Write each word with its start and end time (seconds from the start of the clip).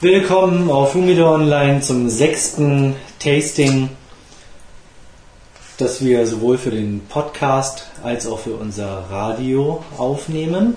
Willkommen 0.00 0.70
auf 0.70 0.94
Humidor 0.94 1.32
Online 1.32 1.80
zum 1.80 2.08
sechsten 2.08 2.94
Tasting, 3.18 3.88
das 5.76 6.04
wir 6.04 6.24
sowohl 6.24 6.56
für 6.56 6.70
den 6.70 7.00
Podcast 7.08 7.84
als 8.04 8.28
auch 8.28 8.38
für 8.38 8.54
unser 8.54 9.06
Radio 9.10 9.82
aufnehmen. 9.96 10.76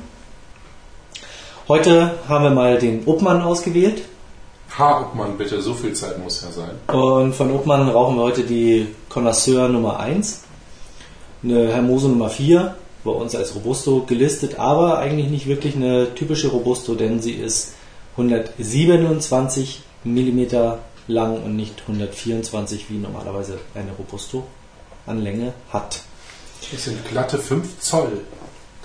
Heute 1.67 2.15
haben 2.27 2.45
wir 2.45 2.49
mal 2.49 2.79
den 2.79 3.03
Uppmann 3.05 3.43
ausgewählt. 3.43 4.01
Ha, 4.79 5.01
Uppmann, 5.01 5.37
bitte, 5.37 5.61
so 5.61 5.75
viel 5.75 5.93
Zeit 5.93 6.17
muss 6.17 6.41
ja 6.41 6.49
sein. 6.49 6.71
Und 6.87 7.35
von 7.35 7.51
Uppmann 7.51 7.89
rauchen 7.89 8.15
wir 8.15 8.23
heute 8.23 8.41
die 8.41 8.87
Connoisseur 9.07 9.67
Nummer 9.69 9.99
1, 9.99 10.45
eine 11.43 11.71
Hermoso 11.71 12.07
Nummer 12.07 12.31
4, 12.31 12.73
bei 13.03 13.11
uns 13.11 13.35
als 13.35 13.53
Robusto 13.53 14.01
gelistet, 14.01 14.57
aber 14.57 14.97
eigentlich 14.97 15.29
nicht 15.29 15.45
wirklich 15.45 15.75
eine 15.75 16.15
typische 16.15 16.47
Robusto, 16.47 16.95
denn 16.95 17.21
sie 17.21 17.33
ist 17.33 17.75
127 18.17 19.83
mm 20.03 20.41
lang 21.07 21.41
und 21.43 21.55
nicht 21.55 21.81
124 21.81 22.89
wie 22.89 22.97
normalerweise 22.97 23.59
eine 23.75 23.91
Robusto 23.91 24.45
an 25.05 25.21
Länge 25.21 25.53
hat. 25.71 26.01
Das 26.71 26.85
sind 26.85 27.05
glatte 27.07 27.37
5 27.37 27.79
Zoll. 27.79 28.21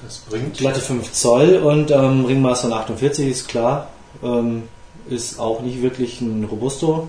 Das 0.02 0.18
bringt. 0.18 0.56
Glatte 0.56 0.80
5 0.80 1.12
Zoll 1.12 1.56
und 1.56 1.90
ähm, 1.90 2.24
Ringmaß 2.24 2.62
von 2.62 2.72
48 2.72 3.28
ist 3.28 3.48
klar. 3.48 3.88
Ähm, 4.22 4.64
ist 5.08 5.38
auch 5.38 5.60
nicht 5.60 5.82
wirklich 5.82 6.20
ein 6.20 6.44
Robusto, 6.44 7.08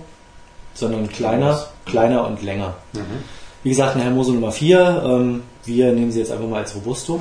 sondern 0.74 1.08
kleiner, 1.08 1.66
kleiner 1.84 2.26
und 2.26 2.42
länger. 2.42 2.74
Mhm. 2.92 3.24
Wie 3.62 3.70
gesagt, 3.70 3.94
eine 3.94 4.04
Hermoso 4.04 4.32
Nummer 4.32 4.52
4. 4.52 5.02
Ähm, 5.04 5.42
wir 5.64 5.92
nehmen 5.92 6.12
sie 6.12 6.20
jetzt 6.20 6.30
einfach 6.30 6.46
mal 6.46 6.60
als 6.60 6.74
Robusto. 6.74 7.20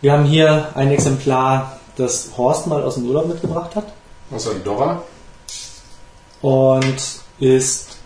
Wir 0.00 0.12
haben 0.12 0.24
hier 0.24 0.68
ein 0.74 0.90
Exemplar, 0.90 1.80
das 1.96 2.30
Horst 2.36 2.66
mal 2.66 2.82
aus 2.82 2.94
dem 2.94 3.06
Urlaub 3.06 3.26
mitgebracht 3.26 3.74
hat 3.76 3.92
Aus 4.30 4.48
Andorra. 4.48 5.02
und 6.42 6.96
ist 7.38 7.96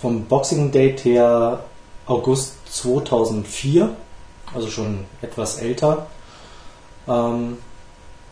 vom 0.00 0.24
Boxing 0.24 0.70
Date 0.72 1.04
her 1.04 1.64
August 2.06 2.54
2004, 2.72 3.94
also 4.54 4.68
schon 4.68 5.04
etwas 5.22 5.58
älter. 5.58 6.06
Ähm, 7.06 7.58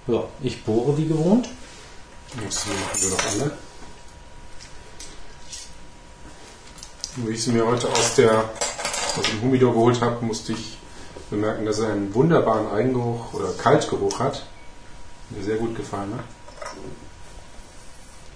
ja, 0.07 0.25
ich 0.43 0.65
bohre 0.65 0.97
wie 0.97 1.07
gewohnt. 1.07 1.49
Das 2.45 2.67
machen 2.67 2.79
wir 2.95 3.11
doch 3.11 3.25
alle. 3.33 3.51
Wie 7.17 7.33
ich 7.33 7.43
sie 7.43 7.53
mir 7.53 7.67
heute 7.67 7.89
aus, 7.89 8.15
der, 8.15 8.45
aus 9.19 9.27
dem 9.31 9.43
Humidor 9.43 9.73
geholt 9.73 10.01
habe, 10.01 10.25
musste 10.25 10.53
ich 10.53 10.79
bemerken, 11.31 11.67
dass 11.67 11.81
er 11.81 11.93
einen 11.93 12.15
wunderbaren 12.15 12.71
Eigengeruch 12.71 13.35
oder 13.35 13.53
Kaltgeruch 13.53 14.19
hat. 14.19 14.47
Mir 15.31 15.45
sehr 15.45 15.57
gut 15.57 15.77
gefallen 15.77 16.13
hat. 16.15 16.25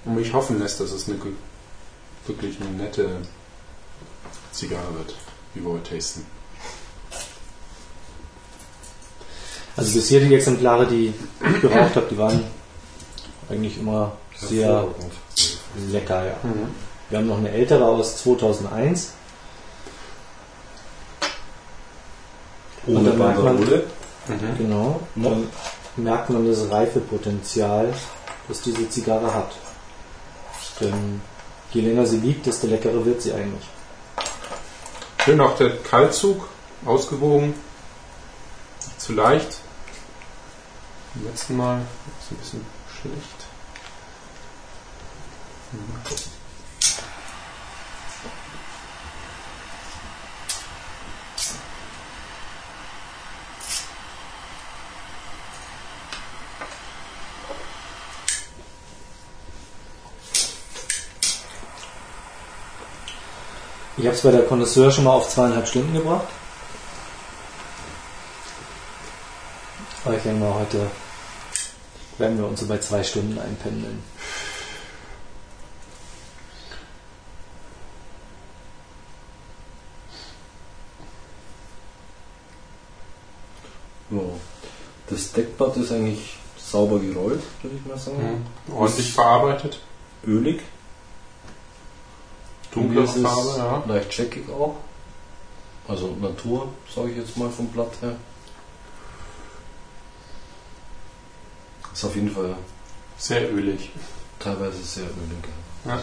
Und 0.04 0.16
mich 0.16 0.32
hoffen 0.32 0.58
lässt, 0.58 0.80
dass 0.80 0.90
es 0.90 1.08
eine 1.08 1.18
wirklich 2.26 2.60
eine 2.60 2.70
nette 2.70 3.16
Zigarre 4.52 4.94
wird, 4.94 5.14
wie 5.54 5.64
wir 5.64 5.72
heute 5.72 5.94
tasten. 5.94 6.26
Also 9.76 9.94
bisher 9.94 10.20
die 10.20 10.34
Exemplare, 10.34 10.86
die 10.86 11.14
ich 11.40 11.60
geraucht 11.60 11.96
habe, 11.96 12.06
die 12.10 12.18
waren 12.18 12.44
eigentlich 13.48 13.78
immer 13.78 14.12
sehr 14.36 14.86
lecker. 15.90 16.26
Ja. 16.26 16.36
Wir 17.08 17.18
haben 17.18 17.26
noch 17.26 17.38
eine 17.38 17.50
ältere 17.50 17.84
aus 17.84 18.18
2001. 18.18 19.12
Und 22.86 23.04
dann 23.04 23.18
merkt 23.18 23.42
man, 23.42 23.56
Mhm. 23.56 24.56
genau, 24.56 25.00
dann 25.16 25.48
merkt 25.96 26.30
man 26.30 26.46
das 26.46 26.70
Reifepotenzial, 26.70 27.92
das 28.48 28.62
diese 28.62 28.88
Zigarre 28.88 29.32
hat. 29.34 29.52
Denn 30.80 31.20
je 31.72 31.82
länger 31.82 32.06
sie 32.06 32.18
liegt, 32.18 32.46
desto 32.46 32.66
leckerer 32.66 33.04
wird 33.04 33.22
sie 33.22 33.32
eigentlich. 33.32 33.68
Schön 35.24 35.40
auch 35.40 35.56
der 35.56 35.76
Kaltzug, 35.78 36.48
ausgewogen, 36.84 37.54
nicht 38.84 39.00
zu 39.00 39.12
leicht. 39.12 39.58
Beim 41.14 41.26
letzten 41.26 41.56
Mal 41.56 41.82
ist 42.20 42.32
ein 42.32 42.36
bisschen 42.36 42.66
schlecht. 42.88 43.46
Mhm. 45.72 46.31
Ich 63.96 64.06
habe 64.06 64.16
es 64.16 64.22
bei 64.22 64.30
der 64.30 64.46
Connoisseur 64.46 64.90
schon 64.90 65.04
mal 65.04 65.12
auf 65.12 65.28
zweieinhalb 65.28 65.68
Stunden 65.68 65.92
gebracht. 65.92 66.26
Aber 70.04 70.16
ich 70.16 70.22
denke 70.22 70.40
mal, 70.40 70.54
heute 70.54 70.90
werden 72.18 72.38
wir 72.38 72.46
uns 72.46 72.60
so 72.60 72.66
bei 72.66 72.78
zwei 72.78 73.04
Stunden 73.04 73.38
einpendeln. 73.38 74.02
Ja. 84.10 84.20
Das 85.08 85.32
Deckblatt 85.32 85.76
ist 85.76 85.92
eigentlich 85.92 86.36
sauber 86.56 86.98
gerollt, 86.98 87.42
würde 87.62 87.76
ich 87.76 87.86
mal 87.86 87.98
sagen. 87.98 88.44
Mhm. 88.66 88.74
Ordentlich 88.74 89.12
verarbeitet, 89.12 89.80
Ölig. 90.26 90.62
Es 92.74 93.20
Farbe, 93.22 93.54
ja. 93.58 93.82
Leicht 93.86 94.10
checkig 94.10 94.48
auch. 94.50 94.76
Also 95.88 96.16
Natur, 96.20 96.68
sage 96.94 97.10
ich 97.10 97.16
jetzt 97.18 97.36
mal 97.36 97.50
vom 97.50 97.66
Blatt 97.68 97.92
her. 98.00 98.16
Ist 101.92 102.04
auf 102.04 102.14
jeden 102.14 102.30
Fall 102.30 102.56
Sehr 103.18 103.52
ölig. 103.52 103.90
teilweise 104.38 104.82
sehr 104.82 105.04
ölig. 105.04 105.44
Ja. 105.84 106.00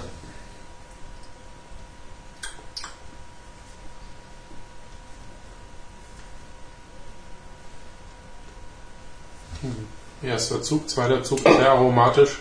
Erster 10.22 10.62
Zug, 10.62 10.90
zweiter 10.90 11.24
Zug, 11.24 11.40
sehr 11.40 11.72
aromatisch. 11.72 12.40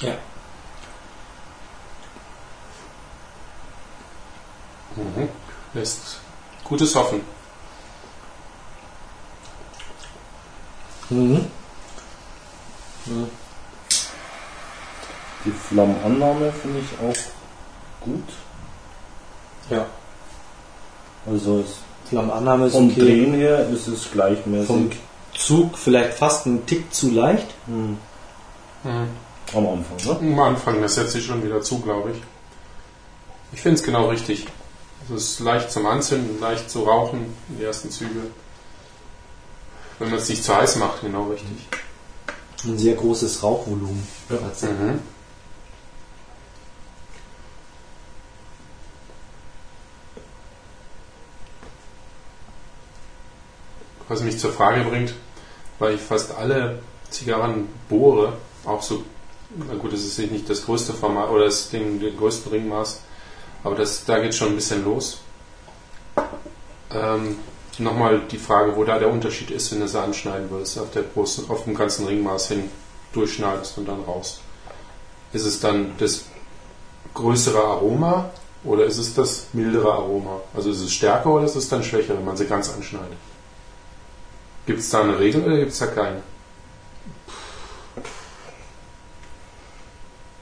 Ja. 0.00 0.16
Mhm. 4.96 5.28
Lässt 5.72 6.18
gutes 6.64 6.94
hoffen. 6.94 7.20
Mhm. 11.10 11.46
Die 15.44 15.50
Flammenannahme 15.50 16.52
finde 16.52 16.80
ich 16.80 16.98
auch 16.98 18.04
gut. 18.04 18.24
Ja. 19.68 19.86
Also 21.26 21.60
es, 21.60 21.76
Flammenannahme 22.08 22.66
ist 22.66 22.72
vom 22.72 22.88
okay. 22.88 23.00
Drehen 23.00 23.34
her 23.34 23.68
ist 23.68 23.86
es 23.88 24.10
gleichmäßig. 24.10 24.66
Vom 24.66 24.90
Zug 25.34 25.76
vielleicht 25.76 26.14
fast 26.14 26.46
ein 26.46 26.64
Tick 26.66 26.94
zu 26.94 27.10
leicht. 27.10 27.48
Hm. 27.66 27.98
Mhm. 28.84 29.08
Am 29.54 29.66
Anfang, 29.66 30.22
ne? 30.22 30.32
Am 30.32 30.40
Anfang, 30.40 30.80
das 30.80 30.94
setzt 30.94 31.12
sich 31.12 31.24
schon 31.24 31.42
wieder 31.44 31.60
zu, 31.60 31.80
glaube 31.80 32.12
ich. 32.12 32.22
Ich 33.52 33.60
finde 33.60 33.76
es 33.76 33.82
genau 33.82 34.08
richtig. 34.08 34.46
Es 35.12 35.22
ist 35.22 35.40
leicht 35.40 35.70
zum 35.70 35.86
Anzünden, 35.86 36.40
leicht 36.40 36.70
zu 36.70 36.84
rauchen, 36.84 37.34
die 37.48 37.64
ersten 37.64 37.90
Züge. 37.90 38.30
Wenn 39.98 40.10
man 40.10 40.18
es 40.18 40.28
nicht 40.28 40.42
zu 40.42 40.56
heiß 40.56 40.76
macht, 40.76 41.02
genau 41.02 41.24
richtig. 41.24 41.68
Ein 42.64 42.78
sehr 42.78 42.94
großes 42.94 43.42
Rauchvolumen. 43.42 44.06
sie. 44.54 44.66
Mhm. 44.66 45.00
Was 54.08 54.20
mich 54.20 54.38
zur 54.38 54.52
Frage 54.52 54.84
bringt, 54.84 55.14
weil 55.78 55.94
ich 55.94 56.00
fast 56.00 56.34
alle 56.34 56.82
Zigarren 57.10 57.68
bohre, 57.88 58.34
auch 58.64 58.82
so, 58.82 59.04
na 59.56 59.74
gut, 59.74 59.92
das 59.92 60.00
ist 60.00 60.18
nicht 60.18 60.48
das 60.48 60.64
größte 60.64 60.92
Format 60.92 61.30
oder 61.30 61.44
das 61.44 61.70
Ding, 61.70 62.00
den 62.00 62.16
größten 62.16 62.50
Ringmaß, 62.50 63.00
aber 63.64 63.74
das, 63.74 64.04
da 64.04 64.20
geht 64.20 64.34
schon 64.34 64.48
ein 64.48 64.56
bisschen 64.56 64.84
los. 64.84 65.18
Ähm, 66.92 67.38
Nochmal 67.78 68.20
die 68.30 68.38
Frage, 68.38 68.76
wo 68.76 68.84
da 68.84 68.98
der 68.98 69.10
Unterschied 69.10 69.50
ist, 69.50 69.72
wenn 69.72 69.80
du 69.80 69.88
sie 69.88 70.00
anschneiden 70.00 70.48
würdest, 70.50 70.78
auf, 70.78 70.90
der 70.92 71.02
großen, 71.02 71.50
auf 71.50 71.64
dem 71.64 71.74
ganzen 71.74 72.06
Ringmaß 72.06 72.48
hin 72.48 72.70
durchschneidest 73.12 73.78
und 73.78 73.88
dann 73.88 74.02
raus. 74.02 74.40
Ist 75.32 75.44
es 75.44 75.58
dann 75.58 75.92
das 75.98 76.26
größere 77.14 77.58
Aroma 77.58 78.30
oder 78.62 78.84
ist 78.84 78.98
es 78.98 79.14
das 79.14 79.48
mildere 79.52 79.92
Aroma? 79.92 80.40
Also 80.54 80.70
ist 80.70 80.80
es 80.80 80.92
stärker 80.92 81.30
oder 81.30 81.44
ist 81.46 81.56
es 81.56 81.68
dann 81.68 81.82
schwächer, 81.82 82.16
wenn 82.16 82.24
man 82.24 82.36
sie 82.36 82.46
ganz 82.46 82.72
anschneidet? 82.72 83.18
Gibt 84.66 84.78
es 84.78 84.90
da 84.90 85.02
eine 85.02 85.18
Regel 85.18 85.42
oder 85.42 85.56
gibt 85.58 85.72
es 85.72 85.78
da 85.78 85.86
keine? 85.86 86.22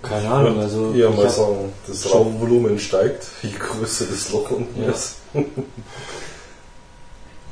Keine 0.03 0.29
Ahnung. 0.29 0.59
Also 0.61 0.93
ja, 0.93 1.11
mal 1.11 1.29
sagen, 1.31 1.73
das 1.87 2.13
Rauchvolumen 2.13 2.79
steigt, 2.79 3.27
je 3.43 3.51
größer 3.51 4.07
das 4.07 4.31
Loch 4.33 4.51
unten 4.51 4.83
Ja. 4.83 4.91
ist. 4.91 5.17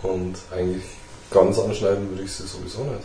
Und 0.02 0.37
eigentlich 0.50 0.85
ganz 1.31 1.58
anschneiden 1.58 2.08
würde 2.11 2.23
ich 2.25 2.32
sie 2.32 2.47
sowieso 2.47 2.85
nicht. 2.85 3.05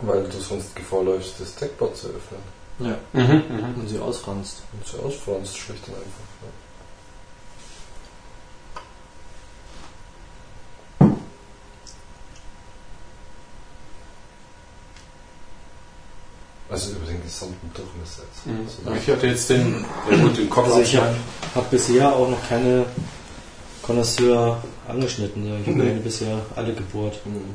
Weil 0.00 0.24
du 0.24 0.40
sonst 0.40 0.74
Gefahr 0.74 1.04
läufst, 1.04 1.38
das 1.40 1.54
Deckblatt 1.54 1.96
zu 1.96 2.08
öffnen. 2.08 2.40
ja, 2.80 2.96
Mhm, 3.12 3.42
mhm. 3.56 3.74
und 3.80 3.88
sie 3.88 3.98
ausfranst. 3.98 4.62
Und 4.72 4.86
sie 4.86 4.98
ausfranst 4.98 5.56
schlicht 5.56 5.86
und 5.88 5.94
einfach. 5.94 6.06
Ja. 6.42 6.48
Also 16.72 16.92
über 16.92 17.04
den 17.04 17.22
gesamten 17.22 17.70
Durchmesser. 17.74 18.22
Mhm. 18.46 18.66
Also 18.90 18.98
Ich 18.98 19.14
hatte 19.14 19.26
jetzt 19.26 19.50
den, 19.50 19.84
ja 20.10 20.16
gut, 20.16 20.38
den 20.38 20.48
Kopf 20.48 20.68
Also 20.68 20.80
ich 20.80 20.96
habe 20.96 21.14
hab 21.54 21.70
bisher 21.70 22.10
auch 22.10 22.30
noch 22.30 22.48
keine 22.48 22.86
Connoisseur 23.82 24.64
angeschnitten. 24.88 25.60
Ich 25.60 25.66
habe 25.66 25.76
meine 25.76 26.00
bisher 26.00 26.40
alle 26.56 26.72
gebohrt. 26.72 27.20
Mhm. 27.26 27.54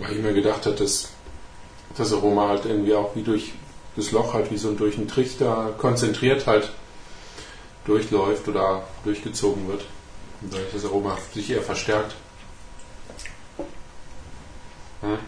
Weil 0.00 0.16
ich 0.16 0.22
mir 0.22 0.34
gedacht 0.34 0.66
habe, 0.66 0.76
dass 0.76 1.08
das 1.96 2.12
Aroma 2.12 2.48
halt 2.48 2.66
irgendwie 2.66 2.94
auch 2.94 3.16
wie 3.16 3.22
durch 3.22 3.54
das 3.96 4.10
Loch 4.10 4.34
halt 4.34 4.50
wie 4.50 4.58
so 4.58 4.72
durch 4.72 4.98
einen 4.98 5.08
Trichter 5.08 5.74
konzentriert 5.78 6.46
halt 6.46 6.70
durchläuft 7.84 8.48
oder 8.48 8.82
durchgezogen 9.04 9.68
wird. 9.68 9.84
Und 10.40 10.52
dadurch 10.52 10.72
das 10.72 10.84
Aroma 10.84 11.16
sich 11.34 11.50
eher 11.50 11.62
verstärkt. 11.62 12.14
Hm? 15.00 15.18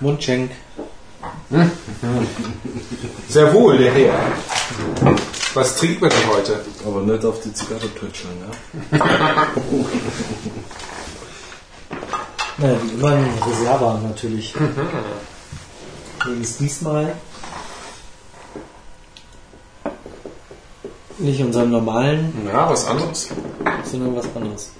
Mundschenk. 0.00 0.52
Sehr 3.28 3.52
wohl, 3.52 3.78
der 3.78 3.92
Herr. 3.92 4.32
Was 5.54 5.76
trinkt 5.76 6.00
man 6.00 6.10
denn 6.10 6.28
heute? 6.28 6.64
Aber 6.86 7.02
nicht 7.02 7.24
auf 7.24 7.40
die 7.42 7.52
Zigarre 7.52 7.92
touchen, 7.94 8.28
ja? 8.92 8.96
Naja, 12.60 12.76
wie 12.82 12.94
immer 12.94 13.12
ein 13.12 13.30
Reserva 13.46 14.00
natürlich. 14.02 14.52
Übrigens 16.24 16.56
diesmal 16.56 17.14
nicht 21.18 21.40
unseren 21.42 21.70
normalen, 21.70 22.48
Ja, 22.52 22.68
was 22.70 22.86
anderes. 22.86 23.28
sondern 23.84 24.16
was 24.16 24.26
anderes. 24.34 24.70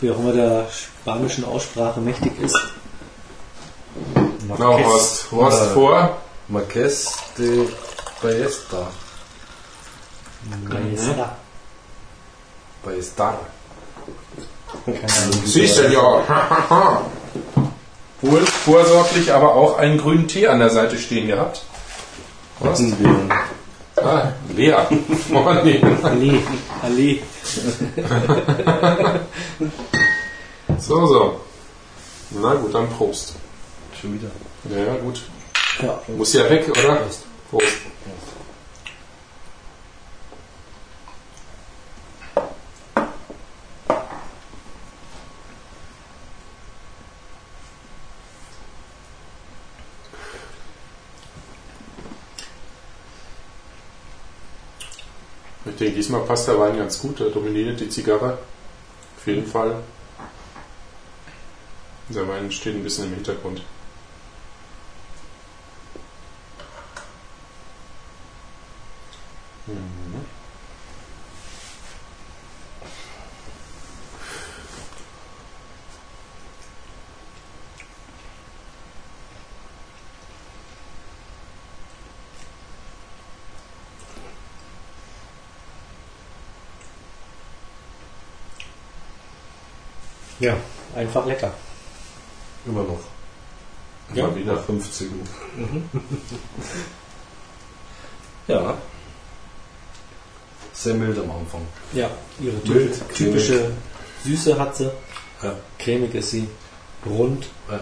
Wie 0.00 0.10
auch 0.10 0.18
immer 0.18 0.32
der 0.32 0.66
spanischen 0.70 1.44
Aussprache 1.44 2.00
mächtig 2.00 2.32
ist. 2.40 2.56
Genau, 4.46 4.78
Horst, 4.78 5.30
Horst 5.32 5.70
vor. 5.72 6.16
Marqués 6.50 7.08
de 7.38 7.68
Ballesta. 8.22 8.88
Keine 14.86 14.96
Ahnung. 14.96 15.42
Siehst 15.44 15.78
du 15.78 15.88
ja. 15.92 17.02
Wohl 18.22 18.44
vorsorglich 18.46 19.32
aber 19.32 19.54
auch 19.54 19.78
einen 19.78 19.98
grünen 19.98 20.26
Tee 20.26 20.48
an 20.48 20.58
der 20.58 20.70
Seite 20.70 20.98
stehen 20.98 21.26
gehabt. 21.28 21.62
Was? 22.60 22.82
Ah, 23.96 24.32
leer. 24.54 24.88
Oh, 25.34 25.52
nee. 25.64 25.80
Allee, 26.02 26.42
Allee. 26.82 27.22
So, 30.78 31.06
so. 31.06 31.40
Na 32.30 32.54
gut, 32.54 32.72
dann 32.74 32.88
Prost. 32.90 33.34
schon 34.00 34.14
wieder. 34.14 34.30
Ja, 34.70 34.84
ja, 34.84 34.94
gut. 35.00 35.22
Ja, 35.82 36.00
Muss 36.16 36.32
ja 36.32 36.48
weg, 36.48 36.68
oder? 36.70 36.96
Prost. 36.96 37.22
Prost. 37.50 37.76
Ich 55.64 55.67
denke, 55.78 55.96
diesmal 55.96 56.22
passt 56.22 56.48
der 56.48 56.58
Wein 56.58 56.76
ganz 56.76 57.00
gut. 57.00 57.20
Der 57.20 57.30
dominiert 57.30 57.80
die 57.80 57.88
Zigarre. 57.88 58.38
Auf 59.16 59.26
jeden 59.26 59.46
Fall. 59.46 59.76
Der 62.08 62.26
Wein 62.28 62.50
steht 62.50 62.74
ein 62.74 62.82
bisschen 62.82 63.06
im 63.06 63.14
Hintergrund. 63.14 63.62
Ja, 90.40 90.56
einfach 90.94 91.26
lecker. 91.26 91.52
Immer 92.66 92.82
noch. 92.82 93.00
Ja. 94.14 94.26
Mal 94.26 94.36
wieder 94.36 94.56
50. 94.58 95.08
Ja. 98.46 98.76
Sehr 100.72 100.94
mild 100.94 101.18
am 101.18 101.30
Anfang. 101.30 101.60
Ja, 101.92 102.10
ihre 102.40 102.56
Mild, 102.72 102.94
typ- 102.94 103.14
typische 103.14 103.72
Süße 104.24 104.58
hat 104.58 104.76
sie. 104.76 104.90
Ja. 105.42 105.54
Cremig 105.78 106.14
ist 106.14 106.30
sie. 106.30 106.48
Rund. 107.04 107.46
Ja. 107.70 107.80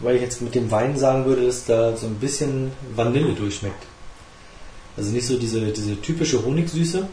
Weil 0.00 0.16
ich 0.16 0.22
jetzt 0.22 0.42
mit 0.42 0.54
dem 0.54 0.70
Wein 0.70 0.98
sagen 0.98 1.24
würde, 1.26 1.46
dass 1.46 1.64
da 1.64 1.96
so 1.96 2.06
ein 2.06 2.16
bisschen 2.16 2.72
Vanille 2.94 3.34
durchschmeckt. 3.34 3.84
Also 4.96 5.10
nicht 5.10 5.26
so 5.26 5.38
diese, 5.38 5.60
diese 5.72 6.00
typische 6.00 6.44
Honigsüße, 6.44 7.06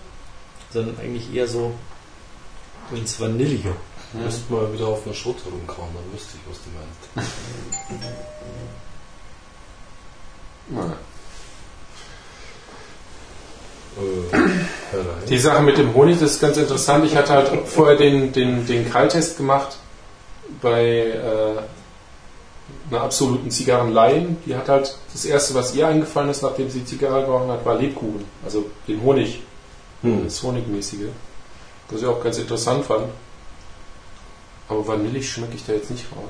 sondern 0.74 0.98
eigentlich 1.00 1.34
eher 1.34 1.48
so 1.48 1.74
ins 2.94 3.20
Vanillige. 3.20 3.74
Du 4.14 4.20
musst 4.20 4.50
mal 4.50 4.72
wieder 4.74 4.88
auf 4.88 5.06
einer 5.06 5.14
Schote 5.14 5.44
rumkauen, 5.50 5.90
dann 5.94 6.14
wüsste 6.14 6.38
ich, 6.38 6.50
was 6.50 6.58
du 6.64 6.70
meinst. 7.22 7.30
Äh. 13.98 15.28
Die 15.28 15.40
Sache 15.40 15.62
mit 15.62 15.78
dem 15.78 15.94
Honig, 15.94 16.20
das 16.20 16.32
ist 16.34 16.42
ganz 16.42 16.58
interessant. 16.58 17.06
Ich 17.06 17.16
hatte 17.16 17.34
halt 17.34 17.50
vorher 17.68 17.96
den, 17.98 18.32
den, 18.32 18.66
den 18.66 18.90
Kralltest 18.90 19.38
gemacht 19.38 19.78
bei 20.62 20.84
äh, 20.84 21.62
einer 22.90 23.02
absoluten 23.02 23.52
Zigarrenlaien. 23.52 24.38
Die 24.46 24.56
hat 24.56 24.70
halt 24.70 24.96
das 25.12 25.26
erste, 25.26 25.54
was 25.54 25.76
ihr 25.76 25.88
eingefallen 25.88 26.30
ist, 26.30 26.42
nachdem 26.42 26.70
sie 26.70 26.86
Zigarre 26.86 27.26
geraucht 27.26 27.50
hat, 27.50 27.66
war 27.66 27.76
Lebkuchen. 27.76 28.26
Also 28.44 28.66
den 28.88 29.02
Honig, 29.02 29.42
Hm. 30.02 30.24
das 30.24 30.42
Honigmäßige. 30.42 31.10
Was 31.90 32.02
ich 32.02 32.08
auch 32.08 32.24
ganz 32.24 32.38
interessant 32.38 32.86
fand. 32.86 33.10
Aber 34.68 34.88
vanillig 34.88 35.32
schmecke 35.32 35.56
ich 35.56 35.66
da 35.66 35.74
jetzt 35.74 35.90
nicht 35.90 36.06
raus. 36.12 36.22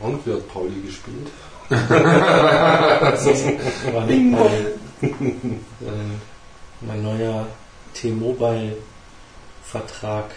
Und 0.00 0.26
wie 0.26 0.32
hat 0.32 0.48
Pauli 0.48 0.80
gespielt? 0.82 1.28
Nicht 4.06 4.32
mein, 4.32 4.36
äh, 5.02 5.10
mein 6.80 7.02
neuer 7.02 7.46
T-Mobile-Vertrag. 7.94 10.30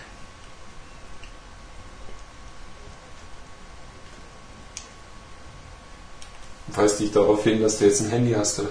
Weist 6.76 7.00
dich 7.00 7.12
darauf 7.12 7.44
hin, 7.44 7.62
dass 7.62 7.80
du 7.80 7.86
jetzt 7.86 8.02
ein 8.02 8.10
Handy 8.10 8.34
hast. 8.34 8.60
oder? 8.60 8.70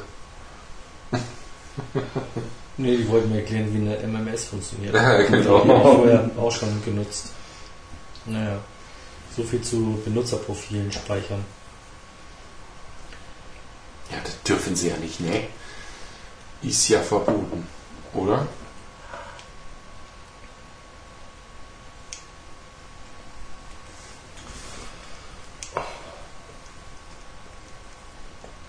Nee, 2.81 2.97
die 2.97 3.09
wollten 3.09 3.31
mir 3.31 3.39
erklären, 3.41 3.75
wie 3.75 3.79
eine 3.79 3.97
MMS 4.07 4.45
funktioniert. 4.45 4.95
Ja, 4.95 5.21
genau. 5.23 5.65
Die 5.65 5.69
habe 5.69 5.79
ich 5.79 5.83
vorher 5.83 6.31
auch 6.39 6.53
schon 6.53 6.81
genutzt. 6.85 7.31
Naja, 8.25 8.61
so 9.37 9.43
viel 9.43 9.61
zu 9.63 10.01
Benutzerprofilen 10.05 10.93
speichern. 10.93 11.45
Dürfen 14.47 14.77
sie 14.77 14.89
ja 14.91 14.97
nicht, 14.97 15.19
ne? 15.21 15.49
Ist 16.63 16.89
ja 16.89 17.01
verboten, 17.01 17.67
oder? 18.15 18.47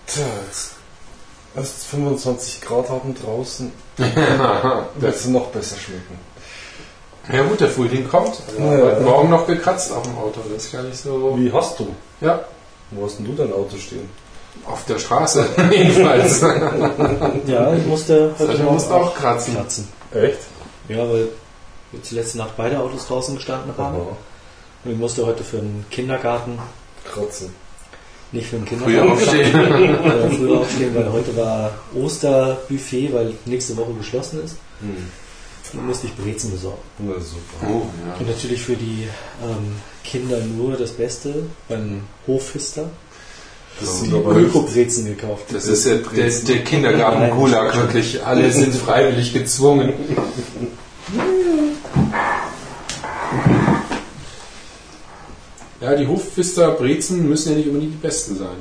Tja, 0.06 0.26
jetzt 0.46 0.74
erst 1.56 1.84
25 1.86 2.60
Grad 2.60 2.88
haben 2.90 3.14
draußen, 3.14 3.72
wird 3.96 4.10
das, 5.00 5.16
es 5.16 5.26
noch 5.26 5.46
besser 5.48 5.76
schmecken. 5.76 6.18
ja 7.32 7.42
gut, 7.42 7.60
der 7.60 7.68
Frühling 7.68 8.08
kommt. 8.08 8.34
Also 8.48 8.60
Ja, 8.62 8.78
ja. 8.78 8.84
heute 8.84 9.00
Morgen 9.02 9.30
noch 9.30 9.46
gekratzt 9.46 9.92
auf 9.92 10.02
dem 10.02 10.16
Auto. 10.18 10.40
Das 10.52 10.64
ist 10.64 10.72
gar 10.72 10.82
nicht 10.82 10.96
so. 10.98 11.36
Wie 11.38 11.52
hast 11.52 11.78
du? 11.78 11.88
Ja, 12.20 12.40
Wo 12.90 13.04
hast 13.06 13.18
denn 13.18 13.26
du 13.26 13.32
dein 13.34 13.52
Auto 13.52 13.76
stehen? 13.76 14.08
auf 14.66 14.84
der 14.84 14.98
Straße 14.98 15.46
jedenfalls. 15.70 16.40
Ja, 17.46 17.72
ich 17.72 17.86
musste 17.86 18.34
heute 18.38 18.52
Du 18.52 18.58
Morgen 18.64 18.74
musst 18.74 18.90
auch 18.90 19.14
kratzen. 19.14 19.54
kratzen. 19.54 19.88
Echt? 20.12 20.38
Ja, 20.88 20.98
weil 20.98 21.28
wir 21.92 22.00
die 22.00 22.14
letzte 22.16 22.38
Nacht 22.38 22.56
beide 22.56 22.78
Autos 22.80 23.06
draußen 23.06 23.36
gestanden 23.36 23.72
haben. 23.78 23.96
Aha. 23.96 24.16
Und 24.84 24.90
ich 24.90 24.98
musste 24.98 25.24
heute 25.24 25.44
für 25.44 25.58
den 25.58 25.84
Kindergarten, 25.90 26.58
Kratzen. 27.04 27.54
Nicht 28.32 28.46
für 28.48 28.56
den 28.56 28.66
Früher 28.66 28.78
Kindergarten, 28.78 29.12
aufstehen. 29.12 29.54
äh, 30.04 30.30
früher 30.30 30.60
aufstehen, 30.60 30.94
weil 30.94 31.12
heute 31.12 31.36
war 31.36 31.72
Osterbuffet, 31.94 33.12
weil 33.12 33.34
nächste 33.44 33.76
Woche 33.76 33.92
geschlossen 33.94 34.44
ist. 34.44 34.56
Hm. 34.80 35.08
Dann 35.72 35.86
musste 35.86 36.06
ich 36.08 36.16
Brezen 36.16 36.50
besorgen. 36.50 36.82
Na 36.98 37.14
super. 37.14 37.66
Oh, 37.68 37.82
Und 38.20 38.26
ja. 38.26 38.32
natürlich 38.32 38.62
für 38.62 38.74
die 38.74 39.06
ähm, 39.42 39.76
Kinder 40.02 40.38
nur 40.40 40.76
das 40.76 40.90
Beste 40.90 41.44
beim 41.68 42.02
Hoffister. 42.26 42.90
Das 43.78 44.00
Die 44.02 44.08
sind 44.08 44.26
nicht, 44.26 44.46
Öko-Brezen 44.48 45.06
gekauft. 45.06 45.44
Das 45.52 45.66
ist 45.66 45.86
der, 45.86 45.98
der, 45.98 46.28
der 46.28 46.64
Kindergarten-Gulag, 46.64 47.76
wirklich. 47.76 48.22
Alle 48.24 48.50
sind 48.50 48.74
freiwillig 48.74 49.32
gezwungen. 49.32 49.92
Ja, 55.80 55.94
die 55.96 56.06
Hofpfister 56.06 56.72
Brezen 56.72 57.28
müssen 57.28 57.52
ja 57.52 57.56
nicht 57.58 57.68
unbedingt 57.68 57.94
die 57.94 57.98
besten 58.06 58.36
sein. 58.36 58.58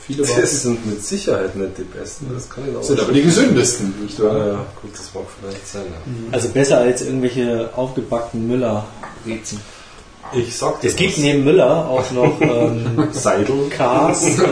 Viele 0.00 0.22
das 0.40 0.62
sind 0.62 0.84
mit 0.86 1.04
Sicherheit 1.04 1.54
nicht 1.54 1.78
die 1.78 1.82
besten. 1.82 2.30
Das 2.34 2.48
kann 2.50 2.64
ich 2.68 2.76
auch 2.76 2.82
sind 2.82 2.98
aber 3.00 3.12
die 3.12 3.22
gesündesten, 3.22 3.94
nicht 4.02 4.18
Ja, 4.18 4.24
wahr? 4.24 4.38
ja, 4.38 4.66
gut, 4.82 4.92
das 4.94 5.12
mag 5.14 5.24
vielleicht 5.40 5.68
sein. 5.68 5.82
Ja. 5.86 5.98
Also 6.32 6.48
besser 6.48 6.78
als 6.78 7.02
irgendwelche 7.02 7.70
aufgebackten 7.76 8.46
Müller-Brezen. 8.48 9.60
Ich 10.34 10.54
sag 10.56 10.80
dir 10.82 10.88
Es 10.88 10.96
gibt 10.96 11.12
was. 11.12 11.18
neben 11.24 11.44
Müller 11.44 11.88
auch 11.88 12.10
noch 12.10 12.38
ähm, 12.40 13.08
Seidel. 13.12 13.68
Kars. 13.70 14.24
Äh, 14.38 14.42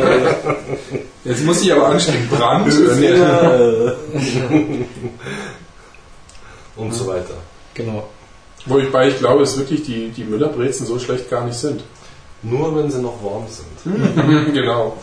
Jetzt 1.24 1.44
muss 1.44 1.60
ich 1.62 1.72
aber 1.72 1.88
anstehen. 1.88 2.28
Brand. 2.30 2.72
Äh, 2.72 3.92
und 6.76 6.94
so 6.94 7.06
weiter. 7.08 7.34
genau. 7.74 8.08
Wobei 8.66 9.08
ich 9.08 9.18
glaube, 9.18 9.40
dass 9.40 9.56
wirklich 9.56 9.82
die, 9.84 10.10
die 10.10 10.24
Müllerbrezen 10.24 10.86
so 10.86 10.98
schlecht 10.98 11.30
gar 11.30 11.44
nicht 11.44 11.56
sind. 11.58 11.82
Nur 12.42 12.74
wenn 12.76 12.90
sie 12.90 13.00
noch 13.00 13.22
warm 13.22 13.46
sind. 13.48 14.54
genau. 14.54 14.96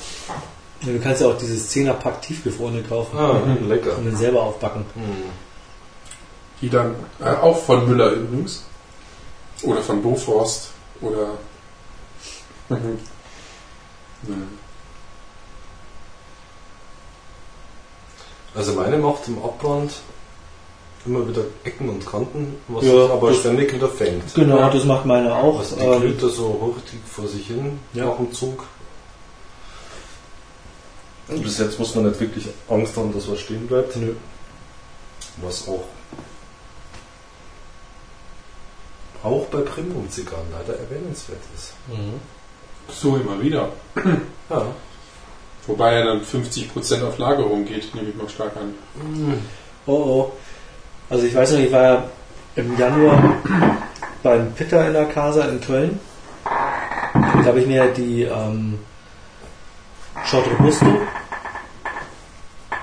Ja, 0.81 0.91
Du 0.91 0.99
kannst 0.99 1.21
ja 1.21 1.27
auch 1.29 1.37
dieses 1.37 1.73
10er-Pack 1.73 2.21
tiefgefrorene 2.21 2.83
kaufen 2.83 3.17
Ah, 3.17 3.39
lecker. 3.67 3.97
und 3.97 4.05
dann 4.05 4.17
selber 4.17 4.43
aufbacken. 4.43 4.85
Hm. 4.95 5.01
Die 6.61 6.69
dann 6.69 6.95
äh, 7.21 7.29
auch 7.29 7.57
von 7.57 7.87
Müller 7.87 8.11
übrigens. 8.11 8.63
Oder 9.63 9.81
von 9.81 10.01
Boforst. 10.01 10.69
Oder. 11.01 11.29
Mhm. 14.25 14.57
Also 18.55 18.73
meine 18.73 18.97
macht 18.97 19.27
im 19.27 19.37
Abbrand 19.43 19.91
immer 21.05 21.27
wieder 21.27 21.41
Ecken 21.63 21.89
und 21.89 22.05
Kanten, 22.05 22.55
was 22.67 22.85
Ja, 22.85 23.09
aber 23.09 23.33
ständig 23.33 23.73
wieder 23.73 23.89
fängt. 23.89 24.33
Genau, 24.35 24.69
das 24.69 24.85
macht 24.85 25.05
meine 25.05 25.35
auch. 25.35 25.59
Also 25.59 25.75
die 25.75 25.81
Ähm, 25.83 26.01
glüht 26.01 26.23
da 26.23 26.29
so 26.29 26.57
hurtig 26.61 26.99
vor 27.05 27.27
sich 27.27 27.47
hin 27.47 27.79
Ja. 27.93 28.05
nach 28.05 28.17
dem 28.17 28.31
Zug. 28.33 28.65
Und 31.27 31.41
bis 31.43 31.57
jetzt 31.57 31.79
muss 31.79 31.95
man 31.95 32.05
nicht 32.07 32.19
wirklich 32.19 32.47
Angst 32.69 32.95
haben, 32.97 33.13
dass 33.13 33.29
was 33.29 33.39
stehen 33.39 33.67
bleibt. 33.67 33.95
nö. 33.95 34.13
Was 35.41 35.67
auch 35.67 35.83
auch 39.23 39.45
bei 39.45 39.59
Premium-Zigarren 39.61 40.47
leider 40.51 40.77
erwähnenswert 40.79 41.39
ist. 41.55 41.73
Mhm. 41.87 42.19
So 42.91 43.15
immer 43.15 43.41
wieder. 43.41 43.69
Ja. 44.49 44.65
Wobei 45.65 45.93
ja 45.99 46.03
dann 46.05 46.21
50% 46.21 47.01
auf 47.07 47.17
Lagerung 47.17 47.63
geht, 47.63 47.95
nehme 47.95 48.09
ich 48.09 48.15
mal 48.15 48.27
stark 48.27 48.51
an. 48.57 48.73
Oh 49.87 49.91
oh. 49.93 50.31
Also 51.13 51.27
ich 51.27 51.35
weiß 51.35 51.51
noch, 51.51 51.59
ich 51.59 51.71
war 51.71 51.83
ja 51.83 52.03
im 52.55 52.75
Januar 52.75 53.35
beim 54.23 54.51
Pitter 54.53 54.87
in 54.87 54.93
der 54.93 55.05
Casa 55.05 55.45
in 55.45 55.61
Köln. 55.61 55.99
Da 56.43 57.45
habe 57.45 57.59
ich 57.59 57.67
mir 57.67 57.85
die 57.89 58.23
ähm, 58.23 58.79
Shot 60.25 60.43
Robusto 60.47 60.87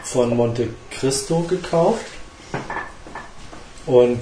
von 0.05 0.37
Monte 0.37 0.69
Cristo 0.93 1.41
gekauft. 1.41 2.07
Und 3.87 4.21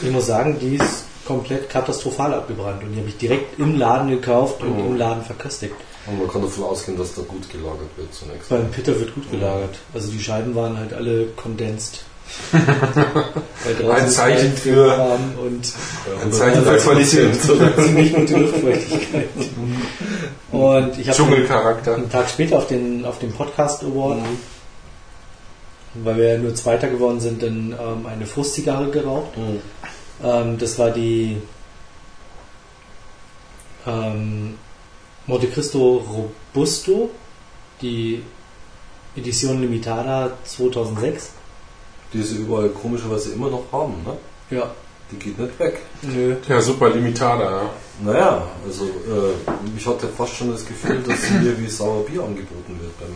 ich 0.00 0.10
muss 0.12 0.26
sagen, 0.26 0.56
die 0.60 0.76
ist 0.76 1.04
komplett 1.26 1.68
katastrophal 1.68 2.32
abgebrannt. 2.32 2.84
Und 2.84 2.92
die 2.92 3.00
habe 3.00 3.08
ich 3.08 3.18
direkt 3.18 3.58
im 3.58 3.76
Laden 3.76 4.08
gekauft 4.10 4.62
und 4.62 4.72
Mhm. 4.78 4.86
im 4.86 4.96
Laden 4.98 5.24
verköstigt. 5.24 5.74
Und 6.10 6.18
man 6.18 6.28
kann 6.28 6.42
davon 6.42 6.64
ausgehen, 6.64 6.96
dass 6.96 7.14
da 7.14 7.22
gut 7.22 7.50
gelagert 7.50 7.90
wird 7.96 8.14
zunächst. 8.14 8.48
Beim 8.48 8.70
Pitter 8.70 8.98
wird 8.98 9.14
gut 9.14 9.30
gelagert. 9.30 9.76
Also 9.92 10.10
die 10.10 10.20
Scheiben 10.20 10.54
waren 10.54 10.76
halt 10.78 10.92
alle 10.92 11.26
draußen 13.80 13.90
Ein 13.90 14.08
Zeichen 14.08 14.52
für- 14.52 15.18
und 15.40 15.72
Ein 16.22 16.32
Zeichen 16.32 16.62
für 16.62 16.76
Qualität. 16.76 17.42
ziemlich 17.76 18.14
gute 18.14 18.36
Luftfeuchtigkeit. 18.36 19.28
Und 20.52 20.98
ich 20.98 21.08
habe 21.08 21.16
Dschungelcharakter. 21.16 21.94
einen 21.94 22.10
Tag 22.10 22.28
später 22.28 22.58
auf 22.58 22.66
den, 22.66 23.04
auf 23.04 23.18
den 23.18 23.32
Podcast 23.32 23.82
Award, 23.82 24.18
weil 25.94 26.16
wir 26.16 26.28
ja 26.34 26.38
nur 26.38 26.54
Zweiter 26.54 26.88
geworden 26.88 27.20
sind, 27.20 27.42
dann 27.42 27.72
ähm, 27.72 28.06
eine 28.06 28.26
Frustzigarre 28.26 28.90
geraucht. 28.90 29.36
Mhm. 29.36 29.60
Ähm, 30.22 30.58
das 30.58 30.78
war 30.78 30.90
die 30.90 31.38
ähm, 33.86 34.54
Monte 35.28 35.46
Cristo 35.48 36.02
Robusto, 36.54 37.10
die 37.82 38.22
Edition 39.14 39.60
Limitada 39.60 40.32
2006. 40.44 41.30
Die 42.12 42.22
sie 42.22 42.36
überall 42.38 42.70
komischerweise 42.70 43.32
immer 43.32 43.50
noch 43.50 43.64
haben, 43.70 43.94
ne? 44.04 44.16
Ja, 44.50 44.70
Die 45.10 45.16
geht 45.16 45.38
nicht 45.38 45.58
weg. 45.58 45.80
nö. 46.02 46.36
Ja, 46.48 46.60
super 46.62 46.88
Limitada, 46.88 47.44
ja. 47.44 47.70
Naja, 48.02 48.42
also 48.66 48.84
äh, 48.84 49.52
ich 49.76 49.86
hatte 49.86 50.08
fast 50.08 50.34
schon 50.34 50.50
das 50.50 50.64
Gefühl, 50.64 51.02
dass 51.06 51.30
mir 51.42 51.58
wie 51.60 51.68
Sauerbier 51.68 52.22
angeboten 52.22 52.78
wird 52.80 52.98
beim, 52.98 53.10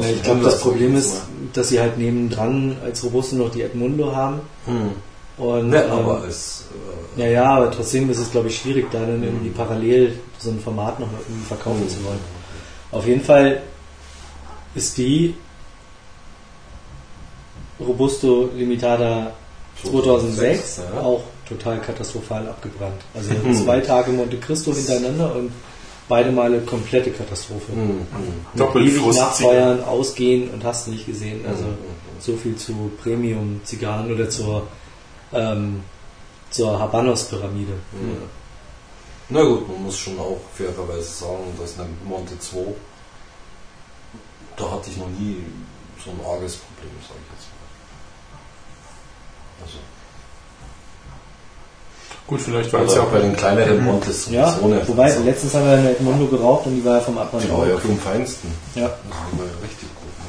ich 0.00 0.22
glaube, 0.22 0.42
das 0.42 0.60
Problem 0.60 0.96
ist, 0.96 1.22
dass 1.52 1.68
sie 1.68 1.78
halt 1.80 1.98
nebendran 1.98 2.78
als 2.82 3.04
Robusto 3.04 3.36
noch 3.36 3.50
die 3.50 3.60
Edmundo 3.60 4.14
haben. 4.14 4.40
Hm. 4.64 4.92
Und, 5.38 5.68
Ne, 5.70 5.84
ähm, 5.84 5.90
aber 5.90 6.24
es, 6.26 6.64
äh, 7.16 7.20
ja, 7.20 7.26
ja, 7.26 7.44
aber 7.56 7.70
trotzdem 7.70 8.08
ist 8.10 8.18
es, 8.18 8.30
glaube 8.30 8.48
ich, 8.48 8.58
schwierig, 8.58 8.90
da 8.90 9.00
dann 9.00 9.22
irgendwie 9.22 9.50
parallel 9.50 10.18
so 10.38 10.50
ein 10.50 10.60
Format 10.60 10.98
noch 10.98 11.08
irgendwie 11.28 11.46
verkaufen 11.46 11.88
zu 11.88 12.02
wollen. 12.04 12.20
Auf 12.90 13.06
jeden 13.06 13.22
Fall 13.22 13.62
ist 14.74 14.96
die 14.96 15.34
Robusto 17.78 18.48
Limitada 18.56 19.32
2006 19.84 20.80
ja. 20.94 21.00
auch 21.00 21.22
total 21.46 21.80
katastrophal 21.80 22.48
abgebrannt. 22.48 23.00
Also 23.14 23.30
Hm. 23.30 23.54
zwei 23.54 23.80
Tage 23.80 24.10
Monte 24.12 24.38
Cristo 24.38 24.72
hintereinander 24.72 25.34
und 25.36 25.52
beide 26.08 26.30
Male 26.32 26.60
komplette 26.60 27.10
Katastrophe. 27.10 27.72
Hm, 27.72 27.80
hm. 27.80 28.06
Mit 28.54 28.60
Doppelt 28.60 28.86
ewig 28.88 29.16
nachfeuern, 29.16 29.82
ausgehen 29.84 30.50
und 30.50 30.64
hast 30.64 30.88
nicht 30.88 31.06
gesehen. 31.06 31.44
Also 31.46 31.64
Hm, 31.64 31.70
hm, 31.70 31.76
so 32.20 32.36
viel 32.36 32.56
zu 32.56 32.90
Premium-Zigarren 33.02 34.12
oder 34.12 34.30
zur, 34.30 34.66
ähm, 35.32 35.82
zur 36.50 36.78
Habanos-Pyramide. 36.78 37.72
hm. 37.92 38.22
Na 39.28 39.42
gut, 39.42 39.68
man 39.68 39.82
muss 39.82 39.98
schon 39.98 40.18
auch 40.20 40.38
fairerweise 40.54 41.02
sagen, 41.02 41.52
dass 41.58 41.78
eine 41.78 41.88
Monte 42.04 42.38
2, 42.38 42.58
da 44.56 44.70
hatte 44.70 44.88
ich 44.90 44.96
noch 44.98 45.08
nie 45.08 45.44
so 46.02 46.10
ein 46.10 46.20
arges 46.20 46.56
Problem, 46.56 46.92
sage 47.02 47.18
ich 47.26 47.32
jetzt 47.34 47.48
mal. 47.50 47.66
Also, 49.64 49.78
Gut, 52.28 52.40
vielleicht 52.40 52.72
war 52.72 52.82
es 52.82 52.94
ja 52.94 53.02
auch 53.02 53.10
bei 53.10 53.20
den 53.20 53.36
kleineren 53.36 53.84
Montes 53.84 54.28
Ja, 54.30 54.50
sowieso 54.50 54.68
nicht. 54.74 54.88
wobei 54.88 55.14
letztens 55.18 55.54
haben 55.54 55.64
wir 55.64 55.72
eine 55.72 55.90
Edmundo 55.92 56.26
geraucht 56.26 56.66
und 56.66 56.74
die 56.74 56.84
war 56.84 56.96
ja 56.96 57.00
vom 57.00 57.18
Abmann 57.18 57.40
die 57.42 57.50
war 57.50 57.66
ja 57.68 57.78
vom 57.78 57.98
Feinsten. 57.98 58.52
Ja. 58.74 58.86
Also 58.86 58.96
die 59.32 59.38
war 59.38 59.46
ja 59.46 59.52
richtig 59.62 59.88
gut. 59.94 60.06
Ne? 60.18 60.26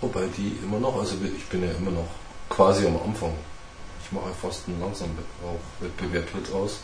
wobei 0.00 0.19
die 0.36 0.58
immer 0.62 0.78
noch, 0.78 0.98
also 0.98 1.14
ich 1.36 1.44
bin 1.46 1.62
ja 1.62 1.70
immer 1.72 1.90
noch 1.90 2.06
quasi 2.48 2.86
am 2.86 2.96
Anfang. 3.04 3.32
Ich 4.04 4.12
mache 4.12 4.30
fast 4.40 4.62
einen 4.66 4.80
langsamen 4.80 5.16
auch 5.44 5.58
Wettbewerb 5.82 6.26
jetzt 6.38 6.52
aus. 6.52 6.80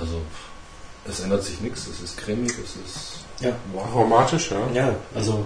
Also 0.00 0.20
es 1.06 1.20
ändert 1.20 1.42
sich 1.44 1.60
nichts, 1.60 1.86
es 1.86 2.00
ist 2.00 2.16
cremig, 2.16 2.52
es 2.62 2.76
ist 2.76 3.24
Ja. 3.40 3.52
Aromatisch, 3.76 4.50
ja. 4.50 4.58
Ja, 4.74 4.94
also 5.14 5.44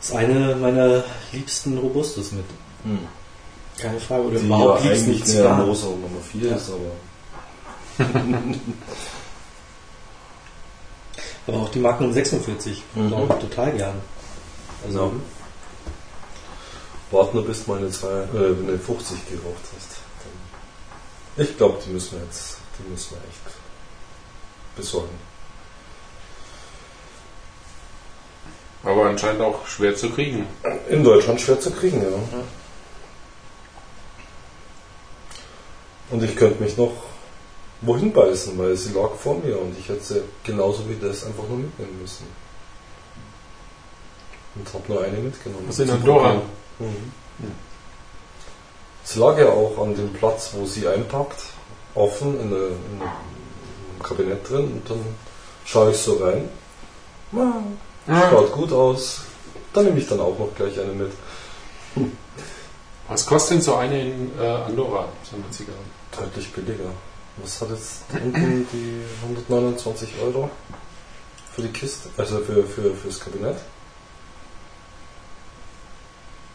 ist 0.00 0.14
eine 0.14 0.54
meiner 0.56 1.04
liebsten 1.32 1.76
Robustus 1.78 2.32
mit. 2.32 2.44
hm. 2.84 2.98
Keine 3.78 3.98
Frage. 4.00 4.24
Oder 4.24 4.38
die 4.38 4.46
überhaupt 4.46 4.84
ja 4.84 4.90
liebsten 4.90 5.10
eigentlich 5.10 5.24
Zigarren. 5.24 5.66
Moser 5.66 5.88
Nummer 5.88 6.20
4 6.32 6.50
Ja. 6.50 6.56
ist, 6.56 6.70
aber 6.70 8.04
Aber 11.46 11.56
auch 11.58 11.68
die 11.70 11.78
Magnum 11.80 12.12
46. 12.12 12.82
Mhm. 12.94 13.12
Auch 13.12 13.38
total 13.38 13.72
gern. 13.72 13.94
Also, 14.86 14.98
Ja. 15.06 15.10
Warte 17.10 17.34
nur 17.36 17.44
bis 17.44 17.64
du 17.64 17.72
meine, 17.72 17.90
zwei, 17.90 18.08
äh, 18.08 18.54
eine 18.68 18.78
50 18.78 19.28
geraucht 19.28 19.64
hast. 19.76 19.96
Dann- 21.36 21.44
Ich 21.44 21.56
glaube, 21.56 21.78
die 21.84 21.90
müssen 21.90 22.18
wir 22.18 22.24
jetzt, 22.24 22.58
die 22.78 22.90
müssen 22.90 23.10
wir 23.12 23.18
echt 23.28 23.56
besorgen. 24.76 25.18
Aber 28.82 29.06
anscheinend 29.06 29.42
auch 29.42 29.66
schwer 29.66 29.94
zu 29.94 30.08
kriegen. 30.10 30.46
In 30.88 31.04
Deutschland 31.04 31.40
schwer 31.40 31.60
zu 31.60 31.70
kriegen, 31.70 32.00
ja. 32.02 32.08
Und 36.10 36.22
ich 36.24 36.34
könnte 36.34 36.62
mich 36.62 36.76
noch 36.76 36.92
wohin 37.82 38.12
beißen, 38.12 38.58
weil 38.58 38.74
sie 38.76 38.92
lag 38.94 39.10
vor 39.14 39.36
mir 39.38 39.58
und 39.60 39.78
ich 39.78 39.88
hätte 39.88 40.02
sie 40.02 40.22
genauso 40.44 40.88
wie 40.88 40.96
das 40.96 41.24
einfach 41.24 41.44
nur 41.48 41.58
mitnehmen 41.58 42.00
müssen. 42.00 42.26
Und 44.56 44.72
habe 44.74 44.84
nur 44.92 45.02
eine 45.04 45.18
mitgenommen. 45.18 45.66
Was 45.68 45.78
in 45.78 45.86
Zum 45.88 45.96
Andorra? 45.96 46.28
Probieren. 46.30 46.48
Mhm. 46.80 47.12
Sie 49.04 49.18
lag 49.18 49.38
ja 49.38 49.48
auch 49.48 49.78
an 49.78 49.94
dem 49.94 50.12
Platz, 50.12 50.50
wo 50.52 50.66
sie 50.66 50.86
einpackt, 50.86 51.42
offen 51.94 52.38
in, 52.40 52.46
eine, 52.46 52.66
in 52.66 53.00
einem 53.00 54.02
Kabinett 54.02 54.48
drin 54.48 54.64
und 54.72 54.90
dann 54.90 55.04
schaue 55.64 55.90
ich 55.90 55.96
so 55.96 56.16
rein. 56.16 56.48
Ja, 57.32 58.30
Schaut 58.30 58.52
gut 58.52 58.72
aus. 58.72 59.22
Dann 59.72 59.84
nehme 59.84 59.98
ich 59.98 60.08
dann 60.08 60.20
auch 60.20 60.38
noch 60.38 60.54
gleich 60.56 60.78
eine 60.78 60.92
mit. 60.92 61.12
Was 63.08 63.26
kostet 63.26 63.56
denn 63.56 63.62
so 63.62 63.74
eine 63.74 64.00
in 64.00 64.30
äh, 64.40 64.46
Andorra, 64.46 65.08
so 65.28 65.36
eine 65.36 65.50
Zigarre? 65.50 65.78
Deutlich 66.16 66.52
billiger. 66.52 66.90
Was 67.36 67.60
hat 67.60 67.70
jetzt 67.70 68.02
unten 68.12 68.66
die 68.72 69.02
129 69.22 70.10
Euro 70.22 70.50
für 71.52 71.62
die 71.62 71.68
Kiste? 71.68 72.08
Also 72.16 72.38
für, 72.38 72.64
für 72.64 72.94
fürs 72.94 73.18
Kabinett? 73.20 73.56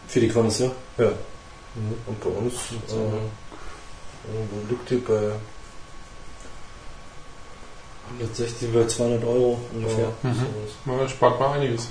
Für 0.07 0.19
die 0.19 0.29
Connoisseur. 0.29 0.71
Ja. 0.97 1.07
Mhm. 1.75 1.93
Und 2.07 2.19
bei 2.21 2.29
uns 2.29 2.53
äh, 2.53 2.95
liegt 4.69 4.89
die 4.89 4.95
bei 4.97 5.31
160 8.19 8.69
über 8.69 8.87
200 8.87 9.23
Euro 9.23 9.59
ungefähr. 9.73 10.05
ja, 10.23 10.29
Mhm. 10.29 10.35
sowas. 10.85 11.01
Ja, 11.01 11.09
spart 11.09 11.39
mal 11.39 11.51
einiges. 11.53 11.87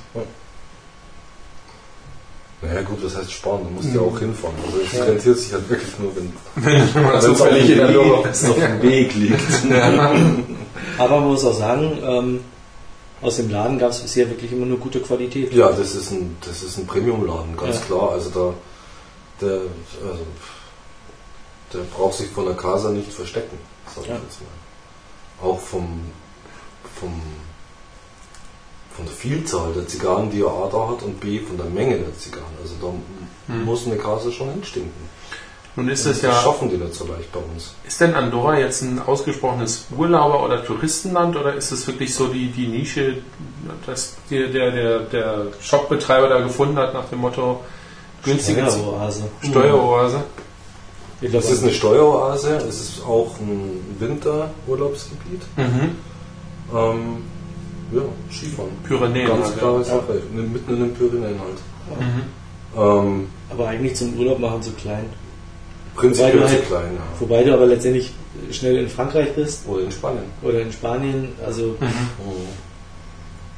Naja 2.63 2.81
gut, 2.83 3.05
das 3.05 3.17
heißt 3.17 3.31
sparen, 3.31 3.65
du 3.65 3.71
musst 3.71 3.95
ja 3.95 4.01
Mhm. 4.01 4.09
auch 4.09 4.19
hinfahren. 4.19 4.55
Also 4.65 4.79
es 4.81 4.93
Ja. 4.93 5.05
rentiert 5.05 5.39
sich 5.39 5.53
halt 5.53 5.69
wirklich 5.69 5.99
nur, 5.99 6.17
wenn 6.17 6.33
Wenn 6.57 7.03
man 7.03 7.13
wenn's 7.13 7.25
auf 7.27 7.49
dem 7.49 7.69
Weg- 7.69 8.51
auf 8.51 8.57
dem 8.57 8.83
Weg 8.83 9.15
liegt. 9.15 9.71
Aber 10.99 11.21
man 11.21 11.29
muss 11.29 11.45
auch 11.45 11.53
sagen, 11.59 11.99
ähm, 12.03 12.41
aus 13.25 13.37
dem 13.37 13.51
Laden 13.51 13.79
gab 13.79 13.91
es 13.91 14.01
bisher 14.01 14.29
wirklich 14.29 14.53
immer 14.53 14.67
nur 14.67 14.79
gute 14.79 15.01
Qualität. 15.01 15.53
Ja, 15.53 15.71
das 15.73 15.95
ist 15.95 16.11
ein, 16.13 16.37
das 16.47 16.63
ist 16.63 16.77
ein 16.79 16.87
Premium-Laden, 16.87 17.57
ganz 17.57 17.77
Ja. 17.81 17.85
klar. 17.87 18.11
Also 18.13 18.31
da, 18.31 18.55
der, 19.45 19.61
also, 20.09 20.27
der 21.73 21.79
braucht 21.97 22.15
sich 22.19 22.29
von 22.29 22.45
der 22.47 22.55
Casa 22.55 22.91
nicht 22.91 23.13
verstecken, 23.13 23.59
sag 23.95 24.05
ich 24.05 24.11
Ja. 24.11 24.17
jetzt 24.17 24.41
mal. 24.43 25.49
Auch 25.49 25.59
vom, 25.59 26.01
vom, 27.01 27.21
von 28.95 29.05
der 29.07 29.15
Vielzahl 29.15 29.73
der 29.73 29.89
Zigarren, 29.89 30.31
die 30.31 30.43
er 30.43 30.51
A 30.53 30.69
da 30.71 30.89
hat 30.91 31.03
und 31.03 31.19
B 31.19 31.41
von 31.41 31.57
der 31.57 31.67
Menge 31.67 31.99
der 31.99 32.17
Zigarren. 32.17 32.55
Also 32.63 32.75
da 32.81 33.53
Hm. 33.53 33.65
muss 33.65 33.87
eine 33.87 33.97
Casa 33.97 34.31
schon 34.31 34.51
hinstinken. 34.51 35.04
Nun 35.77 35.89
ist 35.89 36.07
das 36.07 36.17
es 36.19 36.23
ja, 36.23 36.33
schaffen 36.33 36.71
die 36.71 36.77
nicht 36.77 36.95
so 36.95 37.07
leicht 37.07 37.33
bei 37.33 37.41
uns. 37.41 37.75
ist 37.87 38.01
denn 38.01 38.15
Andorra 38.15 38.59
jetzt 38.59 38.83
ein 38.83 39.01
ausgesprochenes 39.01 39.87
Urlauber- 39.97 40.45
oder 40.45 40.65
Touristenland 40.65 41.37
oder 41.37 41.55
ist 41.55 41.73
es 41.73 41.87
wirklich 41.89 42.15
so 42.15 42.29
die, 42.29 42.47
die 42.49 42.69
Nische, 42.69 43.17
dass 43.85 44.17
der, 44.31 44.49
der, 44.49 44.71
der, 44.71 44.99
der 45.01 45.47
Shopbetreiber 45.61 46.29
da 46.29 46.41
gefunden 46.41 46.77
hat 46.77 46.95
nach 46.95 47.07
dem 47.07 47.21
Motto 47.21 47.61
günstige. 48.23 48.63
Steueroase? 49.43 50.23
Ich 51.21 51.31
glaub, 51.31 51.43
Es 51.43 51.51
ist 51.51 51.63
eine 51.63 51.73
Steueroase, 51.73 52.57
es 52.69 52.81
ist 52.81 53.03
auch 53.05 53.39
ein 53.41 53.97
Winterurlaubsgebiet. 53.99 55.43
Mhm. 55.57 55.97
Ähm, 56.73 57.17
ja, 57.93 58.03
Skifahren. 58.31 58.71
Pyrenäen. 58.87 59.27
Ganz 59.29 59.47
halt, 59.47 59.59
klare 59.59 59.79
ja. 59.79 59.85
Sache, 59.85 60.23
mitten 60.33 60.73
in 60.73 60.81
den 60.81 60.95
Pyrenäen 60.95 61.41
halt. 61.41 62.01
Mhm. 62.01 62.23
Ähm, 62.77 63.29
aber 63.51 63.69
eigentlich 63.69 63.97
zum 63.97 64.19
Urlaub 64.19 64.39
machen 64.39 64.63
so 64.63 64.71
klein. 64.73 65.07
Prinzipiell 65.95 66.35
Wobei 66.35 66.43
du 66.43 66.47
zu 66.49 66.55
halt- 66.55 66.67
klein, 66.67 66.95
ja. 66.97 67.21
Wobei 67.21 67.45
du 67.45 67.55
aber 67.55 67.67
letztendlich 67.67 68.13
schnell 68.51 68.77
in 68.79 68.89
Frankreich 68.89 69.33
bist 69.35 69.67
Oder 69.69 69.83
in 69.85 69.93
Spanien. 69.93 70.25
oder 70.43 70.61
in 70.61 70.73
Spanien. 70.73 71.29
Also 71.45 71.77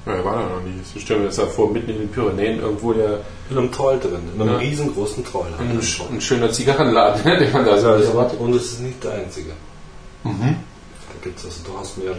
Ja, 0.07 0.25
war 0.25 0.35
da 0.37 0.49
noch 0.55 0.63
nicht. 0.63 0.95
Ich 0.95 1.03
stelle 1.03 1.21
mir 1.21 1.27
das 1.27 1.37
ja 1.39 1.47
vor, 1.47 1.71
mitten 1.73 1.91
in 1.91 1.99
den 1.99 2.09
Pyrenäen 2.09 2.61
irgendwo 2.61 2.93
der, 2.93 3.21
In 3.51 3.59
einem 3.59 3.73
Tal 3.73 3.99
drin, 3.99 4.21
in 4.35 4.41
einem 4.41 4.53
Ja. 4.53 4.59
riesengroßen 4.59 5.25
Tal. 5.25 5.47
ein, 5.59 5.81
ein 6.15 6.21
schöner 6.21 6.53
Zigarrenladen, 6.53 7.25
den 7.41 7.53
man 7.53 7.65
da 7.65 7.77
so 7.79 7.89
Ja, 7.89 7.97
das 7.99 8.07
erwartet. 8.07 8.39
und 8.39 8.55
es 8.55 8.65
ist 8.73 8.81
nicht 8.83 9.03
der 9.03 9.13
einzige. 9.15 9.51
Mhm. 10.23 10.57
Da 11.09 11.15
gibt 11.25 11.39
es 11.39 11.45
also, 11.47 11.61
du 11.65 11.79
hast 11.79 11.99
mehrere. 11.99 12.17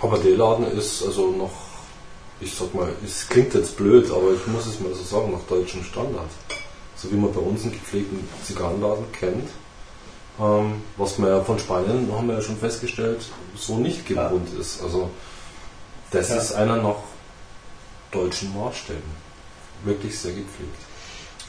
Aber 0.00 0.18
der 0.18 0.36
Laden 0.36 0.66
ist 0.76 1.02
also 1.04 1.30
noch, 1.30 1.52
ich 2.40 2.54
sag 2.54 2.74
mal, 2.74 2.92
es 3.04 3.28
klingt 3.28 3.54
jetzt 3.54 3.76
blöd, 3.76 4.10
aber 4.10 4.32
ich 4.32 4.46
muss 4.46 4.66
es 4.66 4.80
mal 4.80 4.92
so 4.94 5.02
sagen, 5.02 5.32
nach 5.32 5.42
deutschem 5.48 5.82
Standard. 5.84 6.28
So 6.96 7.10
wie 7.10 7.16
man 7.16 7.32
bei 7.32 7.40
uns 7.40 7.62
einen 7.62 7.72
gepflegten 7.72 8.26
Zigarrenladen 8.44 9.10
kennt. 9.12 9.48
Ähm, 10.40 10.82
was 10.96 11.18
wir 11.18 11.28
ja 11.28 11.42
von 11.42 11.58
Spanien, 11.58 12.10
haben 12.12 12.26
wir 12.28 12.34
ja 12.34 12.42
schon 12.42 12.56
festgestellt, 12.56 13.24
so 13.56 13.76
nicht 13.78 14.08
Ja. 14.10 14.28
gewohnt 14.28 14.48
ist. 14.58 14.82
Also 14.82 15.10
das 16.10 16.28
Ja. 16.30 16.36
ist 16.36 16.52
einer 16.52 16.76
nach 16.76 16.96
deutschen 18.10 18.54
Maßstäben. 18.58 19.24
Wirklich 19.84 20.18
sehr 20.18 20.32
gepflegt. 20.32 20.76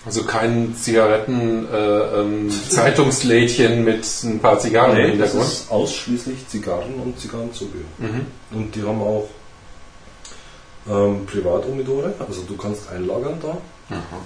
Also 0.06 0.24
kein 0.24 0.76
Zigaretten 0.76 1.68
äh, 1.72 1.78
ähm, 1.78 2.52
Zeitungslädchen 2.70 3.84
mit 3.84 4.06
ein 4.24 4.39
paar 4.39 4.60
Zigarren 4.60 4.98
im 4.98 5.20
das 5.20 5.32
Hintergrund. 5.32 5.52
ist 5.52 5.72
ausschließlich 5.72 6.48
Zigarren 6.48 6.94
und 7.04 7.20
Zigarrenzubehör. 7.20 7.86
Mhm. 7.98 8.26
Und 8.52 8.76
die 8.76 8.84
haben 8.84 9.02
auch 9.02 9.28
ähm, 10.88 11.26
Privatumidore, 11.26 12.13
also 12.20 12.44
du 12.44 12.56
kannst 12.56 12.88
einlagern 12.89 13.39
da. 13.41 13.58
Aha. 13.96 14.18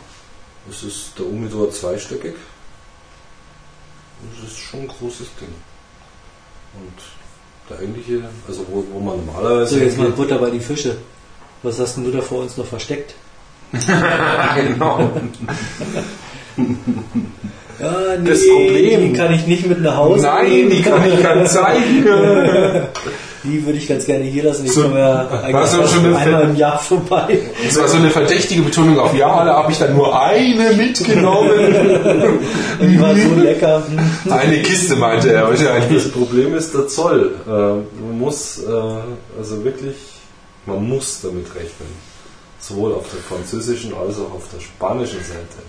Das 0.68 0.84
ist 0.84 1.18
der 1.18 1.26
Umidor 1.26 1.72
zweistöckig. 1.72 2.36
Das 4.36 4.52
ist 4.52 4.58
schon 4.58 4.82
ein 4.82 4.88
großes 4.90 5.28
Ding. 5.40 5.54
Und 6.74 7.70
der 7.70 7.80
eigentliche, 7.80 8.30
also 8.48 8.66
wo, 8.70 8.84
wo 8.92 9.00
man 9.00 9.26
normalerweise. 9.26 9.76
so 9.76 9.82
jetzt 9.82 9.98
mal 9.98 10.10
Butter 10.10 10.38
bei 10.40 10.50
die 10.50 10.60
Fische. 10.60 10.98
Was 11.64 11.80
hast 11.80 11.96
denn 11.96 12.04
du 12.04 12.12
da 12.12 12.22
vor 12.22 12.42
uns 12.42 12.58
noch 12.58 12.66
versteckt? 12.66 13.16
genau. 14.56 15.10
Ja, 17.82 17.92
nee, 18.22 18.30
Das 18.30 18.46
Problem- 18.46 19.02
die 19.02 19.14
kann 19.18 19.34
ich 19.34 19.48
nicht 19.48 19.66
mit 19.66 19.82
nach 19.82 19.96
Hause 19.96 20.26
Nein, 20.26 20.50
nehmen. 20.50 20.70
die 20.70 20.82
kann 20.82 21.02
ich 21.10 21.24
gar 21.24 21.46
zeigen. 21.46 22.06
Die 23.42 23.66
würde 23.66 23.78
ich 23.78 23.88
ganz 23.88 24.06
gerne 24.06 24.26
hier 24.26 24.44
lassen. 24.44 24.66
Ich 24.66 24.74
So- 24.74 24.82
komme 24.84 25.00
ja 25.00 25.26
eigentlich 25.44 25.56
erst 25.56 25.94
schon 25.94 26.06
eine 26.08 26.18
einmal 26.18 26.44
im 26.44 26.58
Jahr 26.58 26.78
vorbei. 26.78 27.40
Das 27.66 27.80
war 27.80 27.88
so 27.88 27.96
eine 27.96 28.10
verdächtige 28.10 28.64
Betonung 28.64 29.00
auf 29.00 29.16
Ja, 29.16 29.46
da 29.46 29.54
habe 29.64 29.72
ich 29.72 29.78
dann 29.80 29.96
nur 29.96 30.22
eine 30.22 30.74
mitgenommen. 30.74 31.50
Die 32.82 33.00
war 33.00 33.16
so 33.16 33.34
lecker. 33.42 33.82
Eine 34.30 34.62
Kiste 34.62 34.98
meinte 34.98 35.32
er 35.32 35.48
wahrscheinlich. 35.48 36.04
Das 36.04 36.12
Problem 36.12 36.54
ist 36.54 36.74
der 36.74 36.88
Zoll. 36.90 37.32
Äh, 37.48 37.50
man 37.50 38.20
muss 38.20 38.60
äh, 38.62 38.72
also 39.40 39.64
wirklich, 39.64 39.96
man 40.66 40.86
muss 40.90 41.22
damit 41.22 41.48
rechnen, 41.56 41.88
sowohl 42.60 42.94
auf 42.94 43.06
der 43.12 43.20
französischen 43.22 43.94
als 43.94 44.18
auch 44.20 44.34
auf 44.34 44.44
der 44.54 44.60
spanischen 44.60 45.20
Seite 45.24 45.64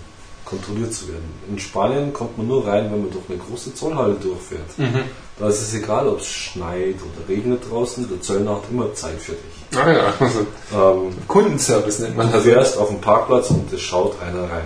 kontrolliert 0.45 0.93
zu 0.93 1.07
werden. 1.07 1.23
In 1.49 1.57
Spanien 1.59 2.11
kommt 2.11 2.37
man 2.37 2.47
nur 2.47 2.67
rein, 2.67 2.91
wenn 2.91 3.01
man 3.03 3.11
durch 3.11 3.23
eine 3.29 3.37
große 3.37 3.73
Zollhalle 3.73 4.15
durchfährt. 4.15 4.77
Mhm. 4.77 4.99
Da 5.39 5.47
ist 5.47 5.61
es 5.61 5.73
egal, 5.73 6.07
ob 6.09 6.19
es 6.19 6.27
schneit 6.27 6.95
oder 6.95 7.29
regnet 7.29 7.63
draußen, 7.69 8.07
der 8.09 8.19
Zöllner 8.21 8.55
hat 8.55 8.63
immer 8.69 8.93
Zeit 8.93 9.19
für 9.21 9.31
dich. 9.31 9.79
Ah 9.79 9.91
ja, 9.91 10.13
also 10.19 10.39
Ähm, 10.73 11.13
Kundenservice 11.27 11.99
nennt 11.99 12.17
man 12.17 12.27
du 12.27 12.33
das. 12.33 12.43
fährst 12.43 12.77
auf 12.77 12.89
den 12.89 12.99
Parkplatz 12.99 13.49
und 13.49 13.71
es 13.71 13.79
schaut 13.81 14.21
einer 14.21 14.43
rein. 14.43 14.65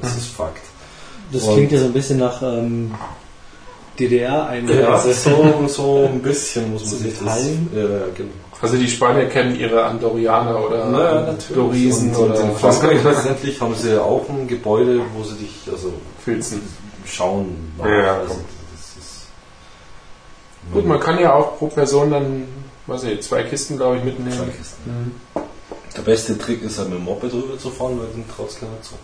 Das 0.00 0.16
ist 0.16 0.28
Fakt. 0.28 0.62
Das 1.32 1.42
Und- 1.42 1.54
klingt 1.54 1.72
ja 1.72 1.80
so 1.80 1.86
ein 1.86 1.92
bisschen 1.92 2.18
nach 2.18 2.40
ähm, 2.42 2.94
DDR-Einreise. 3.98 5.12
so, 5.14 5.66
so 5.68 6.08
ein 6.10 6.20
bisschen 6.20 6.72
muss 6.72 6.84
man 6.90 7.00
sich 7.00 7.18
das. 7.18 7.46
Ja, 7.74 7.80
ja, 7.80 7.88
genau. 8.14 8.30
Also 8.60 8.76
die 8.76 8.88
Spanier 8.88 9.26
kennen 9.28 9.58
ihre 9.58 9.84
Andorianer 9.84 10.64
oder 10.64 11.36
Dorisen 11.54 12.14
Und, 12.14 12.30
oder 12.30 12.40
in 12.40 12.56
Frankreich 12.56 13.04
letztendlich 13.04 13.60
haben 13.60 13.74
sie 13.74 13.90
ja 13.92 14.00
auch 14.00 14.26
ein 14.28 14.48
Gebäude, 14.48 15.00
wo 15.14 15.22
sie 15.22 15.34
dich 15.36 15.54
also 15.70 15.92
Filzen. 16.24 16.62
schauen. 17.04 17.72
Ja, 17.78 18.20
also, 18.20 18.34
komm. 18.34 18.44
das 18.72 19.04
ist, 19.04 19.26
Gut, 20.72 20.86
man 20.86 20.98
kann 21.00 21.18
ja 21.18 21.34
auch 21.34 21.58
pro 21.58 21.66
Person 21.66 22.10
dann, 22.10 22.44
weiß 22.86 23.02
nicht, 23.02 23.22
zwei 23.24 23.42
Kisten, 23.42 23.76
glaube 23.76 23.98
ich, 23.98 24.04
mitnehmen. 24.04 24.32
Zwei 24.36 24.46
Kisten. 24.46 24.90
Mhm. 24.90 25.42
Der 25.96 26.02
beste 26.02 26.38
Trick 26.38 26.62
ist 26.62 26.78
halt 26.78 26.88
mit 26.88 26.98
dem 26.98 27.04
Moped 27.04 27.32
rüber 27.32 27.58
zu 27.58 27.70
fahren, 27.70 27.98
weil 28.00 28.08
den 28.08 28.24
traut 28.34 28.58
keiner 28.58 28.80
zu. 28.82 28.94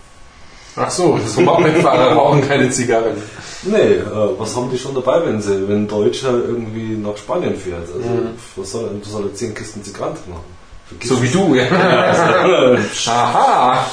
Ach 0.76 0.90
so, 0.90 1.18
so 1.26 1.40
Mopedfahrer 1.40 2.12
rauchen 2.12 2.46
keine 2.46 2.70
Zigarren. 2.70 3.16
Nee, 3.62 3.76
äh, 3.76 4.04
was 4.38 4.54
haben 4.56 4.70
die 4.70 4.78
schon 4.78 4.94
dabei, 4.94 5.20
wenn 5.26 5.42
sie, 5.42 5.68
wenn 5.68 5.84
ein 5.84 5.88
Deutscher 5.88 6.32
irgendwie 6.32 6.96
nach 6.96 7.16
Spanien 7.16 7.56
fährt? 7.56 7.88
Also, 7.94 8.08
Mhm. 8.08 8.28
was 8.56 8.70
soll, 8.70 8.88
du 9.02 9.08
soll 9.08 9.24
er 9.26 9.34
10 9.34 9.54
Kisten 9.54 9.82
Zigarren 9.84 10.14
haben. 10.14 10.40
Vergiss 10.88 11.08
So 11.10 11.22
wie 11.22 11.28
du, 11.28 11.54
ja. 11.54 11.64
Aha! 13.06 13.86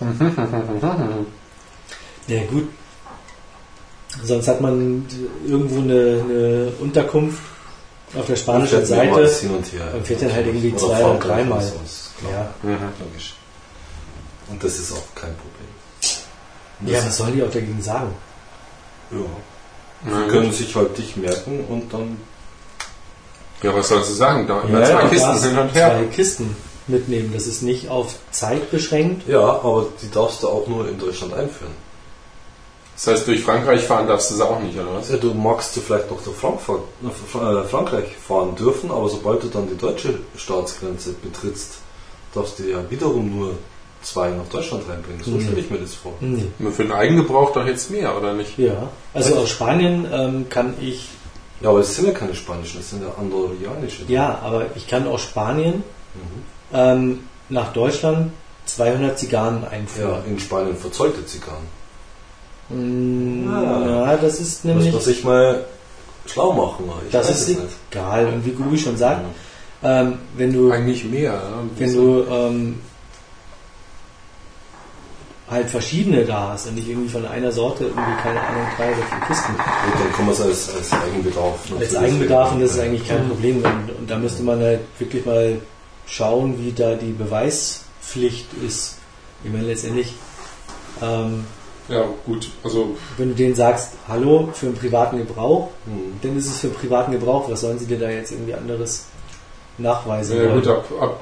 Ja 2.28 2.40
gut. 2.50 2.68
Sonst 4.24 4.48
hat 4.48 4.60
man 4.60 5.06
irgendwo 5.46 5.80
eine, 5.80 6.22
eine 6.24 6.72
Unterkunft 6.80 7.38
auf 8.18 8.26
der 8.26 8.34
spanischen 8.36 8.84
Seite. 8.84 9.28
hin 9.40 9.50
und 9.50 9.72
her. 9.72 9.88
Man 9.92 10.04
fährt 10.04 10.22
dann 10.22 10.32
halt 10.32 10.46
irgendwie 10.46 10.70
Oder 10.70 10.78
zwei 10.78 11.04
oder 11.04 11.18
dreimal. 11.20 11.62
Ja. 12.32 12.50
Mhm. 12.62 12.78
logisch. 12.98 13.35
Und 14.48 14.62
das 14.62 14.78
ist 14.78 14.92
auch 14.92 15.14
kein 15.14 15.34
Problem. 15.36 15.68
Und 16.80 16.88
ja, 16.88 16.96
das- 16.98 17.06
was 17.08 17.16
sollen 17.18 17.34
die 17.34 17.42
auch 17.42 17.50
dagegen 17.50 17.80
sagen? 17.82 18.10
ja. 19.10 19.18
Sie 20.04 20.28
können 20.30 20.52
sich 20.52 20.74
halt 20.76 20.96
dich 20.98 21.16
merken 21.16 21.64
und 21.68 21.92
dann 21.92 22.18
Ja, 23.62 23.74
was 23.74 23.88
sollst 23.88 24.10
du 24.10 24.14
sagen? 24.14 24.46
Da 24.46 24.60
immer 24.60 24.80
Ja, 24.80 24.86
zwei 25.00 25.08
Kisten 25.08 25.42
hin 25.42 25.58
und 25.58 25.70
Zwei 25.72 25.78
her. 25.80 26.04
Kisten 26.14 26.56
mitnehmen. 26.86 27.32
Das 27.32 27.46
ist 27.46 27.62
nicht 27.62 27.88
auf 27.88 28.14
Zeit 28.30 28.70
beschränkt. 28.70 29.26
Ja, 29.26 29.40
aber 29.40 29.86
die 30.02 30.10
darfst 30.10 30.42
du 30.42 30.48
auch 30.48 30.66
nur 30.68 30.86
in 30.88 30.98
Deutschland 30.98 31.32
einführen. 31.32 31.72
Das 32.94 33.06
heißt, 33.08 33.26
durch 33.26 33.42
Frankreich 33.42 33.82
fahren 33.84 34.06
darfst 34.06 34.30
du 34.30 34.34
es 34.34 34.40
auch 34.40 34.60
nicht, 34.60 34.78
oder 34.78 34.94
was? 34.94 35.08
Ja, 35.10 35.16
du 35.16 35.32
magst 35.34 35.74
du 35.76 35.80
vielleicht 35.80 36.10
noch 36.10 36.22
durch 36.22 36.36
Frankfurt, 36.36 36.82
äh, 37.02 37.64
Frankreich 37.68 38.14
fahren 38.16 38.54
dürfen, 38.54 38.90
aber 38.90 39.08
sobald 39.08 39.42
du 39.42 39.48
dann 39.48 39.66
die 39.68 39.76
deutsche 39.76 40.20
Staatsgrenze 40.36 41.14
betrittst, 41.14 41.74
darfst 42.34 42.58
du 42.58 42.64
ja 42.64 42.78
wiederum 42.90 43.34
nur 43.34 43.54
zwei 44.02 44.28
nach 44.30 44.46
Deutschland 44.50 44.84
reinbringen. 44.88 45.22
So 45.24 45.32
Mhm. 45.32 45.40
stelle 45.42 45.60
ich 45.60 45.70
mir 45.70 45.78
das 45.78 45.94
vor. 45.94 46.12
Nee. 46.20 46.46
Für 46.70 46.82
den 46.84 46.92
Eigengebrauch 46.92 47.52
doch 47.52 47.66
jetzt 47.66 47.90
mehr, 47.90 48.16
oder 48.16 48.32
nicht? 48.34 48.56
Ja. 48.58 48.88
Also 49.14 49.34
aus 49.36 49.48
Spanien 49.50 50.06
ähm, 50.12 50.46
kann 50.48 50.74
ich, 50.80 51.08
Ja, 51.60 51.70
aber 51.70 51.80
es 51.80 51.96
sind 51.96 52.06
ja 52.06 52.12
keine 52.12 52.34
spanischen, 52.34 52.80
es 52.80 52.90
sind 52.90 53.02
ja 53.02 53.08
andorianische. 53.18 54.02
ja, 54.08 54.38
aber 54.44 54.66
ich 54.76 54.86
kann 54.86 55.06
aus 55.08 55.22
Spanien 55.22 55.82
Mhm. 56.14 56.20
ähm, 56.72 57.18
nach 57.48 57.72
Deutschland 57.72 58.32
200 58.66 59.18
Zigarren 59.18 59.62
Ja, 59.62 59.68
einführen. 59.70 60.22
in 60.28 60.38
Spanien 60.38 60.76
verzollte 60.76 61.24
Zigarren. 61.26 61.64
Ah. 62.70 64.06
Ja, 64.10 64.16
das 64.16 64.40
ist 64.40 64.64
Muss 64.64 64.74
nämlich, 64.74 64.92
man 64.92 65.02
sich 65.02 65.24
mal 65.24 65.64
schlau 66.26 66.52
machen. 66.52 66.84
Ich 67.06 67.12
das 67.12 67.30
ist 67.30 67.48
nicht. 67.48 67.60
egal. 67.90 68.26
Und 68.26 68.44
wie 68.44 68.50
Guri 68.50 68.76
schon 68.78 68.96
sagt, 68.96 69.20
ähm, 69.84 70.14
wenn 70.36 70.52
du, 70.52 70.70
Eigentlich 70.72 71.04
mehr. 71.04 71.40
wenn 71.78 71.94
du 71.94 72.24
ähm, 72.28 72.80
halt 75.48 75.70
verschiedene 75.70 76.24
da 76.24 76.48
hast 76.52 76.66
und 76.66 76.74
nicht 76.74 76.88
irgendwie 76.88 77.08
von 77.08 77.24
einer 77.24 77.52
Sorte 77.52 77.84
irgendwie, 77.84 78.16
keine 78.22 78.40
Ahnung, 78.40 78.66
drei 78.76 78.88
oder 78.88 78.96
vier 78.96 79.26
Kisten. 79.28 79.52
Gut, 79.52 79.94
dann 80.00 80.12
kann 80.12 80.24
man 80.26 80.34
es 80.34 80.40
als, 80.40 80.74
als 80.74 80.92
Eigenbedarf. 80.92 81.58
Als 81.78 81.94
Eigenbedarf 81.94 82.52
und 82.52 82.60
das 82.62 82.72
ist 82.72 82.80
eigentlich 82.80 83.06
kein 83.06 83.28
Problem. 83.28 83.58
Und, 83.58 83.90
und 83.98 84.10
da 84.10 84.18
müsste 84.18 84.42
man 84.42 84.60
halt 84.60 84.80
wirklich 84.98 85.24
mal 85.24 85.60
schauen, 86.06 86.58
wie 86.58 86.72
da 86.72 86.94
die 86.94 87.12
Beweispflicht 87.12 88.46
ist. 88.66 88.96
Ich 89.44 89.52
meine, 89.52 89.64
letztendlich, 89.66 90.14
ähm, 91.02 91.44
Ja, 91.88 92.04
gut. 92.24 92.48
Also, 92.64 92.96
wenn 93.16 93.28
du 93.28 93.34
denen 93.36 93.54
sagst, 93.54 93.92
hallo, 94.08 94.48
für 94.52 94.66
einen 94.66 94.74
privaten 94.76 95.18
Gebrauch, 95.18 95.68
Mhm. 95.86 96.18
dann 96.22 96.36
ist 96.36 96.46
es 96.46 96.58
für 96.58 96.68
privaten 96.68 97.12
Gebrauch. 97.12 97.48
Was 97.48 97.60
sollen 97.60 97.78
sie 97.78 97.86
dir 97.86 97.98
da 98.00 98.10
jetzt 98.10 98.32
irgendwie 98.32 98.54
anderes 98.54 99.04
nachweisen? 99.78 100.36
ja, 100.38 100.44
wollen? 100.50 100.54
gut, 100.62 100.68
ab, 100.68 100.84
ab 101.00 101.20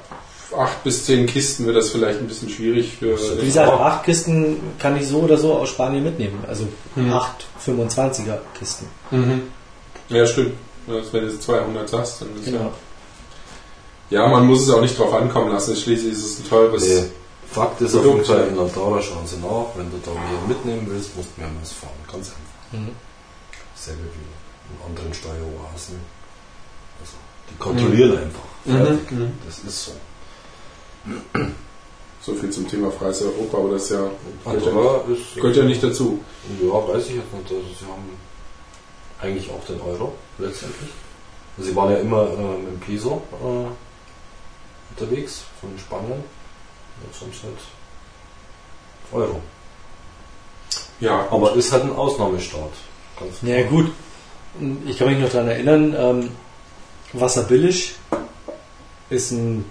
acht 0.58 0.82
bis 0.84 1.04
zehn 1.04 1.26
Kisten 1.26 1.66
wird 1.66 1.76
das 1.76 1.90
vielleicht 1.90 2.18
ein 2.20 2.26
bisschen 2.28 2.48
schwierig 2.48 2.96
für. 2.98 3.18
Wie 3.40 3.46
gesagt, 3.46 3.70
acht 3.72 4.04
Kisten 4.04 4.56
kann 4.78 4.96
ich 4.96 5.06
so 5.08 5.20
oder 5.20 5.36
so 5.36 5.54
aus 5.54 5.68
Spanien 5.70 6.04
mitnehmen. 6.04 6.44
Also 6.48 6.66
Mhm. 6.94 7.12
acht 7.12 7.46
25er 7.64 8.38
Kisten. 8.58 8.86
Mhm. 9.10 9.42
Ja, 10.08 10.26
stimmt. 10.26 10.54
Also, 10.88 11.12
wenn 11.12 11.24
du 11.26 11.32
jetzt 11.32 11.42
200 11.42 11.88
sagst, 11.88 12.20
dann 12.20 12.28
ist 12.36 12.44
Genau. 12.44 12.60
ja. 12.60 12.72
Ja, 14.10 14.28
man 14.28 14.46
muss 14.46 14.62
es 14.62 14.70
auch 14.70 14.80
nicht 14.82 14.98
drauf 14.98 15.12
ankommen 15.14 15.50
lassen. 15.50 15.74
Schließlich 15.74 16.12
ist 16.12 16.24
es 16.24 16.38
ein 16.40 16.48
teures. 16.48 16.82
Nee. 16.86 17.04
Fakt 17.50 17.80
ist 17.80 17.94
auf 17.94 18.04
jeden 18.04 18.22
Produkt. 18.22 18.26
Fall, 18.26 18.48
in 18.48 19.02
schauen 19.02 19.26
sie 19.26 19.36
nach. 19.36 19.66
Wenn 19.76 19.90
du 19.90 19.98
da 20.04 20.10
mehr 20.10 20.40
mitnehmen 20.48 20.86
willst, 20.90 21.16
musst 21.16 21.30
du 21.36 21.40
mehrmals 21.40 21.72
fahren. 21.72 21.92
Ganz 22.10 22.28
einfach. 22.28 22.78
Mhm. 22.78 22.90
Selbe 23.74 24.00
wie 24.02 24.74
in 24.74 24.90
anderen 24.90 25.14
Steueroasen. 25.14 26.00
Also, 27.00 27.14
die 27.50 27.56
kontrollieren 27.58 28.18
einfach. 28.18 28.44
Mhm. 28.64 28.76
Fertig. 28.76 29.10
Mhm. 29.12 29.32
Das 29.46 29.58
ist 29.58 29.84
so. 29.86 29.92
So 32.22 32.34
viel 32.34 32.50
zum 32.50 32.66
Thema 32.66 32.90
freies 32.90 33.20
Europa, 33.22 33.58
aber 33.58 33.70
das 33.72 33.84
ist 33.84 33.90
ja, 33.90 33.98
gehört, 33.98 34.62
ja, 34.64 34.70
Andorra 34.70 35.04
ist. 35.12 35.34
gehört 35.34 35.56
ja 35.56 35.64
nicht 35.64 35.82
dazu. 35.82 36.20
Ja, 36.62 36.72
weiß 36.72 37.08
ich 37.08 37.16
jetzt 37.16 37.32
nicht. 37.34 37.50
Also, 37.50 37.62
sie 37.78 37.84
haben 37.84 38.16
eigentlich 39.20 39.50
auch 39.50 39.64
den 39.66 39.80
Euro 39.82 40.14
letztendlich. 40.38 40.90
Sie 41.58 41.76
waren 41.76 41.90
ja 41.90 41.98
immer 41.98 42.22
äh, 42.22 42.58
mit 42.58 42.72
dem 42.72 42.80
Peso 42.80 43.22
äh, 43.32 43.66
unterwegs 44.98 45.44
von 45.60 45.70
Spanien. 45.78 46.24
Jetzt 47.06 47.20
haben 47.20 47.32
sie 47.32 47.46
halt 47.46 47.58
Euro. 49.12 49.40
Ja, 51.00 51.26
Aber 51.30 51.54
ist 51.54 51.72
halt 51.72 51.84
ein 51.84 51.92
Ausnahmestaat. 51.92 52.70
Ganz 53.18 53.38
klar. 53.38 53.52
Ja 53.52 53.66
gut, 53.68 53.90
ich 54.86 54.98
kann 54.98 55.08
mich 55.08 55.18
noch 55.18 55.30
daran 55.30 55.48
erinnern, 55.48 55.94
ähm, 55.96 56.30
Wasserbillig 57.12 57.94
ist 59.10 59.30
ein, 59.32 59.70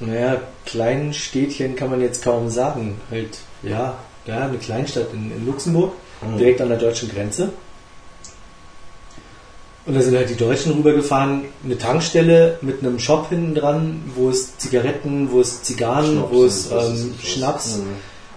naja, 0.00 0.40
kleinen 0.66 1.12
Städtchen 1.14 1.76
kann 1.76 1.90
man 1.90 2.00
jetzt 2.00 2.22
kaum 2.24 2.48
sagen. 2.50 3.00
Halt, 3.10 3.38
ja, 3.62 3.98
ja 4.26 4.44
eine 4.46 4.58
Kleinstadt 4.58 5.12
in, 5.12 5.30
in 5.30 5.46
Luxemburg, 5.46 5.92
Mhm. 6.22 6.36
direkt 6.38 6.60
an 6.60 6.68
der 6.68 6.78
deutschen 6.78 7.08
Grenze. 7.08 7.50
Und 9.86 9.94
da 9.94 10.02
sind 10.02 10.14
halt 10.14 10.28
die 10.28 10.36
Deutschen 10.36 10.72
rübergefahren, 10.72 11.44
eine 11.64 11.78
Tankstelle 11.78 12.58
mit 12.60 12.80
einem 12.80 12.98
Shop 12.98 13.28
hinten 13.30 13.54
dran, 13.54 14.02
wo 14.14 14.28
es 14.28 14.58
Zigaretten, 14.58 15.30
wo 15.32 15.40
es 15.40 15.62
Zigarren, 15.62 16.16
Schnaps 16.18 16.32
wo 16.32 16.44
es 16.44 16.70
was 16.70 16.90
ähm? 16.90 17.14
Schnaps, 17.22 17.76
Mhm. 17.78 17.84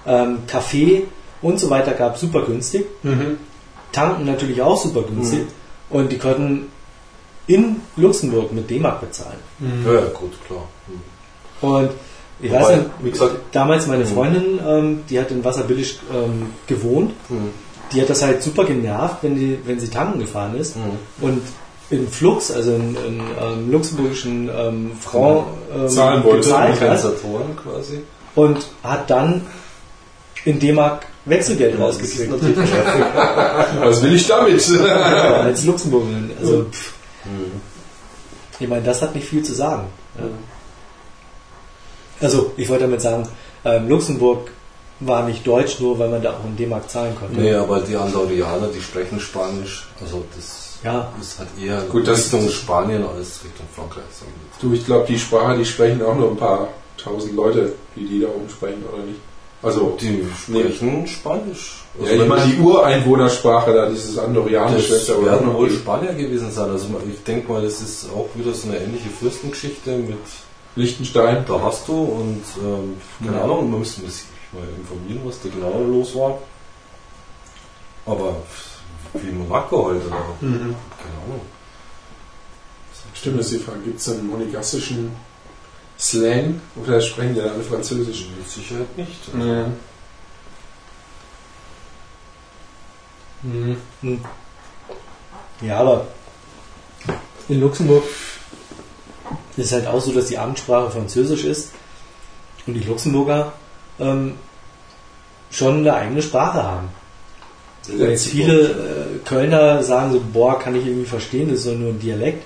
ähm, 0.08 0.38
Kaffee 0.48 1.04
und 1.42 1.60
so 1.60 1.70
weiter 1.70 1.92
gab, 1.94 2.18
super 2.18 2.44
günstig. 2.44 2.86
mhm. 3.04 3.38
Tanken 3.92 4.26
natürlich 4.26 4.60
auch 4.62 4.82
super 4.82 5.04
günstig. 5.04 5.42
Mhm. 5.42 5.48
Und 5.98 6.12
die 6.12 6.18
konnten 6.18 6.70
in 7.46 7.82
Luxemburg 7.98 8.52
mit 8.54 8.70
D-Mark 8.70 9.02
bezahlen. 9.02 9.38
Ja, 9.86 9.94
ja, 9.94 10.06
gut, 10.14 10.32
klar. 10.48 10.68
Und 11.64 11.90
ich 12.42 12.52
Wobei, 12.52 12.62
weiß 12.62 12.78
nicht, 12.78 12.90
wie 13.04 13.12
gesagt- 13.12 13.36
damals 13.52 13.88
meine 13.88 14.04
Mhm. 14.04 14.08
Freundin, 14.10 14.60
ähm, 14.68 15.00
die 15.10 15.20
hat 15.20 15.32
in 15.32 15.44
Wasserbillig 15.44 16.00
ähm, 16.14 16.48
gewohnt. 16.68 17.12
Mhm. 17.30 17.50
Die 17.92 18.02
hat 18.02 18.10
das 18.10 18.22
halt 18.24 18.42
super 18.44 18.66
genervt, 18.66 19.18
wenn, 19.22 19.36
die, 19.36 19.60
wenn 19.66 19.80
sie 19.80 19.88
tanken 19.90 20.20
gefahren 20.20 20.56
ist. 20.58 20.76
Mhm. 20.76 20.82
Und 21.22 21.42
in 21.90 22.08
Flux, 22.08 22.50
also 22.52 22.72
in, 22.74 22.96
in 22.96 23.22
ähm, 23.42 23.72
luxemburgischen 23.72 24.50
ähm, 24.50 24.92
Franc 25.00 25.46
ähm, 25.76 25.90
Zahlen 25.90 26.24
wollte. 26.24 26.50
Kompensatoren 26.50 27.56
quasi. 27.56 28.00
und 28.36 28.58
hat 28.84 29.10
dann 29.10 29.42
in 30.46 30.60
D-Mark 30.60 31.06
Wechselgeld 31.26 31.80
rausgekriegt. 31.80 32.34
Was 33.80 34.02
will 34.02 34.16
ich 34.16 34.28
damit? 34.28 34.68
Ja, 34.70 34.86
als 35.42 35.64
Luxemburgerin. 35.66 36.32
Also, 36.40 36.66
pff, 36.72 36.94
Mhm. 37.26 37.62
ich 38.60 38.68
meine, 38.68 38.82
das 38.84 39.02
hat 39.02 39.16
nicht 39.16 39.26
viel 39.28 39.44
zu 39.44 39.54
sagen. 39.54 39.84
Ja. 40.18 40.26
Also, 42.24 42.52
ich 42.58 42.68
wollte 42.70 42.84
damit 42.86 43.02
sagen, 43.02 43.28
ähm, 43.66 43.88
Luxemburg 43.90 44.50
war 45.00 45.28
nicht 45.28 45.46
deutsch, 45.46 45.80
nur 45.80 46.00
weil 46.00 46.10
man 46.10 46.22
da 46.22 46.32
auch 46.32 46.46
in 46.46 46.56
D-Mark 46.56 46.90
zahlen 46.90 47.14
konnte. 47.16 47.40
Nee, 47.40 47.54
aber 47.54 47.82
die 47.82 47.96
Andorianer, 47.98 48.68
die 48.74 48.82
sprechen 48.82 49.20
Spanisch. 49.20 49.88
Also 50.02 50.24
das 50.36 50.80
Ja. 50.84 51.12
ist 51.20 51.40
halt 51.40 51.50
eher 51.62 51.82
Gut, 51.90 52.08
das- 52.08 52.20
Richtung 52.34 52.50
Spanien 52.50 53.04
als 53.04 53.44
Richtung 53.44 53.66
Frankreich. 53.76 54.04
Du, 54.62 54.74
ich 54.74 54.86
glaube, 54.86 55.06
die 55.08 55.20
Sprache, 55.20 55.58
die 55.58 55.66
sprechen 55.66 56.02
auch 56.02 56.16
nur 56.16 56.32
ein 56.32 56.38
paar 56.38 56.70
tausend 56.98 57.36
Leute, 57.36 57.74
die 57.96 58.06
die 58.08 58.22
da 58.22 58.28
oben 58.28 58.50
sprechen, 58.50 58.84
oder 58.92 59.04
nicht? 59.04 59.20
Also, 59.62 59.98
Die 60.00 60.26
sprechen 60.42 61.08
Spanisch. 61.08 61.84
ja, 62.02 62.12
ich 62.12 62.28
meine, 62.28 62.46
die 62.46 62.60
Ureinwohnersprache 62.60 63.74
da, 63.74 63.90
dieses 63.90 64.18
Andorianische, 64.18 64.94
das 64.94 65.08
werden 65.10 65.54
wohl 65.54 65.70
Spanier 65.72 66.14
gewesen 66.14 66.52
sein. 66.52 66.70
Also 66.70 66.88
ich 67.10 67.24
denke 67.24 67.52
mal, 67.52 67.62
das 67.62 67.80
ist 67.82 68.08
auch 68.14 68.28
wieder 68.36 68.54
so 68.54 68.68
eine 68.68 68.78
ähnliche 68.80 69.10
Fürstengeschichte 69.10 69.92
mit 69.92 70.18
Liechtenstein. 70.76 71.46
da 71.48 71.62
hast 71.62 71.88
du 71.88 71.94
und 72.04 72.44
ähm, 72.62 72.98
keine 73.24 73.38
Ja. 73.38 73.44
Ahnung, 73.44 73.70
man 73.70 73.80
müsste 73.80 74.02
sich 74.02 74.24
mal 74.52 74.68
informieren, 74.78 75.22
was 75.26 75.42
da 75.42 75.50
genau 75.50 75.80
los 75.84 76.16
war. 76.16 76.40
Aber 78.06 78.36
wie 79.14 79.32
Monaco 79.32 79.88
halt, 79.90 80.06
oder? 80.06 80.16
Mhm. 80.42 80.76
Keine 80.98 81.18
Ahnung. 81.26 81.42
Stimmt, 83.14 83.40
das 83.40 83.52
ist 83.52 83.60
die 83.62 83.64
Frage. 83.64 83.80
Gibt 83.86 84.00
es 84.00 84.10
einen 84.10 84.28
monegassischen 84.28 85.12
Slang? 86.00 86.60
Oder 86.76 87.00
sprechen 87.00 87.36
die 87.36 87.42
alle 87.42 87.64
Französisch? 87.64 88.28
Mit 88.38 88.50
Sicherheit 88.50 88.98
nicht. 88.98 89.34
Nee. 89.34 89.64
Mhm. 93.44 93.78
Hm. 94.02 94.26
Ja, 95.62 95.80
aber 95.80 96.08
in 97.48 97.60
Luxemburg 97.62 98.04
ist 99.58 99.72
halt 99.72 99.88
auch 99.88 100.02
so, 100.02 100.12
dass 100.12 100.28
die 100.28 100.38
Amtssprache 100.38 100.92
Französisch 100.92 101.44
ist 101.46 101.72
und 102.66 102.74
die 102.74 102.82
Luxemburger 102.82 103.54
ähm, 104.00 104.34
schon 105.52 105.78
eine 105.80 105.94
eigene 105.94 106.22
Sprache 106.22 106.64
haben. 106.64 106.90
Weil 107.98 108.12
jetzt 108.12 108.28
viele 108.28 108.62
äh, 108.62 108.74
Kölner 109.26 109.84
sagen 109.84 110.14
so, 110.14 110.22
boah, 110.32 110.58
kann 110.58 110.76
ich 110.76 110.86
irgendwie 110.86 111.06
verstehen, 111.06 111.50
das 111.50 111.60
ist 111.60 111.68
doch 111.68 111.74
nur 111.74 111.90
ein 111.90 112.00
Dialekt. 112.00 112.46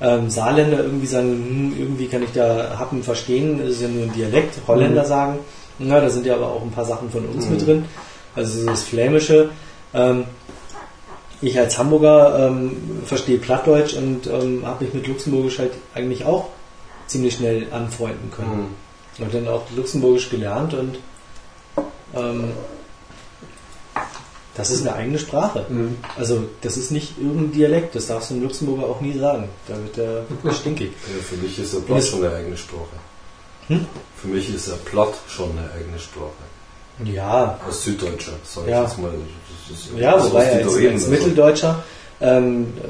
Ähm, 0.00 0.30
Saarländer 0.30 0.78
irgendwie 0.78 1.06
sagen, 1.06 1.28
hm, 1.28 1.74
irgendwie 1.78 2.06
kann 2.06 2.22
ich 2.22 2.32
da 2.32 2.76
Happen 2.78 3.02
verstehen, 3.02 3.58
das 3.58 3.70
ist 3.70 3.82
ja 3.82 3.88
nur 3.88 4.04
ein 4.04 4.12
Dialekt. 4.12 4.54
Holländer 4.66 5.04
sagen, 5.04 5.40
na, 5.78 6.00
da 6.00 6.08
sind 6.08 6.24
ja 6.24 6.34
aber 6.36 6.48
auch 6.48 6.62
ein 6.62 6.70
paar 6.70 6.84
Sachen 6.84 7.10
von 7.10 7.24
uns 7.26 7.46
Mhm. 7.46 7.50
mit 7.50 7.66
drin. 7.66 7.84
Also 8.34 8.64
das 8.64 8.82
Flämische. 8.84 9.50
Ähm, 9.92 10.24
ich 11.42 11.58
als 11.58 11.78
Hamburger 11.78 12.48
ähm, 12.48 12.76
verstehe 13.06 13.38
Plattdeutsch 13.38 13.94
und 13.94 14.26
ähm, 14.26 14.66
habe 14.66 14.84
mich 14.84 14.94
mit 14.94 15.06
Luxemburgisch 15.06 15.58
halt 15.58 15.72
eigentlich 15.94 16.24
auch 16.24 16.48
ziemlich 17.06 17.34
schnell 17.34 17.66
anfreunden 17.72 18.30
können. 18.30 18.74
Mhm. 19.18 19.24
Und 19.24 19.34
dann 19.34 19.48
auch 19.48 19.62
Luxemburgisch 19.74 20.30
gelernt 20.30 20.74
und 20.74 20.98
ähm, 22.14 22.52
das 24.54 24.70
ist 24.70 24.86
eine 24.86 24.94
eigene 24.96 25.18
Sprache. 25.18 25.64
Mhm. 25.68 25.96
Also 26.18 26.44
das 26.60 26.76
ist 26.76 26.90
nicht 26.90 27.18
irgendein 27.18 27.52
Dialekt, 27.52 27.94
das 27.94 28.06
darfst 28.08 28.30
du 28.30 28.34
in 28.34 28.42
Luxemburger 28.42 28.84
auch 28.84 29.00
nie 29.00 29.16
sagen. 29.18 29.48
Da 29.68 29.74
wird 29.76 29.96
der 29.96 30.52
stinkig. 30.52 30.92
Ja, 30.92 31.22
für 31.22 31.36
mich 31.36 31.58
ist 31.58 31.72
der 31.74 31.80
Platt 31.80 32.04
schon 32.04 32.24
eine 32.24 32.34
eigene 32.34 32.56
Sprache. 32.56 32.84
Hm? 33.68 33.86
Für 34.16 34.28
mich 34.28 34.52
ist 34.52 34.68
der 34.68 34.74
Platt 34.74 35.14
schon 35.28 35.50
eine 35.52 35.70
eigene 35.72 35.98
Sprache. 35.98 36.32
Ja, 37.04 37.58
Als 37.64 37.84
Süddeutscher, 37.84 38.32
sag 38.44 38.66
Ja. 38.68 38.82
ich 38.84 38.90
jetzt 38.90 38.98
mal. 38.98 39.12
Ja, 39.96 40.14
das, 40.14 40.24
wobei 40.30 40.52
als, 40.52 40.66
als 40.66 40.78
also. 40.78 41.10
Mitteldeutscher 41.10 41.82
ähm, 42.20 42.66
äh, 42.82 42.86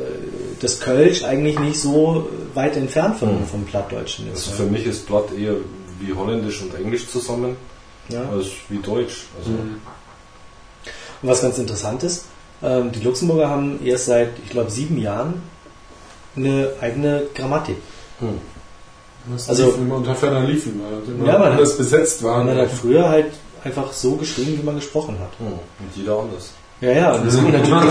das 0.60 0.80
Kölsch 0.80 1.22
eigentlich 1.24 1.58
nicht 1.58 1.78
so 1.80 2.28
weit 2.54 2.76
entfernt 2.76 3.16
von, 3.18 3.28
Hm. 3.30 3.46
vom 3.46 3.64
Plattdeutschen 3.64 4.26
ist. 4.32 4.48
Also 4.48 4.64
für 4.64 4.70
mich 4.70 4.84
ist 4.86 5.06
Platt 5.06 5.26
eher 5.38 5.54
wie 6.00 6.12
Holländisch 6.12 6.60
und 6.62 6.74
Englisch 6.74 7.08
zusammen, 7.08 7.56
ja. 8.08 8.22
als 8.30 8.46
wie 8.68 8.78
Deutsch. 8.78 9.24
Also 9.38 9.50
Mhm. 9.50 9.80
Und 11.22 11.28
was 11.28 11.42
ganz 11.42 11.58
interessant 11.58 12.02
ist, 12.02 12.24
ähm, 12.62 12.90
die 12.92 13.00
Luxemburger 13.00 13.48
haben 13.50 13.78
erst 13.84 14.06
seit, 14.06 14.30
ich 14.44 14.50
glaube, 14.50 14.70
sieben 14.70 14.98
Jahren 14.98 15.42
eine 16.36 16.70
eigene 16.80 17.24
Grammatik. 17.34 17.76
hm. 18.20 18.38
Das 19.30 19.50
Also- 19.50 19.74
unter 19.74 20.14
ferner 20.14 20.40
liefen, 20.44 20.80
weil 20.82 21.14
immer 21.14 21.26
Ja, 21.30 21.38
man 21.38 21.52
anders 21.52 21.76
besetzt 21.76 22.22
waren. 22.22 22.46
Man 22.46 22.56
hat 22.56 22.70
früher 22.70 23.06
halt 23.08 23.26
einfach 23.62 23.92
so 23.92 24.16
geschrieben, 24.16 24.58
wie 24.58 24.62
man 24.64 24.76
gesprochen 24.76 25.18
hat. 25.20 25.38
Hm. 25.38 25.52
Und 25.52 25.94
jeder 25.96 26.18
anders. 26.18 26.52
Ja, 26.80 26.90
ja, 26.92 27.12
und 27.12 27.26
es 27.28 27.36
gibt 27.36 27.52
natürlich 27.52 27.82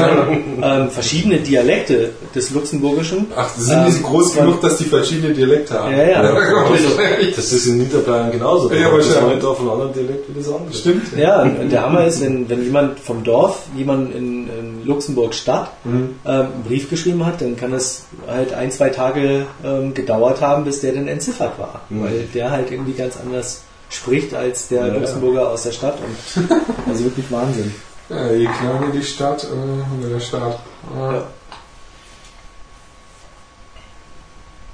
ähm, 0.63 0.89
verschiedene 0.89 1.37
Dialekte 1.37 2.09
des 2.33 2.49
Luxemburgischen. 2.49 3.27
Ach, 3.35 3.47
sind 3.55 3.85
die 3.87 3.97
Ähm, 3.97 4.03
groß 4.03 4.33
genug, 4.33 4.61
dass 4.61 4.77
die 4.77 4.85
verschiedene 4.85 5.31
Dialekte 5.31 5.79
haben? 5.79 5.91
Ja, 5.95 6.03
ja. 6.09 6.21
Also, 6.21 6.89
das 7.35 7.51
ist 7.51 7.67
in 7.67 7.77
Niederbayern 7.77 8.31
genauso. 8.31 8.73
Ja, 8.73 8.91
hat 8.91 8.97
das 8.99 9.15
eine 9.17 9.37
Dorf 9.37 9.59
einen 9.59 9.69
anderen 9.69 9.93
Dialekt 9.93 10.27
wie 10.27 10.39
das 10.39 10.51
andere. 10.51 10.73
Stimmt. 10.73 11.03
Ja, 11.15 11.43
und 11.43 11.71
der 11.71 11.83
Hammer 11.83 12.05
ist, 12.05 12.21
wenn, 12.21 12.49
wenn 12.49 12.63
jemand 12.63 12.99
vom 12.99 13.23
Dorf, 13.23 13.59
jemand 13.77 14.15
in, 14.15 14.47
in 14.47 14.85
Luxemburg 14.85 15.35
Stadt, 15.35 15.71
Mhm. 15.83 16.15
ähm, 16.25 16.33
einen 16.33 16.63
Brief 16.67 16.89
geschrieben 16.89 17.25
hat, 17.25 17.41
dann 17.41 17.55
kann 17.55 17.73
es 17.73 18.05
halt 18.27 18.53
ein, 18.53 18.71
zwei 18.71 18.89
Tage 18.89 19.45
ähm, 19.63 19.93
gedauert 19.93 20.41
haben, 20.41 20.63
bis 20.65 20.81
der 20.81 20.93
dann 20.93 21.07
entziffert 21.07 21.59
war. 21.59 21.81
Mhm. 21.89 22.03
Weil 22.03 22.23
der 22.33 22.49
halt 22.49 22.71
irgendwie 22.71 22.93
ganz 22.93 23.17
anders 23.23 23.61
spricht 23.91 24.33
als 24.33 24.67
der 24.67 24.81
Ja, 24.81 24.87
ja. 24.87 24.93
Luxemburger 24.95 25.49
aus 25.51 25.63
der 25.63 25.71
Stadt. 25.73 25.97
Und, 25.99 26.49
also 26.89 27.03
wirklich 27.03 27.25
Wahnsinn. 27.29 27.71
Ja, 28.09 28.31
je 28.31 28.47
kleiner 28.47 28.89
die 28.91 29.03
Stadt, 29.03 29.43
äh, 29.43 30.07
der 30.09 30.19
Staat. 30.19 30.59
Ja. 30.95 31.13
Ja. 31.13 31.27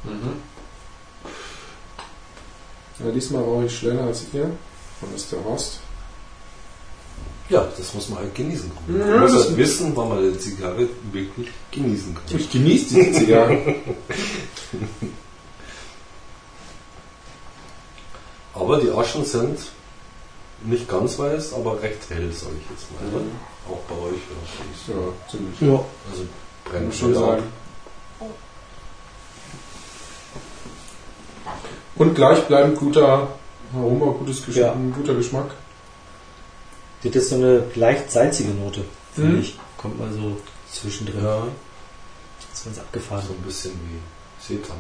Mhm. 0.04 0.42
Ja, 3.00 3.12
diesmal 3.12 3.44
brauche 3.44 3.66
ich 3.66 3.78
schneller 3.78 4.04
als 4.04 4.24
ihr. 4.34 4.50
Von 5.00 5.10
Mr. 5.12 5.38
Rost. 5.46 5.80
Ja, 7.50 7.68
das 7.78 7.94
muss 7.94 8.10
man 8.10 8.20
halt 8.20 8.34
genießen 8.34 8.72
können. 8.88 9.00
Ja, 9.00 9.06
man 9.08 9.20
muss 9.22 9.34
das- 9.34 9.48
halt 9.48 9.58
wissen, 9.58 9.92
wann 9.96 10.10
man 10.10 10.18
eine 10.20 10.38
Zigarre 10.40 10.88
wirklich 11.12 11.50
genießen 11.72 12.16
kann. 12.16 12.24
Ich 12.40 12.50
genieße 12.50 12.96
diese 12.96 13.12
Zigarre. 13.12 13.58
Aber 18.54 18.80
die 18.80 18.90
Aschen 18.92 19.26
sind 19.26 19.60
nicht 20.64 20.88
ganz 20.90 21.18
weiß, 21.20 21.54
aber 21.54 21.82
recht 21.82 22.10
hell, 22.10 22.32
sage 22.32 22.54
ich 22.62 22.70
jetzt 22.70 22.88
mal. 22.92 23.22
Ne? 23.22 23.28
Auch 23.70 23.80
bei 23.90 23.96
euch. 24.08 24.22
Ja. 24.88 24.94
ja, 24.94 25.30
ziemlich. 25.30 25.62
Ja. 25.62 25.84
Also 26.12 26.24
brennt 26.66 26.94
schon 26.96 27.14
sagen. 27.14 27.44
Und 31.96 32.16
gleichbleibend 32.16 32.78
guter 32.78 33.30
Aroma, 33.74 34.06
gutes 34.20 34.46
Geschmack, 34.46 34.66
Ja. 34.66 34.76
guter 34.96 35.14
Geschmack. 35.16 35.52
Das 37.04 37.16
ist 37.16 37.30
so 37.30 37.36
eine 37.36 37.64
leicht 37.76 38.12
salzige 38.12 38.50
Note, 38.52 38.84
finde 39.14 39.32
Mhm. 39.34 39.40
ich. 39.40 39.58
Kommt 39.78 40.00
mal 40.00 40.12
so 40.12 40.38
zwischendrin. 40.72 41.24
Ja, 41.24 41.44
Das 42.50 42.60
ist 42.60 42.66
ganz 42.66 42.80
abgefahren. 42.80 43.24
so 43.28 43.34
ein 43.34 43.42
bisschen 43.44 43.72
wie 43.74 44.00
Seetang. 44.46 44.78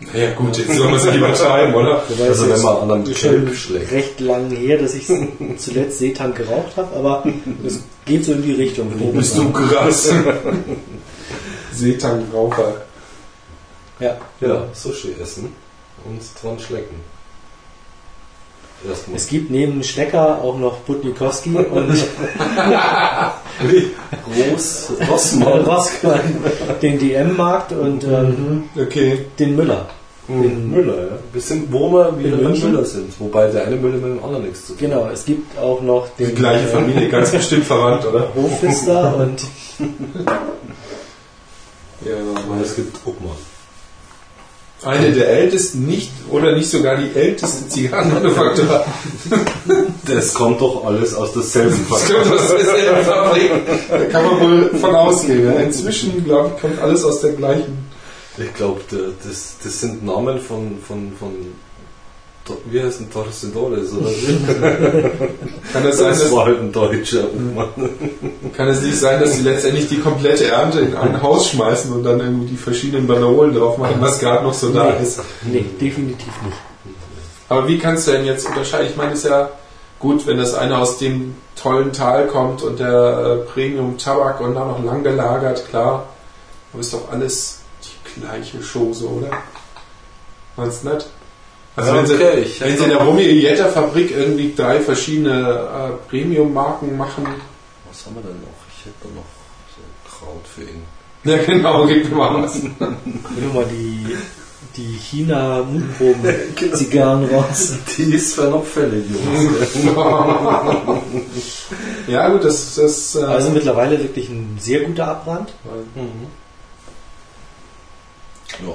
Naja 0.00 0.32
gut, 0.34 0.56
jetzt 0.56 0.74
sollen 0.76 0.90
wir 0.90 0.96
es 0.96 1.04
nicht 1.04 1.16
übertreiben, 1.16 1.74
oder? 1.74 2.02
Wobei 2.08 2.28
Also 2.28 2.48
wenn 2.48 2.62
man 2.62 2.76
an 2.76 2.90
einem 2.92 3.10
ist 3.10 3.18
schon 3.18 3.30
Kelb 3.30 3.54
schlägt. 3.56 3.90
recht 3.92 4.20
lang 4.20 4.48
her, 4.50 4.78
dass 4.78 4.94
ich 4.94 5.06
zuletzt 5.58 5.98
Seetank 5.98 6.36
geraucht 6.36 6.76
habe, 6.76 6.96
aber 6.96 7.24
es 7.66 7.80
geht 8.04 8.24
so 8.24 8.32
in 8.32 8.42
die 8.42 8.52
Richtung. 8.52 8.92
Wo 8.96 9.10
bist 9.10 9.36
du 9.36 9.50
krass? 9.50 10.12
Seetangraucher. 11.72 12.82
Ja, 14.00 14.16
Ja, 14.40 14.68
Sushi 14.72 15.14
essen 15.20 15.52
und 16.04 16.20
dran 16.40 16.58
schlecken. 16.60 16.96
Es 19.14 19.26
gibt 19.26 19.50
neben 19.50 19.82
Schlecker 19.82 20.40
auch 20.42 20.56
noch 20.58 20.78
Butnikowski 20.78 21.50
und 21.72 21.92
Groß 24.24 24.92
Rossmann. 25.10 25.60
Rossmann, 25.62 26.20
den 26.80 26.98
DM-Markt 26.98 27.72
und 27.72 28.04
ähm, 28.04 28.64
Okay. 28.76 29.26
den 29.38 29.56
Müller. 29.56 29.88
In 30.28 30.70
Müller, 30.70 30.94
ja. 30.96 31.18
Wir 31.32 31.40
sind, 31.40 31.72
wo 31.72 31.90
wir 31.90 32.18
wieder 32.18 32.36
In 32.38 32.44
München? 32.44 32.70
Müller 32.70 32.84
sind. 32.84 33.18
Wobei 33.18 33.46
der 33.50 33.66
eine 33.66 33.76
Müller 33.76 33.96
mit 33.96 34.18
dem 34.18 34.22
anderen 34.22 34.44
nichts 34.44 34.66
zu 34.66 34.74
tun 34.74 34.90
Genau, 34.90 35.08
es 35.12 35.24
gibt 35.24 35.58
auch 35.58 35.80
noch 35.80 36.06
Die 36.18 36.26
den 36.26 36.34
gleiche 36.34 36.64
äh, 36.64 36.68
Familie, 36.68 37.08
ganz 37.08 37.30
bestimmt 37.32 37.64
verwandt, 37.64 38.04
oder? 38.04 38.28
Hofpfister 38.34 39.16
und 39.16 39.42
Ja, 42.04 42.12
hat. 42.14 42.62
Es 42.62 42.76
gibt 42.76 42.96
Obmann. 43.06 43.32
Eine 44.82 45.10
der 45.10 45.28
ältesten, 45.28 45.86
nicht 45.86 46.12
oder 46.30 46.54
nicht 46.54 46.70
sogar 46.70 46.96
die 46.96 47.18
älteste 47.18 47.68
Zigarrenmanufaktur. 47.68 48.84
Das 50.06 50.32
kommt 50.32 50.60
doch 50.60 50.84
alles 50.84 51.14
aus 51.14 51.32
derselben 51.32 51.84
Das 51.90 52.08
kommt 52.08 52.32
aus 52.32 52.48
derselben 52.48 53.04
Fabrik. 53.04 53.50
Da 53.90 54.04
kann 54.04 54.24
man 54.24 54.40
wohl 54.40 54.78
von 54.78 54.94
ausgehen. 54.94 55.60
Inzwischen, 55.60 56.24
glaube 56.24 56.52
ich, 56.54 56.60
kommt 56.60 56.80
alles 56.80 57.04
aus 57.04 57.20
der 57.20 57.32
gleichen. 57.32 57.88
Ich 58.38 58.54
glaube, 58.54 58.80
das, 58.88 59.56
das 59.62 59.80
sind 59.80 60.04
Namen 60.04 60.38
von, 60.38 60.78
von, 60.86 61.12
von 61.18 61.34
wie 62.70 62.82
heißt 62.82 63.00
ein 63.00 63.10
Torcedores 63.12 63.92
oder 63.92 64.10
Kann 65.72 65.86
es 65.86 65.98
sein, 65.98 66.08
Das 66.10 66.32
war 66.32 66.46
halt 66.46 66.60
ein 66.60 66.72
deutscher 66.72 67.24
Obmann. 67.24 67.68
kann 68.56 68.68
es 68.68 68.82
nicht 68.82 68.98
sein, 68.98 69.20
dass 69.20 69.34
sie 69.34 69.42
letztendlich 69.42 69.88
die 69.88 69.98
komplette 70.00 70.46
Ernte 70.46 70.80
in 70.80 70.94
ein 70.96 71.22
Haus 71.22 71.50
schmeißen 71.50 71.92
und 71.92 72.02
dann 72.04 72.20
irgendwie 72.20 72.46
die 72.48 72.56
verschiedenen 72.56 73.06
Banderolen 73.06 73.54
drauf 73.54 73.78
machen, 73.78 73.96
was 74.00 74.18
gerade 74.18 74.44
noch 74.44 74.54
so 74.54 74.70
da 74.70 74.90
ist? 74.90 75.20
nee, 75.42 75.64
definitiv 75.80 76.32
nicht. 76.44 76.56
Aber 77.48 77.66
wie 77.66 77.78
kannst 77.78 78.06
du 78.06 78.12
denn 78.12 78.24
jetzt 78.26 78.46
unterscheiden? 78.46 78.88
Ich 78.90 78.96
meine, 78.96 79.12
es 79.12 79.20
ist 79.24 79.30
ja 79.30 79.48
gut, 79.98 80.26
wenn 80.26 80.38
das 80.38 80.54
eine 80.54 80.78
aus 80.78 80.98
dem 80.98 81.34
tollen 81.60 81.92
Tal 81.92 82.26
kommt 82.26 82.62
und 82.62 82.78
der 82.78 83.42
äh, 83.46 83.50
Premium 83.50 83.96
Tabak 83.98 84.40
und 84.40 84.54
dann 84.54 84.68
noch 84.68 84.84
lang 84.84 85.02
gelagert, 85.02 85.68
klar. 85.68 86.06
Aber 86.72 86.80
ist 86.80 86.92
doch 86.92 87.10
alles 87.10 87.60
die 87.82 88.20
gleiche 88.20 88.58
Chose, 88.60 89.06
oder? 89.08 89.30
Meinst 90.56 90.84
du 90.84 90.90
nicht? 90.90 91.06
Also 91.78 91.94
wenn, 91.94 92.06
sie, 92.06 92.14
okay, 92.14 92.38
ich 92.40 92.60
wenn 92.60 92.76
sie 92.76 92.84
in 92.84 92.90
der 92.90 92.98
noch- 92.98 93.06
Romeo 93.06 93.68
Fabrik 93.68 94.10
irgendwie 94.10 94.54
drei 94.54 94.80
verschiedene 94.80 95.30
äh, 95.40 96.08
Premium-Marken 96.10 96.96
machen, 96.96 97.26
Was 97.88 98.04
haben 98.06 98.16
wir 98.16 98.22
denn 98.22 98.40
noch? 98.40 98.48
Ich 98.76 98.84
hätte 98.86 99.14
noch 99.14 99.24
so 99.74 99.82
Kraut 100.10 100.46
für 100.46 100.62
ihn. 100.62 100.82
ja 101.24 101.36
genau, 101.42 101.86
gib 101.86 102.08
mir 102.10 102.16
mal 102.16 102.42
was. 102.42 102.60
Du 103.40 103.52
mal 103.54 103.64
die 103.70 104.16
die 104.76 104.96
China 104.98 105.62
Mundproben 105.62 106.22
Zigarren 106.74 107.24
raus. 107.30 107.72
Die 107.96 108.14
ist 108.14 108.34
für 108.34 108.44
noch 108.48 108.64
fällig, 108.64 109.04
Jungs. 109.10 109.84
ja, 112.06 112.28
gut, 112.28 112.44
das, 112.44 112.74
das 112.76 113.14
äh, 113.16 113.22
Also 113.24 113.50
mittlerweile 113.50 113.98
wirklich 114.00 114.28
ein 114.28 114.56
sehr 114.60 114.80
guter 114.80 115.08
Abbrand. 115.08 115.52
Mhm. 115.94 116.26
Ja, 118.66 118.72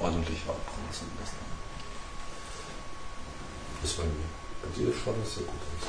ordentlich 0.00 0.38
abbremsen 0.46 1.06
lassen. 1.20 1.36
Das 3.84 3.92
bei 3.92 4.04
mir. 4.04 4.10
Bei 4.62 4.68
dir 4.80 4.92
schaut 5.04 5.14
das 5.22 5.34
sehr 5.34 5.44
gut 5.44 5.52
aus. 5.52 5.88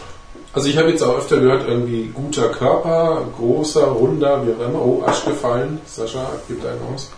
Also 0.51 0.67
ich 0.67 0.77
habe 0.77 0.89
jetzt 0.89 1.01
auch 1.01 1.17
öfter 1.17 1.39
gehört, 1.39 1.65
irgendwie 1.65 2.11
guter 2.13 2.49
Körper, 2.49 3.25
großer, 3.37 3.85
runder, 3.85 4.45
wie 4.45 4.51
auch 4.51 4.67
immer. 4.67 4.81
Oh, 4.81 5.03
Asch 5.05 5.23
gefallen. 5.23 5.79
Sascha 5.85 6.29
gibt 6.49 6.65
einen 6.65 6.81
aus. 6.93 7.09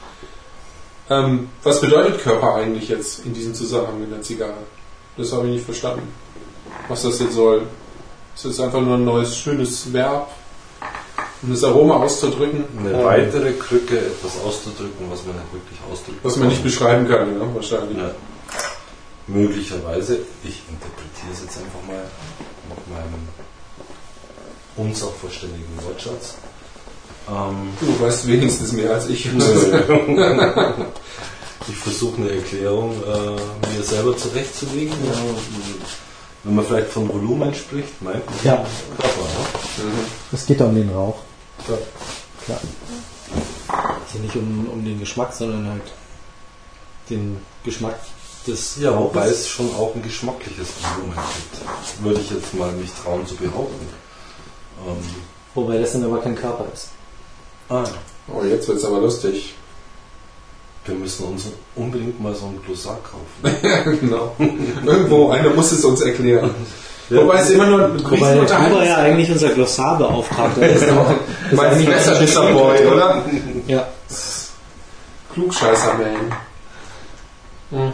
Ähm, 1.09 1.49
was 1.63 1.81
bedeutet 1.81 2.21
Körper 2.21 2.55
eigentlich 2.55 2.89
jetzt 2.89 3.25
in 3.25 3.33
diesem 3.33 3.55
Zusammenhang 3.55 4.03
in 4.03 4.11
der 4.11 4.21
Zigarre? 4.21 4.53
Das 5.17 5.31
habe 5.33 5.47
ich 5.47 5.53
nicht 5.55 5.65
verstanden. 5.65 6.13
Was 6.89 7.01
das 7.01 7.19
jetzt 7.19 7.33
soll. 7.33 7.63
Ist 8.35 8.45
das 8.45 8.59
einfach 8.59 8.81
nur 8.81 8.97
ein 8.97 9.05
neues, 9.05 9.35
schönes 9.35 9.91
Verb, 9.91 10.29
um 11.41 11.49
das 11.49 11.63
Aroma 11.63 11.95
auszudrücken, 11.95 12.65
Eine 12.77 13.03
weitere 13.03 13.53
Krücke, 13.53 13.97
etwas 13.97 14.39
auszudrücken, 14.45 15.09
was 15.09 15.25
man 15.25 15.37
nicht 15.37 15.53
wirklich 15.53 15.79
ausdrücken 15.91 16.19
was 16.21 16.35
man 16.35 16.49
nicht 16.49 16.61
beschreiben 16.61 17.07
kann, 17.07 17.33
ja, 17.33 17.55
wahrscheinlich. 17.55 17.97
Ja. 17.97 18.11
Möglicherweise, 19.27 20.19
ich 20.43 20.61
interpretiere 20.69 21.31
es 21.33 21.41
jetzt 21.41 21.57
einfach 21.57 21.81
mal 21.85 22.03
mit 22.69 22.87
meinem 22.89 23.27
unsachverständigen 24.77 25.83
Wortschatz. 25.83 26.35
Ähm, 27.29 27.73
Du 27.79 27.99
weißt 27.99 28.27
wenigstens 28.27 28.71
mehr 28.71 28.93
als 28.93 29.09
ich. 29.09 29.25
ich 31.67 31.75
versuche 31.75 32.21
eine 32.21 32.31
Erklärung 32.31 32.93
äh, 33.03 33.35
mir 33.75 33.83
selber 33.83 34.15
zurechtzulegen. 34.15 34.93
Ja, 35.05 35.11
wenn 36.43 36.55
man 36.55 36.65
vielleicht 36.65 36.87
von 36.89 37.09
Volumen 37.09 37.53
spricht, 37.53 38.01
meint 38.01 38.25
man 38.25 38.35
Ja. 38.43 38.65
Körper. 38.97 39.21
Ne? 39.21 39.91
Es 40.31 40.45
geht 40.45 40.61
um 40.61 40.73
den 40.73 40.89
Rauch. 40.89 41.17
Ja. 41.67 41.77
Klar. 42.45 42.61
Also 43.67 44.19
nicht 44.19 44.35
um, 44.37 44.69
um 44.71 44.85
den 44.85 44.99
Geschmack, 44.99 45.33
sondern 45.33 45.67
halt 45.67 45.81
den 47.09 47.37
Geschmack 47.65 47.99
des 48.47 48.77
Ja, 48.79 48.97
wobei 48.97 49.27
es 49.27 49.47
schon 49.47 49.67
auch 49.75 49.93
ein 49.95 50.01
geschmackliches 50.01 50.67
Volumen 50.95 51.13
gibt. 51.15 52.03
Würde 52.03 52.21
ich 52.21 52.31
jetzt 52.31 52.53
mal 52.53 52.71
mich 52.73 52.89
trauen 53.03 53.25
zu 53.27 53.36
behaupten. 53.36 53.88
Ähm, 54.88 54.95
Wobei 55.55 55.79
das 55.79 55.93
dann 55.93 56.03
aber 56.03 56.19
kein 56.21 56.36
Körper 56.36 56.65
ist. 56.73 56.89
ah, 57.69 57.83
Oh, 58.31 58.43
jetzt 58.43 58.67
wird's 58.67 58.83
aber 58.86 58.99
lustig. 58.99 59.55
wir 60.86 60.95
müssen 60.95 61.25
uns 61.27 61.45
unbedingt 61.75 62.21
mal 62.21 62.36
so 62.36 62.45
ein 62.47 62.60
Glossar 62.65 62.97
kaufen. 63.03 63.97
genau. 64.01 64.36
Irgendwo, 64.86 65.29
einer 65.31 65.49
muss 65.51 65.71
es 65.71 65.83
uns 65.86 66.01
erklären. 66.01 66.53
Wobei 67.10 67.39
es 67.39 67.49
immer 67.51 67.65
nur 67.67 67.88
mit 67.88 68.03
Wobei 68.03 68.33
der 68.36 68.45
Kuba 68.45 68.83
ja 68.83 68.97
eigentlich 68.97 69.31
unser 69.31 69.49
Glossarbeauftragter 69.49 70.62
ist. 70.69 70.86
Meinst 71.53 71.81
du 71.81 71.86
besser 71.86 72.19
dieser 72.19 72.51
Boy, 72.51 72.86
oder? 72.86 73.23
Ja. 73.65 73.88
Klugscheißer-Man. 75.33 76.36
Hm. 77.71 77.93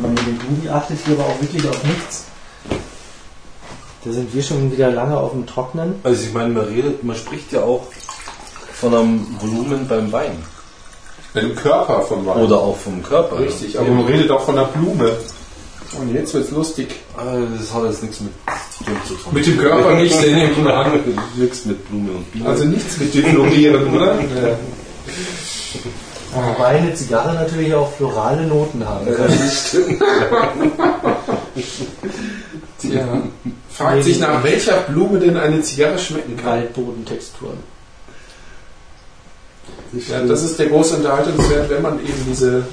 Man, 0.00 0.14
der 0.14 0.24
Gubi 0.24 0.68
achtet 0.68 0.98
hier 1.04 1.14
aber 1.14 1.24
auch 1.24 1.40
wirklich 1.40 1.68
auf 1.68 1.82
nichts. 1.84 2.24
Da 4.04 4.12
sind 4.12 4.32
wir 4.32 4.42
schon 4.42 4.70
wieder 4.70 4.90
lange 4.90 5.16
auf 5.16 5.32
dem 5.32 5.46
Trocknen. 5.46 5.96
Also 6.04 6.22
ich 6.24 6.32
meine, 6.32 6.50
man 6.50 6.64
redet, 6.66 7.02
man 7.02 7.16
spricht 7.16 7.52
ja 7.52 7.62
auch 7.62 7.86
von 8.74 8.94
einem 8.94 9.26
Volumen 9.40 9.88
beim 9.88 10.12
Wein. 10.12 10.42
Mit 11.34 11.44
dem 11.44 11.56
Körper 11.56 12.02
von 12.02 12.24
Wein. 12.26 12.36
Oder 12.36 12.58
auch 12.58 12.76
vom 12.76 13.02
Körper. 13.02 13.38
Richtig, 13.38 13.74
ja. 13.74 13.80
aber 13.80 13.90
man 13.90 14.06
redet 14.06 14.30
auch 14.30 14.44
von 14.44 14.54
der 14.56 14.64
Blume. 14.64 15.16
Und 16.00 16.14
jetzt 16.14 16.34
wird's 16.34 16.50
lustig. 16.50 16.94
Ah, 17.16 17.36
Das 17.58 17.72
hat 17.72 17.84
jetzt 17.84 18.02
nichts 18.02 18.20
mit 18.20 18.32
dem 18.86 19.04
zu 19.06 19.14
tun. 19.14 19.32
Mit 19.32 19.46
dem 19.46 19.58
Körper 19.58 19.94
nicht, 19.94 20.14
den 20.22 20.38
ich. 20.38 21.36
Nichts 21.36 21.64
mit 21.64 21.88
Blume 21.88 22.12
und 22.12 22.32
Biene. 22.32 22.48
Also 22.48 22.64
nichts 22.64 22.98
mit 22.98 23.14
Deflorieren, 23.14 23.94
oder? 23.94 24.18
Ja. 25.76 25.80
Wobei 26.36 26.66
eine 26.66 26.94
Zigarre 26.94 27.34
natürlich 27.34 27.74
auch 27.74 27.90
florale 27.92 28.46
Noten 28.46 28.86
haben 28.86 29.06
kann. 29.06 29.32
Tja. 32.78 33.22
Fragt 33.70 34.04
sich, 34.04 34.18
nach 34.18 34.42
welcher 34.42 34.80
Blume 34.82 35.18
denn 35.18 35.36
eine 35.36 35.60
Zigarre 35.62 35.98
schmecken 35.98 36.36
kann. 36.36 36.46
Waldbodentexturen. 36.46 37.58
Ja, 40.08 40.22
das 40.22 40.42
ist 40.42 40.58
der 40.58 40.66
große 40.66 40.96
Unterhaltungswert, 40.96 41.70
wenn 41.70 41.82
man 41.82 42.00
eben 42.00 42.24
diese, 42.28 42.66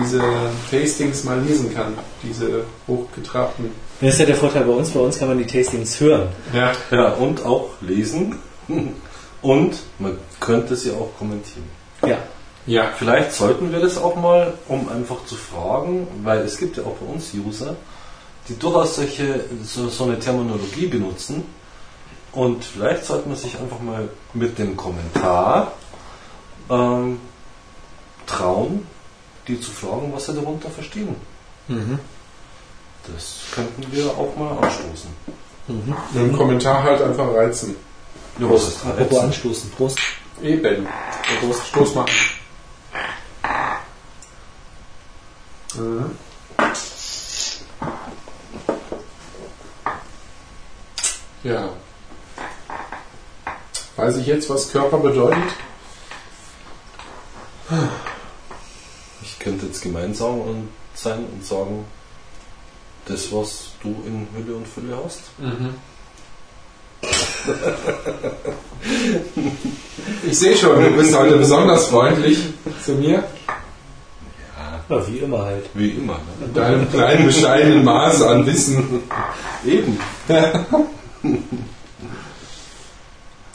diese 0.00 0.22
Tastings 0.70 1.24
mal 1.24 1.40
lesen 1.40 1.74
kann. 1.74 1.94
Diese 2.22 2.64
hochgetrabten. 2.88 3.70
Das 4.00 4.14
ist 4.14 4.20
ja 4.20 4.26
der 4.26 4.36
Vorteil 4.36 4.64
bei 4.64 4.72
uns. 4.72 4.90
Bei 4.90 5.00
uns 5.00 5.18
kann 5.18 5.28
man 5.28 5.38
die 5.38 5.46
Tastings 5.46 6.00
hören. 6.00 6.28
Ja. 6.52 6.72
Ja, 6.90 7.12
und 7.14 7.44
auch 7.44 7.70
lesen. 7.80 8.38
Und 9.42 9.74
man 9.98 10.18
könnte 10.38 10.76
sie 10.76 10.92
auch 10.92 11.10
kommentieren. 11.18 11.64
Ja. 12.06 12.18
Ja. 12.66 12.90
Vielleicht 12.96 13.32
sollten 13.32 13.72
wir 13.72 13.80
das 13.80 13.98
auch 13.98 14.16
mal, 14.16 14.54
um 14.68 14.88
einfach 14.88 15.24
zu 15.26 15.34
fragen, 15.34 16.06
weil 16.22 16.40
es 16.40 16.58
gibt 16.58 16.76
ja 16.76 16.84
auch 16.84 16.96
bei 16.96 17.12
uns 17.12 17.32
User, 17.34 17.76
die 18.48 18.58
durchaus 18.58 18.96
solche, 18.96 19.44
so, 19.64 19.88
so 19.88 20.04
eine 20.04 20.18
Terminologie 20.18 20.86
benutzen. 20.86 21.44
Und 22.32 22.64
vielleicht 22.64 23.04
sollte 23.04 23.28
man 23.28 23.36
sich 23.36 23.58
einfach 23.58 23.80
mal 23.80 24.08
mit 24.32 24.58
dem 24.58 24.76
Kommentar 24.76 25.72
ähm, 26.70 27.20
trauen, 28.26 28.86
die 29.48 29.60
zu 29.60 29.70
fragen, 29.70 30.12
was 30.14 30.26
sie 30.26 30.34
darunter 30.34 30.70
verstehen. 30.70 31.14
Das 33.12 33.40
könnten 33.52 33.86
wir 33.92 34.06
auch 34.06 34.34
mal 34.36 34.52
anstoßen. 34.58 35.10
Mit 35.68 36.22
dem 36.22 36.36
Kommentar 36.36 36.82
halt 36.82 37.02
einfach 37.02 37.34
reizen. 37.34 37.76
Ja, 38.38 38.50
was 38.50 38.68
ist 38.68 38.86
Apropos 38.86 39.18
anstoßen. 39.18 39.70
Prost. 39.72 39.98
Eben. 40.42 40.86
Stoß, 41.38 41.66
Stoß 41.68 41.94
machen. 41.94 42.10
Mhm. 45.74 46.10
Ja. 51.44 51.68
Weiß 53.96 54.16
ich 54.16 54.26
jetzt, 54.26 54.48
was 54.48 54.70
Körper 54.70 54.98
bedeutet? 54.98 55.42
Ich 59.22 59.38
könnte 59.38 59.66
jetzt 59.66 59.82
gemein 59.82 60.14
sagen 60.14 60.40
und 60.42 60.68
sein 60.94 61.24
und 61.24 61.44
sagen, 61.44 61.84
das, 63.06 63.32
was 63.32 63.70
du 63.82 63.88
in 64.06 64.28
Hülle 64.34 64.56
und 64.56 64.68
Fülle 64.68 64.96
hast. 65.04 65.20
Ich 70.24 70.38
sehe 70.38 70.56
schon, 70.56 70.80
du 70.80 70.90
bist 70.90 71.16
heute 71.16 71.36
besonders 71.36 71.88
freundlich 71.88 72.38
zu 72.84 72.92
mir. 72.92 73.24
Ja, 74.96 75.06
wie 75.08 75.18
immer 75.18 75.42
halt. 75.44 75.64
Wie 75.74 75.90
immer. 75.90 76.14
Ne? 76.14 76.46
In 76.46 76.54
deinem 76.54 76.90
kleinen, 76.90 77.26
bescheidenen 77.26 77.84
Maß 77.84 78.22
an 78.22 78.46
Wissen. 78.46 79.02
Eben. 79.66 79.98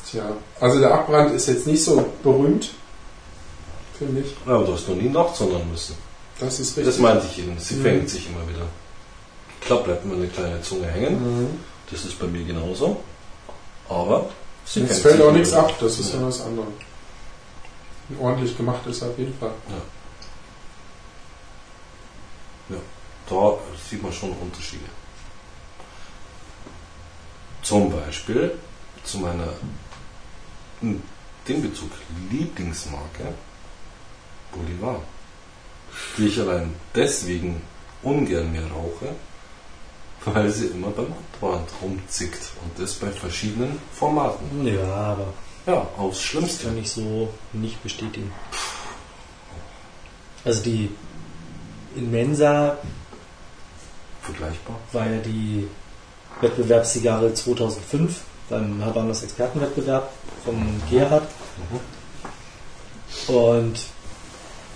Tja, 0.09 0.23
also 0.59 0.79
der 0.79 0.93
Abbrand 0.93 1.33
ist 1.33 1.47
jetzt 1.47 1.67
nicht 1.67 1.83
so 1.83 2.05
berühmt, 2.23 2.69
finde 3.97 4.21
ich. 4.21 4.31
Ja, 4.45 4.53
aber 4.55 4.65
du 4.65 4.73
hast 4.73 4.87
noch 4.87 4.95
nie 4.95 5.09
nachsondern 5.09 5.69
müssen. 5.69 5.95
Das 6.39 6.59
ist 6.59 6.69
richtig. 6.77 6.85
Das 6.85 6.97
meinte 6.99 7.25
ich 7.31 7.39
eben. 7.39 7.57
Sie 7.59 7.75
Mhm. 7.75 7.81
fängt 7.83 8.09
sich 8.09 8.27
immer 8.29 8.47
wieder. 8.47 8.65
Klar 9.61 9.79
bleibt 9.79 10.05
immer 10.05 10.15
eine 10.15 10.27
kleine 10.27 10.61
Zunge 10.61 10.87
hängen. 10.87 11.15
Mhm. 11.41 11.47
Das 11.91 12.05
ist 12.05 12.17
bei 12.19 12.27
mir 12.27 12.43
genauso. 12.45 12.97
Aber 13.89 14.29
sie 14.65 14.81
Es 14.81 14.87
fängt 14.87 15.01
fällt 15.01 15.15
sich 15.17 15.23
auch 15.25 15.31
nichts 15.31 15.53
ab, 15.53 15.73
das 15.79 15.99
ist 15.99 16.13
Ja. 16.13 16.19
ja 16.21 16.27
was 16.27 16.41
anderes. 16.41 16.67
Ordentlich 18.21 18.55
gemacht 18.55 18.85
ist 18.87 19.03
auf 19.03 19.17
jeden 19.17 19.33
Fall. 19.37 19.51
Da 23.29 23.57
sieht 23.89 24.01
man 24.01 24.13
schon 24.13 24.31
Unterschiede. 24.31 24.85
Zum 27.61 27.91
Beispiel 27.91 28.57
zu 29.03 29.19
meiner 29.19 29.49
in 30.81 31.01
dem 31.47 31.61
Bezug 31.61 31.91
Lieblingsmarke 32.29 33.33
Bolivar, 34.51 35.01
die 36.17 36.27
ich 36.27 36.39
allein 36.39 36.73
deswegen 36.95 37.61
ungern 38.03 38.51
mehr 38.51 38.67
rauche, 38.71 39.15
weil 40.25 40.49
sie 40.49 40.67
immer 40.67 40.89
beim 40.91 41.13
Handbrand 41.13 41.69
rumzickt 41.81 42.51
und 42.63 42.79
das 42.81 42.93
bei 42.93 43.11
verschiedenen 43.11 43.79
Formaten. 43.93 44.65
Ja, 44.65 44.83
aber 44.93 45.33
Ja, 45.65 45.87
aufs 45.97 46.17
das 46.19 46.25
Schlimmste. 46.25 46.67
kann 46.67 46.77
ich 46.77 46.89
so 46.89 47.33
nicht 47.53 47.81
bestätigen. 47.83 48.31
Also 50.45 50.63
die 50.63 50.89
in 51.95 52.11
Mensa 52.11 52.77
Vergleichbar. 54.27 54.75
war 54.93 55.09
ja 55.09 55.19
die 55.19 55.67
Wettbewerbszigarre 56.41 57.33
2005 57.33 58.21
beim 58.49 58.83
Habanos 58.85 59.23
Expertenwettbewerb 59.23 60.11
von 60.45 60.81
Gerhard. 60.89 61.27
Und 63.27 63.79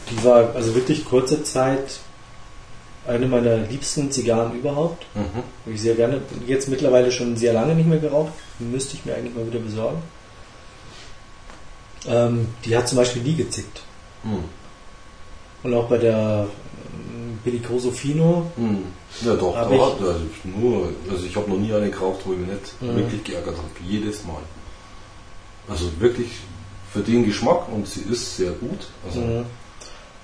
Die 0.09 0.23
war 0.23 0.55
also 0.55 0.75
wirklich 0.75 1.05
kurze 1.05 1.43
Zeit 1.43 1.99
eine 3.07 3.25
meiner 3.27 3.57
liebsten 3.57 4.11
Zigarren 4.11 4.53
überhaupt. 4.57 5.05
Mhm. 5.15 5.43
Habe 5.65 5.73
ich 5.73 5.81
sehr 5.81 5.95
gerne. 5.95 6.21
Jetzt 6.45 6.67
mittlerweile 6.67 7.11
schon 7.11 7.35
sehr 7.35 7.53
lange 7.53 7.75
nicht 7.75 7.87
mehr 7.87 7.99
geraucht. 7.99 8.33
Müsste 8.59 8.95
ich 8.95 9.05
mir 9.05 9.15
eigentlich 9.15 9.35
mal 9.35 9.47
wieder 9.47 9.59
besorgen. 9.59 10.01
Ähm, 12.07 12.47
die 12.65 12.75
hat 12.75 12.87
zum 12.87 12.97
Beispiel 12.97 13.21
nie 13.21 13.35
gezickt. 13.35 13.81
Mhm. 14.23 14.43
Und 15.63 15.73
auch 15.73 15.87
bei 15.87 15.97
der 15.97 16.47
Bellicoso 17.43 17.91
Fino. 17.91 18.51
Mhm. 18.57 18.83
Ja 19.25 19.33
doch, 19.35 19.53
da 19.53 19.69
ich- 19.71 19.81
hat, 19.81 20.01
also 20.01 20.19
nur, 20.43 20.89
also 21.09 21.25
ich 21.25 21.35
habe 21.35 21.49
noch 21.49 21.57
nie 21.57 21.73
eine 21.73 21.89
geraucht, 21.89 22.21
wo 22.25 22.33
ich 22.33 22.39
mich 22.39 22.49
nicht 22.49 22.81
Mhm. 22.81 22.95
wirklich 22.97 23.23
geärgert 23.23 23.57
habe. 23.57 23.67
Jedes 23.87 24.23
Mal. 24.25 24.41
Also 25.67 25.85
wirklich 25.99 26.29
für 26.91 26.99
den 26.99 27.25
Geschmack 27.25 27.67
und 27.73 27.87
sie 27.87 28.01
ist 28.01 28.37
sehr 28.37 28.51
gut. 28.51 28.87
Also, 29.05 29.19
Mhm. 29.21 29.45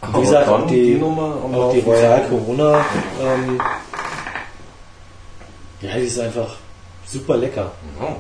aber 0.02 0.18
Wie 0.18 0.22
gesagt, 0.22 0.48
dann 0.48 0.64
auch 0.64 0.68
die- 0.68 0.96
Nummer 0.96 1.38
am 1.44 1.56
Auch 1.56 1.74
die 1.74 1.80
Royal 1.80 2.28
Corona. 2.30 2.86
Ähm, 3.22 3.62
ja, 5.82 5.96
die 5.98 6.06
ist 6.06 6.20
einfach 6.20 6.56
super 7.06 7.38
lecker. 7.38 7.72
Ja. 8.00 8.16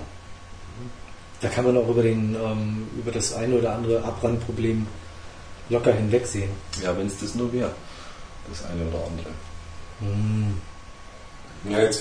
Da 1.41 1.49
kann 1.49 1.65
man 1.65 1.77
auch 1.77 1.87
über, 1.87 2.01
den, 2.01 2.35
ähm, 2.35 2.87
über 2.97 3.11
das 3.11 3.33
eine 3.33 3.55
oder 3.55 3.73
andere 3.75 4.03
Abbrandproblem 4.03 4.87
locker 5.69 5.93
hinwegsehen. 5.93 6.49
Ja, 6.83 6.97
wenn 6.97 7.07
es 7.07 7.19
das 7.19 7.35
nur 7.35 7.51
wäre. 7.53 7.71
Das 8.49 8.63
eine 8.69 8.83
oder 8.87 8.99
andere. 9.05 9.29
Mhm. 9.99 10.57
Ja, 11.69 11.79
jetzt 11.79 11.99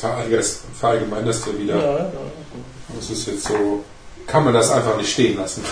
verallgemeinerst 0.79 1.47
du 1.47 1.59
wieder. 1.59 1.77
Ja, 1.77 2.07
Das 2.95 3.11
ist 3.11 3.27
jetzt 3.27 3.45
so, 3.47 3.85
kann 4.27 4.45
man 4.45 4.55
das 4.55 4.71
einfach 4.71 4.97
nicht 4.97 5.13
stehen 5.13 5.37
lassen. 5.39 5.63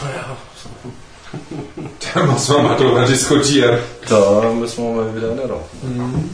Da 2.14 2.24
muss 2.24 2.48
man 2.48 2.62
mal 2.64 2.76
drüber 2.76 3.04
diskutieren. 3.04 3.78
Da 4.08 4.42
müssen 4.52 4.84
wir 4.84 5.02
mal 5.02 5.14
wieder 5.16 5.32
eine 5.32 5.42
rauchen. 5.48 6.24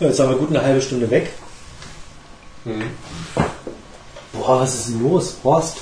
ja. 0.00 0.06
Jetzt 0.08 0.18
haben 0.20 0.30
wir 0.30 0.36
gut 0.36 0.50
eine 0.50 0.62
halbe 0.62 0.80
Stunde 0.82 1.08
weg. 1.10 1.30
Mhm. 2.64 2.90
Boah, 4.32 4.60
was 4.60 4.74
ist 4.74 4.88
denn 4.88 5.02
los? 5.02 5.36
Horst. 5.44 5.76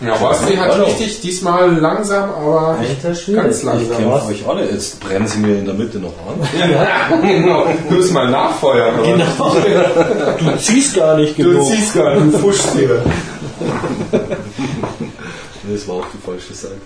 Ja, 0.00 0.16
Basti 0.16 0.56
hat 0.56 0.72
Hallo. 0.72 0.84
richtig 0.86 1.20
diesmal 1.20 1.70
langsam, 1.76 2.28
aber. 2.30 2.78
Ganz 3.02 3.62
langsam. 3.62 3.80
Ich 3.82 3.88
kämpfe 3.96 4.26
euch 4.26 4.46
alle. 4.46 4.68
Jetzt 4.70 5.00
brennen 5.00 5.26
sie 5.26 5.38
mir 5.38 5.58
in 5.58 5.64
der 5.64 5.74
Mitte 5.74 5.98
noch 5.98 6.12
an. 6.26 7.22
genau, 7.22 7.66
du 7.88 7.94
musst 7.94 8.12
mal 8.12 8.28
nachfeuern. 8.30 8.94
Genau. 9.02 9.54
Du 10.38 10.56
ziehst 10.58 10.94
gar 10.96 11.16
nicht 11.16 11.38
Du 11.38 11.44
genug. 11.44 11.68
ziehst 11.70 11.94
gar 11.94 12.14
nicht, 12.16 12.34
du 12.34 12.38
fuschst 12.38 12.72
hier. 12.74 13.02
Das 15.70 15.88
war 15.88 15.94
auch 15.96 16.06
die 16.12 16.18
falsche 16.26 16.54
Seite. 16.54 16.80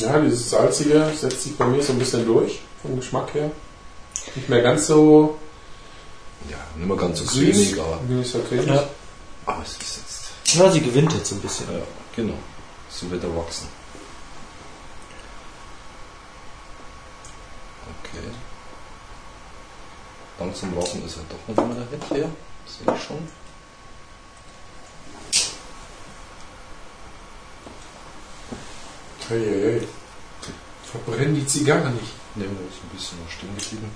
Ja, 0.00 0.18
dieses 0.20 0.50
Salzige 0.50 1.04
setzt 1.16 1.42
sich 1.44 1.56
bei 1.56 1.66
mir 1.66 1.80
so 1.82 1.92
ein 1.92 1.98
bisschen 1.98 2.26
durch, 2.26 2.60
vom 2.82 2.96
Geschmack 2.96 3.32
her. 3.34 3.50
Nicht 4.34 4.48
mehr 4.48 4.60
ganz 4.62 4.86
so 4.88 5.36
Ja, 6.50 6.56
nicht 6.76 6.88
mehr 6.88 6.96
ganz 6.96 7.20
so 7.20 7.24
süß. 7.26 7.34
cremig, 7.34 7.76
aber, 7.80 8.00
Nicht 8.08 8.30
so 8.32 8.40
cremig. 8.40 8.66
Ja. 8.66 8.82
Aber 9.46 9.62
es 9.62 9.72
ist 9.72 9.96
jetzt. 9.96 10.56
ja, 10.56 10.70
sie 10.70 10.80
gewinnt 10.80 11.12
jetzt 11.12 11.32
ein 11.32 11.40
bisschen. 11.40 11.70
Ja, 11.72 11.82
genau. 12.14 12.38
So 12.90 13.10
wird 13.10 13.22
er 13.24 13.36
wachsen. 13.36 13.68
Okay. 18.02 18.24
Langsam 20.38 20.74
rauchen 20.74 21.04
ist 21.04 21.16
halt 21.16 21.26
doch 21.30 21.56
noch 21.56 21.66
mal 21.66 21.76
leer. 22.10 22.30
Sehe 22.66 22.94
ich 22.94 23.02
schon. 23.02 23.28
Hey, 29.28 29.40
hey, 29.40 29.80
hey. 29.80 29.88
Verbrennen 30.84 31.34
die 31.34 31.46
Zigarre 31.46 31.90
nicht. 31.90 32.12
Ne, 32.36 32.44
da 32.44 32.50
ist 32.50 32.82
ein 32.82 32.88
bisschen 32.92 33.18
noch 33.22 33.30
stehen 33.30 33.56
geblieben. 33.56 33.90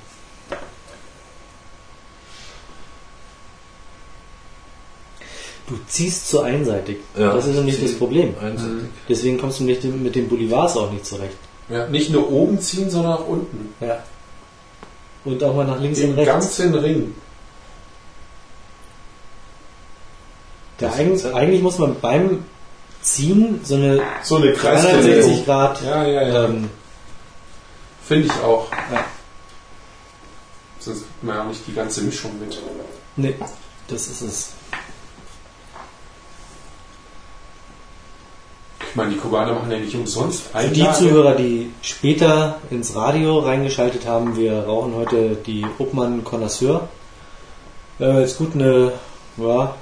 Du 5.68 5.78
ziehst 5.86 6.28
zu 6.28 6.40
einseitig. 6.40 6.96
Ja, 7.16 7.34
das 7.34 7.46
ist 7.46 7.56
nämlich 7.56 7.74
ich 7.82 7.90
das 7.90 7.98
Problem. 7.98 8.34
Einseitig. 8.40 8.88
Deswegen 9.08 9.38
kommst 9.38 9.60
du 9.60 9.64
mit 9.64 9.82
dem, 9.84 10.02
mit 10.02 10.14
den 10.14 10.28
Bolivars 10.28 10.76
auch 10.78 10.90
nicht 10.90 11.04
zurecht. 11.04 11.36
Ja, 11.68 11.86
nicht 11.88 12.10
nur 12.10 12.30
oben 12.32 12.58
ziehen, 12.60 12.88
sondern 12.88 13.12
auch 13.12 13.28
unten. 13.28 13.74
Ja. 13.80 14.02
Und 15.26 15.42
auch 15.44 15.54
mal 15.54 15.66
nach 15.66 15.78
links 15.78 16.00
und 16.00 16.06
Den 16.06 16.14
rechts. 16.14 16.32
ganzen 16.32 16.74
Ring. 16.74 17.14
Das 20.78 20.94
eigentlich, 20.94 21.34
eigentlich 21.34 21.62
muss 21.62 21.78
man 21.78 21.96
beim 22.00 22.44
Ziehen 23.02 23.60
so 23.64 23.74
eine 23.74 24.00
So 24.22 24.36
eine 24.36 24.52
360 24.52 25.44
Grad 25.44 25.82
Ja, 25.82 26.04
ja, 26.06 26.22
ja. 26.28 26.44
ähm, 26.46 26.70
Finde 28.06 28.26
ich 28.26 28.32
auch. 28.42 28.68
Ja. 28.92 29.04
Sonst 30.78 31.00
kriegt 31.00 31.22
man 31.24 31.36
ja 31.36 31.42
auch 31.42 31.48
nicht 31.48 31.60
die 31.66 31.74
ganze 31.74 32.00
Mischung 32.02 32.30
mit. 32.40 32.58
Nee, 33.16 33.34
das 33.88 34.06
ist 34.06 34.20
es. 34.22 34.48
Ich 38.90 38.96
meine, 38.96 39.10
die 39.10 39.18
Kubaner 39.18 39.52
machen 39.54 39.70
ja 39.70 39.78
nicht 39.78 39.94
umsonst 39.94 40.44
Für 40.44 40.68
die 40.68 40.90
Zuhörer, 40.92 41.34
die 41.34 41.70
später 41.82 42.60
ins 42.70 42.96
Radio 42.96 43.38
reingeschaltet 43.40 44.06
haben, 44.06 44.36
wir 44.36 44.64
rauchen 44.64 44.94
heute 44.94 45.36
die 45.36 45.64
Obmann 45.78 46.24
Connoisseur. 46.24 46.88
Äh, 48.00 48.20
jetzt 48.20 48.38
gut 48.38 48.54
eine 48.54 48.92
ja, 49.36 49.74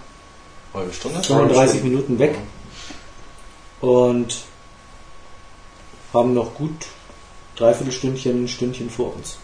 Halbe 0.74 0.92
Stunde? 0.92 1.22
35 1.22 1.82
Minuten 1.84 2.18
weg 2.18 2.36
und 3.80 4.42
haben 6.12 6.34
noch 6.34 6.54
gut 6.54 6.86
dreiviertel 7.56 7.92
Stündchen, 7.92 8.48
Stündchen 8.48 8.90
vor 8.90 9.14
uns. 9.14 9.38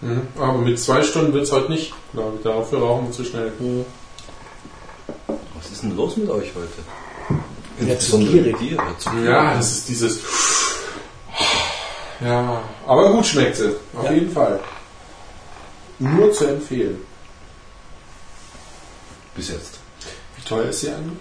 Mhm. 0.00 0.26
Aber 0.36 0.58
mit 0.58 0.78
zwei 0.80 1.02
Stunden 1.02 1.32
wird 1.32 1.44
es 1.44 1.52
heute 1.52 1.70
nicht. 1.70 1.92
glaube 2.12 2.36
ich. 2.36 2.42
Dafür 2.42 2.80
rauchen 2.80 3.06
wir 3.06 3.12
zu 3.12 3.24
schnell. 3.24 3.52
Was 5.54 5.70
ist 5.70 5.82
denn 5.82 5.96
los 5.96 6.16
mit 6.16 6.28
euch 6.28 6.48
heute? 6.54 7.01
Ja, 7.88 7.98
zu 7.98 8.18
gierig. 8.18 8.56
dir, 8.58 8.76
ja, 9.24 9.54
das 9.54 9.72
ist 9.72 9.88
dieses. 9.88 10.18
Ja, 12.20 12.62
aber 12.86 13.12
gut 13.12 13.26
schmeckt 13.26 13.56
sie. 13.56 13.74
Auf 13.96 14.04
Ja. 14.04 14.12
jeden 14.12 14.30
Fall. 14.32 14.60
Nur 15.98 16.32
zu 16.32 16.46
empfehlen. 16.46 17.00
Bis 19.34 19.48
jetzt. 19.48 19.78
Wie 20.36 20.42
teuer 20.48 20.64
ist 20.66 20.80
sie 20.80 20.90
eigentlich? 20.90 21.18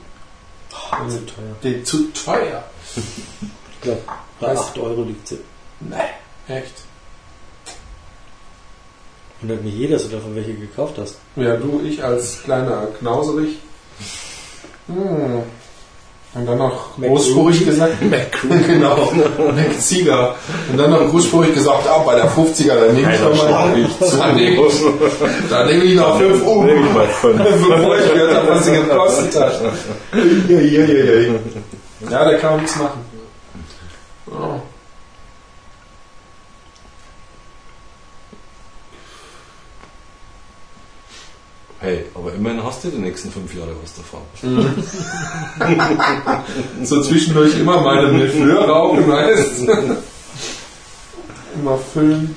Zu 1.09 1.25
teuer. 1.25 1.55
Den, 1.63 1.85
zu 1.85 2.11
teuer. 2.13 2.63
Ich 2.95 3.81
glaube, 3.81 4.01
bei 4.39 4.53
Was? 4.55 4.69
8 4.69 4.77
Euro 4.79 5.03
liegt 5.03 5.27
sie. 5.27 5.39
Nee, 5.79 5.95
echt. 6.47 6.73
Wundert 9.41 9.63
mich 9.63 9.73
jeder, 9.73 9.93
dass 9.97 10.03
du 10.03 10.15
davon 10.15 10.35
welche 10.35 10.53
gekauft 10.53 10.95
hast. 10.99 11.15
Ja, 11.35 11.55
du, 11.57 11.81
ich 11.83 12.03
als 12.03 12.43
kleiner 12.43 12.87
Knauserich. 12.99 13.57
Hm. 14.87 15.43
Und 16.33 16.47
dann 16.47 16.59
noch 16.59 16.95
großspurig 16.97 17.65
gesagt, 17.65 18.01
Mac 18.09 18.31
genau, 18.65 19.11
Mac 19.53 19.81
Zieger. 19.81 20.35
Und 20.71 20.77
dann 20.77 20.91
noch 20.91 21.09
großspurig 21.09 21.53
gesagt, 21.53 21.85
ah, 21.89 21.97
bei 22.05 22.15
der 22.15 22.31
50er, 22.31 22.75
da 22.75 22.93
nehme 22.93 23.13
ich 23.13 23.21
noch 23.21 23.35
mal, 23.35 23.75
da 24.17 24.31
nehme 24.31 24.65
ich, 24.65 24.73
da 25.49 25.65
nehme 25.65 25.83
ich 25.83 25.95
noch 25.95 26.17
5 26.17 26.47
um, 26.47 26.67
bevor 26.67 27.97
ich 27.97 28.13
gehört 28.13 28.35
habe, 28.35 28.47
was 28.47 28.65
sie 28.65 28.71
gekostet 28.71 29.41
hat. 29.41 29.61
Ja, 32.09 32.25
da 32.25 32.33
kann 32.37 32.51
man 32.51 32.61
nichts 32.61 32.77
machen. 32.77 33.05
Oh. 34.27 34.61
Hey, 41.83 42.05
aber 42.13 42.31
immerhin 42.35 42.63
hast 42.63 42.83
du 42.83 42.89
die 42.89 42.99
nächsten 42.99 43.31
fünf 43.31 43.55
Jahre 43.55 43.71
was 43.81 43.95
davon. 43.95 44.19
So 46.83 47.01
zwischendurch 47.01 47.57
immer 47.59 47.81
meine 47.81 48.11
Milfleur 48.11 48.67
rauchen, 48.69 49.07
weißt 49.07 49.61
Immer 51.55 51.77
füllen. 51.93 52.35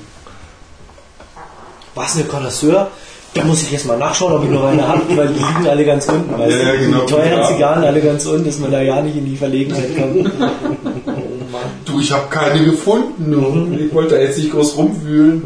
Was, 1.95 2.17
eine 2.17 2.25
Connoisseur? 2.25 2.91
Da 3.35 3.45
muss 3.45 3.63
ich 3.63 3.71
jetzt 3.73 3.85
mal 3.87 3.99
nachschauen, 3.99 4.33
ob 4.33 4.45
ich 4.45 4.51
noch 4.51 4.65
eine 4.65 4.87
habe, 4.89 5.03
weil 5.17 5.29
die 5.29 5.35
liegen 5.35 5.67
alle 5.69 5.85
ganz 5.85 6.09
unten. 6.09 6.39
Weißt 6.39 6.51
Ja, 6.53 6.59
du? 6.59 6.65
ja, 6.65 6.75
genau. 6.77 7.01
Die 7.01 7.07
teuren 7.13 7.31
Ja. 7.33 7.49
Zigarren 7.49 7.85
alle 7.85 8.01
ganz 8.01 8.25
unten, 8.27 8.47
dass 8.47 8.59
man 8.59 8.73
da 8.73 8.81
ja 8.81 9.03
nicht 9.03 9.17
in 9.17 9.27
die 9.27 9.37
Verlegenheit 9.37 9.95
kommt. 9.97 10.33
Du, 11.85 12.01
ich 12.01 12.11
habe 12.11 12.25
keine 12.31 12.65
gefunden. 12.65 13.31
Du. 13.31 13.77
Ich 13.85 13.95
wollte 13.95 14.17
da 14.17 14.21
jetzt 14.21 14.39
nicht 14.39 14.51
groß 14.51 14.77
rumwühlen. 14.77 15.45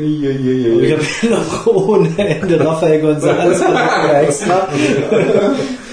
Ich 0.00 0.92
habe 0.92 1.02
hier 1.20 1.30
noch 1.30 1.66
ohne 1.66 2.08
Ende 2.16 2.64
Rafael 2.64 3.04
González 3.04 3.60
extra 4.22 4.68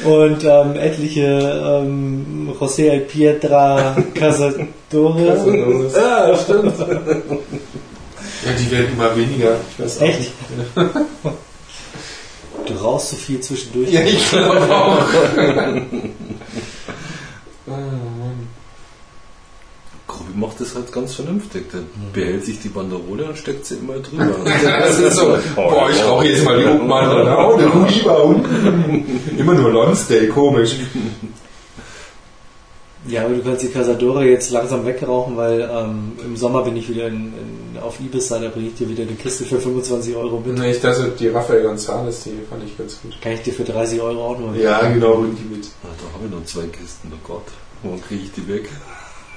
und 0.04 0.44
ähm, 0.44 0.76
etliche 0.76 1.82
ähm, 1.84 2.54
José 2.60 2.90
El 2.90 3.00
Pietra 3.02 3.96
Casadore. 4.14 5.90
Ja, 5.96 6.38
stimmt. 6.38 6.78
Ja, 6.78 8.52
die 8.60 8.72
werden 8.72 8.90
immer 8.94 9.16
weniger. 9.16 9.56
Ich 9.72 9.84
weiß 9.84 10.02
Echt? 10.02 10.20
nicht. 10.20 10.32
Du 12.68 12.74
rauchst 12.76 13.10
so 13.10 13.16
viel 13.16 13.40
zwischendurch. 13.40 13.92
Ja, 13.92 14.02
ich 14.02 14.30
glaube 14.30 14.76
auch. 14.76 15.04
macht 20.36 20.60
das 20.62 20.76
halt 20.76 20.92
ganz 20.92 21.16
vernünftig. 21.16 21.72
Der 21.72 21.82
behält 22.14 22.46
sich 22.46 22.60
die 22.60 22.70
Banderole 22.70 23.26
und 23.26 23.38
steckt 23.38 23.66
sie 23.66 23.76
immer 23.76 23.96
drüber. 23.96 24.36
Das 24.64 25.00
ist 25.00 25.16
so, 25.18 25.38
boah, 25.56 25.90
ich 25.90 26.04
rauche 26.04 26.26
jetzt 26.26 26.44
mal 26.44 26.58
die 26.58 26.66
Obmann 26.66 27.10
dran. 27.10 27.28
Oh, 27.38 27.58
der 27.58 28.26
unten. 28.26 29.38
Immer 29.38 29.54
nur 29.54 29.72
Lonsdale, 29.72 30.28
komisch. 30.28 30.76
Ja, 33.08 33.26
aber 33.26 33.36
du 33.36 33.44
kannst 33.44 33.62
die 33.62 33.68
Casadora 33.68 34.24
jetzt 34.24 34.50
langsam 34.50 34.84
wegrauchen, 34.86 35.38
weil 35.38 35.62
ähm, 35.62 36.14
im 36.24 36.36
Sommer 36.36 36.64
bin 36.64 36.76
ich 36.76 36.90
wieder 36.90 37.08
in, 37.08 37.34
in, 37.76 37.80
auf 37.80 38.00
Ibiza, 38.00 38.40
da 38.40 38.50
bringe 38.50 38.70
ich 38.70 38.76
dir 38.76 38.90
wieder 38.90 39.04
eine 39.04 39.14
Kiste 39.14 39.44
für 39.44 39.60
25 39.60 40.16
Euro 40.16 40.42
mit. 40.44 40.58
Nee, 40.58 40.72
ich 40.72 40.82
dachte, 40.82 41.14
die 41.20 41.28
Raphael 41.28 41.68
González, 41.68 42.24
die 42.24 42.32
fand 42.50 42.64
ich 42.66 42.76
ganz 42.76 43.00
gut. 43.02 43.22
Kann 43.22 43.34
ich 43.34 43.44
dir 43.44 43.54
für 43.54 43.64
30 43.64 44.02
Euro 44.02 44.32
auch 44.32 44.40
noch 44.40 44.56
Ja, 44.56 44.82
genau, 44.90 45.18
bring 45.18 45.38
die 45.38 45.56
mit. 45.56 45.68
Ah, 45.84 45.88
da 46.00 46.14
habe 46.16 46.26
ich 46.26 46.32
noch 46.32 46.46
zwei 46.46 46.66
Kisten, 46.68 47.12
oh 47.14 47.28
Gott. 47.28 47.46
Wann 47.84 48.02
kriege 48.02 48.24
ich 48.24 48.32
die 48.32 48.48
weg? 48.48 48.70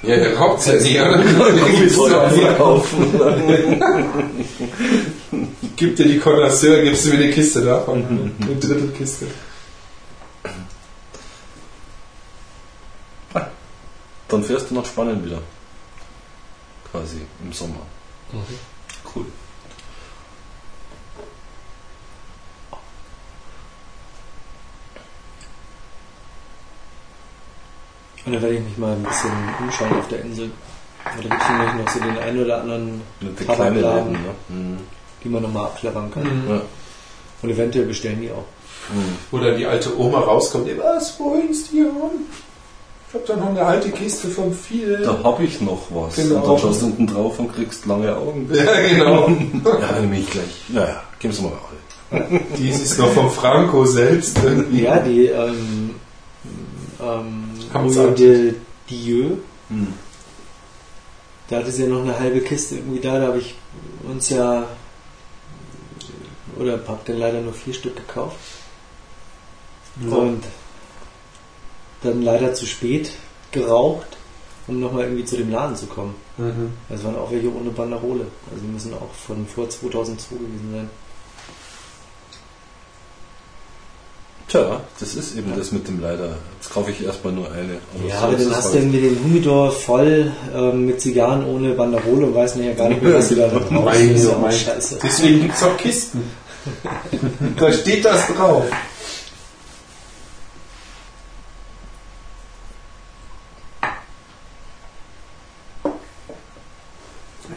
Ja, 0.03 0.17
der 0.17 0.37
raubt 0.39 0.65
ja 0.67 0.75
nicht, 0.75 1.01
oder? 1.99 2.25
Gib 5.77 5.97
dir 5.97 6.07
die 6.07 6.19
Connoisseur, 6.19 6.83
gibst 6.83 7.07
du 7.07 7.11
mir 7.11 7.17
eine 7.17 7.31
Kiste 7.31 7.63
davon. 7.63 8.33
Eine 8.41 8.55
Drittelkiste. 8.57 9.27
Dann 14.29 14.45
fährst 14.45 14.71
du 14.71 14.75
nach 14.75 14.85
Spanien 14.85 15.25
wieder. 15.25 15.41
Quasi 16.91 17.23
im 17.43 17.53
Sommer. 17.53 17.81
Cool. 19.15 19.25
Und 28.29 28.35
dann 28.35 28.43
werde 28.43 28.57
ich 28.57 28.63
mich 28.63 28.77
mal 28.77 28.93
ein 28.93 29.03
bisschen 29.03 29.31
umschauen 29.59 29.99
auf 29.99 30.09
der 30.09 30.21
Insel. 30.21 30.51
Da 31.03 31.23
gibt 31.23 31.35
es 31.35 31.49
nämlich 31.49 31.75
noch 31.75 31.91
so 31.91 32.01
den 32.01 32.19
einen 32.19 32.45
oder 32.45 32.61
anderen 32.61 33.01
Tabakladen, 33.47 34.13
ne? 34.13 34.19
Mhm. 34.51 34.79
die 35.25 35.29
man 35.31 35.43
nochmal 35.43 35.65
abklappern 35.65 36.11
kann. 36.11 36.25
Ja. 36.47 36.61
Und 37.41 37.51
eventuell 37.51 37.87
bestellen 37.87 38.21
die 38.21 38.31
auch. 38.31 38.45
Mhm. 38.93 39.39
Oder 39.39 39.57
die 39.57 39.65
alte 39.65 39.99
Oma 39.99 40.19
rauskommt, 40.21 40.69
was 40.77 41.19
wollen's 41.19 41.71
die 41.71 41.85
haben? 41.85 42.27
Ich 43.09 43.15
hab 43.15 43.25
da 43.25 43.37
noch 43.37 43.49
eine 43.49 43.63
alte 43.63 43.89
Kiste 43.89 44.29
vom 44.29 44.53
Viel. 44.53 44.99
Da 45.03 45.25
habe 45.25 45.45
ich 45.45 45.63
noch 45.63 45.87
was. 45.89 46.17
Genau. 46.17 46.35
Und 46.35 46.49
dann 46.49 46.59
schaust 46.59 46.83
du 46.83 46.87
unten 46.87 47.07
drauf 47.07 47.39
und 47.39 47.55
kriegst 47.55 47.87
lange 47.87 48.15
Augen. 48.15 48.51
Ja, 48.55 48.89
genau. 48.89 49.29
Ja, 49.65 50.01
nehme 50.01 50.19
ich 50.19 50.29
gleich. 50.29 50.65
Naja, 50.69 51.03
geben 51.19 51.33
Sie 51.33 51.43
mal 51.45 51.53
alle. 52.11 52.41
Dies 52.59 52.79
ist 52.83 52.99
noch 52.99 53.09
vom 53.09 53.31
Franco 53.31 53.87
selbst 53.87 54.39
irgendwie. 54.45 54.83
Ja, 54.83 54.99
die 54.99 55.27
ähm, 55.29 55.95
ähm, 57.01 57.48
Alt. 57.75 58.19
de 58.19 58.55
Dieu, 58.89 59.37
Hm. 59.69 59.93
da 61.49 61.57
hatte 61.59 61.71
sie 61.71 61.83
ja 61.83 61.89
noch 61.89 62.03
eine 62.03 62.19
halbe 62.19 62.41
Kiste 62.41 62.77
irgendwie 62.77 63.01
da, 63.01 63.19
da 63.19 63.27
habe 63.29 63.39
ich 63.39 63.55
uns 64.09 64.31
ja 64.31 64.67
oder 66.59 66.81
hab 66.87 67.05
dann 67.05 67.19
leider 67.19 67.41
nur 67.41 67.53
vier 67.53 67.75
Stück 67.75 67.97
gekauft. 67.97 68.37
Und 70.01 70.43
dann 72.03 72.23
leider 72.23 72.55
zu 72.55 72.67
spät 72.67 73.13
geraucht, 73.51 74.17
um 74.67 74.79
nochmal 74.81 75.05
irgendwie 75.05 75.25
zu 75.25 75.37
dem 75.37 75.51
Laden 75.51 75.77
zu 75.77 75.87
kommen. 75.87 76.15
Mhm. 76.37 76.73
Das 76.89 77.03
waren 77.05 77.17
auch 77.17 77.31
welche 77.31 77.53
ohne 77.53 77.71
Banderole. 77.71 78.27
Also 78.51 78.63
die 78.65 78.73
müssen 78.73 78.95
auch 78.95 79.13
von 79.27 79.47
vor 79.47 79.69
2002 79.69 80.37
gewesen 80.37 80.71
sein. 80.73 80.91
Tja, 84.49 84.81
das 84.99 85.15
ist 85.15 85.37
eben 85.37 85.55
das 85.57 85.73
mit 85.73 85.87
dem 85.89 86.01
Leider. 86.01 86.37
Jetzt 86.59 86.73
kaufe 86.73 86.91
ich 86.91 87.05
erstmal 87.05 87.35
nur 87.35 87.53
eine. 87.53 87.75
ja, 88.09 88.19
so 88.19 88.25
aber 88.25 88.33
dann 88.37 88.47
es 88.51 88.57
hast 88.57 88.65
du 88.69 88.73
halt. 88.75 88.83
irgendwie 88.83 89.01
den 89.01 89.23
Humidor 89.23 89.71
voll 89.71 90.33
ähm, 90.55 90.87
mit 90.87 91.01
Zigarren 91.03 91.45
ohne 91.45 91.75
Banderole 91.75 92.27
und 92.27 92.35
weißt 92.35 92.57
nachher 92.57 92.75
gar 92.75 92.89
nicht 92.89 93.03
mehr, 93.03 93.15
was 93.15 93.29
du 93.29 93.35
da 93.35 93.49
drauf 93.49 93.71
Mein 93.71 94.15
ist 94.15 94.25
ja 94.25 94.31
auch 94.37 94.51
scheiße. 94.51 94.99
Deswegen 95.03 95.43
gibt's 95.43 95.63
auch 95.63 95.77
Kisten. 95.77 96.23
da 97.59 97.73
steht 97.73 98.05
das 98.07 98.27
drauf. 98.29 98.65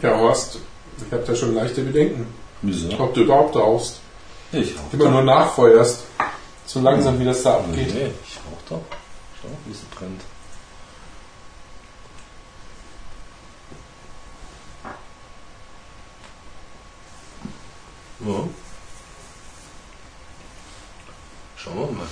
Ja, 0.02 0.18
Horst, 0.18 0.58
ich 1.06 1.12
habe 1.12 1.22
da 1.24 1.34
schon 1.34 1.54
leichte 1.54 1.82
Bedenken, 1.82 2.26
Wieso? 2.62 2.88
ob 2.98 3.14
du 3.14 3.22
überhaupt 3.22 3.54
rauchst. 3.56 4.00
Ich 4.52 4.74
rauch 4.76 4.92
Immer 4.92 5.10
nur 5.10 5.22
nachfeuerst. 5.22 6.04
So 6.72 6.80
langsam, 6.80 7.20
wie 7.20 7.26
das 7.26 7.42
da 7.42 7.58
abgeht. 7.58 7.92
Nee, 7.92 8.12
ich 8.26 8.38
rauch 8.38 8.62
doch. 8.66 8.96
Schau, 9.42 9.48
wie 9.66 9.74
sie 9.74 9.84
brennt. 9.94 10.22
Ja. 18.20 18.48
Schauen 21.56 21.76
wir 21.76 21.92
mal. 21.92 22.06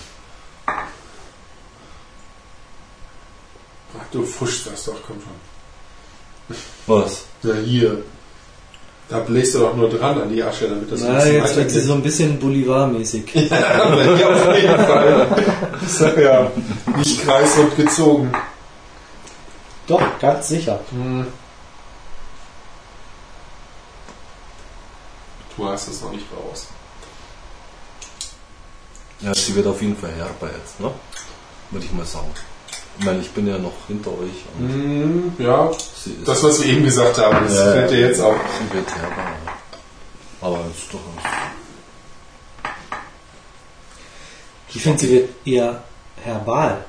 Ach, 3.99 4.11
du 4.13 4.27
fuschst 4.27 4.67
das 4.67 4.85
doch, 4.85 5.03
komm 5.07 5.23
schon. 5.23 6.59
Was? 6.87 7.25
Na 7.43 7.55
hier. 7.55 8.05
Da 9.11 9.19
bläst 9.19 9.55
du 9.55 9.59
doch 9.59 9.75
nur 9.75 9.91
dran 9.91 10.21
an 10.23 10.29
die 10.31 10.41
Asche, 10.41 10.69
damit 10.69 10.91
das 10.91 11.03
ein 11.03 11.09
Na, 11.09 11.19
bisschen 11.19 11.35
jetzt 11.35 11.57
wird 11.57 11.71
sie 11.73 11.81
so 11.81 11.95
ein 11.95 12.03
bisschen 12.03 12.39
Bolivar-mäßig. 12.39 13.25
Ja, 13.51 13.83
auf 13.83 14.57
jeden 14.57 14.87
Fall. 14.87 16.23
Ja, 16.23 16.51
nicht 16.97 17.21
kreisrund 17.25 17.77
gezogen. 17.77 18.33
Doch, 19.89 20.01
ganz 20.21 20.49
sicher. 20.49 20.79
Du 25.57 25.69
hast 25.69 25.89
es 25.89 26.01
noch 26.03 26.13
nicht 26.13 26.27
raus. 26.33 26.69
Ja, 29.21 29.35
sie 29.35 29.55
wird 29.57 29.67
auf 29.67 29.83
jeden 29.83 29.97
Fall 29.97 30.13
herber 30.13 30.51
jetzt, 30.57 30.79
ne? 30.79 30.93
Würde 31.73 31.85
ich 31.85 31.93
mal 31.93 32.07
sagen. 32.07 32.31
Ich 33.01 33.07
meine, 33.07 33.21
ich 33.21 33.31
bin 33.31 33.47
ja 33.49 33.57
noch 33.57 33.73
hinter 33.89 34.11
euch 34.11 34.45
und 34.59 34.69
Hm, 34.69 35.33
ja, 35.39 35.71
das, 36.27 36.43
was 36.43 36.63
wir 36.63 36.69
eben 36.71 36.85
gesagt 36.85 37.17
haben, 37.17 37.47
das 37.47 37.57
Ja, 37.57 37.73
fällt 37.73 37.91
dir 37.93 38.01
jetzt 38.01 38.21
auf. 38.21 38.37
Sie 38.59 38.77
wird 38.77 38.95
herber. 38.95 39.33
Aber 40.43 40.59
es 40.71 40.83
ist 40.83 40.93
durchaus. 40.93 41.25
Ich 44.75 44.83
finde, 44.83 44.99
sie 44.99 45.11
wird 45.13 45.29
eher 45.47 45.83
herbal. 46.23 46.85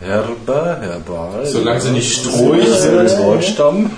Herber, 0.00 0.78
herbal. 0.80 1.44
Solange 1.46 1.80
sie 1.82 1.90
nicht 1.90 2.18
strohig 2.20 2.66
sind. 2.66 2.96
Ein 2.98 3.18
Wortstamm. 3.18 3.90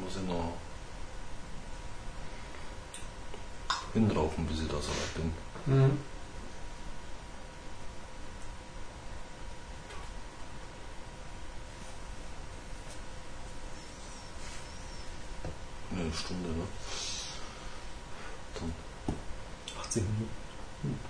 Muss 0.01 0.17
ich 0.21 0.27
noch 0.29 0.55
hinraufen, 3.95 4.45
bis 4.47 4.63
ich 4.63 4.67
da 4.67 4.75
so 4.75 4.89
weit 4.89 5.15
bin. 5.15 5.33
Mhm. 5.67 5.99
Eine 15.93 16.13
Stunde, 16.13 16.49
ne? 16.49 16.65
18 19.97 20.05
Minuten. 20.05 21.01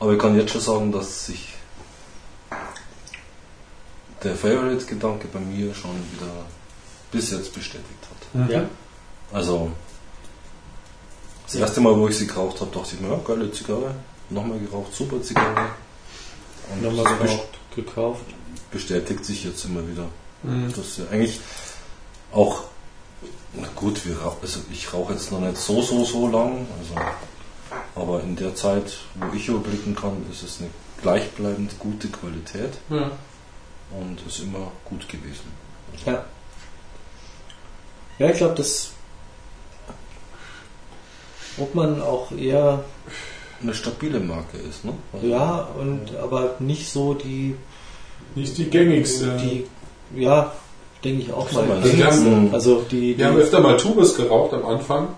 Aber 0.00 0.12
ich 0.12 0.18
kann 0.18 0.36
jetzt 0.36 0.52
schon 0.52 0.60
sagen, 0.60 0.92
dass 0.92 1.26
sich 1.26 1.54
der 4.22 4.34
Favorite-Gedanke 4.34 5.28
bei 5.28 5.40
mir 5.40 5.74
schon 5.74 5.96
wieder 6.12 6.46
bis 7.10 7.30
jetzt 7.30 7.52
bestätigt 7.52 7.84
hat. 8.34 8.50
Ja. 8.50 8.64
Also, 9.32 9.72
das 11.48 11.54
erste 11.56 11.80
Mal, 11.80 11.96
wo 11.96 12.08
ich 12.08 12.16
sie 12.18 12.26
geraucht 12.26 12.60
habe, 12.60 12.70
dachte 12.76 12.94
ich 12.94 13.00
mir, 13.00 13.08
ja, 13.10 13.20
geile 13.26 13.50
Zigarre. 13.50 13.94
Nochmal 14.30 14.58
geraucht, 14.58 14.94
super 14.94 15.20
Zigarre. 15.22 15.70
Und 16.72 16.82
Nochmal 16.82 17.16
geraucht, 17.16 17.48
gekauft. 17.74 18.24
bestätigt 18.70 19.24
sich 19.24 19.44
jetzt 19.44 19.64
immer 19.64 19.86
wieder. 19.88 20.06
Mhm. 20.42 20.68
Das 20.76 20.86
ist 20.86 20.98
ja 20.98 21.04
eigentlich 21.10 21.40
auch, 22.32 22.64
na 23.54 23.66
gut, 23.74 24.04
wir 24.06 24.16
also 24.42 24.60
ich 24.70 24.92
rauche 24.92 25.14
jetzt 25.14 25.32
noch 25.32 25.40
nicht 25.40 25.56
so, 25.56 25.80
so, 25.80 26.04
so 26.04 26.28
lang, 26.28 26.66
also, 26.78 26.94
aber 27.94 28.22
in 28.22 28.36
der 28.36 28.54
Zeit, 28.54 28.98
wo 29.14 29.34
ich 29.34 29.48
überblicken 29.48 29.96
kann, 29.96 30.24
ist 30.30 30.42
es 30.42 30.60
eine 30.60 30.68
gleichbleibend 31.00 31.78
gute 31.78 32.08
Qualität 32.08 32.74
Ja. 32.90 33.10
und 33.98 34.20
ist 34.26 34.40
immer 34.40 34.70
gut 34.84 35.08
gewesen. 35.08 35.50
Ja. 36.04 36.24
Ja, 38.18 38.30
ich 38.30 38.36
glaube, 38.36 38.54
das 38.56 38.90
ob 41.60 41.74
man 41.74 42.00
auch 42.02 42.30
eher, 42.32 42.84
Eine 43.62 43.74
stabile 43.74 44.20
Marke 44.20 44.56
ist, 44.58 44.84
ne? 44.84 44.92
Also, 45.12 45.26
ja, 45.26 45.68
und 45.78 46.14
aber 46.22 46.54
nicht 46.60 46.88
so 46.90 47.14
die, 47.14 47.56
Nicht 48.34 48.56
die 48.58 48.70
gängigste. 48.70 49.36
die 49.38 49.66
ja, 50.20 50.52
denke 51.04 51.22
ich 51.22 51.32
auch 51.32 51.50
mal. 51.52 51.66
mal, 51.66 51.76
Also 51.78 51.96
wir 51.96 52.06
haben- 52.06 52.54
Also 52.54 52.82
die, 52.90 53.14
die 53.14 53.18
Wir 53.18 53.26
haben 53.26 53.36
öfter 53.36 53.60
mal 53.60 53.76
Tubus 53.76 54.14
geraucht 54.16 54.54
am 54.54 54.64
Anfang. 54.64 55.08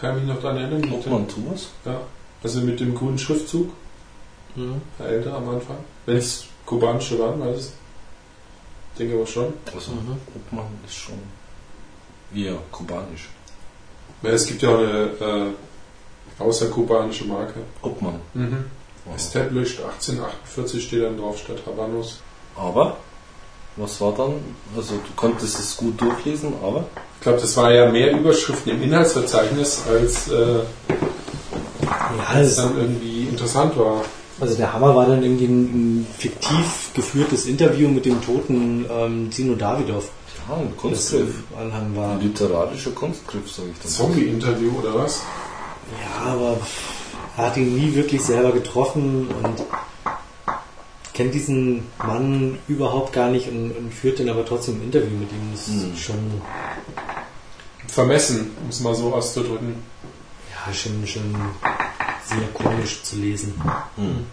Kann 0.00 0.16
ich 0.16 0.24
mich 0.24 0.32
noch 0.34 0.40
daran 0.40 0.58
erinnern. 0.58 0.82
Dem, 0.82 1.10
man 1.12 1.28
Tours? 1.28 1.68
ja, 1.84 2.00
also 2.42 2.60
mit 2.60 2.78
dem 2.80 2.94
grünen 2.94 3.18
Schriftzug. 3.18 3.68
Mhm. 4.56 4.80
Der 4.98 5.06
älter 5.08 5.34
am 5.34 5.48
Anfang. 5.48 5.76
Wenn 6.06 6.16
es 6.16 6.44
kubanische 6.64 7.18
waren, 7.18 7.38
weiß 7.40 7.58
ich. 7.66 8.98
Denke 8.98 9.14
aber 9.16 9.26
schon. 9.26 9.52
Also, 9.74 9.92
Mhm. 9.92 10.16
Obmann 10.34 10.66
ist 10.86 10.94
schon 10.94 11.18
eher 12.34 12.54
kubanisch. 12.72 13.28
Es 14.22 14.46
gibt 14.46 14.62
ja 14.62 14.70
auch 14.70 14.78
eine 14.78 15.10
äh, 15.20 16.42
außerkubanische 16.42 17.24
Marke. 17.24 17.60
Obmann. 17.82 18.20
Mhm. 18.34 18.64
Established 19.14 19.80
1848 19.80 20.84
steht 20.84 21.02
dann 21.02 21.16
drauf 21.18 21.38
statt 21.38 21.58
Habanos. 21.66 22.20
Aber, 22.56 22.96
was 23.76 24.00
war 24.00 24.12
dann? 24.12 24.34
Also, 24.76 24.94
du 24.94 25.12
konntest 25.16 25.58
es 25.58 25.76
gut 25.76 25.98
durchlesen, 26.00 26.52
aber 26.62 26.84
Ich 27.16 27.22
glaube, 27.22 27.40
das 27.40 27.56
war 27.56 27.72
ja 27.72 27.90
mehr 27.90 28.12
Überschriften 28.12 28.72
im 28.72 28.82
Inhaltsverzeichnis, 28.82 29.82
als 29.88 30.28
äh, 30.28 30.58
Ja, 32.18 32.40
es 32.40 32.56
das, 32.56 32.66
dann 32.66 32.76
irgendwie 32.76 33.28
interessant 33.28 33.78
war. 33.78 34.02
also 34.40 34.54
der 34.56 34.72
Hammer 34.72 34.94
war 34.94 35.06
dann 35.06 35.22
irgendwie 35.22 35.46
ein, 35.46 35.62
ein 36.00 36.06
fiktiv 36.18 36.90
geführtes 36.94 37.46
Interview 37.46 37.88
mit 37.88 38.04
dem 38.04 38.20
toten 38.22 38.84
ähm, 38.90 39.32
Zino 39.32 39.54
Davidov. 39.54 40.10
Ja, 40.48 40.54
ein 40.56 40.76
Kunstgriff. 40.76 41.34
war. 41.52 42.12
Ein 42.12 42.20
literarischer 42.20 42.90
Kunstgriff, 42.92 43.50
sage 43.50 43.68
ich 43.72 43.78
dann. 43.82 43.90
Zombie-Interview 43.92 44.70
oder 44.78 44.94
was? 44.94 45.22
Ja, 46.00 46.32
aber 46.32 46.58
er 47.36 47.46
hat 47.46 47.56
ihn 47.56 47.74
nie 47.76 47.94
wirklich 47.94 48.22
selber 48.22 48.52
getroffen 48.52 49.28
und 49.42 49.62
kennt 51.14 51.34
diesen 51.34 51.82
Mann 51.98 52.58
überhaupt 52.68 53.12
gar 53.12 53.28
nicht 53.30 53.48
und, 53.48 53.72
und 53.72 53.92
führt 53.92 54.20
dann 54.20 54.28
aber 54.28 54.44
trotzdem 54.44 54.76
ein 54.80 54.84
Interview 54.84 55.16
mit 55.18 55.30
ihm. 55.32 55.50
Das 55.52 55.66
Hm. 55.66 55.92
ist 55.94 56.00
schon, 56.00 56.42
Vermessen, 57.88 58.50
um 58.62 58.68
es 58.68 58.80
mal 58.80 58.94
so 58.94 59.12
auszudrücken. 59.14 59.74
ja, 60.66 60.72
schon, 60.72 61.06
schon 61.06 61.34
sehr 62.26 62.46
komisch 62.52 63.02
zu 63.02 63.16
lesen. 63.16 63.54
Hm. 63.96 64.26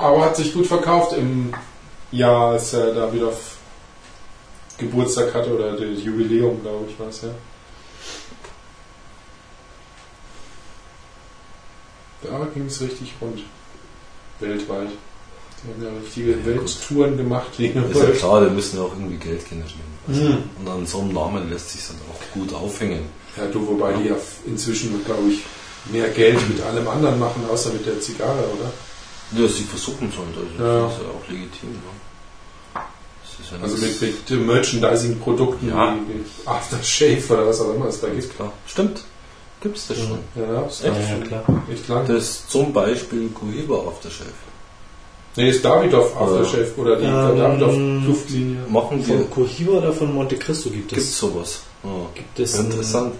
Aber 0.00 0.24
hat 0.24 0.36
sich 0.36 0.54
gut 0.54 0.66
verkauft 0.66 1.12
im 1.12 1.52
Jahr, 2.10 2.52
als 2.52 2.72
er 2.72 2.94
da 2.94 3.12
wieder 3.12 3.30
Geburtstag 4.78 5.34
hatte 5.34 5.54
oder 5.54 5.72
das 5.72 6.02
Jubiläum, 6.02 6.62
glaube 6.62 6.86
ich, 6.88 6.98
war 6.98 7.08
es 7.08 7.20
ja. 7.20 7.28
Da 12.22 12.46
ging 12.54 12.66
es 12.66 12.80
richtig 12.80 13.12
rund. 13.20 13.40
Weltweit. 14.40 14.88
Die 15.62 15.68
haben 15.68 15.82
ja 15.94 16.00
richtige 16.00 16.30
Ja, 16.30 16.46
Welttouren 16.46 17.16
gemacht. 17.18 17.58
Ist 17.58 17.74
ja 17.74 18.10
klar, 18.12 18.44
die 18.44 18.50
müssen 18.54 18.78
ja 18.78 18.84
auch 18.84 18.92
irgendwie 18.92 19.16
Geld 19.16 19.46
generieren. 19.48 19.90
Also, 20.08 20.20
Mhm. 20.22 20.42
Und 20.58 20.68
an 20.68 20.86
so 20.86 21.00
einem 21.00 21.12
Namen 21.12 21.50
lässt 21.50 21.70
sich 21.70 21.86
dann 21.86 21.96
auch 22.10 22.34
gut 22.34 22.54
aufhängen. 22.54 23.04
Ja, 23.36 23.46
du, 23.46 23.66
wobei 23.66 23.92
die 23.92 24.08
ja 24.08 24.16
inzwischen, 24.46 25.04
glaube 25.04 25.28
ich, 25.28 25.42
mehr 25.92 26.08
Geld 26.08 26.38
mit 26.48 26.62
allem 26.62 26.88
anderen 26.88 27.18
machen, 27.18 27.44
außer 27.50 27.70
mit 27.74 27.84
der 27.86 28.00
Zigarre, 28.00 28.44
oder? 28.58 28.72
Ja, 29.32 29.46
sie 29.48 29.64
versuchen 29.64 30.08
es 30.12 30.16
halt, 30.18 30.28
also 30.36 30.64
Ja. 30.64 30.84
das 30.86 30.92
ist 30.94 31.02
ja 31.02 31.08
auch 31.10 31.28
legitim. 31.28 31.70
Ne? 31.70 32.80
Das 33.22 33.46
ist 33.46 33.52
ja 33.52 33.62
Also 33.62 33.76
mit, 33.76 34.00
mit 34.30 34.46
Merchandising-Produkten 34.46 35.68
Ja. 35.68 35.94
wie, 36.08 36.48
Aftershave 36.48 37.22
oder 37.32 37.46
was 37.46 37.60
auch 37.60 37.74
immer 37.74 37.86
es 37.86 38.00
da 38.00 38.08
ist 38.08 38.14
gibt. 38.22 38.36
klar. 38.36 38.52
Stimmt. 38.66 39.04
Gibt's 39.62 39.86
das 39.88 39.98
schon. 39.98 40.18
Ja, 40.34 40.62
ist 40.62 40.82
Ja, 40.82 40.96
echt, 40.96 41.10
ja, 41.10 41.26
klar. 41.26 41.44
echt 41.72 41.88
lang. 41.88 42.06
Das 42.06 42.16
ist 42.18 42.50
zum 42.50 42.72
Beispiel 42.72 43.28
Cohiba 43.28 43.76
Aftershave. 43.88 44.30
Nee, 45.36 45.50
ist 45.50 45.64
Davidoff 45.64 46.16
Aftershave 46.16 46.72
oder 46.76 46.96
die 46.96 47.04
Ähm, 47.04 47.38
Davidoff 47.38 47.74
Duftlinie. 48.06 48.64
Machen 48.68 48.98
die, 48.98 49.04
Von 49.04 49.30
Cohiba 49.30 49.72
oder 49.72 49.92
von 49.92 50.12
Monte 50.14 50.36
Cristo 50.36 50.70
gibt 50.70 50.88
gibt's 50.88 51.04
es. 51.04 51.18
sowas? 51.18 51.60
Ja. 51.84 51.90
Gibt 52.14 52.38
es 52.40 52.58
ein- 52.58 52.64
Interessant. 52.66 53.14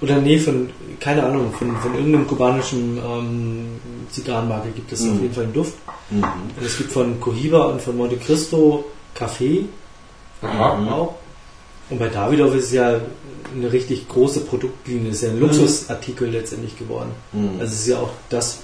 Oder 0.00 0.16
nee, 0.18 0.38
von, 0.38 0.70
keine 0.98 1.24
Ahnung, 1.24 1.52
von, 1.52 1.76
von 1.76 1.94
irgendeinem 1.94 2.26
kubanischen 2.26 2.96
ähm, 2.98 3.66
Zigarrenmarke 4.10 4.70
gibt 4.70 4.90
es 4.92 5.00
Mhm. 5.02 5.12
auf 5.16 5.20
jeden 5.22 5.34
Fall 5.34 5.44
einen 5.44 5.52
Duft. 5.52 5.74
Mhm. 6.10 6.22
Und 6.24 6.64
es 6.64 6.78
gibt 6.78 6.92
von 6.92 7.20
Cohiba 7.20 7.64
und 7.66 7.82
von 7.82 7.96
Monte 7.96 8.16
Cristo 8.16 8.84
Kaffee. 9.14 9.66
Mhm. 10.42 10.48
auch. 10.88 11.14
Und 11.90 11.98
bei 11.98 12.08
Davidoff 12.08 12.54
ist 12.54 12.64
es 12.66 12.72
ja 12.72 12.98
eine 13.54 13.72
richtig 13.72 14.08
große 14.08 14.40
Produktlinie, 14.42 15.10
ist 15.10 15.22
ja 15.22 15.30
ein 15.30 15.40
Luxusartikel 15.40 16.28
letztendlich 16.30 16.78
geworden. 16.78 17.10
Mhm. 17.32 17.60
Also 17.60 17.72
es 17.74 17.80
ist 17.80 17.88
ja 17.88 17.98
auch 17.98 18.10
das, 18.30 18.60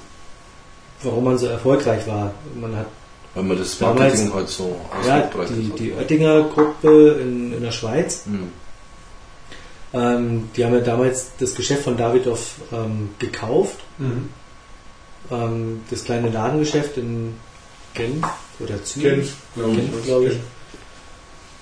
warum 1.02 1.24
man 1.24 1.36
so 1.36 1.46
erfolgreich 1.46 2.06
war. 2.06 2.32
Man 2.58 2.74
hat 2.76 2.86
Weil 3.34 3.42
man 3.44 3.58
das 3.58 3.76
Damals- 3.78 3.98
Marketing 4.00 4.32
halt 4.34 4.48
so 4.48 4.76
ja, 5.06 5.20
ausgebreitet 5.24 5.56
die, 5.58 5.70
hat. 5.72 5.78
die 5.80 5.92
Oettinger 5.92 6.42
Gruppe 6.44 7.18
in, 7.20 7.52
in 7.52 7.62
der 7.62 7.72
Schweiz, 7.72 8.22
Mhm. 8.26 8.48
Ähm, 9.96 10.50
die 10.54 10.64
haben 10.64 10.74
ja 10.74 10.80
damals 10.80 11.30
das 11.38 11.54
Geschäft 11.54 11.82
von 11.82 11.96
Davidoff 11.96 12.56
ähm, 12.72 13.10
gekauft. 13.18 13.78
Mhm. 13.98 14.28
Ähm, 15.30 15.80
das 15.90 16.04
kleine 16.04 16.28
Ladengeschäft 16.28 16.98
in 16.98 17.34
Genf 17.94 18.26
oder 18.60 18.84
Zürich. 18.84 19.04
Genf, 19.04 19.36
glaube 19.54 19.72
ich. 19.72 19.76
Genf, 19.76 20.04
glaube 20.04 20.26
ich. 20.26 20.38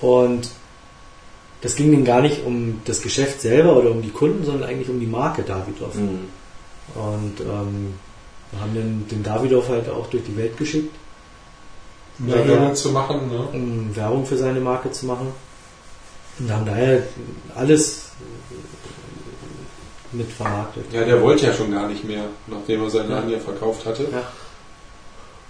Und 0.01 0.49
das 1.61 1.76
ging 1.76 1.93
denen 1.93 2.05
gar 2.05 2.20
nicht 2.20 2.45
um 2.45 2.80
das 2.85 3.01
Geschäft 3.01 3.41
selber 3.41 3.76
oder 3.76 3.91
um 3.93 4.03
die 4.03 4.11
Kunden, 4.11 4.45
sondern 4.45 4.68
eigentlich 4.68 4.89
um 4.89 4.99
die 4.99 5.07
Marke 5.07 5.43
Davidoff. 5.43 5.95
Mhm. 5.95 6.26
Und 6.95 7.41
ähm, 7.41 7.95
wir 8.51 8.61
haben 8.61 8.74
den, 8.74 9.09
den 9.09 9.22
Davidoff 9.22 9.68
halt 9.68 9.89
auch 9.89 10.09
durch 10.09 10.24
die 10.24 10.37
Welt 10.37 10.57
geschickt, 10.57 10.95
Um 12.18 12.28
da 12.28 12.47
Werbung 12.47 12.74
zu 12.74 12.91
machen, 12.91 13.28
ne? 13.28 13.49
um 13.53 13.97
Werbung 13.97 14.26
für 14.26 14.37
seine 14.37 14.61
Marke 14.61 14.91
zu 14.91 15.07
machen. 15.07 15.28
Und 16.39 16.53
haben 16.53 16.66
daher 16.66 17.05
alles 17.55 18.04
mit 20.12 20.31
vermarktet. 20.31 20.85
Ja, 20.93 21.05
der 21.05 21.20
wollte 21.20 21.47
ja 21.47 21.53
schon 21.53 21.72
gar 21.72 21.89
nicht 21.89 22.05
mehr, 22.05 22.25
nachdem 22.47 22.83
er 22.83 22.91
seinen 22.91 23.11
Laden 23.11 23.31
ja 23.31 23.39
verkauft 23.39 23.85
hatte. 23.87 24.05
Ja. 24.05 24.22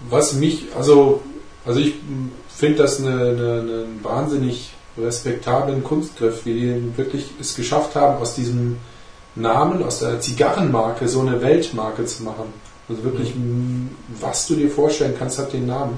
Was 0.09 0.33
mich, 0.33 0.67
also, 0.75 1.21
also 1.65 1.79
ich 1.79 1.95
finde 2.49 2.79
das 2.79 2.99
eine, 2.99 3.11
eine, 3.11 3.59
einen 3.59 3.99
wahnsinnig 4.03 4.73
respektablen 4.97 5.83
Kunstgriff, 5.83 6.45
wie 6.45 6.53
die 6.53 6.97
wirklich 6.97 7.31
es 7.39 7.55
geschafft 7.55 7.95
haben, 7.95 8.21
aus 8.21 8.35
diesem 8.35 8.77
Namen, 9.35 9.83
aus 9.83 9.99
der 9.99 10.21
Zigarrenmarke 10.21 11.07
so 11.07 11.21
eine 11.21 11.41
Weltmarke 11.41 12.05
zu 12.05 12.23
machen. 12.23 12.53
Also 12.87 13.03
wirklich, 13.03 13.35
m, 13.35 13.89
was 14.19 14.47
du 14.47 14.55
dir 14.55 14.69
vorstellen 14.69 15.15
kannst, 15.17 15.39
hat 15.39 15.53
den 15.53 15.65
Namen. 15.65 15.97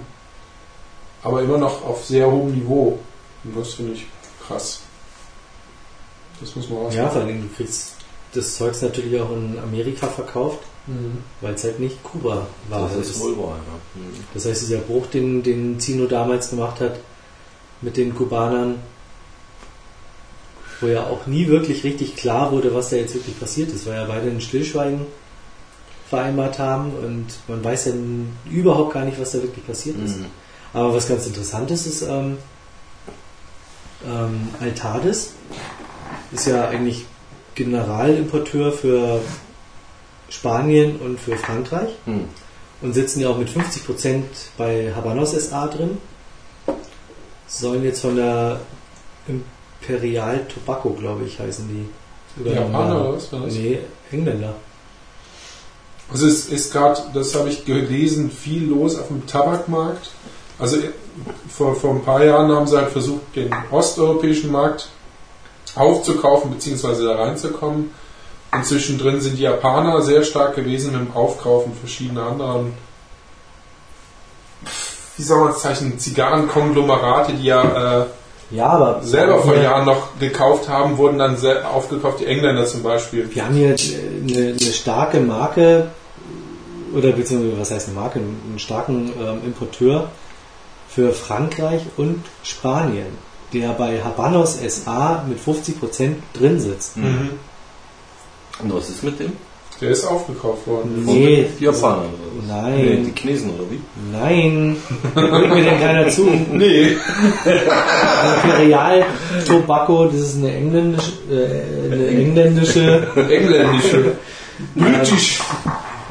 Aber 1.22 1.42
immer 1.42 1.58
noch 1.58 1.84
auf 1.84 2.06
sehr 2.06 2.30
hohem 2.32 2.54
Niveau. 2.54 3.00
Und 3.44 3.58
das 3.58 3.74
finde 3.74 3.94
ich 3.94 4.08
krass. 4.46 4.82
Das 6.40 6.56
muss 6.56 6.70
man 6.70 6.80
Ja, 6.80 6.86
ausmachen. 6.88 7.12
vor 7.12 7.22
allem 7.22 7.42
du 7.42 7.56
kriegst 7.56 7.94
das 8.34 8.56
Zeugs 8.56 8.82
natürlich 8.82 9.20
auch 9.20 9.32
in 9.32 9.58
Amerika 9.62 10.08
verkauft, 10.08 10.60
Mhm. 10.86 11.18
weil 11.42 11.54
es 11.56 11.64
halt 11.64 11.80
nicht 11.80 12.02
Kuba 12.04 12.46
war. 12.70 12.90
Das 12.96 13.08
ist 13.08 13.20
wohl 13.20 13.38
wahr, 13.38 13.58
ja. 13.58 14.02
Mhm. 14.02 14.14
Das 14.34 14.46
heißt, 14.46 14.62
dieser 14.62 14.78
Bruch, 14.80 15.08
den, 15.08 15.44
den 15.44 15.80
Zino 15.80 16.06
damals 16.06 16.50
gemacht 16.50 16.80
hat 16.82 17.00
mit 17.82 17.98
den 17.98 18.14
Kubanern, 18.16 18.76
wo 20.80 20.88
ja 20.88 21.04
auch 21.06 21.26
nie 21.26 21.48
wirklich 21.48 21.84
richtig 21.84 22.16
klar 22.16 22.52
wurde, 22.52 22.74
was 22.74 22.90
da 22.90 22.98
jetzt 22.98 23.16
wirklich 23.16 23.40
passiert 23.40 23.72
ist, 23.72 23.86
weil 23.88 23.96
ja 23.96 24.06
beide 24.06 24.30
ein 24.30 24.42
Stillschweigen 24.42 25.02
vereinbart 26.10 26.60
haben 26.60 26.92
und 26.92 27.26
man 27.48 27.64
weiß 27.64 27.86
ja 27.88 27.94
überhaupt 28.50 28.94
gar 28.94 29.04
nicht, 29.04 29.20
was 29.20 29.32
da 29.32 29.42
wirklich 29.42 29.66
passiert 29.66 29.98
ist. 30.06 30.18
Mhm. 30.18 30.26
Aber 30.74 30.94
was 30.94 31.08
ganz 31.08 31.26
interessant 31.26 31.72
ist, 31.72 31.86
ist 31.88 32.04
ähm, 32.04 32.38
ähm, 34.06 34.50
Altades 34.62 35.32
ist 36.32 36.48
ja 36.48 36.68
eigentlich 36.70 37.06
Generalimporteur 37.56 38.72
für 38.72 39.20
Spanien 40.30 40.98
und 40.98 41.20
für 41.20 41.38
Frankreich 41.38 41.90
Hm. 42.06 42.26
und 42.82 42.94
sitzen 42.94 43.22
ja 43.22 43.30
auch 43.30 43.38
mit 43.38 43.50
50% 43.50 44.24
bei 44.58 44.94
Habanos 44.96 45.32
SA 45.32 45.68
drin. 45.68 45.98
Sollen 47.48 47.84
jetzt 47.84 48.02
von 48.02 48.16
der 48.16 48.60
Imperial 49.28 50.46
Tobacco, 50.54 50.90
glaube 50.92 51.24
ich, 51.26 51.40
heißen 51.40 51.68
die. 51.68 52.50
Japaner 52.50 53.02
oder 53.02 53.14
was 53.16 53.32
war 53.34 53.42
das? 53.42 53.54
Nee, 53.54 53.80
Engländer. 54.12 54.54
Also 56.12 56.28
es 56.28 56.46
ist 56.48 56.72
gerade, 56.72 57.02
das 57.14 57.34
habe 57.36 57.50
ich 57.50 57.66
gelesen, 57.66 58.30
viel 58.30 58.66
los 58.68 58.98
auf 58.98 59.08
dem 59.08 59.26
Tabakmarkt. 59.26 60.12
Also 60.60 60.78
vor, 61.50 61.76
vor 61.76 61.96
ein 61.96 62.04
paar 62.04 62.24
Jahren 62.24 62.52
haben 62.52 62.68
sie 62.68 62.78
halt 62.78 62.90
versucht, 62.92 63.36
den 63.36 63.50
osteuropäischen 63.72 64.52
Markt 64.52 64.90
aufzukaufen 65.78 66.52
bzw. 66.52 67.06
da 67.06 67.16
reinzukommen. 67.16 67.92
Und 68.52 68.66
zwischendrin 68.66 69.22
sind 69.22 69.38
die 69.38 69.44
Japaner 69.44 70.02
sehr 70.02 70.24
stark 70.24 70.56
gewesen 70.56 70.94
dem 70.94 71.16
Aufkaufen 71.16 71.74
verschiedener 71.74 72.28
anderen, 72.28 72.74
wie 75.18 75.24
soll 75.24 75.40
man 75.40 75.52
es 75.52 75.60
zeichnen, 75.60 76.00
Zigarrenkonglomerate, 76.00 77.34
die 77.34 77.46
ja 77.46 78.02
äh, 78.02 78.06
Ja, 78.50 78.68
aber 78.68 79.04
selber 79.04 79.40
vor 79.40 79.56
Jahren 79.56 79.86
noch 79.86 80.18
gekauft 80.20 80.70
haben, 80.70 80.98
wurden 80.98 81.18
dann 81.18 81.38
aufgekauft, 81.66 82.22
die 82.22 82.28
Engländer 82.28 82.66
zum 82.66 82.82
Beispiel. 82.82 83.30
wir 83.34 83.46
haben 83.46 83.56
hier 83.56 83.76
eine, 83.76 84.56
eine 84.60 84.74
starke 84.74 85.20
Marke, 85.20 85.90
oder 86.94 87.12
beziehungsweise 87.12 87.60
was 87.60 87.72
heißt 87.72 87.90
eine 87.90 88.00
Marke, 88.00 88.20
einen 88.20 88.60
starken 88.60 89.12
ähm, 89.20 89.42
Importeur 89.46 90.10
für 90.88 91.12
Frankreich 91.12 91.82
und 91.98 92.24
Spanien, 92.44 93.18
der 93.54 93.70
bei 93.70 94.02
Habanos 94.04 94.58
SA 94.68 95.24
mit 95.28 95.40
50% 95.40 96.14
drin 96.34 96.60
sitzt. 96.60 96.98
Mhm. 96.98 97.32
Und 98.64 98.74
was 98.74 98.90
ist 98.90 99.04
mit 99.04 99.20
dem? 99.20 99.34
Der 99.80 99.92
ist 99.92 100.06
aufgekauft 100.06 100.66
worden. 100.66 101.04
Nee, 101.06 101.48
Die 101.60 101.66
Japaner 101.66 101.98
oder 101.98 102.08
was? 102.40 102.48
Nein. 102.64 102.76
Nee, 102.78 103.04
die 103.06 103.14
Chinesen 103.22 103.52
oder 103.52 103.70
wie? 103.70 103.80
Nein, 104.12 104.76
hört 105.14 105.50
mir 105.54 105.64
denn 105.64 105.80
keiner 105.80 106.10
zu. 106.10 106.24
Nee. 106.52 106.98
Imperial 108.44 109.06
Tobacco, 109.46 110.06
das 110.06 110.16
ist 110.22 110.36
eine 110.38 110.54
engländische, 110.56 111.12
äh, 111.30 111.94
eine 111.94 112.08
engländische 112.08 113.08
Engländische. 113.16 114.14
British. 114.76 115.40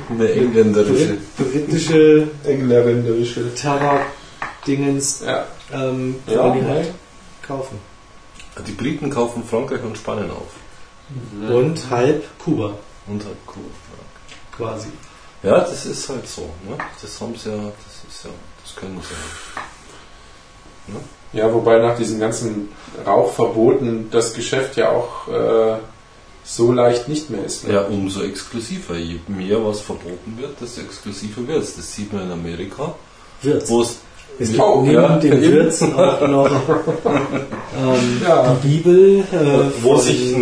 Eine 0.09 0.31
engländerische. 0.33 1.17
Brit 1.37 1.67
britische 1.67 2.29
Engländerische. 2.45 3.53
Tabak-Dingens, 3.57 5.25
Ja. 5.27 5.45
ähm, 5.75 6.15
Ja. 6.29 6.51
die 6.51 6.65
halt 6.65 6.87
kaufen. 7.47 7.79
Die 8.67 8.73
Briten 8.73 9.11
kaufen 9.11 9.45
Frankreich 9.45 9.83
und 9.83 9.97
Spanien 9.99 10.31
auf. 10.31 10.53
Und 11.49 11.91
halb 11.91 12.25
Kuba, 12.39 12.75
Und 13.07 13.25
halt 13.25 13.37
cool. 13.55 13.65
quasi. 14.57 14.89
Ja, 15.43 15.61
das 15.61 15.87
ist 15.87 16.09
halt 16.09 16.27
so. 16.27 16.43
Ne? 16.69 16.77
Das 17.01 17.21
haben 17.21 17.35
sie 17.37 17.51
ja, 17.51 17.57
das 17.57 18.13
ist 18.15 18.25
ja, 18.25 18.31
das 18.65 18.75
können 18.75 19.01
sie 19.01 19.15
ja. 20.93 21.01
Ja, 21.33 21.53
wobei 21.53 21.79
nach 21.79 21.97
diesen 21.97 22.19
ganzen 22.19 22.71
Rauchverboten 23.07 24.11
das 24.11 24.33
Geschäft 24.35 24.77
ja 24.77 24.91
auch 24.91 25.29
äh, 25.29 25.77
so 26.45 26.73
leicht 26.73 27.09
nicht 27.09 27.29
mehr 27.31 27.45
ist. 27.45 27.65
Ne? 27.67 27.75
Ja, 27.75 27.83
umso 27.83 28.23
exklusiver. 28.23 28.97
Je 28.97 29.21
mehr 29.29 29.65
was 29.65 29.81
verboten 29.81 30.39
wird, 30.39 30.61
desto 30.61 30.81
exklusiver 30.81 31.47
wird 31.47 31.63
es. 31.63 31.77
Das 31.77 31.93
sieht 31.95 32.13
man 32.13 32.23
in 32.23 32.33
Amerika, 32.33 32.95
Wird's. 33.43 33.69
wo 33.69 33.83
es 33.83 33.99
Es 34.39 34.49
gibt 34.51 34.61
Oh, 34.63 34.83
neben 34.83 34.95
ja, 34.95 35.17
dem. 35.17 35.41
Wirtsen 35.41 35.95
auch 35.95 36.21
noch 36.29 36.51
ähm, 37.07 38.23
Ja. 38.27 38.57
die 38.63 38.69
Bibel 38.69 39.21
äh, 39.21 39.83
Wo 39.83 39.97
sich 39.97 40.35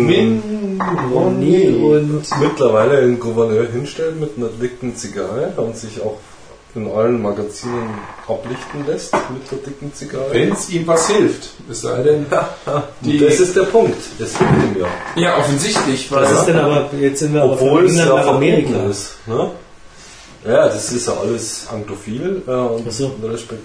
Ronny 1.13 1.67
und 1.81 2.23
mittlerweile 2.41 2.97
ein 2.99 3.19
Gouverneur 3.19 3.65
hinstellt 3.71 4.19
mit 4.19 4.31
einer 4.37 4.47
dicken 4.49 4.95
Zigarre 4.95 5.53
und 5.57 5.77
sich 5.77 6.01
auch 6.01 6.17
in 6.75 6.91
allen 6.91 7.21
Magazinen 7.21 7.89
ablichten 8.27 8.85
lässt 8.85 9.13
mit 9.13 9.49
der 9.49 9.59
dicken 9.59 9.93
Zigarre. 9.93 10.25
Wenn 10.31 10.51
es 10.51 10.69
ihm 10.69 10.85
was 10.85 11.07
hilft. 11.09 11.51
Es 11.71 11.81
sei 11.81 12.03
denn, 12.03 12.25
das 12.29 13.39
ist 13.39 13.55
der 13.55 13.63
Punkt. 13.63 13.95
Das 14.19 14.37
hilft 14.37 14.53
ihm 14.75 14.81
ja. 14.81 15.21
ja 15.21 15.37
offensichtlich, 15.37 16.11
weil 16.11 16.23
was 16.23 16.31
ist 16.33 16.45
denn 16.47 16.57
aber, 16.59 16.89
jetzt 16.99 17.19
sind 17.19 17.33
wir 17.33 17.45
Obwohl 17.45 17.85
es 17.85 17.97
ja 17.97 18.07
nach 18.07 18.27
Amerika. 18.27 18.83
ist. 18.89 19.15
Ne? 19.25 19.51
Ja, 20.45 20.65
das 20.67 20.91
ist 20.91 21.07
ja 21.07 21.13
alles 21.13 21.67
anglophil 21.73 22.41
äh, 22.45 22.51
und 22.51 22.91
so. 22.91 23.11
respektive 23.23 23.61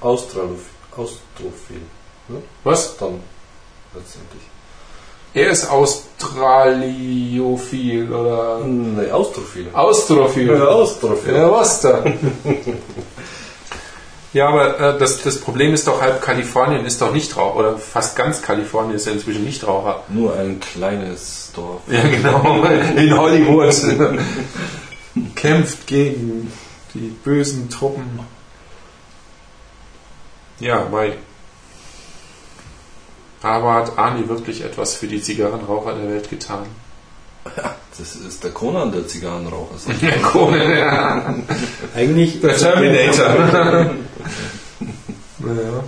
Australophil. 0.00 0.64
Austrophil. 0.96 1.82
was? 2.64 2.96
Dann 2.96 3.20
letztendlich. 3.94 4.42
Er 5.34 5.50
ist 5.50 5.70
Australiophil 5.70 8.10
oder 8.12 8.60
Ne, 8.64 9.12
Austrophil. 9.12 9.68
Austrophil. 9.72 10.48
Ja, 10.48 10.64
Austrophil. 10.64 11.34
Ja, 11.34 11.50
was 11.50 11.82
da? 11.82 12.02
Ja, 14.32 14.48
aber 14.48 14.80
äh, 14.80 14.98
das, 14.98 15.22
das 15.22 15.40
Problem 15.40 15.72
ist 15.72 15.86
doch, 15.86 16.02
halb 16.02 16.20
Kalifornien 16.20 16.84
ist 16.84 17.00
doch 17.00 17.12
Nichtraucher, 17.12 17.56
oder 17.56 17.78
fast 17.78 18.16
ganz 18.16 18.42
Kalifornien 18.42 18.96
ist 18.96 19.06
ja 19.06 19.12
inzwischen 19.12 19.44
Nichtraucher. 19.44 20.02
Nur 20.08 20.36
ein 20.36 20.58
kleines 20.60 21.52
Dorf. 21.54 21.82
Ja, 21.86 22.02
genau, 22.02 22.64
in 22.96 23.16
Hollywood. 23.16 23.74
Kämpft 25.34 25.86
gegen 25.86 26.52
die 26.94 27.14
bösen 27.24 27.70
Truppen. 27.70 28.20
Ja, 30.60 30.86
Mai. 30.90 31.12
Aber 33.42 33.74
hat 33.74 33.96
Arnie 33.96 34.28
wirklich 34.28 34.64
etwas 34.64 34.94
für 34.94 35.06
die 35.06 35.22
Zigarrenraucher 35.22 35.94
der 35.94 36.10
Welt 36.10 36.30
getan? 36.30 36.66
Das 37.98 38.14
ist 38.14 38.44
der 38.44 38.52
Conan 38.52 38.92
der 38.92 39.08
Zigarrenraucher. 39.08 39.74
Der 40.00 40.18
Conan, 40.18 40.70
ja. 40.70 41.34
Eigentlich. 41.96 42.40
Der 42.40 42.56
Terminator. 42.56 43.26
naja. 45.38 45.84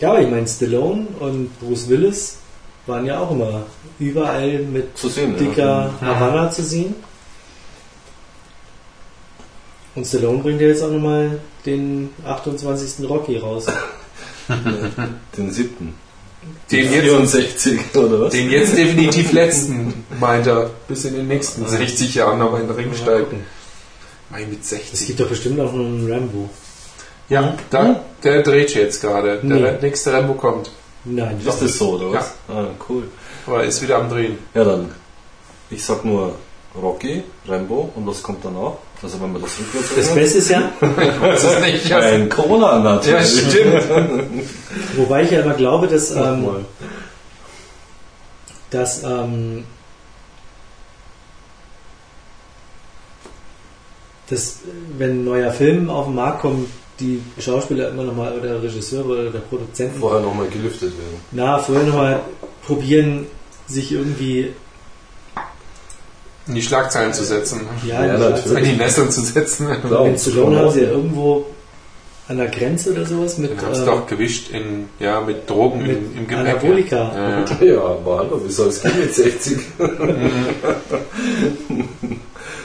Ja, 0.00 0.08
aber 0.08 0.22
ich 0.22 0.30
meine, 0.30 0.48
Stallone 0.48 1.06
und 1.20 1.60
Bruce 1.60 1.86
Willis 1.90 2.38
waren 2.86 3.04
ja 3.04 3.20
auch 3.20 3.30
immer 3.30 3.66
überall 3.98 4.60
mit 4.60 4.96
Zu 4.96 5.10
sehen, 5.10 5.36
dicker 5.36 5.92
Havanna 6.00 6.50
zu 6.50 6.62
sehen. 6.62 6.94
Und 9.94 10.06
Stallone 10.06 10.38
bringt 10.38 10.62
ja 10.62 10.68
jetzt 10.68 10.82
auch 10.82 10.90
nochmal 10.90 11.40
den 11.66 12.10
28. 12.26 13.08
Rocky 13.08 13.38
raus. 13.38 13.66
ja. 14.48 14.56
Den 15.36 15.50
siebten. 15.50 15.94
Den 16.70 16.92
jetzt, 16.92 17.04
64, 17.04 17.80
oder 17.96 18.20
was? 18.20 18.32
den 18.34 18.50
jetzt 18.50 18.76
definitiv 18.76 19.32
letzten, 19.32 20.04
meint 20.20 20.46
er, 20.46 20.68
bis 20.88 21.06
in 21.06 21.14
den 21.14 21.26
nächsten 21.28 21.66
60 21.66 22.14
Jahren 22.16 22.38
noch 22.38 22.54
in 22.58 22.66
den 22.66 22.76
Ring 22.76 22.92
steigen. 22.94 23.46
Mai 24.28 24.44
mit 24.44 24.60
Es 24.60 24.68
60. 24.70 25.06
gibt 25.06 25.20
doch 25.20 25.28
bestimmt 25.28 25.58
auch 25.60 25.72
noch 25.72 25.84
einen 25.84 26.10
Rambo. 26.12 26.50
Ja, 27.30 27.56
da, 27.70 28.00
der 28.22 28.42
dreht 28.42 28.74
jetzt 28.74 29.00
gerade. 29.00 29.38
Der 29.42 29.56
Nee. 29.72 29.78
nächste 29.80 30.12
Rambo 30.12 30.34
kommt. 30.34 30.70
Nein, 31.06 31.38
Ist 31.42 31.62
das 31.62 31.78
so, 31.78 31.92
oder 31.92 32.12
was? 32.12 32.34
Ah, 32.48 32.66
cool. 32.90 33.04
Aber 33.46 33.62
er 33.62 33.68
ist 33.68 33.80
wieder 33.82 33.96
am 33.96 34.10
Drehen. 34.10 34.38
Ja, 34.54 34.64
dann. 34.64 34.90
Ich 35.70 35.82
sag 35.82 36.04
nur 36.04 36.34
Rocky, 36.80 37.22
Rambo 37.48 37.90
und 37.94 38.06
was 38.06 38.22
kommt 38.22 38.44
danach? 38.44 38.74
Also 39.04 39.20
wenn 39.20 39.32
man 39.32 39.42
das 39.42 39.58
rückwärts 39.58 39.94
Das. 39.94 40.14
Beste 40.14 40.38
ist 40.38 40.50
ja, 40.50 40.72
Das 40.80 41.44
ist 41.44 41.60
nicht. 41.60 41.92
Ein 41.92 42.28
Conan 42.30 42.82
natürlich. 42.82 43.42
Ja, 43.42 43.50
stimmt. 43.50 43.84
wobei 44.96 45.24
ich 45.24 45.30
ja 45.30 45.40
immer 45.40 45.52
glaube, 45.52 45.86
dass, 45.88 46.10
ähm, 46.10 46.64
dass 48.70 49.04
ähm, 49.04 49.64
dass 54.30 54.60
wenn 54.96 55.20
ein 55.20 55.24
neuer 55.24 55.50
Film 55.50 55.90
auf 55.90 56.06
den 56.06 56.14
Markt 56.14 56.40
kommt, 56.40 56.70
die 56.98 57.20
Schauspieler 57.38 57.90
immer 57.90 58.04
nochmal 58.04 58.38
oder 58.38 58.62
Regisseure 58.62 59.04
oder 59.04 59.30
der 59.30 59.40
Produzenten 59.40 60.00
Vorher 60.00 60.22
nochmal 60.22 60.48
gelüftet 60.48 60.92
werden. 60.96 61.20
na, 61.32 61.58
vorher 61.58 61.84
nochmal 61.84 62.20
probieren, 62.64 63.26
sich 63.66 63.92
irgendwie 63.92 64.54
In 66.46 66.54
die 66.54 66.62
Schlagzeilen 66.62 67.12
zu 67.12 67.24
setzen. 67.24 67.62
ja, 67.86 68.04
Ja, 68.04 68.18
natürlich. 68.18 68.58
In 68.58 68.64
die 68.64 68.76
Nesseln 68.76 69.10
zu 69.10 69.22
setzen. 69.22 69.68
Klar. 69.86 70.06
In 70.06 70.18
Stallone 70.18 70.58
haben 70.58 70.70
sie 70.70 70.82
ja 70.82 70.90
irgendwo 70.90 71.46
an 72.26 72.38
der 72.38 72.48
Grenze 72.48 72.92
oder 72.92 73.04
sowas 73.04 73.36
mit 73.38 73.50
Den 73.50 73.60
haben 73.60 73.74
sie 73.74 73.82
äh, 73.82 73.86
doch 73.86 74.06
gewischt 74.06 74.50
in, 74.50 74.88
ja, 74.98 75.20
mit 75.20 75.48
Drogen 75.48 75.82
mit 75.82 75.90
im, 75.90 76.18
im 76.18 76.26
Gepäck. 76.26 76.46
Anabolika. 76.46 76.96
Ja, 76.96 77.40
ja. 77.40 77.74
Ja, 77.74 77.80
aber 77.82 78.18
hallo, 78.18 78.40
wie 78.44 78.50
soll 78.50 78.68
es 78.68 78.82
gehen 78.82 78.98
mit 78.98 79.14
60? 79.14 79.58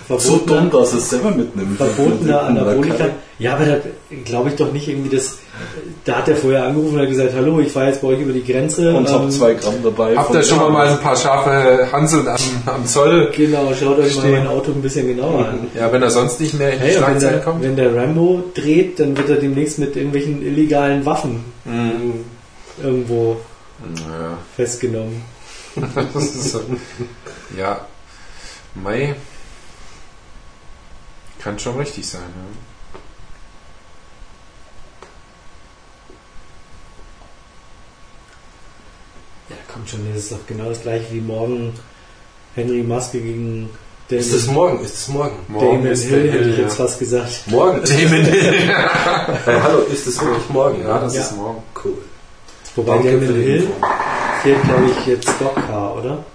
So 0.09 0.17
verbotener, 0.17 0.61
dumm, 0.61 0.71
dass 0.81 0.93
es 0.93 1.09
selber 1.09 1.29
mitnimmt. 1.31 1.77
verbotener 1.77 2.41
Anabolika. 2.43 3.05
Ja, 3.37 3.53
aber 3.53 3.65
da 3.65 3.77
glaube 4.25 4.49
ich 4.49 4.55
doch 4.55 4.71
nicht 4.73 4.87
irgendwie, 4.87 5.15
dass 5.15 5.37
da 6.03 6.17
hat 6.17 6.27
er 6.27 6.35
vorher 6.35 6.63
angerufen 6.65 6.95
und 6.95 7.01
hat 7.01 7.09
gesagt, 7.09 7.33
hallo, 7.35 7.59
ich 7.59 7.71
fahre 7.71 7.87
jetzt 7.87 8.01
bei 8.01 8.07
euch 8.09 8.19
über 8.19 8.33
die 8.33 8.43
Grenze. 8.43 8.93
Und 8.95 9.07
hab 9.09 9.21
ähm, 9.21 9.29
zwei 9.31 9.53
Gramm 9.53 9.75
dabei. 9.83 10.15
Habt 10.17 10.33
ihr 10.33 10.41
schon 10.43 10.57
mal, 10.73 10.87
ein 10.87 10.99
paar 10.99 11.15
scharfe 11.15 11.87
Hanseln 11.91 12.27
am, 12.27 12.37
am 12.65 12.85
Zoll? 12.87 13.31
Genau, 13.35 13.71
schaut 13.79 13.99
euch 13.99 14.13
Stehen. 14.13 14.31
mal 14.31 14.39
mein 14.39 14.47
Auto 14.47 14.71
ein 14.71 14.81
bisschen 14.81 15.07
genauer 15.07 15.45
an. 15.47 15.67
Ja, 15.77 15.91
wenn 15.91 16.01
er 16.01 16.09
sonst 16.09 16.39
nicht 16.41 16.53
mehr 16.55 16.73
in 16.73 16.79
die 16.79 16.85
Hey, 16.85 16.95
und 16.95 17.01
wenn, 17.01 17.07
Schlagzeilen 17.07 17.33
der, 17.35 17.43
kommt. 17.43 17.61
wenn 17.63 17.75
der 17.75 17.95
Rambo 17.95 18.43
dreht, 18.55 18.99
dann 18.99 19.15
wird 19.15 19.29
er 19.29 19.35
demnächst 19.37 19.77
mit 19.79 19.95
irgendwelchen 19.95 20.41
illegalen 20.45 21.05
Waffen 21.05 21.43
Mhm. 21.65 22.25
irgendwo 22.83 23.37
Ja. 23.95 24.37
festgenommen. 24.55 25.21
Das 26.13 26.23
ist 26.25 26.51
so- 26.51 26.61
ja, 27.57 27.81
Mai 28.75 29.15
kann 31.39 31.57
schon 31.59 31.77
richtig 31.77 32.07
sein. 32.07 32.21
Ja. 32.21 32.99
Ja, 39.49 39.55
kommt 39.73 39.89
schon, 39.89 40.01
das 40.13 40.23
ist 40.23 40.31
doch 40.31 40.45
genau 40.47 40.69
das 40.69 40.81
gleiche 40.81 41.11
wie 41.11 41.21
morgen 41.21 41.73
Henry 42.55 42.83
Maske 42.83 43.19
gegen 43.19 43.69
Damon, 44.09 44.19
Ist 44.25 44.33
es 44.33 44.47
morgen? 44.47 44.79
Ist 44.83 44.95
es 44.95 45.07
morgen? 45.07 45.35
Morgen 45.47 45.65
Damon 45.77 45.87
ist 45.87 46.03
Hill, 46.05 46.23
der 46.23 46.31
hätte 46.33 46.49
ich 46.49 46.57
ja. 46.57 46.63
jetzt 46.63 46.75
fast 46.77 46.99
gesagt. 46.99 47.43
Morgen? 47.47 47.81
Damon 47.83 48.25
Hill. 48.25 48.53
Hey, 49.45 49.59
hallo, 49.61 49.79
ist 49.91 50.07
es 50.07 50.19
wirklich 50.19 50.49
morgen? 50.49 50.81
Ja, 50.81 50.99
das 50.99 51.15
Ja. 51.15 51.21
ist 51.21 51.35
morgen. 51.35 51.63
Cool. 51.83 51.97
Wobei 52.75 52.93
Danke 52.95 53.11
Damon 53.19 53.35
Hill 53.35 53.55
Info. 53.63 53.73
fehlt, 54.43 54.63
glaube 54.63 54.89
ich, 54.97 55.05
jetzt 55.05 55.29
Stockcar, 55.29 55.95
oder? 55.97 56.25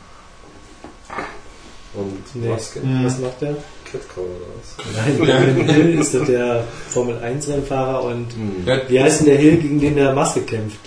Und 1.95 2.35
Nee. 2.35 2.49
Maske? 2.49 2.81
Mhm. 2.81 3.05
Was 3.07 3.19
macht 3.19 3.41
der? 3.41 3.57
Catcar 3.95 4.23
oder 4.23 4.47
was? 4.59 4.77
Nein, 4.95 5.57
Damon 5.57 5.69
Hill 5.69 5.99
ist 6.01 6.15
doch 6.15 6.27
der 6.27 6.65
Formel 6.91 7.19
1 7.19 7.49
Rennfahrer 7.49 8.05
und 8.05 8.33
Hm. 8.33 8.67
Ja, 8.67 8.81
wie 8.89 9.01
heißt 9.01 9.21
denn 9.21 9.27
der 9.27 9.37
Hill, 9.37 9.57
gegen 9.59 9.81
den 9.81 9.97
der 9.97 10.13
Maske 10.13 10.41
kämpft? 10.41 10.81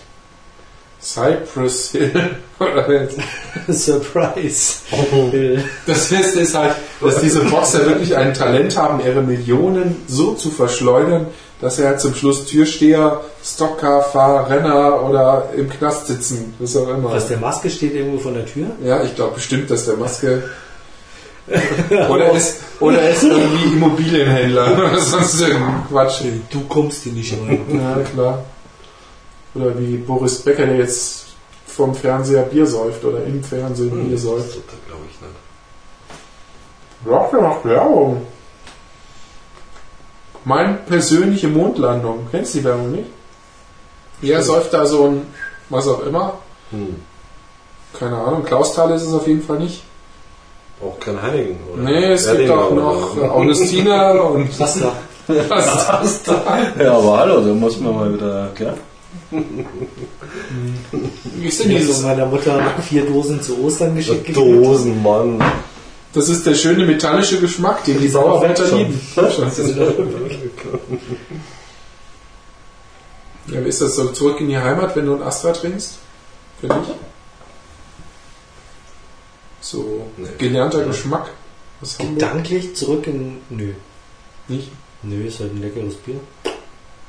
Cypress 1.02 1.92
Hill. 1.92 2.12
Oder 2.60 3.02
jetzt. 3.02 3.18
Surprise. 3.70 4.80
Hill. 5.32 5.64
Das 5.86 6.08
Beste 6.10 6.40
ist 6.40 6.56
halt, 6.56 6.76
dass 7.00 7.22
diese 7.22 7.42
Boxer 7.42 7.86
wirklich 7.86 8.16
ein 8.16 8.34
Talent 8.34 8.76
haben, 8.76 9.00
ihre 9.06 9.22
Millionen 9.22 10.04
so 10.08 10.34
zu 10.34 10.50
verschleudern, 10.50 11.28
dass 11.62 11.80
er 11.80 11.90
halt 11.90 12.02
zum 12.02 12.16
Schluss 12.16 12.46
Türsteher, 12.48 13.22
Stockcar-Fahrer, 13.44 14.50
Renner 14.50 15.08
oder 15.08 15.50
im 15.56 15.70
Knast 15.70 16.08
sitzen. 16.08 16.56
Was 16.60 16.76
auch 16.76 16.90
immer. 16.90 17.12
Was, 17.12 17.28
der 17.28 17.38
Maske 17.38 17.70
steht 17.70 17.94
irgendwo 17.94 18.18
vor 18.18 18.32
der 18.34 18.46
Tür? 18.48 18.68
Ja, 18.84 19.04
ich 19.04 19.16
glaube 19.16 19.36
bestimmt, 19.36 19.70
dass 19.70 19.86
der 19.86 19.98
Maske. 19.98 20.44
oder, 22.10 22.26
er 22.26 22.34
ist, 22.34 22.58
oder 22.80 23.02
er 23.02 23.12
ist 23.12 23.24
irgendwie 23.24 23.74
Immobilienhändler 23.74 24.74
oder 24.78 25.00
sonst 25.00 25.40
irgendein 25.42 25.88
Quatsch. 25.88 26.22
Du 26.50 26.62
kommst 26.68 27.04
hier 27.04 27.14
nicht 27.14 27.34
rein. 27.34 27.62
Ja, 27.74 28.04
klar. 28.04 28.44
Oder 29.56 29.80
wie 29.80 29.98
Boris 29.98 30.40
Becker, 30.42 30.66
der 30.66 30.78
jetzt 30.78 31.28
vom 31.66 31.96
Fernseher 31.96 32.44
Bier 32.44 32.66
säuft 32.68 33.04
oder 33.06 33.24
im 33.24 33.44
Fernsehen 33.44 33.92
Hm, 33.92 34.08
Bier 34.10 34.18
säuft. 34.18 34.54
glaube 34.88 35.04
ich 35.10 35.20
nicht. 35.22 35.34
Ja, 37.12 37.28
der 37.32 37.42
macht 37.42 37.66
Werbung. 37.66 38.26
Meine 40.44 40.74
persönliche 40.76 41.48
Mondlandung. 41.48 42.28
Kennst 42.32 42.54
du 42.54 42.60
die 42.60 42.64
Werbung 42.66 42.92
nicht? 42.92 43.10
Er 44.22 44.42
säuft 44.42 44.74
da 44.74 44.86
so 44.86 45.06
ein, 45.08 45.28
was 45.70 45.88
auch 45.88 46.02
immer. 46.06 46.40
Hm. 46.72 46.96
Keine 47.98 48.18
Ahnung. 48.18 48.44
Klausthal 48.44 48.92
ist 48.92 49.04
es 49.04 49.14
auf 49.14 49.28
jeden 49.28 49.44
Fall 49.44 49.60
nicht. 49.60 49.84
Auch 50.82 51.00
kein 51.00 51.20
Heiligen, 51.22 51.58
oder? 51.74 51.84
Nee, 51.84 52.06
es 52.14 52.26
gibt 52.28 52.36
Erdinger 52.40 52.60
auch 52.60 52.72
oder- 52.72 52.82
noch 52.84 53.18
äh, 53.18 53.22
Augustiner 53.28 54.24
und 54.32 54.60
Was 54.60 54.80
da? 54.80 54.94
was. 55.28 56.22
Ja, 56.80 56.94
aber 56.98 57.18
hallo, 57.18 57.42
da 57.42 57.54
muss 57.54 57.78
man 57.82 57.94
mal 57.96 58.14
wieder, 58.14 58.50
gell? 58.56 58.74
Wie 61.36 61.48
ist 61.48 61.60
Ich 61.60 61.66
denn 61.66 61.72
habe 61.76 61.80
dieses? 61.86 62.02
meiner 62.02 62.26
Mutter 62.28 62.62
vier 62.88 63.06
Dosen 63.06 63.42
zu 63.42 63.62
Ostern 63.62 63.94
geschickt. 63.96 64.34
Dosen, 64.38 65.04
Mann. 65.04 65.44
Das 66.14 66.30
ist 66.30 66.46
der 66.46 66.54
schöne 66.56 66.86
metallische 66.86 67.40
Geschmack, 67.42 67.84
den 67.84 68.00
die 68.00 68.08
Die 68.08 68.16
auch 68.16 68.40
Sauerwälder 68.40 68.64
lieben. 68.78 69.02
Ja, 73.48 73.64
wie 73.64 73.70
ist 73.70 73.82
das 73.82 73.96
so 73.96 74.08
zurück 74.10 74.42
in 74.42 74.50
die 74.50 74.58
Heimat, 74.58 74.96
wenn 74.96 75.06
du 75.06 75.16
ein 75.16 75.24
Astra 75.24 75.52
trinkst? 75.54 76.00
Für 76.60 76.68
dich? 76.68 76.76
So 79.70 80.10
Nee. 80.16 80.30
gelernter 80.38 80.80
Ja. 80.80 80.86
Geschmack. 80.88 81.30
Gedanklich 81.98 82.74
zurück 82.76 83.06
in. 83.08 83.42
Nö. 83.50 83.74
Nicht? 84.48 84.72
Nö, 85.04 85.28
ist 85.28 85.42
halt 85.42 85.52
ein 85.54 85.62
leckeres 85.62 85.96
Bier. 85.96 86.20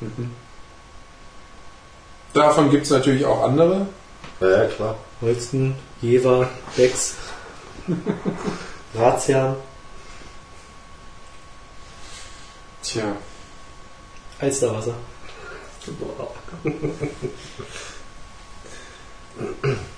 Mhm. 0.01 0.33
Davon 2.35 2.71
gibt 2.71 2.85
es 2.85 2.91
natürlich 2.91 3.25
auch 3.25 3.45
andere. 3.45 3.87
Ja, 4.41 4.65
klar. 4.67 4.97
Holsten, 5.21 5.77
Jever, 6.01 6.49
Becks, 6.77 7.15
Ratsherrn, 8.95 9.57
Tja, 12.83 13.17
Alsterwasser. 14.41 14.95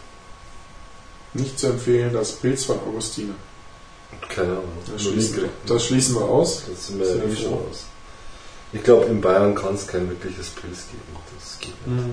nicht 1.34 1.58
zu 1.58 1.68
empfehlen, 1.68 2.12
das 2.12 2.32
Pilz 2.32 2.64
von 2.64 2.78
Augustine. 2.80 3.34
Keine 4.28 4.52
Ahnung. 4.52 4.72
Das 4.90 5.02
schließen, 5.02 5.48
das 5.66 5.86
schließen 5.86 6.14
wir 6.16 6.22
aus. 6.22 6.64
Das 6.68 6.88
sind 6.88 6.98
wir 6.98 7.06
ja 7.06 7.22
eh 7.24 7.36
schon 7.36 7.54
aus. 7.54 7.86
Ich 8.72 8.82
glaube, 8.82 9.06
in 9.06 9.20
Bayern 9.20 9.54
kann 9.54 9.74
es 9.74 9.86
kein 9.86 10.08
wirkliches 10.08 10.48
Pilz 10.50 10.86
geben. 10.90 11.16
Das 11.38 11.58
geht 11.58 11.86
nicht. 11.86 12.04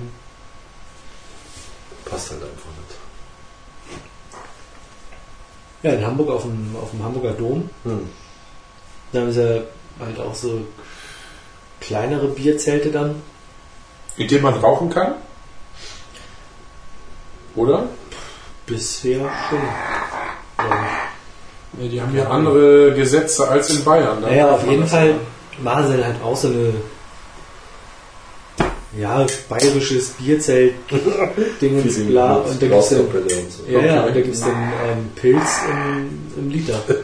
Passt 2.04 2.30
halt 2.30 2.42
einfach 2.42 2.52
nicht. 2.52 2.98
Ja, 5.82 5.92
in 5.92 6.04
Hamburg 6.04 6.30
auf 6.30 6.42
dem, 6.42 6.74
auf 6.80 6.90
dem 6.90 7.04
Hamburger 7.04 7.32
Dom. 7.32 7.70
Hm. 7.84 8.08
Da 9.12 9.20
haben 9.20 9.32
sie 9.32 9.62
halt 10.00 10.18
auch 10.18 10.34
so 10.34 10.66
kleinere 11.80 12.28
Bierzelte 12.28 12.90
dann. 12.90 13.22
In 14.16 14.26
dem 14.26 14.42
man 14.42 14.54
rauchen 14.54 14.90
kann? 14.90 15.14
Oder? 17.54 17.88
Bisher 18.68 19.20
schon. 19.48 19.58
Ja. 20.58 20.86
Ja, 21.80 21.88
die 21.88 22.00
haben 22.00 22.16
ja 22.16 22.28
andere 22.28 22.92
Gesetze 22.94 23.48
als 23.48 23.70
in 23.70 23.84
Bayern. 23.84 24.18
Da 24.22 24.28
Naja, 24.28 24.50
auf 24.50 24.66
jeden 24.68 24.86
Fall 24.86 25.14
machen 25.62 25.86
sie 25.86 25.96
dann 25.96 26.06
halt 26.06 26.22
auch 26.22 26.36
so 26.36 26.48
eine 26.48 26.72
ja, 28.98 29.26
bayerisches 29.48 30.08
Bierzelt 30.10 30.74
Dingens 31.60 31.98
bla 32.06 32.36
und 32.36 32.60
da 32.60 32.66
gibt's 32.66 32.88
dann, 32.88 32.98
Glaskapelle 33.10 33.42
und 33.42 33.52
so. 33.52 33.62
ja, 33.70 33.80
ja, 33.80 34.02
Okay. 34.04 34.12
da 34.14 34.20
gibt's 34.22 34.40
dann 34.40 34.72
ähm, 34.88 35.10
Pilz 35.14 35.60
im, 35.70 36.42
im 36.42 36.50
Liter. 36.50 36.80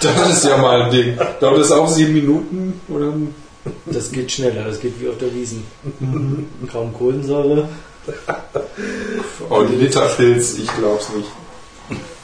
Das 0.00 0.30
ist 0.32 0.44
ja 0.44 0.56
mal 0.56 0.82
ein 0.82 0.90
Ding. 0.90 1.16
Dauert 1.38 1.60
das 1.60 1.70
auch 1.70 1.86
sieben 1.86 2.12
Minuten? 2.12 2.80
Oder? 2.88 3.12
Das 3.86 4.10
geht 4.10 4.32
schneller, 4.32 4.64
das 4.64 4.80
geht 4.80 5.00
wie 5.00 5.08
auf 5.08 5.18
der 5.18 5.32
Wiesen. 5.32 5.62
Kaum 6.72 6.92
Kohlensäure. 6.92 7.68
Oh, 9.50 9.60
ein 9.60 9.78
Liter 9.78 10.02
Pilz, 10.02 10.58
ich 10.58 10.68
glaub's 10.76 11.08
nicht. 11.10 11.28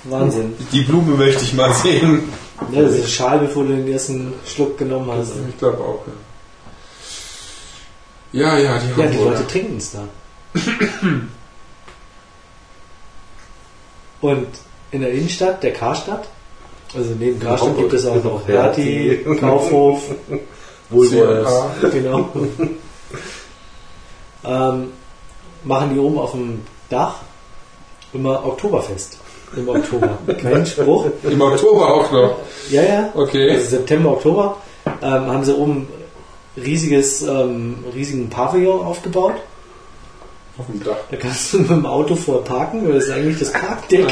Wahnsinn. 0.05 0.55
Die 0.73 0.83
Blume 0.83 1.17
möchte 1.17 1.43
ich 1.43 1.55
mal 1.55 1.73
sehen. 1.73 2.29
Ja, 2.71 2.83
das 2.83 2.93
ist 2.93 3.13
schal, 3.13 3.39
bevor 3.39 3.65
du 3.65 3.71
den 3.71 3.91
ersten 3.91 4.35
Schluck 4.47 4.79
genommen 4.79 5.11
hast. 5.11 5.33
Ich 5.49 5.59
glaube 5.59 5.79
auch. 5.79 6.05
Ja, 8.33 8.59
ja, 8.59 8.59
ja 8.59 8.79
die 8.79 9.01
Ja, 9.01 9.07
die. 9.07 9.17
Leute 9.17 9.47
trinken 9.47 9.79
es 9.79 9.93
da. 9.93 10.07
Und 14.21 14.49
in 14.91 15.01
der 15.01 15.13
Innenstadt, 15.13 15.63
der 15.63 15.73
Karstadt, 15.73 16.29
also 16.95 17.11
neben 17.19 17.41
Karstadt 17.41 17.77
gibt 17.77 17.93
es 17.93 18.07
auch 18.07 18.23
noch 18.23 18.47
Hertie. 18.47 19.25
Kaufhof, 19.41 20.03
Wohlwollers. 20.91 21.53
Genau. 21.93 22.31
ähm, 24.45 24.93
machen 25.65 25.95
die 25.95 25.99
oben 25.99 26.19
auf 26.19 26.33
dem 26.33 26.63
Dach 26.91 27.17
immer 28.13 28.45
Oktoberfest. 28.47 29.19
Im 29.57 29.69
Oktober. 29.69 30.19
Kein 30.41 30.67
Spruch. 30.67 31.07
Im 31.23 31.41
Oktober 31.41 31.95
auch 31.95 32.11
noch. 32.11 32.37
Ja, 32.71 32.83
ja. 32.83 33.11
Okay. 33.15 33.51
Also 33.51 33.71
September, 33.71 34.13
Oktober 34.13 34.57
ähm, 34.87 35.27
haben 35.27 35.45
sie 35.45 35.55
oben 35.55 35.89
riesiges, 36.57 37.23
ähm, 37.23 37.85
riesigen 37.95 38.31
Pavillon 38.31 38.85
aufgebaut. 38.85 39.35
Auf 40.57 40.67
dem 40.67 40.83
Dach. 40.83 40.97
Da 41.11 41.17
kannst 41.17 41.53
du 41.53 41.59
mit 41.59 41.71
dem 41.71 41.87
Auto 41.87 42.15
vorparken, 42.15 42.87
weil 42.87 42.95
das 42.95 43.05
ist 43.05 43.11
eigentlich 43.11 43.39
das 43.39 43.53
Parkdeck. 43.53 44.07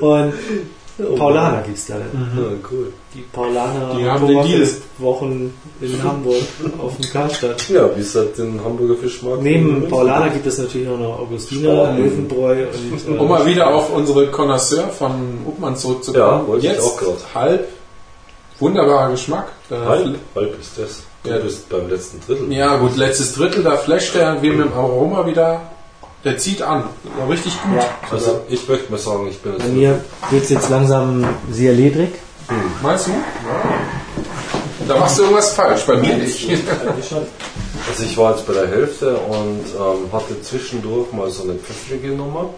Und 0.00 0.32
Paulaner 1.16 1.62
gibt's 1.62 1.86
da. 1.86 1.94
Ja, 1.94 2.02
cool. 2.70 2.92
Die 3.14 3.20
Paulaner 3.32 3.94
Die 3.96 4.04
haben 4.04 4.26
den 4.26 4.42
Deal. 4.42 4.68
Wochen 4.98 5.54
in 5.80 6.02
Hamburg 6.02 6.42
auf 6.82 6.96
dem 6.96 7.10
Karstadt. 7.10 7.68
Ja, 7.68 7.88
wie 7.96 8.00
es 8.00 8.14
halt 8.16 8.36
den 8.36 8.60
Hamburger 8.64 8.96
Fischmarkt. 8.96 9.42
Neben 9.42 9.88
Paulaner 9.88 10.28
gibt 10.30 10.46
es 10.46 10.58
natürlich 10.58 10.88
auch 10.88 10.98
noch 10.98 11.20
Augustiner. 11.20 11.92
Löwenbräu 11.92 12.66
und 12.66 13.14
äh, 13.14 13.18
Um 13.18 13.28
mal 13.28 13.46
wieder 13.46 13.72
auf 13.72 13.92
unsere 13.94 14.26
Connoisseur 14.28 14.88
von 14.88 15.38
Uppmann 15.46 15.76
zurückzukommen. 15.76 16.24
Ja, 16.24 16.46
wollte 16.46 16.66
ich 16.66 16.72
Jetzt 16.72 16.82
auch 16.84 16.96
gerade. 16.96 17.16
halb. 17.34 17.68
Wunderbarer 18.58 19.10
Geschmack. 19.12 19.52
Da 19.68 19.84
Halb, 19.84 20.16
halb 20.34 20.58
ist 20.60 20.76
das. 20.78 21.02
Du 21.22 21.30
Ja. 21.30 21.38
bist 21.38 21.68
beim 21.68 21.88
letzten 21.88 22.20
Drittel. 22.26 22.52
Ja, 22.52 22.76
gut, 22.78 22.96
letztes 22.96 23.34
Drittel, 23.34 23.62
da 23.62 23.76
flasht 23.76 24.14
der 24.16 24.42
wie 24.42 24.50
mit 24.50 24.66
dem 24.66 24.72
Aroma 24.72 25.26
wieder. 25.26 25.60
Der 26.24 26.36
zieht 26.38 26.60
an. 26.62 26.84
War 27.18 27.28
richtig 27.28 27.52
gut. 27.62 27.76
Ja. 27.76 27.87
Also 28.10 28.40
ich 28.48 28.66
möchte 28.68 28.90
mal 28.90 28.98
sagen, 28.98 29.28
ich 29.28 29.38
bin 29.38 29.58
bei 29.58 29.64
mir 29.66 30.04
wird 30.30 30.44
es 30.44 30.50
jetzt 30.50 30.70
langsam 30.70 31.26
sehr 31.50 31.72
ledrig. 31.72 32.10
Meinst 32.82 33.06
du? 33.08 33.10
Ja. 33.10 33.16
Da 34.86 34.96
machst 34.98 35.18
du 35.18 35.22
irgendwas 35.22 35.52
falsch, 35.52 35.84
bei 35.86 35.96
mir 35.96 36.16
nicht. 36.16 36.48
Also 37.88 38.02
ich 38.02 38.18
war 38.18 38.34
jetzt 38.36 38.46
bei 38.46 38.52
der 38.52 38.68
Hälfte 38.68 39.16
und 39.16 39.64
ähm, 39.74 40.12
hatte 40.12 40.40
zwischendurch 40.42 41.10
mal 41.12 41.30
so 41.30 41.44
eine 41.44 41.54
pfeffrige 41.54 42.08
Nummer. 42.08 42.50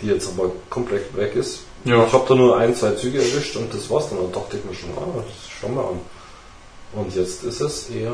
die 0.00 0.06
jetzt 0.06 0.28
aber 0.28 0.52
komplett 0.70 1.16
weg 1.16 1.34
ist. 1.34 1.62
Ja. 1.84 2.04
Ich 2.06 2.12
habe 2.12 2.24
da 2.28 2.34
nur 2.36 2.56
ein, 2.56 2.74
zwei 2.76 2.92
Züge 2.92 3.18
erwischt 3.18 3.56
und 3.56 3.74
das 3.74 3.90
war's 3.90 4.10
dann. 4.10 4.18
Da 4.18 4.38
dachte 4.38 4.58
ich 4.58 4.64
mir 4.64 4.74
schon, 4.76 4.90
ah, 4.96 5.08
das 5.16 5.24
schau 5.60 5.68
mal 5.68 5.82
an. 5.82 6.00
Und 6.92 7.14
jetzt 7.16 7.42
ist 7.42 7.60
es 7.60 7.90
eher. 7.90 8.12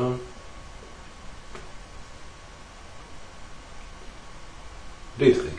ledrig. 5.19 5.53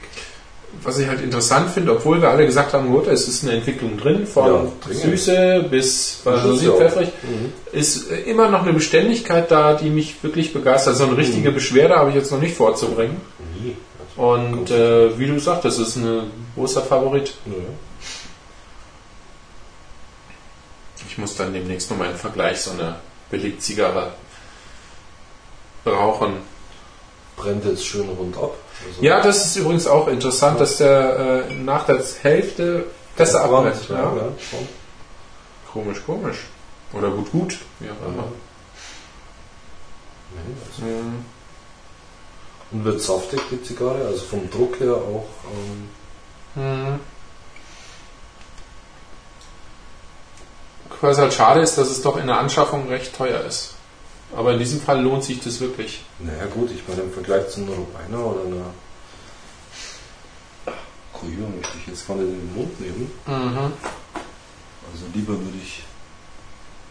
Was 0.83 0.99
ich 0.99 1.09
halt 1.09 1.21
interessant 1.21 1.71
finde, 1.71 1.93
obwohl 1.93 2.23
wir 2.23 2.31
alle 2.31 2.47
gesagt 2.47 2.73
haben, 2.73 2.91
gut, 2.91 3.07
es 3.07 3.29
ist 3.29 3.43
eine 3.43 3.53
Entwicklung 3.53 3.99
drin, 3.99 4.27
von 4.27 4.71
Ja. 4.89 4.95
Süße 4.95 5.67
bis 5.71 6.23
auch- 6.25 6.79
pfeffrig, 6.79 7.09
Mhm. 7.23 7.53
ist 7.73 8.11
immer 8.11 8.49
noch 8.49 8.63
eine 8.63 8.73
Beständigkeit 8.73 9.51
da, 9.51 9.75
die 9.75 9.91
mich 9.91 10.23
wirklich 10.23 10.53
begeistert. 10.55 10.97
So 10.97 11.05
eine 11.05 11.17
richtige 11.19 11.51
Beschwerde 11.51 11.97
habe 11.97 12.11
ich 12.11 12.17
jetzt 12.17 12.31
noch 12.33 12.41
nicht 12.41 12.57
vorzubringen. 12.57 13.21
Nie. 13.63 13.77
Und 14.17 14.71
äh, 14.71 15.19
wie 15.19 15.27
du 15.27 15.39
sagst, 15.39 15.65
das 15.67 15.79
ist 15.79 15.97
ein 15.97 16.31
großer 16.55 16.83
Favorit. 16.83 17.35
Ja. 17.47 17.53
Ich 21.09 21.19
muss 21.19 21.37
dann 21.37 21.53
demnächst 21.53 21.91
nochmal 21.91 22.11
im 22.11 22.17
Vergleich 22.17 22.61
so 22.61 22.71
eine 22.71 22.97
Billigzigarre 23.31 24.13
rauchen. 25.87 26.35
Brennt 27.37 27.65
jetzt 27.65 27.87
schön 27.87 28.09
rund 28.09 28.37
ab. 28.37 28.55
Also 28.89 29.03
Ja, 29.03 29.21
das 29.21 29.47
ist 29.47 29.57
übrigens 29.57 29.87
auch 29.87 30.09
interessant, 30.09 30.61
dass 30.61 30.77
der 30.79 31.47
äh, 31.49 31.55
nach 31.55 31.85
der 31.87 32.03
Hälfte 32.23 32.87
besser 33.17 33.45
abbrennt. 33.45 33.89
Ja, 33.89 33.97
Ja. 33.97 34.03
ja. 34.17 34.23
Komisch, 35.73 35.99
komisch. 36.05 36.39
Oder 36.93 37.11
gut, 37.11 37.31
gut. 37.31 37.59
Wie 37.79 37.89
auch 37.91 38.09
immer. 38.09 38.25
Also- 40.73 40.85
Mhm. 40.87 41.25
Und 42.73 42.85
wird 42.85 43.01
saftig 43.01 43.41
die 43.51 43.63
Zigarre, 43.63 44.07
also 44.07 44.25
vom 44.25 44.49
Druck 44.51 44.79
her 44.81 44.95
auch. 44.95 45.27
Ähm, 45.53 45.89
Mhm. 46.55 47.01
Was 51.01 51.19
halt 51.19 51.33
schade 51.33 51.61
ist, 51.61 51.79
dass 51.79 51.89
es 51.89 52.03
doch 52.03 52.17
in 52.19 52.27
der 52.27 52.39
Anschaffung 52.39 52.89
recht 52.89 53.17
teuer 53.17 53.41
ist. 53.45 53.75
Aber 54.35 54.53
in 54.53 54.59
diesem 54.59 54.81
Fall 54.81 55.03
lohnt 55.03 55.25
sich 55.25 55.41
das 55.41 55.61
wirklich. 55.61 56.05
naja 56.19 56.47
gut, 56.47 56.71
ich 56.71 56.87
meine 56.87 57.03
im 57.03 57.13
Vergleich 57.13 57.49
zu 57.49 57.61
einer 57.61 57.73
Rubiner 57.73 58.25
oder 58.25 58.45
einer 58.45 58.67
Coiba 61.13 61.49
möchte 61.55 61.79
ich 61.81 61.87
jetzt 61.89 62.09
in 62.09 62.19
den 62.19 62.55
Mund 62.55 62.81
nehmen. 62.81 63.11
Mhm. 63.27 63.73
Also 64.93 65.05
lieber 65.15 65.33
würde 65.33 65.59
ich, 65.63 65.83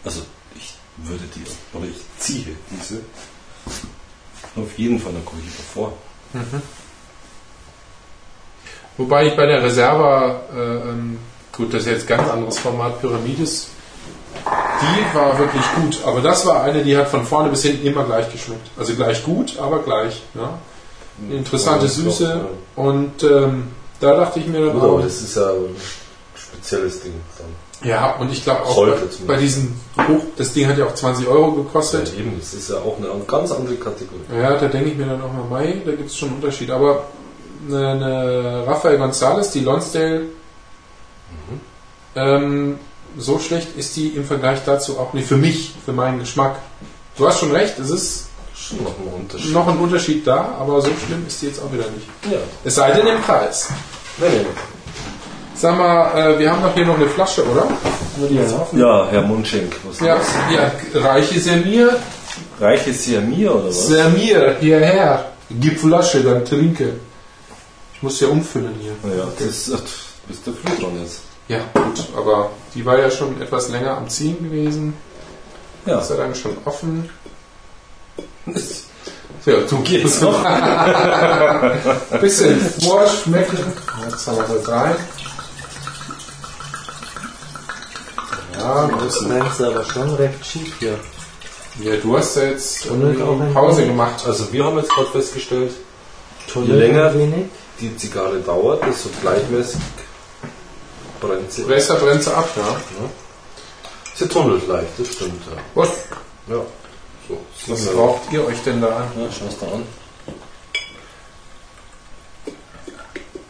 also 0.04 0.22
ich 0.54 0.74
würde 0.98 1.24
die, 1.34 1.76
oder 1.76 1.86
ich 1.86 2.00
ziehe 2.18 2.56
diese 2.70 3.02
auf 4.56 4.78
jeden 4.78 4.98
Fall 4.98 5.12
einer 5.12 5.24
Cohiba 5.24 5.62
vor. 5.74 5.92
Wobei 8.96 9.26
ich 9.28 9.36
bei 9.36 9.46
der 9.46 9.62
Reserva, 9.62 10.42
äh, 10.54 10.90
ähm, 10.90 11.18
gut, 11.52 11.72
das 11.72 11.82
ist 11.82 11.88
jetzt 11.88 12.06
ganz 12.06 12.28
anderes 12.28 12.58
Format, 12.58 13.00
Pyramides, 13.00 13.68
die 14.82 15.14
war 15.16 15.38
wirklich 15.38 15.62
gut. 15.76 15.98
Aber 16.06 16.20
das 16.20 16.46
war 16.46 16.62
eine, 16.62 16.82
die 16.82 16.96
hat 16.96 17.08
von 17.08 17.24
vorne 17.24 17.48
bis 17.50 17.62
hinten 17.62 17.86
immer 17.86 18.04
gleich 18.04 18.30
geschmeckt. 18.32 18.68
Also 18.78 18.94
gleich 18.94 19.22
gut, 19.24 19.58
aber 19.58 19.80
gleich. 19.80 20.22
Ja. 20.34 20.58
Eine 21.24 21.36
interessante 21.38 21.86
Ja, 21.86 21.90
Süße. 21.90 22.40
doch, 22.76 22.82
Und 22.84 23.22
ähm, 23.22 23.68
da 24.00 24.16
dachte 24.16 24.40
ich 24.40 24.46
mir 24.46 24.60
ja. 24.60 24.66
dann 24.66 24.74
Gut, 24.74 24.82
aber 24.82 24.92
auch, 24.94 25.02
das 25.02 25.20
ist 25.20 25.36
ja 25.36 25.48
ein 25.50 25.76
spezielles 26.34 27.02
Ding 27.02 27.12
ja, 27.82 28.16
und 28.16 28.30
ich 28.30 28.44
glaube 28.44 28.62
auch 28.64 28.74
Sollte 28.74 29.08
bei, 29.26 29.34
bei 29.36 29.40
diesem 29.40 29.74
Hoch, 29.96 30.22
das 30.36 30.52
Ding 30.52 30.68
hat 30.68 30.76
ja 30.76 30.84
auch 30.84 30.94
20 30.94 31.26
Euro 31.26 31.48
Ja, 31.56 31.62
gekostet. 31.62 32.12
eben, 32.14 32.38
das 32.38 32.52
ist 32.52 32.68
ja 32.68 32.76
auch 32.76 32.98
eine 32.98 33.08
ganz 33.26 33.52
andere 33.52 33.76
Kategorie. 33.76 34.20
Ja, 34.38 34.54
da 34.58 34.66
denke 34.68 34.90
ich 34.90 34.96
mir 34.98 35.06
dann 35.06 35.22
auch 35.22 35.32
mal, 35.32 35.44
Mai, 35.48 35.80
da 35.86 35.92
gibt 35.92 36.10
es 36.10 36.16
schon 36.18 36.28
einen 36.28 36.36
Unterschied. 36.42 36.70
Aber 36.70 37.04
eine, 37.66 37.88
eine 37.88 38.64
Rafael 38.66 39.00
González, 39.00 39.50
die 39.52 39.60
Lonsdale, 39.60 40.24
ähm, 42.16 42.78
so 43.18 43.38
schlecht 43.38 43.76
ist 43.76 43.96
die 43.96 44.08
im 44.08 44.24
Vergleich 44.24 44.60
dazu 44.64 44.98
auch 44.98 45.12
nicht 45.12 45.26
für 45.28 45.36
mich, 45.36 45.74
für 45.84 45.92
meinen 45.92 46.18
Geschmack. 46.20 46.56
Du 47.16 47.26
hast 47.26 47.40
schon 47.40 47.52
recht, 47.52 47.78
es 47.78 47.90
ist 47.90 48.26
Schon 48.54 48.82
noch 48.84 48.94
ein 48.98 49.06
Unterschied. 49.20 49.52
noch 49.52 49.68
ein 49.68 49.78
Unterschied 49.78 50.26
da, 50.26 50.54
aber 50.60 50.80
so 50.82 50.90
schlimm 51.06 51.24
ist 51.26 51.40
die 51.42 51.46
jetzt 51.46 51.60
auch 51.62 51.72
wieder 51.72 51.84
nicht. 51.90 52.06
Ja. 52.30 52.38
Es 52.64 52.74
sei 52.74 52.90
denn 52.92 53.06
im 53.06 53.20
Preis. 53.22 53.68
Nee, 54.18 54.26
nee. 54.28 54.46
Sag 55.54 55.76
mal, 55.76 56.34
äh, 56.34 56.38
wir 56.38 56.50
haben 56.52 56.62
doch 56.62 56.74
hier 56.74 56.86
noch 56.86 56.96
eine 56.96 57.06
Flasche, 57.06 57.44
oder? 57.46 57.62
Haben 57.62 57.70
wir 58.18 58.28
die 58.28 58.34
jetzt 58.36 58.54
offen? 58.54 58.78
Ja, 58.78 59.08
Herr 59.10 59.22
Mundschenk, 59.22 59.74
was 59.84 60.00
Ja, 60.00 60.16
ist 60.16 60.28
ja, 60.54 61.00
reiche 61.00 61.38
Semir, 61.40 61.88
das? 61.88 62.60
Reiches 62.60 63.04
hier 63.04 63.20
mir 63.20 63.54
oder 63.54 63.68
was? 63.68 63.86
Semir, 63.88 64.56
hierher. 64.60 65.32
Gib 65.50 65.78
Flasche, 65.80 66.22
dann 66.22 66.44
trinke. 66.44 66.94
Ich 67.94 68.02
muss 68.02 68.20
ja 68.20 68.28
umfüllen 68.28 68.74
hier. 68.80 68.92
Naja, 69.02 69.24
das 69.38 69.70
ach, 69.74 69.82
bist 70.28 70.46
du 70.46 70.52
früh 70.52 70.80
dran 70.80 70.98
jetzt. 71.02 71.22
Ja, 71.50 71.58
gut, 71.74 72.04
aber 72.16 72.50
die 72.74 72.84
war 72.86 72.96
ja 72.98 73.10
schon 73.10 73.40
etwas 73.42 73.68
länger 73.70 73.96
am 73.96 74.08
Ziehen 74.08 74.38
gewesen. 74.42 74.94
Ja, 75.84 75.98
Ist 75.98 76.10
ja 76.10 76.16
dann 76.16 76.34
schon 76.34 76.56
offen. 76.64 77.08
Ja, 79.46 79.54
du 79.68 79.78
gehst 79.80 80.20
noch. 80.20 80.38
Bisschen 82.20 82.60
vorschmecken. 82.84 83.56
Jetzt 84.10 84.26
haben 84.26 84.36
wir 84.36 84.44
das 84.58 84.68
rein. 84.68 84.96
Ja, 88.58 88.90
Das 89.02 89.16
ist 89.16 89.62
aber 89.62 89.84
schon 89.86 90.14
recht 90.16 90.44
schief 90.44 90.74
hier. 90.78 90.98
ja, 91.82 91.96
du 91.96 92.18
hast 92.18 92.36
ja 92.36 92.42
jetzt 92.44 92.86
Pause 93.54 93.86
gemacht. 93.86 94.22
Also 94.26 94.52
wir 94.52 94.62
haben 94.62 94.76
jetzt 94.76 94.90
gerade 94.90 95.08
festgestellt, 95.10 95.72
Tunnel 96.46 96.76
länger- 96.78 97.14
wenig. 97.14 97.46
die 97.80 97.96
Zigarre 97.96 98.40
dauert, 98.40 98.84
desto 98.86 99.08
gleichmäßig 99.22 99.80
brennt 101.20 101.52
sie. 101.52 101.62
Besser 101.62 101.94
brennt 101.96 102.22
sie 102.24 102.34
ab, 102.34 102.48
ja. 102.56 102.76
Sie 104.14 104.28
tunnelt 104.28 104.66
leicht, 104.66 104.90
das 104.98 105.08
stimmt. 105.12 105.42
Ja. 105.46 105.56
Was, 105.74 105.88
ja. 106.48 106.56
So, 107.28 107.38
was 107.66 107.80
sieben- 107.84 107.96
raucht 107.98 108.32
ihr 108.32 108.44
euch 108.44 108.60
denn 108.64 108.80
da 108.80 108.88
an? 108.96 109.04
ja 109.16 109.28
schau's 109.32 109.58
da 109.60 109.66
an. 109.66 109.84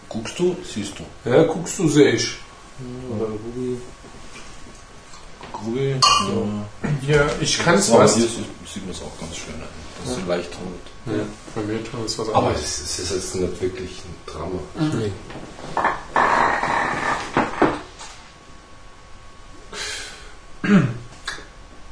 Guckst 0.08 0.38
du, 0.38 0.56
siehst 0.74 0.94
du. 0.98 1.30
Ja, 1.30 1.44
guckst 1.44 1.78
du, 1.78 1.88
sehe 1.88 2.12
ich. 2.12 2.36
Oder 3.14 3.26
Ruby. 3.26 3.78
Grün. 5.52 6.00
Ja, 7.06 7.26
ich 7.40 7.58
kann 7.58 7.74
es 7.76 7.88
Ja, 7.88 7.96
fast. 7.96 8.16
hier 8.16 8.26
sieht, 8.26 8.82
man 8.86 8.90
es 8.94 9.02
auch 9.02 9.20
ganz 9.20 9.36
schön 9.36 9.54
an. 9.54 9.68
Das 10.04 10.12
ist 10.16 10.20
so 10.22 10.28
leicht 10.28 10.50
rot. 10.50 11.16
Ja, 11.16 11.22
bei 11.54 11.60
mir 11.62 11.84
tun 11.84 12.00
es 12.06 12.18
was 12.18 12.28
Aber 12.30 12.52
es 12.54 12.80
ist 12.98 13.10
jetzt 13.10 13.34
nicht 13.34 13.60
wirklich 13.60 13.90
ein 14.04 14.32
Drama. 14.32 14.60
Nee. 14.98 15.12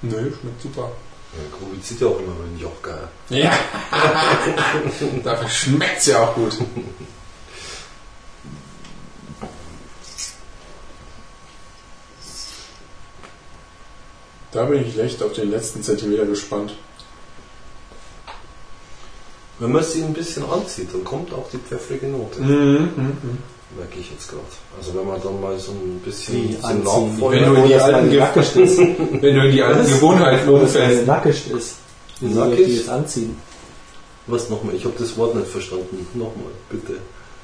Nö, 0.02 0.32
schmeckt 0.40 0.62
super. 0.62 0.92
Ja, 1.32 1.58
Grubi 1.58 1.80
zieht 1.82 2.00
ja 2.00 2.06
auch 2.06 2.18
immer 2.20 2.34
wenn 2.42 2.58
Joch 2.58 2.80
geil. 2.82 3.08
Ja. 3.28 3.52
Dafür 5.24 5.48
schmeckt 5.48 5.98
es 5.98 6.06
ja 6.06 6.22
auch 6.22 6.34
gut. 6.34 6.56
Da 14.52 14.64
bin 14.64 14.86
ich 14.86 14.98
echt 14.98 15.22
auf 15.22 15.34
den 15.34 15.50
letzten 15.50 15.82
Zentimeter 15.82 16.24
gespannt. 16.24 16.74
Wenn 19.58 19.72
man 19.72 19.82
sie 19.82 20.02
ein 20.02 20.14
bisschen 20.14 20.48
anzieht, 20.48 20.94
dann 20.94 21.04
kommt 21.04 21.32
auch 21.32 21.50
die 21.50 21.58
pfeffrige 21.58 22.06
Note. 22.06 22.40
Mhm. 22.40 23.38
Merke 23.76 23.98
ich 24.00 24.10
jetzt 24.10 24.28
gerade. 24.28 24.42
Also 24.78 24.94
wenn 24.98 25.06
man 25.06 25.20
dann 25.22 25.40
mal 25.40 25.58
so 25.58 25.72
ein 25.72 26.00
bisschen 26.04 26.56
anziehen. 26.64 27.20
Wenn 27.30 27.44
du 27.44 27.54
in 27.54 27.66
die 27.68 27.74
alten 27.76 28.16
nackischt 28.16 28.56
ist. 28.56 28.78
Wenn 28.78 29.20
du 29.34 29.44
in 29.46 29.52
die 29.52 29.62
alten 29.62 29.84
Gewohnheiten 29.86 30.48
umfällst. 30.48 31.06
nackischt 31.06 31.48
ist. 31.48 31.74
Wie 32.20 32.32
soll 32.32 32.46
ich 32.46 32.50
Nackig? 32.60 32.66
die 32.66 32.76
jetzt 32.76 32.88
anziehen? 32.88 33.36
Was 34.26 34.48
nochmal? 34.48 34.74
Ich 34.74 34.84
habe 34.84 34.94
das 34.98 35.16
Wort 35.18 35.34
nicht 35.34 35.48
verstanden. 35.48 36.06
Nochmal, 36.14 36.52
bitte. 36.70 36.94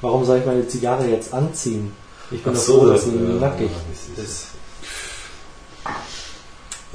Warum 0.01 0.25
soll 0.25 0.39
ich 0.39 0.45
meine 0.45 0.67
Zigarre 0.67 1.05
jetzt 1.07 1.31
anziehen? 1.33 1.93
Ich 2.31 2.43
bin 2.43 2.53
Ach 2.53 2.57
doch 2.57 2.63
so, 2.65 2.79
froh, 2.79 2.85
dass 2.87 3.01
das- 3.05 3.11
sie 3.11 3.17
ja, 3.17 3.33
nackig 3.39 3.69
das 4.17 4.23
ist. 4.25 4.29
ist. 4.31 4.47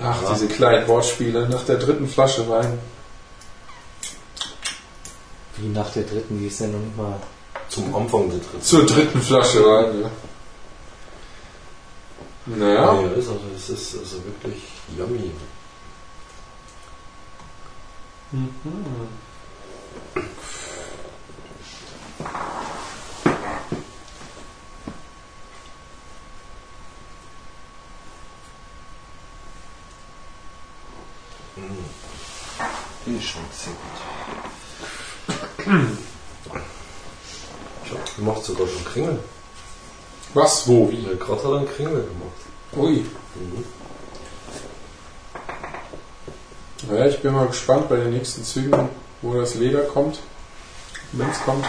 Ach, 0.03 0.33
diese 0.35 0.49
kleinen 0.49 0.89
Wortspiele 0.89 1.49
nach 1.49 1.65
der 1.65 1.77
dritten 1.77 2.09
Flasche 2.09 2.49
Wein. 2.49 2.79
Wie 5.57 5.69
nach 5.69 5.91
der 5.93 6.03
dritten, 6.05 6.39
die 6.39 6.47
ist 6.47 6.61
ja 6.61 6.67
noch 6.67 6.79
nicht 6.81 6.97
mal. 6.97 7.15
Zum 7.71 7.95
Anfang 7.95 8.29
der 8.29 8.41
dritten. 8.41 8.63
Zur 8.63 8.85
dritten 8.85 9.23
Flasche 9.23 9.65
Wein, 9.65 10.03
ja. 10.03 10.11
Naja. 12.47 13.01
Ja, 13.01 13.09
ist 13.11 13.29
also, 13.29 13.41
es 13.55 13.71
ist 13.71 13.97
also 13.97 14.17
wirklich 14.25 14.61
yummy. 14.99 15.31
Die 33.07 33.21
schmeckt 33.23 33.55
sehr 33.55 33.73
gut. 35.67 35.97
Schau, 37.91 37.99
die 38.17 38.23
macht 38.23 38.45
sogar 38.45 38.67
schon 38.69 38.85
Kringel. 38.85 39.19
Was? 40.35 40.69
Wo? 40.69 40.91
Wie? 40.91 41.03
Ja, 41.03 41.15
gerade 41.15 41.43
hat 41.43 41.51
er 41.51 41.59
einen 41.59 41.69
Kringel 41.69 42.05
gemacht. 42.05 42.41
Ui. 42.77 43.05
Mhm. 43.35 43.65
Ja, 46.91 47.07
ich 47.07 47.21
bin 47.21 47.33
mal 47.35 47.47
gespannt 47.47 47.89
bei 47.89 47.97
den 47.97 48.13
nächsten 48.13 48.45
Zügen, 48.45 48.89
wo 49.23 49.35
das 49.35 49.55
Leder 49.55 49.83
kommt. 49.83 50.19
Wenn 51.13 51.29
es 51.29 51.41
kommt. 51.43 51.65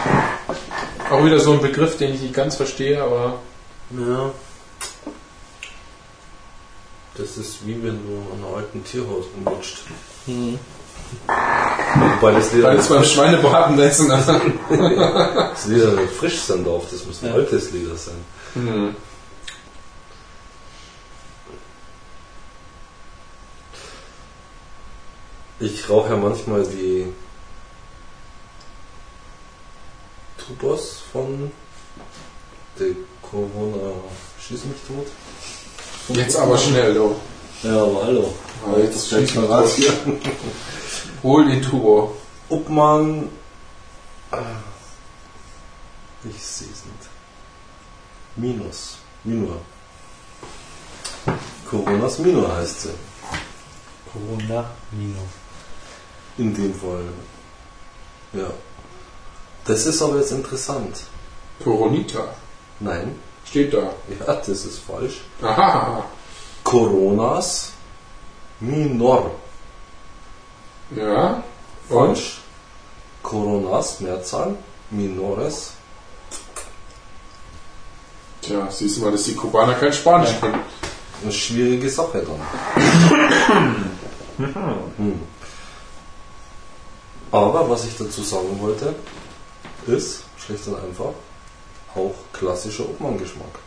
Auch 1.10 1.24
wieder 1.24 1.40
so 1.40 1.52
ein 1.52 1.60
Begriff, 1.60 1.96
den 1.96 2.14
ich 2.14 2.22
nicht 2.22 2.34
ganz 2.34 2.56
verstehe, 2.56 3.02
aber 3.02 3.40
Ja. 3.90 4.30
Das 7.14 7.36
ist 7.36 7.66
wie 7.66 7.82
wenn 7.82 8.00
du 8.06 8.32
an 8.32 8.42
einem 8.42 8.54
alten 8.54 8.84
Tierhaus 8.84 9.26
umrutscht. 9.36 9.84
Mhm. 10.26 10.58
Wobei 12.20 12.32
das 12.32 12.52
Leder, 12.52 12.68
weil 12.68 12.78
es 12.78 12.88
beim 12.88 13.04
Schweinebraten 13.04 13.78
essen. 13.80 14.08
das 14.08 15.66
Leder 15.66 15.92
nicht 15.92 16.12
frisch 16.14 16.40
sein 16.40 16.64
darf. 16.64 16.82
Das 16.90 17.04
muss 17.04 17.22
ein 17.22 17.28
Ja. 17.28 17.34
altes 17.34 17.70
Leder 17.72 17.96
sein. 17.96 18.14
hm. 18.54 18.96
Ich 25.60 25.88
rauche 25.88 26.10
ja 26.10 26.16
manchmal 26.16 26.64
die 26.64 27.06
Tubos 30.38 30.98
von 31.12 31.52
der 32.78 32.88
Corona 33.22 33.92
Schieß 34.40 34.64
mich 34.64 34.78
tot. 34.88 35.06
Jetzt 36.16 36.36
aber 36.36 36.58
schnell, 36.58 36.94
du. 36.94 37.14
Ja, 37.62 37.80
aber 37.84 38.02
hallo. 38.04 38.34
Aber 38.66 38.80
jetzt 38.80 39.08
schieß 39.08 39.34
mal 39.36 39.44
raus 39.46 39.74
hier. 39.76 39.92
Hol 41.22 41.46
den 41.48 41.62
Turbo. 41.62 42.16
Obmann. 42.48 43.28
Ah, 44.30 44.38
Ich 46.24 46.42
sehe 46.42 46.68
es 46.68 46.84
nicht. 46.84 47.08
Minus. 48.36 48.96
Minor. 49.24 49.56
Coronas 51.68 52.18
Minor 52.18 52.56
heißt 52.56 52.82
sie. 52.82 52.94
Corona 54.12 54.70
Mino. 54.90 55.22
In 56.38 56.54
dem 56.54 56.74
Fall. 56.74 57.04
Ja. 58.32 58.50
Das 59.64 59.86
ist 59.86 60.02
aber 60.02 60.16
jetzt 60.18 60.32
interessant. 60.32 61.04
Coronita. 61.62 62.34
Nein. 62.80 63.18
Steht 63.44 63.72
da. 63.74 63.92
Ja, 64.18 64.34
das 64.34 64.48
ist 64.48 64.78
falsch. 64.80 65.20
Aha. 65.42 66.04
Coronas 66.64 67.72
Minor. 68.60 69.30
Ja. 70.96 71.42
Und? 71.88 72.16
Falsch. 72.16 72.40
Coronas 73.22 74.00
Mehrzahl. 74.00 74.54
Minores. 74.90 75.72
Tja, 78.42 78.68
siehst 78.70 78.96
du 78.96 79.02
mal, 79.02 79.12
dass 79.12 79.24
die 79.24 79.34
Kubaner 79.34 79.74
kein 79.74 79.92
Spanisch 79.92 80.38
können. 80.40 80.60
Eine 81.22 81.32
schwierige 81.32 81.88
Sache 81.88 82.24
dann. 82.26 82.40
Hm. 84.38 85.20
Aber 87.30 87.68
was 87.70 87.84
ich 87.84 87.96
dazu 87.96 88.22
sagen 88.22 88.60
wollte, 88.60 88.94
ist, 89.86 90.24
schlicht 90.36 90.66
und 90.66 90.74
einfach, 90.76 91.12
auch 91.94 92.14
klassischer 92.32 92.84
Obmann-Geschmack. 92.84 93.58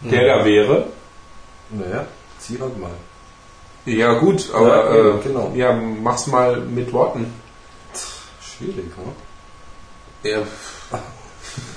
Der 0.00 0.38
da 0.38 0.44
wäre? 0.44 0.86
Naja, 1.70 2.06
zieh 2.38 2.58
halt 2.60 2.78
mal. 2.78 2.90
Ja 3.86 4.14
gut, 4.14 4.50
aber 4.52 4.94
Ja, 4.96 5.14
äh, 5.16 5.18
genau. 5.22 5.52
ja, 5.54 5.72
mach's 5.72 6.26
mal 6.26 6.60
mit 6.60 6.92
Worten. 6.92 7.32
Schwierig, 8.40 8.86
ne? 10.22 10.30
Ja. 10.30 10.38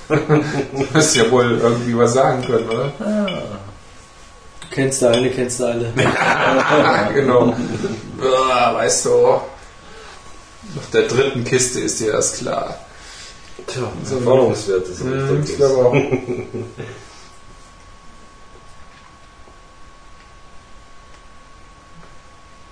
du 0.08 0.86
hast 0.94 1.14
ja 1.16 1.30
wohl 1.30 1.58
irgendwie 1.58 1.96
was 1.96 2.12
sagen 2.14 2.44
können, 2.44 2.68
oder? 2.68 2.92
Kennst 4.70 5.00
du 5.02 5.06
alle, 5.08 5.30
kennst 5.30 5.60
du 5.60 5.64
alle. 5.66 5.92
genau. 7.14 7.54
Ah, 8.22 8.74
weißt 8.74 9.04
du, 9.06 9.10
nach 10.74 10.90
der 10.92 11.02
dritten 11.02 11.44
Kiste 11.44 11.80
ist 11.80 12.00
dir 12.00 12.12
das 12.12 12.38
klar. 12.38 12.78
Tja, 13.66 13.82
So 14.04 14.16
Erfahrungswerte 14.16 14.92
sind 14.92 15.10
Hm, 15.12 15.42
ich 15.44 15.48
das. 15.50 15.56
glaube 15.56 15.86
auch. 15.86 15.94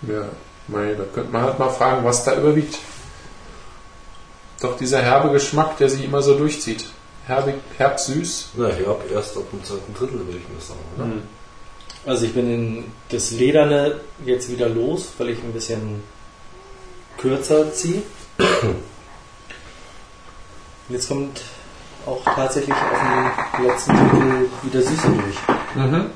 Ja, 0.02 0.28
mei, 0.68 0.94
da 0.94 1.04
könnte 1.04 1.32
man 1.32 1.42
halt 1.42 1.58
mal 1.58 1.70
fragen, 1.70 2.04
was 2.04 2.24
da 2.24 2.36
überwiegt. 2.36 2.78
Doch 4.60 4.76
dieser 4.76 5.00
herbe 5.02 5.30
Geschmack, 5.30 5.78
der 5.78 5.88
sich 5.88 6.04
immer 6.04 6.22
so 6.22 6.36
durchzieht. 6.36 6.84
Herbig, 7.26 7.56
herb 7.78 7.98
süß. 7.98 8.50
Na, 8.56 8.68
ich 8.70 8.86
hab 8.86 9.10
erst 9.10 9.36
ab 9.36 9.44
dem 9.52 9.64
zweiten 9.64 9.94
Drittel, 9.94 10.26
würde 10.26 10.38
ich 10.38 10.48
mal 10.48 10.60
sagen. 10.60 10.80
Oder? 10.96 11.04
Hm. 11.04 11.22
Also 12.06 12.26
ich 12.26 12.34
bin 12.34 12.52
in 12.52 12.84
das 13.10 13.30
Lederne 13.30 14.00
jetzt 14.24 14.50
wieder 14.50 14.68
los, 14.68 15.12
weil 15.18 15.30
ich 15.30 15.42
ein 15.42 15.52
bisschen 15.52 16.02
kürzer 17.18 17.72
ziehe. 17.72 18.02
Jetzt 20.88 21.08
kommt 21.08 21.42
auch 22.06 22.24
tatsächlich 22.24 22.74
auf 22.74 23.56
dem 23.56 23.66
letzten 23.66 23.92
Drittel 23.92 24.48
wieder 24.62 24.82
Süße 24.82 25.08
durch. 25.08 25.36
Mhm. 25.76 26.06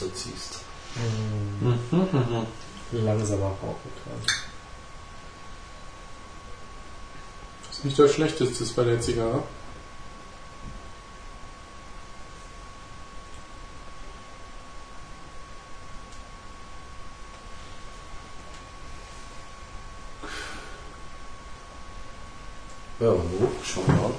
Weil 0.00 0.08
du 0.08 0.14
kürzer 0.14 0.14
ziehst. 0.14 0.60
Langsamer 2.92 3.46
rauchen 3.46 3.90
quasi. 4.02 4.26
Das 7.66 7.78
ist 7.78 7.84
nicht 7.84 7.98
das 7.98 8.12
Schlechteste 8.12 8.64
bei 8.74 8.84
der 8.84 9.00
Zigarre. 9.00 9.42
Ja, 23.00 23.10
und 23.10 23.30
du? 23.30 23.48
Schau 23.62 23.82
mal 23.82 24.06
an. 24.06 24.14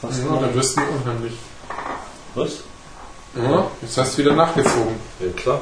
Fast 0.00 0.22
Ja, 0.22 0.36
dann 0.40 0.54
wirst 0.54 0.76
du 0.76 0.82
unheimlich. 0.82 1.34
Was? 2.34 2.60
Ja, 3.34 3.70
jetzt 3.80 3.96
hast 3.96 4.14
du 4.14 4.18
wieder 4.22 4.34
nachgezogen. 4.34 4.96
Ja, 5.20 5.32
klar. 5.32 5.60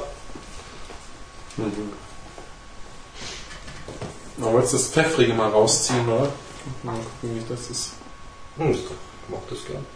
Aber 4.40 4.60
jetzt 4.60 4.74
das 4.74 4.88
Pfeffrige 4.88 5.34
mal 5.34 5.50
rausziehen, 5.50 6.08
oder? 6.08 6.28
Mal 6.82 6.94
gucken, 6.94 7.36
wie 7.36 7.44
das 7.48 7.70
ist. 7.70 7.92
Hm, 8.56 8.72
ist 8.72 8.84
doch, 8.84 8.90
ich 8.90 9.30
mach 9.30 9.48
das 9.48 9.64
gern. 9.64 9.86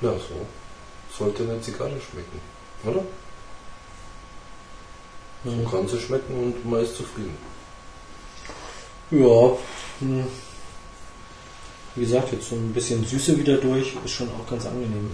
Ja, 0.00 0.10
so. 0.12 0.46
Sollte 1.16 1.44
eine 1.44 1.60
Zigarre 1.60 2.00
schmecken, 2.00 2.40
oder? 2.84 3.02
So 5.44 5.50
Mhm. 5.50 5.70
kann 5.70 5.86
sie 5.88 6.00
schmecken 6.00 6.34
und 6.42 6.70
man 6.70 6.80
ist 6.82 6.96
zufrieden. 6.96 7.36
Ja, 9.10 9.52
hm. 10.00 10.26
wie 11.94 12.00
gesagt, 12.04 12.32
jetzt 12.32 12.48
so 12.48 12.56
ein 12.56 12.72
bisschen 12.72 13.04
Süße 13.04 13.38
wieder 13.38 13.58
durch, 13.58 13.94
ist 14.04 14.12
schon 14.12 14.28
auch 14.30 14.48
ganz 14.50 14.64
angenehm. 14.66 15.10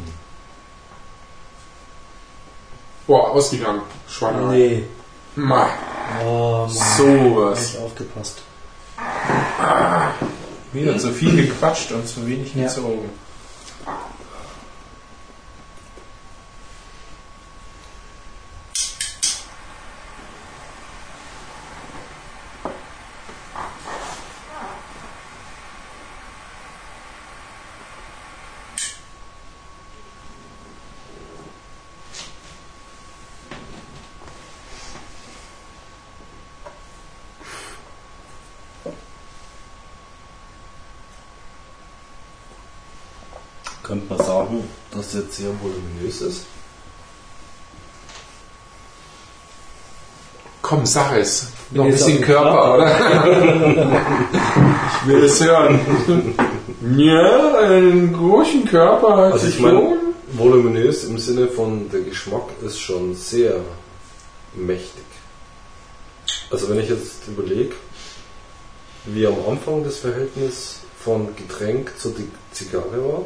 Boah, 3.06 3.30
ausgegangen. 3.32 3.82
Schwanger. 4.08 4.50
Nee. 4.52 4.84
Ma, 5.36 5.68
Oh, 6.24 6.66
Mann. 6.66 6.96
sowas. 6.96 7.72
Nicht 7.72 7.78
aufgepasst. 7.82 8.42
Wieder 10.72 10.98
zu 10.98 11.12
viel 11.12 11.34
gequatscht 11.46 11.90
und 11.92 12.06
zu 12.08 12.26
wenig 12.26 12.54
Ja. 12.54 12.64
gezogen. 12.64 13.10
Könnte 43.82 44.14
man 44.14 44.24
sagen, 44.24 44.64
dass 45.10 45.22
jetzt 45.22 45.36
sehr 45.36 45.50
voluminös 45.60 46.20
ist. 46.20 46.44
Komm, 50.62 50.86
sag 50.86 51.16
es. 51.16 51.48
Noch 51.70 51.84
ein 51.84 51.90
bisschen 51.90 52.20
Körper, 52.20 52.74
oder? 52.74 52.86
ich 55.02 55.08
will 55.08 55.24
es 55.24 55.42
hören. 55.42 55.80
Ja, 56.96 57.58
einen 57.58 58.12
großen 58.12 58.64
Körper 58.66 59.16
hat 59.16 59.32
Also 59.32 59.46
sich 59.46 59.56
ich 59.56 59.60
meine, 59.60 59.96
voluminös 60.32 61.04
im 61.04 61.18
Sinne 61.18 61.48
von 61.48 61.90
der 61.90 62.02
Geschmack 62.02 62.50
ist 62.64 62.78
schon 62.78 63.14
sehr 63.14 63.60
mächtig. 64.54 65.04
Also 66.50 66.68
wenn 66.68 66.78
ich 66.78 66.88
jetzt 66.88 67.26
überlege, 67.26 67.74
wie 69.06 69.26
am 69.26 69.36
Anfang 69.48 69.82
das 69.82 69.98
Verhältnis 69.98 70.80
von 71.02 71.34
Getränk 71.34 71.92
zur 71.98 72.12
Zigarre 72.52 73.04
war 73.04 73.22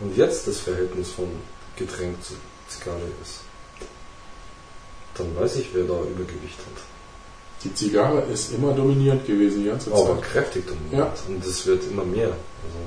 und 0.00 0.16
jetzt 0.16 0.46
das 0.46 0.60
Verhältnis 0.60 1.10
von 1.12 1.28
Getränk 1.76 2.22
zur 2.24 2.36
Zigarre 2.68 3.00
ist, 3.22 3.40
dann 5.14 5.34
weiß 5.36 5.56
ich, 5.56 5.68
wer 5.72 5.84
da 5.84 6.00
Übergewicht 6.02 6.58
hat. 6.58 6.82
Die 7.64 7.74
Zigarre 7.74 8.22
ist 8.22 8.52
immer 8.52 8.72
dominierend 8.72 9.26
gewesen, 9.26 9.62
die 9.64 9.68
ganze 9.68 9.90
Aber 9.92 10.20
Zeit. 10.20 10.30
kräftig 10.30 10.64
dominant. 10.66 11.18
Und 11.26 11.44
es 11.44 11.66
wird 11.66 11.82
immer 11.84 12.04
mehr. 12.04 12.28
Also, 12.28 12.78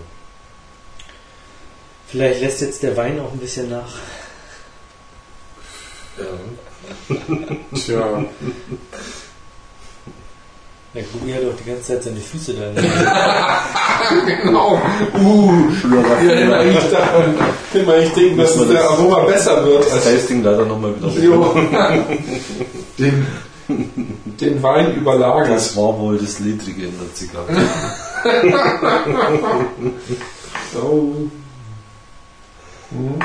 Vielleicht 2.07 2.41
lässt 2.41 2.61
jetzt 2.61 2.81
der 2.83 2.95
Wein 2.95 3.19
auch 3.19 3.31
ein 3.33 3.37
bisschen 3.39 3.69
nach. 3.69 3.93
ja. 6.17 7.15
Tja, 7.75 8.25
Der 10.93 11.03
Gugi 11.03 11.31
hat 11.31 11.43
doch 11.43 11.55
die 11.57 11.69
ganze 11.69 11.83
Zeit 11.83 12.03
seine 12.03 12.19
Füße 12.19 12.53
da. 12.53 12.65
genau. 14.43 14.81
Uh, 15.17 15.53
ja, 16.27 16.41
immer 16.41 16.65
ich, 16.65 16.89
daran, 16.91 17.35
immer 17.73 17.97
ich 17.97 18.11
denke, 18.11 18.41
dass 18.41 18.57
man 18.57 18.67
der 18.67 18.81
das- 18.81 18.89
Aroma 18.91 19.19
besser 19.23 19.65
wird 19.65 19.85
Das 19.85 19.93
als 19.93 20.03
Tasting 20.03 20.43
leider 20.43 20.65
nochmal 20.65 20.93
wieder. 20.97 21.07
Jo. 21.23 21.55
den, 22.99 23.25
den 23.69 24.61
Wein 24.63 24.93
überlagert. 24.95 25.49
Das 25.51 25.77
war 25.77 25.97
wohl 25.97 26.17
das 26.17 26.39
Ledrige 26.39 26.87
in 26.87 26.93
der 26.99 27.13
Zigarre. 27.13 27.47
Oh. 30.73 31.13
Hm. 32.91 33.19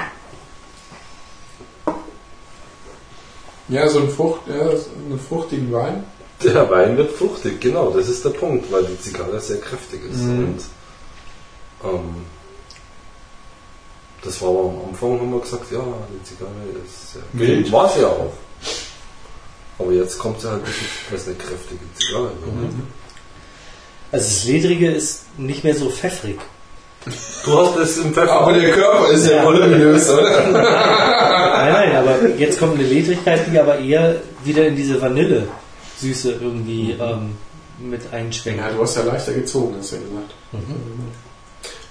Ja, 3.68 3.88
so 3.88 4.00
ein 4.00 4.08
Frucht, 4.08 4.40
ja, 4.48 4.68
so 4.76 4.90
einen 5.08 5.18
fruchtigen 5.18 5.72
Wein. 5.72 6.04
Der 6.44 6.68
Wein 6.70 6.96
wird 6.96 7.12
fruchtig, 7.12 7.60
genau, 7.60 7.90
das 7.90 8.08
ist 8.08 8.24
der 8.24 8.30
Punkt, 8.30 8.70
weil 8.70 8.84
die 8.84 9.00
Zigarre 9.00 9.40
sehr 9.40 9.58
kräftig 9.58 10.00
ist. 10.10 10.18
Mhm. 10.22 10.44
Und 10.44 10.60
ähm, 11.84 12.14
das 14.22 14.40
war 14.42 14.50
aber 14.50 14.60
am 14.60 14.88
Anfang, 14.90 15.20
haben 15.20 15.32
wir 15.32 15.40
gesagt, 15.40 15.70
ja, 15.72 15.78
die 15.80 16.22
Zigarre 16.24 16.50
ist 16.84 17.12
sehr 17.14 17.22
Mild. 17.32 17.70
War 17.72 17.88
sie 17.88 18.00
ja 18.02 18.08
auch. 18.08 18.32
Aber 19.78 19.92
jetzt 19.92 20.18
kommt 20.18 20.40
sie 20.40 20.48
halt 20.50 20.60
wirklich 20.60 20.88
als 21.12 21.26
eine 21.26 21.36
kräftige 21.36 21.80
Zigarre. 21.94 22.30
Also 24.12 24.26
das 24.26 24.44
Ledrige 24.44 24.90
ist 24.90 25.24
nicht 25.38 25.64
mehr 25.64 25.74
so 25.74 25.90
pfeffrig. 25.90 26.38
Du 27.44 27.58
hast 27.58 27.76
es 27.76 27.98
im 27.98 28.12
Pfeffer. 28.12 28.32
Aber 28.32 28.52
der 28.52 28.72
Körper 28.72 29.10
ist 29.10 29.26
ja 29.26 29.36
Ja. 29.36 29.44
voluminös, 29.44 30.08
oder? 30.10 30.50
Nein, 30.52 31.72
nein, 31.72 31.96
aber 31.96 32.28
jetzt 32.36 32.58
kommt 32.58 32.74
eine 32.78 32.84
Ledrigkeit, 32.86 33.40
die 33.50 33.58
aber 33.58 33.78
eher 33.78 34.16
wieder 34.44 34.66
in 34.66 34.76
diese 34.76 35.00
Vanille-Süße 36.00 36.32
irgendwie 36.40 36.92
ähm, 36.92 37.36
mit 37.78 38.12
einschwenkt. 38.12 38.60
Ja, 38.60 38.70
du 38.70 38.82
hast 38.82 38.96
ja 38.96 39.02
leichter 39.02 39.32
gezogen, 39.32 39.74
hast 39.78 39.92
du 39.92 39.96
ja 39.96 40.02
gesagt. 40.02 40.34
Mhm. 40.52 40.58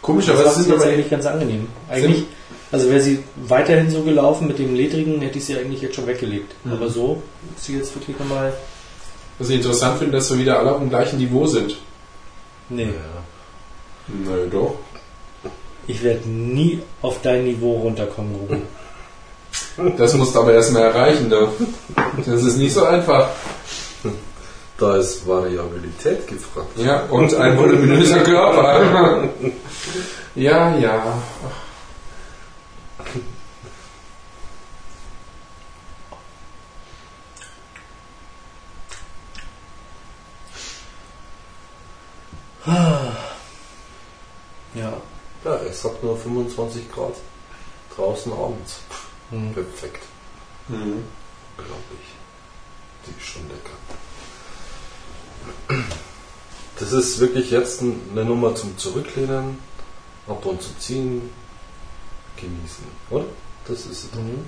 Komischerweise 0.02 0.44
Das 0.44 0.56
sind 0.56 0.74
aber 0.74 0.86
eigentlich 0.86 1.10
ganz 1.10 1.26
angenehm. 1.26 1.68
Eigentlich, 1.90 2.26
also 2.72 2.90
wäre 2.90 3.02
sie 3.02 3.24
weiterhin 3.48 3.90
so 3.90 4.04
gelaufen 4.04 4.48
mit 4.48 4.60
dem 4.60 4.76
Ledrigen, 4.76 5.22
hätte 5.22 5.40
ich 5.40 5.46
sie 5.46 5.58
eigentlich 5.58 5.82
jetzt 5.82 5.96
schon 5.96 6.08
weggelegt. 6.08 6.54
Mhm. 6.64 6.74
Aber 6.74 6.90
so 6.90 7.22
ist 7.56 7.66
sie 7.66 7.78
jetzt 7.78 7.96
wirklich 7.96 8.18
nochmal. 8.20 8.54
Was 9.40 9.50
ich 9.50 9.56
interessant 9.56 9.98
finde, 10.00 10.18
dass 10.18 10.30
wir 10.32 10.40
wieder 10.40 10.60
alle 10.60 10.72
auf 10.72 10.80
dem 10.80 10.90
gleichen 10.90 11.18
Niveau 11.18 11.46
sind. 11.46 11.78
Nee, 12.70 12.90
Nö, 14.08 14.48
doch. 14.52 14.76
ich 15.88 16.02
werde 16.04 16.28
nie 16.30 16.82
auf 17.02 17.22
dein 17.22 17.44
Niveau 17.44 17.74
runterkommen, 17.82 18.36
Ruben. 18.36 18.62
Das 19.98 20.14
musst 20.14 20.36
du 20.36 20.40
aber 20.40 20.54
erstmal 20.54 20.84
erreichen, 20.84 21.30
doch. 21.30 21.52
Das 22.26 22.44
ist 22.44 22.58
nicht 22.58 22.74
so 22.74 22.86
einfach. 22.86 23.30
Da 24.78 24.98
ist 24.98 25.26
Variabilität 25.26 26.28
gefragt. 26.28 26.78
Ja, 26.78 27.04
und 27.04 27.34
ein 27.34 27.58
voluminöser 27.58 28.20
Körper. 28.24 29.30
ja, 30.36 30.76
ja. 30.78 31.18
Ja. 44.74 44.94
Ja, 45.44 45.56
es 45.58 45.84
hat 45.84 46.04
nur 46.04 46.18
25 46.18 46.92
Grad 46.92 47.14
draußen 47.96 48.32
abends. 48.34 48.80
Hm. 49.30 49.54
Perfekt, 49.54 50.04
Mhm. 50.68 51.04
glaube 51.58 51.92
ich. 52.02 52.10
Die 53.06 53.18
ist 53.20 53.28
schon 53.28 53.48
lecker. 53.48 53.78
Das 56.80 56.92
ist 56.92 57.20
wirklich 57.20 57.52
jetzt 57.52 57.82
eine 57.82 58.26
Nummer 58.26 58.54
zum 58.56 58.78
Zurücklehnen, 58.78 59.60
ab 60.28 60.46
und 60.46 60.62
zu 60.62 60.78
ziehen, 60.78 61.30
genießen, 62.36 62.86
oder? 63.10 63.26
Das 63.68 63.86
ist 63.86 64.06
es. 64.14 64.14
Mhm. 64.14 64.46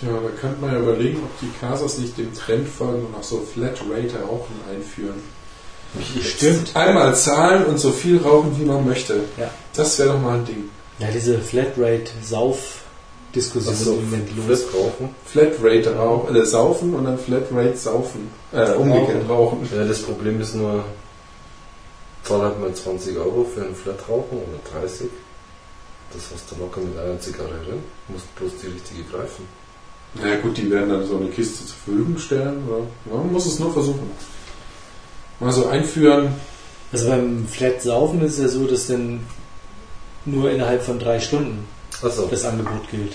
Tja, 0.00 0.08
da 0.12 0.30
könnte 0.40 0.60
man 0.62 0.72
ja 0.72 0.80
überlegen, 0.80 1.18
ob 1.18 1.38
die 1.40 1.50
Casas 1.60 1.98
nicht 1.98 2.16
dem 2.16 2.32
Trend 2.34 2.66
folgen 2.66 3.04
und 3.06 3.14
auch 3.14 3.22
so 3.22 3.40
Flatrate 3.40 4.22
Rauchen 4.22 4.54
einführen. 4.70 5.20
Stimmt. 6.22 6.74
Einmal 6.74 7.14
zahlen 7.14 7.66
und 7.66 7.78
so 7.78 7.92
viel 7.92 8.16
rauchen, 8.18 8.58
wie 8.58 8.64
man 8.64 8.86
möchte. 8.86 9.24
Ja. 9.36 9.50
Das 9.74 9.98
wäre 9.98 10.08
doch 10.10 10.20
mal 10.20 10.38
ein 10.38 10.46
Ding. 10.46 10.70
Ja, 10.98 11.08
diese 11.12 11.38
Flatrate-Sauf-Diskussion 11.38 13.74
Achso, 13.74 13.92
im 13.94 14.04
Moment 14.04 14.30
los. 14.36 14.62
Flat 14.62 14.74
rauchen. 14.74 15.14
Flatrate 15.26 15.96
rauchen, 15.96 16.34
äh, 16.34 16.46
saufen 16.46 16.94
und 16.94 17.04
dann 17.04 17.18
Flatrate 17.18 17.76
saufen. 17.76 18.30
Äh, 18.52 18.72
umgekehrt 18.72 19.28
rauchen. 19.28 19.68
Ja, 19.74 19.84
das 19.84 20.00
Problem 20.00 20.40
ist 20.40 20.54
nur, 20.54 20.82
zahl 22.22 22.40
halt 22.40 22.58
mal 22.60 22.72
20 22.72 23.18
Euro 23.18 23.44
für 23.44 23.60
ein 23.62 23.74
Flat 23.74 24.08
rauchen 24.08 24.38
oder 24.38 24.58
30. 24.80 25.10
Das 26.14 26.30
hast 26.32 26.50
du 26.50 26.56
locker 26.56 26.80
mit 26.80 26.98
einer 26.98 27.20
Zigarre 27.20 27.60
drin. 27.66 27.82
Du 28.06 28.14
musst 28.14 28.34
bloß 28.36 28.52
die 28.62 28.68
richtige 28.68 29.02
greifen. 29.04 29.59
Na 30.14 30.28
ja, 30.28 30.36
gut, 30.36 30.56
die 30.56 30.70
werden 30.70 30.90
dann 30.90 31.06
so 31.06 31.16
eine 31.16 31.28
Kiste 31.28 31.66
zur 31.66 31.76
Verfügung 31.76 32.18
stellen. 32.18 32.62
Oder? 32.68 33.16
Man 33.16 33.32
muss 33.32 33.46
es 33.46 33.58
nur 33.58 33.72
versuchen. 33.72 34.10
Mal 35.38 35.52
so 35.52 35.66
einführen. 35.68 36.34
Also 36.92 37.08
beim 37.08 37.46
Flat-Saufen 37.46 38.20
ist 38.22 38.38
es 38.38 38.40
ja 38.40 38.48
so, 38.48 38.66
dass 38.66 38.88
dann 38.88 39.20
nur 40.24 40.50
innerhalb 40.50 40.82
von 40.82 40.98
drei 40.98 41.20
Stunden 41.20 41.66
Also, 42.02 42.26
das 42.26 42.44
Angebot 42.44 42.90
gilt. 42.90 43.14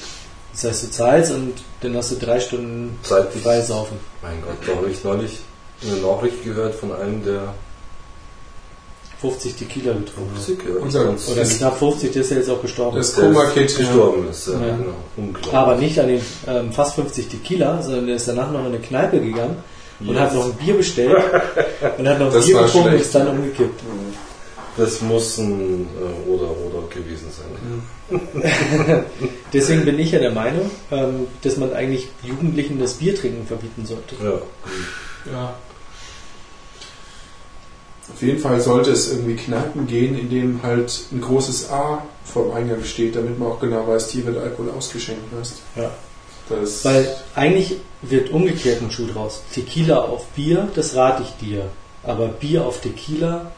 Das 0.53 0.63
heißt, 0.63 0.84
du 0.84 0.91
zahlst 0.91 1.31
und 1.34 1.53
dann 1.81 1.95
hast 1.97 2.11
du 2.11 2.15
drei 2.15 2.39
Stunden 2.39 2.97
ich, 3.03 3.41
frei 3.41 3.61
saufen. 3.61 3.97
mein 4.22 4.41
Gott, 4.41 4.55
da 4.65 4.77
habe 4.77 4.89
ich 4.89 5.03
neulich 5.03 5.39
eine 5.84 5.97
Nachricht 5.97 6.43
gehört 6.45 6.76
von 6.76 6.93
einem, 6.93 7.23
der 7.26 7.53
50 9.21 9.55
Tequila 9.55 9.93
getrunken 9.93 10.35
hat. 10.35 10.43
50, 10.43 10.57
ja, 10.67 10.81
Unser- 10.81 11.31
Oder 11.31 11.43
knapp 11.45 11.77
50, 11.79 12.11
der 12.11 12.21
ist 12.21 12.31
ja 12.31 12.37
jetzt 12.37 12.49
auch 12.49 12.61
gestorben. 12.61 12.97
Das 12.97 13.09
ist 13.09 13.15
gestorben 13.77 14.27
ist. 14.29 14.47
Ja, 14.47 14.53
Ja. 14.53 14.59
Genau, 14.77 14.93
unglaublich. 15.17 15.53
Aber 15.53 15.75
nicht 15.75 15.99
an 15.99 16.07
den 16.07 16.21
ähm, 16.47 16.71
fast 16.71 16.95
50 16.95 17.27
Tequila, 17.29 17.81
sondern 17.81 18.07
der 18.07 18.15
ist 18.17 18.27
danach 18.27 18.51
noch 18.51 18.59
in 18.61 18.65
eine 18.67 18.79
Kneipe 18.79 19.19
gegangen 19.19 19.57
und 19.99 20.19
hat 20.19 20.33
noch 20.35 20.45
ein 20.45 20.53
Bier 20.53 20.75
bestellt 20.75 21.15
und 21.97 22.07
hat 22.07 22.19
noch 22.19 22.27
ein 22.27 22.33
Das 22.33 22.45
Bier 22.45 22.61
getrunken 22.63 22.89
und 22.89 22.99
ist 23.01 23.15
dann 23.15 23.27
umgekippt. 23.29 23.81
Das 24.77 24.99
muss 25.01 25.37
ein 25.37 25.87
äh, 25.97 26.29
oder 26.29 26.49
oder 26.51 26.85
gewesen 26.89 27.27
sein. 27.31 28.19
Deswegen 29.53 29.85
bin 29.85 29.97
ich 29.99 30.11
ja 30.11 30.19
der 30.19 30.31
Meinung, 30.31 30.69
ähm, 30.91 31.27
dass 31.43 31.55
man 31.55 31.71
eigentlich 31.73 32.09
Jugendlichen 32.23 32.77
das 32.79 32.95
Biertrinken 32.95 33.47
verbieten 33.47 33.85
sollte. 33.85 34.15
Ja. 34.21 35.31
Ja. 35.31 35.53
Auf 38.14 38.22
jeden 38.22 38.40
Fall 38.40 38.61
sollte 38.61 38.91
es 38.91 39.11
irgendwie 39.11 39.36
Kneipen 39.36 39.88
gehen, 39.88 40.18
in 40.18 40.30
dem 40.30 40.61
halt 40.64 41.02
ein 41.11 41.22
großes 41.22 41.69
A 41.72 42.03
vor 42.23 42.44
dem 42.45 42.53
Eingang 42.53 42.84
steht, 42.84 43.15
damit 43.15 43.40
man 43.40 43.49
auch 43.49 43.60
genau 43.60 43.88
weiß, 43.88 44.10
hier 44.11 44.26
wird 44.26 44.38
Alkohol 44.38 44.72
ausgeschenkt. 44.77 45.23
Weißt? 45.38 45.56
Ja. 45.76 45.91
Das 46.49 46.86
Weil 46.86 47.15
eigentlich 47.34 47.77
wird 48.03 48.30
umgekehrt 48.30 48.82
ein 48.82 48.91
Schuh 48.91 49.07
draus. 49.07 49.41
Tequila 49.52 50.02
auf 50.02 50.27
Bier, 50.27 50.68
das 50.76 50.95
rate 50.95 51.23
ich 51.23 51.48
dir. 51.48 51.65
Aber 52.03 52.27
Bier 52.27 52.64
auf 52.65 52.82
Tequila 52.82 53.52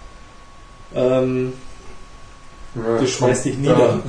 Ähm, 0.95 1.52
Ja, 2.76 2.98
du 2.98 3.06
schmeißt 3.07 3.44
dich 3.45 3.56
ja. 3.56 3.60
nieder. 3.60 3.99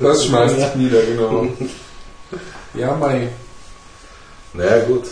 das 0.00 0.24
schmeißt 0.24 0.58
Ja. 0.58 0.66
dich 0.68 0.76
nieder, 0.76 1.02
genau. 1.06 1.46
Ja, 2.74 2.94
Mai. 2.96 3.28
Naja, 4.54 4.84
gut. 4.86 5.04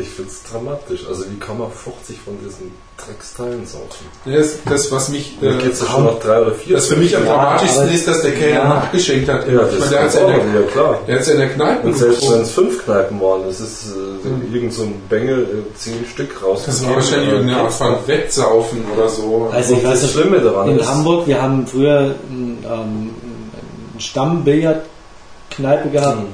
Ich 0.00 0.08
finde 0.10 0.30
es 0.30 0.42
dramatisch. 0.50 1.00
Also, 1.08 1.24
wie 1.30 1.38
kann 1.38 1.58
man 1.58 1.70
50 1.70 2.18
von 2.24 2.38
diesen 2.44 2.72
Drecksteilen 2.96 3.66
saufen? 3.66 4.06
Das, 4.24 4.58
das 4.64 4.90
was 4.92 5.08
mich. 5.08 5.36
Da 5.40 5.46
Äh, 5.48 5.66
es 5.68 5.86
schon 5.86 6.04
nach 6.04 6.18
drei 6.18 6.40
oder 6.42 6.52
vier. 6.52 6.76
das 6.76 6.86
für 6.86 6.96
mich 6.96 7.16
am 7.16 7.26
Ja, 7.26 7.34
dramatischsten 7.34 7.88
ist, 7.90 8.06
dass 8.08 8.22
der 8.22 8.32
Kellner 8.34 8.54
Ja. 8.60 8.68
nachgeschenkt 8.68 9.28
hat. 9.28 9.46
Ja, 9.48 9.52
ich 9.66 9.78
das 9.78 9.78
meine, 9.78 9.90
der 9.90 10.00
hat 10.00 10.06
ist 10.08 10.14
ja 10.14 10.20
in 10.20 10.52
der, 10.52 10.60
ja 10.62 10.66
klar. 10.68 10.98
der 11.06 11.16
hat's 11.16 11.28
in 11.28 11.38
der 11.38 11.48
Kneipe 11.50 11.86
Und 11.88 11.96
selbst 11.98 12.30
wenn 12.32 12.40
es 12.40 12.50
fünf 12.50 12.84
Kneipen 12.84 13.20
waren, 13.20 13.42
das 13.46 13.60
ist 13.60 13.86
äh, 13.94 14.28
Mhm. 14.28 14.54
irgend 14.54 14.72
so 14.74 14.82
ein 14.82 15.00
Bengel, 15.08 15.42
äh, 15.44 15.76
zehn 15.78 16.04
Stück 16.12 16.42
raus. 16.42 16.62
Das 16.66 16.84
war 16.86 16.94
wahrscheinlich 16.96 17.28
irgendeine 17.30 17.60
Art 17.62 17.72
von 17.72 17.96
Wettsaufen 18.06 18.84
oder 18.94 19.08
so. 19.08 19.50
Also 19.52 19.74
ich 19.74 19.84
weiß 19.84 20.02
das 20.02 20.10
Schlimme 20.12 20.40
daran 20.40 20.68
in 20.70 20.78
ist, 20.78 20.88
Hamburg, 20.88 21.26
wir 21.26 21.40
haben 21.40 21.66
früher 21.66 22.14
ähm, 22.30 22.58
eine 22.64 24.00
Stammbillardkneipe 24.00 25.88
gehabt. 25.90 26.20
Mhm. 26.20 26.26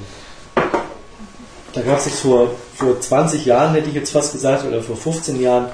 Da 1.73 1.83
gab 1.83 1.99
es 1.99 2.05
das 2.05 2.21
vor, 2.21 2.49
vor 2.77 3.01
20 3.01 3.45
Jahren, 3.47 3.75
hätte 3.75 3.89
ich 3.89 3.95
jetzt 3.95 4.11
fast 4.13 4.33
gesagt, 4.33 4.65
oder 4.67 4.83
vor 4.83 4.97
15 4.97 5.41
Jahren, 5.41 5.67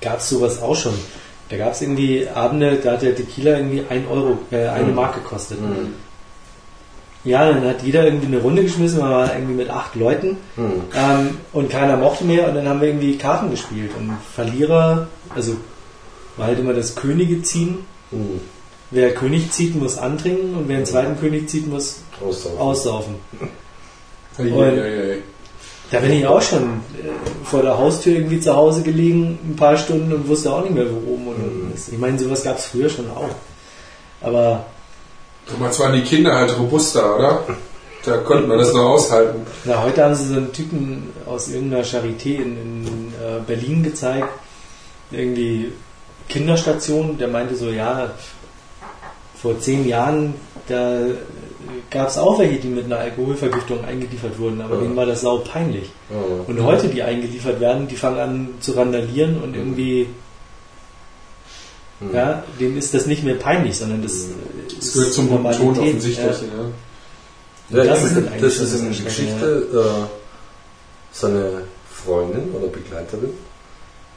gab 0.00 0.18
es 0.18 0.28
sowas 0.28 0.60
auch 0.62 0.74
schon. 0.76 0.94
Da 1.48 1.56
gab 1.58 1.72
es 1.72 1.82
irgendwie 1.82 2.28
Abende, 2.28 2.76
da 2.76 2.92
hat 2.92 3.02
der 3.02 3.14
Tequila 3.14 3.56
irgendwie 3.56 3.84
1 3.88 4.08
Euro, 4.08 4.38
äh, 4.50 4.68
eine 4.68 4.86
Mhm. 4.88 4.94
Mark 4.94 5.14
gekostet. 5.16 5.60
Mhm. 5.60 5.94
Ja, 7.24 7.48
dann 7.52 7.64
hat 7.64 7.82
jeder 7.84 8.04
irgendwie 8.04 8.26
eine 8.26 8.38
Runde 8.38 8.62
geschmissen, 8.62 8.98
man 8.98 9.10
war 9.10 9.34
irgendwie 9.34 9.54
mit 9.54 9.70
acht 9.70 9.94
Leuten 9.94 10.38
Mhm. 10.56 10.72
ähm, 10.96 11.36
und 11.52 11.70
keiner 11.70 11.96
mochte 11.96 12.24
mehr 12.24 12.48
und 12.48 12.54
dann 12.56 12.68
haben 12.68 12.80
wir 12.80 12.88
irgendwie 12.88 13.16
Karten 13.16 13.50
gespielt. 13.50 13.90
Und 13.96 14.16
Verlierer, 14.34 15.06
also 15.34 15.56
war 16.36 16.46
halt 16.46 16.58
immer 16.58 16.72
das 16.72 16.94
Könige 16.96 17.42
ziehen. 17.42 17.78
Mhm. 18.10 18.40
Wer 18.90 19.14
König 19.14 19.52
zieht, 19.52 19.74
muss 19.76 19.98
antrinken 19.98 20.54
und 20.54 20.68
wer 20.68 20.76
den 20.78 20.86
zweiten 20.86 21.18
König 21.18 21.48
zieht, 21.48 21.66
muss 21.68 22.00
Aussaufen. 22.26 22.58
aussaufen. 22.58 23.14
Eieiei. 24.38 25.18
Da 25.92 26.00
bin 26.00 26.10
ich 26.12 26.26
auch 26.26 26.42
schon 26.42 26.62
äh, 26.62 27.44
vor 27.44 27.62
der 27.62 27.76
Haustür 27.78 28.14
irgendwie 28.14 28.40
zu 28.40 28.54
Hause 28.56 28.82
gelegen, 28.82 29.38
ein 29.44 29.56
paar 29.56 29.76
Stunden 29.76 30.12
und 30.12 30.26
wusste 30.26 30.52
auch 30.52 30.62
nicht 30.62 30.74
mehr, 30.74 30.86
wo 30.90 31.12
oben 31.12 31.26
und 31.28 31.34
unten 31.36 31.66
Mhm. 31.68 31.74
ist. 31.74 31.88
Ich 31.92 31.98
meine, 31.98 32.18
sowas 32.18 32.42
gab 32.42 32.58
es 32.58 32.66
früher 32.66 32.88
schon 32.88 33.08
auch. 33.10 33.28
Aber 34.22 34.64
Damals 35.46 35.78
waren 35.80 35.92
die 35.92 36.02
Kinder 36.02 36.34
halt 36.34 36.56
robuster, 36.58 37.16
oder? 37.16 37.42
Da 38.04 38.16
konnte 38.18 38.46
man 38.48 38.58
das 38.58 38.72
noch 38.72 38.90
aushalten. 38.90 39.40
na, 39.64 39.82
heute 39.82 40.02
haben 40.04 40.14
sie 40.14 40.26
so 40.26 40.34
einen 40.36 40.52
Typen 40.52 41.12
aus 41.26 41.48
irgendeiner 41.48 41.84
Charité 41.84 42.36
in, 42.36 42.56
in 42.86 43.12
äh, 43.20 43.40
Berlin 43.46 43.82
gezeigt, 43.82 44.28
irgendwie 45.10 45.72
Kinderstation, 46.28 47.18
der 47.18 47.28
meinte 47.28 47.54
so, 47.54 47.68
ja, 47.70 48.10
vor 49.40 49.60
zehn 49.60 49.86
Jahren, 49.86 50.34
da 50.68 50.98
gab 51.90 52.08
es 52.08 52.18
auch 52.18 52.38
welche, 52.38 52.58
die 52.60 52.68
mit 52.68 52.84
einer 52.86 52.98
Alkoholvergiftung 52.98 53.84
eingeliefert 53.84 54.38
wurden, 54.38 54.60
aber 54.60 54.76
Ja. 54.76 54.80
denen 54.82 54.96
war 54.96 55.06
das 55.06 55.20
sau 55.22 55.38
peinlich. 55.38 55.90
Ja. 56.10 56.16
Und 56.46 56.62
heute, 56.62 56.88
die 56.88 57.02
eingeliefert 57.02 57.60
werden, 57.60 57.88
die 57.88 57.96
fangen 57.96 58.18
an 58.18 58.48
zu 58.60 58.72
randalieren 58.72 59.42
und 59.42 59.54
irgendwie, 59.56 60.08
Mhm. 62.00 62.14
ja, 62.14 62.42
denen 62.58 62.76
ist 62.76 62.92
das 62.94 63.06
nicht 63.06 63.22
mehr 63.24 63.36
peinlich, 63.36 63.76
sondern 63.78 64.02
das, 64.02 64.12
Mhm. 64.12 64.34
Das 64.76 64.86
ist 64.88 64.94
gehört 64.94 65.12
zum 65.12 65.28
guten 65.28 65.42
Ton 65.44 65.52
Normalität. 65.52 65.88
offensichtlich. 65.88 66.26
Ja. 66.26 67.78
Ja. 67.78 67.84
Ja, 67.84 67.84
Das 67.84 68.04
ist 68.04 68.16
das 68.16 68.42
ist 68.58 68.60
Erschreckende, 68.72 69.04
Geschichte 69.04 69.68
äh, 69.72 70.06
seine 71.12 71.62
Freundin 71.90 72.50
oder 72.52 72.66
Begleiterin, 72.66 73.30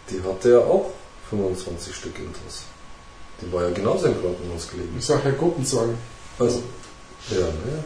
die 0.10 0.22
hatte 0.28 0.50
ja 0.52 0.60
auch 0.60 0.90
25 1.30 1.96
Stück 1.96 2.18
Intros. 2.20 2.64
Die 3.42 3.52
war 3.54 3.64
ja 3.64 3.70
genauso 3.70 4.08
im 4.08 4.14
Krankenhaus 4.22 4.70
gelegen. 4.70 4.96
Ich 4.98 5.06
sag 5.06 5.24
ja 5.26 5.32
Gruppenzwang. 5.32 5.90
Also, 6.40 6.64
ja, 7.32 7.46
ne? 7.46 7.84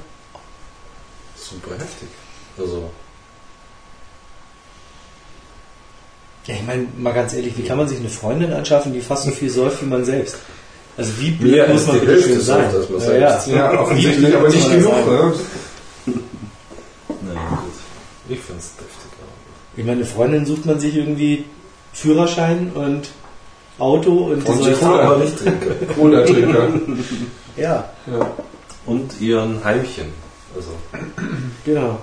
Super 1.36 1.72
heftig. 1.78 2.10
Also, 2.58 2.90
Ja, 6.50 6.56
ich 6.56 6.66
meine, 6.66 6.88
mal 6.98 7.14
ganz 7.14 7.34
ehrlich, 7.34 7.56
wie 7.58 7.64
kann 7.64 7.78
man 7.78 7.88
sich 7.88 8.00
eine 8.00 8.10
Freundin 8.10 8.52
anschaffen, 8.54 8.92
die 8.92 9.02
fast 9.02 9.26
so 9.26 9.32
viel 9.32 9.52
säuft 9.52 9.84
wie 9.84 9.86
man 9.86 10.04
selbst? 10.04 10.36
Also 10.98 11.12
wie 11.20 11.30
blöd 11.32 11.52
Mehr 11.52 11.68
muss 11.70 11.86
man 11.86 12.00
die 12.00 12.06
bitte 12.08 12.24
schön 12.24 12.42
sein? 12.42 12.66
als 12.66 12.90
man 12.90 13.02
ja, 13.02 13.18
ja. 13.18 13.46
Ja, 13.46 13.80
offensichtlich, 13.80 14.36
aber 14.36 14.50
nicht 14.50 14.70
genug. 14.70 14.94
Ne? 15.08 15.34
naja, 17.22 17.62
gut. 17.62 17.72
Ich 18.30 18.40
finde 18.40 18.60
es 18.60 18.72
deftig. 18.76 19.10
Ich 19.78 19.86
meine, 19.86 19.98
eine 19.98 20.06
Freundin 20.06 20.46
sucht 20.46 20.66
man 20.66 20.80
sich 20.80 20.96
irgendwie 20.96 21.46
Führerschein 21.94 22.72
und 22.74 23.10
Auto 23.78 24.12
und 24.12 24.46
die 24.46 24.52
Und 24.52 24.58
soll 24.58 24.74
die 24.74 24.80
Cola. 24.80 25.04
Aber 25.04 25.18
nicht 25.18 25.38
trinken. 25.38 25.88
Cola-Trinker. 25.96 26.68
Ja, 27.58 27.90
Ja. 28.08 28.32
Und 28.86 29.20
ihren 29.22 29.64
Heimchen. 29.64 30.08
Also, 30.56 30.70
genau. 31.66 32.00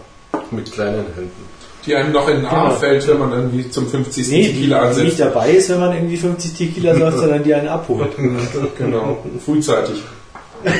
mit 0.51 0.71
kleinen 0.73 1.05
Händen. 1.15 1.57
Die 1.85 1.95
einem 1.95 2.13
noch 2.13 2.29
in 2.29 2.37
den 2.39 2.47
Arm 2.47 2.69
Genau. 2.69 2.81
fällt, 2.81 3.07
wenn 3.09 3.19
man 3.19 3.33
irgendwie 3.33 3.71
zum 3.71 3.87
50. 3.89 4.29
Nee, 4.29 4.43
die, 4.43 4.49
Tequila 4.55 4.81
die 4.81 4.87
nicht 4.87 4.99
ansetzt. 5.01 5.21
dabei 5.21 5.51
ist, 5.51 5.69
wenn 5.71 5.81
man 5.81 5.93
irgendwie 5.95 6.17
50 6.17 6.53
Tequila 6.55 6.97
säuft, 6.97 7.19
sondern 7.19 7.45
die 7.45 7.55
einen 7.55 7.69
abholt. 7.69 8.11
Genau, 8.79 9.19
frühzeitig. 9.45 10.03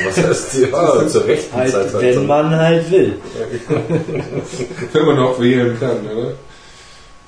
Was 0.05 0.17
heißt 0.17 0.55
ja, 0.59 1.07
zur 1.07 1.27
rechten 1.27 1.55
Halt, 1.57 1.71
Zeit. 1.71 1.93
halt 1.93 2.03
wenn 2.03 2.15
dann. 2.15 2.27
man 2.27 2.51
halt 2.57 2.91
will. 2.91 3.19
Wenn 4.93 5.07
man 5.07 5.17
noch 5.17 5.39
wählen 5.41 5.79
kann, 5.79 5.99
oder? 6.13 6.33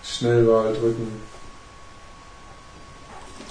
Schnellwahl 0.03 0.73
drücken. 0.73 1.07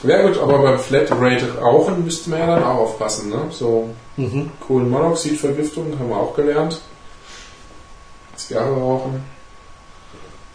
Ja 0.04 0.22
gut, 0.22 0.38
aber 0.38 0.60
beim 0.60 0.80
Flatrate 0.80 1.58
rauchen 1.60 2.04
müsste 2.06 2.30
man 2.30 2.40
ja 2.40 2.46
dann 2.48 2.64
auch 2.64 2.78
aufpassen, 2.80 3.30
ne? 3.30 3.42
So 3.52 3.90
Mhm. 4.18 4.50
Kohlenmonoxidvergiftung 4.68 5.98
haben 6.00 6.10
wir 6.10 6.18
auch 6.18 6.36
gelernt. 6.36 6.82
Zigarre 8.36 8.76
rauchen. 8.76 9.24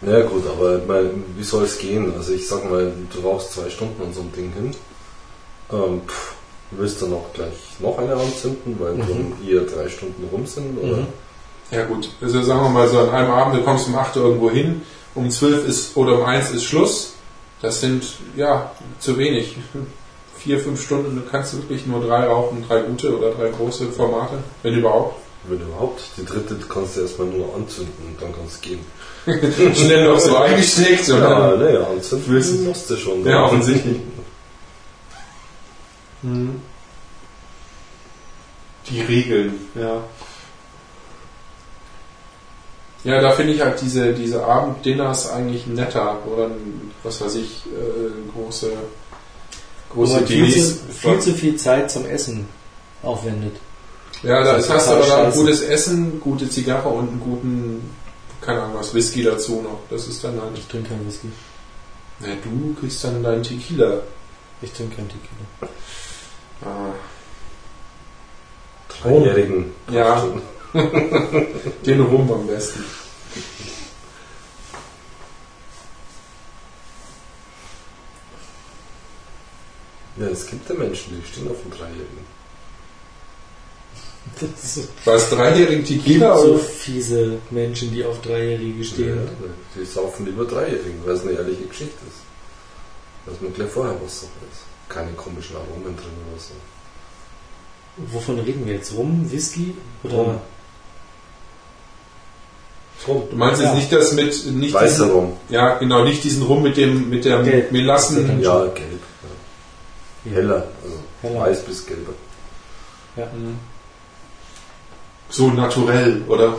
Ja 0.01 0.21
gut, 0.23 0.43
aber 0.47 0.77
ich 0.79 0.85
mein, 0.87 1.23
wie 1.37 1.43
soll 1.43 1.63
es 1.63 1.77
gehen? 1.77 2.13
Also 2.17 2.33
ich 2.33 2.47
sag 2.47 2.69
mal, 2.69 2.91
du 3.13 3.19
rauchst 3.21 3.53
zwei 3.53 3.69
Stunden 3.69 4.01
an 4.01 4.13
so 4.13 4.19
einem 4.21 4.33
Ding 4.33 4.51
hin. 4.53 4.75
Ähm, 5.71 6.01
pff, 6.05 6.33
willst 6.71 7.01
du 7.01 7.07
noch 7.07 7.31
gleich 7.33 7.53
noch 7.79 7.97
eine 7.97 8.13
anzünden, 8.15 8.75
weil 8.79 8.97
dann 8.97 9.33
eher 9.47 9.61
drei 9.61 9.87
Stunden 9.87 10.27
rum 10.31 10.45
sind? 10.45 10.77
Oder? 10.77 10.97
Mhm. 10.97 11.07
Ja 11.71 11.85
gut, 11.85 12.09
also 12.21 12.41
sagen 12.43 12.61
wir 12.63 12.69
mal 12.69 12.87
so 12.87 12.99
an 12.99 13.09
einem 13.09 13.31
Abend, 13.31 13.55
du 13.55 13.63
kommst 13.63 13.87
um 13.87 13.95
8 13.95 14.17
Uhr 14.17 14.25
irgendwo 14.25 14.51
hin, 14.51 14.81
um 15.15 15.29
12 15.29 15.67
ist 15.67 15.95
oder 15.97 16.19
um 16.19 16.25
1 16.25 16.51
ist 16.51 16.65
Schluss. 16.65 17.12
Das 17.63 17.79
sind 17.81 18.03
ja 18.35 18.71
zu 18.99 19.17
wenig. 19.17 19.55
Vier, 20.37 20.59
fünf 20.59 20.83
Stunden, 20.83 21.15
du 21.15 21.21
kannst 21.31 21.55
wirklich 21.55 21.85
nur 21.85 22.05
drei 22.05 22.25
rauchen, 22.27 22.65
drei 22.67 22.81
gute 22.81 23.17
oder 23.17 23.31
drei 23.31 23.49
große 23.49 23.89
Formate, 23.93 24.33
wenn 24.61 24.73
überhaupt. 24.73 25.15
Wenn 25.45 25.61
überhaupt. 25.61 26.01
Die 26.17 26.25
dritte 26.25 26.57
kannst 26.67 26.97
du 26.97 27.01
erstmal 27.01 27.27
nur 27.27 27.55
anzünden 27.55 27.93
und 28.07 28.21
dann 28.21 28.33
kannst 28.35 28.65
du 28.65 28.69
gehen. 28.69 28.79
Schnell 29.75 30.09
noch 30.09 30.19
so 30.19 30.35
eingesteckt 30.35 31.07
und 31.09 31.21
Ja, 31.21 31.51
dann, 31.51 31.59
naja, 31.61 31.87
anzünden 31.87 32.33
Willst 32.33 32.59
du- 32.59 32.63
musst 32.63 32.89
du 32.89 32.97
schon. 32.97 33.25
Ja, 33.25 33.45
offensichtlich. 33.45 33.97
Mhm. 36.23 36.61
die 38.89 39.01
Regeln, 39.01 39.53
ja. 39.75 40.03
Ja, 43.05 43.21
da 43.21 43.31
finde 43.31 43.53
ich 43.53 43.61
halt 43.61 43.79
diese, 43.81 44.13
diese 44.13 44.43
Abenddinners 44.45 45.29
eigentlich 45.31 45.67
netter, 45.67 46.17
oder 46.25 46.49
was 47.03 47.21
weiß 47.21 47.35
ich, 47.35 47.63
äh, 47.67 48.31
große, 48.33 48.71
Wo 49.89 50.01
große 50.01 50.13
man 50.15 50.27
viel 50.27 50.51
zu, 50.51 50.75
viel 50.91 51.19
zu 51.19 51.33
viel 51.33 51.55
Zeit 51.57 51.91
zum 51.91 52.05
Essen 52.05 52.47
aufwendet. 53.01 53.55
Ja, 54.21 54.43
da 54.43 54.53
Das 54.53 54.63
ist, 54.63 54.69
ist 54.69 54.73
hast 54.73 54.87
du 54.87 54.93
aber 54.93 55.07
dann 55.07 55.31
gutes 55.33 55.61
Essen, 55.61 56.19
gute 56.21 56.49
Zigarre 56.49 56.87
und 56.89 57.09
einen 57.09 57.19
guten, 57.19 57.91
keine 58.41 58.61
Ahnung 58.61 58.77
was, 58.77 58.93
Whisky 58.93 59.23
dazu 59.23 59.61
noch. 59.61 59.79
Das 59.89 60.07
ist 60.07 60.23
dann 60.23 60.41
halt. 60.41 60.51
Ich 60.57 60.67
trinke 60.67 60.89
keinen 60.89 61.05
Whisky. 61.05 61.29
Na, 62.19 62.27
du 62.43 62.75
kriegst 62.79 63.03
dann 63.03 63.21
deinen 63.21 63.43
Tequila. 63.43 64.01
Ich 64.61 64.71
trinke 64.71 64.95
keinen 64.95 65.09
Tequila. 65.09 65.73
Ah, 66.63 66.93
Dreijährigen. 68.87 69.71
Ja. 69.91 70.25
den 71.85 72.01
Rum 72.01 72.31
am 72.31 72.47
besten. 72.47 72.83
Ja, 80.17 80.27
es 80.27 80.45
gibt 80.45 80.69
ja 80.69 80.75
Menschen, 80.75 81.19
die 81.19 81.27
stehen 81.27 81.49
auf 81.49 81.61
dem 81.61 81.71
Dreijährigen. 81.71 82.33
Das 84.39 84.77
ist 84.77 84.87
Was, 85.03 85.29
dreijährigen 85.29 85.83
gibt 85.83 86.05
Tequila? 86.05 86.37
so 86.37 86.57
fiese 86.57 87.39
Menschen, 87.49 87.91
die 87.91 88.05
auf 88.05 88.21
Dreijährige 88.21 88.81
stehen. 88.85 89.17
Ja, 89.17 89.49
die 89.75 89.85
saufen 89.85 90.25
lieber 90.25 90.45
Dreijährigen, 90.45 91.01
weil 91.05 91.15
es 91.15 91.23
eine 91.23 91.31
ehrliche 91.33 91.63
Geschichte 91.63 91.97
ist. 92.07 92.21
Dass 93.25 93.41
man 93.41 93.53
gleich 93.53 93.69
vorher 93.69 93.95
was 94.01 94.21
sagt 94.21 94.31
ist. 94.49 94.61
Keine 94.87 95.11
komischen 95.11 95.57
Aromen 95.57 95.95
drin 95.97 96.15
oder 96.31 96.39
so. 96.39 96.53
Wovon 98.13 98.39
reden 98.39 98.65
wir 98.65 98.75
jetzt? 98.75 98.93
Rum? 98.95 99.29
Whisky? 99.29 99.75
Oder 100.03 100.13
Rum. 100.13 100.35
Rum. 103.07 103.23
Du 103.29 103.35
meinst 103.35 103.61
Ja. 103.61 103.67
jetzt 103.67 103.75
nicht 103.75 103.91
das 103.91 104.13
mit, 104.13 104.45
nicht 104.55 104.73
Weißer 104.73 105.03
diesen, 105.05 105.11
Rum. 105.11 105.33
ja, 105.49 105.77
genau, 105.79 106.03
nicht 106.05 106.23
diesen 106.23 106.43
Rum 106.43 106.63
mit 106.63 106.77
dem, 106.77 107.09
mit 107.09 107.25
der. 107.25 107.39
Melassen, 107.71 108.41
Ja, 108.41 108.65
gelb. 108.67 108.92
Heller, 110.25 110.67
also 110.83 110.97
Heller. 111.21 111.41
weiß 111.41 111.63
bis 111.65 111.85
gelber. 111.85 112.13
Ja. 113.15 113.25
Mhm. 113.25 113.59
So 115.29 115.49
naturell, 115.49 116.21
oder? 116.27 116.55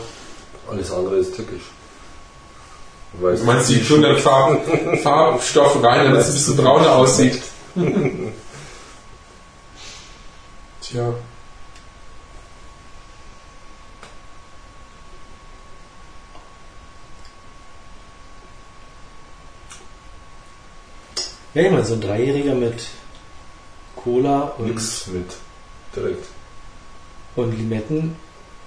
Alles 0.71 0.91
andere 0.91 1.17
ist 1.17 1.35
tückisch. 1.35 1.63
Weiß 3.15 3.41
Du 3.41 3.47
meinst, 3.47 3.69
die 3.71 3.83
tun 3.83 4.03
dann 4.03 4.19
Farben, 4.19 4.99
Farbstoff 4.99 5.83
rein, 5.83 6.05
damit 6.05 6.21
es 6.21 6.29
ein 6.29 6.35
bisschen 6.35 6.57
brauner 6.57 6.93
aussieht. 6.93 7.41
Tja. 10.81 11.15
Ja, 21.55 21.63
ich 21.63 21.71
meine, 21.71 21.85
so 21.85 21.95
ein 21.95 22.01
Dreijähriger 22.01 22.55
mit 22.57 22.89
Cola 24.05 24.53
und, 24.59 24.67
Nix 24.67 25.07
mit. 25.07 25.27
Direkt. 25.97 26.27
und 27.37 27.57
Limetten 27.57 28.17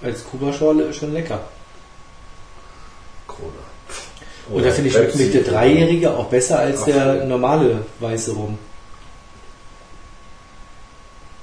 als 0.02 0.24
Kuba-Schorle 0.24 0.84
ist 0.84 0.96
schon 0.96 1.12
lecker. 1.12 1.40
Cola. 3.26 3.52
Und 4.50 4.64
da 4.64 4.70
finde 4.70 4.88
ich, 4.88 4.96
schmeckt 4.96 5.14
mit 5.16 5.34
der 5.34 5.42
Dreijährige 5.42 6.16
auch 6.16 6.26
besser 6.26 6.58
als 6.58 6.80
Ach, 6.80 6.86
der 6.86 7.24
normale 7.26 7.84
weiße 8.00 8.32
Rum. 8.32 8.58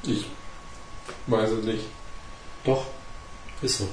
Ich 0.03 0.25
weiß 1.27 1.51
es 1.51 1.65
nicht. 1.65 1.85
Doch, 2.65 2.83
ist 3.61 3.77
so. 3.77 3.87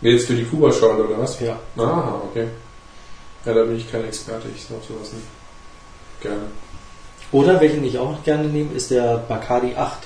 Jetzt 0.00 0.26
für 0.26 0.34
die 0.34 0.44
Kuba-Schorle, 0.44 1.04
oder 1.04 1.18
was? 1.18 1.40
Ja. 1.40 1.58
Ah, 1.76 2.20
okay. 2.30 2.46
Ja, 3.44 3.54
da 3.54 3.64
bin 3.64 3.76
ich 3.76 3.90
kein 3.90 4.04
Experte, 4.04 4.48
ich 4.54 4.62
sag 4.62 4.82
sowas 4.86 5.12
nicht. 5.12 5.26
Gerne. 6.20 6.46
Oder 7.34 7.60
welchen 7.60 7.84
ich 7.84 7.98
auch 7.98 8.22
gerne 8.22 8.44
nehme, 8.48 8.72
ist 8.74 8.90
der 8.92 9.16
Bacardi 9.18 9.74
8. 9.74 9.98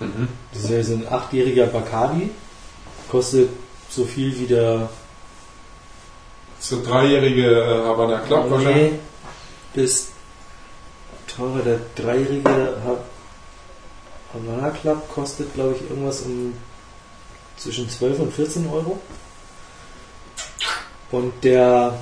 Mhm. 0.00 0.28
Das 0.54 0.64
ist 0.64 0.70
ja 0.70 0.82
so 0.82 0.94
ein 0.94 1.06
achtjähriger 1.10 1.66
Bacardi. 1.66 2.30
Kostet 3.10 3.50
so 3.90 4.04
viel 4.04 4.38
wie 4.38 4.46
der. 4.46 4.88
So 6.60 6.82
dreijährige 6.82 7.46
äh, 7.62 7.84
Havana 7.86 8.20
Club 8.20 8.50
wahrscheinlich. 8.50 8.92
Nee, 9.74 9.82
das 9.82 10.08
teurer, 11.26 11.60
der 11.62 11.78
dreijährige 11.94 12.48
Ha- 12.50 13.04
Havana 14.32 14.70
Club 14.70 15.08
kostet, 15.12 15.52
glaube 15.54 15.74
ich, 15.76 15.90
irgendwas 15.90 16.22
um 16.22 16.54
zwischen 17.58 17.88
12 17.90 18.18
und 18.20 18.32
14 18.32 18.66
Euro. 18.70 18.98
Und 21.10 21.32
der 21.44 21.98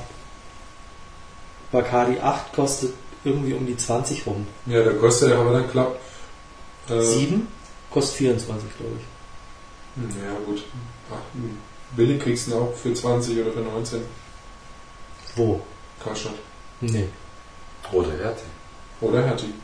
Bacardi 1.73 2.21
8 2.21 2.53
kostet 2.53 2.93
irgendwie 3.29 3.55
um 3.55 3.67
die 3.67 3.77
20 3.77 4.27
rum. 4.27 4.47
Ja, 4.67 4.83
der 4.83 4.95
kostet 4.95 5.31
der 5.31 5.39
Havana 5.39 5.63
Club. 5.69 5.99
Äh, 6.91 7.01
7 7.01 7.47
kostet 7.91 8.17
24, 8.17 8.69
glaube 8.79 8.93
ich. 8.99 9.05
hm, 10.03 10.23
Ja, 10.25 10.33
gut. 10.47 10.63
Ach, 11.11 11.17
hm. 11.35 11.57
Billig 11.97 12.21
kriegst 12.23 12.47
du 12.47 12.51
ihn 12.53 12.57
auch 12.59 12.75
für 12.75 12.93
20 12.93 13.41
oder 13.41 13.53
für 13.53 13.61
19. 13.61 14.01
Wo? 15.37 15.61
Karstadt. 16.03 16.35
Nee. 16.81 17.09
Oder 17.93 18.11
Hertie. 18.13 18.45
Oder 19.01 19.23
Hertie. 19.25 19.55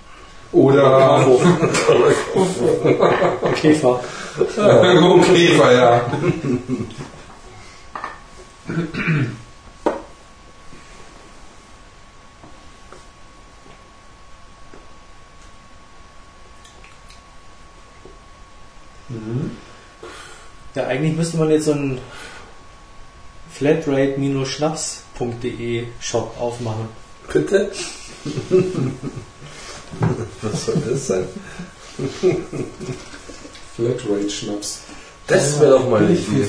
Oder 0.53 1.24
Käfer. 3.61 4.01
Käfer, 5.27 5.73
ja. 5.73 6.11
Mhm. 19.15 19.51
Ja, 20.74 20.86
eigentlich 20.86 21.15
müsste 21.16 21.36
man 21.36 21.51
jetzt 21.51 21.66
so 21.66 21.73
einen 21.73 22.01
flatrate-schnaps.de 23.53 25.85
Shop 26.01 26.35
aufmachen. 26.41 26.89
Bitte? 27.32 27.70
Was 30.43 30.66
soll 30.66 30.82
das 30.89 31.07
sein? 31.07 31.24
Flatrate 33.77 34.31
Schnaps. 34.31 34.81
Das 35.27 35.61
wäre 35.61 35.78
doch 35.78 35.89
mal 35.89 36.05
eine 36.05 36.15
Idee. 36.15 36.47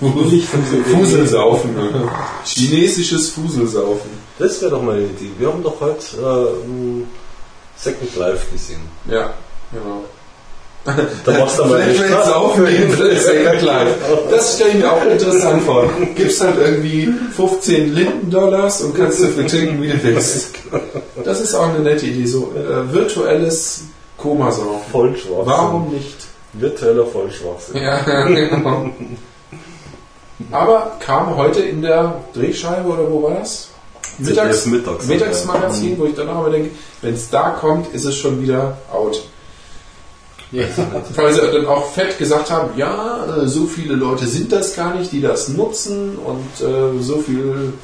Fuselsaufen. 0.00 1.76
Chinesisches 2.44 3.30
Fuselsaufen. 3.30 4.10
Das 4.38 4.60
wäre 4.62 4.70
doch 4.72 4.82
mal 4.82 4.96
eine 4.96 5.06
Idee. 5.06 5.30
Wir 5.38 5.48
haben 5.48 5.62
doch 5.62 5.80
heute 5.80 6.16
äh, 6.16 7.04
Second 7.76 8.16
Life 8.16 8.50
gesehen. 8.52 8.80
Ja, 9.10 9.34
genau. 9.72 10.04
Da 11.24 11.32
machst 11.38 11.58
du 11.58 11.64
mal 11.64 11.80
eine 11.80 11.92
Flatrate 11.92 12.12
Straße. 12.14 12.30
saufen 12.30 12.66
in 12.66 12.92
Second 12.92 13.62
Life. 13.62 13.94
Das 14.30 14.54
stelle 14.54 14.70
ich 14.70 14.76
mir 14.76 14.92
auch 14.92 15.04
interessant 15.04 15.62
vor. 15.62 15.90
Gibst 16.14 16.40
halt 16.40 16.56
irgendwie 16.58 17.12
15 17.36 17.94
Linden-Dollars 17.94 18.82
und 18.82 18.96
kannst 18.96 19.22
dafür 19.22 19.46
trinken, 19.46 19.82
wie 19.82 19.88
du 19.88 20.02
willst. 20.02 20.54
Das 21.24 21.40
ist 21.40 21.54
auch 21.54 21.68
eine 21.68 21.80
nette 21.80 22.06
Idee. 22.06 22.26
So 22.26 22.52
äh, 22.56 22.92
virtuelles 22.92 23.82
Komasaufen. 24.16 24.90
Vollschwachsinn. 24.90 25.46
Warum 25.46 25.90
nicht? 25.92 26.16
Virtueller 26.54 27.06
Vollschwachsinn. 27.06 27.82
Ja, 27.82 28.00
genau. 28.26 28.90
Aber 30.50 30.96
kam 31.00 31.36
heute 31.36 31.60
in 31.60 31.82
der 31.82 32.20
Drehscheibe 32.32 32.88
oder 32.88 33.10
wo 33.10 33.22
war 33.24 33.34
das? 33.34 33.68
Mittags, 34.18 34.66
Mittags. 34.66 35.06
Mittagsmagazin, 35.06 35.98
wo 35.98 36.06
ich 36.06 36.14
dann 36.14 36.28
auch 36.28 36.40
immer 36.40 36.50
denke, 36.50 36.70
wenn 37.02 37.14
es 37.14 37.30
da 37.30 37.50
kommt, 37.50 37.94
ist 37.94 38.04
es 38.04 38.16
schon 38.16 38.42
wieder 38.42 38.78
out. 38.92 39.22
Ja. 40.50 40.64
Weil 41.14 41.34
sie 41.34 41.40
dann 41.40 41.66
auch 41.66 41.92
fett 41.92 42.18
gesagt 42.18 42.50
haben, 42.50 42.78
ja, 42.78 43.42
äh, 43.42 43.46
so 43.46 43.66
viele 43.66 43.94
Leute 43.94 44.26
sind 44.26 44.50
das 44.50 44.74
gar 44.74 44.94
nicht, 44.94 45.12
die 45.12 45.20
das 45.20 45.48
nutzen 45.48 46.16
und 46.16 46.66
äh, 46.66 47.02
so 47.02 47.18
viel 47.18 47.74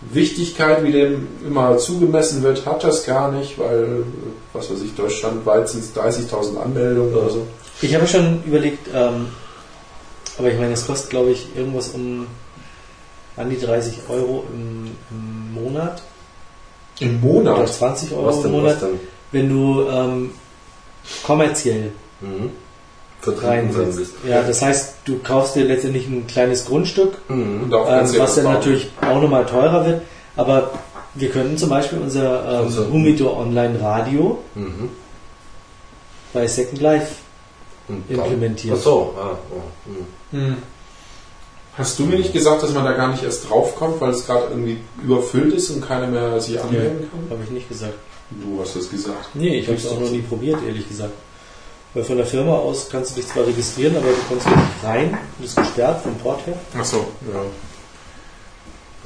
Wichtigkeit, 0.00 0.82
wie 0.84 0.92
dem 0.92 1.28
immer 1.46 1.76
zugemessen 1.78 2.42
wird, 2.42 2.64
hat 2.66 2.84
das 2.84 3.04
gar 3.04 3.30
nicht, 3.30 3.58
weil, 3.58 3.84
äh, 3.84 4.04
was 4.52 4.70
weiß 4.70 4.82
ich, 4.82 4.94
deutschlandweit 4.94 5.68
sind 5.68 5.84
es 5.84 5.94
30.000 5.94 6.56
Anmeldungen 6.62 7.14
oder 7.14 7.30
so. 7.30 7.46
Ich 7.82 7.94
habe 7.94 8.06
schon 8.06 8.42
überlegt, 8.44 8.88
ähm, 8.94 9.28
aber 10.38 10.48
ich 10.50 10.58
meine, 10.58 10.72
es 10.72 10.86
kostet, 10.86 11.10
glaube 11.10 11.30
ich, 11.30 11.48
irgendwas 11.56 11.88
um 11.90 12.26
an 13.36 13.50
die 13.50 13.58
30 13.58 13.98
Euro 14.08 14.44
im, 14.52 14.92
im 15.10 15.62
Monat 15.62 16.02
Im 17.00 17.22
oder 17.22 17.52
Monat? 17.52 17.68
20 17.68 18.12
Euro 18.12 18.26
Was 18.26 18.36
im 18.36 18.42
denn, 18.42 18.52
was 18.52 18.80
Monat, 18.80 18.82
wenn 19.32 19.48
du 19.48 19.88
ähm, 19.88 20.30
kommerziell 21.24 21.92
Mhm. 22.20 22.50
Vertreten 23.20 23.72
sein 23.72 23.84
reinsetzt. 23.84 24.12
Ja, 24.28 24.42
das 24.42 24.60
heißt, 24.60 24.94
du 25.06 25.18
kaufst 25.20 25.56
dir 25.56 25.64
letztendlich 25.64 26.06
ein 26.08 26.26
kleines 26.26 26.66
Grundstück, 26.66 27.18
Mhm. 27.28 27.72
Ähm, 27.72 28.18
was 28.18 28.34
dann 28.36 28.44
natürlich 28.44 28.90
auch 29.00 29.20
nochmal 29.20 29.46
teurer 29.46 29.86
wird, 29.86 30.02
aber 30.36 30.72
wir 31.14 31.30
könnten 31.30 31.56
zum 31.56 31.70
Beispiel 31.70 31.98
unser 31.98 32.42
ähm, 32.60 32.64
Also- 32.66 32.88
Humidor 32.90 33.38
Online 33.38 33.80
Radio 33.80 34.38
Mhm. 34.54 34.90
bei 36.32 36.46
Second 36.46 36.80
Life 36.80 37.14
implementieren. 38.08 38.76
Ach 38.78 38.82
so, 38.82 39.14
ah, 39.18 39.38
oh. 39.50 39.90
mhm. 39.90 40.38
Hm. 40.48 40.56
Hast 41.76 41.98
du 41.98 42.04
mir 42.04 42.16
nicht 42.16 42.32
gesagt, 42.32 42.62
dass 42.62 42.72
man 42.72 42.84
da 42.84 42.92
gar 42.92 43.08
nicht 43.10 43.24
erst 43.24 43.48
draufkommt, 43.50 44.00
weil 44.00 44.10
es 44.10 44.26
gerade 44.26 44.46
irgendwie 44.50 44.78
überfüllt 45.02 45.52
ist 45.54 45.70
und 45.70 45.86
keiner 45.86 46.06
mehr 46.06 46.40
sich 46.40 46.60
anmelden 46.60 47.10
kann? 47.10 47.20
Habe 47.30 47.42
ich 47.44 47.50
nicht 47.50 47.68
gesagt. 47.68 47.94
Du 48.30 48.60
hast 48.60 48.76
es 48.76 48.88
gesagt. 48.90 49.30
Nee, 49.34 49.58
ich 49.58 49.66
habe 49.66 49.76
es 49.76 49.86
auch 49.88 49.98
noch 50.00 50.10
nie 50.10 50.22
probiert, 50.22 50.58
ehrlich 50.66 50.88
gesagt. 50.88 51.12
Weil 51.94 52.04
von 52.04 52.16
der 52.16 52.26
Firma 52.26 52.52
aus 52.54 52.88
kannst 52.90 53.12
du 53.12 53.20
dich 53.20 53.28
zwar 53.30 53.46
registrieren, 53.46 53.96
aber 53.96 54.06
du 54.06 54.14
kommst 54.28 54.46
nicht 54.46 54.58
rein. 54.84 55.16
Das 55.38 55.50
ist 55.50 55.56
gesperrt 55.56 56.02
vom 56.02 56.14
Port 56.16 56.44
her. 56.46 56.54
Ach 56.78 56.84
so. 56.84 57.06
Ja. 57.32 57.40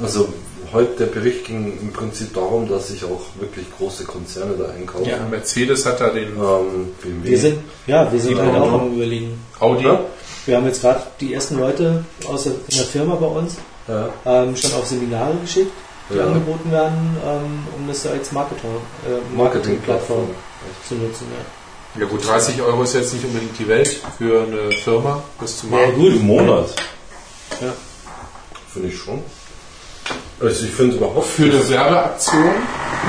Also 0.03 0.29
heute 0.73 0.93
der 1.05 1.07
Bericht 1.07 1.45
ging 1.45 1.79
im 1.81 1.93
Prinzip 1.93 2.33
darum, 2.35 2.69
dass 2.69 2.89
sich 2.89 3.05
auch 3.05 3.21
wirklich 3.41 3.67
große 3.77 4.05
Konzerne 4.05 4.55
da 4.57 4.71
einkaufen. 4.71 5.07
Ja, 5.07 5.19
Mercedes 5.31 5.85
hat 5.87 6.01
da 6.01 6.09
den 6.11 6.29
Ähm, 6.37 6.95
BMW. 7.03 7.29
Wir 7.31 7.39
sind, 7.39 7.59
ja, 7.87 8.11
wir 8.11 8.21
sind 8.21 8.39
halt 8.39 8.55
auch 8.57 8.73
am 8.81 8.95
überlegen. 8.95 9.39
Audi. 9.61 9.85
Ja? 9.85 10.01
Wir 10.47 10.57
haben 10.57 10.67
jetzt 10.67 10.81
gerade 10.81 11.03
die 11.21 11.35
ersten 11.35 11.59
Leute 11.59 12.05
aus 12.27 12.45
der, 12.45 12.53
in 12.53 12.77
der 12.77 12.85
Firma 12.87 13.17
bei 13.17 13.27
uns 13.27 13.57
Ja. 13.87 14.09
ähm, 14.25 14.57
schon 14.57 14.73
auf 14.75 14.87
Seminare 14.87 15.35
geschickt, 15.43 15.73
die 16.11 16.17
Ja. 16.17 16.27
angeboten 16.27 16.71
werden, 16.71 17.17
ähm, 17.27 17.67
um 17.77 17.87
das 17.89 18.07
als 18.07 18.33
Marketing, 18.33 18.71
äh, 19.07 19.37
Marketingplattform 19.37 20.29
zu 20.89 20.95
nutzen. 20.95 21.27
Ja. 21.31 21.58
Ja 21.99 22.07
gut, 22.07 22.27
30 22.27 22.61
Euro 22.63 22.83
ist 22.83 22.95
jetzt 22.95 23.13
nicht 23.15 23.25
unbedingt 23.25 23.59
die 23.59 23.67
Welt 23.69 24.01
für 24.19 24.43
eine 24.43 24.71
Firma, 24.73 25.23
das 25.41 25.59
zu 25.59 25.67
Ja, 25.67 25.73
machen. 25.77 25.95
gut. 25.97 26.13
Im 26.13 26.27
Monat. 26.27 26.67
Ja. 27.61 27.73
Finde 28.73 28.89
ich 28.89 28.97
schon. 28.99 29.21
Also 30.41 30.65
ich 30.67 30.71
finde 30.71 30.97
überhaupt 30.97 31.27
Für 31.27 31.43
eine 31.45 31.69
Werbeaktion, 31.69 32.45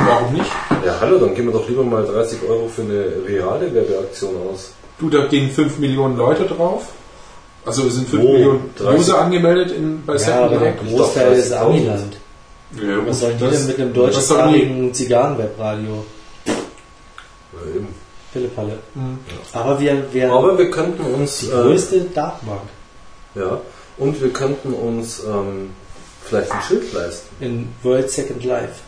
warum 0.07 0.33
nicht? 0.33 0.49
Ja, 0.83 0.97
hallo, 0.99 1.19
dann 1.19 1.35
geben 1.35 1.49
wir 1.51 1.59
doch 1.59 1.69
lieber 1.69 1.83
mal 1.83 2.03
30 2.03 2.39
Euro 2.49 2.67
für 2.67 2.81
eine 2.81 3.05
reale 3.27 3.71
Werbeaktion 3.73 4.31
aus. 4.51 4.71
Du, 4.97 5.09
da 5.09 5.25
gehen 5.27 5.51
5 5.51 5.77
Millionen 5.77 6.17
Leute 6.17 6.45
drauf. 6.45 6.87
Also 7.65 7.85
es 7.85 7.95
sind 7.95 8.09
5 8.09 8.23
Wo? 8.23 8.33
Millionen 8.33 8.73
30? 8.77 8.99
User 8.99 9.21
angemeldet 9.21 9.71
in, 9.71 10.03
bei 10.05 10.13
ja, 10.13 10.19
Second 10.19 10.43
aber 10.45 10.57
der 10.57 10.73
Großteil 10.73 11.33
ist 11.33 11.53
30.000. 11.53 11.57
Amiland. 11.59 12.17
Ja, 12.81 13.07
Was 13.07 13.19
sollen 13.19 13.37
die 13.37 13.43
das- 13.45 13.57
denn 13.57 13.67
mit 13.67 13.79
einem 13.79 13.93
deutschsprachigen 13.93 14.93
Zigarrenwebradio? 14.93 16.05
Ja, 16.47 17.75
eben. 17.75 17.87
Pille-Palle. 18.33 18.79
Mhm. 18.95 19.19
Aber 19.53 19.79
wir, 19.79 20.13
wir 20.13 20.31
Aber 20.31 20.57
wir 20.57 20.69
könnten 20.71 21.03
uns. 21.03 21.39
die 21.39 21.47
äh, 21.47 21.51
größte 21.51 22.01
Datenbank 22.01 22.61
ja, 23.35 23.61
und 23.97 24.21
wir 24.21 24.31
könnten 24.33 24.73
uns 24.73 25.23
ähm, 25.23 25.71
vielleicht 26.25 26.51
ein 26.51 26.61
Schild 26.61 26.91
leisten. 26.93 27.27
in 27.39 27.69
World 27.83 28.09
Second 28.09 28.43
Life. 28.43 28.81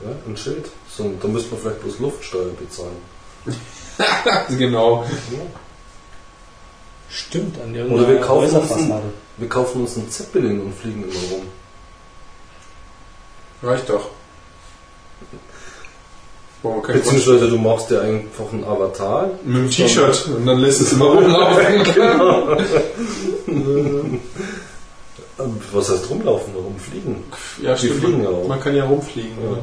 Ja, 0.00 0.10
ein 0.26 0.36
Schild. 0.36 0.68
So, 0.88 1.12
da 1.20 1.28
müssten 1.28 1.52
wir 1.52 1.58
vielleicht 1.58 1.82
bloß 1.82 1.98
Luftsteuer 1.98 2.50
bezahlen. 2.52 2.96
Genau. 4.58 5.04
Stimmt, 7.10 7.60
an 7.60 7.70
Oder 7.70 7.78
irgendeiner 7.80 8.08
wir 8.08 8.20
kaufen 8.20 8.44
uns 8.44 8.54
Häuserfassade. 8.54 9.12
Wir 9.36 9.48
kaufen 9.48 9.80
uns 9.82 9.96
einen 9.98 10.10
Zeppelin 10.10 10.60
und 10.62 10.74
fliegen 10.74 11.02
immer 11.04 11.12
rum. 11.30 11.46
Reicht 13.62 13.88
doch. 13.90 14.08
Kann 16.62 16.94
Beziehungsweise 16.94 17.48
du 17.48 17.58
machst 17.58 17.90
dir 17.90 18.00
einfach 18.02 18.52
einen 18.52 18.62
Avatar. 18.64 19.30
mit 19.44 19.56
dem 19.56 19.70
T-Shirt 19.70 20.28
und 20.36 20.46
dann 20.46 20.58
lässt 20.58 20.80
es 20.80 20.92
immer 20.92 21.06
rumlaufen. 21.06 21.64
Was 25.72 25.90
heißt 25.90 26.08
rumlaufen? 26.10 26.54
Rumfliegen? 26.54 27.16
ja, 27.62 27.74
Die 27.74 27.86
stimmt. 27.86 28.00
fliegen 28.04 28.22
ja 28.22 28.28
auch. 28.28 28.46
Man 28.46 28.60
kann 28.60 28.76
ja 28.76 28.84
rumfliegen. 28.84 29.32
Ja. 29.42 29.50
Ja. 29.56 29.58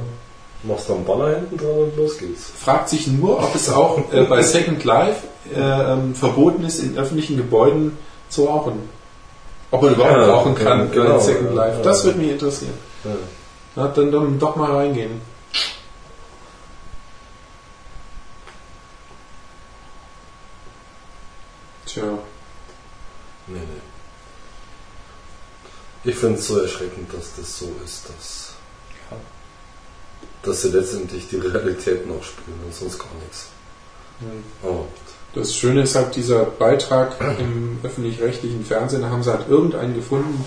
Machst 0.64 0.90
da 0.90 0.96
einen 0.96 1.06
Banner 1.06 1.30
hinten 1.36 1.58
dran 1.58 1.70
und 1.70 1.96
los 1.96 2.18
geht's. 2.18 2.52
Fragt 2.60 2.90
sich 2.90 3.08
nur, 3.08 3.38
ob 3.42 3.56
es 3.56 3.70
auch 3.72 3.98
äh, 4.12 4.24
bei 4.24 4.42
Second 4.42 4.84
Life 4.84 5.22
äh, 5.56 5.60
ähm, 5.94 6.14
verboten 6.16 6.66
ist, 6.66 6.80
in 6.80 6.98
öffentlichen 6.98 7.38
Gebäuden 7.38 7.98
zu 8.28 8.44
rauchen. 8.44 8.74
Ob 9.72 9.82
man 9.84 9.94
überhaupt 9.94 10.16
Ja, 10.18 10.26
rauchen 10.30 10.56
kann 10.56 10.80
ja, 10.80 10.86
bei 10.86 10.94
genau, 10.96 11.20
Second 11.20 11.56
Life. 11.56 11.78
ja. 11.78 11.84
Das 11.84 12.04
würde 12.04 12.20
mich 12.20 12.32
interessieren. 12.32 12.74
Ja. 13.06 13.12
Na, 13.78 13.88
dann, 13.88 14.12
dann 14.12 14.38
doch 14.38 14.58
mal 14.58 14.72
reingehen. 14.76 15.22
Tja. 22.00 22.18
Nee, 23.48 23.60
nee. 23.60 23.82
Ich 26.10 26.16
finde 26.16 26.40
es 26.40 26.48
so 26.48 26.60
erschreckend, 26.60 27.14
dass 27.14 27.36
das 27.38 27.60
so 27.60 27.66
ist, 27.84 28.08
dass, 28.08 28.54
Ja. 29.12 29.18
dass 30.44 30.62
sie 30.62 30.70
letztendlich 30.70 31.28
die 31.28 31.38
Realität 31.38 32.08
noch 32.08 32.24
spielen 32.24 32.60
und 32.66 32.74
sonst 32.74 32.98
gar 33.00 33.14
nichts. 33.22 33.48
Oh. 34.64 34.86
Das 35.34 35.54
Schöne 35.56 35.84
ist 35.84 35.96
halt 35.96 36.16
dieser 36.16 36.44
Beitrag 36.46 37.16
im 37.40 37.80
öffentlich-rechtlichen 37.84 38.66
Fernsehen, 38.66 39.02
da 39.02 39.10
haben 39.10 39.24
sie 39.24 39.32
halt 39.32 39.48
irgendeinen 39.48 39.94
gefunden, 39.96 40.44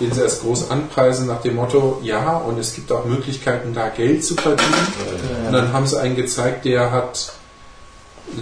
den 0.00 0.12
sie 0.12 0.20
erst 0.20 0.42
groß 0.42 0.70
anpreisen 0.70 1.26
nach 1.26 1.40
dem 1.42 1.56
Motto, 1.56 2.00
ja, 2.02 2.36
und 2.38 2.58
es 2.58 2.74
gibt 2.74 2.90
auch 2.92 3.04
Möglichkeiten, 3.04 3.72
da 3.72 3.88
Geld 3.88 4.24
zu 4.24 4.34
verdienen. 4.34 4.86
Und 5.46 5.52
dann 5.52 5.72
haben 5.72 5.86
sie 5.86 5.98
einen 5.98 6.16
gezeigt, 6.16 6.64
der 6.64 6.90
hat 6.90 7.32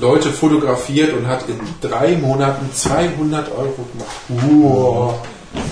Leute 0.01 0.31
fotografiert 0.31 1.13
und 1.13 1.27
hat 1.27 1.49
in 1.49 1.61
drei 1.81 2.17
Monaten 2.17 2.71
200 2.73 3.51
Euro 3.53 3.87
gemacht. 3.93 4.17
Wow. 4.29 5.15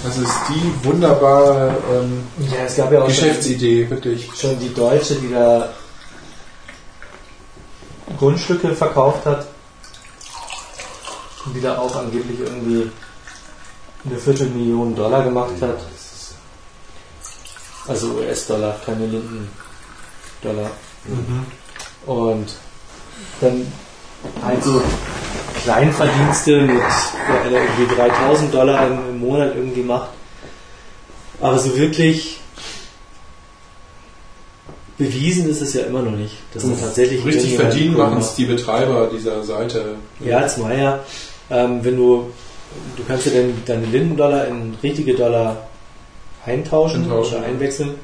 Das 0.04 0.16
ist 0.16 0.32
die 0.48 0.86
wunderbare 0.86 1.74
ähm, 1.92 2.22
Ja, 2.50 2.64
es 2.66 2.76
gab 2.76 2.92
ja 2.92 3.00
auch 3.00 3.10
schon, 3.10 3.14
Geschäftsidee, 3.14 3.90
wirklich. 3.90 4.30
schon 4.36 4.58
die 4.58 4.72
Deutsche, 4.72 5.16
die 5.16 5.32
da 5.32 5.70
Grundstücke 8.18 8.74
verkauft 8.74 9.26
hat 9.26 9.46
und 11.44 11.54
die 11.54 11.60
da 11.60 11.78
auch 11.78 11.94
angeblich 11.96 12.38
irgendwie 12.40 12.90
eine 14.04 14.18
Viertelmillion 14.18 14.94
Dollar 14.94 15.24
gemacht 15.24 15.60
hat. 15.60 15.78
Also 17.88 18.12
US-Dollar, 18.12 18.76
keine 18.86 19.06
Linden-Dollar. 19.06 20.70
Und 22.06 22.46
dann 23.40 23.72
halt 24.44 24.62
so 24.62 24.82
Kleinverdienste 25.62 26.62
mit 26.62 26.80
der 27.50 27.62
irgendwie 27.62 27.94
3000 27.94 28.54
Dollar 28.54 28.86
im, 28.86 29.20
Monat 29.20 29.54
irgendwie 29.54 29.82
macht. 29.82 30.10
Aber 31.40 31.58
so 31.58 31.76
wirklich 31.76 32.40
bewiesen 34.98 35.48
ist 35.48 35.60
es 35.60 35.74
ja 35.74 35.84
immer 35.84 36.02
noch 36.02 36.12
nicht. 36.12 36.34
Dass 36.52 36.64
er 36.64 36.78
tatsächlich 36.78 37.24
Richtig 37.24 37.56
verdienen 37.56 37.96
machen 37.96 38.18
es 38.18 38.34
die 38.34 38.44
Betreiber 38.44 39.08
dieser 39.12 39.42
Seite. 39.42 39.96
Ja, 40.20 40.46
zumal 40.46 40.78
ja, 40.78 41.00
ähm, 41.50 41.80
wenn 41.82 41.96
du, 41.96 42.30
du 42.96 43.04
kannst 43.06 43.26
ja 43.26 43.32
dann 43.32 43.54
deine 43.66 43.86
Lindendollar 43.86 44.46
in 44.46 44.76
richtige 44.82 45.14
Dollar 45.14 45.68
eintauschen, 46.44 47.04
Eintauschen, 47.04 47.38
oder 47.38 47.46
einwechseln. 47.46 47.94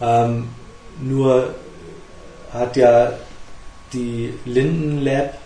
Ähm, 0.00 0.48
nur 1.00 1.54
hat 2.52 2.76
ja 2.76 3.12
die 3.92 4.34
Linden 4.44 5.02
Lab 5.02 5.38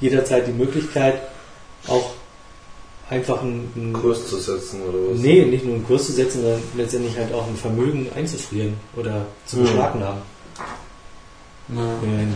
jederzeit 0.00 0.46
die 0.46 0.52
Möglichkeit, 0.52 1.20
auch 1.86 2.12
einfach 3.08 3.42
einen, 3.42 3.72
einen 3.74 3.92
Kurs 3.92 4.28
zu 4.28 4.36
setzen 4.38 4.82
oder 4.82 4.98
was? 5.10 5.18
nee, 5.18 5.44
nicht 5.44 5.64
nur 5.64 5.74
einen 5.74 5.86
Kurs 5.86 6.06
zu 6.06 6.12
setzen, 6.12 6.42
sondern 6.42 6.62
letztendlich 6.76 7.16
halt 7.16 7.34
auch 7.34 7.46
ein 7.46 7.56
Vermögen 7.56 8.08
einzufrieren 8.14 8.74
oder 8.96 9.26
zu 9.46 9.58
beschlagnahmen. 9.58 10.22
Ja. 11.68 11.82
Ähm, 12.04 12.34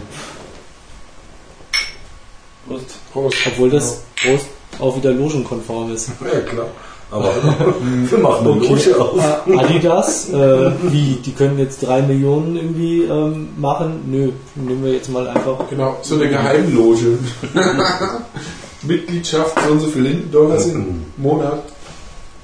Prost. 2.66 3.12
Prost. 3.12 3.36
Obwohl 3.46 3.70
das 3.70 4.02
Prost 4.16 4.46
auch 4.78 4.96
wieder 4.96 5.12
logenkonform 5.12 5.92
ist. 5.92 6.10
Ja, 6.20 6.40
klar. 6.40 6.68
Aber 7.14 7.32
wir 8.10 8.18
machen 8.18 8.44
eine 8.44 8.66
Loge 8.66 9.00
auf. 9.00 9.46
Äh, 9.46 9.56
Adidas, 9.56 10.30
äh, 10.30 10.72
wie, 10.90 11.20
die 11.24 11.30
können 11.30 11.60
jetzt 11.60 11.86
drei 11.86 12.02
Millionen 12.02 12.56
irgendwie 12.56 13.04
ähm, 13.04 13.50
machen? 13.56 14.02
Nö, 14.06 14.32
nehmen 14.56 14.84
wir 14.84 14.94
jetzt 14.94 15.10
mal 15.10 15.28
einfach. 15.28 15.60
Genau, 15.70 15.96
so 16.02 16.16
eine 16.16 16.28
Geheimloge. 16.28 17.18
Mitgliedschaft, 18.82 19.56
so 19.64 19.72
und 19.72 19.80
so 19.80 19.86
viel 19.86 20.02
Lindendollar 20.02 20.58
sind 20.58 20.74
im 20.74 21.22
Monat. 21.22 21.62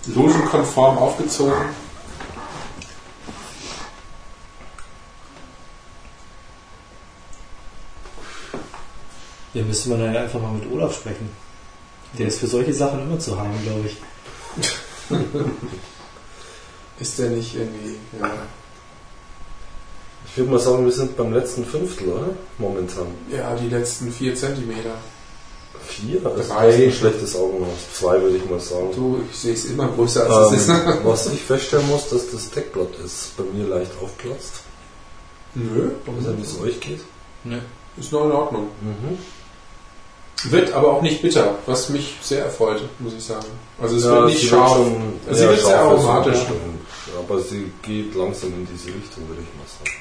Logenkonform 0.06 0.98
aufgezogen. 0.98 1.52
Ja, 9.52 9.64
müsste 9.64 9.88
man 9.88 9.98
dann 9.98 10.16
einfach 10.16 10.40
mal 10.40 10.52
mit 10.52 10.72
Olaf 10.72 10.94
sprechen. 10.94 11.28
Der 12.16 12.28
ist 12.28 12.38
für 12.38 12.47
solche 12.47 12.72
Sachen 12.72 13.02
immer 13.02 13.18
zu 13.18 13.36
haben, 13.36 13.51
glaube 13.64 13.86
ich. 13.86 13.97
Ist 17.01 17.18
der 17.18 17.31
nicht 17.31 17.55
irgendwie, 17.55 17.97
ja. 18.20 18.31
Ich 20.27 20.36
würde 20.36 20.51
mal 20.52 20.59
sagen, 20.60 20.85
wir 20.85 20.93
sind 20.93 21.16
beim 21.16 21.32
letzten 21.32 21.64
Fünftel, 21.64 22.09
oder? 22.09 22.28
Momentan. 22.59 23.06
Ja, 23.31 23.55
die 23.56 23.68
letzten 23.68 24.12
vier 24.12 24.35
Zentimeter. 24.36 24.94
Vier? 25.86 26.20
Das 26.20 26.39
ist 26.40 26.51
Drei. 26.51 26.85
ein 26.85 26.93
schlechtes 26.93 27.35
Augenmaß. 27.35 27.70
Zwei 27.98 28.20
würde 28.22 28.36
ich 28.36 28.48
mal 28.48 28.60
sagen. 28.60 28.90
Du, 28.94 29.22
ich 29.28 29.36
sehe 29.36 29.55
es 29.55 29.64
immer 29.64 29.89
größer 29.89 30.28
als 30.31 30.52
es 30.52 30.62
ist. 30.62 30.68
Ähm, 30.68 30.98
was 31.05 31.27
ich 31.32 31.40
feststellen 31.43 31.89
muss, 31.89 32.10
dass 32.10 32.31
das 32.31 32.51
Deckblatt 32.51 32.94
ist 33.05 33.36
bei 33.36 33.44
mir 33.44 33.66
leicht 33.66 33.90
aufplatzt. 34.01 34.60
Nö, 35.55 35.90
Ich 36.06 36.12
weiß 36.12 36.27
nicht, 36.27 36.39
wie 36.39 36.43
es 36.43 36.60
euch 36.60 36.81
geht. 36.81 37.01
ist 37.97 38.12
noch 38.12 38.27
in 38.27 38.32
Ordnung. 38.32 38.68
Mhm. 38.82 39.18
Wird 40.44 40.72
aber 40.72 40.92
auch 40.92 41.02
nicht 41.02 41.20
bitter, 41.22 41.58
was 41.66 41.88
mich 41.90 42.16
sehr 42.22 42.44
erfreut, 42.46 42.82
muss 42.98 43.12
ich 43.14 43.24
sagen. 43.24 43.46
Also 43.80 43.96
es 43.96 44.04
Ja, 44.04 44.10
wird 44.12 44.26
nicht 44.26 44.40
sie 44.40 44.48
scharf. 44.48 44.72
schon 44.72 45.20
Sie 45.30 45.40
eher 45.42 45.48
wird 45.50 45.60
sehr 45.60 45.80
aromatisch. 45.80 46.38
also, 46.38 47.18
Aber 47.18 47.40
sie 47.40 47.70
geht 47.82 48.14
langsam 48.14 48.50
in 48.54 48.66
diese 48.66 48.88
Richtung, 48.88 49.28
würde 49.28 49.42
ich 49.42 49.48
mal 49.58 49.66
sagen. 49.66 49.96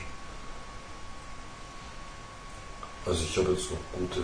Also 3.06 3.24
ich 3.24 3.38
habe 3.38 3.52
jetzt 3.52 3.70
noch 3.72 3.78
gute 4.00 4.22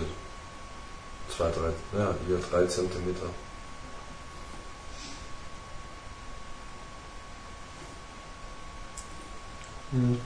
zwei, 1.35 1.49
drei, 1.49 1.99
ja, 1.99 2.09
eher 2.29 2.39
drei 2.49 2.65
Zentimeter. 2.67 3.25
Hm. 9.91 10.19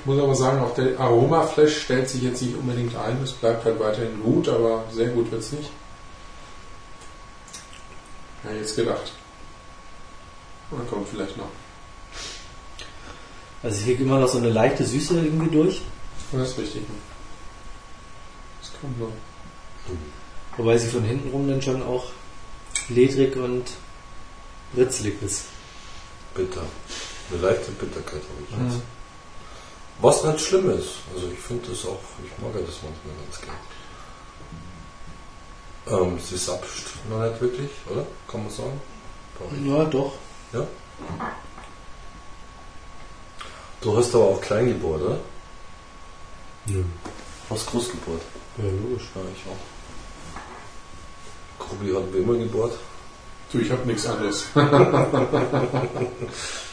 Ich 0.00 0.06
muss 0.06 0.20
aber 0.20 0.34
sagen, 0.34 0.60
auch 0.60 0.74
der 0.74 0.98
Aromaflash 1.00 1.82
stellt 1.82 2.08
sich 2.08 2.22
jetzt 2.22 2.42
nicht 2.42 2.56
unbedingt 2.56 2.94
ein. 2.96 3.20
Es 3.22 3.32
bleibt 3.32 3.64
halt 3.64 3.80
weiterhin 3.80 4.22
gut, 4.22 4.48
aber 4.48 4.84
sehr 4.92 5.08
gut 5.08 5.30
wird 5.30 5.42
es 5.42 5.52
nicht. 5.52 5.70
Ja, 8.44 8.52
jetzt 8.52 8.76
gedacht. 8.76 9.12
Und 10.70 10.88
kommt 10.88 11.08
vielleicht 11.08 11.36
noch. 11.36 11.48
Also 13.62 13.78
ich 13.78 13.84
kriege 13.84 14.04
immer 14.04 14.20
noch 14.20 14.28
so 14.28 14.38
eine 14.38 14.50
leichte 14.50 14.84
Süße 14.84 15.14
irgendwie 15.18 15.50
durch. 15.50 15.82
Das 16.32 16.50
ist 16.50 16.58
richtig. 16.58 16.82
Das 18.60 18.72
kommt 18.80 18.98
noch. 19.00 19.12
Wobei 20.56 20.78
sie 20.78 20.88
von 20.88 21.04
hinten 21.04 21.30
rum 21.30 21.48
dann 21.48 21.62
schon 21.62 21.82
auch 21.82 22.06
ledrig 22.88 23.36
und 23.36 23.64
ritzlig 24.76 25.20
ist. 25.22 25.46
Bitter. 26.34 26.62
Eine 27.30 27.40
leichte 27.42 27.70
Bitterkeit 27.72 28.22
habe 28.22 28.42
ich 28.48 28.56
Mhm. 28.56 28.82
Was 30.00 30.24
nicht 30.24 30.40
schlimm 30.40 30.70
ist. 30.70 30.96
Also 31.14 31.28
ich 31.32 31.38
finde 31.38 31.70
das 31.70 31.84
auch, 31.86 32.00
ich 32.22 32.42
mag 32.42 32.54
ja 32.54 32.60
das 32.60 32.80
manchmal 32.82 33.14
ganz 33.24 33.40
gern. 33.40 33.56
Ähm, 35.88 36.18
sie 36.18 36.36
sapscht 36.36 36.88
noch 37.08 37.20
nicht 37.20 37.40
wirklich, 37.40 37.70
oder? 37.90 38.04
Kann 38.28 38.42
man 38.42 38.50
sagen? 38.50 38.80
Doch. 39.38 39.52
Ja, 39.64 39.84
doch. 39.84 40.12
Du 43.80 43.96
hast 43.96 44.14
aber 44.14 44.24
auch 44.24 44.40
klein 44.40 44.66
gebohrt, 44.66 45.02
oder? 45.02 45.18
Nö. 46.66 46.82
Hast 47.48 47.66
groß 47.66 47.90
gebohrt? 47.90 48.22
Ja, 48.58 48.64
logisch. 48.64 49.08
Ja, 49.14 49.20
ich 49.32 49.44
auch. 49.48 49.56
Krubi 51.64 51.94
hat 51.94 52.12
wie 52.12 52.18
immer 52.18 52.34
gebohrt. 52.36 52.72
Du, 53.52 53.58
ich 53.60 53.70
hab 53.70 53.86
nichts 53.86 54.06
anderes. 54.06 54.46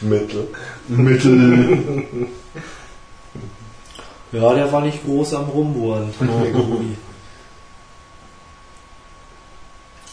Mittel. 0.00 0.48
Mittel. 0.88 2.28
Ja, 4.34 4.54
der 4.54 4.72
war 4.72 4.80
nicht 4.80 5.04
groß 5.04 5.34
am 5.34 5.44
Rumbohren. 5.48 6.12
der. 6.20 6.96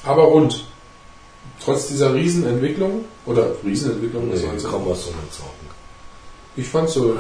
Aber 0.03 0.23
rund. 0.23 0.65
Trotz 1.64 1.88
dieser 1.88 2.14
Riesenentwicklung, 2.14 3.06
oder 3.26 3.52
Riesenentwicklung, 3.64 4.30
Nee, 4.30 4.41
das 4.53 4.64
kann 4.64 4.84
man 4.84 4.95
so 4.95 5.10
nicht 5.11 5.34
sagen. 5.34 5.49
ich 6.56 6.68
fand 6.68 6.89
so, 6.89 7.18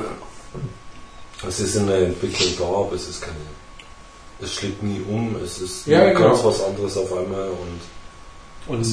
Es 1.47 1.59
ist 1.59 1.77
eine 1.77 1.95
Entwicklung 1.95 2.49
da, 2.57 2.63
aber 2.79 2.93
es 2.95 3.07
ist 3.07 3.21
keine. 3.21 3.35
Es 4.41 4.53
schlägt 4.55 4.81
nie 4.81 5.01
um, 5.07 5.35
es 5.43 5.59
ist 5.59 5.85
Ja, 5.85 6.07
genau. 6.11 6.29
ganz 6.29 6.43
was 6.43 6.63
anderes 6.63 6.97
auf 6.97 7.11
einmal 7.15 7.49
und 7.49 7.79
Und 8.75 8.83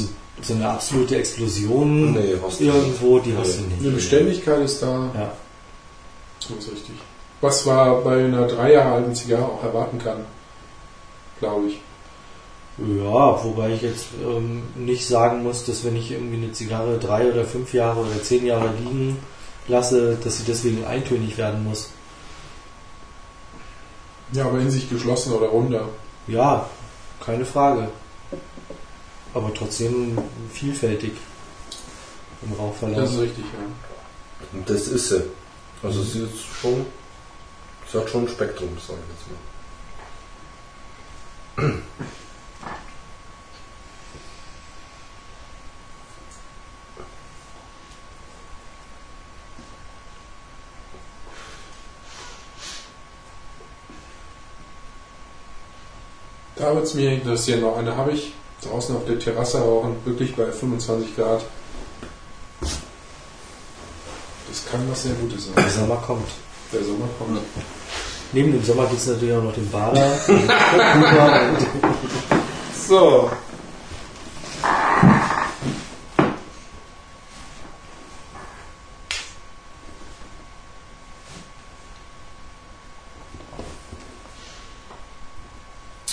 so 0.42 0.54
eine 0.54 0.68
absolute 0.68 1.16
Explosion 1.16 2.12
nee, 2.12 2.34
hast 2.42 2.60
du 2.60 2.64
irgendwo, 2.64 3.18
die 3.18 3.30
Nee. 3.30 3.36
hast 3.38 3.58
du 3.58 3.64
eine 3.64 3.74
nicht. 3.74 3.94
Beständigkeit 3.94 4.60
ist 4.60 4.82
da. 4.82 5.10
Ja. 5.14 5.32
Das 6.40 6.50
ist 6.50 6.72
richtig. 6.72 6.94
Was 7.40 7.64
man 7.66 8.02
bei 8.04 8.24
einer 8.24 8.46
drei 8.46 8.72
Jahre 8.72 8.94
alten 8.96 9.14
Zigarre 9.14 9.44
auch 9.44 9.62
erwarten 9.62 9.98
kann, 9.98 10.24
glaube 11.38 11.68
ich. 11.68 11.80
Ja, 12.78 13.44
wobei 13.44 13.70
ich 13.70 13.82
jetzt 13.82 14.06
ähm, 14.24 14.62
nicht 14.76 15.06
sagen 15.06 15.42
muss, 15.42 15.64
dass 15.64 15.84
wenn 15.84 15.96
ich 15.96 16.10
irgendwie 16.12 16.36
eine 16.36 16.52
Zigarre 16.52 16.98
drei 16.98 17.30
oder 17.30 17.44
fünf 17.44 17.72
Jahre 17.74 18.00
oder 18.00 18.22
zehn 18.22 18.46
Jahre 18.46 18.70
liegen 18.78 19.18
lasse, 19.66 20.16
dass 20.22 20.38
sie 20.38 20.44
deswegen 20.44 20.84
eintönig 20.84 21.36
werden 21.38 21.64
muss. 21.64 21.90
Ja, 24.32 24.46
aber 24.46 24.58
in 24.60 24.70
sich 24.70 24.88
geschlossen 24.90 25.32
oder 25.32 25.48
runter. 25.48 25.88
Ja, 26.26 26.68
keine 27.24 27.44
Frage. 27.44 27.88
Aber 29.34 29.52
trotzdem 29.54 30.18
vielfältig 30.52 31.12
im 32.42 32.52
Rauchverlauf. 32.52 32.96
Das 32.98 33.12
ist 33.14 33.20
richtig, 33.20 33.44
ja. 33.44 34.56
Und 34.58 34.68
das 34.70 34.88
ist 34.88 35.08
sie. 35.08 35.22
Also 35.82 36.00
Mhm. 36.00 36.04
sie 36.04 36.22
ist 36.22 36.44
schon. 36.60 36.86
Sie 37.90 37.98
hat 37.98 38.10
schon 38.10 38.24
ein 38.24 38.28
Spektrum, 38.28 38.76
sage 38.78 38.98
ich 39.00 39.08
jetzt 39.14 39.28
mal. 39.30 39.38
Da 56.56 56.74
würde 56.74 56.82
es 56.82 56.94
mich 56.94 57.06
interessieren. 57.06 57.60
Noch 57.60 57.78
eine 57.78 57.96
habe 57.96 58.12
ich 58.12 58.34
draußen 58.62 58.96
auf 58.96 59.06
der 59.06 59.18
Terrasse 59.18 59.60
rauchen, 59.60 59.96
wirklich 60.04 60.36
bei 60.36 60.50
25 60.50 61.16
Grad. 61.16 61.44
Das 64.48 64.66
kann 64.70 64.90
was 64.90 65.04
sehr 65.04 65.14
Gutes 65.14 65.46
sein. 65.46 65.54
Der 65.56 65.70
Sommer 65.70 65.96
kommt. 65.96 66.28
Der 66.72 66.84
Sommer 66.84 67.08
kommt. 67.18 67.40
Neben 68.32 68.52
dem 68.52 68.62
Sommer 68.62 68.86
gibt 68.86 69.00
es 69.00 69.06
natürlich 69.06 69.34
auch 69.34 69.42
noch 69.42 69.54
den 69.54 69.70
Bader, 69.70 70.12
und 70.28 71.66
So. 72.88 73.30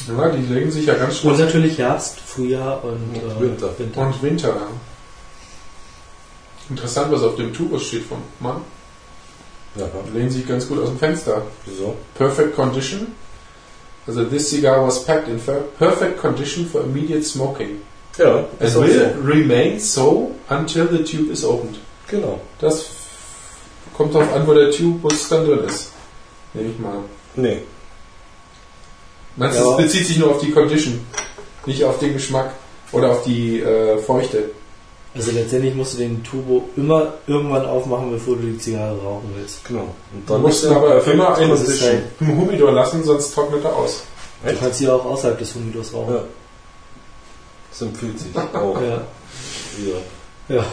Ja, 0.08 0.30
die 0.30 0.54
legen 0.54 0.72
sich 0.72 0.86
ja 0.86 0.94
ganz 0.96 1.24
Und 1.24 1.36
schnell. 1.36 1.46
natürlich 1.46 1.78
Herbst, 1.78 2.20
Frühjahr 2.20 2.84
und, 2.84 2.94
Und 2.94 3.16
äh, 3.16 3.40
Winter. 3.42 3.70
Und 3.96 4.22
Winter. 4.22 4.56
Interessant, 6.70 7.12
was 7.12 7.24
auf 7.24 7.36
dem 7.36 7.54
Tubus 7.54 7.88
steht 7.88 8.06
vom 8.06 8.22
Mann. 8.40 8.62
Ja, 9.76 9.86
lehnen 10.14 10.30
sich 10.30 10.48
ganz 10.48 10.68
gut 10.68 10.80
aus 10.80 10.90
dem 10.90 10.98
Fenster. 11.00 11.42
wieso? 11.66 11.96
Perfect 12.16 12.56
condition. 12.56 13.08
Also 14.08 14.24
this 14.24 14.50
cigar 14.50 14.86
was 14.86 15.04
packed 15.04 15.28
in 15.28 15.40
perfect 15.80 16.18
condition 16.22 16.66
for 16.68 16.82
immediate 16.84 17.24
smoking. 17.24 17.82
Ja, 18.18 18.46
And 18.60 18.76
will 18.76 19.14
so. 19.16 19.22
remain 19.28 19.80
so 19.80 20.32
until 20.50 20.88
the 20.90 21.04
tube 21.04 21.32
is 21.32 21.44
opened. 21.44 21.78
Genau. 22.08 22.40
Das 22.62 22.86
kommt 23.98 24.14
darauf 24.16 24.32
an, 24.34 24.48
wo 24.48 24.54
der 24.54 24.72
Tubus 24.72 25.28
dann 25.28 25.46
drin 25.46 25.60
ist. 25.66 25.92
Nehme 26.54 26.70
ich 26.70 26.80
mal. 26.80 27.00
Nee. 27.36 27.58
Meinst 29.36 29.60
Ja. 29.60 29.72
es 29.72 29.78
bezieht 29.78 30.08
sich 30.08 30.18
nur 30.18 30.32
auf 30.32 30.40
die 30.40 30.52
Condition, 30.52 31.02
nicht 31.66 31.84
auf 31.84 32.00
den 32.00 32.14
Geschmack 32.14 32.52
oder 32.94 33.10
auf 33.12 33.24
die 33.24 33.60
äh, 33.60 33.98
Feuchte? 33.98 34.52
Also 35.16 35.32
letztendlich 35.32 35.74
musst 35.74 35.94
du 35.94 35.98
den 36.00 36.22
Tubo 36.24 36.68
immer 36.76 37.14
irgendwann 37.26 37.66
aufmachen, 37.66 38.12
bevor 38.12 38.36
du 38.36 38.42
die 38.44 38.58
Zigarre 38.58 38.98
rauchen 39.02 39.30
willst. 39.38 39.64
Genau. 39.66 39.88
Und 40.14 40.28
Du 40.30 40.38
musst 40.40 40.66
ihn 40.66 40.72
er 40.72 40.78
aber 40.78 41.08
immer 41.08 41.28
condition. 41.34 41.90
halt- 41.90 42.04
im 42.20 42.38
Humidor 42.42 42.72
lassen, 42.74 43.02
sonst 43.04 43.34
trocknet 43.34 43.64
er 43.64 43.74
aus. 43.76 44.04
Du 44.44 44.50
Echt? 44.50 44.60
kannst 44.60 44.78
sie 44.80 44.90
auch 44.90 45.06
außerhalb 45.06 45.40
des 45.40 45.56
Humidors 45.56 45.94
rauchen. 45.94 46.16
Ja. 46.16 46.24
Das 47.72 47.82
empfiehlt 47.82 48.20
sich 48.20 48.32
auch. 48.36 48.82
Ja. 48.82 49.02
Ja. 50.50 50.56
ja. 50.58 50.66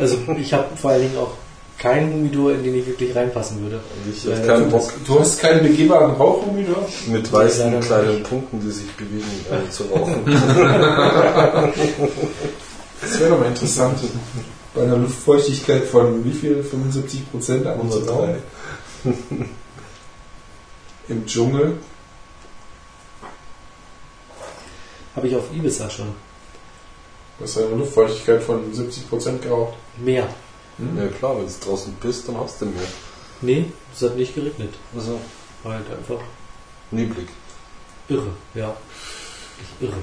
Also 0.00 0.16
ich 0.38 0.52
habe 0.52 0.64
vor 0.76 0.90
allen 0.90 1.02
Dingen 1.02 1.16
auch 1.18 1.30
keinen 1.78 2.12
Humidor, 2.12 2.52
in 2.52 2.62
den 2.64 2.74
ich 2.76 2.86
wirklich 2.86 3.14
reinpassen 3.16 3.62
würde. 3.62 3.80
Ich 4.12 4.24
Ja, 4.24 4.32
hätte 4.34 4.46
keinen 4.48 4.64
du- 4.70 4.76
Bock 4.76 4.92
Du 5.06 5.20
hast 5.20 5.40
keinen 5.40 5.62
begehbaren 5.62 6.12
Rauchhumidor? 6.16 6.86
mit 7.06 7.32
weißen 7.32 7.80
kleinen 7.80 8.14
nicht. 8.16 8.28
Punkten, 8.28 8.60
die 8.60 8.70
sich 8.70 8.90
bewegen, 8.96 9.24
äh, 9.50 9.70
zu 9.70 9.84
rauchen. 9.94 10.24
Das 13.04 13.20
wäre 13.20 13.30
doch 13.30 13.40
mal 13.40 13.48
interessant. 13.48 13.98
Bei 14.74 14.82
einer 14.82 14.96
Luftfeuchtigkeit 14.96 15.84
von 15.84 16.24
wie 16.24 16.32
viel? 16.32 16.62
75 16.64 17.30
Prozent 17.30 17.66
am 17.66 17.80
103. 17.80 18.38
Im 21.08 21.26
Dschungel. 21.26 21.78
Habe 25.14 25.28
ich 25.28 25.36
auf 25.36 25.52
Ibiza 25.52 25.88
schon. 25.90 26.08
Du 27.38 27.44
hast 27.44 27.58
eine 27.58 27.68
Luftfeuchtigkeit 27.76 28.42
von 28.42 28.72
70 28.72 29.08
Prozent 29.08 29.42
geraucht. 29.42 29.74
Mehr. 29.98 30.26
Hm? 30.78 30.96
Ja 30.98 31.08
klar, 31.08 31.36
wenn 31.38 31.46
du 31.46 31.52
draußen 31.64 31.94
bist, 32.00 32.26
dann 32.28 32.38
hast 32.38 32.60
du 32.60 32.66
mehr. 32.66 32.82
Nee, 33.42 33.66
es 33.94 34.02
hat 34.02 34.16
nicht 34.16 34.34
geregnet. 34.34 34.74
Also 34.96 35.20
War 35.62 35.74
halt 35.74 35.86
einfach 35.90 36.20
neblig. 36.90 37.28
irre, 38.08 38.30
ja. 38.54 38.74
Ich 39.60 39.86
irre. 39.86 39.98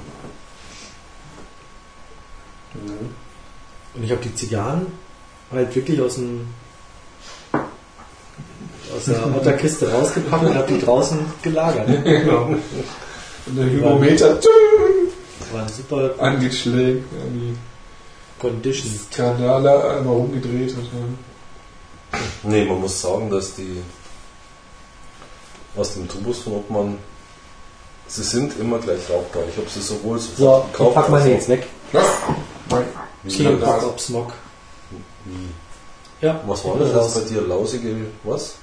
Mhm. 2.74 3.10
Und 3.94 4.04
ich 4.04 4.10
habe 4.10 4.22
die 4.22 4.34
Zigarren 4.34 4.86
halt 5.50 5.74
wirklich 5.74 6.00
aus 6.00 6.14
dem 6.14 6.46
aus 8.96 9.04
der 9.06 9.26
Otterkiste 9.36 9.90
rausgepackt 9.92 10.44
und 10.44 10.54
habe 10.54 10.72
die 10.72 10.80
draußen 10.80 11.18
gelagert. 11.42 11.88
Genau. 12.04 12.54
Und 13.44 13.56
der 13.56 13.64
Hygrometer 13.66 14.34
Das 14.36 14.46
war 15.52 15.62
ein 15.62 15.68
super 15.68 16.14
angeschlägt, 16.18 17.04
irgendwie 17.12 17.56
Condition. 18.38 18.88
Skandale 19.12 19.96
einmal 19.98 20.14
rumgedreht. 20.14 20.72
Und, 20.76 20.88
dann- 20.92 21.18
Nee, 22.44 22.64
man 22.64 22.80
muss 22.80 23.00
sagen, 23.02 23.28
dass 23.30 23.54
die 23.56 23.82
aus 25.76 25.94
dem 25.94 26.06
Tubus 26.08 26.40
von 26.40 26.52
Obmann, 26.54 26.98
sie 28.06 28.22
sind 28.22 28.58
immer 28.60 28.78
gleich 28.78 29.00
rauchbar. 29.10 29.42
Ich 29.50 29.56
habe 29.56 29.68
sie 29.68 29.80
sowohl 29.80 30.18
So, 30.20 30.28
sofort 30.36 30.66
ich 30.90 30.94
pack 30.94 31.10
als 31.12 31.26
jetzt 31.26 31.48
weg. 31.48 31.66
Was? 31.92 32.06
Mein 32.72 32.84
Wie, 33.22 33.44
Ja, 36.20 36.40
was 36.46 36.64
war 36.64 36.78
das 36.78 36.92
jetzt 36.92 37.14
bei 37.14 37.20
dir? 37.34 37.42
Lausige, 37.42 37.94
was? 38.24 38.54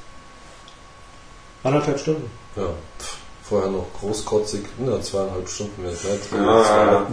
Anderthalb 1.64 2.00
Stunden. 2.00 2.30
Ja, 2.56 2.64
pff, 3.00 3.18
vorher 3.44 3.70
noch 3.70 3.86
großkotzig, 4.00 4.62
na, 4.80 5.02
zweieinhalb 5.02 5.48
Stunden 5.50 5.82
mehr 5.82 5.92
Zeit. 5.96 6.20
Ja. 6.34 7.08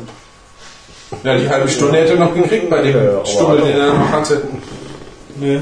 Ja, 1.22 1.38
die 1.38 1.48
halbe 1.48 1.68
Stunde 1.68 1.98
hätte 1.98 2.14
er 2.14 2.18
noch 2.26 2.34
gekriegt 2.34 2.68
bei 2.70 2.82
dem 2.82 2.96
Ja, 2.96 3.02
ja, 3.18 3.26
Stummel, 3.26 3.60
den 3.60 3.76
er 3.78 3.94
noch 3.94 4.08
hatte. 4.10 4.42
Nö. 5.36 5.60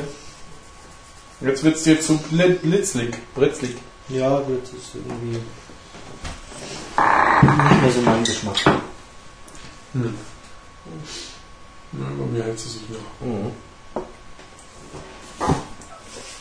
Jetzt 1.40 1.65
wird 1.65 1.77
es 1.77 1.82
dir 1.82 2.01
zu 2.01 2.15
bl- 2.32 2.59
blitzlig. 2.61 3.16
Britzlig. 3.35 3.77
Ja, 4.09 4.39
das 4.39 4.70
ist 4.70 4.94
irgendwie 4.94 5.39
nicht 7.66 7.82
mehr 7.82 7.93
so 7.93 8.01
mein 8.02 8.24
Geschmack. 8.24 8.56
Hm. 9.93 10.15
Gelegenheit 12.35 12.59
zu 12.59 12.69
suchen. 12.69 12.97
Mhm. 13.20 13.52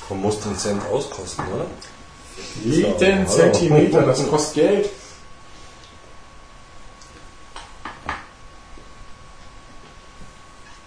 Man 0.09 0.21
muss 0.21 0.39
den 0.39 0.57
Cent 0.57 0.81
auskosten, 0.91 1.45
oder? 1.47 1.65
Jeden 2.63 3.27
so, 3.27 3.35
Zentimeter, 3.35 4.01
das 4.01 4.27
kostet 4.27 4.55
Geld. 4.55 4.89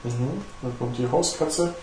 Mhm. 0.04 0.44
Dann 0.62 0.78
kommt 0.78 0.98
die 0.98 1.08
Hauskatze. 1.08 1.74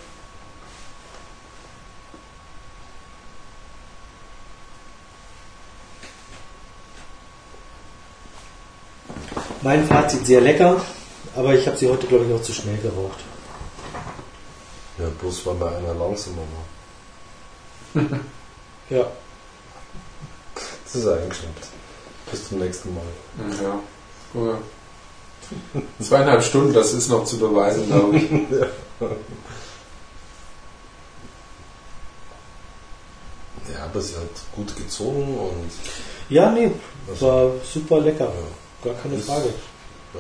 Mein 9.62 9.86
Fazit 9.88 10.26
sehr 10.26 10.42
lecker 10.42 10.82
aber 11.36 11.54
ich 11.56 11.66
habe 11.68 11.78
sie 11.78 11.90
heute, 11.90 12.08
glaube 12.08 12.26
ich, 12.26 12.34
auch 12.34 12.42
zu 12.42 12.54
schnell 12.54 12.78
geraucht. 12.78 13.20
Ja, 14.98 15.06
bloß 15.20 15.46
weil 15.46 15.56
bei 15.56 15.76
einer 15.78 15.94
langsamer 15.96 16.38
war. 17.96 18.04
Ja. 18.90 19.08
Das 20.84 20.96
ist 20.96 21.08
eingeschnappt. 21.08 21.68
Bis 22.30 22.48
zum 22.50 22.60
nächsten 22.60 22.94
Mal. 22.94 23.04
Ja. 23.64 23.80
Oder 24.40 24.58
zweieinhalb 26.02 26.44
Stunden, 26.44 26.74
das 26.74 26.94
ist 26.94 27.10
noch 27.10 27.26
zu 27.26 27.38
beweisen, 27.40 27.88
glaube 27.88 28.18
ich. 28.18 28.30
Ja, 33.74 33.86
aber 33.86 34.02
sie 34.02 34.16
hat 34.16 34.30
gut 34.56 34.76
gezogen 34.76 35.38
und 35.38 35.72
Ja, 36.30 36.52
nee, 36.52 36.72
also, 37.08 37.28
war 37.28 37.52
super 37.64 38.00
lecker. 38.02 38.26
ja. 38.26 38.92
Gar 38.92 39.02
keine 39.02 39.18
Frage. 39.20 39.54
Ja. 40.14 40.20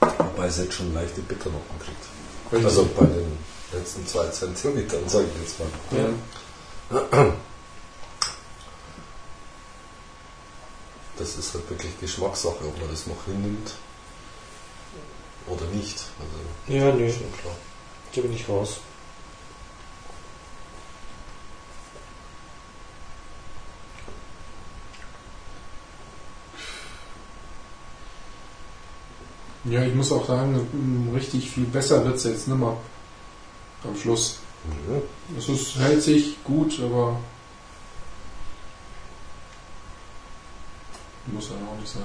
Wobei 0.00 0.46
es 0.46 0.58
jetzt 0.58 0.69
schon 0.80 0.94
leichte 0.94 1.20
Bitternoten 1.22 1.78
kriegt. 1.78 2.64
Also 2.64 2.88
bei 2.96 3.06
den 3.06 3.38
letzten 3.72 4.06
zwei 4.06 4.26
Zentimetern, 4.28 5.08
sage 5.08 5.26
ich 5.34 5.40
jetzt 5.42 5.60
mal. 5.60 5.68
ja. 5.98 7.32
Das 11.16 11.36
ist 11.36 11.54
halt 11.54 11.68
wirklich 11.68 12.00
Geschmackssache, 12.00 12.64
ob 12.66 12.78
man 12.80 12.90
das 12.90 13.06
noch 13.06 13.24
hinnimmt 13.26 13.74
oder 15.46 15.66
nicht. 15.66 16.02
Also 16.18 16.78
Ja, 16.78 16.92
nö, 16.94 17.12
da 18.14 18.20
bin 18.22 18.32
ich 18.32 18.48
raus. 18.48 18.78
Ja, 29.64 29.82
ich 29.82 29.94
muss 29.94 30.12
auch 30.12 30.26
sagen, 30.26 31.10
richtig 31.14 31.50
viel 31.50 31.64
besser 31.64 32.04
wird 32.04 32.16
es 32.16 32.24
jetzt 32.24 32.48
nimmer. 32.48 32.76
Am 33.84 33.96
Schluss. 33.96 34.38
Mhm. 34.64 35.02
Es 35.38 35.48
ist, 35.48 35.76
hält 35.76 36.02
sich 36.02 36.42
gut, 36.44 36.80
aber 36.80 37.18
muss 41.32 41.48
ja 41.48 41.56
auch 41.56 41.78
nicht 41.78 41.92
sein. 41.92 42.02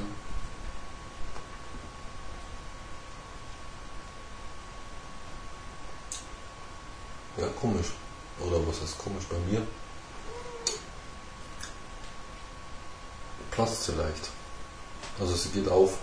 Ja, 7.37 7.47
komisch. 7.59 7.87
Oder 8.39 8.65
was 8.67 8.81
heißt 8.81 8.97
komisch 8.97 9.25
bei 9.29 9.37
mir? 9.49 9.65
Platzt 13.51 13.85
sie 13.85 13.93
leicht. 13.93 14.29
Also 15.19 15.35
sie 15.35 15.49
geht 15.49 15.69
auf. 15.69 15.97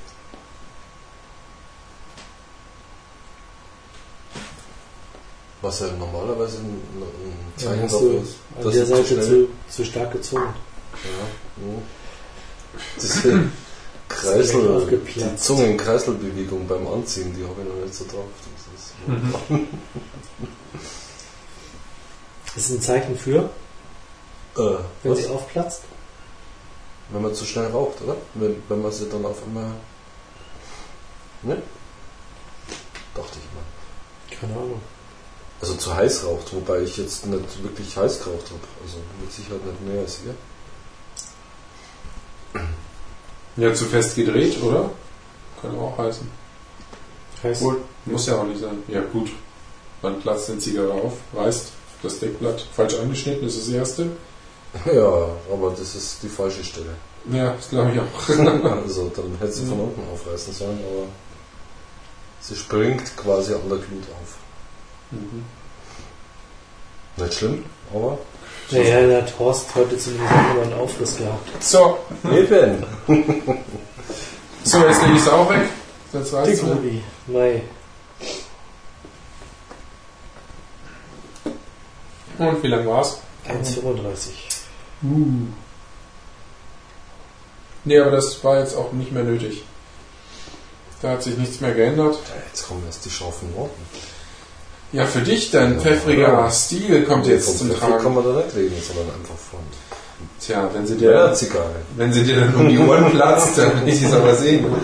Was 5.62 5.80
ja 5.80 5.86
normalerweise 5.98 6.58
ein, 6.58 6.82
ein 7.00 7.52
Ja, 7.56 7.68
Zeichen 7.68 7.82
dafür 7.88 8.22
ist, 8.22 8.36
an 8.58 8.64
dass 8.64 8.74
der 8.74 8.84
zu 8.84 8.90
Seite 8.90 9.06
schnell 9.06 9.24
zu, 9.24 9.48
zu 9.68 9.84
stark 9.84 10.12
gezogen. 10.12 10.42
Ja, 10.42 11.66
ja. 11.66 11.82
Diese 13.00 13.48
Kreisel, 14.08 14.76
aufgeplatzt. 14.76 15.16
die 15.32 15.36
Zungen-Kreiselbewegung 15.36 16.66
beim 16.66 16.86
Anziehen, 16.88 17.34
die 17.34 17.44
habe 17.44 17.62
ich 17.62 17.68
noch 17.68 17.76
nicht 17.82 17.94
so 17.94 18.04
drauf. 18.04 18.24
Das 18.36 18.80
ist, 18.80 18.92
Mhm. 19.06 19.68
Das 22.54 22.56
ist 22.64 22.70
ein 22.70 22.80
Zeichen 22.82 23.16
für, 23.16 23.50
äh, 24.56 24.60
wenn 25.02 25.12
was? 25.12 25.18
sie 25.18 25.26
aufplatzt. 25.28 25.82
Wenn 27.10 27.22
man 27.22 27.34
zu 27.34 27.44
schnell 27.44 27.66
raucht, 27.68 28.00
oder? 28.02 28.16
Wenn, 28.34 28.62
wenn 28.68 28.82
man 28.82 28.92
sie 28.92 29.08
dann 29.08 29.24
auf 29.24 29.42
einmal. 29.44 29.72
Ne? 31.42 31.60
Dachte 33.14 33.38
ich 33.38 33.44
mal. 33.54 34.38
Keine 34.40 34.52
Ahnung. 34.54 34.80
Also 35.62 35.74
zu 35.76 35.94
heiß 35.94 36.24
raucht, 36.24 36.52
wobei 36.52 36.80
ich 36.80 36.96
jetzt 36.96 37.24
nicht 37.24 37.62
wirklich 37.62 37.96
heiß 37.96 38.24
geraucht 38.24 38.46
habe. 38.46 38.66
Also 38.84 38.98
mit 39.20 39.32
Sicherheit 39.32 39.64
nicht 39.64 39.86
mehr 39.86 40.00
als 40.00 40.18
ihr. 40.26 40.34
Ja, 43.56 43.72
zu 43.72 43.84
fest 43.84 44.16
gedreht, 44.16 44.60
oder? 44.60 44.90
Kann 45.60 45.78
auch 45.78 45.96
heißen. 45.96 46.28
Heißt, 47.44 47.62
Wohl, 47.62 47.80
muss 48.06 48.26
ja 48.26 48.38
auch 48.38 48.44
nicht 48.44 48.60
sein. 48.60 48.82
Ja, 48.88 49.02
gut. 49.02 49.30
Dann 50.02 50.20
platzt 50.20 50.50
eine 50.50 50.58
Zigarre 50.58 50.92
auf, 50.92 51.12
reißt 51.32 51.70
das 52.02 52.18
Deckblatt 52.18 52.60
falsch 52.74 52.94
angeschnitten, 52.94 53.46
ist 53.46 53.58
das 53.58 53.68
erste. 53.68 54.06
Ja, 54.86 55.28
aber 55.52 55.74
das 55.78 55.94
ist 55.94 56.22
die 56.22 56.30
falsche 56.30 56.64
Stelle. 56.64 56.94
Ja, 57.30 57.52
das 57.52 57.68
glaube 57.68 57.92
ich 57.92 58.00
auch. 58.00 58.28
also 58.82 59.12
dann 59.14 59.36
hätte 59.38 59.52
sie 59.52 59.66
von 59.66 59.80
unten 59.80 60.00
aufreißen 60.10 60.54
sollen, 60.54 60.78
aber 60.78 61.06
sie 62.40 62.56
springt 62.56 63.14
quasi 63.18 63.52
an 63.52 63.68
der 63.68 63.78
Glut 63.78 64.04
auf. 64.18 64.38
Mhm. 65.12 65.44
Nicht 67.16 67.34
schlimm, 67.34 67.64
aber. 67.92 68.18
naja, 68.70 69.06
der 69.06 69.22
hat 69.22 69.38
Horst 69.38 69.74
heute 69.74 69.98
zumindest 69.98 70.32
auch 70.32 70.54
immer 70.54 70.62
einen 70.62 70.72
Aufriss 70.72 71.16
gehabt. 71.18 71.62
So, 71.62 71.98
Eben! 72.24 72.84
so, 74.64 74.78
jetzt 74.78 75.02
lege 75.02 75.14
ich 75.14 75.20
es 75.20 75.28
auch 75.28 75.48
weg. 75.50 75.68
Jetzt 76.12 76.32
reicht's 76.32 76.62
mir. 76.62 76.74
Diggobi, 76.74 77.02
Mai. 77.26 77.62
Und 82.38 82.62
wie 82.62 82.68
lang 82.68 82.86
war's? 82.86 83.20
1,35. 83.46 84.30
Uh. 85.02 85.46
Nee, 87.84 87.98
aber 87.98 88.12
das 88.12 88.42
war 88.42 88.58
jetzt 88.58 88.74
auch 88.74 88.92
nicht 88.92 89.12
mehr 89.12 89.24
nötig. 89.24 89.64
Da 91.02 91.10
hat 91.10 91.22
sich 91.22 91.36
nichts 91.36 91.60
mehr 91.60 91.74
geändert. 91.74 92.14
Ja, 92.14 92.42
jetzt 92.46 92.68
kommen 92.68 92.84
erst 92.86 93.04
die 93.04 93.10
scharfen 93.10 93.54
Worte. 93.56 93.74
Ja, 94.92 95.06
für 95.06 95.20
dich 95.22 95.50
dann, 95.50 95.80
pfeffriger 95.80 96.28
Ja. 96.28 96.50
Stil 96.50 97.04
kommt 97.04 97.26
jetzt 97.26 97.46
Vom 97.46 97.56
zum 97.56 97.68
Pfeffer 97.70 97.80
kann 97.88 97.90
Tragen. 98.02 98.14
man 98.14 98.24
da 98.24 98.42
nicht 98.42 98.54
reden, 98.56 98.76
sondern 98.86 99.06
einfach 99.14 99.36
von. 99.36 99.60
Tja, 100.38 100.68
wenn 100.74 100.86
sie 100.86 100.94
Ja, 100.96 101.28
dir, 101.28 101.34
Zigarre. 101.34 101.76
wenn 101.96 102.12
sie 102.12 102.24
dir 102.24 102.40
dann 102.40 102.54
um 102.56 102.68
die 102.68 102.78
Ohren 102.78 103.10
platzt, 103.10 103.56
dann 103.58 103.80
will 103.86 103.92
ich 103.92 104.02
es 104.02 104.12
aber 104.12 104.34
sehen. 104.34 104.66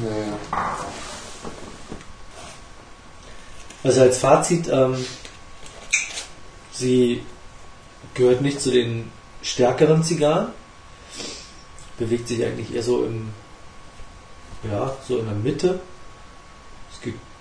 Naja. 0.00 0.76
Also 3.82 4.00
als 4.02 4.18
Fazit, 4.18 4.68
ähm, 4.68 5.04
sie 6.72 7.22
gehört 8.14 8.42
nicht 8.42 8.60
zu 8.60 8.70
den 8.70 9.10
stärkeren 9.42 10.02
Zigarren, 10.04 10.48
bewegt 11.98 12.28
sich 12.28 12.44
eigentlich 12.44 12.74
eher 12.74 12.82
so 12.82 13.04
im, 13.04 13.30
ja, 14.70 14.94
so 15.06 15.18
in 15.18 15.24
der 15.26 15.34
Mitte. 15.34 15.80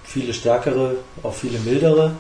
Viele 0.08 0.34
stärkere, 0.34 0.96
auch 1.22 1.34
viele 1.34 1.60
mildere. 1.60 2.16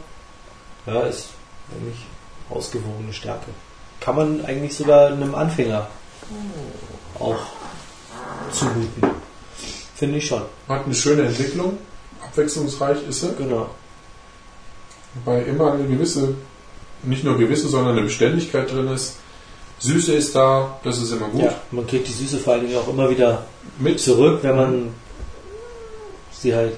Ja, 0.85 1.01
ist 1.01 1.29
eigentlich 1.71 2.05
ausgewogene 2.49 3.13
Stärke. 3.13 3.47
Kann 3.99 4.15
man 4.15 4.45
eigentlich 4.45 4.75
sogar 4.75 5.07
einem 5.07 5.33
Anfänger 5.33 5.87
auch 7.19 7.39
zumuten. 8.51 9.09
Finde 9.95 10.17
ich 10.17 10.27
schon. 10.27 10.43
Hat 10.67 10.85
eine 10.85 10.93
schöne 10.93 11.23
Entwicklung, 11.23 11.77
abwechslungsreich 12.23 12.99
ist 13.07 13.21
sie. 13.21 13.33
Genau. 13.37 13.69
Wobei 15.15 15.41
immer 15.43 15.73
eine 15.73 15.87
gewisse, 15.87 16.35
nicht 17.03 17.23
nur 17.23 17.37
gewisse, 17.37 17.67
sondern 17.67 17.93
eine 17.93 18.03
Beständigkeit 18.03 18.71
drin 18.71 18.87
ist. 18.89 19.17
Süße 19.79 20.13
ist 20.13 20.35
da, 20.35 20.79
das 20.83 21.01
ist 21.01 21.11
immer 21.11 21.27
gut. 21.29 21.43
Ja, 21.43 21.55
man 21.71 21.87
kriegt 21.87 22.07
die 22.07 22.11
Süße 22.11 22.37
vor 22.39 22.53
allen 22.53 22.67
Dingen 22.67 22.77
auch 22.77 22.87
immer 22.87 23.09
wieder 23.09 23.45
Mit 23.79 23.99
zurück, 23.99 24.39
wenn 24.41 24.55
man 24.55 24.89
sie 26.31 26.55
halt 26.55 26.77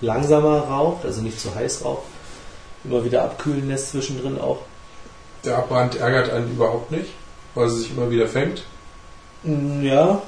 langsamer 0.00 0.58
raucht, 0.60 1.04
also 1.04 1.20
nicht 1.22 1.40
zu 1.40 1.54
heiß 1.54 1.84
raucht. 1.84 2.04
Immer 2.84 3.04
wieder 3.04 3.24
abkühlen 3.24 3.68
lässt 3.68 3.90
zwischendrin 3.90 4.40
auch. 4.40 4.58
der 5.44 5.58
Abbrand 5.58 5.96
ärgert 5.96 6.30
einen 6.30 6.50
überhaupt 6.52 6.90
nicht, 6.90 7.10
weil 7.54 7.68
sie 7.68 7.78
sich 7.80 7.90
immer 7.92 8.10
wieder 8.10 8.26
fängt. 8.28 8.64
Mm, 9.42 9.82
Ja, 9.84 10.22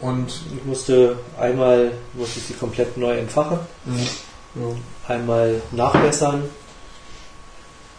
Und 0.00 0.40
ich 0.56 0.64
musste 0.64 1.18
einmal 1.38 1.92
musste 2.14 2.38
ich 2.40 2.46
sie 2.46 2.54
komplett 2.54 2.96
neu 2.96 3.16
entfachen, 3.18 3.58
ja, 4.54 4.62
einmal 5.06 5.60
nachbessern. 5.72 6.44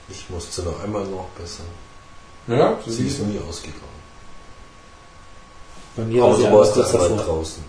Ich 0.09 0.29
musste 0.29 0.63
noch 0.63 0.83
einmal 0.83 1.03
nachbessern. 1.05 1.65
ja 2.47 2.77
sie 2.85 2.91
Sie 2.93 3.07
ist 3.07 3.19
nie 3.21 3.39
ausgegangen. 3.47 3.83
Bei 5.95 6.03
mir 6.03 6.23
Aber 6.23 6.31
war 6.31 6.37
sie 6.37 6.45
einmal 6.47 7.09
davor. 7.09 7.17
draußen. 7.25 7.63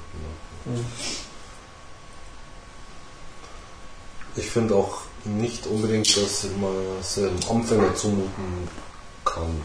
Ja. 0.67 0.73
Mhm. 0.73 0.85
Ich 4.37 4.51
finde 4.51 4.75
auch 4.77 4.99
nicht 5.25 5.67
unbedingt, 5.67 6.17
dass 6.17 6.45
man 6.61 6.75
es 7.01 7.19
einem 7.19 7.39
Anfänger 7.51 7.95
zumuten 7.95 8.69
kann. 9.25 9.65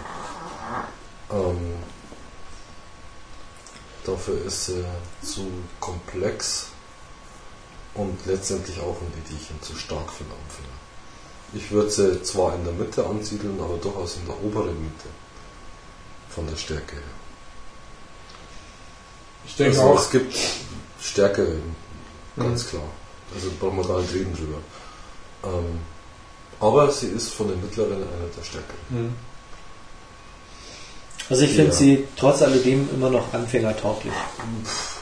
Ähm, 1.31 1.73
Dafür 4.06 4.45
ist 4.45 4.65
sie 4.65 4.84
zu 5.22 5.48
komplex 5.80 6.68
und 7.94 8.26
letztendlich 8.26 8.80
auch 8.81 8.98
ein 8.99 9.14
Edierchen 9.26 9.61
zu 9.61 9.76
stark 9.76 10.11
für 10.11 10.26
den 10.26 10.34
Anfänger. 10.34 10.68
Ich 11.53 11.72
würde 11.72 11.90
sie 11.90 12.22
zwar 12.23 12.56
in 12.56 12.65
der 12.65 12.73
Mitte 12.73 13.06
ansiedeln, 13.06 13.60
aber 13.61 13.77
durchaus 13.77 14.18
in 14.18 14.26
der 14.26 14.44
oberen 14.44 14.84
Mitte. 14.84 15.07
Von 16.30 16.48
der 16.48 16.57
Stärke 16.57 16.95
her. 16.95 17.03
Ich 19.45 19.56
denke 19.56 19.80
also 19.80 19.94
auch, 19.94 19.99
es 19.99 20.10
gibt 20.10 20.35
Stärke, 20.99 21.60
ganz 22.35 22.68
klar. 22.68 22.84
Also 23.35 23.49
brauchen 23.60 23.77
wir 23.77 23.88
gar 23.88 24.01
nicht 24.01 24.14
reden 24.14 24.34
drüber. 24.35 24.57
Ähm, 25.45 25.80
aber 26.60 26.91
sie 26.91 27.07
ist 27.07 27.30
von 27.34 27.47
den 27.47 27.61
mittleren 27.61 27.93
einer 27.93 28.30
der 28.38 28.43
stärkeren. 28.43 28.80
Hm. 28.89 29.14
Also 31.30 31.43
ich 31.43 31.51
finde 31.51 31.72
Ja. 31.72 31.77
sie 31.77 32.07
trotz 32.18 32.41
alledem 32.41 32.88
immer 32.93 33.10
noch 33.10 33.34
anfängertauglich. 33.34 34.14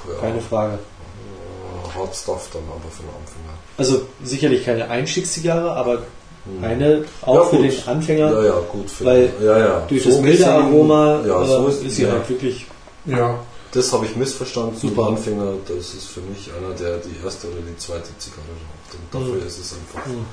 Ja, 0.08 0.20
Keine 0.22 0.42
Frage. 0.42 0.74
äh, 0.76 1.98
Hard 2.00 2.16
Stuff 2.16 2.50
dann 2.54 2.62
aber 2.70 2.90
für 2.92 3.04
den 3.04 3.10
Anfänger. 3.10 3.58
Also 3.78 4.08
sicherlich 4.24 4.64
keine 4.66 4.90
Einstiegszigarre, 4.90 5.72
aber 5.72 6.00
Hm. 6.46 6.64
eine 6.64 7.06
auch 7.22 7.36
Ja, 7.36 7.44
für 7.46 7.56
gut. 7.58 7.66
den 7.66 7.88
Anfänger. 7.88 8.32
Ja, 8.32 8.44
ja, 8.46 8.54
gut. 8.72 8.90
Für 8.90 9.06
Weil 9.06 9.34
ja, 9.42 9.60
ja. 9.60 9.80
Durch 9.88 10.04
So 10.04 10.10
das 10.10 10.22
milde 10.22 10.48
Aroma 10.52 11.22
ja, 11.26 11.42
äh, 11.44 11.46
so 11.48 11.68
ist, 11.68 11.84
ist, 11.84 11.96
sie 11.98 12.04
ja. 12.04 12.12
halt 12.12 12.30
wirklich 12.30 12.66
ja, 13.06 13.40
Das 13.74 13.94
habe 13.94 14.06
ich 14.06 14.16
missverstanden. 14.16 14.78
Super. 14.78 15.08
Anfänger, 15.08 15.54
das 15.68 15.94
ist 15.94 16.08
für 16.08 16.22
mich 16.22 16.52
einer, 16.54 16.74
der 16.76 16.98
die 16.98 17.16
erste 17.24 17.48
oder 17.48 17.62
die 17.62 17.78
zweite 17.78 18.10
Zigarre 18.18 18.42
raucht. 18.50 18.94
Und 18.96 19.14
dafür 19.14 19.42
Mhm. 19.42 19.48
ist 19.48 19.58
es 19.60 19.74
einfach 19.74 20.06
Mhm. 20.08 20.26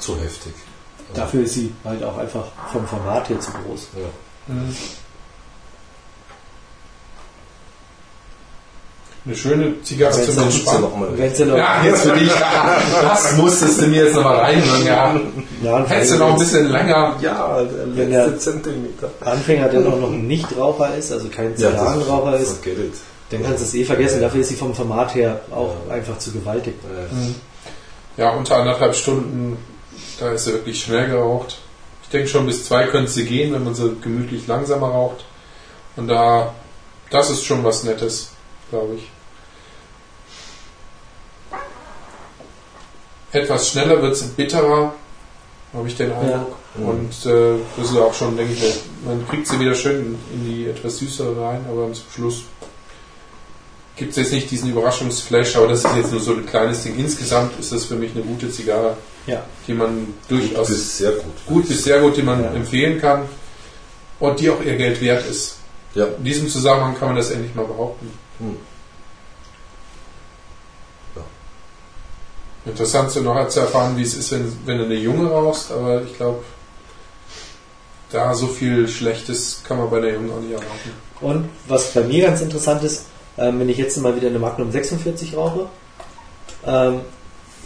zu 0.00 0.18
heftig. 0.18 0.52
Dafür 1.14 1.44
ist 1.44 1.54
sie 1.54 1.72
halt 1.84 2.02
auch 2.02 2.16
einfach 2.18 2.46
vom 2.72 2.86
Format 2.86 3.28
her 3.28 3.38
zu 3.38 3.50
groß. 3.52 3.88
Ja. 3.96 4.52
Hm. 4.54 4.76
Eine 9.26 9.34
schöne 9.36 9.82
Zigarre 9.82 10.18
Wenn 10.18 10.26
zum 10.34 10.42
Entspannen. 10.44 10.88
Wenn 11.16 11.56
Ja, 11.56 11.82
jetzt 11.82 12.02
für 12.02 12.12
dich. 12.12 12.30
Das 13.02 13.36
musstest 13.38 13.80
du 13.80 13.86
mir 13.86 14.04
jetzt 14.04 14.16
nochmal 14.16 14.36
reinhören. 14.36 14.84
Ja. 14.84 15.14
ja, 15.62 15.84
Hättest 15.86 16.12
du 16.12 16.16
noch 16.18 16.32
ein 16.34 16.38
bisschen 16.38 16.68
länger. 16.70 17.16
Ja, 17.22 17.62
der 17.62 17.96
Wenn 17.96 18.10
letzte 18.10 18.30
der- 18.30 18.38
Zentimeter. 18.38 19.10
Anfänger, 19.22 19.68
der 19.70 19.80
noch 19.80 20.10
ein 20.10 20.26
Nichtraucher 20.26 20.94
ist, 20.94 21.10
also 21.10 21.28
kein 21.28 21.52
Ja, 21.56 21.70
Zigarrenraucher 21.70 22.36
ist, 22.38 22.56
Forget 22.62 22.78
it. 22.78 22.92
dann 23.30 23.42
kannst 23.44 23.60
du 23.60 23.64
es 23.64 23.74
eh 23.74 23.84
vergessen. 23.86 24.20
Dafür 24.20 24.42
ist 24.42 24.48
sie 24.50 24.56
vom 24.56 24.74
Format 24.74 25.14
her 25.14 25.40
auch 25.50 25.74
Ja. 25.88 25.94
einfach 25.94 26.18
zu 26.18 26.30
gewaltig. 26.32 26.74
Äh, 26.84 28.20
Ja, 28.20 28.30
unter 28.30 28.56
anderthalb 28.56 28.94
Stunden, 28.94 29.56
da 30.20 30.32
ist 30.32 30.44
sie 30.44 30.52
wirklich 30.52 30.82
schnell 30.82 31.08
geraucht. 31.08 31.58
Ich 32.02 32.10
denke 32.10 32.28
schon 32.28 32.44
bis 32.46 32.66
zwei 32.66 32.84
könnte 32.88 33.10
sie 33.10 33.24
gehen, 33.24 33.52
wenn 33.54 33.64
man 33.64 33.74
sie 33.74 33.96
gemütlich 34.02 34.46
langsamer 34.46 34.88
raucht. 34.88 35.24
Und 35.96 36.08
da, 36.08 36.52
das 37.10 37.30
ist 37.30 37.44
schon 37.44 37.64
was 37.64 37.82
Nettes, 37.84 38.28
glaube 38.70 38.96
ich. 38.96 39.10
Etwas 43.34 43.68
schneller 43.70 44.00
wird 44.00 44.16
sie 44.16 44.26
bitterer, 44.28 44.94
habe 45.74 45.88
ich 45.88 45.96
den 45.96 46.12
Eindruck. 46.12 46.56
Ja. 46.78 46.86
Und 46.86 47.26
äh, 47.26 47.58
das 47.76 47.90
ist 47.90 47.96
auch 47.96 48.14
schon, 48.14 48.36
denke 48.36 48.52
ich, 48.54 48.80
man 49.04 49.26
kriegt 49.28 49.46
sie 49.48 49.58
wieder 49.58 49.74
schön 49.74 50.16
in 50.32 50.44
die 50.44 50.66
etwas 50.66 50.98
süßere 50.98 51.40
rein, 51.40 51.64
aber 51.68 51.92
zum 51.92 52.04
Schluss 52.14 52.42
gibt 53.96 54.12
es 54.12 54.16
jetzt 54.18 54.32
nicht 54.32 54.50
diesen 54.50 54.70
Überraschungsflash, 54.70 55.56
aber 55.56 55.68
das 55.68 55.84
ist 55.84 55.96
jetzt 55.96 56.12
nur 56.12 56.20
so 56.20 56.32
ein 56.34 56.46
kleines 56.46 56.82
Ding. 56.84 56.96
Insgesamt 56.98 57.58
ist 57.58 57.72
das 57.72 57.84
für 57.86 57.96
mich 57.96 58.12
eine 58.14 58.22
gute 58.24 58.50
Zigarre, 58.50 58.96
Ja. 59.26 59.42
die 59.66 59.74
man 59.74 60.14
durchaus 60.28 60.68
Das 60.68 60.76
ist 60.76 60.98
sehr 60.98 61.10
gut. 61.12 61.32
gut 61.46 61.68
bis 61.68 61.82
sehr 61.84 62.00
gut, 62.00 62.16
die 62.16 62.22
man 62.22 62.42
Ja. 62.42 62.50
empfehlen 62.52 63.00
kann 63.00 63.22
und 64.20 64.38
die 64.40 64.48
auch 64.50 64.62
ihr 64.64 64.76
Geld 64.76 65.00
wert 65.00 65.26
ist. 65.28 65.56
Ja. 65.94 66.06
In 66.06 66.24
diesem 66.24 66.48
Zusammenhang 66.48 66.96
kann 66.96 67.08
man 67.08 67.16
das 67.16 67.30
endlich 67.30 67.54
mal 67.54 67.66
behaupten. 67.66 68.10
Hm. 68.38 68.56
Interessant 72.66 73.10
so 73.10 73.20
noch 73.20 73.48
zu 73.48 73.60
erfahren, 73.60 73.96
wie 73.96 74.02
es 74.02 74.14
ist, 74.14 74.32
wenn, 74.32 74.50
wenn 74.64 74.78
du 74.78 74.84
eine 74.84 74.94
Junge 74.94 75.28
rauchst, 75.30 75.70
aber 75.70 76.02
ich 76.02 76.16
glaube, 76.16 76.42
da 78.10 78.34
so 78.34 78.46
viel 78.46 78.88
Schlechtes 78.88 79.62
kann 79.66 79.76
man 79.78 79.90
bei 79.90 80.00
der 80.00 80.14
Jungen 80.14 80.30
auch 80.30 80.40
nicht 80.40 80.52
erwarten. 80.52 80.90
Und 81.20 81.48
was 81.68 81.92
bei 81.92 82.02
mir 82.02 82.26
ganz 82.26 82.40
interessant 82.40 82.82
ist, 82.84 83.06
ähm, 83.36 83.58
wenn 83.60 83.68
ich 83.68 83.76
jetzt 83.76 83.96
mal 83.98 84.16
wieder 84.16 84.28
eine 84.28 84.38
Magnum 84.38 84.70
46 84.70 85.36
rauche, 85.36 85.66
ähm, 86.66 87.00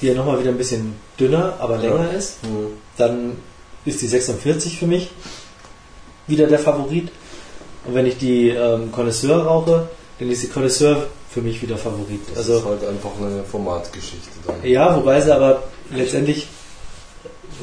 die 0.00 0.06
ja 0.08 0.14
nochmal 0.14 0.40
wieder 0.40 0.50
ein 0.50 0.58
bisschen 0.58 0.94
dünner, 1.20 1.54
aber 1.60 1.76
Ja. 1.76 1.82
länger 1.82 2.10
ist, 2.12 2.42
Hm. 2.42 2.68
dann 2.96 3.36
ist 3.84 4.00
die 4.02 4.06
46 4.06 4.78
für 4.78 4.86
mich 4.86 5.10
wieder 6.26 6.46
der 6.46 6.58
Favorit. 6.58 7.10
Und 7.86 7.94
wenn 7.94 8.06
ich 8.06 8.18
die 8.18 8.48
ähm, 8.50 8.90
Connoisseur 8.92 9.44
rauche, 9.44 9.88
dann 10.18 10.30
ist 10.30 10.42
die 10.42 10.48
Connoisseur 10.48 11.06
für 11.38 11.44
mich 11.44 11.62
wieder 11.62 11.76
Favorit. 11.76 12.20
Das 12.30 12.38
Also 12.38 12.58
ist 12.58 12.64
halt 12.64 12.86
einfach 12.88 13.10
eine 13.20 13.44
Formatgeschichte 13.44 14.28
dann. 14.46 14.56
ja, 14.64 14.96
wobei 14.96 15.20
sie 15.20 15.32
aber 15.32 15.62
letztendlich 15.90 16.48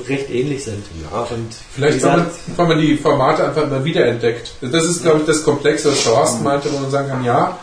recht 0.07 0.30
ähnlich 0.30 0.64
sind. 0.64 0.84
Ja. 1.11 1.22
Und 1.23 1.53
Vielleicht, 1.73 2.02
wenn 2.02 2.10
man, 2.10 2.26
gesagt, 2.26 2.57
man 2.57 2.80
die 2.80 2.95
Formate 2.95 3.45
einfach 3.45 3.69
mal 3.69 3.84
wiederentdeckt. 3.84 4.53
Das 4.61 4.85
ist, 4.85 5.03
glaube 5.03 5.19
ich, 5.19 5.26
das 5.26 5.43
Komplexe, 5.43 5.91
was 5.91 6.03
Thorsten 6.03 6.43
meinte, 6.43 6.72
wo 6.72 6.80
man 6.80 6.89
sagen 6.89 7.10
kann, 7.10 7.23
ja, 7.26 7.60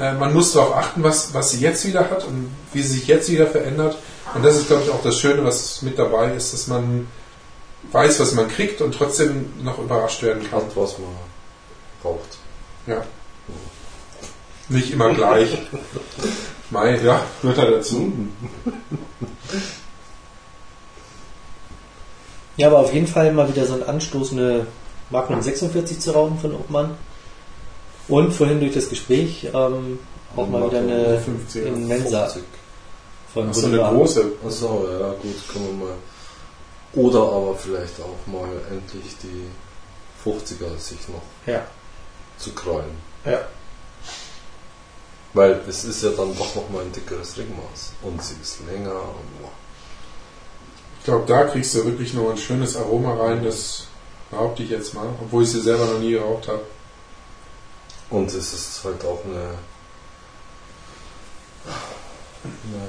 äh, 0.00 0.14
man 0.14 0.32
muss 0.32 0.52
darauf 0.52 0.74
achten, 0.76 1.02
was, 1.02 1.32
was 1.32 1.52
sie 1.52 1.60
jetzt 1.60 1.86
wieder 1.86 2.10
hat 2.10 2.24
und 2.26 2.50
wie 2.72 2.82
sie 2.82 2.94
sich 2.98 3.06
jetzt 3.06 3.30
wieder 3.30 3.46
verändert. 3.46 3.96
Und 4.34 4.44
das 4.44 4.56
ist, 4.56 4.66
glaube 4.66 4.82
ich, 4.84 4.90
auch 4.90 5.02
das 5.02 5.18
Schöne, 5.18 5.44
was 5.44 5.82
mit 5.82 5.96
dabei 5.98 6.32
ist, 6.32 6.52
dass 6.52 6.66
man 6.66 7.06
weiß, 7.92 8.18
was 8.18 8.32
man 8.34 8.48
kriegt 8.48 8.80
und 8.80 8.94
trotzdem 8.96 9.52
noch 9.62 9.78
überrascht 9.78 10.22
werden 10.22 10.42
kann. 10.50 10.60
Hat, 10.62 10.76
was 10.76 10.98
man 10.98 11.08
braucht. 12.02 12.38
Ja. 12.86 13.02
Nicht 14.72 14.90
immer 14.92 15.12
gleich. 15.12 15.58
Mai, 16.70 16.98
ja, 17.04 17.20
gehört 17.42 17.58
da 17.58 17.64
dazu. 17.70 18.12
ja, 22.56 22.66
aber 22.68 22.78
auf 22.78 22.92
jeden 22.94 23.06
Fall 23.06 23.32
mal 23.32 23.48
wieder 23.48 23.66
so 23.66 23.74
ein 23.74 23.82
Anstoß, 23.82 24.32
eine 24.32 24.66
Magnum 25.10 25.42
46 25.42 26.00
zu 26.00 26.12
rauchen 26.12 26.38
von 26.38 26.54
Obmann. 26.54 26.96
Und 28.08 28.32
vorhin 28.32 28.60
durch 28.60 28.72
das 28.74 28.88
Gespräch 28.88 29.48
ähm, 29.52 29.98
auch 30.36 30.48
mal 30.48 30.66
wieder 30.66 30.78
eine 30.78 31.18
50. 31.20 31.66
in 31.66 31.86
Mensa 31.88 32.22
50. 32.28 32.42
von 33.32 33.48
Ach 33.50 33.54
so 33.54 33.66
eine 33.66 33.78
große. 33.78 34.32
Achso, 34.44 34.86
ja 34.90 35.10
gut, 35.12 35.48
können 35.52 35.66
wir 35.78 35.86
mal. 35.86 35.94
Oder 36.94 37.20
aber 37.20 37.54
vielleicht 37.56 38.00
auch 38.00 38.26
mal 38.32 38.48
endlich 38.70 39.16
die 39.22 39.46
50er 40.28 40.78
sich 40.78 40.98
noch 41.08 41.22
Ja. 41.52 41.62
zu 42.38 42.52
krallen. 42.52 42.90
Ja. 43.24 43.40
Weil 45.34 45.62
es 45.66 45.84
ist 45.84 46.02
ja 46.02 46.10
dann 46.10 46.36
doch 46.36 46.54
nochmal 46.54 46.82
ein 46.82 46.92
dickeres 46.92 47.36
Ringmaß. 47.38 47.92
Und 48.02 48.22
sie 48.22 48.34
ist 48.42 48.60
länger 48.66 48.92
und 48.92 49.40
boah. 49.40 49.50
Ich 50.98 51.04
glaube, 51.06 51.24
da 51.26 51.44
kriegst 51.44 51.74
du 51.74 51.84
wirklich 51.84 52.14
noch 52.14 52.30
ein 52.30 52.36
schönes 52.36 52.76
Aroma 52.76 53.14
rein, 53.14 53.42
das 53.42 53.86
behaupte 54.30 54.62
ich 54.62 54.70
jetzt 54.70 54.94
mal, 54.94 55.08
obwohl 55.20 55.42
ich 55.42 55.50
sie 55.50 55.60
selber 55.60 55.86
noch 55.86 55.98
nie 55.98 56.12
geraucht 56.12 56.48
habe. 56.48 56.62
Und 58.10 58.28
es 58.28 58.52
ist 58.52 58.80
halt 58.84 59.04
auch 59.04 59.24
eine, 59.24 59.54
eine 62.44 62.88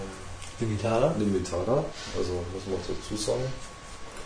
Limitada. 0.59 1.15
Limitada, 1.17 1.85
also 2.17 2.33
muss 2.53 2.67
man 2.67 2.79
dazu 2.87 3.17
sagen. 3.17 3.43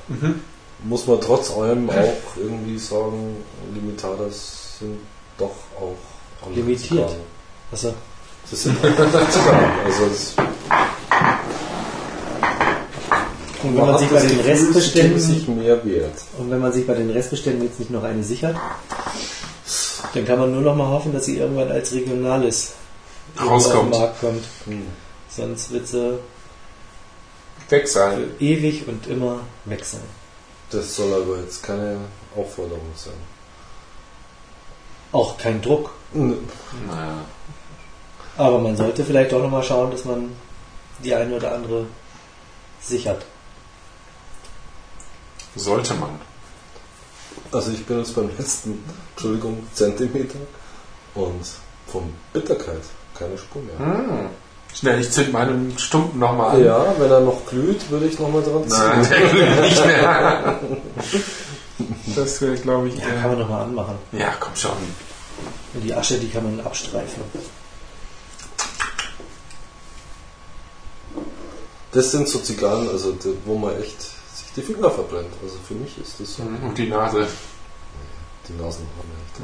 Mhm. 0.07 0.41
Muss 0.83 1.07
man 1.07 1.21
trotz 1.21 1.51
allem 1.51 1.89
auch 1.89 2.37
irgendwie 2.37 2.77
sagen, 2.77 3.43
Limitadas 3.73 4.79
sind 4.79 4.99
doch 5.37 5.55
auch 5.79 6.49
Limitiert. 6.49 7.15
Also, 7.71 7.93
Das 8.49 8.63
sind 8.63 8.83
andere 8.83 9.29
Zigarren. 9.29 9.71
Also 9.85 10.05
es 10.05 10.35
und 13.63 13.75
wenn 13.75 13.85
man 13.85 13.97
sich 13.97 14.07
bei 14.07 14.15
das 14.15 14.27
den 14.27 14.37
Gefühl, 14.37 14.51
Restbeständen 14.51 15.19
sich 15.19 15.47
mehr 15.47 15.83
wert. 15.83 16.13
und 16.37 16.51
wenn 16.51 16.59
man 16.59 16.71
sich 16.71 16.85
bei 16.85 16.93
den 16.93 17.09
Restbeständen 17.09 17.63
jetzt 17.63 17.79
nicht 17.79 17.91
noch 17.91 18.03
eine 18.03 18.23
sichert, 18.23 18.55
dann 20.13 20.25
kann 20.25 20.39
man 20.39 20.51
nur 20.51 20.61
noch 20.61 20.75
mal 20.75 20.87
hoffen, 20.87 21.11
dass 21.11 21.25
sie 21.25 21.37
irgendwann 21.37 21.71
als 21.71 21.91
regionales 21.93 22.73
irgendwo 23.35 23.55
auf 23.55 23.65
Rauskommt. 23.65 23.93
den 23.93 23.99
Markt 23.99 24.21
kommt. 24.21 24.43
Hm. 24.65 24.87
Sonst 25.29 25.71
wird 25.71 25.87
sie 25.87 26.19
Weg 27.69 27.87
sein. 27.87 28.17
für 28.37 28.43
ewig 28.43 28.87
und 28.87 29.07
immer 29.07 29.41
weg 29.65 29.83
sein. 29.83 30.01
Das 30.69 30.95
soll 30.95 31.13
aber 31.13 31.39
jetzt 31.39 31.63
keine 31.63 31.97
Aufforderung 32.35 32.91
sein. 32.95 33.13
Auch 35.11 35.37
kein 35.37 35.61
Druck. 35.61 35.91
Naja. 36.13 37.25
Aber 38.37 38.59
man 38.59 38.75
sollte 38.77 39.03
vielleicht 39.03 39.33
auch 39.33 39.41
noch 39.41 39.49
mal 39.49 39.63
schauen, 39.63 39.91
dass 39.91 40.05
man 40.05 40.31
die 41.03 41.13
eine 41.13 41.35
oder 41.35 41.53
andere 41.53 41.85
sichert. 42.81 43.25
Sollte 45.55 45.93
man. 45.95 46.09
Also 47.51 47.71
ich 47.71 47.85
bin 47.85 47.99
jetzt 47.99 48.15
beim 48.15 48.29
letzten, 48.37 48.83
Entschuldigung, 49.15 49.65
Zentimeter 49.73 50.39
und 51.15 51.45
von 51.87 52.13
Bitterkeit 52.33 52.81
keine 53.17 53.37
Spur 53.37 53.61
mehr. 53.63 53.79
Hm. 53.79 54.29
Schnell, 54.75 54.99
ich 55.01 55.09
zünd 55.11 55.31
meinen 55.33 55.73
Stumpen 55.79 56.19
nochmal 56.19 56.57
an. 56.57 56.63
Ja, 56.65 56.93
wenn 56.99 57.09
er 57.09 57.21
noch 57.21 57.45
glüht, 57.47 57.89
würde 57.89 58.05
ich 58.07 58.19
nochmal 58.19 58.43
dran 58.43 58.63
Nein, 58.67 59.03
ziehen. 59.03 59.11
der 59.11 59.29
glüht 59.29 59.61
nicht 59.61 59.85
mehr. 59.85 60.59
Das 62.15 62.41
wäre, 62.41 62.55
glaube 62.55 62.87
ich, 62.87 62.95
Ja, 62.97 63.05
kann 63.05 63.17
äh, 63.17 63.27
man 63.27 63.39
noch 63.39 63.49
mal 63.49 63.61
anmachen. 63.63 63.95
ja, 64.11 64.33
komm 64.39 64.55
schon. 64.55 64.71
Und 65.75 65.81
die 65.83 65.93
Asche, 65.93 66.17
die 66.17 66.27
kann 66.29 66.43
man 66.43 66.65
abstreifen. 66.65 67.21
Das 71.97 72.11
sind 72.11 72.29
so 72.29 72.37
Zigarren, 72.37 72.87
also 72.89 73.13
die, 73.13 73.35
wo 73.43 73.57
man 73.57 73.75
echt 73.81 73.99
sich 73.99 74.53
die 74.55 74.61
Finger 74.61 74.91
verbrennt. 74.91 75.33
Also 75.41 75.57
für 75.67 75.73
mich 75.73 75.97
ist 75.97 76.19
das 76.19 76.35
so. 76.35 76.43
Und 76.43 76.77
die 76.77 76.87
Nase. 76.87 77.27
Die 78.47 78.53
Nasenhaare 78.53 79.07
echt. 79.25 79.41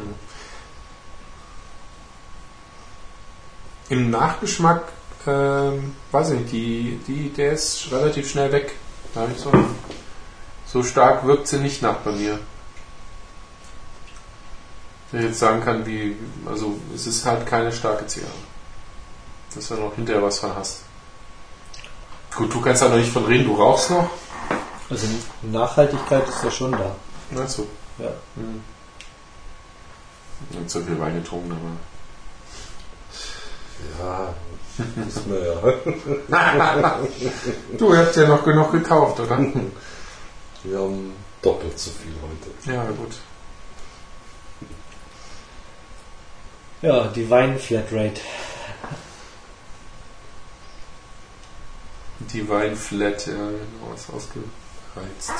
Im 3.89 4.11
Nachgeschmack, 4.11 4.83
ähm, 5.25 5.95
weiß 6.11 6.29
ich 6.29 6.39
nicht, 6.41 6.51
die, 6.51 6.99
die, 7.07 7.29
der 7.33 7.53
ist 7.53 7.91
relativ 7.91 8.29
schnell 8.29 8.51
weg. 8.51 8.75
Da 9.15 9.21
hab 9.21 9.31
ich 9.31 9.39
so, 9.39 9.51
so 10.67 10.83
stark 10.83 11.25
wirkt 11.25 11.47
sie 11.47 11.57
nicht 11.57 11.81
nach 11.81 12.01
bei 12.01 12.11
mir. 12.11 12.37
Wenn 15.09 15.21
ich 15.21 15.29
jetzt 15.29 15.39
sagen 15.39 15.63
kann, 15.63 15.87
wie, 15.87 16.15
also 16.45 16.77
es 16.93 17.07
ist 17.07 17.25
halt 17.25 17.47
keine 17.47 17.71
starke 17.71 18.05
Zigarre. 18.05 18.31
Dass 19.55 19.69
du 19.69 19.73
noch 19.73 19.95
hinterher 19.95 20.21
was 20.21 20.37
von 20.37 20.55
hast. 20.55 20.82
Gut, 22.35 22.53
du 22.53 22.61
kannst 22.61 22.81
da 22.81 22.89
noch 22.89 22.97
nicht 22.97 23.11
von 23.11 23.25
reden, 23.25 23.45
du 23.45 23.55
rauchst 23.55 23.91
noch. 23.91 24.09
Also 24.89 25.07
Nachhaltigkeit 25.43 26.27
ist 26.27 26.43
ja 26.43 26.51
schon 26.51 26.71
da. 26.71 26.95
Meinst 27.31 27.57
du? 27.59 27.67
Ja. 27.99 28.09
Hm. 28.35 28.63
Hab 30.55 30.69
so 30.69 30.81
viel 30.81 30.99
Wein 30.99 31.15
getrunken, 31.15 31.51
aber. 31.51 31.77
Ja, 33.99 34.33
ist 35.07 35.27
mir 35.27 35.45
ja. 35.45 36.97
Du 37.77 37.95
hast 37.95 38.15
ja 38.15 38.27
noch 38.27 38.43
genug 38.43 38.71
gekauft, 38.71 39.19
oder? 39.19 39.37
Wir 40.63 40.79
haben 40.79 41.13
doppelt 41.41 41.77
so 41.77 41.91
viel 41.91 42.13
heute. 42.21 42.73
Ja, 42.73 42.85
gut. 42.85 43.15
Ja, 46.81 47.07
die 47.07 47.29
Wein-Flatrate. 47.29 48.19
Die 52.31 52.47
Weinflat, 52.49 53.27
ja, 53.27 53.33
genau, 53.33 53.93
ist 53.95 54.09
ausgereizt. 54.09 55.33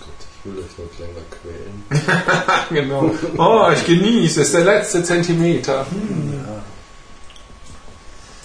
Gut, 0.00 0.08
ich 0.20 0.44
will 0.44 0.58
euch 0.62 0.78
noch 0.78 0.98
länger 0.98 1.24
quälen. 1.30 1.84
genau. 2.70 3.10
Oh, 3.36 3.70
ich 3.72 3.84
genieße, 3.84 4.42
ist 4.42 4.54
der 4.54 4.64
letzte 4.64 5.02
Zentimeter. 5.02 5.86
Hm. 5.90 6.44
Ja. 6.46 6.62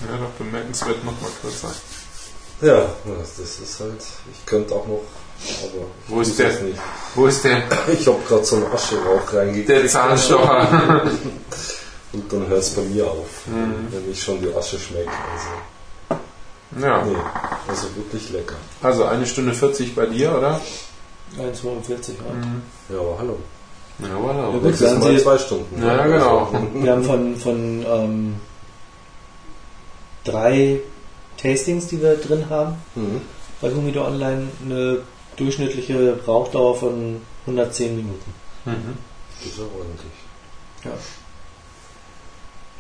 Ja, 0.10 0.18
doch 0.18 0.32
bemerkenswert 0.32 1.04
nochmal 1.04 1.32
kürzer. 1.42 1.72
Ja, 2.64 2.86
das 3.20 3.60
ist 3.60 3.80
halt. 3.80 4.02
Ich 4.32 4.46
könnte 4.46 4.74
auch 4.74 4.88
noch, 4.88 5.02
aber. 5.64 5.86
Wo 6.08 6.22
ist 6.22 6.40
der? 6.40 6.50
Nicht. 6.62 6.80
Wo 7.16 7.28
ist 7.28 7.44
der, 7.44 7.64
Ich 7.92 8.08
habe 8.08 8.18
gerade 8.28 8.44
so 8.46 8.56
einen 8.58 8.66
Ascherauch 8.72 9.34
reingekriegt. 9.34 9.70
der 9.70 9.88
Zahnstocher? 9.88 11.02
Und 12.14 12.32
dann 12.32 12.48
hört 12.48 12.62
es 12.62 12.70
bei 12.72 12.84
mir 12.84 13.06
auf, 13.08 13.48
Mhm. 13.48 13.88
wenn 13.92 14.12
ich 14.12 14.22
schon 14.22 14.40
die 14.42 14.54
Asche 14.54 14.78
schmecke. 14.80 15.10
Also, 15.34 16.86
Ja, 16.86 17.04
nee, 17.04 17.16
also 17.68 17.88
wirklich 17.96 18.30
lecker. 18.30 18.56
also 18.84 19.06
eine 19.06 19.26
Stunde 19.26 19.54
40 19.54 19.96
bei 19.96 20.06
dir, 20.06 20.36
oder? 20.38 20.62
1,42. 21.38 22.12
Ja. 22.90 22.96
Ja, 22.96 23.02
aber 23.02 23.18
hallo. 23.20 23.38
Ja, 24.00 24.50
gut, 24.50 24.64
Nächstes 24.64 24.90
sagen 24.90 25.02
Mal 25.02 25.20
zwei 25.20 25.38
Stunden. 25.40 25.84
Ja, 25.84 26.06
genau. 26.08 26.52
Wir 26.76 26.92
haben 26.92 27.04
von, 27.04 27.36
von 27.38 27.86
ähm, 27.88 28.36
drei 30.24 30.80
Tastings, 31.44 31.88
die 31.88 32.02
wir 32.02 32.16
drin 32.16 32.50
haben, 32.50 32.76
Mhm. 32.96 33.22
bei 33.62 33.70
Humido 33.72 34.06
Online 34.06 34.48
eine 34.64 35.02
durchschnittliche 35.36 36.20
Rauchdauer 36.26 36.76
von 36.78 37.22
110 37.46 37.96
Minuten. 37.98 38.34
Mhm. 38.66 38.98
Das 39.40 39.48
ist 39.52 39.58
ja 39.60 39.64
ordentlich. 39.66 40.14
Ja. 40.86 40.92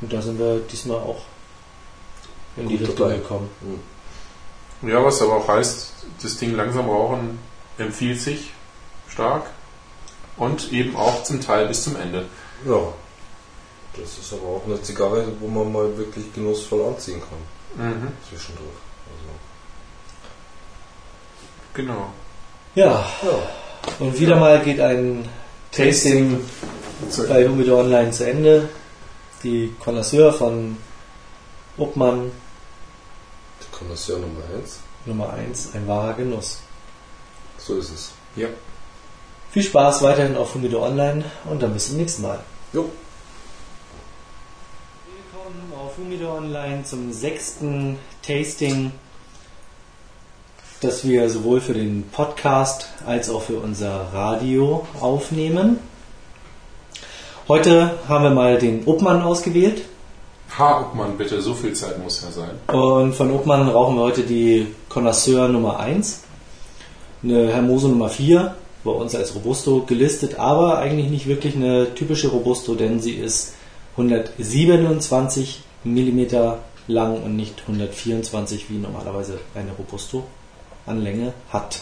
Und 0.01 0.11
da 0.13 0.21
sind 0.21 0.39
wir 0.39 0.59
diesmal 0.71 0.97
auch 0.97 1.21
in 2.57 2.67
die 2.69 2.77
Gut 2.77 2.87
Richtung 2.89 3.07
dabei. 3.07 3.17
gekommen. 3.19 3.49
Mhm. 3.61 4.89
Ja, 4.89 5.03
was 5.03 5.21
aber 5.21 5.37
auch 5.37 5.47
heißt, 5.47 5.91
das 6.21 6.37
Ding 6.37 6.55
langsam 6.55 6.89
rauchen 6.89 7.39
empfiehlt 7.77 8.19
sich 8.21 8.51
stark 9.09 9.45
und 10.37 10.71
eben 10.71 10.95
auch 10.95 11.23
zum 11.23 11.41
Teil 11.41 11.67
bis 11.67 11.83
zum 11.83 11.95
Ende. 11.95 12.25
Ja. 12.67 12.79
Das 13.95 14.17
ist 14.17 14.33
aber 14.33 14.47
auch 14.47 14.61
eine 14.65 14.81
Zigarre, 14.81 15.25
wo 15.39 15.47
man 15.47 15.71
mal 15.71 15.97
wirklich 15.97 16.33
genussvoll 16.33 16.85
anziehen 16.85 17.19
kann. 17.21 17.39
Mhm. 17.75 18.09
Zwischendurch. 18.29 18.67
Genau. 21.73 22.13
Ja, 22.75 23.05
Also, 23.21 23.37
ja. 23.37 23.93
und 23.99 24.19
wieder 24.19 24.35
mal 24.35 24.59
geht 24.61 24.79
ein 24.79 25.27
Tasting 25.71 26.39
bei 27.27 27.47
Humido 27.47 27.79
Online 27.79 28.11
zu 28.11 28.27
Ende. 28.29 28.69
Die 29.43 29.73
Connoisseur 29.79 30.31
von 30.31 30.77
Obmann 31.77 32.31
Die 33.61 33.75
Connoisseur 33.77 34.19
Nummer 34.19 34.41
1. 34.55 34.79
Nummer 35.05 35.33
1, 35.33 35.69
ein 35.73 35.87
wahrer 35.87 36.13
Genuss. 36.13 36.59
So 37.57 37.77
ist 37.77 37.91
es. 37.91 38.11
Ja. 38.35 38.47
Viel 39.51 39.63
Spaß 39.63 40.01
weiterhin 40.03 40.37
auf 40.37 40.53
Humido 40.53 40.85
Online 40.85 41.25
und 41.45 41.61
dann 41.61 41.73
bis 41.73 41.87
zum 41.87 41.97
nächsten 41.97 42.21
Mal. 42.21 42.39
Jo. 42.71 42.89
Willkommen 45.43 45.73
auf 45.73 45.97
Humido 45.97 46.37
Online 46.37 46.83
zum 46.85 47.11
sechsten 47.11 47.97
Tasting, 48.25 48.91
das 50.79 51.05
wir 51.05 51.29
sowohl 51.29 51.59
für 51.59 51.73
den 51.73 52.05
Podcast 52.13 52.87
als 53.05 53.29
auch 53.29 53.41
für 53.41 53.57
unser 53.57 54.13
Radio 54.13 54.87
aufnehmen. 55.01 55.79
Heute 57.49 57.91
haben 58.07 58.23
wir 58.23 58.31
mal 58.31 58.57
den 58.57 58.85
Obmann 58.85 59.21
ausgewählt 59.21 59.81
Ha, 60.57 60.81
Obmann, 60.81 61.17
bitte, 61.17 61.41
so 61.41 61.53
viel 61.53 61.73
Zeit 61.73 62.01
muss 62.01 62.21
ja 62.21 62.31
sein. 62.31 62.51
und 62.73 63.13
von 63.13 63.29
Obmann 63.31 63.67
rauchen 63.67 63.97
wir 63.97 64.03
heute 64.03 64.23
die 64.23 64.67
Connoisseur 64.87 65.49
Nummer 65.49 65.77
1, 65.77 66.21
eine 67.21 67.51
Hermoso 67.51 67.89
Nummer 67.89 68.07
4, 68.07 68.55
bei 68.85 68.91
uns 68.91 69.13
als 69.13 69.35
Robusto 69.35 69.81
gelistet, 69.81 70.39
aber 70.39 70.77
eigentlich 70.77 71.09
nicht 71.09 71.27
wirklich 71.27 71.55
eine 71.55 71.93
typische 71.95 72.29
Robusto, 72.29 72.75
denn 72.75 73.01
sie 73.01 73.15
ist 73.15 73.55
127 73.97 75.63
mm 75.83 76.25
lang 76.87 77.21
und 77.23 77.35
nicht 77.35 77.61
124 77.61 78.69
wie 78.69 78.77
normalerweise 78.77 79.39
eine 79.55 79.71
Robusto 79.71 80.23
an 80.85 81.01
Länge 81.01 81.33
hat. 81.49 81.81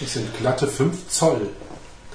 Das 0.00 0.14
sind 0.14 0.26
glatte 0.38 0.66
5 0.66 1.08
Zoll. 1.08 1.48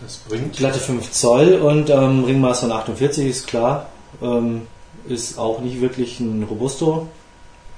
Das 0.01 0.17
bringt. 0.17 0.55
Glatte 0.55 0.79
5 0.79 1.11
Zoll 1.11 1.53
und 1.55 1.89
ähm, 1.89 2.23
Ringmaß 2.23 2.61
von 2.61 2.71
48 2.71 3.27
ist 3.27 3.47
klar. 3.47 3.89
Ähm, 4.21 4.67
ist 5.07 5.37
auch 5.37 5.61
nicht 5.61 5.79
wirklich 5.81 6.19
ein 6.19 6.43
Robusto, 6.43 7.07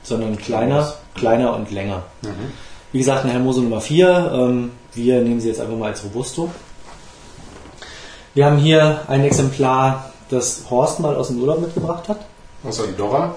sondern 0.03 0.37
kleiner, 0.37 0.93
kleiner 1.15 1.55
und 1.55 1.71
länger. 1.71 2.03
Mhm. 2.21 2.51
Wie 2.91 2.97
gesagt, 2.97 3.23
eine 3.23 3.33
Hermoso 3.33 3.61
Nummer 3.61 3.81
4. 3.81 4.31
Ähm, 4.33 4.71
wir 4.93 5.21
nehmen 5.21 5.39
sie 5.39 5.49
jetzt 5.49 5.61
einfach 5.61 5.77
mal 5.77 5.89
als 5.89 6.03
Robusto. 6.03 6.49
Wir 8.33 8.45
haben 8.45 8.57
hier 8.57 9.01
ein 9.07 9.23
Exemplar, 9.23 10.08
das 10.29 10.63
Horst 10.69 10.99
mal 10.99 11.15
aus 11.15 11.27
dem 11.27 11.39
Urlaub 11.41 11.59
mitgebracht 11.59 12.07
hat 12.07 12.25
Aus 12.63 12.79
Andorra. 12.79 13.35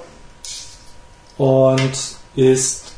und 1.38 1.92
ist 2.36 2.92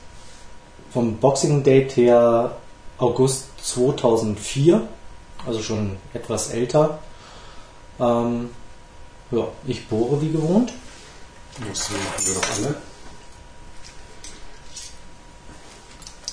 vom 0.92 1.16
Boxing 1.16 1.62
Date 1.62 1.96
her 1.96 2.56
August 2.98 3.46
2004, 3.62 4.86
also 5.46 5.62
schon 5.62 5.96
etwas 6.12 6.50
älter. 6.50 6.98
Ähm, 7.98 8.50
ja, 9.30 9.48
ich 9.66 9.88
bohre 9.88 10.20
wie 10.20 10.30
gewohnt. 10.30 10.72
Das 11.68 11.88
haben 11.88 11.98
wir 12.26 12.34
doch 12.34 12.56
alle. 12.56 12.76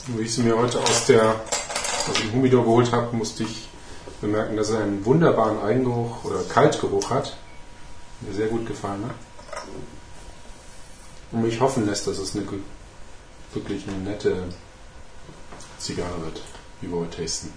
Wie 0.07 0.23
ich 0.23 0.33
sie 0.33 0.41
mir 0.41 0.57
heute 0.57 0.79
aus 0.79 1.05
der 1.05 1.35
aus 2.09 2.15
dem 2.19 2.33
Humidor 2.33 2.63
geholt 2.63 2.91
habe, 2.91 3.15
musste 3.15 3.43
ich 3.43 3.67
bemerken, 4.21 4.57
dass 4.57 4.71
er 4.71 4.81
einen 4.81 5.05
wunderbaren 5.05 5.61
Eigengeruch 5.61 6.23
oder 6.25 6.43
Kaltgeruch 6.43 7.09
hat. 7.09 7.37
Mir 8.21 8.33
sehr 8.33 8.47
gut 8.47 8.67
gefallen 8.67 9.03
hat. 9.05 9.15
Und 11.31 11.43
mich 11.43 11.59
hoffen 11.59 11.85
lässt, 11.85 12.07
dass 12.07 12.17
es 12.17 12.35
eine 12.35 12.45
wirklich 13.53 13.87
eine 13.87 13.97
nette 13.97 14.43
Zigarre 15.79 16.21
wird, 16.21 16.41
wie 16.81 16.91
wir 16.91 16.99
heute 16.99 17.21
tasten. 17.21 17.53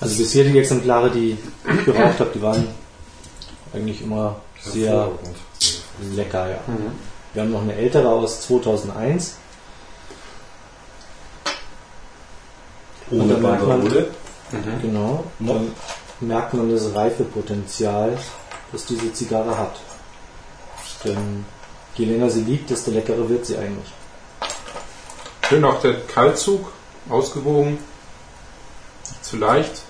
Also 0.00 0.16
bisher 0.16 0.44
die 0.44 0.58
Exemplare, 0.58 1.10
die 1.10 1.36
ich 1.66 1.84
geraucht 1.84 2.20
habe, 2.20 2.30
die 2.32 2.42
waren 2.42 2.68
eigentlich 3.72 4.00
immer 4.02 4.40
sehr 4.62 5.10
lecker. 6.14 6.50
Ja. 6.50 6.60
Wir 7.34 7.42
haben 7.42 7.50
noch 7.50 7.62
eine 7.62 7.74
ältere 7.74 8.08
aus 8.08 8.42
2001. 8.42 9.36
Und 13.10 13.20
Ohne 13.22 13.34
Banderole. 13.34 14.10
genau, 14.82 15.24
dann 15.40 15.72
merkt 16.20 16.54
man 16.54 16.70
das 16.70 16.94
Reifepotenzial 16.94 18.18
das 18.72 18.84
diese 18.84 19.12
Zigarre 19.12 19.56
hat. 19.56 19.80
Denn 21.04 21.44
je 21.94 22.04
länger 22.04 22.30
sie 22.30 22.42
liegt, 22.42 22.70
desto 22.70 22.90
leckerer 22.90 23.28
wird 23.28 23.46
sie 23.46 23.56
eigentlich. 23.56 23.92
Schön 25.48 25.64
auch 25.64 25.80
der 25.80 26.00
Kaltzug, 26.06 26.72
ausgewogen, 27.08 27.78
nicht 29.08 29.24
zu 29.24 29.36
leicht. 29.36 29.82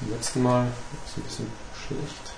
Beim 0.00 0.10
letzten 0.12 0.42
Mal 0.42 0.66
ist 1.06 1.18
ein 1.18 1.22
bisschen 1.22 1.52
schlecht. 1.74 2.30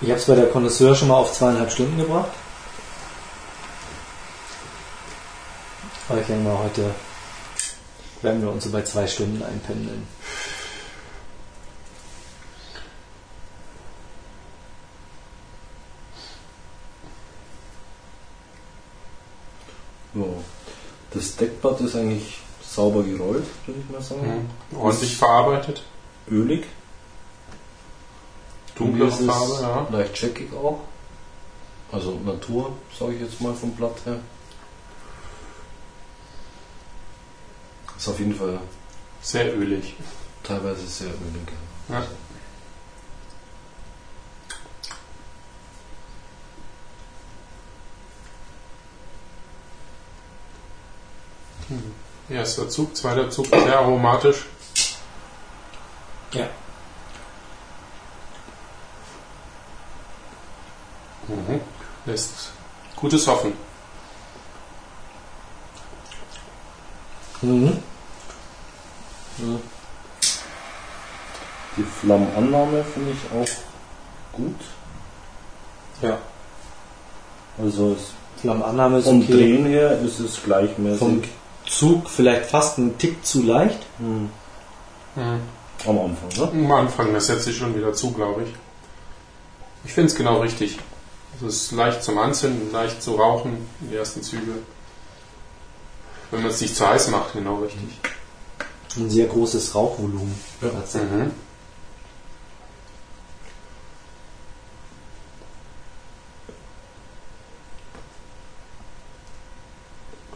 Ich 0.00 0.08
habe 0.10 0.20
es 0.20 0.26
bei 0.26 0.36
der 0.36 0.48
Connoisseur 0.48 0.94
schon 0.94 1.08
mal 1.08 1.16
auf 1.16 1.32
zweieinhalb 1.32 1.72
Stunden 1.72 1.96
gebracht. 1.98 2.30
Aber 6.08 6.20
ich 6.20 6.26
denke 6.26 6.48
mal, 6.48 6.58
heute 6.58 6.94
werden 8.22 8.40
wir 8.40 8.50
uns 8.50 8.64
so 8.64 8.70
bei 8.70 8.82
zwei 8.82 9.06
Stunden 9.06 9.42
einpendeln. 9.42 10.06
Ja. 20.14 20.24
Das 21.12 21.36
Deckblatt 21.36 21.80
ist 21.80 21.96
eigentlich 21.96 22.40
sauber 22.62 23.02
gerollt, 23.02 23.46
würde 23.66 23.80
ich 23.80 23.90
mal 23.90 24.00
sagen. 24.00 24.48
Mhm. 24.70 24.78
Ordentlich 24.78 25.16
verarbeitet, 25.16 25.82
Ölig. 26.30 26.66
Dunklere 28.78 29.10
Farbe, 29.10 29.58
ja. 29.62 29.86
Leicht 29.90 30.14
checkig 30.14 30.52
auch. 30.54 30.80
Also 31.90 32.18
Natur, 32.24 32.72
sage 32.98 33.14
ich 33.14 33.20
jetzt 33.22 33.40
mal 33.40 33.54
vom 33.54 33.72
Blatt 33.72 33.96
her. 34.04 34.18
Ist 37.96 38.08
auf 38.08 38.18
jeden 38.18 38.34
Fall 38.34 38.60
Sehr 39.22 39.56
ölig. 39.56 39.94
teilweise 40.44 40.86
sehr 40.86 41.08
ölig. 41.08 41.48
Ja. 41.88 42.04
Erster 52.30 52.68
Zug, 52.68 52.96
zweiter 52.96 53.30
Zug, 53.30 53.46
sehr 53.46 53.78
aromatisch. 53.78 54.46
Ja. 56.32 56.48
Mhm. 61.28 61.60
Lässt 62.06 62.52
gutes 62.96 63.26
hoffen. 63.26 63.52
Mhm. 67.42 67.78
Die 71.76 71.84
Flammenannahme 71.84 72.82
finde 72.82 73.12
ich 73.12 73.18
auch 73.30 74.36
gut. 74.36 74.56
Ja. 76.02 76.18
Also 77.58 77.92
es, 77.92 78.12
Flammenannahme 78.40 78.98
ist 78.98 79.04
vom 79.04 79.22
okay. 79.22 79.32
Drehen 79.32 79.66
her 79.66 80.00
ist 80.00 80.18
es 80.18 80.42
gleichmäßig. 80.42 80.98
Vom 80.98 81.22
Zug 81.66 82.08
vielleicht 82.10 82.46
fast 82.46 82.78
ein 82.78 82.98
Tick 82.98 83.24
zu 83.24 83.42
leicht. 83.42 83.78
Hm. 83.98 84.30
Mhm. 85.14 85.40
Am 85.86 85.98
Anfang, 85.98 86.28
ne? 86.36 86.64
Am 86.64 86.72
Anfang, 86.72 87.14
das 87.14 87.26
setzt 87.28 87.44
sich 87.44 87.56
schon 87.56 87.76
wieder 87.76 87.92
zu, 87.92 88.12
glaube 88.12 88.42
ich. 88.42 88.54
Ich 89.84 89.92
finde 89.92 90.10
es 90.10 90.16
genau 90.16 90.40
richtig. 90.40 90.78
Es 91.46 91.54
ist 91.54 91.72
leicht 91.72 92.02
zum 92.02 92.18
Anzünden, 92.18 92.72
leicht 92.72 93.00
zu 93.00 93.14
rauchen, 93.14 93.68
die 93.80 93.94
ersten 93.94 94.22
Züge. 94.22 94.54
Wenn 96.30 96.42
man 96.42 96.50
es 96.50 96.60
nicht 96.60 96.74
zu 96.74 96.86
heiß 96.86 97.08
macht, 97.08 97.32
genau 97.32 97.56
richtig. 97.56 98.00
Ein 98.96 99.08
sehr 99.08 99.26
großes 99.26 99.74
Rauchvolumen. 99.74 100.34
hat's. 100.62 100.94
Mhm. 100.94 101.30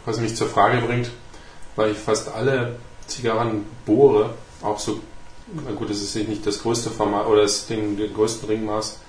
Was 0.05 0.19
mich 0.19 0.35
zur 0.35 0.47
Frage 0.47 0.81
bringt, 0.85 1.11
weil 1.75 1.91
ich 1.91 1.97
fast 1.97 2.29
alle 2.29 2.77
Zigarren 3.07 3.65
bohre, 3.85 4.33
auch 4.61 4.79
so, 4.79 4.99
na 5.53 5.71
gut, 5.71 5.89
es 5.89 6.01
ist 6.01 6.15
nicht 6.27 6.45
das 6.45 6.61
größte 6.61 6.89
Format 6.89 7.27
oder 7.27 7.43
das 7.43 7.67
Ding, 7.67 7.97
den 7.97 8.13
größten 8.13 8.47
Ringmaß, 8.47 8.99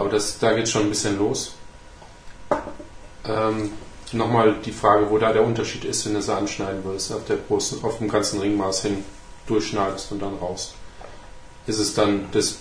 aber 0.00 0.10
das, 0.10 0.38
da 0.38 0.52
geht 0.52 0.68
schon 0.68 0.82
ein 0.82 0.88
bisschen 0.88 1.18
los. 1.18 1.52
Ähm, 3.24 3.70
Nochmal 4.12 4.56
die 4.64 4.72
Frage, 4.72 5.08
wo 5.08 5.18
da 5.18 5.32
der 5.32 5.44
Unterschied 5.44 5.84
ist, 5.84 6.04
wenn 6.04 6.14
du 6.14 6.22
sie 6.22 6.34
anschneiden 6.34 6.82
würdest, 6.82 7.12
auf 7.12 7.24
der 7.26 7.36
Brust, 7.36 7.84
auf 7.84 7.98
dem 7.98 8.08
ganzen 8.08 8.40
Ringmaß 8.40 8.82
hin 8.82 9.04
durchschneidest 9.46 10.10
und 10.10 10.20
dann 10.20 10.34
raus. 10.34 10.74
Ist 11.66 11.78
es 11.78 11.94
dann 11.94 12.26
das 12.32 12.58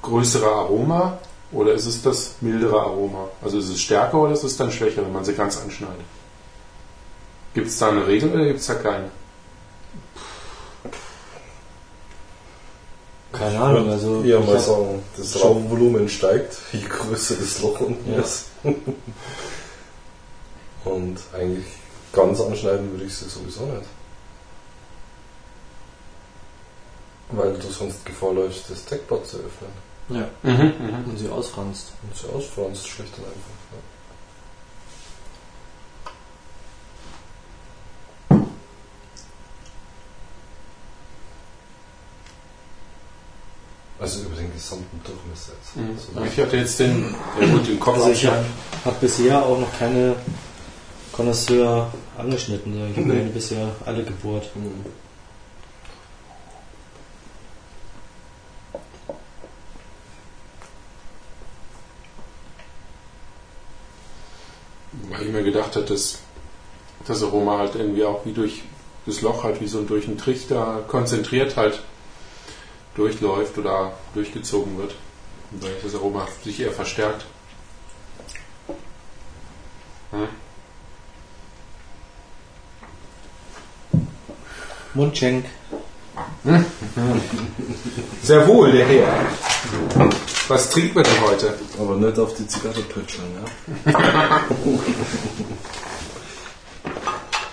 größere 0.00 0.46
Aroma 0.46 1.18
oder 1.52 1.74
ist 1.74 1.84
es 1.84 2.00
das 2.00 2.36
mildere 2.40 2.80
Aroma? 2.80 3.28
Also 3.42 3.58
ist 3.58 3.68
es 3.68 3.80
stärker 3.80 4.18
oder 4.18 4.32
ist 4.32 4.42
es 4.42 4.56
dann 4.56 4.72
schwächer, 4.72 5.02
wenn 5.02 5.12
man 5.12 5.24
sie 5.24 5.34
ganz 5.34 5.60
anschneidet? 5.60 6.06
Gibt 7.52 7.66
es 7.66 7.78
da 7.78 7.90
eine 7.90 8.06
Regel 8.06 8.32
oder 8.32 8.46
gibt 8.46 8.60
es 8.60 8.66
da 8.66 8.74
keine? 8.74 9.10
Keine 13.36 13.58
Ahnung, 13.60 13.90
also 13.90 14.22
Ja, 14.22 14.38
mal 14.40 14.58
sagen, 14.60 15.02
das 15.16 15.42
Rauchvolumen 15.42 16.08
steigt, 16.08 16.56
je 16.72 16.80
größer 16.82 17.34
das 17.34 17.60
Loch 17.60 17.80
unten 17.80 18.12
Ja. 18.12 18.20
ist. 18.20 18.46
Und 20.84 21.18
eigentlich 21.32 21.64
ganz 22.12 22.40
anschneiden 22.40 22.90
würde 22.92 23.04
ich 23.04 23.14
sie 23.14 23.28
sowieso 23.28 23.66
nicht. 23.66 23.86
Weil 27.30 27.54
du 27.54 27.68
sonst 27.70 28.04
Gefahr 28.04 28.32
läufst, 28.34 28.70
das 28.70 28.84
Deckblatt 28.84 29.26
zu 29.26 29.38
öffnen. 29.38 29.72
ja, 30.10 30.28
Mhm, 30.42 30.72
mhm. 30.78 31.10
und 31.10 31.18
sie 31.18 31.28
ausfranst. 31.28 31.88
Und 32.02 32.16
sie 32.16 32.28
ausfranst 32.28 32.86
schlicht 32.86 33.16
und 33.18 33.24
einfach. 33.24 33.50
Ja. 33.72 33.78
Also 44.04 44.20
über 44.26 44.36
den 44.36 44.52
gesamten 44.52 45.00
Durchmesser. 45.02 45.52
Mhm. 45.76 45.96
Also 46.14 46.30
Ich 46.30 46.38
hatte 46.38 46.58
jetzt 46.58 46.78
den, 46.78 47.14
ja 47.40 47.46
gut, 47.46 47.66
den 47.66 47.80
Kopf 47.80 47.96
Also 47.96 48.10
ich 48.10 48.26
habe 48.26 48.44
hab 48.84 49.00
bisher 49.00 49.42
auch 49.42 49.58
noch 49.58 49.78
keine 49.78 50.14
Connoisseur 51.10 51.90
angeschnitten. 52.18 52.78
Ja. 52.78 52.86
Ich 52.90 52.98
habe 52.98 53.06
Nee. 53.08 53.30
bisher 53.32 53.70
alle 53.86 54.04
gebohrt. 54.04 54.50
Mhm. 54.54 54.84
Weil 65.10 65.22
ich 65.26 65.32
mir 65.32 65.42
gedacht 65.42 65.76
habe, 65.76 65.86
dass 65.86 66.18
das 67.06 67.22
Aroma 67.22 67.56
halt 67.58 67.74
irgendwie 67.74 68.04
auch 68.04 68.26
wie 68.26 68.32
durch 68.32 68.62
das 69.06 69.22
Loch 69.22 69.44
halt 69.44 69.62
wie 69.62 69.66
so 69.66 69.82
durch 69.82 70.06
einen 70.06 70.18
Trichter 70.18 70.84
konzentriert 70.88 71.56
halt 71.56 71.80
durchläuft 72.94 73.58
oder 73.58 73.92
durchgezogen 74.14 74.78
wird. 74.78 74.94
Und 75.50 75.62
dadurch 75.62 75.82
das 75.82 75.94
Aroma 75.94 76.26
sich 76.42 76.60
eher 76.60 76.72
verstärkt. 76.72 77.24
Hm. 80.10 80.28
Mundschenk. 84.94 85.46
Sehr 88.22 88.46
wohl, 88.46 88.70
der 88.70 88.86
Herr. 88.86 89.26
Was 90.46 90.70
trinkt 90.70 90.94
man 90.94 91.02
denn 91.02 91.20
heute? 91.22 91.58
Aber 91.78 91.96
nicht 91.96 92.18
auf 92.18 92.34
die 92.34 92.46
Zigarre 92.46 92.80
pütscheln, 92.82 93.28
ja? 93.84 93.92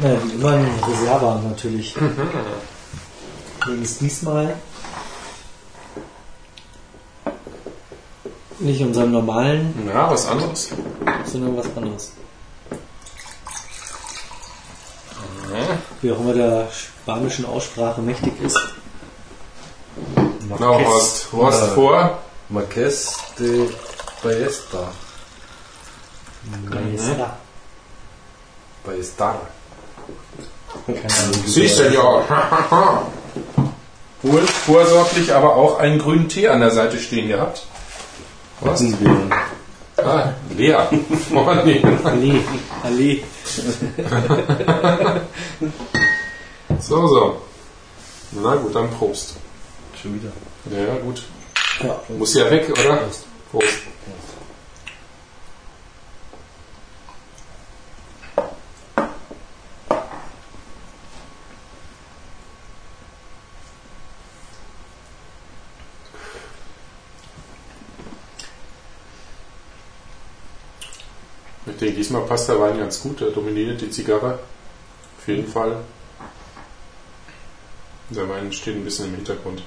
Ja, 0.04 0.18
wie 0.24 0.32
immer 0.32 0.54
ein 0.54 0.68
Reserva 0.88 1.40
natürlich. 1.48 1.96
Übrigens 3.66 4.00
diesmal 4.00 4.56
nicht 8.62 8.82
unserem 8.82 9.12
normalen, 9.12 9.74
Ja, 9.88 10.10
was 10.10 10.28
anderes. 10.28 10.70
sondern 11.26 11.58
was 11.58 11.66
anderes. 11.76 12.12
Wie 16.02 16.12
auch 16.12 16.20
immer 16.20 16.34
der 16.34 16.68
spanischen 16.72 17.46
Aussprache 17.46 18.02
mächtig 18.02 18.34
ist. 18.42 18.58
Genau, 20.48 20.80
Horst. 20.80 21.28
Horst 21.32 21.62
Ja. 21.62 21.68
vor. 21.68 22.20
Marqués 22.50 23.08
de 23.40 23.70
Ballesta. 24.24 24.92
Maestra. 26.70 27.38
Ballestar. 28.84 29.36
Keine 30.88 31.00
Ahnung. 31.00 31.44
Sie, 31.46 31.68
Senor. 31.68 32.24
wohl 34.24 34.42
vorsorglich 34.42 35.34
aber 35.34 35.56
auch 35.56 35.80
einen 35.80 36.00
grünen 36.00 36.28
Tee 36.30 36.48
an 36.48 36.60
der 36.62 36.72
Seite 36.72 37.00
stehen 37.00 37.28
gehabt. 37.28 37.66
Was? 38.62 38.84
Ah. 39.98 40.34
Vornehmen. 41.30 42.06
Allee. 42.06 42.42
Allee. 42.84 43.24
So, 46.80 47.08
so. 47.08 47.42
Na 48.32 48.56
gut, 48.56 48.74
dann 48.74 48.90
Prost. 48.92 49.36
Schon 50.02 50.16
wieder. 50.16 50.32
Ja, 50.72 50.96
gut. 50.96 51.24
Ja. 51.84 52.02
Muss 52.18 52.34
ja 52.34 52.50
weg, 52.50 52.70
oder? 52.72 53.02
Prost. 53.52 53.68
Ich 71.66 71.78
denke, 71.78 71.91
diesmal 72.02 72.24
passt 72.24 72.50
der 72.50 72.60
Wein 72.60 72.80
ganz 72.80 73.00
gut. 73.00 73.22
Der 73.22 73.30
dominiert 73.30 73.80
die 73.80 73.92
Zigarre. 73.92 74.40
Auf 75.20 75.28
jeden 75.28 75.48
Fall. 75.48 75.78
Der 78.10 78.28
Wein 78.28 78.52
steht 78.52 78.76
ein 78.76 78.84
bisschen 78.84 79.06
im 79.06 79.16
Hintergrund. 79.16 79.62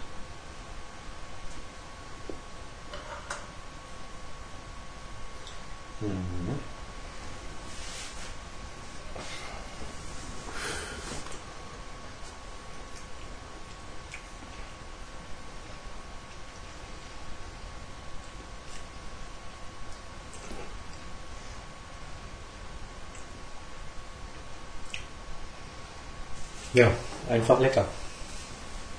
Ja, 26.75 26.91
einfach 27.31 27.59
lecker. 27.61 27.87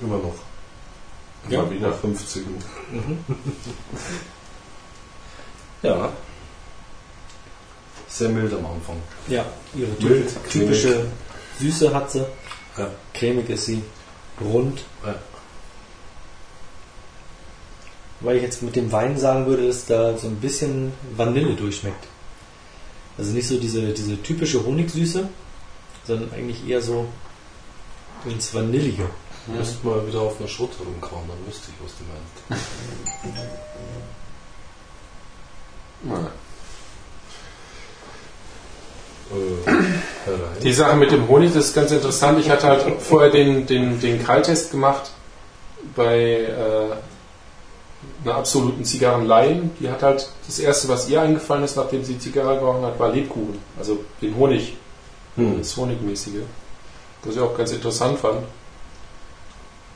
Immer 0.02 0.18
noch. 0.18 0.35
Ja, 1.49 1.61
Nach 1.61 1.69
wieder. 1.69 1.93
50. 1.93 2.43
Mhm. 2.91 3.18
Ja. 5.84 6.11
Sehr 8.07 8.30
mild 8.30 8.52
am 8.53 8.65
Anfang. 8.65 8.95
Ja, 9.27 9.45
ihre 9.76 9.91
Mild, 10.03 10.30
typ- 10.30 10.49
typische 10.49 11.06
Süße 11.60 11.93
hat 11.93 12.10
sie. 12.10 12.26
Ja. 12.77 12.89
Cremig 13.14 13.49
ist 13.49 13.65
sie. 13.65 13.84
Rund. 14.41 14.81
Ja. 15.06 15.15
Weil 18.22 18.38
ich 18.38 18.41
jetzt 18.43 18.64
mit 18.64 18.76
dem 18.76 18.91
Wein 18.91 19.18
sagen 19.18 19.45
würde, 19.45 19.68
dass 19.68 19.85
da 19.85 20.18
so 20.18 20.27
ein 20.27 20.38
bisschen 20.38 20.91
Vanille 21.15 21.53
durchschmeckt. 21.56 22.07
Also 23.18 23.31
nicht 23.34 23.47
so 23.47 23.60
diese, 23.60 23.93
diese 23.93 24.22
typische 24.23 24.65
Honigsüße, 24.65 25.30
sondern 26.06 26.31
eigentlich 26.34 26.68
eher 26.68 26.81
so 26.81 27.07
ins 28.26 28.53
Vanillige. 28.53 29.07
Müsste 29.47 29.85
mal 29.88 30.06
wieder 30.07 30.22
auf 30.22 30.39
einer 30.39 30.47
Schrot 30.49 30.72
rumkauen, 30.80 31.23
dann 31.27 31.38
wüsste 31.47 31.68
ich, 31.69 31.84
was 31.84 31.93
du 31.97 32.03
meinst. 32.10 32.64
Ja. 36.07 36.30
Äh. 39.31 40.61
Die 40.61 40.73
Sache 40.73 40.95
mit 40.97 41.11
dem 41.11 41.27
Honig, 41.27 41.53
das 41.53 41.65
ist 41.68 41.73
ganz 41.73 41.91
interessant. 41.91 42.39
Ich 42.39 42.49
hatte 42.49 42.68
halt 42.68 43.02
vorher 43.02 43.31
den, 43.31 43.65
den, 43.65 43.99
den 43.99 44.23
Kralltest 44.23 44.72
gemacht 44.72 45.11
bei 45.95 46.41
äh, 46.41 46.95
einer 48.23 48.35
absoluten 48.35 48.85
Zigarrenlaien. 48.85 49.72
Die 49.80 49.89
hat 49.89 50.03
halt 50.03 50.30
das 50.45 50.60
erste, 50.60 50.89
was 50.89 51.10
ihr 51.10 51.22
eingefallen 51.22 51.64
ist, 51.64 51.76
nachdem 51.76 52.03
sie 52.03 52.19
Zigarre 52.19 52.60
geraucht 52.60 52.84
hat, 52.84 52.99
war 52.99 53.11
Lebkuchen. 53.11 53.60
Also 53.80 54.03
den 54.22 54.35
Honig, 54.35 54.76
Hm. 55.35 55.57
das 55.57 55.76
Honigmäßige. 55.76 56.43
Was 57.26 57.35
ich 57.35 57.41
auch 57.41 57.57
ganz 57.57 57.72
interessant 57.72 58.19
fand. 58.19 58.45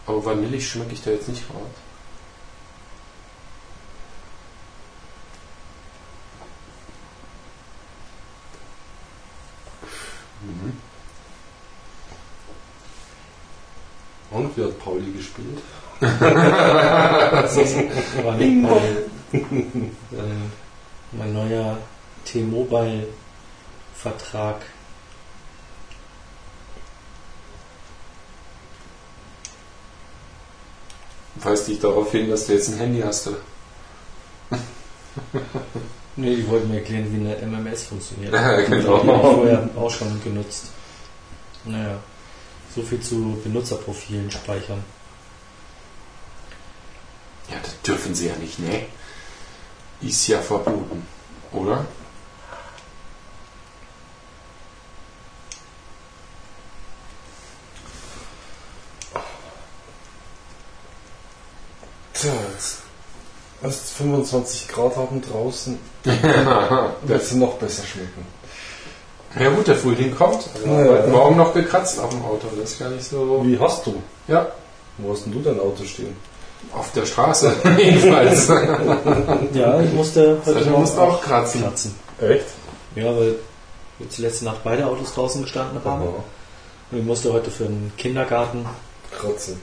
Aber 0.07 0.25
vanillig 0.25 0.67
schmecke 0.67 0.93
ich 0.93 1.03
da 1.03 1.11
jetzt 1.11 1.29
nicht 1.29 1.43
raus. 1.49 1.59
Mhm. 10.41 10.73
Und 14.31 14.57
wie 14.57 14.63
hat 14.63 14.79
Pauli 14.79 15.11
gespielt? 15.11 15.61
Das 16.01 17.57
ist 17.57 17.77
nicht 17.77 17.91
mein, 18.23 18.65
äh, 19.33 19.39
mein 21.11 21.33
neuer 21.33 21.77
T-Mobile-Vertrag. 22.25 24.61
Weist 31.41 31.67
dich 31.67 31.79
darauf 31.79 32.11
hin, 32.11 32.29
dass 32.29 32.47
du 32.47 32.53
jetzt 32.53 32.69
ein 32.69 32.77
Handy 32.77 33.01
hast. 33.01 33.27
Oder? 33.27 33.37
Nee, 36.15 36.35
die 36.35 36.47
wollten 36.49 36.69
mir 36.69 36.79
erklären, 36.79 37.07
wie 37.13 37.25
eine 37.25 37.37
MMS 37.47 37.85
funktioniert. 37.85 38.33
Ja, 38.33 38.59
genau. 38.59 38.99
Die 38.99 39.07
habe 39.07 39.17
ich 39.17 39.35
vorher 39.35 39.69
auch 39.77 39.89
schon 39.89 40.21
genutzt. 40.21 40.65
Naja, 41.63 41.97
so 42.75 42.81
viel 42.81 42.99
zu 42.99 43.39
Benutzerprofilen 43.41 44.29
speichern. 44.29 44.83
Ja, 47.49 47.55
das 47.63 47.81
dürfen 47.83 48.13
sie 48.13 48.27
ja 48.27 48.35
nicht, 48.35 48.59
ne? 48.59 48.85
Ist 50.01 50.27
ja 50.27 50.39
verboten, 50.39 51.07
oder? 51.53 51.85
Tja, 62.19 62.31
jetzt 62.53 62.79
erst 63.63 63.89
25 63.93 64.67
Grad 64.67 64.95
haben 64.95 65.21
draußen. 65.21 65.77
Ja, 66.05 66.93
Wird 67.03 67.23
sie 67.25 67.37
noch 67.37 67.53
besser 67.55 67.83
schmecken. 67.85 68.25
ja 69.39 69.49
gut, 69.49 69.67
der 69.67 69.75
Frühling 69.75 70.15
kommt. 70.15 70.47
Also 70.55 70.67
Ja, 70.67 70.85
ja. 70.85 70.91
heute 70.91 71.07
Morgen 71.09 71.37
noch 71.37 71.53
gekratzt 71.53 71.99
auf 71.99 72.09
dem 72.09 72.23
Auto. 72.23 72.47
Das 72.59 72.71
ist 72.71 72.79
gar 72.79 72.89
nicht 72.89 73.03
so. 73.05 73.41
Wie 73.45 73.59
hast 73.59 73.85
du? 73.85 74.01
Ja, 74.27 74.47
Wo 74.97 75.13
hast 75.13 75.25
denn 75.25 75.33
du 75.33 75.39
dein 75.41 75.59
Auto 75.59 75.83
stehen? 75.85 76.15
auf 76.73 76.91
der 76.91 77.05
Straße 77.05 77.53
jedenfalls. 77.77 78.47
Ja, 79.53 79.79
ich 79.79 79.93
musste 79.93 80.37
heute 80.45 80.59
Du 80.59 80.69
Morgen 80.69 80.81
musst 80.81 80.97
auch 80.97 81.21
kratzen. 81.21 81.61
kratzen. 81.63 81.95
Echt? 82.19 82.45
Ja, 82.95 83.05
weil 83.17 83.35
jetzt 83.99 84.17
die 84.17 84.21
letzte 84.23 84.43
Nacht 84.45 84.59
beide 84.65 84.85
Autos 84.85 85.13
draußen 85.13 85.41
gestanden 85.43 85.79
haben. 85.85 86.01
Aha. 86.03 86.23
Und 86.91 86.97
ich 86.97 87.05
musste 87.05 87.31
heute 87.31 87.49
für 87.49 87.63
einen 87.65 87.93
Kindergarten, 87.97 88.65
Kratzen. 89.17 89.61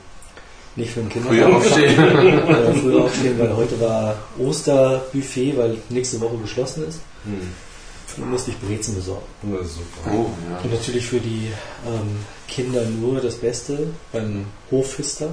Nicht 0.76 0.90
für 0.90 1.02
Früher 1.02 1.10
Kindergarten, 1.10 1.56
aufstehen. 1.56 1.98
äh, 2.48 2.74
früher 2.74 3.04
aufstehen, 3.04 3.38
weil 3.38 3.56
heute 3.56 3.80
war 3.80 4.16
Osterbuffet, 4.38 5.56
weil 5.56 5.78
nächste 5.88 6.20
Woche 6.20 6.36
geschlossen 6.38 6.86
ist. 6.86 7.00
Hm. 7.24 7.52
Dann 8.18 8.30
musste 8.30 8.50
ich 8.50 8.58
Brezen 8.58 8.94
besorgen. 8.94 9.26
Na 9.42 9.58
super. 9.58 10.10
Oh, 10.10 10.30
ja. 10.50 10.58
Und 10.62 10.72
natürlich 10.72 11.06
für 11.06 11.20
die 11.20 11.48
ähm, 11.86 12.16
Kinder 12.48 12.82
nur 12.84 13.20
das 13.20 13.34
Beste 13.34 13.88
beim 14.12 14.46
Hoffister. 14.70 15.28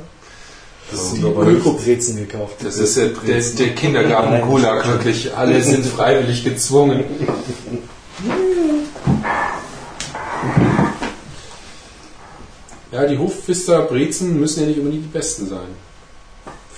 Das 0.92 1.12
Die 1.14 1.22
sind 1.22 1.38
nicht, 1.38 1.48
Öko-Brezen 1.48 2.18
gekauft. 2.18 2.56
Das 2.62 2.78
ist 2.78 2.98
der, 2.98 3.10
der, 3.10 3.40
der 3.40 3.76
Kindergarten-Gulag, 3.76 4.86
wirklich. 4.86 5.34
Alle 5.34 5.62
sind 5.62 5.86
freiwillig 5.86 6.44
gezwungen. 6.44 7.06
Ja, 12.94 13.06
die 13.08 13.18
Hofpfister 13.18 13.82
Brezen 13.84 14.40
müssen 14.40 14.62
ja 14.62 14.68
nicht 14.68 14.78
unbedingt 14.80 15.06
die 15.06 15.10
besten 15.18 15.48
sein. 15.50 15.68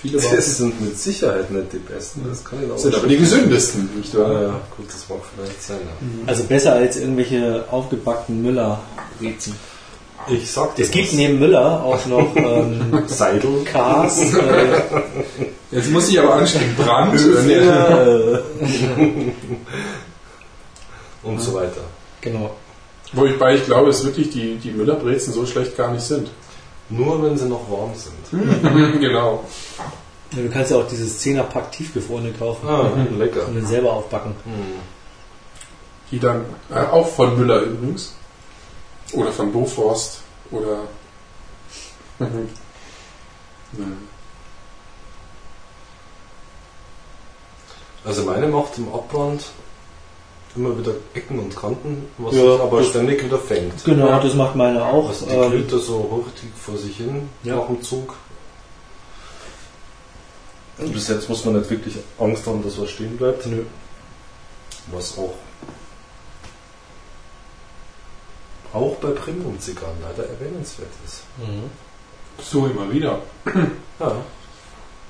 Viele 0.01 0.19
das 0.21 0.57
sind 0.57 0.79
mit 0.81 0.97
Sicherheit 0.97 1.49
nicht 1.51 1.73
die 1.73 1.77
besten. 1.77 2.23
Das 2.29 2.43
kann 2.45 2.59
ich 2.63 2.71
auch 2.71 2.77
sind 2.77 2.95
aber 2.95 3.07
die 3.07 3.17
gesündesten, 3.17 3.89
nicht 3.97 4.13
Ja, 4.13 4.19
wahr? 4.21 4.41
ja, 4.41 4.61
gut, 4.77 4.87
das 4.87 5.09
mag 5.09 5.19
vielleicht 5.35 5.61
sein. 5.63 5.77
Ja. 5.83 6.27
Also 6.27 6.43
besser 6.43 6.73
als 6.73 6.97
irgendwelche 6.97 7.65
aufgebackten 7.71 8.41
Müller-Brezen. 8.41 9.55
Ich 10.27 10.49
sag 10.51 10.75
dir 10.75 10.83
Es 10.83 10.91
gibt 10.91 11.07
was. 11.09 11.13
neben 11.15 11.39
Müller 11.39 11.83
auch 11.83 12.05
noch 12.05 12.33
ähm, 12.35 13.03
Seidel. 13.07 13.63
Cars. 13.65 14.33
Äh, 14.33 14.81
Jetzt 15.71 15.89
muss 15.91 16.07
ich 16.09 16.19
aber 16.19 16.35
anstehen. 16.35 16.75
Brand. 16.77 17.19
äh, 17.19 18.39
und 21.23 21.41
so 21.41 21.53
weiter. 21.53 21.81
genau. 22.21 22.55
Wobei 23.15 23.55
ich 23.55 23.65
glaube, 23.65 23.87
dass 23.87 24.03
wirklich 24.03 24.29
die, 24.29 24.57
die 24.57 24.71
Müllerbrezen 24.71 25.33
so 25.33 25.45
schlecht 25.45 25.75
gar 25.77 25.91
nicht 25.91 26.03
sind. 26.03 26.29
Nur 26.89 27.21
wenn 27.23 27.37
sie 27.37 27.47
noch 27.47 27.69
warm 27.71 27.91
sind. 27.95 28.99
genau. 29.01 29.43
Ja, 30.35 30.41
Du 30.43 30.49
kannst 30.49 30.71
ja 30.71 30.77
auch 30.77 30.87
dieses 30.87 31.21
10er-Pack 31.23 31.71
tiefgefrorene 31.71 32.31
kaufen 32.33 32.67
Ah, 32.67 32.89
lecker. 33.17 33.47
und 33.47 33.55
dann 33.55 33.65
selber 33.65 33.93
aufbacken. 33.93 34.35
Hm. 34.43 34.51
Die 36.11 36.19
dann 36.19 36.45
äh, 36.69 36.79
auch 36.79 37.07
von 37.07 37.37
Müller 37.37 37.61
übrigens. 37.61 38.13
Oder 39.13 39.31
von 39.31 39.51
Boforst. 39.51 40.21
Oder. 40.51 40.79
Also 48.03 48.23
meine 48.23 48.47
macht 48.47 48.77
im 48.77 48.87
Abband 48.93 49.43
immer 50.55 50.77
wieder 50.77 50.93
Ecken 51.13 51.39
und 51.39 51.55
Kanten, 51.55 52.07
was 52.17 52.33
Ja, 52.35 52.41
sich 52.53 52.61
aber 52.61 52.83
ständig 52.83 53.23
wieder 53.23 53.37
fängt. 53.39 53.83
Genau, 53.83 54.07
Ja. 54.07 54.19
das 54.19 54.33
macht 54.33 54.55
meine 54.55 54.83
auch. 54.83 55.09
Also 55.09 55.25
die 55.25 55.31
Ähm, 55.33 55.51
glüht 55.51 55.71
da 55.73 55.77
so 55.77 56.07
hurtig 56.11 56.49
vor 56.55 56.77
sich 56.77 56.97
hin 56.97 57.29
Ja. 57.43 57.55
nach 57.57 57.67
dem 57.67 57.81
Zug. 57.81 58.15
Und 60.77 60.91
bis 60.93 61.07
jetzt 61.07 61.29
muss 61.29 61.45
man 61.45 61.57
nicht 61.57 61.69
wirklich 61.69 61.95
Angst 62.19 62.45
haben, 62.47 62.61
dass 62.63 62.79
was 62.79 62.89
stehen 62.89 63.15
bleibt. 63.17 63.45
nö. 63.45 63.63
Was 64.91 65.17
auch 65.17 65.33
auch 68.73 68.95
bei 68.97 69.09
Premium-Zigarren 69.11 69.95
leider 70.01 70.27
erwähnenswert 70.29 70.89
ist. 71.05 71.21
Mhm. 71.37 71.69
So 72.43 72.65
immer 72.67 72.91
wieder. 72.91 73.19
Ja. 73.97 74.11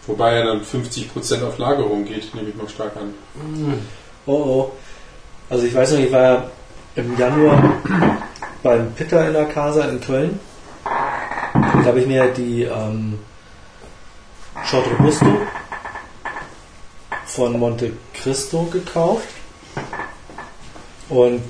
Wobei 0.05 0.35
ja 0.35 0.45
dann 0.45 0.61
50% 0.63 1.41
auf 1.43 1.57
Lagerung 1.57 2.05
geht, 2.05 2.35
nehme 2.35 2.49
ich 2.49 2.55
mal 2.55 2.69
stark 2.69 2.95
an. 2.97 3.15
Oh 4.27 4.31
oh. 4.33 4.71
Also 5.49 5.65
ich 5.65 5.73
weiß 5.75 5.91
noch, 5.93 5.99
ich 5.99 6.11
war 6.11 6.21
ja 6.21 6.43
im 6.95 7.17
Januar 7.17 7.61
beim 8.63 8.91
Pitter 8.93 9.27
in 9.27 9.33
der 9.33 9.45
Casa 9.45 9.85
in 9.85 10.01
Köln. 10.01 10.39
Und 11.53 11.83
da 11.83 11.85
habe 11.89 11.99
ich 12.01 12.07
mir 12.07 12.27
die 12.31 12.63
ähm, 12.63 13.19
Short 14.65 14.85
Robusto 14.97 15.25
von 17.25 17.59
Monte 17.59 17.91
Cristo 18.13 18.63
gekauft. 18.71 19.27
Und 21.09 21.41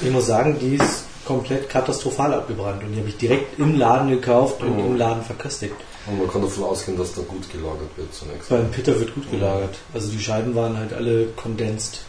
ich 0.00 0.10
muss 0.10 0.26
sagen, 0.26 0.58
die 0.60 0.76
ist 0.76 1.04
komplett 1.24 1.68
katastrophal 1.68 2.32
abgebrannt. 2.34 2.82
Und 2.84 2.92
die 2.92 2.98
habe 3.00 3.08
ich 3.08 3.16
direkt 3.16 3.58
im 3.58 3.76
Laden 3.76 4.10
gekauft 4.10 4.62
und 4.62 4.78
Oh. 4.78 4.86
im 4.86 4.96
Laden 4.96 5.22
verköstigt. 5.24 5.74
Und 6.10 6.18
man 6.18 6.28
kann 6.28 6.42
davon 6.42 6.64
ausgehen, 6.64 6.98
dass 6.98 7.14
da 7.14 7.22
gut 7.22 7.50
gelagert 7.50 7.90
wird 7.96 8.12
zunächst. 8.12 8.48
Beim 8.48 8.70
Pitter 8.70 8.98
wird 8.98 9.14
gut 9.14 9.30
gelagert. 9.30 9.76
Also 9.94 10.08
die 10.10 10.18
Scheiben 10.18 10.54
waren 10.54 10.76
halt 10.76 10.92
alle 10.92 11.26
kondensiert. 11.36 12.00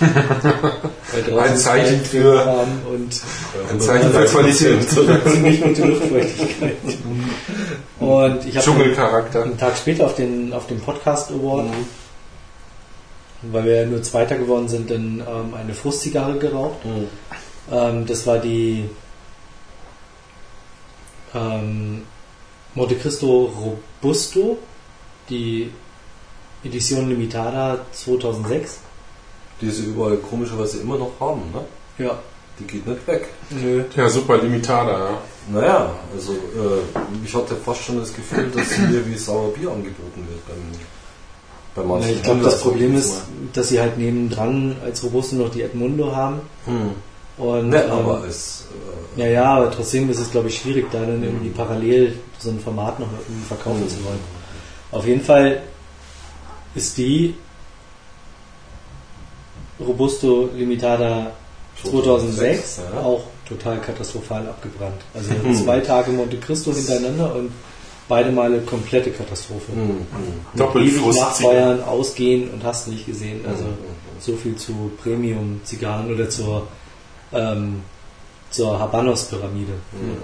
Ein 0.00 1.56
Zeichen 1.56 2.00
für- 2.04 2.66
und 2.92 3.22
Ein 3.70 3.80
Zeichen 3.80 4.10
für 4.10 4.24
Qualität. 4.24 4.90
ziemlich 5.30 5.62
gute 5.62 5.84
Luftfeuchtigkeit. 5.86 6.76
Und 8.00 8.46
ich 8.46 8.56
habe 8.56 8.84
einen 9.42 9.58
Tag 9.58 9.76
später 9.76 10.06
auf 10.06 10.16
den, 10.16 10.52
auf 10.52 10.66
dem 10.66 10.80
Podcast 10.80 11.30
Award, 11.30 11.66
weil 13.42 13.64
wir 13.64 13.76
ja 13.82 13.86
nur 13.86 14.02
Zweiter 14.02 14.36
geworden 14.36 14.68
sind, 14.68 14.90
dann 14.90 15.20
ähm, 15.20 15.54
eine 15.54 15.74
Frustzigarre 15.74 16.38
geraucht. 16.38 16.84
Mhm. 16.84 17.06
Ähm, 17.70 18.06
das 18.06 18.26
war 18.26 18.38
die 18.38 18.88
ähm, 21.34 22.02
Monte 22.74 22.96
Cristo 22.96 23.52
Robusto, 24.02 24.58
die 25.28 25.70
Edition 26.64 27.08
Limitada 27.08 27.84
2006. 27.92 28.78
Die 29.60 29.70
sie 29.70 29.84
überall 29.86 30.16
komischerweise 30.18 30.78
immer 30.80 30.96
noch 30.98 31.12
haben, 31.20 31.42
ne? 31.52 31.64
Ja. 32.04 32.18
Die 32.58 32.64
geht 32.64 32.86
nicht 32.86 33.06
weg. 33.06 33.28
Nö. 33.50 33.84
Ja, 33.96 34.08
super 34.08 34.38
Limitada, 34.38 34.98
ja. 34.98 35.18
Naja, 35.52 35.90
also 36.12 36.32
äh, 36.32 37.24
ich 37.24 37.34
hatte 37.34 37.54
fast 37.56 37.82
schon 37.84 37.98
das 37.98 38.12
Gefühl, 38.12 38.50
dass 38.50 38.72
hier 38.72 39.06
wie 39.06 39.16
Sauerbier 39.16 39.70
angeboten 39.70 40.26
wird 40.28 40.46
beim, 40.46 40.56
bei 41.74 41.82
Ja, 41.82 41.88
manchen 41.88 42.10
ich 42.16 42.22
glaube, 42.22 42.42
das 42.42 42.60
Problem 42.60 42.96
ist, 42.96 43.22
dass 43.52 43.68
sie 43.68 43.80
halt 43.80 43.96
nebendran 43.96 44.76
als 44.84 45.02
Robusto 45.04 45.36
noch 45.36 45.50
die 45.50 45.62
Edmundo 45.62 46.14
haben. 46.14 46.40
Hm. 46.66 46.90
Und, 47.38 47.68
Ne, 47.70 47.84
ähm, 47.84 47.90
aber 47.92 48.24
es. 48.26 48.66
Äh, 49.16 49.20
ja, 49.20 49.26
ja, 49.26 49.44
aber 49.56 49.70
trotzdem 49.70 50.10
ist 50.10 50.18
es, 50.18 50.30
glaube 50.30 50.48
ich, 50.48 50.58
schwierig, 50.58 50.86
da 50.90 51.00
dann 51.00 51.22
irgendwie 51.22 51.50
parallel 51.50 52.14
so 52.38 52.50
ein 52.50 52.58
Format 52.60 52.98
noch 53.00 53.06
irgendwie 53.12 53.46
verkaufen 53.46 53.84
Mhm. 53.84 53.88
zu 53.88 54.04
wollen. 54.04 54.20
Auf 54.92 55.06
jeden 55.06 55.22
Fall 55.22 55.62
ist 56.74 56.96
die 56.98 57.34
Robusto 59.80 60.48
Limitada 60.56 61.32
2006 61.84 62.80
ja. 62.92 63.00
auch 63.00 63.22
total 63.48 63.78
katastrophal 63.80 64.46
abgebrannt. 64.48 65.00
Also 65.14 65.30
Mhm. 65.32 65.54
zwei 65.54 65.80
Tage 65.80 66.10
Monte 66.10 66.36
Cristo 66.38 66.72
hintereinander 66.72 67.34
und 67.36 67.52
beide 68.08 68.32
Male 68.32 68.60
komplette 68.62 69.10
Katastrophe. 69.10 69.72
Hm, 69.72 69.80
hm. 69.88 69.96
Mit 70.52 70.60
Doppelt 70.60 70.86
ewig 70.88 71.06
nachfeuern, 71.16 71.82
ausgehen 71.84 72.50
und 72.50 72.64
hast 72.64 72.88
nicht 72.88 73.06
gesehen. 73.06 73.44
Also 73.46 73.64
Mhm. 73.64 73.76
so 74.18 74.34
viel 74.36 74.56
zu 74.56 74.90
Premium-Zigarren 75.02 76.12
oder 76.12 76.28
zur, 76.28 76.66
ähm, 77.32 77.82
zur 78.50 78.78
Habanos-Pyramide. 78.78 79.74
Hm. 79.92 80.22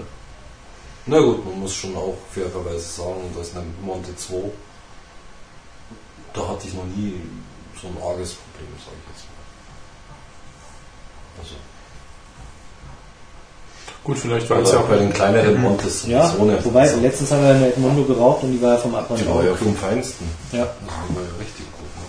Na 1.07 1.19
gut, 1.19 1.45
man 1.45 1.59
muss 1.59 1.75
schon 1.75 1.95
auch 1.95 2.17
fairerweise 2.31 2.79
sagen, 2.79 3.31
dass 3.37 3.55
eine 3.55 3.65
Monte 3.81 4.15
2, 4.15 4.33
da 6.33 6.47
hatte 6.47 6.67
ich 6.67 6.73
noch 6.73 6.85
nie 6.85 7.21
so 7.79 7.87
ein 7.87 7.97
arges 8.01 8.33
Problem, 8.33 8.69
sage 8.83 8.97
ich 9.03 9.15
jetzt 9.15 9.25
mal. 9.29 9.35
Also, 11.41 11.55
Gut, 14.03 14.19
vielleicht 14.19 14.47
war 14.51 14.59
es 14.59 14.71
ja 14.71 14.79
auch 14.79 14.87
bei 14.87 14.97
den 14.97 15.11
kleineren 15.11 15.59
Montes 15.59 16.05
Ja, 16.05 16.27
so 16.29 16.43
nicht. 16.45 16.63
wobei 16.63 16.85
letztens 16.93 17.31
haben 17.31 17.41
wir 17.41 17.55
eine 17.55 17.69
Edmundo 17.69 18.03
geraucht 18.03 18.43
und 18.43 18.51
die 18.51 18.61
war 18.61 18.73
ja 18.73 18.77
vom 18.77 18.93
Abbrand 18.93 19.19
die 19.19 19.27
war 19.27 19.43
ja 19.43 19.55
vom 19.55 19.75
Feinsten. 19.75 20.29
Ja. 20.51 20.61
Also 20.61 20.73
die 21.09 21.15
war 21.15 21.23
ja 21.23 21.29
richtig 21.39 21.65
gut. 21.71 21.81
Ne? 21.81 22.05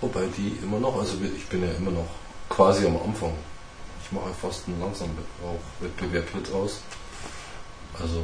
Wobei 0.00 0.21
die 0.36 0.58
immer 0.62 0.78
noch, 0.80 0.98
also 0.98 1.14
ich 1.36 1.46
bin 1.46 1.62
ja 1.62 1.70
immer 1.78 1.90
noch 1.90 2.06
quasi 2.48 2.86
am 2.86 2.96
Anfang. 3.04 3.32
Ich 4.04 4.12
mache 4.12 4.26
ja 4.28 4.34
fast 4.40 4.66
einen 4.66 4.80
langsamen 4.80 5.16
auch 5.44 5.82
Wettbewerb 5.82 6.24
hier 6.32 6.42
draus. 6.42 6.80
Also 8.00 8.22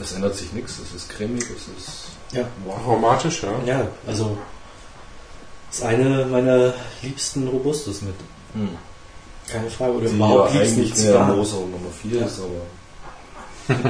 es 0.00 0.12
ändert 0.12 0.36
sich 0.36 0.52
nichts, 0.52 0.78
es 0.78 0.92
ist 0.94 1.08
cremig, 1.10 1.44
es 1.44 1.68
ist 1.76 2.06
Ja. 2.32 2.46
aromatisch, 2.70 3.42
ja. 3.42 3.52
Ja, 3.66 3.86
also 4.06 4.36
ist 5.70 5.82
eine 5.82 6.26
meiner 6.26 6.74
liebsten 7.02 7.48
Robustus 7.48 8.02
mit. 8.02 8.14
Hm. 8.54 8.76
Keine 9.50 9.70
Frage. 9.70 9.92
Oder 9.94 10.08
Die 10.08 10.14
überhaupt 10.16 10.54
ja 10.54 10.60
eigentlich 10.60 10.94
Zigarren. 10.94 11.36
Moser 11.36 11.56
Nummer 11.60 11.90
4 12.02 12.20
Ja. 12.20 12.26
ist, 12.26 12.38
aber 12.40 12.62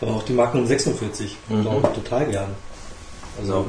Aber 0.00 0.10
auch 0.16 0.22
die 0.24 0.32
Magnum 0.34 0.66
46. 0.66 1.36
Mhm. 1.48 1.66
Auch 1.66 1.92
total 1.94 2.26
gern. 2.26 2.54
Also, 3.38 3.52
Ja. 3.54 3.64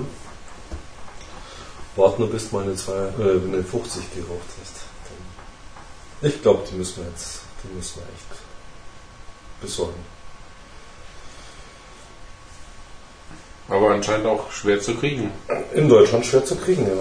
Warte 1.97 2.21
nur 2.21 2.29
bis 2.29 2.49
du 2.49 2.55
mal 2.55 2.63
eine, 2.63 2.75
zwei, 2.75 2.93
äh, 2.93 3.41
eine 3.43 3.63
50 3.63 4.13
geraucht 4.15 4.47
hast. 4.61 4.75
Dann- 6.21 6.29
Ich 6.29 6.41
glaube, 6.41 6.63
die 6.69 6.75
müssen 6.75 7.03
wir 7.03 7.09
jetzt, 7.09 7.41
die 7.63 7.75
müssen 7.75 7.97
wir 7.99 8.03
echt 8.03 8.41
besorgen. 9.61 10.05
Aber 13.69 13.91
anscheinend 13.91 14.25
auch 14.27 14.49
schwer 14.51 14.79
zu 14.79 14.95
kriegen. 14.95 15.29
In 15.73 15.89
Deutschland 15.89 16.25
schwer 16.25 16.45
zu 16.45 16.55
kriegen, 16.55 16.87
ja. 16.87 16.93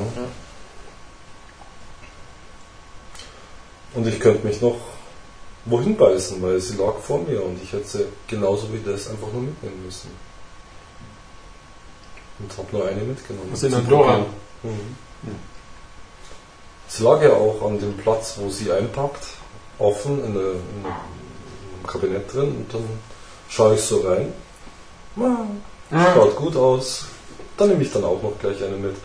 Und 3.94 4.06
ich 4.06 4.18
könnte 4.20 4.47
mich 4.47 4.60
noch 4.60 4.77
wohin 5.64 5.97
beißen, 5.97 6.43
weil 6.43 6.60
sie 6.60 6.77
lag 6.77 6.98
vor 6.98 7.20
mir 7.20 7.43
und 7.43 7.62
ich 7.62 7.73
hätte 7.73 7.86
sie 7.86 8.05
genauso 8.27 8.73
wie 8.73 8.81
das 8.85 9.09
einfach 9.09 9.32
nur 9.32 9.43
mitnehmen 9.43 9.85
müssen. 9.85 10.10
Und 12.39 12.56
habe 12.59 12.68
nur 12.77 12.86
eine 12.86 13.01
mitgenommen. 13.02 13.48
Was 13.52 13.62
in 13.62 13.73
Andorra? 13.74 14.27
Mhm. 14.62 14.96
Sie 16.88 17.02
lag 17.02 17.20
ja 17.22 17.32
auch 17.32 17.62
an 17.66 17.78
dem 17.78 17.96
Platz, 17.96 18.34
wo 18.38 18.48
sie 18.48 18.70
einpackt, 18.70 19.24
offen 19.78 20.24
in, 20.24 20.34
der, 20.34 20.42
in 20.52 20.84
einem 20.86 21.86
Kabinett 21.86 22.32
drin 22.32 22.56
und 22.56 22.72
dann 22.74 22.88
schaue 23.48 23.74
ich 23.74 23.80
so 23.82 24.00
rein. 24.00 24.32
Ah, 25.90 26.14
Schaut 26.14 26.36
gut 26.36 26.56
aus. 26.56 27.06
Dann 27.56 27.68
nehme 27.68 27.82
ich 27.82 27.92
dann 27.92 28.04
auch 28.04 28.22
noch 28.22 28.38
gleich 28.38 28.62
eine 28.62 28.76
mit. 28.76 28.96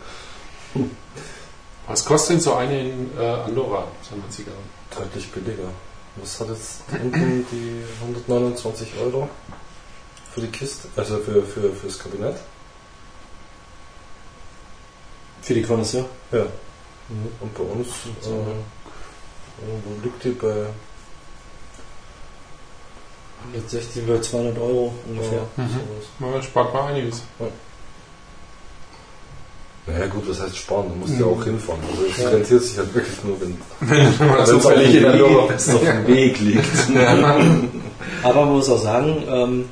Was 1.87 2.05
kostet 2.05 2.35
denn 2.35 2.41
so 2.41 2.53
eine 2.53 2.79
in 2.79 3.11
äh, 3.17 3.25
Andorra, 3.25 3.87
so 4.01 4.15
eine 4.15 4.29
Zigarre? 4.29 4.57
Deutlich 4.95 5.31
billiger. 5.31 5.69
Was 6.17 6.39
hat 6.39 6.49
jetzt 6.49 6.81
unten 6.91 7.45
die 7.51 7.81
129 8.01 8.89
Euro 9.01 9.29
für 10.33 10.41
die 10.41 10.47
Kiste, 10.47 10.87
also 10.95 11.17
für, 11.19 11.41
für, 11.43 11.73
fürs 11.73 11.97
Kabinett? 11.97 12.35
Für 15.41 15.53
die 15.53 15.61
Connoisseur. 15.63 16.05
Ja. 16.31 16.45
Und 17.09 17.53
bei 17.53 17.63
uns, 17.63 17.87
äh, 17.87 18.29
wo 19.61 20.03
liegt 20.03 20.23
die 20.23 20.29
bei? 20.29 20.65
160 23.53 24.05
bei 24.07 24.19
200 24.19 24.57
Euro 24.59 24.93
ungefähr. 25.07 25.39
Ja, 25.57 25.63
Mhm. 25.63 25.69
sowas. 25.69 26.31
Man 26.33 26.43
spart 26.43 26.73
mal 26.73 26.93
einiges. 26.93 27.23
Naja 29.87 30.05
gut, 30.07 30.29
das 30.29 30.39
heißt 30.39 30.55
sparen, 30.57 30.89
du 30.89 30.95
musst 30.95 31.19
ja 31.19 31.25
Mhm. 31.25 31.33
auch 31.33 31.43
hinfahren. 31.43 31.81
Also 31.89 32.03
es 32.05 32.17
Ja. 32.21 32.29
rentiert 32.29 32.63
sich 32.63 32.77
halt 32.77 32.93
wirklich 32.93 33.23
nur, 33.23 33.41
wenn 33.41 33.57
Wenn 33.79 34.27
man 34.27 34.37
wenn 34.37 34.43
es 34.43 34.51
auf 34.51 34.61
zufällig 34.61 34.95
in 34.95 35.01
der 35.01 36.07
Weg 36.07 36.39
liegt. 36.39 36.65
Aber 38.23 38.45
man 38.45 38.53
muss 38.53 38.69
auch 38.69 38.81
sagen, 38.81 39.23
ähm, 39.27 39.65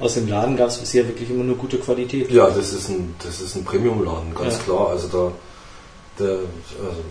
aus 0.00 0.14
dem 0.14 0.28
Laden 0.28 0.56
gab 0.56 0.68
es 0.68 0.78
bisher 0.78 1.06
wirklich 1.06 1.30
immer 1.30 1.44
nur 1.44 1.56
gute 1.56 1.78
Qualität. 1.78 2.30
Ja, 2.30 2.50
das 2.50 2.72
ist 2.72 2.88
ein, 2.88 3.14
das 3.22 3.40
ist 3.40 3.54
ein 3.54 3.64
Premium-Laden, 3.64 4.34
ganz 4.34 4.54
Ja. 4.58 4.62
klar. 4.64 4.88
Also 4.88 5.08
da, 5.08 5.32
der, 6.24 6.38
also, 6.38 7.04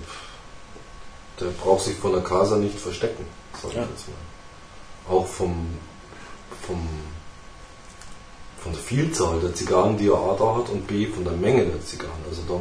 der 1.40 1.46
braucht 1.64 1.84
sich 1.86 1.96
von 1.96 2.12
der 2.12 2.22
Casa 2.22 2.58
nicht 2.58 2.78
verstecken, 2.80 3.26
sag 3.62 3.72
ich 3.72 3.78
Ja. 3.78 3.84
jetzt 3.84 4.08
mal. 4.08 5.14
Auch 5.16 5.26
vom, 5.28 5.68
vom, 6.66 6.88
von 8.62 8.72
der 8.74 8.82
Vielzahl 8.82 9.40
der 9.42 9.54
Zigarren, 9.54 9.98
die 9.98 10.08
er 10.08 10.16
A 10.18 10.36
da 10.38 10.56
hat 10.58 10.70
und 10.70 10.88
B 10.88 11.08
von 11.08 11.24
der 11.24 11.34
Menge 11.34 11.66
der 11.66 11.82
Zigarren. 11.86 12.12
Also 12.30 12.42
da 12.48 12.60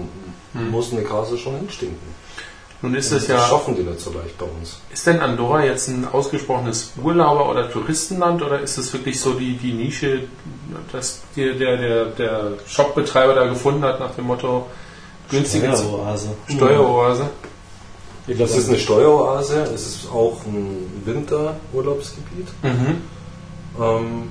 Hm. 0.58 0.70
muss 0.70 0.92
eine 0.92 1.02
Casa 1.02 1.36
schon 1.36 1.56
hinstinken. 1.56 2.14
Nun 2.82 2.94
ist 2.96 3.12
es 3.12 3.26
das 3.26 3.28
ja, 3.28 3.46
schaffen 3.46 3.76
die 3.76 3.82
nicht 3.82 4.00
so 4.00 4.12
leicht 4.12 4.36
bei 4.38 4.44
uns. 4.44 4.80
ist 4.92 5.06
denn 5.06 5.20
Andorra 5.20 5.64
jetzt 5.64 5.88
ein 5.88 6.06
ausgesprochenes 6.10 6.92
Urlauber- 7.00 7.48
oder 7.48 7.70
Touristenland 7.70 8.42
oder 8.42 8.58
ist 8.58 8.76
es 8.76 8.92
wirklich 8.92 9.20
so 9.20 9.34
die, 9.34 9.56
die 9.56 9.72
Nische, 9.72 10.24
dass 10.90 11.22
die, 11.36 11.56
der, 11.56 11.76
der, 11.76 12.04
der 12.06 12.52
Shopbetreiber 12.66 13.34
da 13.34 13.46
gefunden 13.46 13.84
hat 13.84 14.00
nach 14.00 14.14
dem 14.16 14.26
Motto 14.26 14.66
günstige 15.30 15.68
Steueroase. 15.76 16.30
Steueroase? 16.48 17.30
Ich 18.26 18.36
glaube, 18.36 18.50
Es 18.50 18.58
ist 18.58 18.68
eine 18.68 18.78
Steueroase, 18.78 19.62
es 19.74 19.86
ist 19.86 20.08
auch 20.12 20.44
ein 20.44 20.90
Winterurlaubsgebiet. 21.04 22.48
Mhm. 22.62 23.02
Ähm, 23.80 24.28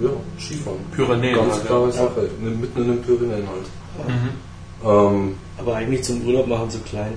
ja, 0.00 0.10
Skifahren. 0.38 0.78
Pyrenäen. 0.90 1.36
Ganz 1.36 1.54
halt, 1.54 1.66
klare 1.66 1.86
ja. 1.86 1.92
Sache. 1.92 2.30
Mitten 2.40 2.82
in 2.82 2.88
den 2.88 3.02
Pyrenäen 3.02 3.46
halt. 3.46 4.08
Mhm. 4.08 4.30
Ähm, 4.84 5.38
aber 5.58 5.76
eigentlich 5.76 6.02
zum 6.02 6.26
Urlaub 6.26 6.46
machen 6.46 6.70
so 6.70 6.78
klein. 6.80 7.16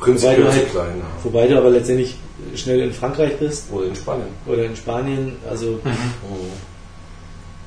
Prinzipiell 0.00 0.38
Wobei 0.38 0.46
du 0.46 0.50
zu 0.52 0.58
halt- 0.58 0.70
klein. 0.70 0.98
Ja. 0.98 1.24
Wobei 1.24 1.46
du 1.46 1.58
aber 1.58 1.70
letztendlich 1.70 2.16
schnell 2.54 2.80
in 2.80 2.92
Frankreich 2.92 3.38
bist 3.38 3.70
Oder 3.72 3.86
in 3.86 3.94
Spanien. 3.96 4.28
oder 4.46 4.64
in 4.64 4.74
Spanien. 4.76 5.36
Also 5.48 5.78
Mhm. 5.84 5.90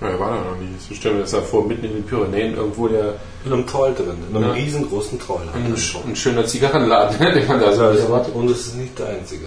Ja, 0.02 0.10
er 0.10 0.20
war 0.20 0.30
da 0.32 0.36
noch. 0.42 0.58
Ich 0.90 0.98
stelle 0.98 1.16
mir 1.16 1.22
das 1.22 1.32
ja 1.32 1.40
vor, 1.40 1.66
mitten 1.66 1.86
in 1.86 1.94
den 1.94 2.04
Pyrenäen 2.04 2.56
irgendwo 2.56 2.88
der 2.90 3.16
In 3.46 3.54
einem 3.54 3.66
Tal 3.68 3.94
drin, 3.94 4.18
in 4.30 4.36
einem 4.36 4.48
Ja. 4.48 4.52
riesengroßen 4.54 5.18
halt. 5.30 5.48
ein, 5.56 5.74
ein 6.10 6.16
schöner 6.16 6.46
Zigarrenladen, 6.46 7.18
den 7.34 7.48
man 7.48 7.60
da 7.62 7.72
so 7.74 7.84
Also, 7.84 8.04
erwartet. 8.04 8.36
und 8.36 8.50
es 8.50 8.68
ist 8.68 8.76
nicht 8.76 8.98
der 9.00 9.10
einzige. 9.10 9.46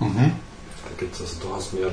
Mhm. 0.00 0.14
Da 0.84 0.90
gibt 0.98 1.14
es 1.14 1.20
also 1.20 1.34
durchaus 1.42 1.72
mehrere. 1.72 1.92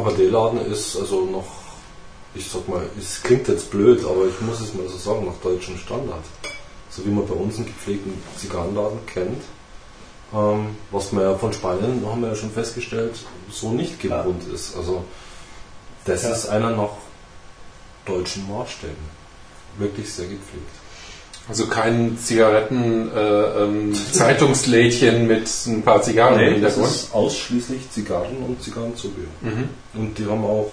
Aber 0.00 0.12
der 0.12 0.30
Laden 0.30 0.64
ist 0.64 0.96
also 0.96 1.26
noch, 1.26 1.44
ich 2.34 2.50
sag 2.50 2.66
mal, 2.66 2.82
es 2.98 3.22
klingt 3.22 3.48
jetzt 3.48 3.70
blöd, 3.70 4.02
aber 4.02 4.26
ich 4.28 4.40
muss 4.40 4.58
es 4.60 4.72
mal 4.72 4.88
so 4.88 4.96
sagen, 4.96 5.26
nach 5.26 5.36
deutschem 5.42 5.76
Standard. 5.76 6.24
So 6.88 7.04
wie 7.04 7.10
man 7.10 7.26
bei 7.26 7.34
uns 7.34 7.56
einen 7.56 7.66
gepflegten 7.66 8.14
Zigarrenladen 8.38 9.04
kennt. 9.04 9.42
Ähm, 10.32 10.74
was 10.90 11.12
man 11.12 11.24
ja 11.24 11.36
von 11.36 11.52
Spanien, 11.52 12.02
haben 12.06 12.22
wir 12.22 12.28
ja 12.30 12.34
schon 12.34 12.50
festgestellt, 12.50 13.14
so 13.50 13.72
nicht 13.72 14.00
gewohnt 14.00 14.42
ist. 14.50 14.74
Also 14.74 15.04
das 16.06 16.22
Ja. 16.22 16.30
ist 16.32 16.48
einer 16.48 16.70
nach 16.70 16.92
deutschen 18.06 18.48
Maßstäben. 18.50 19.20
Wirklich 19.76 20.10
sehr 20.10 20.28
gepflegt. 20.28 20.79
Also 21.50 21.66
kein 21.66 22.16
Zigaretten 22.16 23.10
äh, 23.14 23.20
ähm, 23.20 23.92
Zeitungslädchen 24.12 25.26
mit 25.26 25.48
ein 25.66 25.82
paar 25.82 26.00
Zigarren 26.00 26.38
im 26.38 26.62
das 26.62 26.74
Hintergrund. 26.74 26.86
ist 26.86 27.14
ausschließlich 27.14 27.90
Zigarren 27.90 28.36
und 28.46 28.62
Zigarrenzubehör. 28.62 29.26
Mhm. 29.40 29.68
Und 29.94 30.16
die 30.16 30.26
haben 30.26 30.44
auch 30.44 30.70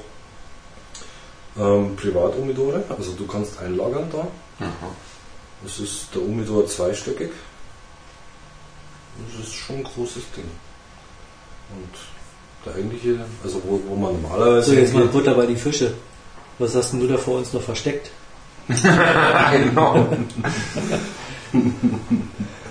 ähm, 1.60 1.96
Privatumidore, 1.96 2.84
also 2.96 3.14
du 3.14 3.26
kannst 3.26 3.60
einlagern 3.60 4.08
da. 4.12 4.28
Aha. 4.64 4.92
Das 5.64 5.80
ist 5.80 6.14
der 6.14 6.22
Umidor 6.22 6.68
zweistöckig. 6.68 7.32
Das 9.34 9.48
ist 9.48 9.54
schon 9.56 9.78
ein 9.78 9.84
großes 9.84 10.24
Ding. 10.36 10.46
Und 11.76 11.90
der 12.66 12.76
eigentliche, 12.76 13.26
also 13.44 13.60
wo, 13.66 13.82
wo 13.88 13.96
man 13.96 14.22
normalerweise. 14.22 14.72
so 14.72 14.78
jetzt 14.78 14.94
mal 14.94 15.06
Butter 15.06 15.34
bei 15.34 15.48
die 15.48 15.56
Fische. 15.56 15.94
Was 16.60 16.76
hast 16.76 16.92
denn 16.92 17.00
du 17.00 17.08
da 17.08 17.18
vor 17.18 17.40
uns 17.40 17.52
noch 17.54 17.64
versteckt? 17.64 18.12
genau. 19.54 20.08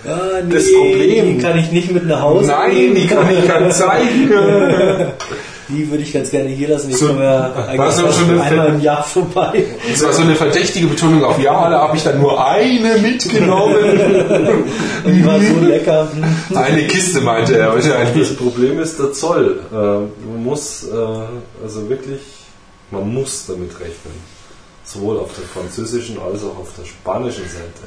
Ah, 0.08 0.40
nee, 0.46 0.54
Das 0.54 0.72
Problem- 0.72 1.36
die 1.36 1.42
kann 1.42 1.58
ich 1.58 1.72
nicht 1.72 1.90
mit 1.90 2.06
nach 2.06 2.20
Hause 2.22 2.48
Nein, 2.52 2.74
nehmen. 2.74 2.94
die 2.94 3.06
kann 3.06 3.26
ich 3.30 3.46
gar 3.48 3.60
nicht 3.60 3.74
zeigen. 3.76 4.30
Die 5.68 5.90
würde 5.90 6.04
ich 6.04 6.12
ganz 6.12 6.30
gerne 6.30 6.48
hier 6.48 6.68
lassen. 6.68 6.90
Ich 6.90 6.96
So- 6.96 7.08
komme 7.08 7.24
ja 7.24 7.50
Was 7.76 7.98
eigentlich 7.98 8.12
so 8.14 8.20
schon 8.20 8.30
eine 8.30 8.40
einmal 8.40 8.68
im 8.68 8.80
Jahr 8.80 9.02
vorbei. 9.02 9.64
Das 9.90 10.04
war 10.04 10.12
so 10.12 10.22
eine 10.22 10.36
verdächtige 10.36 10.86
Betonung 10.86 11.24
auf 11.24 11.40
Ja, 11.42 11.68
da 11.68 11.80
habe 11.80 11.96
ich 11.96 12.04
dann 12.04 12.20
nur 12.20 12.46
eine 12.48 12.96
mitgenommen. 12.98 13.74
Und 15.02 15.12
die 15.12 15.26
war 15.26 15.40
so 15.40 15.66
lecker. 15.66 16.08
eine 16.54 16.82
Kiste 16.86 17.20
meinte 17.20 17.58
er 17.58 17.74
wahrscheinlich. 17.74 18.28
Das 18.28 18.36
Problem 18.36 18.78
ist 18.78 18.96
der 19.00 19.12
Zoll. 19.12 19.58
Äh, 19.72 19.76
man 19.76 20.44
muss 20.44 20.84
äh, 20.84 21.64
also 21.64 21.88
wirklich, 21.90 22.20
man 22.92 23.12
muss 23.12 23.46
damit 23.48 23.72
rechnen, 23.80 24.14
sowohl 24.86 25.18
auf 25.18 25.30
der 25.34 25.44
französischen 25.44 26.18
als 26.20 26.42
auch 26.44 26.56
auf 26.58 26.68
der 26.78 26.84
spanischen 26.86 27.44
Seite 27.44 27.86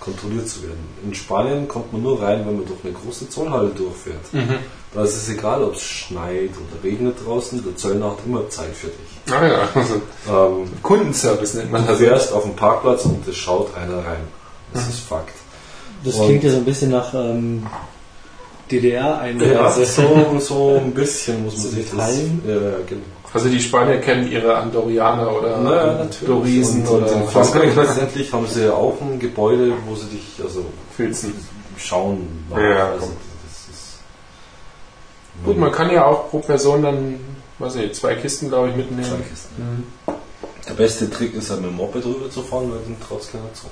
kontrolliert 0.00 0.48
zu 0.48 0.62
werden. 0.62 0.78
In 1.04 1.14
Spanien 1.14 1.68
kommt 1.68 1.92
man 1.92 2.02
nur 2.02 2.20
rein, 2.22 2.40
wenn 2.46 2.56
man 2.56 2.66
durch 2.66 2.78
eine 2.84 2.92
große 2.94 3.28
Zollhalle 3.28 3.68
durchfährt. 3.70 4.32
Mhm. 4.32 4.54
Da 4.94 5.04
ist 5.04 5.16
es 5.16 5.28
egal, 5.28 5.62
ob 5.62 5.74
es 5.74 5.82
schneit 5.82 6.50
oder 6.52 6.82
regnet 6.82 7.16
draußen, 7.24 7.62
der 7.62 7.76
Zöllner 7.76 8.12
hat 8.12 8.18
immer 8.24 8.48
Zeit 8.48 8.74
für 8.74 8.86
dich. 8.86 9.34
Ah 9.34 9.46
ja, 9.46 9.68
also 9.74 9.94
Ähm, 10.28 10.70
Kundenservice 10.82 11.54
nennt 11.54 11.72
man 11.72 11.82
du 11.82 11.88
das. 11.88 11.98
fährst 11.98 12.32
auf 12.32 12.44
dem 12.44 12.56
Parkplatz 12.56 13.04
und 13.04 13.26
es 13.28 13.36
schaut 13.36 13.74
einer 13.76 13.98
rein. 13.98 14.22
Das 14.72 14.88
ist 14.88 15.00
Fakt. 15.00 15.34
Das 16.04 16.14
Und- 16.14 16.26
klingt 16.26 16.44
ja 16.44 16.50
so 16.52 16.56
ein 16.58 16.64
bisschen 16.64 16.90
nach 16.90 17.12
ähm, 17.12 17.64
Ja, 17.64 18.70
DDR-Einreise. 18.70 19.84
so, 19.84 20.38
so 20.40 20.76
ein 20.76 20.92
bisschen 20.92 21.44
muss 21.44 21.56
man 21.58 21.66
sich 21.72 21.90
das. 21.90 22.16
Ja, 22.46 22.52
ja, 22.54 22.58
genau. 22.86 23.02
Also 23.34 23.48
die 23.48 23.60
Spanier 23.60 23.98
kennen 24.00 24.30
ihre 24.30 24.56
Andorianer 24.56 25.36
oder 25.36 25.58
Naja. 25.58 26.06
Dorisen 26.26 26.86
und, 26.86 27.02
oder 27.02 27.12
und 27.14 27.22
in 27.22 27.28
Frankreich 27.28 27.76
letztendlich 27.76 28.32
haben 28.32 28.46
sie 28.46 28.64
ja 28.64 28.72
auch 28.72 28.96
ein 29.02 29.18
Gebäude, 29.18 29.72
wo 29.86 29.94
sie 29.94 30.06
dich 30.06 30.40
also 30.42 30.64
Filzen. 30.96 31.34
schauen. 31.76 32.46
Ja, 32.50 32.92
also, 32.92 33.12
Gut, 35.44 35.56
man 35.56 35.70
kann 35.70 35.90
ja 35.92 36.04
auch 36.04 36.30
pro 36.30 36.40
Person 36.40 36.82
dann, 36.82 37.20
weiß 37.60 37.76
nicht, 37.76 37.94
zwei 37.94 38.16
Kisten, 38.16 38.48
glaube 38.48 38.70
ich, 38.70 38.76
mitnehmen. 38.76 39.04
Zwei 39.04 39.28
Kisten. 39.28 39.62
Mhm. 39.62 40.14
Der 40.68 40.74
beste 40.74 41.08
Trick 41.08 41.34
ist 41.34 41.50
ja 41.50 41.56
mit 41.56 41.66
dem 41.66 41.76
Moped 41.76 42.04
drüber 42.04 42.28
zu 42.28 42.42
fahren, 42.42 42.70
weil 42.72 42.80
den 42.80 43.00
traut 43.00 43.30
keiner 43.30 43.52
zu. 43.54 43.66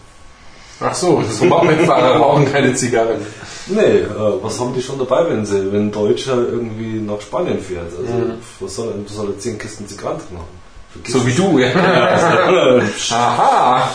Ach 0.80 0.94
so, 0.94 1.22
so 1.30 1.44
Mopedfahrer 1.46 2.16
rauchen 2.18 2.50
keine 2.52 2.74
Zigarren. 2.74 3.20
Nee, 3.68 3.80
äh, 3.80 4.08
was 4.42 4.60
haben 4.60 4.74
die 4.74 4.82
schon 4.82 4.98
dabei, 4.98 5.28
wenn 5.28 5.44
sie, 5.46 5.72
wenn 5.72 5.86
ein 5.88 5.92
Deutscher 5.92 6.36
irgendwie 6.36 7.00
nach 7.00 7.20
Spanien 7.20 7.60
fährt? 7.60 7.86
Also, 7.98 8.12
Mhm. 8.12 8.34
was 8.60 8.74
soll, 8.76 8.88
er- 8.88 9.12
soll 9.12 9.30
er 9.30 9.38
10 9.38 9.58
Kisten 9.58 9.88
Zigarren 9.88 10.18
drin 10.18 10.38
haben? 10.38 10.48
Vergiss 10.92 11.12
So 11.14 11.26
wie 11.26 11.32
du, 11.32 11.58
ja. 11.58 11.70
Aha! 13.10 13.90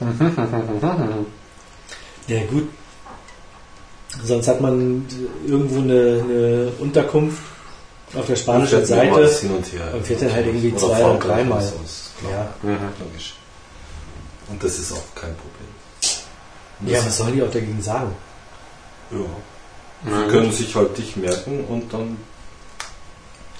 Ja 2.28 2.40
gut. 2.50 2.68
Sonst 4.24 4.48
hat 4.48 4.60
man 4.60 5.06
irgendwo 5.46 5.80
eine, 5.80 6.22
eine 6.24 6.72
Unterkunft 6.78 7.40
auf 8.14 8.26
der 8.26 8.36
spanischen 8.36 8.84
Seite. 8.84 9.28
hin 9.40 9.50
und 9.50 9.72
her. 9.72 9.94
und 9.94 10.04
fährt 10.06 10.22
dann 10.22 10.32
halt 10.32 10.46
irgendwie 10.46 10.74
zwei- 10.76 11.16
dreimal. 11.18 11.58
oder 11.58 11.68
klar. 12.20 12.32
Ja. 12.32 12.48
Mhm. 12.62 12.78
Logisch. 13.00 13.34
Und 14.50 14.62
das 14.62 14.78
ist 14.78 14.92
auch 14.92 15.14
kein 15.14 15.34
Problem. 15.36 15.68
Und 16.80 16.88
ja, 16.88 16.96
das- 16.98 17.06
was 17.06 17.16
sollen 17.18 17.34
die 17.34 17.42
auch 17.42 17.50
dagegen 17.50 17.82
sagen? 17.82 18.14
ja. 19.10 19.18
Ja, 20.08 20.22
Die 20.22 20.30
können 20.30 20.52
sich 20.52 20.72
halt 20.76 20.96
dich 20.96 21.16
merken 21.16 21.64
und 21.68 21.92
dann 21.92 22.18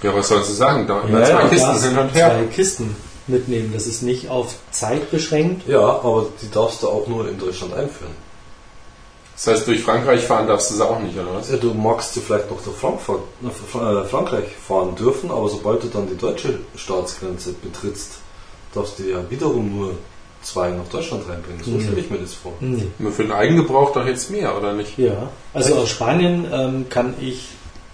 Ja, 0.05 0.15
was 0.15 0.29
sollst 0.29 0.51
du 0.51 0.55
sagen? 0.55 0.87
Da 0.87 1.03
Ja, 1.09 1.25
zwei 1.25 1.31
ja, 1.31 1.49
Kisten 1.49 1.83
hin 1.83 1.99
und 1.99 2.11
zwei 2.13 2.19
her. 2.19 2.47
Kisten 2.55 2.97
mitnehmen. 3.27 3.73
Das 3.75 3.87
ist 3.89 4.03
nicht 4.03 4.29
auf 4.29 4.55
Zeit 4.71 5.11
beschränkt. 5.11 5.67
Ja, 5.67 5.81
aber 5.81 6.27
die 6.41 6.49
darfst 6.49 6.85
du 6.85 6.89
auch 6.89 7.09
nur 7.09 7.29
in 7.29 7.39
Deutschland 7.41 7.75
einführen. 7.75 8.13
Das 9.35 9.49
heißt, 9.49 9.67
durch 9.67 9.83
Frankreich 9.83 10.25
fahren 10.25 10.47
darfst 10.47 10.71
du 10.71 10.75
sie 10.77 10.85
auch 10.89 11.01
nicht, 11.01 11.17
oder 11.19 11.35
was? 11.35 11.51
Ja, 11.51 11.57
du 11.57 11.75
magst 11.75 12.15
sie 12.15 12.21
vielleicht 12.21 12.49
noch 12.51 12.63
durch 12.63 12.77
nach 13.41 13.51
äh, 13.51 14.05
Frankreich 14.05 14.45
fahren 14.67 14.95
dürfen, 14.95 15.31
aber 15.33 15.49
sobald 15.49 15.83
du 15.83 15.89
dann 15.89 16.09
die 16.09 16.17
deutsche 16.17 16.61
Staatsgrenze 16.77 17.53
betrittst, 17.55 18.13
darfst 18.75 18.99
du 19.01 19.05
ja 19.11 19.29
wiederum 19.29 19.77
nur 19.77 19.95
zwei 20.51 20.71
nach 20.71 20.89
Deutschland 20.91 21.29
reinbringen. 21.29 21.63
So 21.65 21.71
Mhm. 21.73 21.81
stelle 21.83 22.01
ich 22.01 22.11
mir 22.11 22.19
das 22.19 22.35
vor. 22.35 22.53
Nur 22.61 23.13
für 23.13 23.23
den 23.23 23.33
Eigengebrauch 23.33 23.93
doch 23.93 24.07
jetzt 24.07 24.31
mehr, 24.31 24.57
oder 24.57 24.73
nicht? 24.73 24.99
Ja. 24.99 25.31
Also 25.55 25.75
aus 25.77 25.89
Spanien 25.91 26.47
ähm, 26.53 26.87
kann 26.89 27.15
ich, 27.21 27.49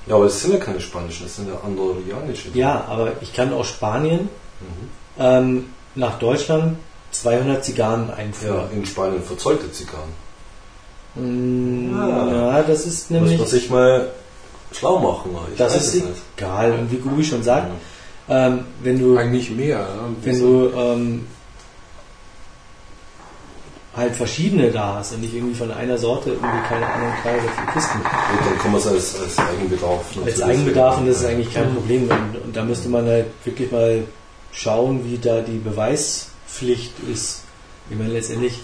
Ja, 0.06 0.16
aber 0.16 0.26
es 0.26 0.40
sind 0.42 0.52
ja 0.52 0.58
keine 0.60 0.80
spanischen, 0.80 1.26
es 1.26 1.36
sind 1.36 1.48
ja 1.48 1.54
andorianische. 1.64 2.48
ja, 2.54 2.84
aber 2.88 3.12
ich 3.20 3.32
kann 3.32 3.52
aus 3.52 3.68
Spanien 3.68 4.28
Mhm. 4.60 4.88
ähm, 5.18 5.64
nach 5.94 6.18
Deutschland 6.18 6.76
200 7.12 7.64
Zigarren 7.64 8.08
Ja, 8.08 8.14
einführen. 8.14 8.64
in 8.74 8.84
Spanien 8.86 9.22
verzollte 9.22 9.70
Zigarren. 9.72 10.10
Mm, 11.14 11.94
Ah. 11.94 12.28
Ja, 12.58 12.62
das 12.62 12.86
ist 12.86 13.10
Muss 13.10 13.20
nämlich. 13.20 13.38
man 13.38 13.46
sich 13.48 13.70
mal 13.70 14.08
schlau 14.72 14.98
machen. 14.98 15.30
Ich 15.52 15.58
das 15.58 15.76
ist 15.76 16.02
egal. 16.36 16.72
Und 16.72 16.90
wie 16.90 16.96
Gubi 16.96 17.22
schon 17.24 17.42
sagt, 17.42 17.68
ähm, 18.28 18.60
wenn 18.82 18.98
du, 18.98 19.16
Eigentlich 19.16 19.50
mehr. 19.50 19.78
ne? 19.78 19.86
wenn 20.22 20.40
du 20.40 20.70
ähm, 20.76 21.26
halt 23.96 24.16
verschiedene 24.16 24.70
da 24.72 24.94
hast 24.96 25.12
und 25.12 25.20
nicht 25.20 25.34
irgendwie 25.34 25.54
von 25.54 25.70
einer 25.70 25.96
Sorte 25.98 26.30
irgendwie 26.30 26.68
keine 26.68 26.86
Ahnung 26.86 27.12
drei 27.22 27.32
oder 27.34 27.42
vier 27.42 27.72
Kisten. 27.72 27.98
Gut, 27.98 28.40
dann 28.50 28.58
kann 28.58 28.72
man 28.72 28.80
es 28.80 28.86
als, 28.88 29.20
als 29.20 29.38
Eigenbedarf 29.38 30.04
Als 30.24 30.42
Eigenbedarf 30.42 30.98
und 30.98 31.06
das 31.08 31.18
ist 31.20 31.26
eigentlich 31.26 31.54
kein 31.54 31.72
Problem. 31.74 32.02
Und, 32.10 32.42
und 32.44 32.56
da 32.56 32.64
müsste 32.64 32.88
man 32.88 33.06
halt 33.06 33.26
wirklich 33.44 33.70
mal 33.70 34.02
schauen, 34.52 35.04
wie 35.04 35.18
da 35.18 35.40
die 35.42 35.58
Beweispflicht 35.58 36.92
ist. 37.12 37.42
Ich 37.90 37.96
meine, 37.96 38.10
letztendlich, 38.12 38.60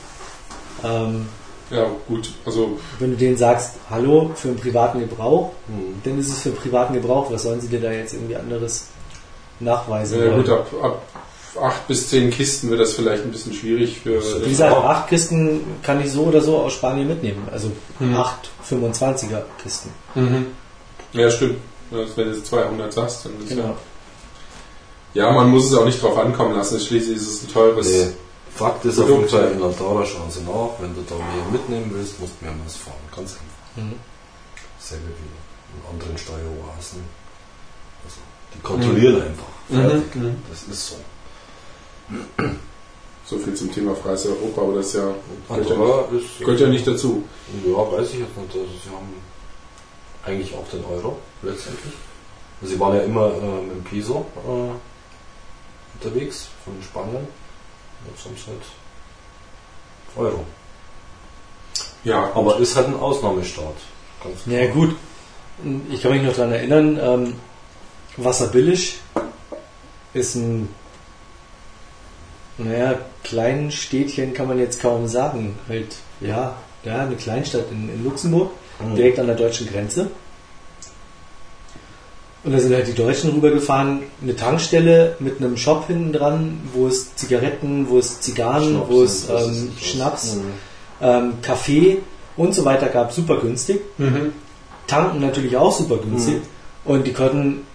ähm, 0.84 1.28
Ja, 1.70 1.86
gut. 2.08 2.32
Also, 2.44 2.78
wenn 2.98 3.10
du 3.12 3.16
denen 3.16 3.36
sagst, 3.36 3.74
hallo, 3.88 4.32
für 4.34 4.48
einen 4.48 4.56
privaten 4.58 4.98
Gebrauch, 5.00 5.52
Hm. 5.68 6.00
dann 6.04 6.18
ist 6.18 6.28
es 6.30 6.40
für 6.40 6.50
privaten 6.50 6.94
Gebrauch. 6.94 7.30
Was 7.30 7.44
sollen 7.44 7.60
sie 7.60 7.68
dir 7.68 7.80
da 7.80 7.92
jetzt 7.92 8.14
irgendwie 8.14 8.34
anderes 8.36 8.86
nachweisen? 9.60 10.18
ja, 10.20 10.26
wollen? 10.32 10.42
gut, 10.42 10.50
ab, 10.50 10.66
ab 10.82 11.02
acht 11.60 11.88
bis 11.88 12.08
zehn 12.10 12.30
Kisten 12.30 12.70
wird 12.70 12.80
das 12.80 12.92
vielleicht 12.92 13.24
ein 13.24 13.30
bisschen 13.32 13.52
schwierig 13.54 14.00
für. 14.00 14.20
Wie 14.44 14.50
gesagt, 14.50 14.76
acht 14.76 15.08
Kisten 15.08 15.60
kann 15.82 16.00
ich 16.00 16.10
so 16.12 16.24
oder 16.24 16.40
so 16.40 16.58
aus 16.58 16.72
Spanien 16.74 17.08
mitnehmen. 17.08 17.48
Also 17.50 17.72
Mhm. 17.98 18.14
acht 18.16 18.50
25er 18.68 19.42
Kisten. 19.62 19.90
Mhm. 20.14 20.46
Ja, 21.12 21.30
stimmt. 21.30 21.56
Wenn 21.90 22.06
du 22.14 22.22
jetzt 22.36 22.46
200 22.46 22.92
sagst, 22.92 23.24
dann 23.24 23.32
ist 23.42 23.48
Genau. 23.48 23.64
ja. 23.64 23.76
Ja, 25.12 25.32
man 25.32 25.50
muss 25.50 25.66
es 25.66 25.74
auch 25.76 25.84
nicht 25.84 26.00
drauf 26.00 26.16
ankommen 26.18 26.54
lassen. 26.54 26.78
Schließlich 26.78 27.16
ist 27.16 27.26
es 27.28 27.42
ein 27.42 27.48
teures. 27.52 27.86
Nee. 27.88 28.10
Fakt 28.54 28.84
ist 28.84 28.98
auf 28.98 29.08
jeden 29.08 29.26
Produkt, 29.26 29.30
Fall, 29.32 29.52
in 29.52 29.62
Andorra 29.62 30.04
schauen 30.06 30.30
sie 30.30 30.40
nach. 30.42 30.70
Wenn 30.80 30.94
du 30.94 31.02
da 31.08 31.14
mehr 31.16 31.50
mitnehmen 31.50 31.90
willst, 31.94 32.20
musst 32.20 32.34
du 32.40 32.44
mehrmals 32.44 32.76
fahren. 32.76 32.94
Ganz 33.14 33.32
einfach. 33.32 33.82
Mhm. 33.84 33.94
Selbe 34.78 35.04
wie 35.06 35.78
in 35.78 35.94
anderen 36.00 36.16
Steueroasen. 36.18 37.00
Also, 38.04 38.16
die 38.54 38.60
kontrollieren 38.60 39.22
einfach. 39.22 39.50
Mhm. 39.68 40.02
Mhm. 40.14 40.36
Das 40.48 40.62
ist 40.72 40.88
so. 40.90 40.96
So 43.26 43.38
viel 43.38 43.54
zum 43.54 43.72
Thema 43.72 43.94
freies 43.94 44.26
Europa, 44.26 44.60
aber 44.60 44.74
das 44.74 44.86
ist 44.86 44.94
ja, 44.94 45.14
gehört 45.48 45.70
ja, 45.70 46.06
nicht, 46.10 46.38
gehört 46.40 46.60
ja 46.60 46.66
nicht 46.66 46.84
dazu. 46.84 47.22
Ja, 47.64 47.76
weiß 47.76 48.08
ich 48.08 48.18
jetzt 48.18 48.36
nicht. 48.36 48.48
Also, 48.52 48.66
sie 48.82 48.90
haben 48.90 49.14
eigentlich 50.24 50.52
auch 50.52 50.68
den 50.68 50.84
Euro 50.84 51.16
letztendlich. 51.42 51.92
Sie 52.62 52.80
waren 52.80 52.96
ja 52.96 53.02
immer 53.02 53.28
äh, 53.28 53.62
mit 53.62 53.76
dem 53.76 53.84
Piso 53.84 54.26
äh, 54.36 54.70
unterwegs 55.94 56.48
von 56.64 56.74
Spanien. 56.82 57.28
Jetzt 58.10 58.24
haben 58.24 58.36
sie 58.36 58.50
halt 58.50 58.62
Euro. 60.16 60.44
Ja, 62.02 62.32
Aber 62.34 62.58
ist 62.58 62.74
halt 62.76 62.88
ein 62.88 62.98
Ausnahmestaat. 62.98 63.76
Ganz 64.22 64.40
Ja 64.46 64.66
gut, 64.72 64.96
ich 65.90 66.02
kann 66.02 66.12
mich 66.12 66.22
noch 66.22 66.34
daran 66.34 66.52
erinnern, 66.52 66.98
ähm, 67.00 67.34
Wasserbillig 68.16 68.98
ist 70.14 70.34
ein, 70.34 70.68
naja, 72.64 72.94
kleinen 73.24 73.70
Städtchen 73.70 74.34
kann 74.34 74.48
man 74.48 74.58
jetzt 74.58 74.80
kaum 74.80 75.06
sagen. 75.08 75.58
Halt, 75.68 75.96
ja, 76.20 76.56
ja 76.84 77.02
eine 77.02 77.16
Kleinstadt 77.16 77.66
in, 77.70 77.88
in 77.92 78.04
Luxemburg, 78.04 78.50
Mhm. 78.82 78.94
direkt 78.96 79.18
an 79.18 79.26
der 79.26 79.36
deutschen 79.36 79.68
Grenze. 79.70 80.10
Und 82.42 82.52
da 82.52 82.58
sind 82.58 82.72
halt 82.74 82.86
die 82.88 82.94
Deutschen 82.94 83.30
rübergefahren, 83.32 84.00
eine 84.22 84.34
Tankstelle 84.34 85.16
mit 85.20 85.38
einem 85.38 85.58
Shop 85.58 85.86
hinten 85.88 86.12
dran, 86.14 86.60
wo 86.72 86.86
es 86.86 87.14
Zigaretten, 87.16 87.90
wo 87.90 87.98
es 87.98 88.20
Zigarren, 88.22 88.76
Schnaps 88.76 88.88
wo 88.90 89.02
es 89.02 89.28
was 89.28 89.46
ähm. 89.48 89.72
Schnaps, 89.78 90.34
Mhm. 90.36 90.42
ähm, 91.02 91.32
Kaffee 91.42 91.98
und 92.38 92.54
so 92.54 92.64
weiter 92.64 92.88
gab, 92.88 93.12
super 93.12 93.36
günstig. 93.40 93.80
Mhm. 93.98 94.32
Tanken 94.86 95.20
natürlich 95.20 95.54
auch 95.58 95.76
super 95.76 95.98
günstig. 95.98 96.36
Mhm. 96.36 96.40
Und 96.92 97.06
die 97.06 97.12
konnten 97.12 97.66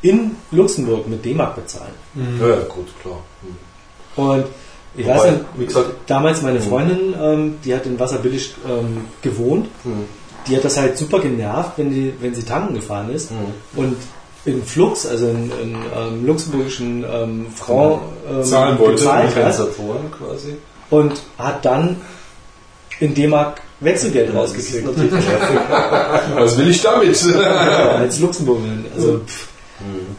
in 0.00 0.36
Luxemburg 0.50 1.06
mit 1.06 1.22
D-Mark 1.22 1.56
bezahlen. 1.56 1.92
Mhm. 2.14 2.40
Ja, 2.40 2.48
ja, 2.48 2.60
gut, 2.62 2.88
klar. 3.02 3.18
Und 4.16 4.44
ich 4.96 5.06
Wobei, 5.06 5.16
weiß 5.18 5.30
nicht, 5.32 5.44
wie 5.56 5.66
gesagt- 5.66 5.90
damals 6.06 6.42
meine 6.42 6.58
Mhm. 6.58 6.64
Freundin, 6.64 7.14
ähm, 7.20 7.54
die 7.64 7.74
hat 7.74 7.86
in 7.86 7.98
Wasserbillig 7.98 8.54
ähm, 8.68 9.04
gewohnt, 9.22 9.68
Mhm. 9.84 10.04
die 10.48 10.56
hat 10.56 10.64
das 10.64 10.76
halt 10.76 10.96
super 10.98 11.20
genervt, 11.20 11.72
wenn, 11.76 11.90
die, 11.90 12.12
wenn 12.20 12.34
sie 12.34 12.42
tanken 12.42 12.74
gefahren 12.74 13.10
ist. 13.10 13.30
Mhm. 13.30 13.36
Und 13.76 13.96
in 14.46 14.64
Flux, 14.64 15.06
also 15.06 15.26
in, 15.28 15.50
in 15.62 15.76
ähm, 15.96 16.26
luxemburgischen 16.26 17.04
ähm, 17.04 17.46
Franc 17.54 18.00
ähm, 18.30 18.42
Zahlen 18.44 18.78
wollte, 18.78 19.04
Kompensatoren 19.04 20.10
quasi. 20.10 20.56
und 20.90 21.12
hat 21.38 21.64
dann 21.64 21.96
in 23.00 23.14
D-Mark 23.14 23.60
Wechselgeld 23.80 24.34
rausgekriegt. 24.34 24.74
Ist 24.86 24.96
natürlich 24.96 25.12
nervig. 25.12 25.56
Was 26.34 26.58
will 26.58 26.68
ich 26.68 26.82
damit? 26.82 27.22
Ja, 27.22 27.40
als 27.98 28.18
Luxemburgerin. 28.18 28.84
Also, 28.94 29.20
pff, 29.26 29.46
Mhm. 29.80 30.14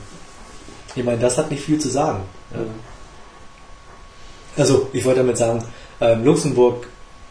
ich 0.95 1.03
meine, 1.03 1.19
das 1.19 1.37
hat 1.37 1.51
nicht 1.51 1.61
viel 1.63 1.77
zu 1.77 1.89
sagen. 1.89 2.21
Ja. 2.51 2.57
Also, 4.57 4.87
ich 4.93 5.05
wollte 5.05 5.19
damit 5.21 5.37
sagen, 5.37 5.63
ähm, 5.99 6.23
Luxemburg 6.25 6.87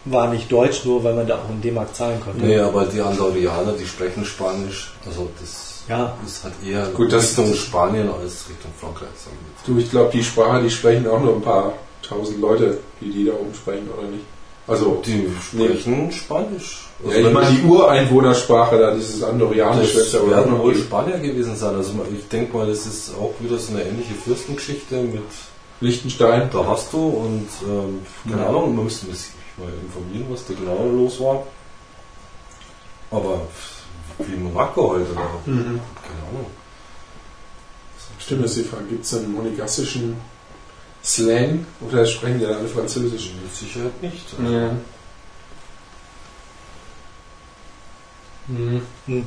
war 0.06 0.32
nicht 0.32 0.50
deutsch, 0.50 0.84
nur 0.86 1.04
weil 1.04 1.14
man 1.14 1.26
da 1.26 1.36
auch 1.36 1.50
in 1.50 1.60
D-Mark 1.60 1.94
zahlen 1.94 2.20
konnte. 2.20 2.44
Nee, 2.44 2.58
aber 2.58 2.86
die 2.86 3.00
Andorianer, 3.00 3.72
die 3.72 3.86
sprechen 3.86 4.24
Spanisch. 4.24 4.92
Also 5.06 5.28
das 5.40 5.82
Ja. 5.88 6.16
ist 6.24 6.42
halt 6.44 6.54
eher 6.66 6.86
Gut, 6.94 7.12
das- 7.12 7.36
Richtung 7.36 7.54
Spanien 7.54 8.08
als 8.08 8.46
Richtung 8.48 8.70
Frankreich. 8.80 9.08
Du, 9.66 9.76
ich 9.78 9.90
glaube, 9.90 10.10
die 10.12 10.24
Sprache, 10.24 10.62
die 10.62 10.70
sprechen 10.70 11.06
auch 11.06 11.20
nur 11.20 11.34
ein 11.34 11.42
paar 11.42 11.74
tausend 12.06 12.40
Leute, 12.40 12.78
die 13.00 13.10
die 13.10 13.24
da 13.26 13.32
oben 13.32 13.54
sprechen, 13.54 13.88
oder 13.96 14.08
nicht? 14.08 14.24
Also, 14.66 15.02
Die 15.04 15.26
sprechen 15.42 16.12
Spanisch. 16.12 16.86
ja, 17.04 17.12
ich 17.16 17.32
meine, 17.32 17.50
die 17.50 17.62
Ureinwohnersprache 17.66 18.78
da, 18.78 18.94
dieses 18.94 19.22
Andorianisch, 19.22 19.94
das 19.94 20.12
ja 20.12 20.26
werden 20.30 20.58
wohl. 20.58 20.74
Spanier 20.76 21.18
gewesen 21.18 21.56
sein. 21.56 21.74
Also 21.74 21.92
ich 22.16 22.26
denke 22.28 22.56
mal, 22.56 22.66
das 22.68 22.86
ist 22.86 23.10
auch 23.18 23.32
wieder 23.40 23.58
so 23.58 23.72
eine 23.74 23.82
ähnliche 23.82 24.14
Fürstengeschichte 24.14 24.94
mit 24.96 25.22
Liechtenstein. 25.80 26.50
da 26.52 26.66
hast 26.66 26.92
du 26.92 26.98
und 27.08 27.48
ähm, 27.66 28.02
keine 28.28 28.42
Ja. 28.42 28.48
Ahnung, 28.48 28.74
man 28.76 28.84
müsste 28.84 29.06
sich 29.06 29.30
mal 29.56 29.68
informieren, 29.82 30.26
was 30.30 30.46
da 30.46 30.54
genau 30.54 30.84
los 30.86 31.18
war. 31.20 31.42
Aber 33.10 33.40
wie 34.18 34.36
Monaco 34.36 34.90
heute 34.90 35.12
da, 35.14 35.20
Mhm. 35.46 35.80
keine 36.02 36.22
Ahnung. 36.30 36.46
Stimmt, 38.18 38.44
das 38.44 38.56
ist 38.56 38.64
die 38.66 38.68
Frage. 38.68 38.84
Gibt 38.84 39.04
es 39.04 39.14
einen 39.14 39.32
monegassischen 39.32 40.16
Slang 41.02 41.64
oder 41.80 42.04
sprechen 42.04 42.38
die 42.38 42.44
dann 42.44 42.56
alle 42.58 42.68
Französisch? 42.68 43.30
Mit 43.42 43.54
Sicherheit 43.54 44.02
nicht. 44.02 44.26
Ja. 44.38 44.70
Mhm. 48.48 48.82
Hm. 49.06 49.26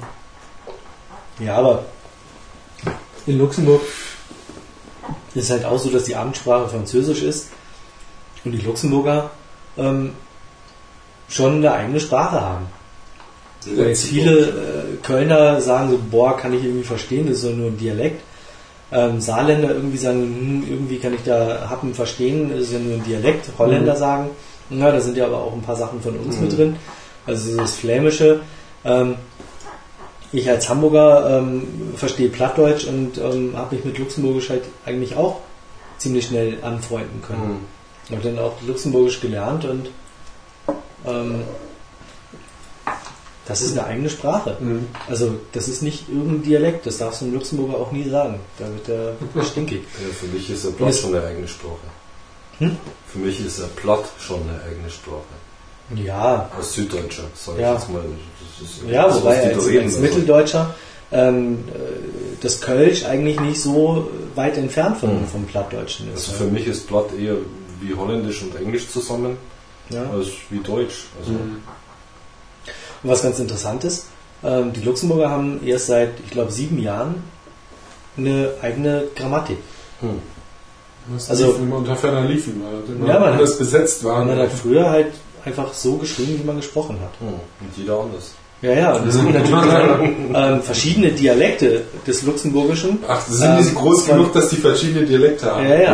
Ja, 1.39 1.57
aber 1.57 1.85
in 3.25 3.39
Luxemburg 3.39 3.81
ist 5.35 5.49
halt 5.49 5.65
auch 5.65 5.80
so, 5.80 5.89
dass 5.89 6.03
die 6.03 6.15
Amtssprache 6.15 6.69
Französisch 6.69 7.22
ist 7.23 7.47
und 8.45 8.51
die 8.51 8.61
Luxemburger 8.65 9.31
ähm, 9.77 10.11
schon 11.30 11.55
eine 11.57 11.72
eigene 11.73 11.99
Sprache 11.99 12.41
haben. 12.41 12.65
Wo 13.65 13.81
jetzt 13.81 14.03
viele 14.05 14.39
äh, 14.49 14.95
Kölner 15.01 15.61
sagen 15.61 15.89
so, 15.89 15.99
boah, 16.11 16.35
kann 16.35 16.53
ich 16.53 16.64
irgendwie 16.64 16.84
verstehen, 16.84 17.27
das 17.27 17.38
ist 17.38 17.43
so 17.43 17.49
nur 17.49 17.68
ein 17.68 17.77
Dialekt. 17.77 18.22
Ähm, 18.91 19.22
Saarländer 19.22 19.72
irgendwie 19.73 19.97
sagen, 19.97 20.19
hm, 20.22 20.65
irgendwie 20.69 20.97
kann 20.99 21.14
ich 21.14 21.23
da 21.23 21.68
Happen 21.69 21.93
verstehen, 21.93 22.51
das 22.51 22.64
ist 22.64 22.73
ja 22.73 22.80
nur 22.80 22.95
ein 22.95 23.03
Dialekt. 23.03 23.49
Holländer 23.57 23.95
sagen, 23.95 24.30
na, 24.69 24.91
da 24.91 24.99
sind 24.99 25.18
ja 25.18 25.26
aber 25.26 25.38
auch 25.38 25.53
ein 25.53 25.61
paar 25.61 25.76
Sachen 25.77 26.01
von 26.01 26.15
uns 26.18 26.35
Mhm. 26.35 26.41
mit 26.43 26.57
drin. 26.57 26.76
Also 27.26 27.57
das 27.57 27.76
Flämische. 27.76 28.41
Ähm, 28.85 29.15
ich 30.39 30.49
als 30.49 30.68
Hamburger 30.69 31.39
ähm, 31.39 31.93
verstehe 31.95 32.30
Plattdeutsch 32.30 32.85
und 32.85 33.18
ähm, 33.18 33.53
habe 33.55 33.76
mich 33.76 33.85
mit 33.85 33.97
Luxemburgisch 33.97 34.49
halt 34.49 34.64
eigentlich 34.85 35.15
auch 35.15 35.39
ziemlich 35.97 36.26
schnell 36.27 36.57
anfreunden 36.64 37.22
können. 37.22 37.60
Mhm. 38.10 38.15
Habe 38.15 38.23
dann 38.30 38.39
auch 38.39 38.53
Luxemburgisch 38.68 39.22
gelernt 39.22 39.64
und 39.65 39.89
ähm, 41.05 41.43
das 43.45 43.61
ist 43.61 43.77
eine 43.77 43.85
eigene 43.88 44.10
Sprache. 44.10 44.55
Mhm. 44.60 44.88
Also 45.10 45.35
das 45.51 45.68
ist 45.68 45.81
nicht 45.84 46.07
irgendein 46.10 46.43
Dialekt, 46.43 46.85
das 46.85 46.97
darfst 46.97 47.22
du 47.22 47.26
im 47.26 47.34
Luxemburger 47.34 47.77
auch 47.77 47.91
nie 47.91 48.07
sagen. 48.10 48.39
Da 48.57 48.65
wird 48.68 48.88
der 48.88 49.43
stinkig. 49.43 49.84
Ja, 50.01 50.14
für 50.14 50.27
mich 50.27 50.49
ist 50.49 50.65
er 50.65 50.72
platt 50.72 50.89
Das- 50.89 50.99
schon 51.01 51.15
eine 51.15 51.26
eigene 51.26 51.47
Sprache. 51.47 51.77
Hm? 52.60 52.77
Für 53.07 53.18
mich 53.19 53.43
ist 53.45 53.60
er 53.60 53.68
platt 53.68 54.05
schon 54.19 54.41
eine 54.43 54.61
eigene 54.64 54.89
Sprache. 54.89 55.23
Ja, 55.95 56.49
Als 56.55 56.73
Süddeutscher, 56.73 57.23
sag 57.35 57.57
Ja. 57.60 57.73
ich 57.73 57.80
jetzt 57.81 57.91
mal. 57.91 58.03
Ja, 58.89 59.09
so, 59.11 59.21
wobei 59.21 59.53
als, 59.53 59.67
als. 59.67 59.97
Mitteldeutscher 59.99 60.75
ähm, 61.11 61.59
äh, 61.73 61.77
das 62.41 62.59
Kölsch 62.61 63.05
eigentlich 63.05 63.39
nicht 63.39 63.61
so 63.61 64.09
weit 64.35 64.57
entfernt 64.57 64.97
von, 64.97 65.21
Mhm. 65.21 65.27
vom 65.27 65.45
Plattdeutschen 65.45 66.07
ist. 66.13 66.30
Also 66.30 66.43
für 66.45 66.49
mich 66.51 66.67
ist 66.67 66.88
platt 66.88 67.07
eher 67.17 67.35
wie 67.81 67.93
Holländisch 67.93 68.41
und 68.41 68.55
Englisch 68.55 68.89
zusammen, 68.89 69.38
ja. 69.89 70.03
als 70.11 70.27
wie 70.49 70.59
Deutsch. 70.59 71.05
Also 71.19 71.31
Mhm. 71.34 71.57
Und 73.03 73.09
was 73.09 73.21
ganz 73.21 73.38
interessant 73.39 73.84
ist, 73.84 74.05
ähm, 74.43 74.71
die 74.73 74.81
Luxemburger 74.81 75.30
haben 75.30 75.59
erst 75.65 75.88
seit, 75.88 76.11
ich 76.23 76.31
glaube, 76.31 76.51
sieben 76.51 76.80
Jahren 76.80 77.15
eine 78.17 78.51
eigene 78.61 79.05
Grammatik. 79.15 79.57
Das 81.11 81.30
Also- 81.30 81.47
liefen 81.47 81.63
immer 81.63 81.77
unter 81.77 81.95
ferner 81.95 82.21
liefen, 82.27 82.61
weil 82.63 82.95
immer 82.95 83.07
Ja, 83.07 83.19
man- 83.19 83.34
anders 83.34 83.57
besetzt 83.57 84.03
waren. 84.03 84.27
Man 84.27 84.39
hat 84.39 84.51
früher 84.51 84.89
halt 84.89 85.07
einfach 85.45 85.73
so 85.73 85.97
geschrieben, 85.97 86.39
wie 86.39 86.43
man 86.45 86.55
gesprochen 86.57 86.97
hat. 87.01 87.11
Hm. 87.19 87.34
Und 87.35 87.77
jeder 87.77 87.99
anders. 87.99 88.31
Ja, 88.64 88.72
ja, 88.72 88.94
und 88.95 89.07
es 89.10 89.19
gibt 89.19 89.34
natürlich 89.34 89.65
ähm, 90.34 90.61
verschiedene 90.61 91.11
Dialekte 91.11 91.81
des 92.07 92.23
Luxemburgischen. 92.23 92.99
Ach, 93.07 93.22
sind 93.27 93.60
die 93.60 93.68
Ähm, 93.68 93.76
groß 93.76 94.06
zwar- 94.06 94.15
genug, 94.18 94.34
dass 94.34 94.49
die 94.49 94.56
verschiedene 94.56 95.06
Dialekte 95.06 95.53
haben? 95.53 95.68
Ja, 95.68 95.76
ja. 95.81 95.94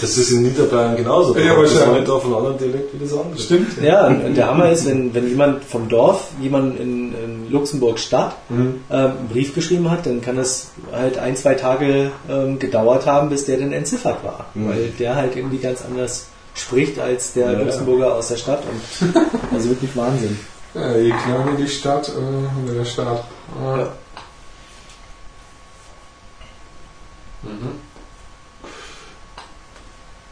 Das 0.00 0.16
ist 0.18 0.30
in 0.32 0.42
Niederbayern 0.42 0.96
genauso. 0.96 1.34
Ja, 1.36 1.56
hat 1.56 1.64
das 1.64 1.74
wahrscheinlich. 1.74 1.96
eine 1.96 2.04
Dorf 2.06 2.24
einen 2.26 2.34
anderen 2.34 2.58
Dialekt 2.58 2.92
wie 2.92 2.98
das 3.04 3.12
andere. 3.18 3.38
Stimmt. 3.38 3.82
Ja, 3.82 4.06
und 4.06 4.34
der 4.36 4.46
Hammer 4.48 4.70
ist, 4.70 4.86
wenn, 4.86 5.14
wenn 5.14 5.28
jemand 5.28 5.64
vom 5.64 5.88
Dorf, 5.88 6.24
jemand 6.42 6.78
in, 6.78 7.14
in 7.14 7.50
Luxemburg 7.50 7.98
Stadt, 7.98 8.36
Mhm. 8.50 8.80
ähm, 8.90 8.98
einen 9.18 9.28
Brief 9.32 9.54
geschrieben 9.54 9.90
hat, 9.90 10.04
dann 10.04 10.20
kann 10.20 10.36
es 10.38 10.68
halt 10.92 11.16
ein, 11.18 11.36
zwei 11.36 11.54
Tage 11.54 12.10
ähm, 12.30 12.58
gedauert 12.58 13.06
haben, 13.06 13.30
bis 13.30 13.46
der 13.46 13.56
dann 13.58 13.72
entziffert 13.72 14.22
war. 14.22 14.46
Mhm. 14.54 14.68
Weil 14.68 14.88
der 14.98 15.14
halt 15.16 15.34
irgendwie 15.36 15.58
ganz 15.58 15.80
anders 15.82 16.26
spricht 16.54 16.98
als 17.00 17.32
der 17.32 17.46
Ja, 17.46 17.52
ja. 17.52 17.58
Luxemburger 17.60 18.14
aus 18.14 18.28
der 18.28 18.36
Stadt. 18.36 18.62
Und 19.00 19.14
also 19.54 19.70
wirklich 19.70 19.90
Wahnsinn. 19.96 20.38
Ja, 20.76 20.96
je 20.96 21.10
kleiner 21.10 21.52
die 21.58 21.68
Stadt, 21.68 22.08
äh, 22.08 22.12
oder 22.64 22.74
der 22.74 22.84
Staat. 22.84 23.24
Ah. 23.58 23.76
Ja. 23.78 23.92
Mhm. 27.42 27.80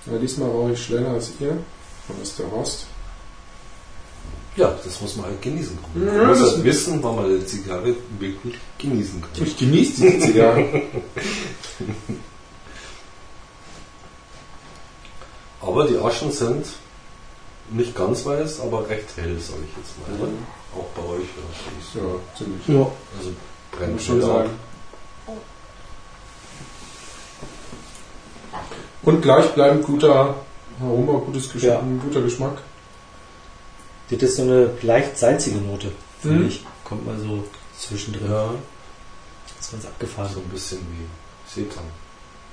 Ja, 0.07 0.19
diesmal 0.19 0.49
war 0.53 0.71
ich 0.71 0.85
schneller 0.85 1.11
als 1.11 1.31
ihr. 1.41 1.57
Dann 2.09 2.21
ist 2.23 2.39
der 2.39 2.47
Rost. 2.47 2.87
Ja, 4.57 4.73
das 4.85 5.01
muss 5.01 5.17
man 5.17 5.27
halt 5.27 5.41
genießen 5.43 5.79
können. 5.83 6.07
Ja, 6.07 6.13
man 6.13 6.27
muss 6.29 6.41
das- 6.41 6.53
halt 6.57 6.65
wissen, 6.65 7.03
wann 7.03 7.17
man 7.17 7.25
eine 7.25 7.45
Zigarre 7.47 7.95
wirklich 8.19 8.55
genießen 8.79 9.21
kann. 9.23 9.31
Ich 9.47 9.57
genieße 9.57 10.01
diese 10.03 10.19
Zigarre. 10.21 10.65
Aber 15.63 15.87
die 15.87 15.97
Aschen 15.99 16.31
sind 16.31 16.67
nicht 17.71 17.95
ganz 17.97 18.25
weiß, 18.25 18.61
aber 18.61 18.89
recht 18.89 19.09
hell, 19.17 19.39
sage 19.39 19.61
ich 19.69 19.77
jetzt 19.77 20.21
mal. 20.21 20.29
Mhm. 20.29 20.39
Auch 20.77 20.87
bei 20.95 21.03
euch 21.03 21.29
wahrscheinlich. 21.37 21.95
ja, 21.95 22.37
ziemlich. 22.37 22.69
Ja. 22.69 22.91
Also 23.19 23.31
brennt 23.73 24.01
schon 24.03 24.21
sagen. 24.23 24.51
Und 29.03 29.21
gleichbleibend 29.23 29.85
guter 29.85 30.37
Aroma, 30.81 31.19
gutes 31.25 31.53
Geschmack, 31.53 31.73
Ja. 31.73 31.83
guter 32.03 32.23
Geschmack. 32.23 32.59
Das 34.11 34.23
ist 34.23 34.37
so 34.37 34.43
eine 34.43 34.71
leicht 34.83 35.19
salzige 35.19 35.59
Note, 35.59 35.93
finde 36.21 36.41
Mhm. 36.41 36.47
ich. 36.49 36.65
Kommt 36.85 37.07
mal 37.07 37.19
so 37.19 37.45
zwischendrin. 37.79 38.31
Ja, 38.31 38.51
Das 39.57 39.67
ist 39.67 39.73
ganz 39.73 39.85
abgefahren. 39.87 40.31
so 40.33 40.41
ein 40.41 40.49
bisschen 40.49 40.79
wie 40.81 41.51
Seetang. 41.61 41.85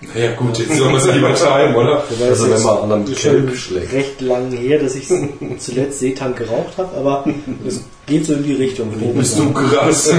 Naja, 0.01 0.33
gut, 0.33 0.57
jetzt 0.57 0.75
soll 0.77 0.87
man 0.87 0.95
es 0.95 1.05
nicht 1.05 1.17
übertreiben, 1.17 1.75
oder? 1.75 2.03
Wobei 2.09 2.29
Also 2.29 2.49
wenn 2.49 2.61
man 2.63 2.77
an 2.79 2.91
einem 2.91 3.03
ist 3.11 3.19
schon 3.19 3.31
Kelb 3.45 3.55
schlägt. 3.55 3.93
recht 3.93 4.21
lang 4.21 4.51
her, 4.51 4.79
dass 4.79 4.95
ich 4.95 5.07
zuletzt 5.59 5.99
Seetank 5.99 6.37
geraucht 6.37 6.77
habe, 6.77 6.97
aber 6.97 7.25
es 7.67 7.81
geht 8.07 8.25
so 8.25 8.33
in 8.33 8.43
die 8.43 8.53
Richtung. 8.55 8.91
Wo 8.99 9.09
bist 9.13 9.37
du 9.37 9.53
krass? 9.53 10.11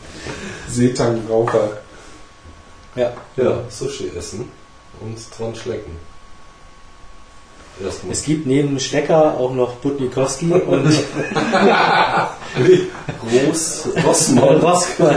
Seetangraucher. 0.68 1.78
Ja. 2.96 3.12
Ja, 3.36 3.60
Sushi 3.68 4.10
essen 4.16 4.48
und 5.00 5.18
dran 5.38 5.54
schlecken. 5.54 5.92
Es 8.10 8.22
gibt 8.24 8.46
neben 8.46 8.80
Schlecker 8.80 9.36
auch 9.38 9.52
noch 9.54 9.74
Butnikowski 9.76 10.50
und 10.66 10.88
Groß 13.20 13.88
Rossmann. 14.04 14.56
Rossmann, 14.60 15.16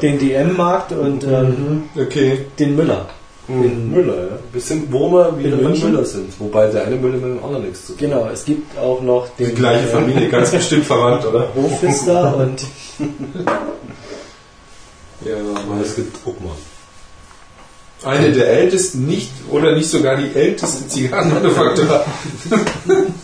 den 0.00 0.18
DM-Markt 0.18 0.92
und 0.92 1.24
ähm, 1.24 1.84
Okay. 1.96 2.46
den 2.58 2.76
Müller. 2.76 3.06
In 3.48 3.90
Müller, 3.90 4.14
ja. 4.16 4.38
Wir 4.52 4.60
sind, 4.60 4.92
wo 4.92 5.10
wir 5.10 5.36
wieder 5.36 5.54
In 5.56 5.56
bei 5.58 5.62
München? 5.70 5.90
Müller 5.90 6.04
sind. 6.04 6.32
Wobei 6.38 6.68
der 6.68 6.84
eine 6.86 6.94
Müller 6.96 7.16
mit 7.16 7.36
dem 7.36 7.44
anderen 7.44 7.64
nichts 7.64 7.86
zu 7.86 7.92
tun 7.94 7.98
Genau, 8.08 8.28
es 8.32 8.44
gibt 8.44 8.78
auch 8.78 9.00
noch 9.02 9.28
den 9.36 9.48
Die 9.48 9.54
gleiche 9.56 9.84
äh, 9.88 9.88
Familie, 9.88 10.28
ganz 10.28 10.52
bestimmt 10.52 10.84
verwandt, 10.86 11.26
oder? 11.26 11.48
Hofpfister 11.54 12.36
und 12.36 12.60
Ja, 15.24 15.34
Aber 15.36 15.80
es 15.84 15.96
gibt 15.96 16.16
Obmann. 16.24 16.52
Eine 18.02 18.32
der 18.32 18.48
ältesten, 18.48 19.06
nicht 19.06 19.30
oder 19.50 19.74
nicht 19.74 19.90
sogar 19.90 20.16
die 20.16 20.34
älteste 20.34 20.88
Zigarrenmanufaktur. 20.88 22.04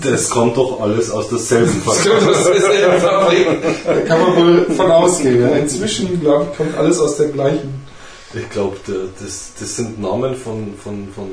Das 0.03 0.31
kommt 0.31 0.57
doch 0.57 0.81
alles 0.81 1.11
aus 1.11 1.29
derselben 1.29 1.83
Das 1.85 2.05
kommt 2.05 2.29
aus 2.29 2.45
derselben 2.45 3.01
Fabrik. 3.01 3.47
Da 3.85 4.01
kann 4.01 4.21
man 4.21 4.37
wohl 4.37 4.67
von 4.77 4.91
ausgehen. 4.91 5.41
Ja. 5.41 5.49
Inzwischen, 5.57 6.21
glaube 6.21 6.49
ich, 6.51 6.57
kommt 6.57 6.77
alles 6.77 6.99
aus 7.01 7.17
der 7.17 7.29
gleichen. 7.29 7.87
Ich 8.35 8.51
glaube, 8.51 8.77
das, 8.87 9.53
das 9.59 9.77
sind 9.77 10.01
Namen 10.01 10.35
von, 10.35 10.75
von, 10.83 11.09
von 11.15 11.31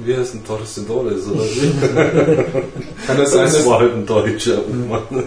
wie 0.00 0.16
heißt 0.16 0.34
ein 0.34 0.44
Torcedores 0.46 1.26
oder 1.26 1.42
wie? 1.42 1.72
Kann 3.06 3.18
das 3.18 3.32
sein, 3.32 3.44
Das 3.44 3.66
war 3.66 3.80
halt 3.80 3.92
ein 3.94 4.06
deutscher 4.06 4.58
Obmann. 4.58 5.24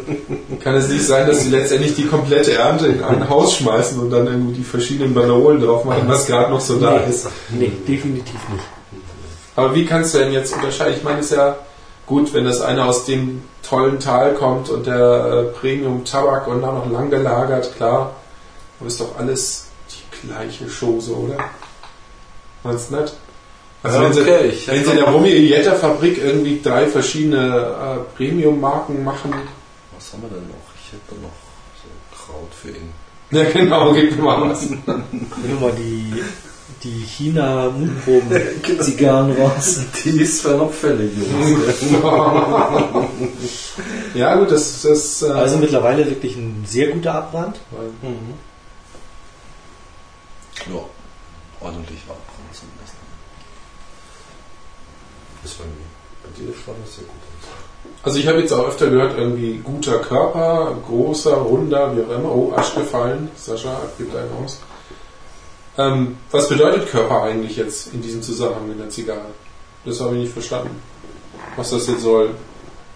kann 0.63 0.75
es 0.75 0.89
nicht 0.89 1.05
sein, 1.05 1.27
dass 1.27 1.43
sie 1.43 1.49
letztendlich 1.51 1.93
die 1.95 2.05
komplette 2.07 2.53
Ernte 2.53 2.87
in 2.87 3.03
ein 3.03 3.29
Haus 3.29 3.55
schmeißen 3.57 3.99
und 3.99 4.09
dann 4.09 4.25
irgendwie 4.25 4.53
die 4.57 4.63
verschiedenen 4.63 5.13
Banaolen 5.13 5.61
drauf 5.61 5.83
machen, 5.85 6.03
was 6.07 6.25
gerade 6.25 6.49
noch 6.51 6.61
so 6.61 6.79
da 6.79 6.99
Nee. 6.99 7.09
ist? 7.09 7.27
nee, 7.49 7.71
definitiv 7.87 8.39
nicht. 8.51 8.63
Aber 9.55 9.75
wie 9.75 9.85
kannst 9.85 10.13
du 10.15 10.19
denn 10.19 10.31
jetzt 10.31 10.53
unterscheiden? 10.53 10.95
Ich 10.97 11.03
meine, 11.03 11.19
es 11.19 11.31
ist 11.31 11.37
ja 11.37 11.55
gut, 12.07 12.33
wenn 12.33 12.45
das 12.45 12.61
eine 12.61 12.85
aus 12.85 13.05
dem 13.05 13.43
tollen 13.67 13.99
Tal 13.99 14.33
kommt 14.33 14.69
und 14.69 14.87
der 14.87 14.95
äh, 15.53 15.59
Premium 15.59 16.03
Tabak 16.05 16.47
und 16.47 16.61
dann 16.61 16.75
noch 16.75 16.89
lang 16.91 17.09
gelagert, 17.09 17.75
klar. 17.75 18.15
Aber 18.79 18.87
ist 18.87 18.99
doch 19.01 19.17
alles 19.19 19.65
die 19.91 20.27
gleiche 20.27 20.65
Chose, 20.67 21.11
oder? 21.15 21.35
Meinst 22.63 22.91
du 22.91 22.95
nicht? 22.97 23.13
Also 23.83 24.01
wenn, 24.01 24.13
sie, 24.13 24.21
okay, 24.21 24.53
wenn 24.65 24.83
sie 24.83 24.89
in 24.91 24.97
der 24.97 25.05
noch- 25.05 25.13
Romeo 25.13 25.33
Ietta 25.35 25.75
Fabrik 25.75 26.17
irgendwie 26.17 26.59
drei 26.61 26.87
verschiedene 26.87 27.47
äh, 27.47 28.17
Premium-Marken 28.17 29.03
machen, 29.03 29.33
Was 29.95 30.13
haben 30.13 30.23
wir 30.23 30.29
denn 30.29 30.47
noch? 30.47 30.55
Ich 30.83 30.91
hätte 30.93 31.15
noch 31.21 31.29
so 31.81 31.87
Kraut 32.15 32.53
für 32.53 32.69
ihn. 32.69 32.91
ja 33.31 33.43
genau, 33.49 33.93
gib 33.93 34.15
mir 34.15 34.23
mal 34.23 34.49
was. 34.49 34.61
Nehmen 34.69 34.83
wir 35.45 35.59
mal 35.59 35.71
die, 35.77 36.23
die 36.83 37.05
china 37.05 37.69
mundproben 37.69 38.41
zigarren 38.81 39.35
raus. 39.37 39.79
Die 40.03 40.21
ist 40.21 40.41
zwar 40.41 40.55
noch 40.57 40.71
fällig, 40.73 41.11
Jungs. 41.15 41.81
ja 44.15 44.35
gut, 44.35 44.51
das 44.51 44.83
ist 44.85 45.21
äh, 45.21 45.27
Also 45.29 45.57
mittlerweile 45.57 46.05
wirklich 46.09 46.35
ein 46.35 46.65
sehr 46.67 46.87
guter 46.87 47.13
Abbrand. 47.15 47.57
Mhm. 48.01 48.33
Ja, 50.73 50.79
ordentlich 51.61 51.99
abbrennen 52.07 52.51
zumindest. 52.53 52.93
Ist 55.47 55.59
bei 55.59 55.63
mir. 55.63 55.87
Bei 56.23 56.29
dir 56.37 56.53
schaut 56.53 56.75
das 56.83 56.95
sehr 56.95 57.05
gut 57.05 57.15
aus. 57.15 58.03
Also 58.03 58.19
ich 58.19 58.27
habe 58.27 58.39
jetzt 58.41 58.51
auch 58.51 58.67
öfter 58.67 58.89
gehört, 58.89 59.17
irgendwie 59.17 59.61
guter 59.63 59.99
Körper, 59.99 60.75
großer, 60.85 61.35
runder, 61.35 61.95
wie 61.95 62.01
auch 62.01 62.17
immer. 62.17 62.35
Oh, 62.35 62.53
Asch 62.53 62.75
gefallen. 62.75 63.29
Sascha 63.37 63.79
gibt 63.97 64.13
einen 64.13 64.29
aus. 64.43 64.59
Ähm, 65.77 66.17
was 66.31 66.49
bedeutet 66.49 66.89
Körper 66.89 67.23
eigentlich 67.23 67.55
jetzt 67.55 67.93
in 67.93 68.01
diesem 68.01 68.21
Zusammenhang 68.21 68.71
in 68.73 68.77
der 68.77 68.89
Zigarre? 68.89 69.27
Das 69.85 70.01
habe 70.01 70.15
ich 70.15 70.23
nicht 70.23 70.33
verstanden. 70.33 70.81
Was 71.55 71.69
das 71.69 71.87
jetzt 71.87 72.01
soll. 72.01 72.31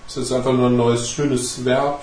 Ist 0.07 0.17
das 0.17 0.31
einfach 0.33 0.51
nur 0.51 0.67
ein 0.67 0.75
neues, 0.75 1.09
schönes 1.09 1.63
Verb, 1.63 2.01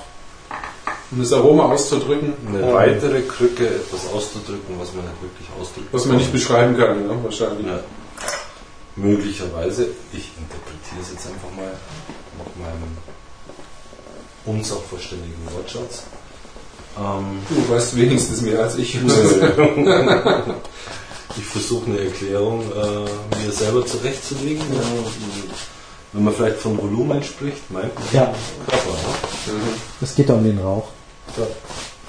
um 1.10 1.18
das 1.18 1.30
Aroma 1.34 1.64
auszudrücken, 1.64 2.32
Eine 2.48 2.72
weitere 2.72 3.20
Krücke, 3.20 3.66
etwas 3.66 4.10
auszudrücken, 4.14 4.76
was 4.78 4.94
man 4.94 5.04
nicht 5.04 5.20
wirklich 5.20 5.48
ausdrücken 5.60 5.88
was 5.92 6.06
man 6.06 6.16
nicht 6.16 6.32
beschreiben 6.32 6.78
kann, 6.78 7.06
ja, 7.06 7.22
wahrscheinlich. 7.22 7.66
Ja. 7.66 7.80
Möglicherweise, 9.00 9.88
ich 10.12 10.32
interpretiere 10.36 11.00
es 11.02 11.10
jetzt 11.12 11.26
einfach 11.28 11.50
mal 11.56 11.72
nach 12.38 12.56
meinem 12.56 12.96
unsachverständigen 14.44 15.38
Wortschatz. 15.52 16.02
Ähm, 16.98 17.40
Du 17.48 17.68
weißt 17.72 17.96
wenigstens 17.96 18.40
mehr 18.42 18.60
als 18.64 18.76
ich. 18.76 18.96
ich 21.36 21.44
versuche 21.44 21.86
eine 21.86 22.00
Erklärung 22.00 22.62
äh, 22.62 23.04
mir 23.38 23.52
selber 23.52 23.86
zurechtzulegen. 23.86 24.62
Äh, 24.62 25.04
wenn 26.12 26.24
man 26.24 26.34
vielleicht 26.34 26.56
von 26.58 26.76
Volumen 26.78 27.22
spricht, 27.22 27.70
meint 27.70 27.94
man 27.94 28.04
Ja, 28.12 28.34
Körper. 28.66 28.90
Ne? 29.46 29.52
es 30.00 30.14
geht 30.14 30.28
da 30.28 30.34
um 30.34 30.42
den 30.44 30.58
Rauch. 30.58 30.88
Ja. 31.36 31.46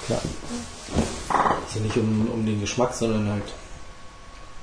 Klar. 0.06 0.22
Also 1.66 1.80
nicht 1.80 1.96
um, 1.96 2.28
um 2.32 2.44
den 2.44 2.60
Geschmack, 2.60 2.94
sondern 2.94 3.28
halt 3.30 3.44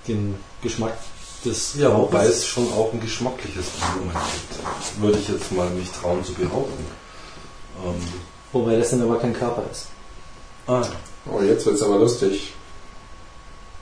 den 0.08 0.36
Geschmack 0.62 0.98
des 1.46 1.76
Ja, 1.76 1.96
wobei 1.96 2.26
es 2.26 2.46
schon 2.46 2.66
auch 2.74 2.92
ein 2.94 3.00
geschmackliches 3.00 3.66
Volumen 3.80 4.12
gibt. 4.14 5.02
Würde 5.04 5.18
ich 5.20 5.28
jetzt 5.30 5.52
mal 5.52 5.70
mich 5.72 5.90
trauen 5.92 6.24
zu 6.24 6.34
behaupten. 6.34 6.86
Ähm, 7.86 7.96
Wobei 8.54 8.78
das 8.78 8.90
dann 8.92 9.02
aber 9.04 9.20
kein 9.20 9.34
Körper 9.34 9.64
ist. 9.72 9.88
ah, 10.68 10.82
Oh, 11.30 11.42
jetzt 11.42 11.66
wird's 11.66 11.82
aber 11.82 11.98
lustig. 11.98 12.54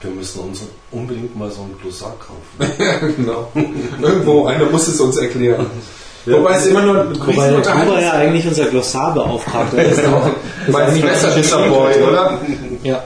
wir 0.02 0.10
müssen 0.12 0.40
uns 0.42 0.62
unbedingt 0.92 1.36
mal 1.38 1.52
so 1.52 1.62
ein 1.62 1.76
Glossar 1.82 2.16
kaufen. 2.20 3.14
genau. 3.18 3.52
Irgendwo, 4.02 4.48
einer 4.48 4.66
muss 4.66 4.88
es 4.88 5.00
uns 5.00 5.18
erklären. 5.18 5.68
Wobei 6.26 6.56
es 6.58 6.66
immer 6.66 6.82
nur 6.82 7.02
ein 7.02 7.20
Wobei 7.28 7.50
der 7.52 7.62
Tuba 7.62 7.98
ist. 8.00 8.04
ja 8.04 8.14
eigentlich 8.14 8.48
unser 8.48 8.66
Glossarbeauftragter 8.66 9.78
ist. 9.86 10.02
Mein 10.70 11.00
Messerwischer 11.00 11.68
Boy, 11.70 12.02
oder? 12.02 12.42
ja. 12.82 13.04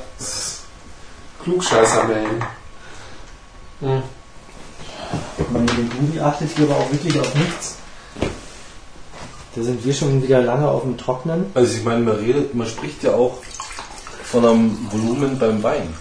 Klugscheißer 1.43 2.03
Man. 2.05 2.43
Hm. 3.81 4.03
Ich 5.39 5.49
meine, 5.51 5.65
den 5.65 5.89
Gumi 5.89 6.19
achtet 6.19 6.49
hier 6.55 6.65
aber 6.65 6.75
auch 6.77 6.91
wirklich 6.91 7.19
auf 7.19 7.33
nichts. 7.35 7.75
Da 9.55 9.63
sind 9.63 9.83
wir 9.85 9.93
schon 9.93 10.21
wieder 10.21 10.41
lange 10.41 10.67
auf 10.67 10.83
dem 10.83 10.97
Trocknen. 10.97 11.45
Also 11.53 11.75
ich 11.75 11.83
meine, 11.83 12.01
man 12.01 12.17
redet, 12.17 12.53
man 12.53 12.67
spricht 12.67 13.03
ja 13.03 13.13
auch 13.13 13.37
von 14.23 14.45
einem 14.45 14.77
Volumen 14.91 15.39
beim 15.39 15.63
Wein. 15.63 15.93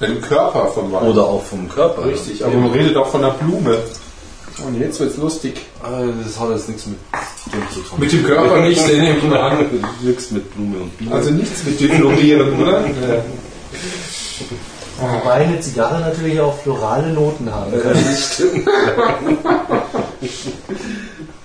Im 0.00 0.20
Körper 0.20 0.66
vom 0.68 0.92
Wein. 0.92 1.02
Oder 1.08 1.24
auch 1.24 1.42
vom 1.44 1.68
Körper. 1.68 2.06
Richtig, 2.06 2.40
ja. 2.40 2.46
aber 2.46 2.56
man 2.56 2.72
redet 2.72 2.96
auch 2.96 3.08
von 3.08 3.22
der 3.22 3.30
Blume. 3.30 3.78
Und 4.66 4.80
jetzt 4.80 5.00
wird's 5.00 5.16
lustig. 5.16 5.60
Ah, 5.82 6.02
Das 6.24 6.38
hat 6.38 6.50
jetzt 6.50 6.68
nichts 6.68 6.86
mit 6.86 6.98
dem 7.52 7.68
zu 7.70 7.80
tun. 7.80 7.98
Mit 7.98 8.12
dem 8.12 8.24
Körper 8.24 8.60
nicht, 8.60 8.88
den 8.88 9.00
nehme 9.00 9.18
ich 9.18 9.24
mal 9.24 9.40
an. 9.40 9.66
Nichts 10.02 10.30
mit 10.30 10.54
Blume 10.54 10.78
und 10.78 10.96
Biene. 10.96 11.12
Also 11.14 11.30
nichts 11.30 11.64
mit 11.64 11.80
Difflorieren, 11.80 12.60
oder? 12.60 12.84
Ja. 15.00 15.12
Wobei 15.14 15.32
eine 15.32 15.60
Zigarre 15.60 16.00
natürlich 16.00 16.40
auch 16.40 16.58
florale 16.58 17.08
Noten 17.08 17.52
haben 17.52 17.72
kann. 17.72 17.96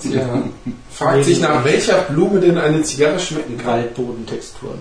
Tja. 0.02 0.44
Fragt 0.92 1.26
sich, 1.26 1.40
nach 1.40 1.64
welcher 1.64 2.02
Blume 2.02 2.40
denn 2.40 2.58
eine 2.58 2.82
Zigarre 2.84 3.19
schmecken 3.19 3.58
kann. 3.58 3.68
Waldbodentexturen. 3.68 4.80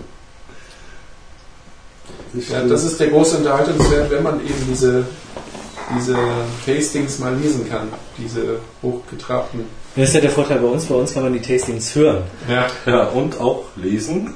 Ja, 2.33 2.61
das 2.63 2.83
ist 2.83 2.99
der 2.99 3.07
große 3.07 3.37
Unterhaltungswert, 3.37 4.11
wenn 4.11 4.23
man 4.23 4.39
eben 4.41 4.67
diese, 4.69 5.05
diese 5.97 6.15
Tastings 6.65 7.19
mal 7.19 7.35
lesen 7.35 7.67
kann. 7.69 7.87
Diese 8.17 8.59
hochgetrabten. 8.83 9.65
Das 9.95 10.09
ist 10.09 10.15
ja 10.15 10.21
der 10.21 10.31
Vorteil 10.31 10.59
bei 10.59 10.67
uns. 10.67 10.85
Bei 10.85 10.95
uns 10.95 11.13
kann 11.13 11.23
man 11.23 11.33
die 11.33 11.41
Tastings 11.41 11.95
hören. 11.95 12.23
Ja. 12.47 12.67
Ja, 12.85 13.05
und 13.05 13.39
auch 13.39 13.63
lesen. 13.75 14.33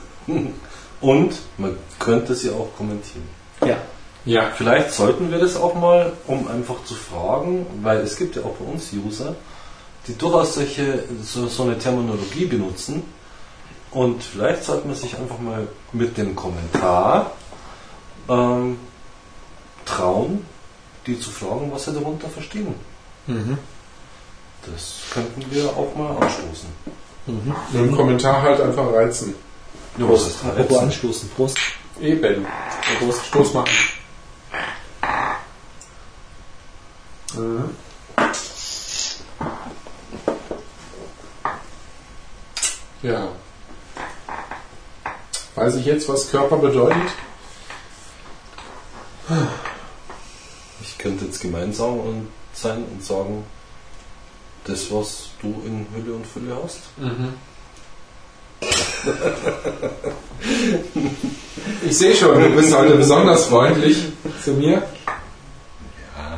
Und 1.01 1.33
man 1.57 1.75
könnte 1.99 2.33
sie 2.33 2.49
auch 2.49 2.69
kommentieren. 2.77 3.27
Ja. 3.65 3.77
Ja. 4.25 4.51
Vielleicht 4.55 4.93
sollten 4.93 5.31
wir 5.31 5.39
das 5.39 5.55
auch 5.55 5.75
mal, 5.75 6.13
um 6.27 6.47
einfach 6.47 6.83
zu 6.85 6.95
fragen, 6.95 7.65
weil 7.81 7.99
es 7.99 8.15
gibt 8.17 8.35
ja 8.35 8.43
auch 8.43 8.55
bei 8.55 8.71
uns 8.71 8.91
User, 8.93 9.35
die 10.07 10.17
durchaus 10.17 10.55
solche, 10.55 11.03
so, 11.23 11.47
so 11.47 11.63
eine 11.63 11.77
Terminologie 11.77 12.45
benutzen. 12.45 13.03
Und 13.91 14.23
vielleicht 14.23 14.63
sollte 14.63 14.87
man 14.87 14.95
sich 14.95 15.17
einfach 15.17 15.39
mal 15.39 15.67
mit 15.91 16.17
dem 16.17 16.35
Kommentar 16.35 17.31
ähm, 18.29 18.77
trauen, 19.85 20.45
die 21.05 21.19
zu 21.19 21.29
fragen, 21.29 21.71
was 21.71 21.85
sie 21.85 21.93
darunter 21.93 22.27
verstehen. 22.29 22.73
Mhm. 23.27 23.57
Das 24.65 25.01
könnten 25.11 25.43
wir 25.51 25.65
auch 25.69 25.93
mal 25.95 26.15
anstoßen. 26.17 26.69
Mhm. 27.27 27.55
Im 27.73 27.95
Kommentar 27.95 28.41
halt 28.41 28.61
einfach 28.61 28.91
reizen. 28.93 29.35
Ja, 29.97 30.09
was 30.09 30.27
ist 30.27 30.43
Apropos 30.43 30.77
anstoßen. 30.77 31.29
Prost. 31.35 31.57
Eben. 32.01 32.45
Prost, 32.99 33.25
Stoß 33.27 33.53
machen. 33.53 33.69
Mhm. 37.35 37.75
Ja. 43.01 43.27
Weiß 45.55 45.75
ich 45.75 45.85
jetzt, 45.85 46.07
was 46.09 46.31
Körper 46.31 46.57
bedeutet? 46.57 47.11
Ich 50.81 50.97
könnte 50.97 51.25
jetzt 51.25 51.41
gemeinsam 51.41 51.99
und 51.99 52.27
sein 52.53 52.83
und 52.85 53.03
sagen, 53.03 53.43
das, 54.65 54.91
was 54.91 55.29
du 55.41 55.61
in 55.65 55.85
Hülle 55.93 56.15
und 56.15 56.25
Fülle 56.25 56.57
hast. 56.63 56.79
Ich 61.85 61.97
sehe 61.97 62.15
schon, 62.15 62.41
du 62.41 62.49
bist 62.51 62.73
heute 62.73 62.95
besonders 62.95 63.45
freundlich 63.45 63.97
zu 64.43 64.51
mir. 64.51 64.81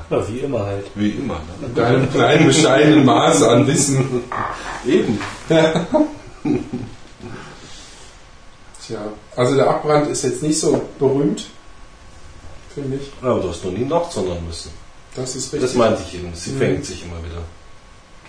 Ja, 0.10 0.28
wie 0.28 0.40
immer 0.40 0.66
halt. 0.66 0.86
Wie 0.96 1.10
immer. 1.12 1.36
Ne? 1.36 1.68
In 1.68 1.76
deinem 1.76 2.12
kleinen, 2.12 2.48
bescheidenen 2.48 3.06
Maß 3.06 3.44
an 3.44 3.68
Wissen. 3.68 4.24
Eben. 4.86 5.20
Tja, 8.86 9.00
also 9.36 9.56
der 9.56 9.68
Abbrand 9.70 10.08
ist 10.10 10.24
jetzt 10.24 10.44
nicht 10.44 10.60
so 10.60 10.80
berühmt, 11.00 11.46
finde 12.74 12.98
ich. 12.98 13.12
Aber 13.22 13.40
du 13.40 13.50
hast 13.50 13.64
noch 13.66 13.72
nie 13.72 13.86
nachsondern 13.86 14.46
müssen. 14.46 14.72
Das 15.16 15.36
ist 15.36 15.46
richtig. 15.54 15.62
Das 15.62 15.74
meinte 15.76 16.02
ich 16.08 16.16
eben. 16.16 16.34
Sie 16.36 16.52
Mhm. 16.52 16.58
fängt 16.60 16.86
sich 16.86 17.04
immer 17.04 17.18
wieder. 17.24 17.42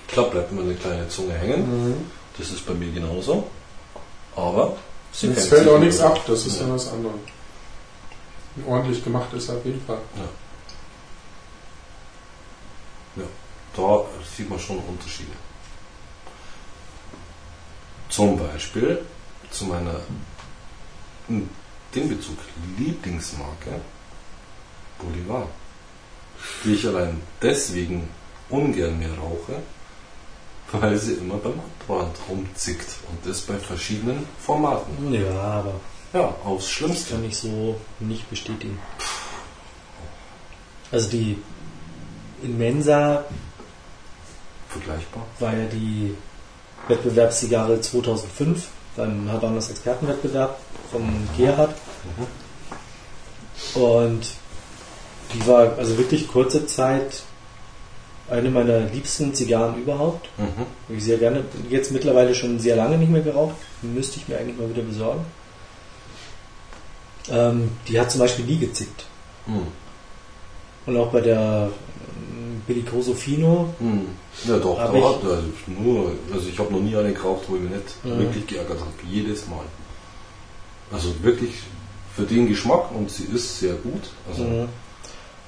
Klar 0.08 0.26
bleibt 0.30 0.52
immer 0.52 0.62
eine 0.62 0.74
kleine 0.74 1.08
Zunge 1.08 1.34
hängen. 1.34 1.88
Mhm. 1.88 1.94
Das 2.38 2.48
ist 2.50 2.64
bei 2.66 2.74
mir 2.74 2.90
genauso. 2.92 3.46
Aber 4.36 4.76
sie 5.12 5.26
Es 5.28 5.34
fängt 5.34 5.48
fällt 5.48 5.62
sich 5.64 5.70
auch 5.72 5.78
nichts 5.78 6.00
ab, 6.00 6.20
das 6.26 6.46
ist 6.46 6.60
Ja. 6.60 6.66
ja 6.66 6.74
was 6.74 6.92
anderes. 6.92 7.16
Ordentlich 8.66 9.04
gemacht 9.04 9.32
ist 9.34 9.50
auf 9.50 9.64
jeden 9.64 9.82
Fall. 9.86 9.98
Da 13.76 14.04
sieht 14.34 14.48
man 14.48 14.58
schon 14.58 14.78
Unterschiede. 14.78 15.32
Zum 18.08 18.38
Beispiel 18.38 19.04
zu 19.50 19.66
meiner 19.66 20.00
in 21.28 21.48
dem 21.94 22.08
Bezug 22.08 22.38
Lieblingsmarke 22.78 23.80
Bolivar, 24.98 25.48
die 26.64 26.74
ich 26.74 26.86
allein 26.86 27.20
deswegen 27.42 28.08
ungern 28.48 28.98
mehr 28.98 29.12
rauche, 29.18 29.60
weil 30.72 30.96
sie 30.96 31.14
immer 31.14 31.36
beim 31.36 31.60
Abbrand 31.60 32.16
rumzickt 32.28 32.96
und 33.10 33.30
das 33.30 33.42
bei 33.42 33.58
verschiedenen 33.58 34.26
Formaten. 34.38 35.12
Ja, 35.12 35.40
aber 35.40 35.74
Ja, 36.12 36.34
aufs 36.44 36.70
Schlimmste. 36.70 37.14
kann 37.14 37.24
ich 37.24 37.36
so 37.36 37.78
nicht 38.00 38.28
bestätigen. 38.30 38.78
Also 40.92 41.10
die 41.10 41.36
in 42.42 42.56
Mensa 42.56 43.24
Vergleichbar. 44.68 45.26
war 45.40 45.56
ja 45.56 45.64
die 45.66 46.14
Wettbewerbszigarre 46.88 47.80
2005 47.80 48.66
beim 48.96 49.30
Habanos 49.30 49.70
Expertenwettbewerb 49.70 50.58
von 50.90 51.02
Gerhard. 51.36 51.74
Und 53.74 54.26
die 55.32 55.46
war 55.46 55.76
also 55.78 55.98
wirklich 55.98 56.28
kurze 56.28 56.66
Zeit 56.66 57.22
eine 58.28 58.50
meiner 58.50 58.80
liebsten 58.80 59.34
Zigarren 59.34 59.80
überhaupt. 59.80 60.28
Mhm. 60.38 60.94
Ich 60.96 61.04
sehr 61.04 61.18
gerne, 61.18 61.44
jetzt 61.68 61.92
mittlerweile 61.92 62.34
schon 62.34 62.58
sehr 62.58 62.76
lange 62.76 62.98
nicht 62.98 63.10
mehr 63.10 63.22
geraucht. 63.22 63.56
Müsste 63.82 64.18
ich 64.18 64.28
mir 64.28 64.38
eigentlich 64.38 64.58
mal 64.58 64.68
wieder 64.68 64.82
besorgen. 64.82 65.24
Ähm, 67.30 67.70
die 67.88 68.00
hat 68.00 68.10
zum 68.10 68.20
Beispiel 68.20 68.44
nie 68.44 68.58
gezickt. 68.58 69.04
Mhm. 69.46 69.68
Und 70.86 70.96
auch 70.96 71.10
bei 71.10 71.20
der 71.20 71.70
Bellicoso 72.66 73.14
Fino, 73.14 73.72
Hm. 73.78 74.06
Ja 74.46 74.58
doch, 74.58 74.78
Hab 74.78 74.92
da 74.92 74.98
ich- 74.98 75.04
hat 75.04 75.24
also 75.24 75.42
nur, 75.66 76.12
also 76.32 76.48
ich 76.48 76.58
habe 76.58 76.72
noch 76.72 76.80
nie 76.80 76.96
eine 76.96 77.12
geraucht, 77.12 77.44
wo 77.48 77.56
ich 77.56 77.62
mich 77.62 77.70
nicht 77.70 78.04
Mhm. 78.04 78.18
wirklich 78.18 78.46
geärgert 78.46 78.80
habe. 78.80 78.90
Jedes 79.08 79.46
Mal. 79.48 79.64
Also 80.92 81.14
wirklich 81.22 81.54
für 82.14 82.22
den 82.22 82.48
Geschmack 82.48 82.90
und 82.92 83.10
sie 83.10 83.24
ist 83.24 83.60
sehr 83.60 83.74
gut. 83.74 84.02
Also, 84.28 84.42
mhm. 84.44 84.68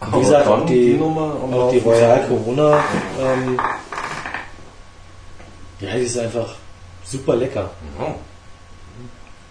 aber 0.00 0.16
wie 0.16 0.20
gesagt, 0.20 0.46
dann 0.46 0.62
auch 0.62 0.66
die- 0.66 0.94
Nummer 0.94 1.34
auch 1.42 1.70
die 1.70 1.78
Royal. 1.78 2.26
Corona, 2.28 2.84
ähm, 3.20 3.58
ja, 5.80 5.94
die 5.96 6.02
ist 6.04 6.18
einfach 6.18 6.54
super 7.04 7.36
lecker. 7.36 7.70
Ja. 7.98 8.14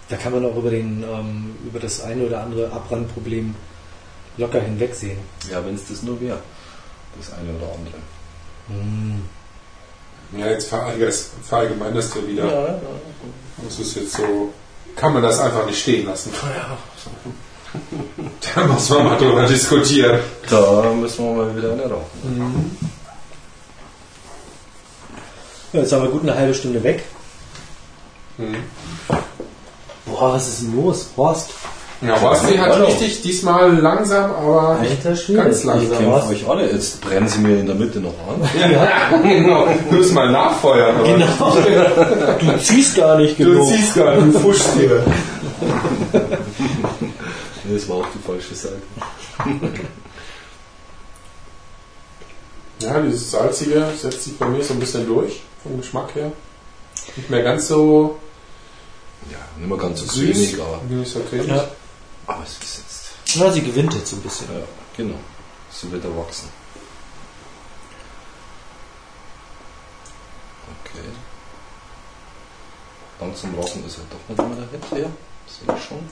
Da 0.09 0.15
kann 0.15 0.31
man 0.33 0.45
auch 0.45 0.55
über, 0.55 0.69
den, 0.69 1.03
ähm, 1.03 1.55
über 1.65 1.79
das 1.79 2.01
eine 2.01 2.23
oder 2.25 2.41
andere 2.43 2.71
Abbrandproblem 2.71 3.55
locker 4.37 4.61
hinwegsehen. 4.61 5.17
ja, 5.51 5.65
wenn 5.65 5.75
es 5.75 5.87
das 5.87 6.03
nur 6.03 6.19
wäre. 6.21 6.39
Das 7.19 7.33
eine 7.33 7.49
oder 7.57 7.67
andere. 7.73 7.97
Ja, 10.37 10.47
jetzt 10.51 10.67
verallgemein- 10.73 11.13
verallgemeinerst 11.47 12.15
du 12.15 12.27
wieder. 12.27 12.45
Ja, 12.45 12.67
ja. 12.67 12.79
Das 13.63 13.79
ist 13.79 13.95
jetzt 13.95 14.13
so. 14.13 14.53
Kann 14.95 15.13
man 15.13 15.23
das 15.23 15.39
einfach 15.39 15.65
nicht 15.65 15.79
stehen 15.81 16.05
lassen. 16.05 16.31
Da 18.55 18.65
muss 18.65 18.89
man 18.89 19.03
mal 19.03 19.17
drüber 19.17 19.45
diskutieren. 19.45 20.19
Da 20.49 20.89
müssen 20.93 21.25
wir 21.25 21.43
mal 21.45 21.55
wieder 21.55 21.73
eine 21.73 21.83
rauchen. 21.83 22.77
Ja, 25.73 25.81
Jetzt 25.81 25.91
haben 25.91 26.03
wir 26.03 26.09
gut 26.09 26.21
eine 26.23 26.33
halbe 26.33 26.53
Stunde 26.55 26.81
weg. 26.81 27.03
Mhm. 28.37 28.55
Boah, 30.05 30.33
was 30.33 30.47
ist 30.47 30.61
denn 30.61 30.75
los? 30.81 31.09
Horst, 31.17 31.49
Ja, 32.01 32.15
Basti 32.19 32.55
hat 32.57 32.79
richtig 32.79 33.21
diesmal 33.23 33.75
langsam, 33.79 34.29
aber. 34.31 34.77
Ganz 34.83 35.63
langsam. 35.63 35.81
Ich 35.81 35.97
kämpfe 35.97 36.27
euch 36.29 36.47
alle, 36.47 36.71
jetzt 36.71 37.01
brennen 37.01 37.27
sie 37.27 37.39
mir 37.39 37.59
in 37.59 37.65
der 37.65 37.73
Mitte 37.75 37.99
noch 37.99 38.13
an. 38.29 38.47
genau. 39.23 39.67
Du 39.89 39.95
musst 39.95 40.13
mal 40.13 40.31
nachfeuern. 40.31 40.95
aber 40.95 41.05
Genau. 41.07 41.57
Du 42.53 42.57
ziehst 42.59 42.95
gar 42.97 43.17
nicht 43.17 43.39
Du 43.39 43.45
genug. 43.45 43.67
ziehst 43.67 43.95
gar 43.95 44.15
nicht, 44.15 44.35
du 44.35 44.39
fuschst 44.39 44.73
hier. 44.75 45.03
Nee, 47.63 47.73
Das 47.73 47.89
war 47.89 47.95
auch 47.97 48.05
die 48.13 48.19
falsche 48.25 48.53
Seite. 48.53 48.75
Ja, 52.79 52.99
dieses 52.99 53.31
Salzige 53.31 53.85
setzt 53.99 54.23
sich 54.23 54.37
bei 54.37 54.45
mir 54.47 54.63
so 54.63 54.73
ein 54.75 54.79
bisschen 54.79 55.07
durch, 55.07 55.41
vom 55.63 55.77
Geschmack 55.77 56.13
her. 56.13 56.31
Nicht 57.15 57.29
mehr 57.29 57.41
ganz 57.41 57.67
so 57.67 58.17
Ja, 59.31 59.37
nicht 59.57 59.67
mehr 59.67 59.77
ganz 59.79 60.01
so 60.01 60.05
süß, 60.05 60.31
cremig, 60.31 60.57
aber, 60.61 60.81
nicht 60.93 61.11
so 61.11 61.19
cremig. 61.21 61.47
Ja. 61.47 61.67
Aber 62.27 62.43
es 62.43 62.57
ist 62.59 62.77
jetzt. 62.77 63.37
Na, 63.37 63.51
sie 63.51 63.61
gewinnt 63.61 63.93
jetzt 63.93 64.09
so 64.09 64.17
ein 64.17 64.21
bisschen. 64.21 64.47
Ja, 64.53 64.63
genau. 64.95 65.19
Sie 65.71 65.91
wird 65.91 66.03
erwachsen. 66.03 66.49
Okay. 70.83 71.07
Langsam 73.19 73.55
rauchen 73.55 73.85
ist 73.85 73.97
halt 73.97 74.07
doch 74.11 74.29
nicht 74.29 74.39
immer 74.39 74.55
der 74.55 74.69
Hit 74.69 74.91
her. 74.91 75.11
Sehe 75.47 75.75
ich 75.75 75.83
schon. 75.83 76.09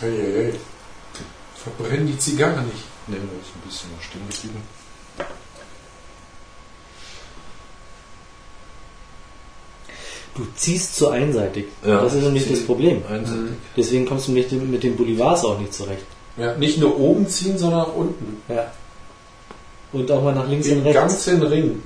Hey, 0.00 0.16
hey, 0.16 0.52
hey. 0.52 0.60
Verbrennen 1.56 2.06
die 2.06 2.18
Zigarre 2.18 2.62
nicht. 2.62 2.84
Ne, 3.08 3.16
da 3.16 3.22
ist 3.22 3.54
ein 3.54 3.60
bisschen 3.66 3.90
was 3.96 4.04
stehen 4.04 4.28
geblieben. 4.28 4.62
Du 10.38 10.46
ziehst 10.54 10.94
zu 10.94 11.08
einseitig. 11.08 11.66
Ja. 11.84 12.00
das 12.00 12.14
ist 12.14 12.22
nämlich 12.22 12.48
das 12.48 12.64
Problem. 12.64 13.02
Einseitig. 13.10 13.56
Deswegen 13.76 14.06
kommst 14.06 14.28
du 14.28 14.32
mit 14.32 14.50
dem, 14.52 14.70
mit 14.70 14.84
den 14.84 14.96
Bolivars 14.96 15.44
auch 15.44 15.58
nicht 15.58 15.74
zurecht. 15.74 16.04
Ja, 16.36 16.54
nicht 16.54 16.78
nur 16.78 16.96
oben 16.98 17.28
ziehen, 17.28 17.58
sondern 17.58 17.80
auch 17.80 17.96
unten. 17.96 18.40
Ja. 18.48 18.70
Und 19.92 20.08
auch 20.12 20.22
mal 20.22 20.34
nach 20.34 20.46
links 20.48 20.68
und 20.68 20.76
Den 20.76 20.82
rechts. 20.84 21.00
ganzen 21.00 21.42
Ring. 21.42 21.82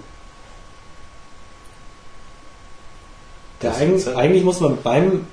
Der 3.62 3.74
eigentlich, 3.74 4.06
eigentlich 4.14 4.44
muss 4.44 4.60
man 4.60 4.76
beim 4.82 5.26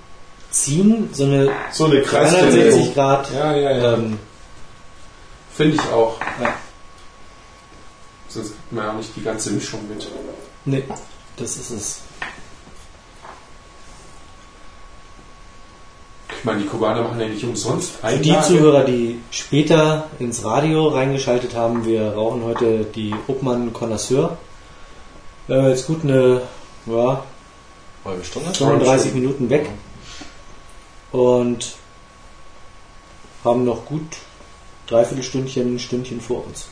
Ziehen 0.52 1.10
so 1.12 1.26
eine 1.26 1.50
So 1.74 1.86
eine 1.86 2.02
360 2.02 2.94
Grad 2.94 3.30
Ja, 3.34 3.56
ja, 3.56 3.72
ja. 3.78 3.94
ähm, 3.96 4.18
Finde 5.56 5.76
ich 5.76 5.82
auch. 5.92 6.18
Ja. 6.42 6.54
Sonst 8.30 8.50
kriegt 8.52 8.72
man 8.72 8.86
ja 8.86 8.92
auch 8.92 8.98
nicht 8.98 9.14
die 9.16 9.22
ganze 9.24 9.52
Mischung 9.52 9.82
mit. 9.90 10.08
Nee, 10.66 10.84
das 11.36 11.58
ist 11.58 11.70
es. 11.72 12.00
Ich 16.40 16.46
meine, 16.46 16.62
die 16.62 16.68
Kubaner 16.68 17.02
machen 17.02 17.20
ja 17.20 17.28
nicht 17.28 17.44
umsonst 17.44 17.98
Für 17.98 18.18
die. 18.18 18.34
Zuhörer, 18.42 18.86
die 18.86 19.20
später 19.30 20.08
ins 20.20 20.46
Radio 20.46 20.88
reingeschaltet 20.88 21.54
haben, 21.54 21.86
wir 21.86 22.14
rauchen 22.14 22.46
heute 22.46 22.86
die 22.86 23.14
Obmann 23.28 23.74
Connoisseur. 23.74 24.38
Wir 25.48 25.58
haben 25.58 25.68
jetzt 25.68 25.86
gut 25.86 26.04
eine 26.04 26.44
ja, 26.86 27.26
Halbe 28.06 28.24
Stunde? 28.24 28.54
35 28.54 29.14
Minuten 29.16 29.50
weg 29.50 29.70
und 31.12 31.76
haben 33.44 33.66
noch 33.66 33.84
gut 33.84 34.08
dreiviertel 34.88 35.24
Stündchen, 35.24 35.78
Stündchen 35.78 36.22
vor 36.22 36.46
uns. 36.46 36.70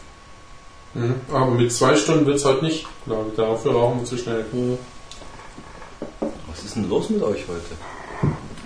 Mhm. 0.93 1.15
Aber 1.29 1.51
mit 1.51 1.73
zwei 1.73 1.97
Stunden 1.97 2.25
wird 2.25 2.37
es 2.37 2.45
heute 2.45 2.63
nicht. 2.63 2.85
Dafür 3.05 3.73
rauchen 3.73 3.99
wir 3.99 4.05
zu 4.05 4.17
schnell. 4.17 4.45
Was 6.47 6.63
ist 6.63 6.77
denn 6.77 6.87
los 6.87 7.09
mit 7.09 7.21
euch 7.21 7.45
heute? 7.49 7.96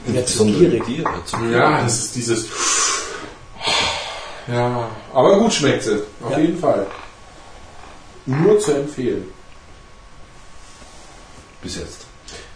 Ja, 0.08 0.26
zu 0.26 0.46
gierig. 0.46 0.84
ja, 1.52 1.82
das 1.84 2.00
ist 2.00 2.16
dieses. 2.16 2.48
Ja, 4.48 4.90
aber 5.14 5.38
gut 5.40 5.54
schmeckt 5.54 5.84
sie. 5.84 6.02
Auf 6.24 6.32
Ja. 6.32 6.40
jeden 6.40 6.58
Fall. 6.58 6.88
Nur 8.26 8.60
zu 8.60 8.72
empfehlen. 8.74 9.28
Bis 11.62 11.76
jetzt. 11.78 12.06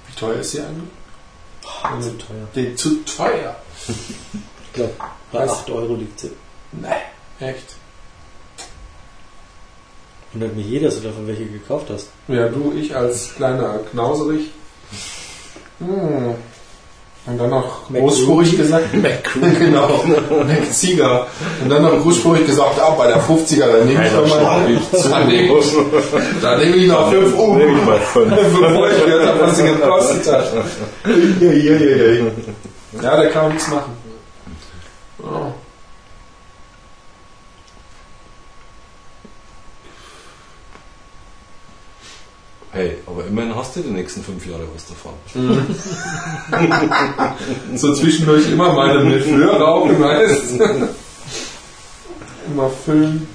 Wie 0.07 0.19
teuer 0.19 0.35
ist 0.39 0.51
sie 0.51 0.61
eigentlich? 0.61 0.89
Zu 2.03 2.17
teuer. 2.17 2.47
Den 2.55 2.77
zu 2.77 2.95
teuer. 3.05 3.55
Ich 3.87 4.73
glaube, 4.73 4.93
bei 5.31 5.45
Was? 5.47 5.59
8 5.59 5.69
Euro 5.71 5.95
liegt 5.95 6.19
sie. 6.19 6.31
Nee, 6.71 6.87
echt. 7.39 7.75
Wundert 10.33 10.55
mich 10.55 10.65
jeder, 10.65 10.87
dass 10.87 10.95
du 10.97 11.01
davon 11.07 11.27
welche 11.27 11.45
gekauft 11.45 11.87
hast. 11.89 12.07
Ja, 12.27 12.47
du, 12.49 12.73
ich 12.75 12.95
als 12.95 13.33
kleiner 13.35 13.79
Knauserich. 13.91 14.47
Hm. 15.79 16.35
Und 17.27 17.39
dann 17.39 17.49
noch 17.49 17.89
Mac 17.89 18.01
großspurig 18.01 18.55
gesagt, 18.55 18.85
genau, 19.59 20.03
McZieger. 20.47 21.25
Und 21.63 21.69
dann 21.69 21.81
noch 21.81 21.99
großspurig 22.03 22.45
gesagt, 22.45 22.79
ah, 22.79 22.91
bei 22.91 23.07
der 23.07 23.19
50er, 23.19 23.65
da 23.71 23.83
nehme 23.83 24.05
ich 24.05 24.13
noch 24.13 24.27
mal, 24.27 24.79
da 24.91 25.25
nehme 25.25 25.59
ich, 25.59 25.65
da 26.41 26.57
nehme 26.57 26.75
ich 26.75 26.87
noch 26.87 27.09
5 27.09 27.39
Euro. 27.39 27.57
Bevor 28.13 28.91
ich 28.91 29.05
gehört 29.05 29.27
habe, 29.27 29.41
was 29.41 29.57
sie 29.57 29.63
gekostet 29.63 30.31
hat. 30.31 30.51
Ja, 33.01 33.17
da 33.17 33.25
kann 33.29 33.43
man 33.43 33.53
nichts 33.53 33.69
machen. 33.69 33.97
Oh. 35.23 35.64
Hey, 42.75 42.97
aber 43.07 43.25
immerhin 43.25 43.55
hast 43.55 43.73
du 43.77 43.79
die 43.79 43.89
nächsten 43.89 44.21
fünf 44.21 44.45
Jahre 44.45 44.63
was 44.73 44.83
davon. 44.85 45.13
So 47.75 47.93
zwischendurch 47.95 48.51
immer 48.51 48.73
meine 48.73 48.99
Milfleur 48.99 49.61
rauchen, 49.61 49.97
weißt 49.97 50.59
Immer 52.51 52.69
füllen. 52.69 53.27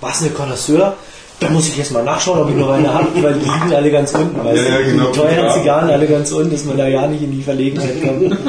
Was, 0.00 0.22
eine 0.22 0.30
Connoisseur? 0.30 0.96
Da 1.40 1.50
muss 1.50 1.68
ich 1.68 1.76
jetzt 1.76 1.92
mal 1.92 2.02
nachschauen, 2.04 2.38
ob 2.40 2.48
ich 2.50 2.56
noch 2.56 2.70
eine 2.70 2.92
habe, 2.92 3.22
weil 3.22 3.34
die 3.34 3.40
liegen 3.44 3.74
alle 3.74 3.90
ganz 3.90 4.14
unten. 4.14 4.42
Weißt 4.44 4.62
Ja, 4.62 4.68
ja, 4.70 4.78
du? 4.78 4.84
genau. 4.84 5.12
Die 5.12 5.18
teuren 5.18 5.36
Ja. 5.36 5.54
Zigarren 5.54 5.90
alle 5.90 6.06
ganz 6.06 6.32
unten, 6.32 6.52
dass 6.52 6.64
man 6.64 6.78
da 6.78 6.86
ja 6.88 7.06
nicht 7.06 7.22
in 7.22 7.32
die 7.32 7.42
Verlegenheit 7.42 8.02
kommt. 8.02 8.36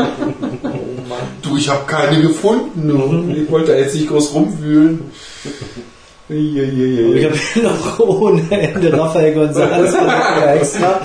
Du, 1.43 1.57
ich 1.57 1.67
habe 1.69 1.85
keine 1.85 2.22
gefunden. 2.22 2.88
Du. 2.88 3.30
Ich 3.35 3.51
wollte 3.51 3.73
da 3.73 3.77
jetzt 3.77 3.93
nicht 3.93 4.07
groß 4.07 4.33
rumwühlen. 4.33 5.11
Ich 6.30 7.26
habe 7.26 7.38
noch 7.64 8.00
ohne 8.00 8.42
Ende 8.50 8.98
Rafael 8.98 9.38
González 9.38 9.93
extra 10.56 11.02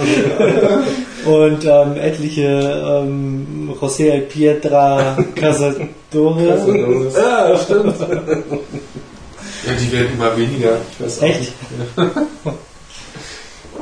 und 1.25 1.65
ähm, 1.65 1.97
etliche 1.97 3.03
ähm, 3.03 3.75
José 3.81 4.21
Pietra 4.21 5.17
Casadores. 5.35 7.17
Ja, 7.17 7.59
stimmt. 7.59 7.97
Ja, 7.99 9.73
die 9.75 9.93
werden 9.93 10.13
immer 10.15 10.37
weniger. 10.37 10.79
Ich 10.93 11.05
weiß 11.05 11.19
auch 11.19 11.25
Echt? 11.25 11.53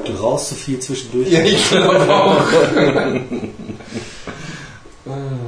Du 0.04 0.12
rauchst 0.22 0.48
so 0.50 0.54
viel 0.54 0.78
zwischendurch. 0.78 1.30
Ja, 1.30 1.40
ich 1.40 1.68
glaube 1.68 2.08
auch. 2.08 2.44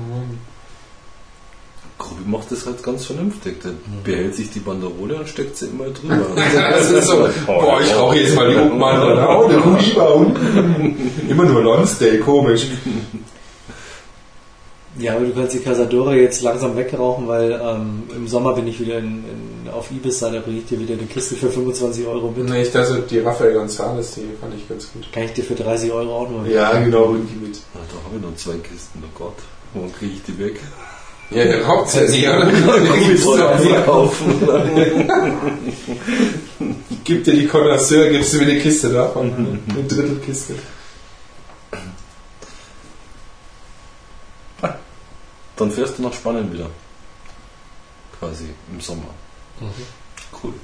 Macht 2.28 2.52
das 2.52 2.66
halt 2.66 2.82
ganz 2.82 3.06
vernünftig. 3.06 3.62
Der 3.62 3.70
behält 4.04 4.34
sich 4.34 4.50
die 4.50 4.60
Banderole 4.60 5.16
und 5.16 5.28
steckt 5.28 5.56
sie 5.56 5.66
immer 5.66 5.86
drüber. 5.86 6.26
Das 6.70 6.90
ist 6.90 7.06
so, 7.06 7.26
boah, 7.46 7.80
ich 7.80 7.94
rauche 7.94 8.16
jetzt 8.16 8.36
mal 8.36 8.50
die 8.50 8.56
Obmann 8.56 9.00
dran. 9.00 9.26
Oh, 9.26 9.48
Kuhiba 9.48 10.04
unten. 10.08 11.10
Immer 11.28 11.44
nur 11.44 11.62
Lonsdale, 11.62 12.18
komisch. 12.20 12.66
Ja, 14.98 15.14
aber 15.14 15.26
du 15.26 15.32
kannst 15.32 15.54
die 15.54 15.60
Casadora 15.60 16.14
jetzt 16.14 16.42
langsam 16.42 16.76
wegrauchen, 16.76 17.28
weil 17.28 17.52
ähm, 17.52 18.02
im 18.14 18.28
Sommer 18.28 18.52
bin 18.54 18.66
ich 18.66 18.78
wieder 18.80 18.98
in, 18.98 19.24
in, 19.64 19.70
auf 19.70 19.90
Ibiza, 19.90 20.30
da 20.30 20.40
bringe 20.40 20.58
ich 20.58 20.66
dir 20.66 20.80
wieder 20.80 20.94
eine 20.94 21.04
Kiste 21.04 21.36
für 21.36 21.50
25 21.50 22.06
Euro 22.06 22.34
mit. 22.36 22.48
Nee, 22.48 22.62
ich 22.62 22.72
dachte, 22.72 23.04
die 23.08 23.20
Rafael 23.20 23.56
González, 23.56 24.16
die 24.16 24.36
fand 24.40 24.54
ich 24.54 24.68
ganz 24.68 24.92
gut. 24.92 25.10
Kann 25.12 25.22
ich 25.22 25.32
dir 25.32 25.44
für 25.44 25.54
30 25.54 25.92
Euro 25.92 26.14
auch 26.14 26.28
nur 26.28 26.46
Ja, 26.46 26.78
genau, 26.78 27.06
bring 27.06 27.26
die 27.26 27.46
mit. 27.46 27.60
Da 27.74 27.80
habe 28.04 28.16
ich 28.16 28.22
noch 28.22 28.36
zwei 28.36 28.58
Kisten, 28.58 29.02
oh 29.02 29.18
Gott. 29.18 29.36
Wann 29.74 29.92
kriege 29.92 30.12
ich 30.14 30.22
die 30.24 30.38
weg? 30.38 30.60
Ja, 31.30 31.44
der 31.44 31.64
raucht 31.64 31.94
ja? 31.94 32.50
Gib 37.04 37.24
dir 37.24 37.34
die 37.34 37.46
Connoisseur, 37.46 38.08
gibst 38.08 38.32
du 38.32 38.38
mir 38.38 38.44
eine 38.44 38.58
Kiste 38.60 38.88
davon. 38.90 39.60
Eine 39.68 39.84
Drittelkiste. 39.84 40.54
Dann 45.56 45.70
fährst 45.72 45.98
du 45.98 46.02
nach 46.02 46.12
Spanien 46.12 46.52
wieder. 46.52 46.70
Quasi 48.18 48.44
im 48.72 48.80
Sommer. 48.80 49.08
Cool. 50.42 50.54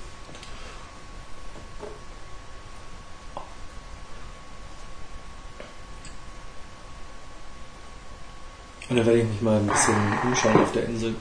Und 8.95 8.99
dann 8.99 9.07
werde 9.07 9.21
ich 9.23 9.29
mich 9.29 9.43
mal 9.43 9.57
ein 9.57 9.67
bisschen 9.67 9.95
umschauen 10.23 10.63
auf 10.63 10.71
der 10.71 10.85
Insel. 10.85 11.17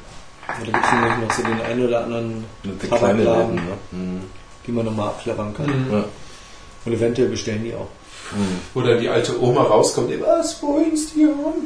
Da 0.46 0.64
gibt 0.64 0.78
es 0.78 0.92
nämlich 0.92 1.28
noch 1.28 1.32
so 1.36 1.42
den 1.42 1.62
einen 1.62 1.88
oder 1.88 2.04
anderen 2.04 2.46
Tabakladen, 2.88 3.56
ne? 3.56 3.62
Mhm. 3.92 4.22
die 4.68 4.72
man 4.72 4.86
nochmal 4.86 5.08
abklappern 5.08 5.56
kann. 5.56 5.66
Mhm. 5.66 6.04
Und 6.86 6.94
eventuell 6.94 7.30
bestellen 7.30 7.64
die 7.64 7.74
auch. 7.74 7.88
Mhm. 8.32 8.86
Dann 8.86 9.00
die 9.02 9.10
alte 9.10 9.42
Oma 9.42 9.64
rauskommt, 9.64 10.12
die, 10.12 10.22
was, 10.22 10.62
wohin 10.62 10.94
ist 10.94 11.16
die 11.16 11.24
an? 11.24 11.64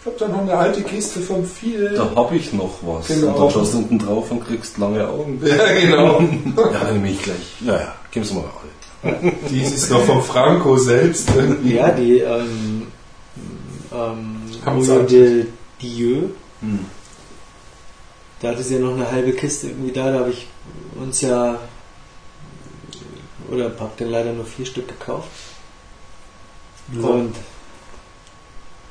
Ich 0.00 0.06
hab 0.06 0.18
da 0.18 0.26
noch 0.26 0.40
eine 0.40 0.54
alte 0.54 0.82
Kiste 0.82 1.20
vom 1.20 1.44
viel. 1.44 1.90
Da 1.94 2.10
habe 2.16 2.34
ich 2.34 2.52
noch 2.52 2.72
was. 2.82 3.06
Genau. 3.06 3.28
Und 3.28 3.38
dann 3.38 3.50
schaust 3.52 3.74
du 3.74 3.78
unten 3.78 4.00
drauf 4.00 4.28
und 4.32 4.44
kriegst 4.44 4.76
lange 4.78 5.06
Augen. 5.06 5.40
Ja, 5.46 5.72
genau. 5.72 6.20
Ja, 6.72 6.80
dann 6.80 6.94
nehme 6.94 7.10
ich 7.12 7.22
gleich. 7.22 7.36
Ja, 7.60 7.74
ja, 7.74 7.94
geben 8.10 8.26
Sie 8.26 8.34
mal 8.34 8.42
alle. 9.04 9.32
Die 9.50 9.62
ist 9.62 9.88
noch 9.88 10.02
vom 10.02 10.20
Franco 10.20 10.76
selbst. 10.78 11.28
irgendwie. 11.36 11.74
Ja, 11.76 11.90
die 11.90 12.18
ähm, 12.18 12.88
ähm, 13.92 14.31
Sie- 15.08 15.16
de 15.16 15.46
Dieu, 15.80 16.28
Mhm. 16.60 16.86
da 18.40 18.48
hatte 18.50 18.62
sie 18.62 18.74
ja 18.74 18.80
noch 18.80 18.94
eine 18.94 19.10
halbe 19.10 19.32
Kiste 19.32 19.68
irgendwie 19.68 19.92
da, 19.92 20.12
da 20.12 20.20
habe 20.20 20.30
ich 20.30 20.46
uns 21.00 21.20
ja 21.20 21.58
oder 23.50 23.64
hab 23.78 23.96
dann 23.96 24.10
leider 24.10 24.32
nur 24.32 24.44
vier 24.44 24.64
Stück 24.66 24.88
gekauft. 24.88 25.28
Und 26.94 27.34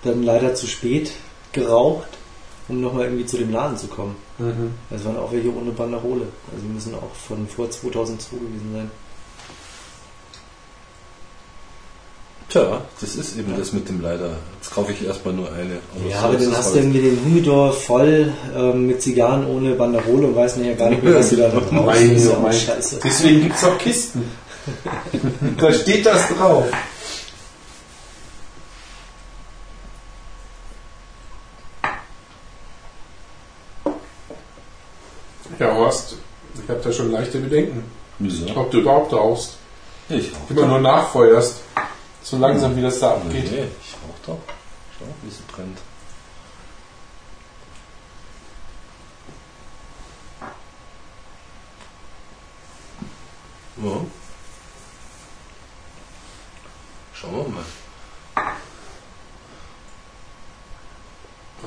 dann 0.04 0.24
leider 0.24 0.54
zu 0.56 0.68
spät 0.68 1.12
geraucht 1.52 2.08
um 2.68 2.80
nochmal 2.80 3.06
irgendwie 3.06 3.26
zu 3.26 3.38
dem 3.38 3.52
Laden 3.52 3.76
zu 3.78 3.88
kommen. 3.88 4.16
Mhm. 4.38 4.72
Es 4.90 5.04
waren 5.04 5.18
auch 5.18 5.32
welche 5.34 5.54
ohne 5.54 5.72
Banderole. 5.72 6.28
Also 6.54 6.64
die 6.66 6.72
müssen 6.74 6.96
auch 6.96 7.14
von 7.28 7.46
vor 7.48 7.70
2002 7.70 8.38
gewesen 8.38 8.72
sein. 8.74 8.92
Tja, 12.52 12.82
das 13.00 13.16
ist 13.16 13.38
eben 13.38 13.56
das 13.58 13.72
mit 13.72 13.88
dem 13.88 14.02
leider. 14.02 14.32
Jetzt 14.60 14.72
kaufe 14.74 14.92
ich 14.92 15.06
erstmal 15.06 15.34
nur 15.34 15.50
eine. 15.54 15.76
ja, 16.10 16.20
so 16.20 16.26
aber 16.28 16.38
dann 16.38 16.52
hast 16.52 16.66
halt. 16.66 16.76
du 16.76 16.80
irgendwie 16.80 17.02
den 17.02 17.24
Humidor 17.24 17.72
voll 17.72 18.34
ähm, 18.54 18.88
mit 18.88 19.02
Zigarren 19.02 19.46
ohne 19.48 19.74
Banderole 19.76 20.28
und 20.28 20.36
weißt 20.36 20.58
nachher 20.58 20.76
gar 20.76 20.90
nicht 20.90 21.02
mehr, 21.02 21.16
was 21.16 21.30
du 21.30 21.38
da 21.38 21.48
brauchst. 21.48 21.72
Mein 21.72 21.86
Das 22.14 22.22
ist 22.24 22.26
ja 22.30 22.36
auch 22.36 22.42
mein- 22.42 22.54
scheiße. 22.54 23.00
Deswegen 23.04 23.42
gibt 23.44 23.56
es 23.56 23.64
auch 23.64 23.78
Kisten. 23.78 24.24
da 25.58 25.72
steht 25.72 26.06
das 26.06 26.28
drauf. 26.28 26.66
Ja, 35.60 35.74
Horst, 35.76 36.16
ich 36.56 36.70
habe 36.70 36.80
da 36.84 36.92
schon 36.92 37.12
leichte 37.12 37.40
Bedenken, 37.40 37.84
Wieso? 38.20 38.46
ob 38.56 38.72
du 38.72 38.80
überhaupt 38.80 39.14
rauchst. 39.14 39.56
Ich 40.10 40.32
rauche 40.34 40.54
Immer 40.54 40.68
nur 40.68 40.80
nachfeuerst. 40.80 41.62
So 42.24 42.38
langsam, 42.38 42.76
wie 42.76 42.82
das 42.82 43.00
da 43.00 43.18
Nee, 43.18 43.40
abgeht. 43.40 43.46
ich 43.82 43.94
rauche 43.96 44.22
doch. 44.26 44.40
Schau, 44.98 45.06
wie 45.24 45.30
sie 45.30 45.44
brennt. 45.52 45.78
Ja. 53.78 54.02
Schauen 57.14 57.36
wir 57.36 57.48
mal. 57.50 57.66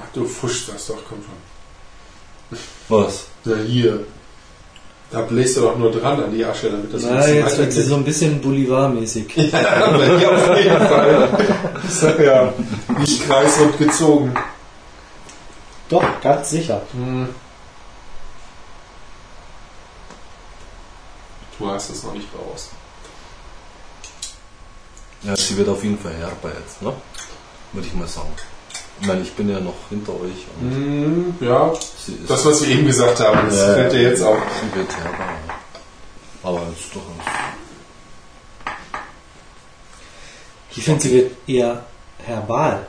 Ach, 0.01 0.13
du 0.13 0.27
fuschst 0.27 0.69
das 0.69 0.87
doch, 0.87 1.03
komm 1.09 1.23
schon. 1.23 2.59
Was? 2.89 3.27
Na 3.45 3.57
hier. 3.57 4.07
Da 5.15 5.21
bläst 5.21 5.57
du 5.57 5.61
doch 5.61 5.79
nur 5.79 5.93
dran 5.93 6.25
an 6.25 6.33
die 6.33 6.45
Asche, 6.45 6.71
damit 6.73 6.93
das 6.93 7.05
ein 7.05 7.15
Na, 7.15 7.21
bisschen 7.21 7.37
jetzt 7.37 7.59
wird 7.59 7.73
sie 7.73 7.83
so 7.83 7.95
ein 7.95 8.03
bisschen 8.05 8.41
Bolivar-mäßig. 8.41 9.37
Ja, 9.37 9.87
auf 9.87 10.59
jeden 10.59 10.89
Fall. 10.89 11.29
Ich 11.85 11.95
sag 11.95 12.19
ja, 12.19 12.53
nicht 12.99 13.25
kreisrund 13.25 13.79
gezogen. 13.79 14.35
Doch, 15.89 16.03
ganz 16.21 16.51
sicher. 16.51 16.83
Du 21.59 21.71
hast 21.71 21.91
es 21.91 22.03
noch 22.03 22.15
nicht 22.15 22.27
raus. 22.35 22.71
Ja, 25.23 25.37
sie 25.37 25.57
wird 25.57 25.69
auf 25.69 25.85
jeden 25.85 26.01
Fall 26.01 26.15
herber 26.15 26.51
jetzt, 26.59 26.83
ne? 26.83 26.93
Würde 27.73 27.87
ich 27.87 27.95
mal 27.95 28.09
sagen. 28.09 28.35
Ich 29.05 29.09
meine, 29.09 29.21
ich 29.21 29.33
bin 29.35 29.51
ja 29.51 29.61
noch 29.61 29.75
hinter 29.91 30.13
euch 30.13 30.47
und 30.63 30.71
Hm, 30.71 31.35
ja, 31.47 31.71
das, 32.27 32.43
was 32.47 32.63
wir 32.63 32.71
eben 32.75 32.87
gesagt 32.87 33.21
haben, 33.21 33.51
das 33.51 33.59
Ja, 33.59 33.75
fällt 33.75 33.93
dir 33.93 34.01
jetzt. 34.01 34.21
Sie 34.21 34.25
wird 34.25 34.97
herber. 34.97 35.29
Aber 36.43 36.63
es 36.73 36.81
ist 36.87 36.95
durchaus. 36.95 37.13
Ich 40.75 40.83
finde, 40.85 41.03
sie 41.03 41.13
wird 41.13 41.33
eher 41.47 41.85
herbal. 42.25 42.87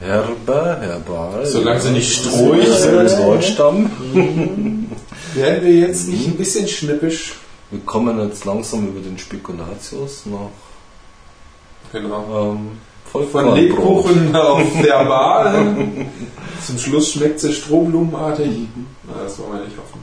Herber, 0.00 0.78
herbal. 0.80 1.46
Solange 1.46 1.80
sie 1.80 1.90
nicht 1.90 2.12
strohig 2.12 2.66
sind. 2.66 3.08
Deutschstamm. 3.20 3.88
Werden 5.34 5.64
wir 5.64 5.74
jetzt 5.74 6.08
nicht 6.08 6.26
ein 6.26 6.36
bisschen 6.36 6.66
schnippisch? 6.66 7.34
Wir 7.70 7.78
kommen 7.86 8.18
jetzt 8.28 8.44
langsam 8.44 8.88
über 8.88 8.98
den 9.00 9.16
Spekulatius 9.16 10.26
nach 10.26 10.50
Genau. 11.92 12.52
ähm, 12.52 12.78
Von 13.12 13.28
Vollkornbrot. 13.28 13.58
Lebkuchen 13.58 14.34
auf 14.34 14.82
Verbal. 14.82 15.86
Zum 16.66 16.78
Schluss 16.78 17.12
schmeckt 17.12 17.40
sie 17.40 17.52
strohblumenartig. 17.52 18.66
Na, 19.04 19.22
das 19.24 19.38
wollen 19.38 19.52
wir 19.58 19.64
nicht 19.66 19.76
hoffen. 19.76 20.00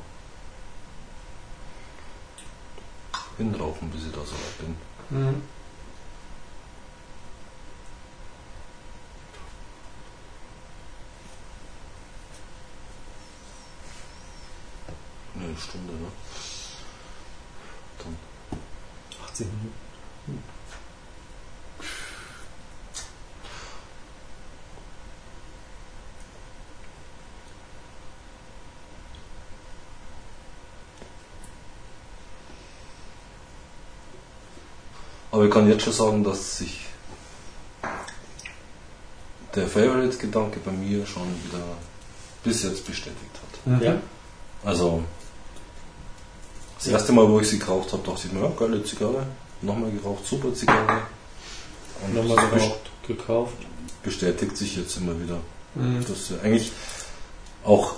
hinrauchen, 3.38 3.90
bis 3.90 4.06
ich 4.06 4.12
da 4.12 4.18
so 4.20 4.32
weit 4.32 4.58
bin. 4.58 4.76
Mhm. 5.10 5.42
Ne, 15.34 15.44
eine 15.46 15.56
Stunde, 15.58 15.92
ne? 15.94 16.08
Dann 17.98 18.16
18 19.42 19.46
Minuten. 19.46 20.42
Aber 35.30 35.44
ich 35.46 35.50
kann 35.50 35.68
jetzt 35.68 35.82
schon 35.82 35.92
sagen, 35.94 36.24
dass 36.24 36.58
sich 36.58 36.86
der 39.54 39.66
Favorite-Gedanke 39.66 40.60
bei 40.60 40.72
mir 40.72 41.06
schon 41.06 41.28
wieder 41.44 41.64
bis 42.44 42.62
jetzt 42.62 42.86
bestätigt 42.86 43.16
hat. 43.34 43.66
Mhm. 43.66 43.82
Ja. 43.82 43.96
Also, 44.64 45.02
das 46.84 46.92
erste 46.92 47.12
Mal, 47.12 47.28
wo 47.28 47.40
ich 47.40 47.48
sie 47.48 47.58
geraucht 47.58 47.92
habe, 47.92 48.02
dachte 48.08 48.26
ich 48.26 48.32
mir, 48.32 48.42
ja, 48.42 48.50
geile 48.58 48.82
Zigarre. 48.84 49.26
Nochmal 49.60 49.90
geraucht, 49.92 50.26
super 50.26 50.52
Zigarre. 50.54 51.02
Und 52.04 52.14
Nochmal 52.14 52.36
das 52.36 52.50
geraucht, 52.50 52.80
gekauft. 53.06 53.56
bestätigt 54.02 54.56
sich 54.56 54.76
jetzt 54.76 54.96
immer 54.96 55.18
wieder. 55.20 55.38
Mhm. 55.74 56.04
dass 56.06 56.28
sie 56.28 56.38
eigentlich 56.42 56.70
auch, 57.64 57.94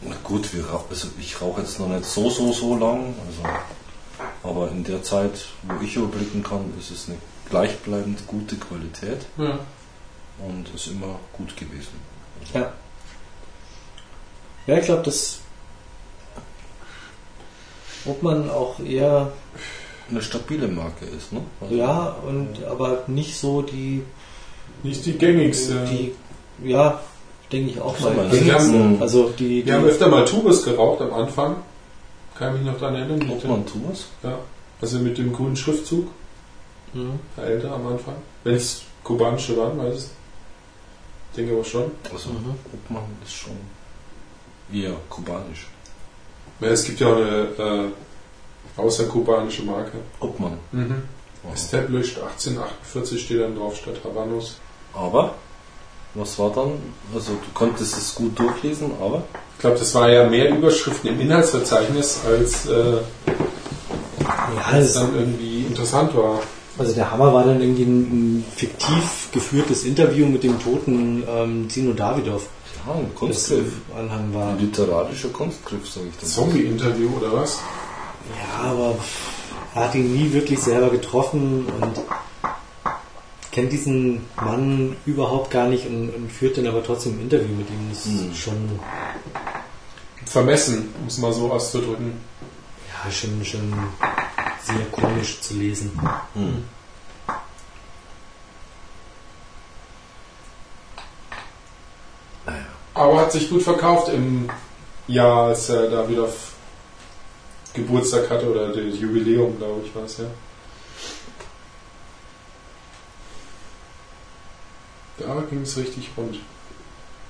na 0.00 0.14
gut, 0.24 0.54
wir, 0.54 0.64
also 0.88 1.08
ich 1.18 1.38
rauche 1.40 1.60
jetzt 1.60 1.78
noch 1.78 1.88
nicht 1.88 2.04
so, 2.06 2.30
so, 2.30 2.50
so 2.52 2.76
lang, 2.78 3.14
also, 3.26 3.42
aber 4.42 4.70
in 4.70 4.84
der 4.84 5.02
Zeit, 5.02 5.48
wo 5.64 5.84
ich 5.84 5.96
überblicken 5.96 6.42
kann, 6.42 6.72
ist 6.78 6.90
es 6.90 7.08
eine 7.08 7.18
gleichbleibend 7.50 8.26
gute 8.26 8.56
Qualität 8.56 9.26
Ja. 9.36 9.58
und 10.38 10.74
ist 10.74 10.86
immer 10.86 11.18
gut 11.34 11.54
gewesen. 11.56 11.92
Ja. 12.54 12.72
Ja, 14.66 14.78
ich 14.78 14.84
glaube, 14.86 15.02
das 15.02 15.40
ob 18.08 18.22
man 18.22 18.50
auch 18.50 18.78
eher, 18.80 19.32
Eine 20.10 20.22
stabile 20.22 20.68
Marke 20.68 21.04
ist, 21.04 21.32
ne? 21.32 21.40
Also, 21.60 21.74
ja, 21.74 22.16
und 22.26 22.64
aber 22.64 23.02
nicht 23.06 23.36
so 23.38 23.62
die, 23.62 24.02
Nicht 24.82 25.04
die 25.06 25.12
gängigste. 25.18 25.84
die 25.86 26.14
ja, 26.68 27.00
denke 27.52 27.70
ich 27.72 27.80
auch 27.80 27.98
mal. 28.00 28.30
wir 28.32 28.54
haben- 28.54 29.02
also 29.02 29.28
die, 29.38 29.62
die 29.62 29.66
Wir 29.66 29.74
haben 29.74 29.84
öfter 29.84 30.08
mal 30.08 30.24
Tubus 30.24 30.64
geraucht 30.64 31.00
am 31.02 31.12
Anfang. 31.12 31.56
Kann 32.36 32.54
ich 32.54 32.62
mich 32.62 32.72
noch 32.72 32.78
daran 32.80 32.94
erinnern. 32.94 33.18
Mit 33.18 33.30
Ob 33.30 33.40
dem, 33.42 33.50
man 33.50 33.66
Thomas? 33.66 34.06
ja. 34.22 34.38
Also 34.80 34.98
mit 35.00 35.18
dem 35.18 35.32
grünen 35.32 35.56
Schriftzug. 35.56 36.06
Mhm. 36.94 37.18
Der 37.36 37.44
älter 37.44 37.72
am 37.72 37.86
Anfang. 37.88 38.14
Wenn 38.44 38.54
es 38.54 38.82
kubanische 39.04 39.56
waren, 39.56 39.76
weiß 39.78 39.96
ich. 40.04 41.36
Denke 41.36 41.52
aber 41.54 41.64
schon. 41.64 41.90
Also, 42.12 42.30
Mhm. 42.30 42.54
Obmann 42.72 43.02
ist 43.24 43.32
schon 43.34 43.52
eher 44.72 44.94
kubanisch. 45.10 45.66
Ja, 46.60 46.68
es 46.68 46.84
gibt 46.84 47.00
ja 47.00 47.06
auch 47.08 47.16
eine 47.16 47.48
äh, 47.58 48.80
außerkubanische 48.80 49.62
Marke. 49.62 49.98
Obmann. 50.20 50.58
Mhm. 50.72 51.02
Established 51.54 52.18
1848 52.20 53.20
steht 53.22 53.40
dann 53.40 53.56
drauf 53.56 53.76
statt 53.76 53.94
Habanos. 54.04 54.58
Aber, 54.92 55.34
was 56.14 56.38
war 56.38 56.50
dann? 56.50 56.72
Also, 57.14 57.32
du 57.32 57.50
konntest 57.54 57.96
es 57.96 58.14
gut 58.14 58.38
durchlesen, 58.38 58.90
aber 59.00 59.22
Ich 59.54 59.60
glaube, 59.60 59.78
das 59.78 59.94
war 59.94 60.10
ja 60.10 60.28
mehr 60.28 60.50
Überschriften 60.50 61.10
im 61.10 61.20
Inhaltsverzeichnis, 61.20 62.20
als 62.26 62.66
äh, 62.66 62.98
Ja, 64.20 64.64
als 64.66 64.92
das, 64.94 65.02
dann 65.02 65.14
irgendwie 65.16 65.62
interessant 65.62 66.14
war. 66.16 66.40
also 66.78 66.92
der 66.92 67.10
Hammer 67.10 67.32
war 67.32 67.44
dann 67.44 67.60
irgendwie 67.60 67.84
ein, 67.84 68.00
ein 68.38 68.44
fiktiv 68.56 69.28
geführtes 69.32 69.84
Interview 69.84 70.26
mit 70.26 70.42
dem 70.42 70.60
toten 70.60 71.22
ähm, 71.28 71.70
Zino 71.70 71.92
Davidoff, 71.92 72.46
ein 72.94 73.14
Kunstgriff. 73.14 73.72
Anhang 73.96 74.32
war. 74.34 74.50
Ein 74.50 74.58
literarischer 74.58 75.28
Kunstgriff, 75.30 75.88
sage 75.88 76.06
ich 76.08 76.16
dann. 76.20 76.28
Zombie-Interview 76.30 77.10
oder 77.16 77.32
was? 77.32 77.58
Ja, 78.36 78.70
aber 78.70 78.96
er 79.74 79.84
hat 79.84 79.94
ihn 79.94 80.12
nie 80.14 80.32
wirklich 80.32 80.58
selber 80.60 80.90
getroffen 80.90 81.66
und 81.80 82.00
kennt 83.50 83.72
diesen 83.72 84.20
Mann 84.36 84.96
überhaupt 85.06 85.50
gar 85.50 85.68
nicht 85.68 85.86
und, 85.86 86.10
und 86.10 86.30
führt 86.30 86.58
dann 86.58 86.66
aber 86.66 86.82
trotzdem 86.84 87.14
ein 87.18 87.22
Interview 87.22 87.54
mit 87.54 87.68
ihm. 87.70 87.88
Das 87.90 88.04
Hm. 88.04 88.30
ist 88.32 88.38
schon, 88.38 88.78
Vermessen, 90.26 90.92
um 91.00 91.06
es 91.06 91.18
mal 91.18 91.32
so 91.32 91.50
auszudrücken. 91.50 92.12
ja, 93.04 93.10
schon, 93.10 93.42
schon 93.44 93.72
sehr 94.62 94.84
komisch 94.92 95.40
zu 95.40 95.54
lesen. 95.54 95.98
Hm. 96.34 96.64
Aber 102.98 103.20
hat 103.20 103.30
sich 103.30 103.48
gut 103.48 103.62
verkauft 103.62 104.08
im 104.08 104.48
Jahr, 105.06 105.46
als 105.46 105.68
er 105.68 105.88
da 105.88 106.08
wieder 106.08 106.28
Geburtstag 107.72 108.28
hatte 108.28 108.50
oder 108.50 108.68
das 108.68 108.98
Jubiläum, 108.98 109.56
glaube 109.56 109.82
ich, 109.84 109.94
war 109.94 110.02
es 110.02 110.18
ja. 110.18 110.24
Da 115.18 115.44
ging 115.48 115.62
es 115.62 115.76
richtig 115.76 116.10
rund. 116.16 116.40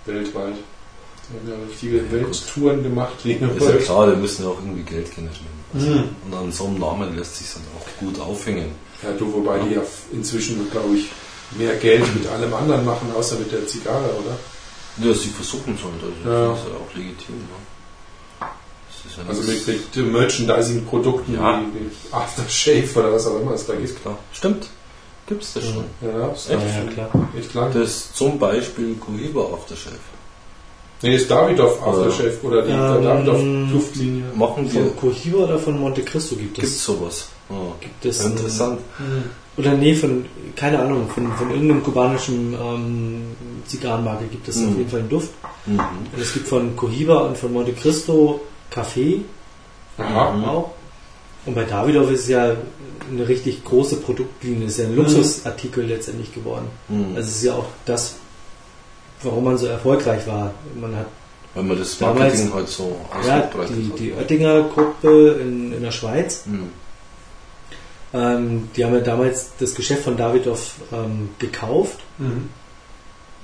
Weltweit. 0.06 0.54
Die 1.28 1.50
haben 1.50 1.60
ja 1.60 1.66
richtige 1.68 2.10
Welttouren 2.10 2.82
gemacht 2.82 3.12
Ist 3.22 3.68
ja 3.68 3.76
klar, 3.76 4.10
die 4.10 4.16
müssen 4.16 4.44
ja 4.44 4.48
auch 4.48 4.58
irgendwie 4.58 4.82
Geld 4.82 5.14
generieren. 5.14 5.58
Also, 5.74 5.86
Mhm. 5.86 6.08
Und 6.24 6.34
an 6.34 6.50
so 6.50 6.64
einem 6.64 6.78
Namen 6.78 7.14
lässt 7.14 7.36
sich 7.36 7.52
dann 7.52 7.62
auch 7.76 8.00
gut 8.00 8.18
aufhängen. 8.18 8.70
Ja, 9.02 9.12
du, 9.12 9.30
wobei 9.34 9.58
die 9.58 9.74
ja 9.74 9.82
inzwischen, 10.12 10.70
glaube 10.70 10.96
ich, 10.96 11.10
mehr 11.58 11.76
Geld 11.76 12.02
mit 12.14 12.26
allem 12.26 12.54
anderen 12.54 12.86
machen, 12.86 13.12
außer 13.14 13.38
mit 13.38 13.52
der 13.52 13.66
Zigarre, 13.66 14.08
oder? 14.18 14.38
Ja, 15.00 15.12
sie 15.14 15.28
versuchen 15.28 15.74
es 15.78 15.82
halt, 15.84 15.94
also 16.02 16.30
Ja. 16.30 16.50
das 16.50 16.58
ist 16.60 16.66
ja 16.68 16.74
auch 16.74 16.94
legitim. 16.96 17.36
Ne? 17.36 18.46
Das 18.88 19.12
ist 19.12 19.16
ja 19.18 19.24
Also 19.28 19.42
mit, 19.42 19.66
mit 19.66 19.94
den 19.96 20.12
Merchandising-Produkten 20.12 21.34
Ja. 21.34 21.60
wie, 21.72 21.80
wie 21.80 22.12
Aftershave 22.12 22.98
oder 22.98 23.12
was 23.12 23.26
auch 23.26 23.40
immer 23.40 23.52
es 23.52 23.66
da 23.66 23.74
gibt. 23.74 24.00
klar. 24.02 24.18
Stimmt. 24.32 24.68
Gibt's 25.26 25.52
das 25.52 25.64
schon. 25.64 25.84
Ja, 26.00 26.30
Echt? 26.30 26.48
Ja, 26.50 26.58
klar. 26.92 27.28
echt 27.38 27.52
lang. 27.54 27.72
Das 27.74 27.88
ist 27.90 28.16
zum 28.16 28.38
Beispiel 28.38 28.94
Cohiba 28.96 29.42
Aftershave. 29.52 29.96
Nee, 31.02 31.14
ist 31.14 31.30
Davidoff 31.30 31.80
Aftershave 31.86 32.38
oder 32.42 32.62
die 32.62 32.72
Ähm, 32.72 33.04
Davidoff 33.04 33.42
Duftlinie. 33.70 34.24
Machen 34.34 34.64
die, 34.64 34.70
Von 34.78 34.96
Cohiba 34.96 35.38
oder 35.44 35.58
von 35.58 35.78
Monte 35.78 36.02
Cristo 36.02 36.34
gibt 36.34 36.54
gibt's 36.54 36.70
es? 36.70 36.84
sowas? 36.84 37.28
Ja. 37.50 37.56
Gibt 37.80 38.04
es 38.06 38.20
ein- 38.20 38.32
Interessant. 38.32 38.80
Oder 39.58 39.72
nee, 39.74 39.94
von, 39.94 40.24
keine 40.56 40.78
Ahnung, 40.78 41.08
von, 41.08 41.32
von 41.32 41.50
irgendeinem 41.50 41.82
kubanischen 41.82 42.54
ähm, 42.54 43.22
Zigarrenmarke 43.66 44.26
gibt 44.26 44.46
es 44.48 44.56
Mhm. 44.56 44.68
auf 44.68 44.78
jeden 44.78 44.90
Fall 44.90 45.00
einen 45.00 45.08
Duft. 45.08 45.30
Mhm. 45.66 45.78
Und 46.14 46.20
es 46.22 46.32
gibt 46.32 46.46
von 46.48 46.74
Cohiba 46.76 47.18
und 47.26 47.36
von 47.36 47.52
Monte 47.52 47.72
Cristo 47.72 48.40
Kaffee 48.70 49.22
Aha. 49.98 50.32
Mhm. 50.32 50.44
auch. 50.44 50.70
Und 51.46 51.54
bei 51.54 51.64
Davidoff 51.64 52.10
ist 52.10 52.20
es 52.22 52.28
ja 52.28 52.54
eine 53.10 53.26
richtig 53.26 53.64
große 53.64 53.96
Produktlinie, 53.96 54.66
ist 54.66 54.78
ja 54.78 54.84
ein 54.84 54.94
Luxusartikel 54.94 55.84
letztendlich 55.84 56.32
geworden. 56.34 56.66
Mhm. 56.88 57.16
Also 57.16 57.28
es 57.28 57.36
ist 57.36 57.44
ja 57.44 57.54
auch 57.54 57.66
das, 57.84 58.14
warum 59.22 59.44
man 59.44 59.58
so 59.58 59.66
erfolgreich 59.66 60.26
war. 60.26 60.52
Man 60.80 60.94
hat 60.94 61.06
Wenn 61.54 61.66
man 61.68 61.78
das 61.78 61.98
Damals- 61.98 62.18
Marketing 62.20 62.54
halt 62.54 62.68
so 62.68 62.96
ja, 63.26 63.40
die, 63.40 63.58
hat. 63.58 63.98
die 63.98 64.12
Oettinger 64.12 64.62
Gruppe 64.64 65.38
in, 65.42 65.72
in 65.72 65.82
der 65.82 65.90
Schweiz, 65.90 66.44
Mhm. 66.46 66.68
Ähm, 68.12 68.68
die 68.76 68.84
haben 68.84 68.94
ja 68.94 69.00
damals 69.00 69.52
das 69.58 69.74
Geschäft 69.74 70.04
von 70.04 70.16
Davidoff 70.16 70.76
ähm, 70.92 71.30
gekauft. 71.38 71.98
Mhm. 72.18 72.48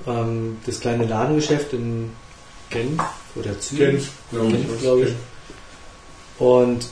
Ähm, 0.07 0.57
das 0.67 0.81
kleine 0.81 1.07
Ladengeschäft 1.07 1.73
in 1.73 2.11
Genf 2.71 3.03
oder 3.37 3.59
Zürich. 3.61 3.79
Genf, 3.81 4.13
glaube 4.31 4.47
ich. 4.47 4.53
Genf, 4.53 4.81
glaube 4.81 5.03
ich. 5.03 5.15
Und 6.39 6.89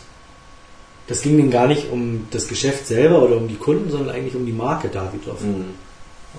das 1.08 1.22
ging 1.22 1.36
denen 1.36 1.50
gar 1.50 1.66
nicht 1.66 1.90
um 1.90 2.26
das 2.30 2.46
Geschäft 2.46 2.86
selber 2.86 3.22
oder 3.22 3.36
um 3.36 3.48
die 3.48 3.56
Kunden, 3.56 3.90
sondern 3.90 4.14
eigentlich 4.14 4.36
um 4.36 4.46
die 4.46 4.52
Marke 4.52 4.88
Davidoff. 4.88 5.40
Mhm. 5.40 5.74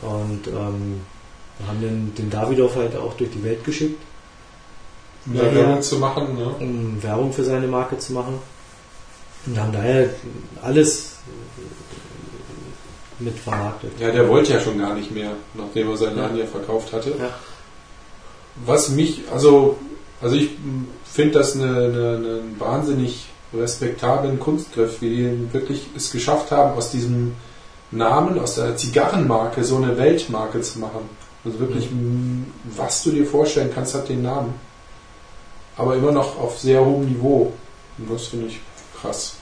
Und 0.02 0.48
ähm, 0.48 1.02
wir 1.60 1.68
haben 1.68 1.82
den, 1.82 2.16
den 2.16 2.30
Davidoff 2.30 2.76
halt 2.76 2.96
auch 2.96 3.16
durch 3.16 3.30
die 3.32 3.44
Welt 3.44 3.64
geschickt, 3.64 4.02
Um 5.26 5.36
Werbung 5.36 5.82
zu 5.82 5.98
machen, 5.98 6.36
ne? 6.36 6.56
um 6.60 7.02
Werbung 7.02 7.32
für 7.34 7.44
seine 7.44 7.68
Marke 7.68 7.98
zu 7.98 8.14
machen. 8.14 8.40
Und 9.46 9.60
haben 9.60 9.74
daher 9.74 10.10
alles 10.62 11.14
mit 13.20 13.38
vermarktet. 13.38 13.92
Ja, 14.00 14.12
der 14.12 14.28
wollte 14.28 14.54
ja 14.54 14.60
schon 14.60 14.80
gar 14.80 14.96
nicht 14.96 15.12
mehr, 15.12 15.32
nachdem 15.54 15.90
er 15.90 15.98
seinen 15.98 16.18
Laden 16.18 16.38
ja 16.38 16.46
verkauft 16.46 16.94
hatte. 16.94 17.12
Ja. 17.20 17.30
Was 18.66 18.90
mich, 18.90 19.22
also, 19.32 19.78
also 20.22 20.36
ich 20.36 20.52
finde 21.06 21.40
das 21.40 21.56
eine, 21.56 21.66
eine, 21.66 22.18
einen 22.18 22.56
wahnsinnig 22.60 23.26
respektablen 23.54 24.40
Kunstgriff, 24.40 25.02
wie 25.02 25.10
die 25.10 25.54
wirklich 25.54 25.88
es 25.96 26.12
geschafft 26.12 26.52
haben, 26.52 26.76
aus 26.78 26.92
diesem 26.92 27.34
Namen, 27.92 28.40
aus 28.40 28.56
der 28.56 28.76
Zigarrenmarke 28.76 29.64
so 29.64 29.78
eine 29.78 29.98
Weltmarke 29.98 30.62
zu 30.62 30.80
machen. 30.80 31.10
Also 31.46 31.60
wirklich, 31.60 31.92
m, 31.92 32.46
was 32.76 33.04
du 33.04 33.12
dir 33.12 33.26
vorstellen 33.26 33.72
kannst, 33.74 33.94
hat 33.94 34.10
den 34.10 34.24
Namen. 34.24 34.54
Aber 35.76 35.96
immer 35.96 36.12
noch 36.12 36.40
auf 36.40 36.60
sehr 36.60 36.84
hohem 36.84 37.06
Niveau. 37.06 37.54
Und 37.98 38.12
das 38.12 38.28
finde 38.28 38.48
ich 38.48 38.60
krass. 39.04 39.36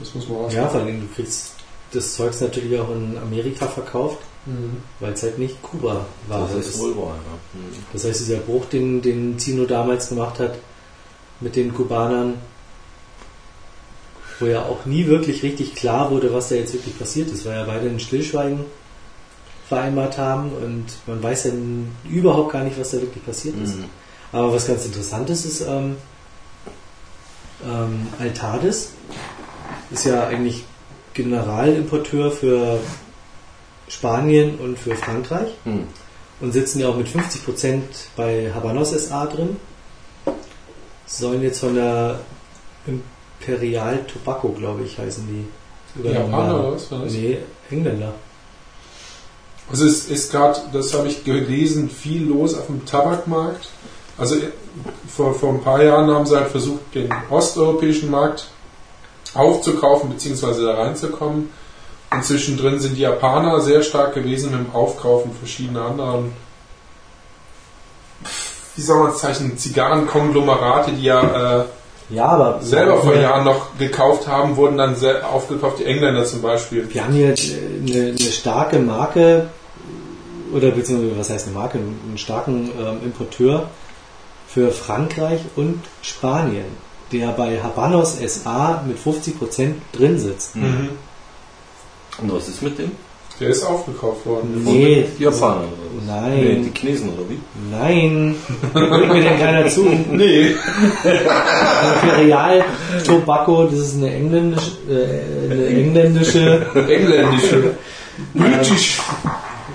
Das 0.00 0.14
muss 0.14 0.28
man 0.28 0.38
Ja, 0.38 0.46
ausmachen. 0.46 0.70
vor 0.70 0.80
allem 0.80 1.00
du 1.02 1.14
kriegst 1.14 1.52
das 1.92 2.14
Zeugs 2.14 2.40
natürlich 2.40 2.78
auch 2.80 2.90
in 2.90 3.16
Amerika 3.18 3.66
verkauft, 3.66 4.18
Mhm. 4.46 4.78
weil 5.00 5.12
es 5.12 5.22
halt 5.22 5.38
nicht 5.38 5.60
Kuba 5.62 6.06
war. 6.28 6.48
Das 6.54 6.66
ist 6.66 6.78
wohl 6.78 6.96
wahr, 6.96 7.14
ja. 7.16 7.60
Mhm. 7.60 7.72
Das 7.92 8.04
heißt, 8.04 8.20
dieser 8.20 8.38
Bruch, 8.38 8.64
den, 8.66 9.00
den 9.02 9.38
Zino 9.38 9.64
damals 9.64 10.08
gemacht 10.08 10.38
hat 10.40 10.54
mit 11.40 11.54
den 11.56 11.72
Kubanern, 11.74 12.34
wo 14.40 14.46
ja 14.46 14.62
auch 14.62 14.84
nie 14.84 15.06
wirklich 15.06 15.42
richtig 15.42 15.74
klar 15.74 16.10
wurde, 16.10 16.32
was 16.32 16.48
da 16.48 16.54
jetzt 16.54 16.72
wirklich 16.72 16.96
passiert 16.98 17.30
ist, 17.30 17.44
weil 17.44 17.56
ja 17.56 17.64
beide 17.64 17.88
ein 17.88 17.98
Stillschweigen 18.00 18.60
vereinbart 19.68 20.16
haben 20.18 20.52
und 20.52 20.84
man 21.06 21.22
weiß 21.22 21.44
ja 21.44 21.52
überhaupt 22.08 22.52
gar 22.52 22.64
nicht, 22.64 22.78
was 22.78 22.90
da 22.90 23.00
wirklich 23.00 23.24
passiert 23.24 23.56
ist. 23.62 23.76
Mhm. 23.76 23.84
Aber 24.32 24.52
was 24.54 24.66
ganz 24.66 24.84
interessant 24.84 25.28
ist, 25.30 25.44
ist 25.44 25.62
ähm, 25.62 25.96
ähm, 27.66 28.06
Altades 28.18 28.92
ist 29.90 30.04
ja 30.04 30.26
eigentlich 30.26 30.64
Generalimporteur 31.14 32.30
für 32.30 32.78
Spanien 33.88 34.58
und 34.58 34.78
für 34.78 34.94
Frankreich 34.94 35.48
Mhm. 35.64 35.86
und 36.40 36.52
sitzen 36.52 36.80
ja 36.80 36.88
auch 36.88 36.96
mit 36.96 37.08
50% 37.08 37.80
bei 38.16 38.52
Habanos 38.54 38.90
SA 38.92 39.26
drin. 39.26 39.56
Sollen 41.06 41.42
jetzt 41.42 41.60
von 41.60 41.74
der 41.74 42.20
Imperial 42.86 44.04
Tobacco, 44.04 44.50
glaube 44.50 44.82
ich, 44.84 44.98
heißen 44.98 45.26
die. 45.26 45.98
übernommen 45.98 46.30
Japaner 46.30 46.60
oder 46.60 46.72
was 46.74 46.90
war 46.92 47.04
das? 47.04 47.12
Nee, 47.14 47.38
Engländer. 47.70 48.12
Also 49.70 49.86
es 49.86 50.06
ist 50.08 50.30
gerade, 50.30 50.60
das 50.72 50.94
habe 50.94 51.08
ich 51.08 51.24
gelesen, 51.24 51.90
viel 51.90 52.24
los 52.26 52.54
auf 52.54 52.66
dem 52.66 52.84
Tabakmarkt. 52.86 53.68
Also 54.18 54.36
vor, 55.08 55.32
vor 55.34 55.50
ein 55.50 55.62
paar 55.62 55.82
Jahren 55.82 56.10
haben 56.10 56.26
sie 56.26 56.36
halt 56.36 56.48
versucht, 56.48 56.80
den 56.94 57.08
osteuropäischen 57.30 58.10
Markt 58.10 58.48
aufzukaufen 59.34 60.10
bzw. 60.10 60.64
da 60.64 60.74
reinzukommen. 60.74 61.50
Und 62.10 62.24
zwischendrin 62.24 62.80
sind 62.80 62.96
die 62.96 63.02
Japaner 63.02 63.60
sehr 63.60 63.82
stark 63.82 64.14
gewesen 64.14 64.52
dem 64.52 64.74
Aufkaufen 64.74 65.30
verschiedener 65.32 65.84
anderen, 65.84 66.32
wie 68.76 68.82
soll 68.82 68.98
man 68.98 69.10
es 69.10 69.18
zeichnen, 69.18 69.58
Zigarrenkonglomerate, 69.58 70.92
die 70.92 71.02
ja 71.02 71.60
äh, 71.60 71.64
Ja, 72.10 72.26
aber 72.26 72.62
selber 72.62 72.98
vor 73.02 73.14
Jahren 73.14 73.44
noch 73.44 73.76
gekauft 73.78 74.26
haben, 74.26 74.56
wurden 74.56 74.78
dann 74.78 74.96
sehr 74.96 75.28
aufgekauft, 75.28 75.80
die 75.80 75.84
Engländer 75.84 76.24
zum 76.24 76.40
Beispiel. 76.40 76.88
wir 76.92 77.04
haben 77.04 77.12
hier 77.12 77.34
eine, 77.34 78.08
eine 78.10 78.18
starke 78.18 78.78
Marke, 78.78 79.48
oder 80.54 80.70
beziehungsweise 80.70 81.18
was 81.18 81.30
heißt 81.30 81.48
eine 81.48 81.56
Marke, 81.56 81.78
einen 81.78 82.16
starken 82.16 82.70
ähm, 82.80 83.00
Importeur 83.04 83.68
für 84.48 84.70
Frankreich 84.70 85.40
und 85.56 85.80
Spanien, 86.02 86.64
der 87.12 87.28
bei 87.28 87.60
Habanos 87.62 88.16
SA 88.18 88.82
mit 88.86 88.98
50% 88.98 89.74
drin 89.92 90.18
sitzt. 90.18 90.56
Mhm. 90.56 90.90
Und 92.20 92.32
was 92.32 92.48
ist 92.48 92.62
mit 92.62 92.78
dem? 92.78 92.92
Der 93.40 93.50
ist 93.50 93.62
aufgekauft 93.62 94.26
worden. 94.26 94.62
Nee, 94.64 95.06
Die 95.16 95.22
Japaner 95.22 95.58
oder 95.60 95.86
was? 95.96 96.06
Nein. 96.06 96.40
Nee, 96.40 96.62
die 96.64 96.72
Chinesen 96.76 97.10
oder 97.10 97.22
wie? 97.30 97.38
Nein, 97.70 98.34
hört 98.72 99.08
mir 99.12 99.22
denn 99.22 99.38
keiner 99.38 99.68
zu. 99.68 99.86
Nee. 100.10 100.56
Imperial 102.02 102.64
Tobacco, 103.04 103.64
das 103.66 103.78
ist 103.78 103.96
eine 103.96 104.12
engländische, 104.12 104.72
äh, 104.90 105.52
eine 105.52 105.66
engländische 105.68 106.66
Engländische. 106.74 107.74
British. 108.34 108.98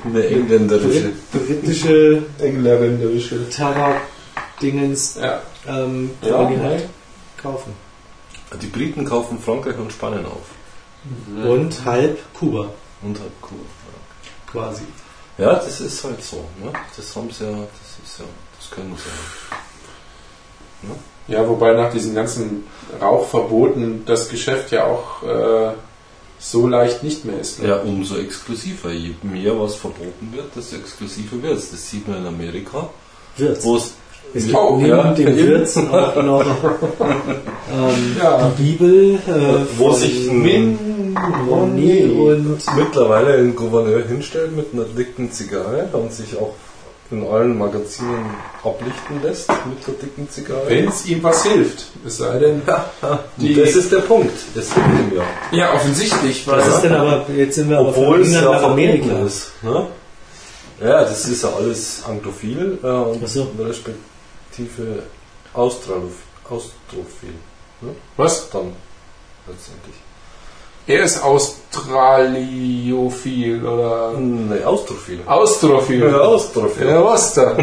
Eine 0.05 0.27
engländerische. 0.27 1.11
Brit 1.31 1.61
britische 1.61 2.23
Engländerische. 2.39 3.37
Tabak-Dingens, 4.73 5.15
Ja. 5.21 5.41
ähm, 5.67 6.11
Ja, 6.21 6.45
die 6.45 6.55
nein. 6.55 6.63
halt 6.65 6.89
kaufen. 7.41 7.73
Die 8.61 8.67
Briten 8.67 9.05
kaufen 9.05 9.39
Frankreich 9.39 9.77
und 9.77 9.91
Spanien 9.91 10.25
auf. 10.25 10.45
Und 11.45 11.85
halb 11.85 12.19
Kuba, 12.33 12.69
Und 13.01 13.19
halt 13.19 13.31
cool. 13.51 13.59
quasi. 14.49 14.83
Ja, 15.37 15.55
das 15.55 15.81
ist 15.81 16.03
halt 16.03 16.23
so. 16.23 16.45
Ne? 16.63 16.71
Das 16.95 17.15
haben 17.15 17.29
sie 17.31 17.43
ja, 17.43 17.49
das 17.51 18.07
ist 18.07 18.19
ja, 18.19 18.25
das 18.59 18.69
können 18.69 18.95
sie 18.95 20.87
ja. 20.87 20.95
Ja, 21.39 21.47
wobei 21.49 21.73
nach 21.73 21.91
diesen 21.91 22.13
ganzen 22.13 22.65
Rauchverboten 23.01 24.05
das 24.05 24.29
Geschäft 24.29 24.71
ja 24.71 24.85
auch 24.85 25.23
äh, 25.23 25.71
so 26.37 26.67
leicht 26.67 27.01
nicht 27.03 27.23
mehr 27.25 27.39
ist. 27.39 27.59
ne? 27.61 27.69
Ja, 27.69 27.77
umso 27.77 28.17
exklusiver. 28.17 28.91
Je 28.91 29.15
mehr 29.23 29.57
was 29.59 29.75
verboten 29.75 30.31
wird, 30.33 30.55
desto 30.55 30.75
exklusiver 30.75 31.41
wird 31.41 31.57
es. 31.57 31.71
Das 31.71 31.89
sieht 31.89 32.07
man 32.07 32.17
in 32.19 32.27
Amerika, 32.27 32.89
Wird's. 33.37 33.63
wo 33.63 33.77
es 33.77 33.93
Es 34.33 34.45
gibt 34.45 34.55
Oh, 34.57 34.77
neben 34.77 34.89
ja, 34.89 35.13
dem. 35.13 35.37
Würzen 35.47 35.89
auch 35.91 36.15
noch 36.23 36.41
ähm, 37.01 38.15
Ja. 38.21 38.51
die 38.57 38.63
Bibel, 38.63 39.15
äh, 39.15 39.77
Wo 39.77 39.91
sich 39.93 40.31
Min 40.31 41.15
Ronny 41.49 42.05
und 42.05 42.57
mittlerweile 42.75 43.33
ein 43.35 43.55
Gouverneur 43.55 44.03
hinstellt 44.07 44.55
mit 44.55 44.67
einer 44.73 44.85
dicken 44.85 45.31
Zigarre 45.31 45.87
und 45.93 46.11
sich 46.11 46.35
auch 46.37 46.53
in 47.11 47.27
allen 47.27 47.55
Magazinen 47.55 48.25
ablichten 48.63 49.21
lässt 49.21 49.47
mit 49.49 49.85
der 49.85 49.93
dicken 50.01 50.27
Zigarre. 50.31 50.63
Wenn 50.67 50.87
es 50.87 51.05
ihm 51.05 51.21
was 51.21 51.43
hilft. 51.45 51.85
Es 52.05 52.17
sei 52.17 52.39
denn, 52.39 52.63
die, 53.37 53.53
das 53.53 53.75
ist 53.75 53.91
der 53.91 53.99
Punkt. 53.99 54.33
Es 54.55 54.73
hilft 54.73 54.89
ihm 54.89 55.17
ja. 55.17 55.57
ja 55.57 55.73
offensichtlich, 55.75 56.47
weil 56.47 56.57
was 56.59 56.67
ist 56.69 56.81
denn 56.81 56.93
aber, 56.95 57.25
jetzt 57.37 57.55
sind 57.55 57.69
wir 57.69 57.79
Obwohl 57.81 58.21
es 58.21 58.33
ja 58.33 58.41
verboten 58.41 58.71
Amerika. 58.71 59.19
ist. 59.25 59.51
Ne? 59.61 59.85
Ja, 60.83 61.01
das 61.03 61.27
ist 61.27 61.43
ja 61.43 61.49
alles 61.55 62.01
anglophil 62.09 62.79
äh, 62.81 62.87
und 62.87 63.27
so. 63.27 63.47
respektive 63.59 63.97
Australophil. 65.53 66.11
Austrophil. 66.49 67.33
was? 68.17 68.49
Dann 68.49 68.73
letztendlich. 69.47 69.95
Er 70.85 71.03
ist 71.03 71.23
Australiophil 71.23 73.65
oder 73.65 74.11
Ne, 74.19 74.67
Austrophil. 74.67 75.21
Austrophil. 75.25 76.01
Ja, 76.01 76.17
Austrophil. 76.19 76.85
Ja, 76.87 77.01
was 77.05 77.33
da? 77.33 77.55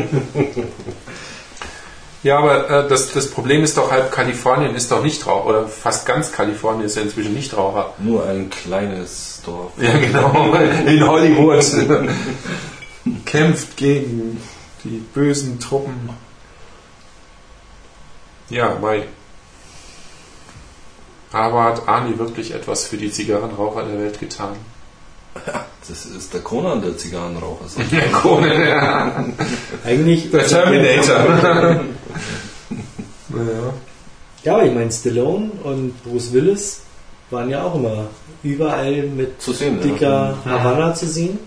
Ja, 2.22 2.38
aber 2.38 2.68
äh, 2.70 2.88
das, 2.88 3.12
das 3.12 3.30
Problem 3.30 3.62
ist 3.62 3.76
doch, 3.76 3.90
halb 3.90 4.10
Kalifornien 4.12 4.74
ist 4.74 4.90
doch 4.90 5.02
nicht 5.02 5.26
Raucher, 5.26 5.46
oder 5.46 5.68
fast 5.68 6.06
ganz 6.06 6.32
Kalifornien 6.32 6.86
ist 6.86 6.96
ja 6.96 7.02
inzwischen 7.02 7.34
nicht 7.34 7.54
Raucher. 7.56 7.92
nur 7.98 8.24
ein 8.26 8.48
kleines 8.50 9.42
Dorf. 9.44 9.72
Ja, 9.78 9.96
genau, 9.98 10.54
in 10.86 11.06
Hollywood. 11.06 11.64
Kämpft 13.26 13.76
gegen 13.76 14.40
die 14.84 15.02
bösen 15.14 15.60
Truppen. 15.60 16.10
Ja, 18.50 18.76
Mai. 18.80 19.04
Aber 21.32 21.64
hat 21.64 21.88
Arnie 21.88 22.18
wirklich 22.18 22.52
etwas 22.52 22.86
für 22.88 22.96
die 22.96 23.10
Zigarrenraucher 23.10 23.84
der 23.84 23.98
Welt 23.98 24.20
getan? 24.20 24.56
Das 25.88 26.04
ist 26.06 26.34
der 26.34 26.42
Conan 26.42 26.82
der 26.82 26.96
Zigarrenraucher. 26.96 27.64
Der 27.90 28.12
Conan, 28.12 28.60
ja. 28.60 29.24
Eigentlich. 29.84 30.30
Der 30.30 30.46
Terminator. 30.46 31.18
naja. 33.28 33.74
Ja, 34.44 34.54
aber 34.54 34.66
ich 34.66 34.74
meine, 34.74 34.92
Stallone 34.92 35.50
und 35.64 36.00
Bruce 36.04 36.32
Willis 36.32 36.82
waren 37.30 37.50
ja 37.50 37.64
auch 37.64 37.74
immer 37.74 38.06
überall 38.42 39.02
mit 39.02 39.40
Zu 39.40 39.52
sehen, 39.52 39.80
dicker 39.80 40.36
Havanna 40.44 40.94
zu 40.94 41.06
sehen. 41.06 41.38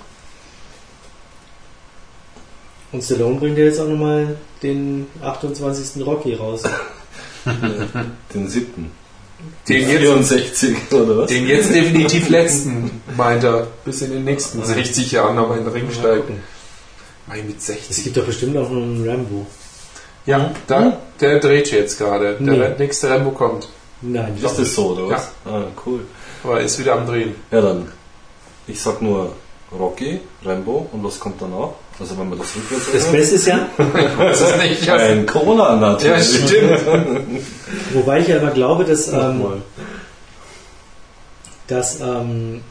Und 2.92 3.04
Stallone 3.04 3.40
bringt 3.40 3.58
ja 3.58 3.66
jetzt 3.66 3.80
auch 3.80 3.88
nochmal 3.88 4.36
den 4.62 5.08
28. 5.22 6.06
Rocky 6.06 6.34
raus. 6.34 6.64
Den 8.34 8.48
siebten. 8.50 8.92
Den 9.68 9.90
jetzt, 9.90 10.00
64, 10.02 10.76
oder 10.92 11.18
was? 11.20 11.28
den 11.28 11.48
jetzt 11.48 11.74
definitiv 11.74 12.30
letzten, 12.30 13.02
meint 13.18 13.44
er, 13.44 13.68
bis 13.84 14.02
in 14.02 14.12
den 14.12 14.24
nächsten 14.24 14.64
60 14.64 15.12
Jahren 15.12 15.36
nochmal 15.36 15.58
in 15.58 15.66
den 15.66 15.74
Ring 15.74 15.92
steigen. 15.92 16.42
Mai 17.28 17.42
mit 17.44 17.58
Es 17.58 17.66
60. 17.68 18.04
gibt 18.06 18.18
doch 18.18 18.26
bestimmt 18.26 18.56
auch 18.58 18.70
noch 18.70 18.82
einen 18.82 19.08
Rambo. 19.08 19.46
Ja, 20.26 20.52
da, 20.68 20.98
der 21.20 21.40
dreht 21.40 21.72
jetzt 21.72 21.98
gerade. 21.98 22.38
Der 22.40 22.54
Nee. 22.70 22.76
nächste 22.78 23.10
Rambo 23.10 23.32
kommt. 23.32 23.68
Nein, 24.02 24.36
Ist 24.42 24.58
das 24.60 24.76
so, 24.76 24.88
oder 24.98 25.10
was? 25.10 25.32
Ah, 25.46 25.64
cool. 25.86 26.02
Aber 26.44 26.60
er 26.60 26.66
ist 26.66 26.80
wieder 26.80 26.94
am 26.96 27.06
Drehen. 27.08 27.36
Ja, 27.52 27.62
dann. 27.62 27.90
Ich 28.68 28.80
sag 28.82 29.02
nur 29.02 29.34
Rocky, 29.78 30.20
Rambo 30.46 30.88
und 30.92 31.04
was 31.04 31.20
kommt 31.20 31.42
danach? 31.42 31.70
Also 32.00 32.18
wenn 32.18 32.30
man 32.30 32.40
das 32.40 32.56
rückwärts 32.56 32.92
das 32.92 33.12
Beste 33.12 33.36
ist 33.36 33.48
ja, 33.48 33.68
Das 34.18 34.42
ist 34.42 34.58
nicht 34.58 34.90
Ein 34.90 35.26
Conan 35.26 35.82
Ja, 35.82 35.90
natürlich. 35.92 36.26
stimmt. 36.46 36.82
wobei 37.94 38.20
ich 38.20 38.34
aber 38.34 38.52
glaube, 38.52 38.84
dass, 38.84 39.12
ähm, 39.14 39.44
dass 41.68 42.02
ähm, 42.02 42.62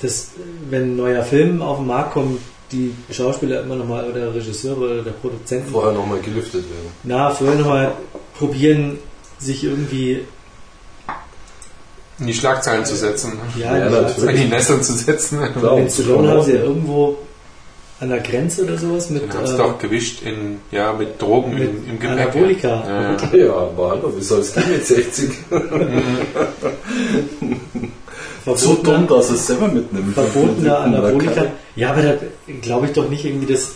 dass 0.00 0.30
wenn 0.70 0.92
ein 0.92 0.96
neuer 0.96 1.22
Film 1.22 1.62
auf 1.62 1.78
den 1.78 1.86
Markt 1.86 2.12
kommt, 2.12 2.40
die 2.70 2.94
Schauspieler 3.10 3.62
immer 3.62 3.76
nochmal 3.76 4.04
oder 4.10 4.34
Regisseure 4.34 4.78
oder 4.80 5.02
der 5.02 5.12
Produzenten 5.12 5.70
Vorher 5.70 5.92
nochmal 5.92 6.20
gelüftet 6.20 6.64
werden. 6.64 6.92
na, 7.02 7.30
vorher 7.30 7.56
nochmal 7.58 7.92
probieren, 8.38 8.98
sich 9.38 9.64
irgendwie 9.64 10.24
In 12.20 12.26
die 12.26 12.34
Schlagzeilen 12.34 12.84
zu 12.84 12.96
setzen. 12.96 13.32
ja, 13.56 13.76
Ja, 13.76 13.88
die 13.88 13.94
natürlich. 13.94 14.36
In 14.36 14.42
die 14.42 14.48
Nässe 14.48 14.80
zu 14.80 14.92
setzen. 14.92 15.38
Klar. 15.58 15.76
Den 15.76 15.88
Stallone 15.88 16.30
haben 16.30 16.42
sie 16.42 16.54
ja 16.54 16.62
irgendwo 16.62 17.16
an 18.00 18.10
der 18.10 18.20
Grenze 18.20 18.64
oder 18.64 18.78
sowas 18.78 19.10
mit, 19.10 19.32
haben 19.34 19.46
sie 19.46 19.54
äh, 19.54 19.58
doch 19.58 19.78
gewischt 19.78 20.22
in, 20.22 20.60
ja, 20.70 20.92
mit 20.92 21.20
Drogen 21.20 21.54
mit 21.54 21.68
im, 21.68 21.90
im 21.90 21.98
Gepäck. 21.98 22.18
Anabolika. 22.18 22.84
Ja, 22.86 23.12
ja. 23.12 23.16
Ja, 23.46 23.52
aber 23.54 23.90
hallo, 23.90 24.12
wie 24.16 24.22
soll 24.22 24.40
es 24.40 24.54
gehen 24.54 24.70
mit 24.70 24.86
60? 24.86 25.30
So 28.56 28.74
dumm, 28.74 29.06
dass 29.08 29.30
es 29.30 29.46
selber 29.46 29.68
mitnimmt. 29.68 30.14
verbotener 30.14 30.80
Anabolika. 30.80 31.44
Ja, 31.76 31.90
aber 31.90 32.02
da 32.02 32.14
glaube 32.62 32.86
ich 32.86 32.92
doch 32.92 33.08
nicht 33.08 33.24
irgendwie 33.24 33.52
das. 33.52 33.72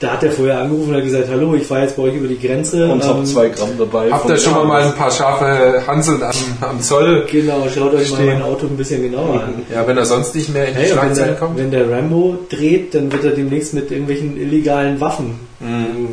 Da 0.00 0.12
hat 0.12 0.22
er 0.22 0.32
vorher 0.32 0.60
angerufen 0.60 0.90
und 0.90 0.96
hat 0.96 1.04
gesagt, 1.04 1.28
hallo, 1.30 1.54
ich 1.54 1.66
fahre 1.66 1.82
jetzt 1.82 1.96
bei 1.96 2.02
euch 2.04 2.14
über 2.14 2.28
die 2.28 2.38
Grenze. 2.38 2.90
Und 2.90 3.02
ähm, 3.02 3.08
hab 3.08 3.26
zwei 3.26 3.48
Gramm 3.48 3.70
dabei. 3.78 4.10
Habt 4.10 4.28
ihr 4.28 4.36
schon 4.38 4.54
mal, 4.54 4.64
mal 4.64 4.82
ein 4.82 4.94
paar 4.94 5.10
scharfe 5.10 5.82
Hanseln 5.86 6.22
am, 6.22 6.32
am 6.60 6.80
Zoll? 6.80 7.26
Genau, 7.30 7.66
schaut 7.74 7.94
euch 7.94 8.10
mal 8.10 8.16
Stehen. 8.16 8.26
mein 8.26 8.42
Auto 8.42 8.66
ein 8.66 8.76
bisschen 8.76 9.02
genauer 9.02 9.42
an. 9.42 9.54
Ja, 9.72 9.86
wenn 9.86 9.96
er 9.96 10.04
sonst 10.06 10.34
nicht 10.34 10.48
mehr 10.52 10.68
in 10.68 10.74
die 10.74 10.80
Hey, 10.80 10.92
und 10.92 10.96
wenn, 10.96 11.02
Schlagzeilen 11.04 11.30
der, 11.30 11.38
kommt. 11.38 11.58
wenn 11.58 11.70
der 11.70 11.90
Rambo 11.90 12.38
dreht, 12.48 12.94
dann 12.94 13.10
wird 13.12 13.24
er 13.24 13.30
demnächst 13.32 13.74
mit 13.74 13.90
irgendwelchen 13.90 14.36
illegalen 14.40 15.00
Waffen 15.00 15.38
Mhm. 15.60 16.08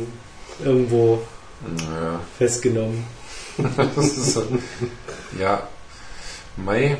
irgendwo 0.63 1.19
Ja. 1.77 2.19
festgenommen. 2.37 3.03
Das 3.95 4.05
ist 4.05 4.33
so. 4.33 4.43
Ja. 5.39 5.63
Mai. 6.57 6.97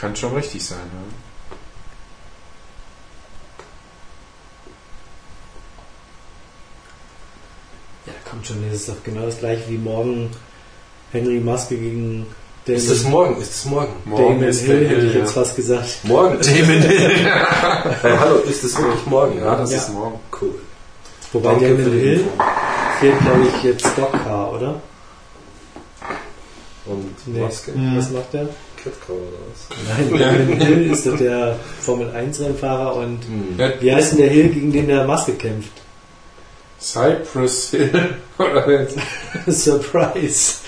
Kann 0.00 0.14
schon 0.14 0.32
richtig 0.34 0.64
sein, 0.64 0.78
ne? 0.78 1.12
Ja, 8.06 8.12
kommt 8.28 8.46
schon, 8.46 8.64
das 8.70 8.80
ist 8.80 8.88
doch 8.88 9.02
genau 9.04 9.22
das 9.26 9.38
gleiche 9.38 9.68
wie 9.68 9.78
morgen 9.78 10.30
Henry 11.12 11.40
Maske 11.40 11.76
gegen 11.76 12.26
Damon, 12.64 12.80
Ist 12.80 12.90
das 12.90 13.02
morgen? 13.04 13.40
Ist 13.40 13.50
das 13.50 13.64
morgen? 13.66 13.92
Morgen 14.04 14.22
Damon 14.34 14.44
ist 14.44 14.66
der 14.66 14.76
Hill, 14.76 14.88
hätte 14.88 14.96
Hill, 15.00 15.08
ich 15.08 15.14
ja. 15.14 15.20
jetzt 15.20 15.32
fast 15.32 15.56
gesagt. 15.56 15.98
Morgen? 16.04 16.38
Damon 16.42 16.82
Hill. 16.82 17.10
Hey, 18.02 18.16
hallo, 18.18 18.36
ist 18.40 18.62
das 18.64 18.76
wirklich 18.78 19.06
morgen? 19.06 19.38
Ja, 19.38 19.56
das 19.56 19.70
Ja. 19.72 19.76
ist 19.78 19.92
morgen. 19.92 20.20
Cool. 20.40 20.54
Wobei 21.32 21.50
Danke 21.52 21.68
Damon 21.76 21.92
Hill 21.92 22.24
fährt, 23.00 23.20
glaube 23.20 23.46
ich, 23.56 23.62
jetzt 23.64 23.86
Stockcar, 23.86 24.52
oder? 24.52 24.80
Und 26.86 27.14
Nee. 27.26 27.40
Maske? 27.40 27.72
Was 27.96 28.10
macht 28.10 28.32
der? 28.32 28.48
Catcar 28.82 29.14
oder 29.14 29.38
was? 29.50 30.18
Nein, 30.18 30.60
Hill 30.66 30.90
ist 30.92 31.06
doch 31.06 31.16
der 31.16 31.56
Formel 31.80 32.10
1 32.10 32.40
Rennfahrer 32.40 32.96
und 32.96 33.24
Hm. 33.24 33.58
Ja, 33.58 33.70
wie 33.80 33.92
heißt 33.94 34.12
denn 34.12 34.18
der 34.18 34.28
Hill, 34.28 34.48
gegen 34.48 34.72
den 34.72 34.88
der 34.88 35.04
Maske 35.04 35.32
kämpft? 35.32 35.72
Cypress 36.80 37.70
Hill. 37.70 37.90
Oder 38.38 38.70
jetzt. 38.70 38.96
Surprise. 39.48 40.58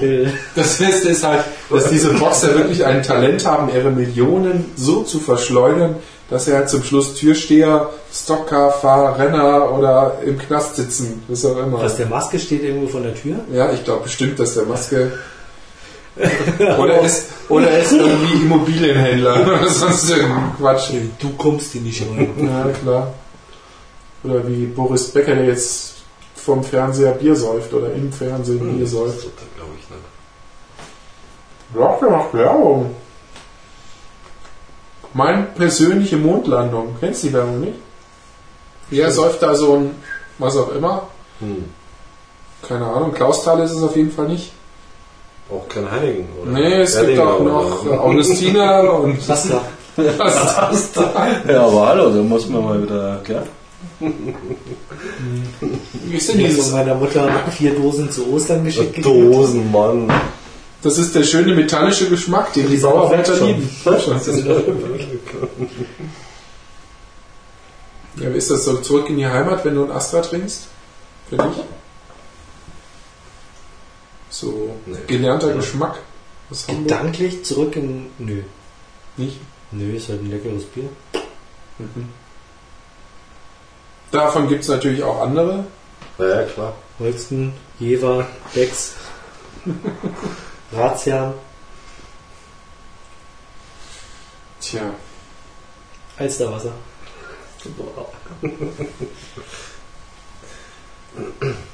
Hill. 0.00 0.32
Das 0.56 0.78
Beste 0.78 1.10
ist 1.10 1.22
halt, 1.22 1.44
dass 1.68 1.90
diese 1.90 2.14
Boxer 2.14 2.54
wirklich 2.54 2.86
ein 2.86 3.02
Talent 3.02 3.44
haben, 3.44 3.68
ihre 3.74 3.90
Millionen 3.90 4.64
so 4.76 5.02
zu 5.02 5.20
verschleudern, 5.20 5.96
dass 6.30 6.46
sie 6.46 6.54
halt 6.54 6.70
zum 6.70 6.82
Schluss 6.82 7.14
Türsteher, 7.16 7.90
Stockcar-Fahrer, 8.10 9.18
Renner 9.18 9.76
oder 9.76 10.18
im 10.24 10.38
Knast 10.38 10.76
sitzen. 10.76 11.22
Was 11.28 11.44
auch 11.44 11.58
immer. 11.58 11.82
Was, 11.82 11.96
der 11.98 12.06
Maske 12.06 12.38
steht 12.38 12.62
irgendwo 12.62 12.88
vor 12.88 13.02
der 13.02 13.14
Tür? 13.14 13.36
Ja, 13.52 13.70
ich 13.70 13.84
glaube 13.84 14.04
bestimmt, 14.04 14.38
dass 14.38 14.54
der 14.54 14.64
Maske. 14.64 15.12
oder 16.78 16.94
er 16.94 17.02
ist, 17.02 17.28
oder 17.48 17.70
er 17.70 17.82
ist 17.82 17.92
irgendwie 17.92 18.42
Immobilienhändler 18.42 19.46
oder 19.46 19.68
sonst 19.68 20.10
irgendein 20.10 20.56
Quatsch. 20.56 20.90
Du 21.18 21.30
kommst 21.36 21.72
hier 21.72 21.82
nicht 21.82 22.02
rein. 22.02 22.34
Ja, 22.38 22.70
klar. 22.72 23.14
Oder 24.24 24.46
wie 24.48 24.66
Boris 24.66 25.08
Becker, 25.10 25.34
der 25.34 25.46
jetzt 25.46 25.94
vom 26.34 26.64
Fernseher 26.64 27.12
Bier 27.12 27.36
säuft 27.36 27.72
oder 27.72 27.92
im 27.92 28.12
Fernsehen 28.12 28.76
Bier 28.76 28.86
säuft. 28.86 29.18
Das 29.18 29.32
glaube 29.56 29.72
ich 29.78 29.88
nicht. 29.90 30.00
Ja, 31.78 31.98
der 32.00 32.10
macht 32.10 32.34
Werbung. 32.34 32.94
Mein 35.12 35.54
persönliche 35.54 36.16
Mondlandung. 36.16 36.96
Kennst 37.00 37.22
du 37.22 37.28
die 37.28 37.32
Werbung 37.34 37.60
nicht? 37.60 37.78
Er 38.90 39.10
säuft 39.10 39.42
da 39.42 39.54
so 39.54 39.74
ein, 39.74 39.94
was 40.38 40.56
auch 40.56 40.70
immer. 40.72 41.08
Hm. 41.40 41.64
Keine 42.66 42.86
Ahnung, 42.86 43.12
Klausthal 43.12 43.60
ist 43.60 43.72
es 43.72 43.82
auf 43.82 43.94
jeden 43.96 44.10
Fall 44.10 44.28
nicht. 44.28 44.52
Auch 45.50 45.66
kein 45.68 45.90
Heiligen, 45.90 46.26
oder? 46.42 46.50
Nee, 46.50 46.82
es 46.82 46.92
gibt 46.96 47.04
Erdinger 47.08 47.26
auch 47.32 47.40
noch 47.40 47.84
oder- 47.86 48.00
Augustiner 48.02 48.92
und 49.00 49.28
Was 49.28 49.48
da? 49.48 49.62
Was 49.96 50.72
ist 50.78 50.96
das 50.96 51.12
da? 51.12 51.26
Ja, 51.50 51.66
aber 51.66 51.86
hallo, 51.88 52.10
da 52.10 52.22
muss 52.22 52.48
man 52.48 52.64
mal 52.64 52.82
wieder, 52.82 53.20
gell? 53.24 53.42
Wie 56.04 56.16
ist 56.16 56.28
denn 56.28 56.36
Ich 56.38 56.44
habe 56.44 56.54
dieses? 56.54 56.68
von 56.68 56.78
meiner 56.78 56.94
Mutter 56.94 57.28
vier 57.56 57.74
Dosen 57.74 58.10
zu 58.10 58.30
Ostern 58.32 58.64
geschickt. 58.64 59.04
Dosen, 59.04 59.72
Mann. 59.72 60.12
Das 60.82 60.98
ist 60.98 61.14
der 61.16 61.24
schöne 61.24 61.54
metallische 61.54 62.08
Geschmack, 62.08 62.52
den 62.52 62.68
die 62.68 62.76
sind 62.76 62.90
Bauarbeiter 62.90 63.34
schon. 63.36 63.48
lieben. 63.48 63.70
Ja, 68.20 68.28
ist 68.30 68.50
das 68.50 68.64
so 68.64 68.76
zurück 68.78 69.08
in 69.08 69.16
die 69.16 69.26
Heimat, 69.26 69.64
wenn 69.64 69.74
du 69.74 69.84
ein 69.84 69.90
Astra 69.92 70.20
trinkst? 70.20 70.66
Für 71.28 71.36
dich? 71.36 71.44
So 74.40 74.76
Nee. 74.86 74.98
gelernter 75.08 75.52
Geschmack? 75.52 75.98
Gedanklich 76.68 77.44
zurück 77.44 77.74
in. 77.74 78.08
Nö. 78.18 78.42
Nicht? 79.16 79.40
Nö, 79.72 79.96
ist 79.96 80.08
halt 80.08 80.22
ein 80.22 80.30
leckeres 80.30 80.62
Bier. 80.64 80.88
Mhm. 81.78 82.08
Davon 84.12 84.48
gibt 84.48 84.62
es 84.62 84.68
natürlich 84.68 85.02
auch 85.02 85.22
andere. 85.22 85.64
Ja, 86.18 86.44
klar. 86.44 86.76
Holsten, 87.00 87.52
Jever, 87.80 88.28
Becks, 88.54 88.94
Razian, 90.72 91.34
Tja, 94.60 94.94
Alsterwasser. 96.16 96.72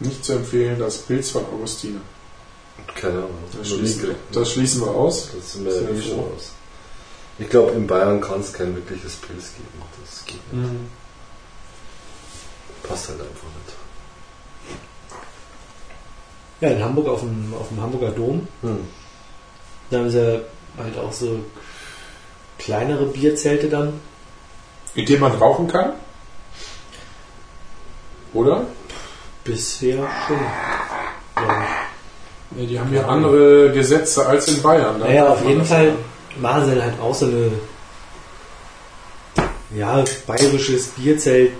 nicht 0.00 0.24
zu 0.24 0.34
empfehlen, 0.34 0.78
das 0.78 0.98
Pilz 0.98 1.30
von 1.30 1.44
Augustine. 1.46 2.00
Keine 2.94 3.18
Ahnung. 3.18 3.44
Das 3.56 3.68
schließen, 3.68 4.14
das 4.32 4.52
schließen 4.52 4.80
wir 4.82 4.90
aus. 4.90 5.30
Das 5.34 5.52
sind 5.52 5.64
wir 5.64 5.74
ja 5.74 5.88
eh 5.88 6.02
schon 6.02 6.20
aus. 6.20 6.52
Ich 7.38 7.48
glaube, 7.48 7.72
in 7.72 7.86
Bayern 7.86 8.20
kann 8.20 8.40
es 8.40 8.52
kein 8.52 8.74
wirkliches 8.74 9.16
Pilz 9.16 9.52
geben. 9.54 9.82
Das 10.04 10.24
geht 10.24 10.52
nicht. 10.52 10.70
Passt 12.82 13.08
halt 13.08 13.20
einfach 13.20 13.30
nicht. 13.32 13.76
Ja, 16.60 16.70
in 16.70 16.82
Hamburg 16.82 17.08
auf 17.08 17.20
dem, 17.20 17.54
auf 17.54 17.68
dem 17.68 17.80
Hamburger 17.80 18.10
Dom. 18.10 18.48
Hm. 18.62 18.80
Da 19.90 19.98
haben 19.98 20.10
sie 20.10 20.42
halt 20.76 20.98
auch 20.98 21.12
so 21.12 21.44
kleinere 22.58 23.06
Bierzelte 23.06 23.68
dann. 23.68 24.00
In 24.94 25.06
dem 25.06 25.20
man 25.20 25.32
rauchen 25.32 25.68
kann? 25.68 25.92
Oder? 28.32 28.66
Bisher 29.48 30.06
schon. 30.26 30.36
Ja. 31.36 31.66
Ja, 32.56 32.66
die 32.66 32.80
haben 32.80 32.94
ja 32.94 33.06
andere 33.06 33.72
Gesetze 33.72 34.26
als 34.26 34.48
in 34.48 34.62
Bayern. 34.62 34.98
ne? 34.98 35.04
Naja, 35.04 35.28
auf 35.28 35.44
jeden 35.46 35.64
Fall 35.64 35.92
machen 36.40 36.64
sie 36.64 36.74
dann 36.74 36.84
halt 36.84 37.00
auch 37.00 37.14
so 37.14 37.26
eine 37.26 37.50
ja, 39.76 40.02
bayerisches 40.26 40.88
Bierzelt 40.88 41.50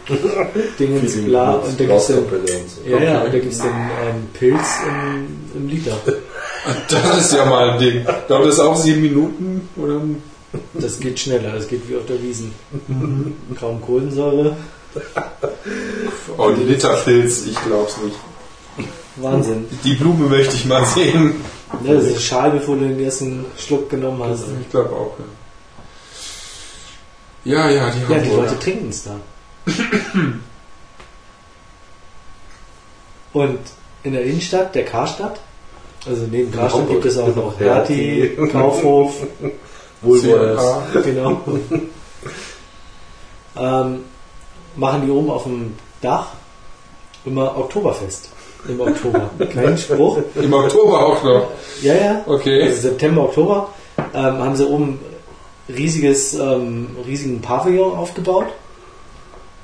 Dingens 0.78 1.14
bla 1.24 1.52
und 1.56 1.78
da 1.78 1.84
gibt's 1.84 2.06
dann, 2.06 2.16
Glaskapelle 2.16 2.58
und 2.58 2.70
so. 2.70 2.90
ja, 2.90 3.02
ja, 3.02 3.20
und 3.20 3.34
da 3.34 3.38
gibt's 3.38 3.58
dann 3.58 3.68
ähm, 3.68 4.28
Pilz 4.32 4.80
im, 4.86 5.60
im 5.60 5.68
Liter. 5.68 5.96
Das 6.88 7.18
ist 7.18 7.32
ja 7.32 7.46
mal 7.46 7.70
ein 7.70 7.78
Ding. 7.78 8.04
Dauert 8.26 8.46
das 8.46 8.58
auch 8.58 8.76
sieben 8.76 9.00
Minuten? 9.00 9.68
Oder? 9.76 10.02
Das 10.74 10.98
geht 10.98 11.18
schneller, 11.18 11.52
das 11.52 11.68
geht 11.68 11.88
wie 11.88 11.96
auf 11.96 12.04
der 12.04 12.20
Wiesen. 12.20 12.52
Kaum 13.58 13.80
Kohlensäure. 13.80 14.56
Oh, 16.36 16.50
die 16.50 16.64
Literpilz, 16.64 17.46
ich 17.46 17.56
glaub's 17.64 17.96
nicht. 17.98 18.16
Wahnsinn. 19.16 19.66
Die 19.84 19.94
Blume 19.94 20.28
möchte 20.28 20.54
ich 20.54 20.64
mal 20.64 20.84
sehen. 20.86 21.34
Ja, 21.84 21.94
das 21.94 22.04
ist 22.04 22.22
schal, 22.22 22.52
bevor 22.52 22.76
du 22.76 22.88
den 22.88 23.00
ersten 23.00 23.44
Schluck 23.58 23.90
genommen 23.90 24.22
hast. 24.22 24.44
Ich 24.60 24.70
glaube 24.70 24.90
auch, 24.90 25.16
ja. 25.18 25.24
Ja, 27.44 27.70
ja, 27.70 27.90
die 27.90 28.12
Ja, 28.12 28.18
die. 28.18 28.30
Leute 28.30 28.58
trinken 28.58 28.88
es 28.90 29.04
da. 29.04 29.16
Und 33.32 33.58
in 34.02 34.12
der 34.12 34.24
Innenstadt, 34.24 34.74
der 34.74 34.84
Karstadt, 34.84 35.40
also 36.06 36.26
neben 36.30 36.52
Karstadt 36.52 36.88
gibt 36.88 37.04
es 37.04 37.18
auch 37.18 37.34
noch 37.34 37.54
Hertie. 37.60 38.34
Hertie, 38.36 38.52
Kaufhof, 38.52 39.14
Wohlwollers. 40.02 41.04
Genau. 41.04 41.40
ähm, 43.56 44.00
machen 44.78 45.02
die 45.04 45.10
oben 45.10 45.30
auf 45.30 45.44
dem 45.44 45.74
Dach 46.00 46.28
immer 47.24 47.56
Oktoberfest. 47.56 48.30
Im 48.68 48.80
Oktober. 48.80 49.30
Kein 49.52 49.78
Spruch. 49.78 50.18
Im 50.34 50.52
Oktober 50.52 51.06
auch 51.06 51.22
noch. 51.22 51.50
Ja, 51.82 51.94
ja. 51.94 52.24
Okay. 52.26 52.62
Also 52.62 52.88
September, 52.88 53.24
Oktober 53.24 53.68
ähm, 54.14 54.38
haben 54.38 54.56
sie 54.56 54.66
oben 54.66 54.98
riesiges, 55.68 56.34
ähm, 56.34 56.96
riesigen 57.06 57.40
Pavillon 57.40 57.96
aufgebaut. 57.96 58.46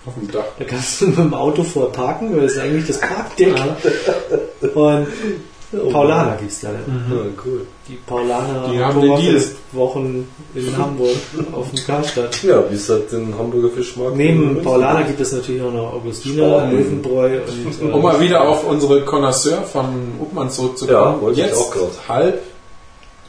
Auf 0.07 0.15
dem 0.15 0.31
Dach. 0.31 0.45
Da 0.59 0.65
kannst 0.65 1.01
du 1.01 1.07
mit 1.07 1.19
dem 1.19 1.35
Auto 1.35 1.65
vor 1.65 1.91
parken, 1.91 2.35
weil 2.35 2.43
das 2.43 2.53
ist 2.53 2.61
eigentlich 2.61 2.87
das 2.87 3.01
Parkdeck. 3.01 3.55
Und 4.75 5.07
Paulaner 5.93 6.37
gibt 6.37 6.51
es 6.53 6.61
da. 6.61 6.69
Ja, 6.69 6.75
cool. 7.45 7.67
Die 7.89 7.95
Paulaner 8.07 8.69
Die 8.73 8.79
haben 8.83 9.01
den 9.01 9.17
Deal. 9.17 9.43
Wochen 9.73 10.27
in 10.55 10.77
Hamburg 10.79 11.17
auf 11.53 11.71
dem 11.71 11.85
Karstadt. 11.87 12.43
Ja, 12.43 12.65
wie 12.71 12.75
es 12.75 12.89
halt 12.89 13.11
den 13.13 13.35
Hamburger 13.39 13.71
Fischmarkt. 13.71 14.17
Neben 14.17 14.63
Paulaner 14.63 15.03
gibt 15.05 15.21
es 15.21 15.33
natürlich 15.33 15.63
auch 15.63 15.73
noch 15.73 15.93
Augustiner. 15.95 16.67
Löwenbräu 16.67 17.41
und 17.41 17.89
äh, 17.89 17.93
Um 17.93 18.03
mal 18.03 18.19
wieder 18.21 18.43
auf 18.49 18.67
unsere 18.67 19.05
Connoisseur 19.05 19.63
von 19.63 19.85
Uppmann 20.21 20.51
zurückzukommen. 20.51 20.97
Ja, 20.99 21.21
wollte 21.21 21.41
ich 21.41 21.47
Jetzt 21.47 21.59
auch 21.59 21.71
gerade. 21.71 21.91
halb. 22.09 22.43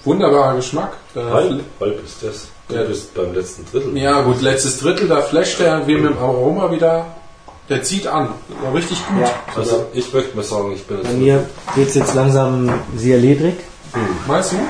Wunderbarer 0.03 0.55
Geschmack. 0.57 0.93
Äh, 1.15 1.19
Halb, 1.19 1.61
halb 1.79 2.05
ist 2.05 2.21
das. 2.21 2.47
Du 2.67 2.75
Ja. 2.75 2.83
bist 2.83 3.13
beim 3.15 3.33
letzten 3.33 3.65
Drittel. 3.71 3.97
Ja, 3.97 4.21
gut, 4.21 4.41
letztes 4.41 4.79
Drittel, 4.79 5.07
da 5.07 5.21
flasht 5.21 5.59
der 5.59 5.85
wie 5.87 5.95
mit 5.95 6.11
dem 6.11 6.17
Aroma 6.17 6.71
wieder. 6.71 7.05
Der 7.69 7.81
zieht 7.81 8.05
an. 8.05 8.29
War 8.63 8.73
richtig 8.75 8.97
gut. 9.07 9.21
Ja. 9.21 9.31
Also 9.53 9.85
ich 9.93 10.11
möchte 10.11 10.35
mal 10.35 10.43
sagen, 10.43 10.71
ich 10.73 10.83
bin 10.85 11.01
bei 11.01 11.09
jetzt 11.09 11.17
mir 11.17 11.49
wird 11.75 11.89
es 11.89 11.95
jetzt 11.95 12.13
langsam 12.15 12.81
sehr 12.95 13.17
ledrig. 13.17 13.55
Meinst 14.27 14.51
du? 14.51 14.55
Ja. 14.55 14.63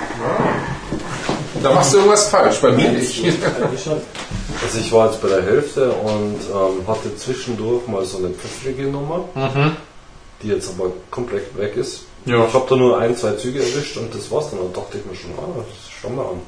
Da 1.63 1.71
machst 1.71 1.93
du 1.93 1.97
irgendwas 1.97 2.27
falsch, 2.27 2.57
bei 2.61 2.71
mir 2.71 2.91
nicht. 2.91 3.23
Also 3.25 4.79
ich 4.79 4.91
war 4.91 5.07
jetzt 5.07 5.21
bei 5.21 5.29
der 5.29 5.41
Hälfte 5.41 5.91
und 5.91 6.37
ähm, 6.53 6.87
hatte 6.87 7.15
zwischendurch 7.15 7.87
mal 7.87 8.05
so 8.05 8.19
eine 8.19 8.29
pfeffrige 8.29 8.83
Nummer, 8.83 9.25
die 10.41 10.49
jetzt 10.49 10.69
aber 10.69 10.91
komplett 11.09 11.57
weg 11.57 11.75
ist. 11.75 12.01
Ja. 12.25 12.45
Ich 12.45 12.53
habe 12.53 12.65
da 12.69 12.75
nur 12.75 12.99
ein, 12.99 13.15
zwei 13.15 13.33
Züge 13.33 13.59
erwischt 13.59 13.97
und 13.97 14.13
das 14.13 14.29
war's 14.31 14.49
dann. 14.51 14.59
Und 14.59 14.75
dachte 14.75 14.97
ich 14.97 15.05
mir 15.05 15.15
schon, 15.15 15.31
ah, 15.37 15.47
das 15.57 15.89
schau 16.01 16.09
mal 16.09 16.25
an. 16.25 16.41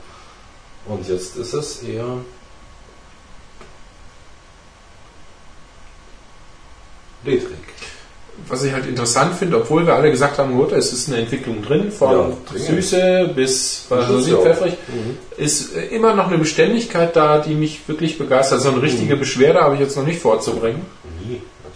Und 0.88 1.08
jetzt 1.08 1.36
ist 1.36 1.54
es 1.54 1.84
eher 1.84 2.18
ledrig. 7.24 7.58
Was 8.50 8.64
ich 8.64 8.72
halt 8.72 8.86
interessant 8.86 9.36
finde, 9.36 9.58
obwohl 9.58 9.86
wir 9.86 9.96
alle 9.96 10.10
gesagt 10.12 10.38
haben, 10.38 10.54
gut, 10.56 10.72
es 10.72 10.94
ist 10.94 11.10
eine 11.10 11.18
Entwicklung 11.18 11.62
drin, 11.64 11.92
von 11.92 12.12
Ja. 12.54 12.58
Süße 12.58 13.32
bis 13.36 13.88
ja 13.90 13.98
auch- 13.98 14.42
pfeffrig, 14.44 14.74
Mhm. 14.88 15.18
ist 15.38 15.74
immer 15.76 16.14
noch 16.14 16.28
eine 16.28 16.38
Beständigkeit 16.38 17.16
da, 17.16 17.40
die 17.40 17.56
mich 17.56 17.86
wirklich 17.88 18.18
begeistert. 18.18 18.62
So 18.62 18.70
eine 18.70 18.82
richtige 18.82 19.16
Mhm. 19.16 19.20
Beschwerde 19.20 19.60
habe 19.62 19.74
ich 19.76 19.82
jetzt 19.82 19.98
noch 19.98 20.06
nicht 20.06 20.22
vorzubringen. 20.22 20.86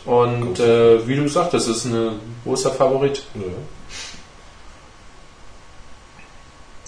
Und 0.06 0.59
äh, 0.59 1.06
wie 1.07 1.15
du 1.15 1.27
sagst, 1.27 1.53
das 1.53 1.67
ist 1.67 1.85
ein 1.85 2.19
großer 2.45 2.72
Favorit. 2.72 3.23
Ja. 3.35 3.41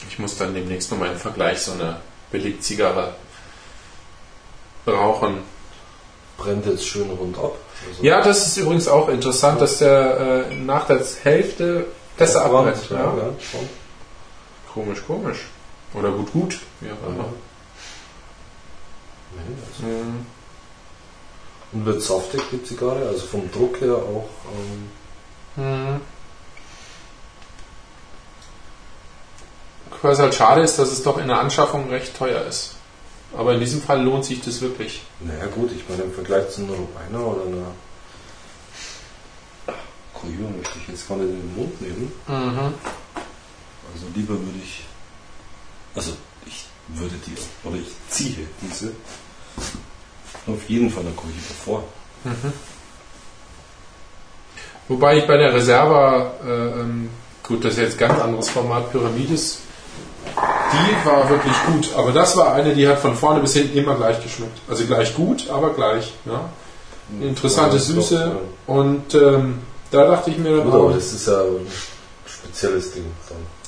Ich 0.10 0.20
muss 0.20 0.38
dann 0.38 0.54
demnächst 0.54 0.92
nochmal 0.92 1.10
im 1.12 1.18
Vergleich 1.18 1.60
so 1.60 1.72
eine 1.74 1.98
Billigzigarre 2.32 3.16
rauchen. 4.88 5.40
Brennt 6.38 6.66
jetzt 6.66 6.86
schön 6.88 7.10
rund 7.10 7.38
ab. 7.38 7.56
Also 7.90 8.04
Ja, 8.04 8.22
das 8.22 8.48
ist 8.48 8.58
übrigens 8.58 8.88
auch 8.88 9.10
interessant, 9.10 9.62
dass 9.62 9.78
der 9.80 10.48
äh, 10.50 10.56
nach 10.56 10.88
der 10.88 11.02
Hälfte 11.24 11.86
besser 12.18 12.46
Abbrennt, 12.46 12.78
abbrennt. 12.78 12.92
ja, 12.92 12.98
Ja. 13.00 13.30
Komisch, 14.74 15.04
komisch. 15.06 15.40
Oder 15.94 16.12
gut, 16.12 16.32
gut. 16.34 16.60
Wie 16.82 16.90
auch 16.92 17.08
immer. 17.10 17.26
Mhm. 19.80 20.26
Und 21.72 21.86
wird 21.86 22.02
saftig 22.02 22.42
die 22.52 22.64
Zigarre, 22.64 23.08
also 23.08 23.26
vom 23.26 23.52
Druck 23.52 23.80
her 23.82 23.96
auch. 23.96 24.30
Ähm, 24.56 24.90
Mhm. 25.56 26.02
Was 30.02 30.20
halt 30.20 30.34
schade 30.36 30.62
ist, 30.62 30.80
dass 30.80 30.92
es 30.92 31.04
doch 31.04 31.18
in 31.20 31.28
der 31.28 31.40
Anschaffung 31.40 31.90
recht 31.90 32.18
teuer 32.18 32.42
ist. 32.46 32.76
Aber 33.36 33.54
in 33.54 33.60
diesem 33.60 33.82
Fall 33.82 34.04
lohnt 34.04 34.26
sich 34.26 34.42
das 34.42 34.62
wirklich. 34.62 35.02
naja 35.20 35.48
gut, 35.48 35.72
ich 35.72 35.88
meine 35.90 36.04
im 36.04 36.14
Vergleich 36.14 36.50
zu 36.50 36.62
einer 36.62 36.74
Rubiner 36.74 37.26
oder 37.26 37.46
einer 37.46 37.72
Koyo 40.14 40.50
möchte 40.56 40.78
ich 40.82 40.88
jetzt 40.88 41.08
gar 41.08 41.18
nicht 41.18 41.30
in 41.30 41.40
den 41.42 41.56
Mund 41.56 41.82
nehmen. 41.82 42.12
Also 43.94 44.06
lieber 44.16 44.34
würde 44.34 44.60
ich, 44.64 44.84
also 45.96 46.12
ich 46.46 46.66
würde 46.88 47.16
die, 47.26 47.68
oder 47.68 47.78
ich 47.78 47.88
ziehe 48.10 48.48
diese 48.62 48.92
auf 50.48 50.70
jeden 50.70 50.90
Fall 50.90 51.04
einer 51.04 51.12
Koyo 51.16 51.34
davor. 51.48 51.84
Wobei 54.88 55.18
ich 55.18 55.28
bei 55.28 55.38
der 55.38 55.54
Reserva, 55.54 56.34
äh, 56.46 56.82
ähm, 56.82 57.10
gut, 57.42 57.64
das 57.64 57.74
ist 57.74 57.80
jetzt 57.80 57.94
ein 58.02 58.10
ganz 58.10 58.20
anderes 58.22 58.50
Format, 58.50 58.92
Pyramides, 58.92 59.60
Die 60.74 61.06
war 61.08 61.30
wirklich 61.30 61.54
gut. 61.68 61.90
Aber 61.96 62.12
das 62.12 62.36
war 62.38 62.54
eine, 62.54 62.74
die 62.74 62.88
hat 62.88 63.00
von 63.00 63.16
vorne 63.16 63.40
bis 63.40 63.54
hinten 63.54 63.78
immer 63.78 63.96
gleich 63.96 64.22
geschmeckt. 64.22 64.60
Also 64.70 64.86
gleich 64.86 65.16
gut, 65.16 65.50
aber 65.50 65.72
gleich. 65.72 66.14
Ja. 66.26 66.50
Eine 67.16 67.30
interessante 67.30 67.80
Süße. 67.80 68.32
Und 68.68 69.14
ähm, 69.14 69.60
da 69.92 70.08
dachte 70.08 70.32
ich 70.32 70.38
mir 70.38 70.58
dann 70.58 70.66
Gut, 70.66 70.74
aber 70.74 70.94
das 70.94 71.14
ist 71.14 71.28
ja 71.28 71.42
ein 71.42 71.68
spezielles 72.26 72.92
Ding. 72.94 73.06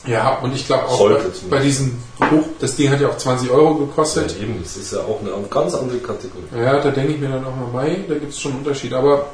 Ja, 0.08 0.38
und 0.40 0.54
ich 0.54 0.68
glaube 0.68 0.86
auch 0.86 1.10
bei, 1.10 1.20
bei 1.50 1.60
diesen 1.60 2.02
Hoch, 2.20 2.46
das 2.60 2.76
Ding 2.76 2.92
hat 2.92 3.02
ja 3.02 3.10
auch 3.10 3.18
20 3.18 3.50
Euro 3.50 3.76
gekostet. 3.76 4.36
Ja, 4.36 4.44
eben, 4.44 4.62
das 4.62 4.78
ist 4.78 4.94
ja 4.94 5.00
auch 5.00 5.20
eine 5.22 5.32
ganz 5.48 5.74
andere 5.74 5.98
Kategorie. 5.98 6.44
Ja, 6.56 6.80
da 6.80 6.92
denke 6.92 7.14
ich 7.14 7.20
mir 7.20 7.30
dann 7.30 7.46
auch 7.46 7.56
mal, 7.56 7.84
mei, 7.84 8.06
da 8.08 8.16
gibt 8.16 8.32
es 8.32 8.40
schon 8.40 8.52
einen 8.52 8.60
Unterschied. 8.62 8.94
Aber 8.94 9.28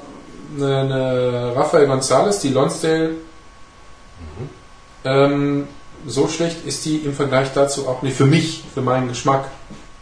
eine, 0.58 0.78
eine 0.78 1.54
Rafael 1.56 1.90
González, 1.90 2.42
die 2.42 2.50
Lonsdale, 2.50 3.12
ähm, 5.04 5.68
so 6.08 6.28
schlecht 6.28 6.66
ist 6.66 6.86
die 6.86 6.98
im 6.98 7.14
Vergleich 7.14 7.50
dazu 7.54 7.88
auch 7.88 8.02
nicht 8.02 8.16
für 8.16 8.26
mich, 8.26 8.64
für 8.74 8.82
meinen 8.82 9.08
Geschmack. 9.08 9.46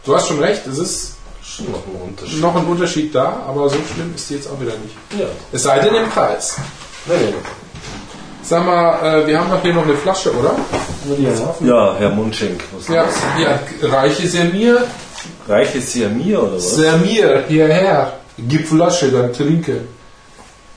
Du 0.04 0.14
hast 0.14 0.28
schon 0.28 0.40
recht, 0.40 0.66
es 0.66 0.78
ist 0.78 1.12
Schon 1.42 1.70
noch 1.72 1.84
ein 1.86 2.08
Unterschied. 2.08 2.40
noch 2.40 2.56
ein 2.56 2.64
Unterschied 2.66 3.14
da, 3.14 3.42
aber 3.48 3.68
so 3.68 3.76
schlimm 3.94 4.12
ist 4.14 4.30
die 4.30 4.34
jetzt 4.34 4.48
auch 4.48 4.60
wieder 4.60 4.72
nicht. 4.72 4.94
Ja. 5.18 5.26
Es 5.52 5.62
sei 5.64 5.80
denn 5.80 5.94
im 5.94 6.08
Preis. 6.08 6.56
Nee. 7.06 7.34
Sag 8.42 8.64
mal, 8.64 9.22
äh, 9.22 9.26
wir 9.26 9.38
haben 9.38 9.50
doch 9.50 9.62
hier 9.62 9.74
noch 9.74 9.84
eine 9.84 9.94
Flasche, 9.94 10.32
oder? 10.34 10.54
Ja. 11.18 11.54
Ja, 11.66 11.96
Herr 11.98 12.10
Munschenk, 12.10 12.62
was 12.76 12.88
Ja, 12.88 13.04
ja 13.38 13.60
reiche 13.82 14.26
Semir, 14.26 14.86
Reiche 15.48 16.08
mir 16.08 16.42
oder 16.42 16.56
was? 16.56 16.76
Semir, 16.76 17.44
hierher. 17.48 18.12
Gib 18.38 18.66
Flasche, 18.68 19.10
dann 19.10 19.32
trinke. 19.32 19.82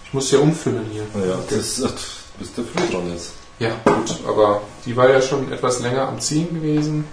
Ich 0.05 0.13
muss 0.13 0.31
ja 0.31 0.39
umfüllen 0.39 0.85
hier. 0.91 1.03
Ja, 1.27 1.37
das 1.49 1.81
ach, 1.85 1.93
bist 2.39 2.57
du 2.57 2.63
früh 2.63 2.91
dran 2.91 3.11
jetzt. 3.11 3.31
Ja, 3.63 3.69
gut, 3.85 4.15
aber 4.27 4.61
die 4.85 4.95
war 4.97 5.09
ja 5.09 5.21
schon 5.21 5.51
etwas 5.51 5.79
länger 5.79 6.07
am 6.07 6.19
Ziehen 6.19 6.53
gewesen. 6.53 7.05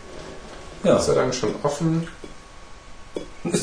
Ja. 0.83 0.95
Gott 0.95 1.05
sei 1.05 1.15
Dank 1.15 1.35
schon 1.35 1.55
offen. 1.63 2.09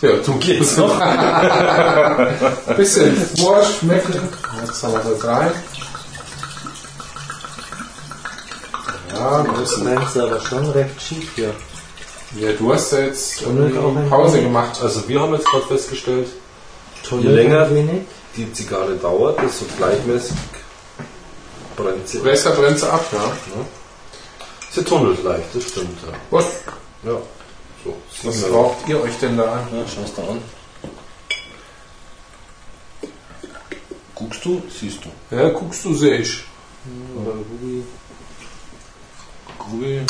Ja, 0.00 0.10
du 0.24 0.34
Geht's 0.38 0.76
noch? 0.76 0.96
bisschen 2.76 3.16
vorschmecken. 3.36 4.28
Jetzt 4.64 4.80
haben 4.84 4.92
wir 4.92 5.00
das 5.00 5.24
rein. 5.24 5.50
Ja, 9.12 9.44
Das 9.58 9.72
ist 9.72 10.16
aber 10.16 10.40
schon 10.40 10.70
recht 10.70 11.02
schief 11.02 11.32
hier. 11.34 11.52
Ja, 12.36 12.52
du 12.52 12.72
hast 12.72 12.92
ja 12.92 13.00
jetzt 13.00 13.42
Pause 14.08 14.40
gemacht. 14.42 14.78
Also 14.80 15.08
wir 15.08 15.20
haben 15.20 15.32
jetzt 15.34 15.46
gerade 15.46 15.64
festgestellt, 15.66 16.28
Tunnel 17.02 17.34
länger- 17.34 17.68
wenig. 17.74 18.02
die 18.36 18.52
Zigarre 18.52 18.94
dauert, 18.94 19.40
desto 19.42 19.64
gleichmäßig 19.78 20.36
brennt 21.78 22.08
sie. 22.08 22.18
Besser 22.18 22.50
brennt 22.50 22.78
sie 22.78 22.90
ab, 22.90 23.04
ja. 23.12 23.32
Sie 24.70 24.84
tunnelt 24.84 25.22
leicht, 25.24 25.54
das 25.54 25.64
stimmt. 25.64 25.98
Ja. 26.06 26.12
Was, 26.30 26.44
ja. 27.04 27.16
So, 27.84 27.96
was 28.22 28.34
sieben 28.34 28.34
Minuten. 28.34 28.54
raucht 28.54 28.88
ihr 28.88 29.00
euch 29.02 29.18
denn 29.18 29.36
da 29.36 29.52
an? 29.52 29.68
Ja, 29.72 29.84
schau's 29.86 30.14
da 30.14 30.22
an. 30.22 30.42
Guckst 34.14 34.44
du, 34.44 34.62
siehst 34.68 34.98
du. 35.04 35.36
Ja, 35.36 35.48
guckst 35.50 35.84
du, 35.84 35.94
sehe 35.94 36.18
ich. 36.18 36.44
Oder 37.16 37.32
Ruby. 37.32 37.84
Grün. 39.58 40.06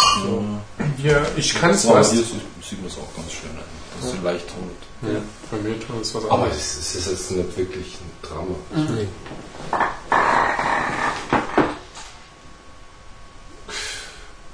Ja, 1.02 1.22
ich 1.36 1.54
kann 1.54 1.70
es 1.72 1.84
Ja, 1.84 1.94
was. 1.94 2.12
hier 2.12 2.22
sieht, 2.22 2.78
man 2.78 2.86
es 2.86 2.96
auch 2.96 3.14
ganz 3.16 3.32
schön 3.32 3.50
an. 3.50 3.64
Dass 4.00 4.12
sie 4.12 4.18
leicht 4.22 4.46
tunnelt. 4.48 4.82
Ja, 5.02 5.20
bei 5.50 5.58
mir 5.58 5.78
tun 5.80 6.00
es 6.00 6.14
was 6.14 6.24
Aber 6.30 6.48
es 6.50 6.78
ist, 6.78 6.94
es 6.94 7.06
jetzt 7.06 7.30
nicht 7.32 7.56
wirklich 7.56 7.98
ein 8.00 8.28
Drama. 8.28 8.54
Nee. 8.94 9.08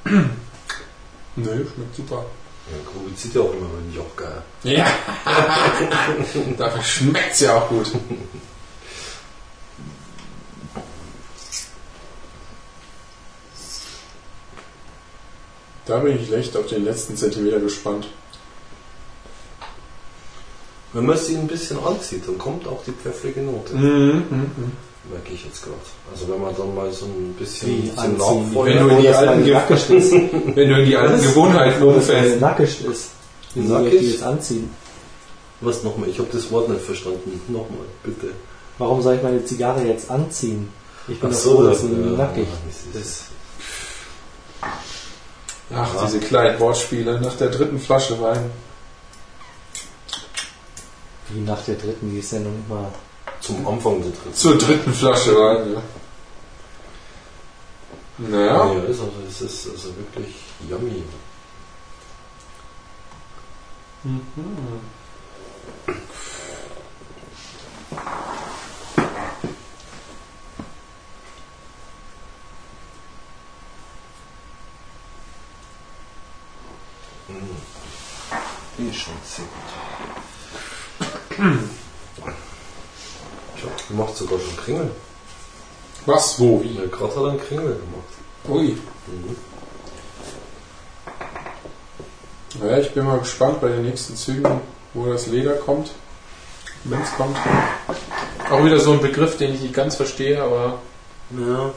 Nö, 1.36 1.66
schmeckt 1.74 1.96
super. 1.96 2.26
Ja, 2.70 2.76
Grubi 2.90 3.14
zieht 3.14 3.34
ja 3.34 3.42
auch 3.42 3.52
immer 3.52 3.68
wenn 3.76 3.90
ich 3.92 3.98
auch 3.98 4.16
geil. 4.16 4.42
Ja. 4.62 4.86
Dafür 6.58 6.82
schmeckt 6.82 7.32
es 7.32 7.40
ja 7.40 7.58
auch 7.58 7.68
gut. 7.68 7.92
Da 15.86 15.98
bin 15.98 16.18
ich 16.18 16.32
echt 16.32 16.56
auf 16.56 16.66
den 16.66 16.84
letzten 16.84 17.16
Zentimeter 17.16 17.60
gespannt. 17.60 18.08
Wenn 20.94 21.06
man 21.06 21.18
sie 21.18 21.36
ein 21.36 21.48
bisschen 21.48 21.84
anzieht, 21.84 22.26
dann 22.26 22.38
kommt 22.38 22.66
auch 22.66 22.82
die 22.84 22.92
pfeffrige 22.92 23.42
Note. 23.42 23.74
Mhm. 23.74 24.72
Merke 25.10 25.34
ich 25.34 25.44
jetzt 25.44 25.62
gerade. 25.62 25.76
Also 26.10 26.32
wenn 26.32 26.40
man 26.40 26.56
dann 26.56 26.74
mal 26.74 26.90
so 26.90 27.04
ein 27.04 27.34
bisschen 27.38 27.82
Wie 27.82 27.90
zum 27.90 27.98
anziehen. 27.98 28.54
Wenn 28.64 28.78
du 28.78 28.88
in 28.88 29.02
die 29.02 29.08
alten. 29.08 30.56
Wenn 30.56 30.68
du 30.68 30.78
in 30.80 30.86
die 30.86 30.96
alten 30.96 31.22
Gewohnheiten 31.22 31.82
umfällst. 31.82 32.40
nackig 32.40 32.84
ist. 32.86 33.10
Wie 33.54 33.66
soll 33.66 33.86
ich 33.88 34.00
die 34.00 34.10
jetzt 34.12 34.22
anziehen? 34.22 34.70
Was 35.60 35.82
nochmal? 35.82 36.08
Ich 36.08 36.18
habe 36.18 36.28
das 36.32 36.50
Wort 36.50 36.68
nicht 36.70 36.80
verstanden. 36.80 37.40
Nochmal, 37.48 37.86
bitte. 38.02 38.28
Warum 38.78 39.02
soll 39.02 39.16
ich 39.16 39.22
meine 39.22 39.44
Zigarre 39.44 39.82
jetzt 39.84 40.10
anziehen? 40.10 40.68
Ich 41.06 41.20
bin 41.20 41.30
Ach 41.30 41.36
so, 41.36 41.56
froh, 41.56 41.62
dass 41.64 41.82
ja, 41.82 41.88
nackig 41.88 42.48
das 42.92 43.02
ist. 43.02 43.24
Ach, 45.74 46.06
diese 46.06 46.20
kleinen 46.20 46.58
Wortspiele 46.60 47.20
nach 47.20 47.36
der 47.36 47.48
dritten 47.48 47.78
Flasche 47.78 48.20
Wein. 48.20 48.50
Wie 51.28 51.40
nach 51.40 51.62
der 51.64 51.76
dritten, 51.76 52.10
die 52.10 52.18
ist 52.18 52.32
ja 52.32 52.40
noch 52.40 52.50
nicht 52.50 52.68
mal. 52.68 52.88
Zum 53.44 53.66
Anfang 53.68 54.00
der 54.00 54.10
dritten. 54.10 54.32
Zur 54.32 54.56
dritten 54.56 54.94
Flasche 54.94 55.34
Wein, 55.34 55.74
ja. 55.74 55.82
Naja, 58.16 58.72
Ja, 58.72 58.80
ist 58.84 59.00
also, 59.00 59.12
es 59.28 59.40
ist 59.42 59.68
also 59.70 59.94
wirklich 59.96 60.34
yummy. 60.66 61.02
Die 78.78 78.88
ist 78.88 78.96
schon 78.96 79.14
sehr 79.22 79.44
gut. 81.36 81.58
Tja, 83.64 83.72
du 83.88 83.94
machst 83.94 84.16
sogar 84.16 84.38
schon 84.38 84.56
Kringel. 84.56 84.90
was, 86.06 86.38
wo, 86.38 86.62
wie? 86.62 86.74
Ja, 86.76 86.86
gerade 86.86 87.14
hat 87.14 87.22
er 87.22 87.30
einen 87.30 87.40
Kringel 87.40 87.64
gemacht. 87.76 88.48
Ui. 88.48 88.76
Naja, 92.60 92.78
ich 92.78 92.92
bin 92.92 93.04
mal 93.04 93.18
gespannt 93.18 93.60
bei 93.60 93.68
den 93.68 93.82
nächsten 93.82 94.16
Zügen, 94.16 94.60
wo 94.92 95.06
das 95.06 95.26
Leder 95.26 95.54
kommt. 95.54 95.90
Wenn 96.84 97.00
es 97.00 97.12
kommt. 97.14 97.36
Auch 98.50 98.64
wieder 98.64 98.78
so 98.78 98.92
ein 98.92 99.00
Begriff, 99.00 99.38
den 99.38 99.54
ich 99.54 99.60
nicht 99.60 99.74
ganz 99.74 99.96
verstehe, 99.96 100.42
aber 100.42 100.80
Ja. 101.30 101.72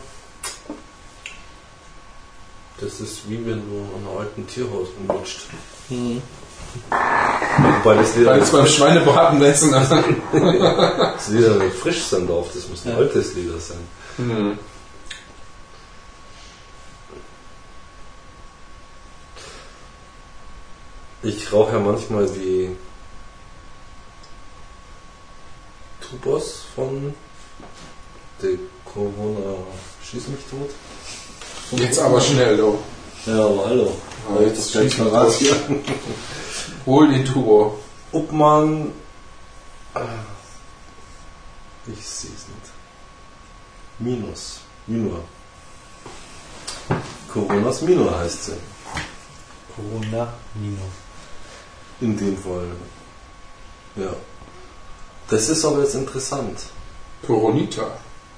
Das 2.79 2.99
ist 2.99 3.27
wie 3.27 3.43
wenn 3.43 3.67
du 3.67 3.77
an 3.95 4.07
einem 4.07 4.17
alten 4.19 4.47
Tierhaus 4.47 4.89
rumrutscht. 4.99 5.47
Hm. 5.89 6.21
Wobei 7.83 7.95
das 7.95 8.15
Leder, 8.15 8.31
weil 8.31 8.41
es 8.41 8.51
beim 8.51 8.61
frisch, 8.65 8.75
Schweinebraten 8.75 9.41
essen. 9.41 9.71
das 9.71 11.27
Leder 11.29 11.55
nicht 11.55 11.75
frisch 11.77 12.03
sein 12.03 12.27
darf. 12.27 12.47
Das 12.53 12.67
muss 12.67 12.85
ein 12.85 12.91
Ja. 12.91 12.97
altes 12.97 13.33
Leder 13.33 13.59
sein. 13.59 13.77
hm. 14.17 14.59
Ich 21.23 21.51
rauche 21.51 21.73
ja 21.73 21.79
manchmal 21.79 22.27
die 22.27 22.75
Tubos 26.01 26.61
von 26.75 27.13
der 28.41 28.51
Corona 28.85 29.55
Schieß 30.03 30.27
mich 30.27 30.39
tot. 30.49 30.69
Jetzt 31.71 31.99
aber 31.99 32.21
schnell, 32.21 32.55
du. 32.55 32.77
Ja, 33.25 33.45
aber 33.45 33.65
hallo. 33.65 33.91
Aber 34.29 34.43
jetzt 34.43 34.69
stellt 34.69 34.91
schieß 34.91 34.99
mal 34.99 35.09
mal 35.11 35.23
raus 35.25 35.39
raus. 35.41 35.55
Hol 36.87 37.09
den 37.09 37.25
Turbo. 37.25 37.77
Ob 38.13 38.31
man. 38.31 38.91
Ah, 39.93 39.99
Ich 41.87 42.05
sehe 42.05 42.31
es 42.35 42.47
nicht. 42.47 42.71
Minus. 43.99 44.59
Minor. 44.87 45.19
Coronas 47.31 47.81
Minor 47.81 48.17
heißt 48.19 48.45
sie. 48.45 48.57
Corona 49.75 50.33
Minus. 50.55 50.93
In 51.99 52.17
dem 52.17 52.37
Fall. 52.37 52.67
Ja. 53.95 54.13
Das 55.29 55.49
ist 55.49 55.65
aber 55.65 55.81
jetzt 55.81 55.95
interessant. 55.95 56.57
Coronita. 57.25 57.87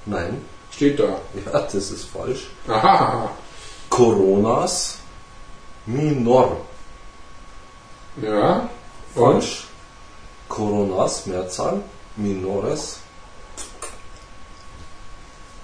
Nein. 0.06 0.44
Steht 0.72 0.98
da. 0.98 1.20
Ja, 1.44 1.60
das 1.60 1.74
ist 1.74 2.04
falsch. 2.06 2.48
Aha. 2.68 3.30
Coronas 3.90 4.98
Minor. 5.86 6.56
Ja. 8.22 8.68
Und? 9.14 9.32
Falsch. 9.32 9.64
Coronas 10.48 11.26
Mehrzahl. 11.26 11.80
Minores. 12.16 12.98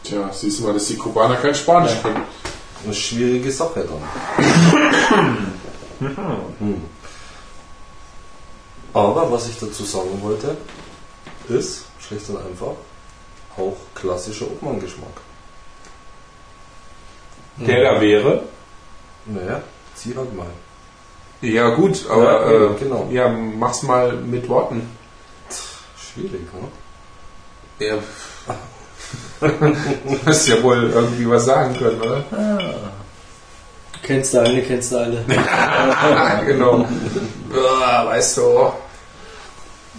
Tja, 0.02 0.30
siehst 0.32 0.60
du 0.60 0.64
mal, 0.64 0.74
dass 0.74 0.86
die 0.86 0.96
Kubaner 0.96 1.36
kein 1.36 1.54
Spanisch 1.54 2.00
können. 2.02 2.22
eine 2.84 2.94
schwierige 2.94 3.50
Sache 3.50 3.86
dann. 3.86 5.46
Hm. 5.98 6.82
Aber 8.92 9.32
was 9.32 9.48
ich 9.48 9.58
dazu 9.58 9.82
sagen 9.82 10.20
wollte, 10.22 10.56
ist, 11.48 11.84
schlicht 11.98 12.28
und 12.28 12.36
einfach, 12.36 12.74
auch 13.56 13.76
klassischer 13.94 14.44
Obmann-Geschmack. 14.44 15.20
Der 17.56 17.82
da 17.82 18.00
wäre. 18.00 18.42
Naja, 19.24 19.62
zieh 19.94 20.14
halt 20.14 20.34
mal. 20.36 20.46
Ja 21.42 21.68
gut, 21.70 22.06
aber 22.08 22.50
Ja, 22.50 22.50
äh, 22.50 22.68
genau. 22.78 23.08
ja, 23.10 23.28
mach's 23.28 23.82
mal 23.82 24.12
mit 24.14 24.48
Worten. 24.48 24.88
Schwierig, 25.98 26.40
ne? 27.78 27.86
Ja. 27.86 27.96
du 29.40 30.18
musst 30.24 30.48
ja 30.48 30.62
wohl 30.62 30.90
irgendwie 30.94 31.28
was 31.28 31.44
sagen 31.44 31.76
können, 31.76 32.00
oder? 32.00 32.24
Kennst 34.02 34.32
du 34.34 34.40
eine, 34.40 34.62
kennst 34.62 34.92
du 34.92 34.96
alle. 34.98 35.24
genau. 36.46 36.86
Ah, 37.80 38.06
weißt 38.06 38.38
du, 38.38 38.72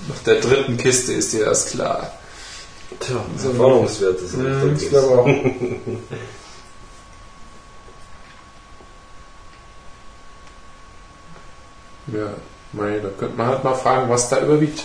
nach 0.07 0.24
der 0.25 0.35
dritten 0.41 0.77
Kiste 0.77 1.14
ist 1.14 1.33
dir 1.33 1.45
das 1.45 1.67
klar. 1.67 2.11
Tja, 2.99 3.17
So 3.38 3.49
Erfahrungswerte 3.51 4.25
sind 4.25 4.43
Hm, 4.43 4.74
nicht 4.74 4.83
ich 4.83 4.90
glaube 4.90 5.19
auch. 5.19 5.27
ja, 12.08 12.34
mei, 12.74 13.00
da 13.00 13.10
könnte 13.10 13.38
man 13.38 13.48
halt 13.48 13.64
mal 13.64 13.76
fragen, 13.76 14.10
was 14.10 14.30
da 14.30 14.42
überwiegt. 14.42 14.84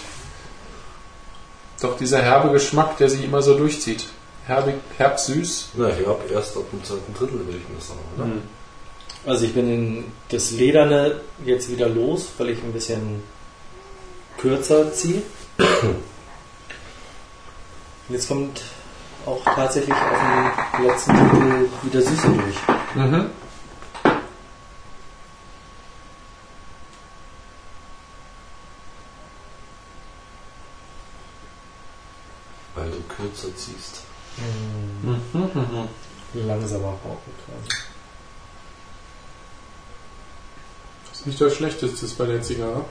Doch 1.80 1.96
dieser 1.96 2.22
herbe 2.22 2.50
Geschmack, 2.50 2.96
der 2.98 3.08
sich 3.08 3.24
immer 3.24 3.42
so 3.42 3.56
durchzieht. 3.56 4.06
Herbig, 4.46 4.76
herb 4.98 5.18
süß. 5.18 5.70
Na, 5.74 5.88
ich 5.88 6.06
habe 6.06 6.20
erst 6.32 6.56
ab 6.56 6.64
dem 6.72 6.82
zweiten 6.84 7.14
Drittel, 7.14 7.38
würde 7.46 7.58
ich 7.58 7.68
mal 7.68 7.80
sagen, 7.80 8.00
oder? 8.16 8.24
Hm. 8.24 8.42
Also 9.24 9.44
ich 9.44 9.54
bin 9.54 9.72
in 9.72 10.04
das 10.30 10.50
Lederne 10.50 11.20
jetzt 11.44 11.70
wieder 11.70 11.88
los, 11.88 12.28
weil 12.38 12.50
ich 12.50 12.62
ein 12.62 12.72
bisschen 12.72 13.22
kürzer 14.38 14.92
ziehe. 14.92 15.22
Und 18.08 18.14
jetzt 18.14 18.28
kommt 18.28 18.62
auch 19.24 19.44
tatsächlich 19.44 19.94
auf 19.94 20.76
dem 20.76 20.86
letzten 20.86 21.12
Drittel 21.12 21.68
wieder 21.82 22.02
Süße 22.02 22.28
durch. 22.28 22.56
Mhm. 22.96 23.26
Weil 33.32 33.40
du 33.40 33.48
kürzer 33.48 33.56
ziehst. 33.56 34.02
Langsamer 36.34 36.92
brauchen 37.02 37.32
quasi. 37.44 37.82
Das 41.08 41.18
ist 41.20 41.26
nicht 41.26 41.40
das 41.40 41.54
Schlechteste 41.54 42.06
bei 42.16 42.26
der 42.26 42.42
Zigarre. 42.42 42.84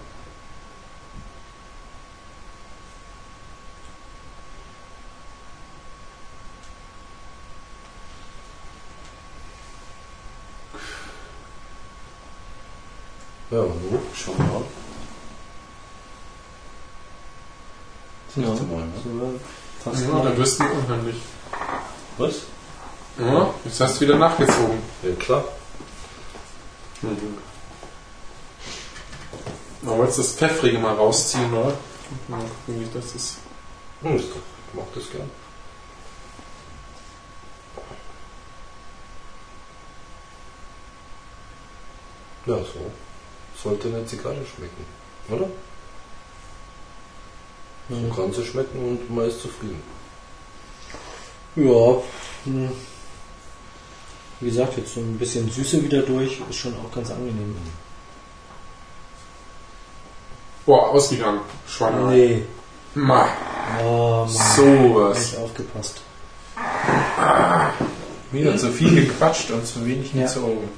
Ja, 13.49 13.59
und 13.59 13.81
du? 13.83 14.01
Schau 14.15 14.33
mal. 14.33 14.63
Ja, 18.37 18.55
Fast 19.83 20.01
Ja, 20.03 20.21
da 20.21 20.37
wirst 20.37 20.59
du 20.59 20.63
unheimlich. 20.63 21.15
Was? 22.17 22.41
Ja, 23.17 23.53
jetzt 23.65 23.79
hast 23.79 23.97
du 23.97 24.01
wieder 24.01 24.17
nachgezogen. 24.17 24.79
Ja, 25.01 25.15
klar. 25.15 25.43
Man 29.81 29.97
wollte 29.97 30.17
das 30.17 30.33
Pfeffrige 30.33 30.77
mal 30.77 30.93
rausziehen, 30.95 31.51
oder? 31.51 31.73
Mal 32.27 32.39
gucken, 32.39 32.79
wie 32.79 32.87
das 32.93 33.15
ist. 33.15 33.37
Hm, 34.01 34.15
ist 34.17 34.29
doch, 34.29 34.35
ich 34.35 34.73
mag 34.75 34.85
das 34.93 35.09
gern. 35.09 35.29
Ja, 42.45 42.57
so. 42.57 42.91
Sollte 43.61 43.87
eine 43.87 44.05
Zigarre 44.05 44.43
schmecken, 44.45 44.85
oder? 45.29 45.47
Mhm. 47.91 48.09
So 48.09 48.15
kann 48.15 48.33
sie 48.33 48.45
schmecken 48.45 48.79
und 48.87 49.13
man 49.13 49.25
ist 49.27 49.41
zufrieden. 49.41 49.81
Ja, 51.55 51.97
hm. 52.45 52.71
wie 54.39 54.45
gesagt, 54.49 54.77
jetzt 54.77 54.93
so 54.93 55.01
ein 55.01 55.17
bisschen 55.17 55.49
Süße 55.51 55.83
wieder 55.83 56.01
durch, 56.01 56.39
ist 56.49 56.55
schon 56.57 56.73
auch 56.75 56.93
ganz 56.95 57.11
angenehm. 57.11 57.55
Boah, 60.65 60.89
ausgegangen. 60.89 61.41
Schwanger. 61.67 62.09
Nee. 62.11 62.43
Ma, 62.95 63.27
Oh 63.83 64.25
Mann. 64.25 64.55
sowas. 64.55 65.17
Nicht 65.31 65.37
aufgepasst. 65.39 66.01
Wieder 68.31 68.57
zu 68.57 68.71
viel 68.71 69.05
gequatscht 69.07 69.51
und 69.51 69.65
zu 69.65 69.85
wenig 69.85 70.13
Ja. 70.13 70.23
gezogen. 70.23 70.69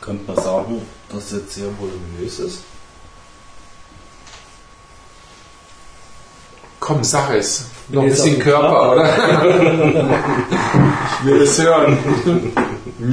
Könnte 0.00 0.32
man 0.32 0.42
sagen, 0.42 0.82
dass 1.30 1.38
es 1.38 1.44
jetzt 1.44 1.54
sehr 1.54 1.68
voluminös 1.78 2.40
ist. 2.40 2.58
Komm, 6.80 7.04
sag 7.04 7.34
es. 7.34 7.66
Noch 7.88 8.02
ein 8.02 8.08
bisschen 8.08 8.38
Körper, 8.38 8.92
oder? 8.92 9.04
ich 11.20 11.26
will 11.26 11.42
es 11.42 11.58
hören. 11.60 11.98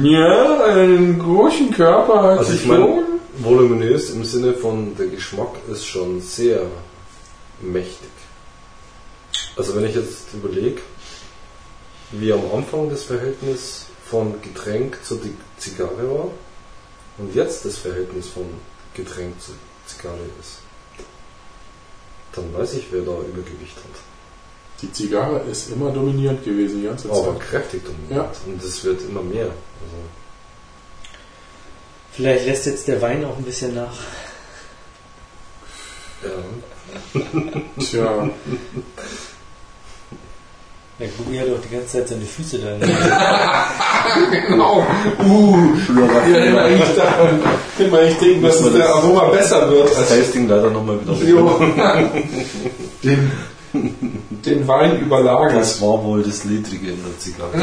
Ja, 0.02 0.64
einen 0.64 1.18
großen 1.18 1.70
Körper 1.72 2.22
hat 2.22 2.38
Also 2.38 2.52
ich 2.54 2.62
schon. 2.62 3.04
voluminös 3.38 4.10
im 4.10 4.24
Sinne 4.24 4.54
von 4.54 4.96
der 4.96 5.08
Geschmack 5.08 5.56
ist 5.70 5.84
schon 5.86 6.20
sehr 6.20 6.62
mächtig. 7.60 8.08
Also 9.56 9.76
wenn 9.76 9.84
ich 9.84 9.94
jetzt 9.94 10.32
überlege, 10.32 10.80
wie 12.12 12.32
am 12.32 12.42
Anfang 12.54 12.88
das 12.88 13.02
Verhältnis 13.02 13.86
von 14.08 14.40
Getränk 14.40 14.98
zur 15.04 15.18
Zigarre 15.58 16.10
war 16.10 16.28
und 17.18 17.34
jetzt 17.34 17.64
das 17.64 17.78
Verhältnis 17.78 18.28
von 18.28 18.44
Getränk 18.94 19.40
zur 19.40 19.54
Zigarre 19.86 20.18
ist, 20.40 20.58
dann 22.32 22.52
weiß 22.54 22.74
ich, 22.74 22.86
wer 22.90 23.02
da 23.02 23.12
Übergewicht 23.20 23.76
hat. 23.76 24.00
Die 24.82 24.92
Zigarre 24.92 25.40
ist 25.50 25.70
immer 25.72 25.90
dominierend 25.90 26.44
gewesen 26.44 26.80
die 26.82 26.86
ganze 26.86 27.10
Aber 27.10 27.36
Zeit. 27.38 27.40
kräftig 27.48 27.82
dominant. 27.84 28.36
Und 28.46 28.62
es 28.62 28.84
wird 28.84 29.02
immer 29.02 29.22
mehr. 29.22 29.46
Also, 29.46 29.96
Vielleicht 32.12 32.46
lässt 32.46 32.66
jetzt 32.66 32.86
der 32.88 33.00
Wein 33.02 33.24
auch 33.24 33.36
ein 33.36 33.42
bisschen 33.44 33.74
nach. 33.74 33.96
ja. 36.22 37.20
Tja, 37.80 38.30
Ja, 40.98 41.06
Gubi 41.16 41.38
hat 41.38 41.46
doch 41.48 41.60
die 41.62 41.68
ganze 41.76 41.92
Zeit 41.98 42.08
seine 42.08 42.24
Füße 42.24 42.58
da. 42.58 42.70
genau. 44.48 44.84
Uh, 45.24 45.56
ja, 45.96 46.66
immer 46.66 46.70
ich, 46.70 46.94
daran, 46.96 47.40
immer 47.78 48.02
ich 48.02 48.16
denke, 48.18 48.48
dass 48.48 48.64
wir 48.64 48.70
der 48.72 48.80
das- 48.80 48.90
Aroma 48.96 49.24
besser 49.26 49.70
wird. 49.70 49.90
Das 49.96 50.08
Tasting 50.08 50.48
leider 50.48 50.70
nochmal 50.70 50.98
wieder. 51.00 51.12
Jo. 51.24 51.60
den, 53.04 53.30
den 54.44 54.66
Wein 54.66 54.98
überlagert. 55.00 55.60
Das 55.60 55.80
war 55.80 56.02
wohl 56.02 56.24
das 56.24 56.42
Ledrige 56.44 56.90
in 56.90 56.98
der 57.04 57.16
Zigarre. 57.18 57.52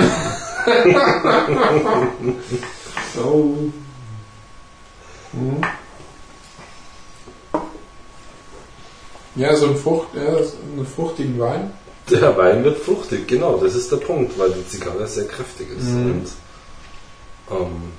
Oh. 3.18 3.56
Mhm. 5.32 5.62
Ja, 9.36 9.56
so 9.56 9.68
ein 9.68 9.78
Frucht, 9.78 10.08
ja, 10.16 10.36
so 10.44 10.58
einen 10.76 10.86
fruchtigen 10.86 11.40
Wein. 11.40 11.72
Der 12.10 12.38
Wein 12.38 12.64
wird 12.64 12.78
fruchtig, 12.80 13.28
genau, 13.28 13.58
das 13.58 13.74
ist 13.76 13.92
der 13.92 13.98
Punkt, 13.98 14.38
weil 14.38 14.52
die 14.52 14.68
Zigarre 14.68 15.08
sehr 15.08 15.26
kräftig 15.26 15.68
ist. 15.76 15.88
Mhm. 15.88 16.12
Und, 16.12 16.28
ähm, 17.52 17.92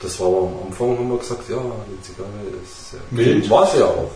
das 0.00 0.18
war 0.20 0.28
aber 0.28 0.38
am 0.38 0.66
Anfang, 0.68 0.98
haben 0.98 1.10
wir 1.10 1.18
gesagt, 1.18 1.48
ja, 1.48 1.56
die 1.56 2.02
Zigarre 2.02 2.30
ist 2.62 2.90
sehr 2.92 3.00
Mild. 3.10 3.48
War 3.50 3.66
sie 3.66 3.78
ja 3.78 3.86
auch. 3.86 4.10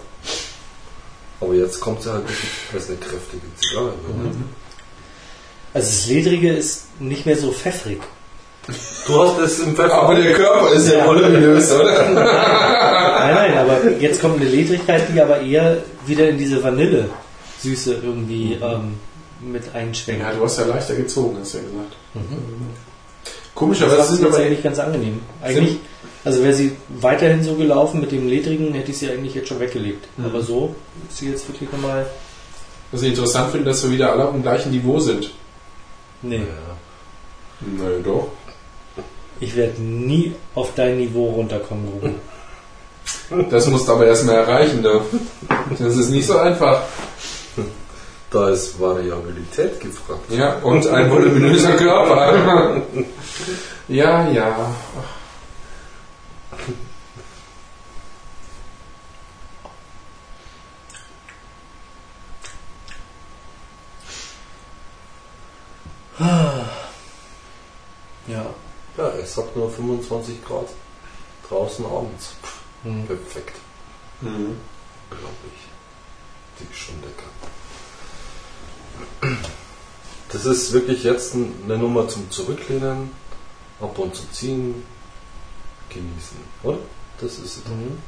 Aber 1.41 1.55
jetzt 1.55 1.81
kommt 1.81 2.03
sie 2.03 2.13
halt 2.13 2.25
als 2.75 2.89
eine 2.89 2.99
kräftige 2.99 3.43
Zigarre. 3.59 3.93
Mhm. 4.09 4.45
Also 5.73 5.87
das 5.89 6.07
Ledrige 6.07 6.53
ist 6.53 6.85
nicht 7.01 7.25
mehr 7.27 7.37
so 7.37 7.53
pfeffrig. 7.53 8.01
Du 9.07 9.23
hast 9.23 9.39
es 9.39 9.59
im 9.61 9.75
Pfeffer. 9.75 9.95
Aber 10.03 10.15
der 10.15 10.35
Körper 10.35 10.73
ist 10.73 10.89
ja 10.89 10.99
Ja. 10.99 11.07
voluminös, 11.07 11.73
oder? 11.73 12.11
Nein, 13.21 13.35
nein, 13.35 13.59
aber 13.59 13.91
jetzt 13.99 14.21
kommt 14.21 14.41
eine 14.41 14.49
Ledrigkeit, 14.49 15.05
die 15.13 15.21
aber 15.21 15.41
eher 15.41 15.79
wieder 16.07 16.29
in 16.29 16.39
diese 16.39 16.63
Vanille-Süße 17.63 17.95
irgendwie 18.03 18.55
ähm, 18.55 18.95
mit 19.41 19.75
einschwenkt. 19.75 20.23
Ja, 20.23 20.33
du 20.33 20.45
hast 20.45 20.59
ja 20.59 20.67
leichter 20.67 20.95
gezogen, 20.95 21.39
hast 21.41 21.55
du 21.55 21.59
ja 21.59 21.65
gesagt. 21.65 21.97
Mhm. 22.15 22.21
Komischerweise 23.55 23.97
das 23.97 24.07
sind 24.09 24.17
ist 24.19 24.23
jetzt 24.25 24.35
aber 24.35 24.45
eigentlich 24.45 24.63
ganz 24.63 24.79
angenehm. 24.79 25.21
Eigentlich, 25.43 25.77
also 26.25 26.43
wäre 26.43 26.55
sie 26.55 26.73
weiterhin 27.01 27.43
so 27.43 27.55
gelaufen 27.55 28.01
mit 28.01 28.13
dem 28.13 28.29
Ledrigen, 28.29 28.73
hätte 28.75 28.91
ich 28.91 28.99
sie 28.99 29.11
eigentlich 29.11 29.35
jetzt 29.35 29.49
schon 29.49 29.61
weggelegt. 29.61 30.07
Mhm. 30.17 30.27
Aber 30.27 30.43
so 30.43 30.75
ist 31.09 31.19
sie 31.19 31.31
jetzt 31.31 31.49
wirklich 31.49 31.71
nochmal. 31.71 32.07
Was 32.93 33.03
ich 33.03 33.09
interessant 33.11 33.51
finde, 33.53 33.67
dass 33.71 33.83
wir 33.85 33.91
wieder 33.91 34.13
alle 34.13 34.25
auf 34.25 34.33
dem 34.33 34.43
gleichen 34.43 34.73
Niveau 34.73 34.99
sind. 34.99 35.31
Nee, 36.23 36.37
Ja. 36.39 36.43
Naja, 37.61 37.99
doch. 38.03 38.29
ich 39.39 39.55
werde 39.55 39.81
nie 39.83 40.35
auf 40.55 40.71
dein 40.75 40.97
Niveau 40.97 41.27
runterkommen, 41.31 41.89
Ruben. 41.89 42.15
Das 43.51 43.67
musst 43.67 43.87
du 43.87 43.93
aber 43.93 44.07
erstmal 44.07 44.37
erreichen, 44.37 44.83
da. 44.83 45.03
Das 45.79 45.97
ist 45.97 46.11
nicht 46.11 46.27
so 46.27 46.39
einfach. 46.39 46.83
Da 48.31 48.49
ist 48.51 48.79
Variabilität 48.81 49.81
gefragt. 49.81 50.31
Ja, 50.31 50.55
und 50.63 50.87
ein 50.87 51.11
voluminöser 51.11 51.77
Körper. 51.77 52.83
Ja, 53.89 54.29
ja. 54.31 54.71
Ja. 68.27 68.47
Ja, 68.97 69.09
es 69.23 69.37
hat 69.37 69.57
nur 69.57 69.71
25 69.71 70.45
Grad 70.45 70.69
draußen 71.49 71.85
abends. 71.87 72.35
Hm. 72.83 73.07
Perfekt, 73.07 73.57
Mhm. 74.21 74.59
glaube 75.11 75.45
ich. 75.55 75.69
Die 76.59 76.71
ist 76.73 76.79
schon 76.79 77.01
lecker. 77.01 77.29
Das 80.33 80.47
ist 80.47 80.73
wirklich 80.73 81.03
jetzt 81.03 81.35
eine 81.35 81.79
Nummer 81.79 82.09
zum 82.09 82.31
Zurücklehnen, 82.31 83.11
ab 83.81 83.99
und 83.99 84.15
zu 84.15 84.31
ziehen, 84.31 84.83
genießen, 85.89 86.39
oder? 86.63 86.79
Das 87.21 87.33
ist 87.33 87.59
es. 87.59 87.65
Mhm. 87.65 87.99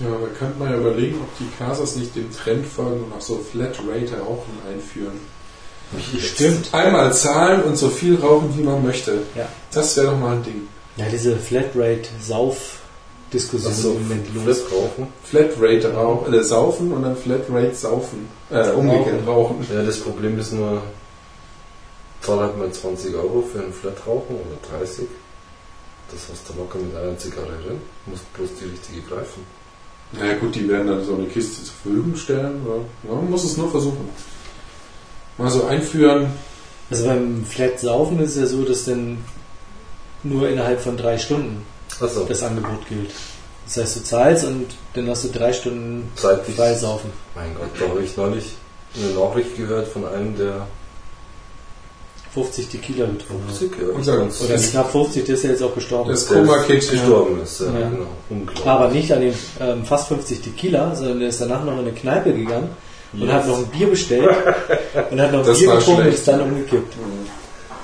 Tja, 0.00 0.08
da 0.08 0.26
könnte 0.38 0.58
man 0.58 0.70
ja 0.70 0.78
überlegen, 0.78 1.20
ob 1.20 1.28
die 1.38 1.46
Casas 1.58 1.96
nicht 1.96 2.16
dem 2.16 2.32
Trend 2.32 2.66
folgen 2.66 3.04
und 3.04 3.12
auch 3.12 3.20
so 3.20 3.36
Flatrate 3.36 4.18
Rauchen 4.18 4.58
einführen. 4.66 5.20
Stimmt. 6.18 6.72
Einmal 6.72 7.12
zahlen 7.12 7.64
und 7.64 7.76
so 7.76 7.90
viel 7.90 8.18
rauchen, 8.18 8.56
wie 8.56 8.62
man 8.62 8.82
möchte. 8.82 9.18
Ja. 9.34 9.46
Das 9.72 9.94
wäre 9.98 10.06
doch 10.06 10.18
mal 10.18 10.36
ein 10.36 10.42
Ding. 10.42 10.68
Ja, 10.96 11.04
diese 11.10 11.36
Flatrate-Sauf-Diskussion 11.36 13.72
Achso, 13.72 13.90
im 13.90 14.04
Moment 14.04 14.26
los. 14.34 14.62
Flatrate 15.24 15.92
rauchen, 15.92 16.32
äh, 16.32 16.42
saufen 16.44 16.92
und 16.92 17.02
dann 17.02 17.16
Flatrate 17.16 17.74
saufen. 17.74 18.30
Äh, 18.50 18.70
umgekehrt 18.70 19.26
rauchen. 19.26 19.66
Ja, 19.70 19.82
das 19.82 20.00
Problem 20.00 20.38
ist 20.38 20.52
nur, 20.52 20.80
zahl 22.22 22.38
halt 22.38 22.56
mal 22.56 22.72
20 22.72 23.14
Euro 23.16 23.44
für 23.52 23.58
ein 23.58 23.72
Flat 23.72 23.98
rauchen 24.06 24.36
oder 24.36 24.56
30. 24.78 25.08
Das 26.10 26.20
hast 26.32 26.48
du 26.48 26.54
locker 26.58 26.78
mit 26.78 26.96
einer 26.96 27.18
Zigarre 27.18 27.58
drin. 27.64 27.82
Du 28.06 28.12
musst 28.12 28.32
bloß 28.32 28.48
die 28.60 28.66
richtige 28.66 29.02
greifen. 29.02 29.44
Na 30.12 30.26
ja, 30.26 30.34
gut, 30.38 30.54
die 30.54 30.68
werden 30.68 30.88
dann 30.88 31.04
so 31.04 31.14
eine 31.14 31.26
Kiste 31.26 31.64
zur 31.64 31.74
Verfügung 31.74 32.16
stellen. 32.16 32.66
Oder? 32.66 32.80
Ja, 33.08 33.14
man 33.14 33.30
muss 33.30 33.44
es 33.44 33.56
nur 33.56 33.70
versuchen. 33.70 34.08
Mal 35.38 35.50
so 35.50 35.64
einführen. 35.66 36.26
Also 36.90 37.06
beim 37.06 37.44
Flat-Saufen 37.44 38.18
ist 38.20 38.36
es 38.36 38.36
ja 38.36 38.46
so, 38.46 38.64
dass 38.64 38.84
dann 38.84 39.18
nur 40.22 40.48
innerhalb 40.48 40.80
von 40.80 40.96
drei 40.96 41.16
Stunden 41.16 41.64
Achso, 42.00 42.24
das 42.24 42.42
Angebot 42.42 42.86
gilt. 42.88 43.10
Das 43.64 43.76
heißt, 43.76 43.96
du 43.96 44.02
zahlst 44.02 44.44
und 44.44 44.66
dann 44.94 45.08
hast 45.08 45.24
du 45.24 45.28
drei 45.28 45.52
Stunden 45.52 46.10
zeitlich. 46.16 46.56
frei 46.56 46.74
saufen. 46.74 47.10
Mein 47.34 47.54
Gott, 47.54 47.68
da 47.78 47.88
habe 47.88 48.02
ich 48.02 48.16
neulich 48.16 48.56
eine 48.96 49.12
Nachricht 49.12 49.56
gehört 49.56 49.86
von 49.86 50.04
einem, 50.06 50.36
der 50.36 50.66
50 52.34 52.68
Tequila 52.68 53.06
getrunken 53.06 53.48
hat. 53.48 53.56
50 53.56 54.06
ja, 54.06 54.14
Oder 54.44 54.58
knapp 54.58 54.92
50, 54.92 55.24
der 55.24 55.34
ist 55.34 55.44
ja 55.44 55.50
jetzt 55.50 55.62
auch 55.62 55.74
gestorben. 55.74 56.10
Das 56.10 56.28
der 56.28 56.38
Koma-Kit. 56.38 56.90
gestorben 56.90 57.42
ist. 57.42 57.60
Ja, 57.60 57.66
Ja. 57.66 57.88
Genau. 57.88 58.06
Unglaublich. 58.30 58.66
Aber 58.66 58.88
nicht 58.90 59.12
an 59.12 59.20
den 59.20 59.34
ähm, 59.60 59.84
fast 59.84 60.08
50 60.08 60.40
Tequila, 60.40 60.94
sondern 60.94 61.20
der 61.20 61.28
ist 61.30 61.40
danach 61.40 61.64
noch 61.64 61.72
in 61.72 61.80
eine 61.80 61.92
Kneipe 61.92 62.32
gegangen 62.32 62.68
und 63.12 63.22
Yes. 63.22 63.32
hat 63.32 63.48
noch 63.48 63.58
ein 63.58 63.66
Bier 63.66 63.88
bestellt 63.88 64.28
und 65.10 65.20
hat 65.20 65.32
noch 65.32 65.46
ein 65.46 65.54
Bier 65.56 65.74
getrunken 65.74 66.02
und 66.02 66.14
ist 66.14 66.28
dann 66.28 66.40
umgekippt. 66.42 66.94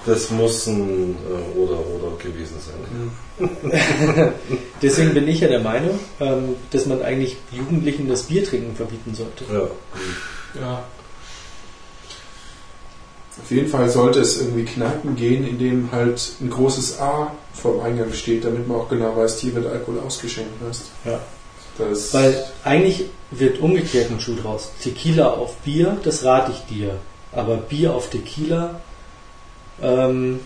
Das 0.07 0.31
muss 0.31 0.66
ein 0.68 1.16
äh, 1.28 1.58
oder 1.58 1.81
oder 1.81 2.16
gewesen 2.23 2.55
sein. 2.60 3.50
Deswegen 4.83 5.15
bin 5.15 5.26
ich 5.26 5.41
ja 5.41 5.49
der 5.49 5.58
Meinung, 5.60 5.99
ähm, 6.20 6.55
dass 6.70 6.86
man 6.86 7.02
eigentlich 7.02 7.36
Jugendlichen 7.50 8.08
das 8.08 8.23
Biertrinken 8.23 8.76
verbieten 8.76 9.15
sollte. 9.16 9.44
Ja. 9.52 10.60
Ja. 10.60 10.84
Auf 13.42 13.50
jeden 13.50 13.68
Fall 13.68 13.89
sollte 13.90 14.20
es 14.20 14.40
irgendwie 14.40 14.65
Kneipen 14.65 15.15
gehen, 15.15 15.47
in 15.47 15.58
denen 15.58 15.90
halt 15.92 16.20
ein 16.40 16.48
großes 16.50 16.98
A 17.00 17.32
vorm 17.52 17.81
Eingang 17.81 18.12
steht, 18.12 18.44
damit 18.44 18.66
man 18.66 18.78
auch 18.78 18.89
genau 18.89 19.16
weiß, 19.16 19.39
hier 19.40 19.55
wird 19.55 19.66
Alkohol 19.66 20.00
ausgeschenkt. 20.00 20.50
Weißt? 20.66 20.82
Ja. 21.05 21.20
Das 21.78 22.15
Weil 22.15 22.44
eigentlich 22.65 23.05
wird 23.31 23.60
umgekehrt 23.60 24.10
ein 24.10 24.20
Schuh 24.20 24.36
draus. 24.42 24.70
Tequila 24.82 25.28
auf 25.34 25.56
Bier, 25.58 25.98
das 26.02 26.24
rate 26.24 26.52
ich 26.52 26.74
dir. 26.74 26.97
Aber 27.32 27.56
Bier 27.58 27.92
auf 27.94 28.08
Tequila, 28.08 28.81
ähm, 29.82 30.40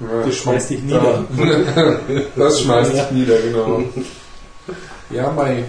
ja, 0.00 0.22
du 0.24 0.32
schmeißt 0.32 0.70
dich 0.70 0.80
da- 0.88 1.24
das 2.36 2.60
schmeißt 2.60 2.92
dich 2.92 2.98
Ja. 3.00 3.10
nieder, 3.10 3.38
genau. 3.40 3.82
Ja, 5.10 5.30
Mai. 5.32 5.64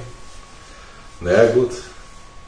Naja 1.20 1.52
gut. 1.54 1.72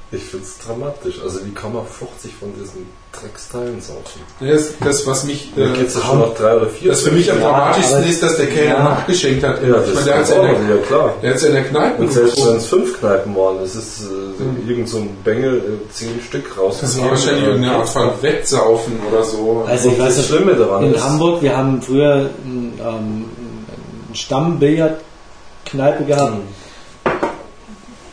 Ich 0.09 0.23
finde 0.23 0.45
es 0.45 0.57
dramatisch. 0.65 1.19
Also 1.21 1.45
wie 1.45 1.51
kann 1.51 1.73
man 1.73 1.85
50 1.85 2.33
von 2.39 2.53
diesen 2.57 2.87
Drecksteilen 3.11 3.81
saufen? 3.81 4.21
Das, 4.39 4.69
das 4.79 5.05
was 5.05 5.25
mich. 5.25 5.51
Da 5.53 5.63
Äh, 5.63 5.73
geht 5.73 5.87
es 5.89 5.95
ja 5.95 6.01
schon 6.01 6.19
nach 6.19 6.33
drei 6.33 6.55
oder 6.55 6.67
vier. 6.67 6.91
das 6.91 7.01
für 7.01 7.11
mich 7.11 7.29
am 7.29 7.41
Ja, 7.41 7.49
dramatischsten 7.49 8.03
ist, 8.05 8.23
dass 8.23 8.37
der 8.37 8.47
Kellner 8.47 8.73
Ja. 8.75 8.83
nachgeschenkt 8.85 9.43
hat. 9.43 9.61
Ja, 9.61 9.67
ich 9.67 9.73
das 9.73 9.93
meine, 9.95 10.05
der 10.05 10.15
hat 10.15 10.21
ist 10.23 10.29
ja 10.29 10.35
in 10.37 10.67
der, 10.67 10.75
ja 10.77 10.81
klar. 10.83 11.13
der 11.21 11.31
hat's 11.31 11.41
ja 11.41 11.47
in 11.49 11.53
der 11.55 11.63
Kneipe 11.65 12.01
Und 12.03 12.13
selbst 12.13 12.37
wenn 12.45 12.55
es 12.55 12.65
fünf 12.67 12.99
Kneipen 12.99 13.35
waren, 13.35 13.57
das 13.59 13.75
ist 13.75 14.01
äh, 14.03 14.43
Mhm. 14.43 14.69
irgend 14.69 14.87
so 14.89 14.97
ein 14.99 15.09
Bengel, 15.25 15.57
äh, 15.57 15.91
zehn 15.93 16.21
Stück 16.25 16.57
raus. 16.57 16.77
Das 16.79 16.97
war 17.01 17.09
wahrscheinlich 17.09 17.43
irgendeine 17.43 17.75
Art 17.75 17.89
von 17.89 18.09
Wettsaufen 18.21 18.93
oder 19.11 19.23
so. 19.25 19.65
Also 19.67 19.89
ich 19.89 19.99
weiß 19.99 20.07
das 20.07 20.17
nicht, 20.19 20.27
Schlimme 20.29 20.55
daran 20.55 20.85
in 20.85 20.93
ist, 20.93 21.03
Hamburg, 21.03 21.41
wir 21.41 21.57
haben 21.57 21.81
früher 21.81 22.29
ähm, 22.45 22.73
eine 22.79 24.15
Stammbillardkneipe 24.15 26.05
gehabt. 26.05 26.33
Hm. 26.35 26.41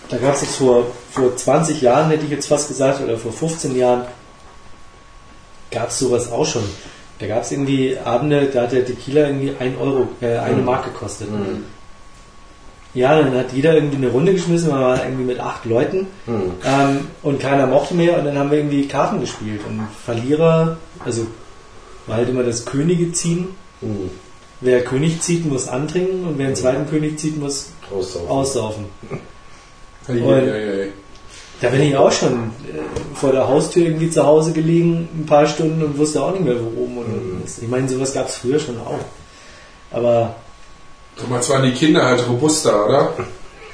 Da 0.09 0.17
gab 0.19 0.35
es 0.35 0.43
jetzt 0.43 0.57
vor, 0.57 0.87
vor 1.15 1.37
20 1.37 1.81
Jahren, 1.81 2.11
hätte 2.11 2.25
ich 2.25 2.31
jetzt 2.31 2.47
fast 2.49 2.69
gesagt, 2.69 3.01
oder 3.01 3.17
vor 3.17 3.33
15 3.33 3.77
Jahren, 3.77 4.03
gab 5.71 5.89
es 5.89 5.99
sowas 5.99 6.31
auch 6.31 6.45
schon. 6.47 6.65
Da 7.21 7.27
gab 7.29 7.43
es 7.43 7.53
irgendwie 7.53 7.97
Abende, 8.05 8.47
da 8.53 8.63
hat 8.63 8.73
der 8.73 8.85
Tequila 8.85 9.27
irgendwie 9.29 9.55
1 9.59 9.79
Euro, 9.81 10.09
äh, 10.21 10.37
eine 10.39 10.57
Mhm. 10.57 10.65
Mark 10.65 10.85
gekostet. 10.85 11.29
Hm. 11.29 11.65
Ja, 12.93 13.19
dann 13.21 13.35
hat 13.37 13.53
jeder 13.53 13.75
irgendwie 13.75 13.97
eine 13.97 14.09
Runde 14.09 14.33
geschmissen, 14.33 14.69
man 14.71 14.81
war 14.81 15.05
irgendwie 15.05 15.25
mit 15.25 15.41
acht 15.41 15.65
Leuten 15.65 16.07
Hm. 16.27 16.53
ähm, 16.65 17.07
und 17.23 17.41
keiner 17.41 17.67
mochte 17.67 17.95
mehr 17.95 18.19
und 18.19 18.25
dann 18.25 18.39
haben 18.39 18.51
wir 18.51 18.59
irgendwie 18.59 18.87
Karten 18.87 19.21
gespielt. 19.21 19.61
Und 19.69 19.87
Verlierer, 20.05 20.77
also 21.05 21.27
war 22.07 22.17
halt 22.17 22.29
immer 22.29 22.43
das 22.45 22.65
Könige 22.65 23.11
ziehen. 23.13 23.49
Hm. 23.81 24.11
Wer 24.61 24.83
König 24.85 25.21
zieht, 25.23 25.45
muss 25.45 25.69
antrinken 25.69 26.25
und 26.27 26.39
wer 26.39 26.47
den 26.47 26.57
zweiten 26.57 26.89
König 26.89 27.19
zieht, 27.19 27.39
muss 27.39 27.71
Aussaufen. 27.93 28.29
aussaufen. 28.29 28.85
Ei, 30.09 30.13
ei, 30.13 30.83
ei. 30.83 30.89
Da 31.65 31.71
bin 31.71 31.81
ich 31.81 31.97
auch 31.97 32.13
schon 32.13 32.33
äh, 32.33 33.15
vor 33.15 33.33
der 33.33 33.49
Haustür 33.49 33.87
irgendwie 33.87 34.11
zu 34.11 34.27
Hause 34.27 34.53
gelegen, 34.53 35.09
ein 35.15 35.25
paar 35.25 35.47
Stunden 35.47 35.83
und 35.83 35.97
wusste 35.97 36.23
auch 36.23 36.33
nicht 36.33 36.45
mehr, 36.45 36.57
wo 36.61 36.83
oben 36.83 36.99
und 36.99 37.07
unten 37.07 37.43
ist. 37.43 37.63
Ich 37.63 37.69
meine, 37.69 37.89
sowas 37.89 38.13
gab 38.13 38.29
es 38.29 38.37
früher 38.37 38.59
schon 38.59 38.77
auch. 38.79 38.99
Aber 39.91 40.35
Damals 41.17 41.49
waren 41.49 41.63
die 41.63 41.73
Kinder 41.73 42.05
halt 42.05 42.29
robuster, 42.29 42.87
oder? 42.87 43.15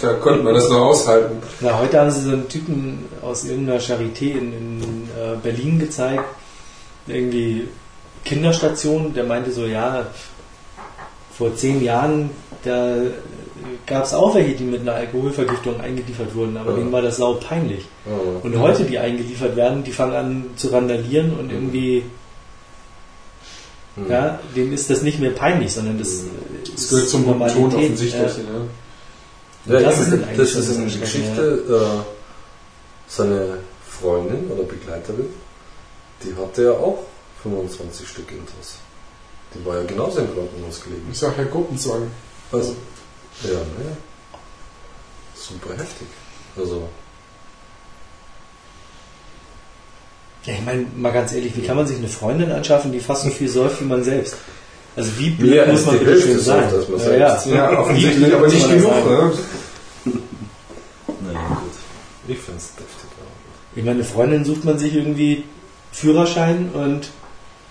Da 0.00 0.12
konnte 0.14 0.44
man 0.44 0.54
das 0.54 0.68
noch 0.68 0.82
aushalten. 0.82 1.42
na, 1.60 1.80
heute 1.80 1.98
haben 1.98 2.12
sie 2.12 2.20
so 2.22 2.30
einen 2.30 2.48
Typen 2.48 3.06
aus 3.22 3.44
irgendeiner 3.44 3.80
Charité 3.80 4.30
in, 4.38 4.52
in 4.52 5.08
äh, 5.18 5.36
Berlin 5.42 5.80
gezeigt, 5.80 6.24
irgendwie 7.08 7.66
Kinderstation, 8.24 9.12
der 9.14 9.24
meinte 9.24 9.50
so, 9.50 9.66
ja, 9.66 10.06
vor 11.36 11.56
zehn 11.56 11.82
Jahren, 11.82 12.30
da 12.62 12.94
gab 13.86 14.04
es 14.04 14.14
auch 14.14 14.34
welche, 14.34 14.54
die 14.54 14.64
mit 14.64 14.80
einer 14.80 14.94
Alkoholvergiftung 14.94 15.80
eingeliefert 15.80 16.34
wurden, 16.34 16.56
aber 16.56 16.70
Ja. 16.72 16.76
denen 16.78 16.92
war 16.92 17.02
das 17.02 17.16
sau 17.18 17.34
peinlich. 17.34 17.84
Ja. 18.06 18.12
Und 18.42 18.58
heute, 18.58 18.84
die 18.84 18.98
eingeliefert 18.98 19.56
werden, 19.56 19.84
die 19.84 19.92
fangen 19.92 20.14
an 20.14 20.44
zu 20.56 20.68
randalieren 20.68 21.38
und 21.38 21.50
irgendwie, 21.52 22.04
Hm. 23.96 24.10
ja, 24.10 24.38
denen 24.54 24.72
ist 24.72 24.88
das 24.90 25.02
nicht 25.02 25.18
mehr 25.20 25.30
peinlich, 25.32 25.72
sondern 25.72 25.98
das, 25.98 26.22
Das 26.74 26.88
gehört 26.88 27.08
zum 27.08 27.24
Ton 27.26 27.42
offensichtlich. 27.74 28.12
Ja. 28.14 28.20
Ja. 29.66 29.80
Ja, 29.80 29.80
Das 29.80 29.96
das, 29.98 30.08
ist 30.08 30.38
das 30.38 30.52
schon 30.52 30.62
ist 30.62 30.78
eine 30.78 31.00
Geschichte, 31.00 31.64
äh, 31.68 32.04
seine 33.08 33.58
Freundin 33.86 34.50
oder 34.50 34.62
Begleiterin, 34.62 35.26
die 36.24 36.34
hatte 36.40 36.64
ja 36.64 36.70
auch 36.72 37.02
25 37.42 38.08
Stück 38.08 38.30
Intos. 38.30 38.76
Die 39.54 39.64
war 39.66 39.76
ja 39.78 39.82
genauso 39.82 40.20
im 40.20 40.26
Krankenhaus 40.32 40.82
gelegen. 40.82 41.08
Ich 41.10 41.18
sag 41.18 41.36
ja 41.36 41.44
Gruppenzwang. 41.44 42.10
Also, 42.52 42.74
ja, 43.44 43.50
ne? 43.58 43.96
Super 45.34 45.70
heftig. 45.74 46.06
Also, 46.56 46.88
Ja, 50.44 50.54
ich 50.54 50.64
meine, 50.64 50.86
mal 50.96 51.12
ganz 51.12 51.32
ehrlich, 51.34 51.54
wie 51.56 51.60
kann 51.62 51.76
man 51.76 51.86
sich 51.86 51.98
eine 51.98 52.08
Freundin 52.08 52.50
anschaffen, 52.50 52.92
die 52.92 53.00
fast 53.00 53.24
so 53.24 53.30
viel 53.30 53.48
säuft 53.48 53.80
wie 53.82 53.84
man 53.84 54.02
selbst? 54.02 54.36
Also 54.96 55.10
wie 55.18 55.30
blöd 55.30 55.50
Mehr 55.50 55.66
muss 55.66 55.84
man 55.86 55.98
bitte 55.98 56.20
schön 56.20 56.40
sein? 56.40 56.64
als 56.64 56.88
man 56.88 57.00
ja, 57.00 57.12
ja. 57.16 57.42
Ja, 57.46 57.78
offensichtlich, 57.78 58.34
aber 58.34 58.48
nicht 58.48 58.68
genug. 58.68 58.90
Ne? 58.90 59.32
naja, 61.20 61.48
gut. 61.48 61.70
Ich 62.28 62.38
finde 62.38 62.58
es 62.58 62.68
deftig. 62.74 63.10
Ich 63.76 63.84
meine, 63.84 63.96
eine 63.96 64.04
Freundin 64.04 64.44
sucht 64.44 64.64
man 64.64 64.78
sich 64.78 64.94
irgendwie 64.94 65.44
Führerschein 65.92 66.70
und 66.72 67.10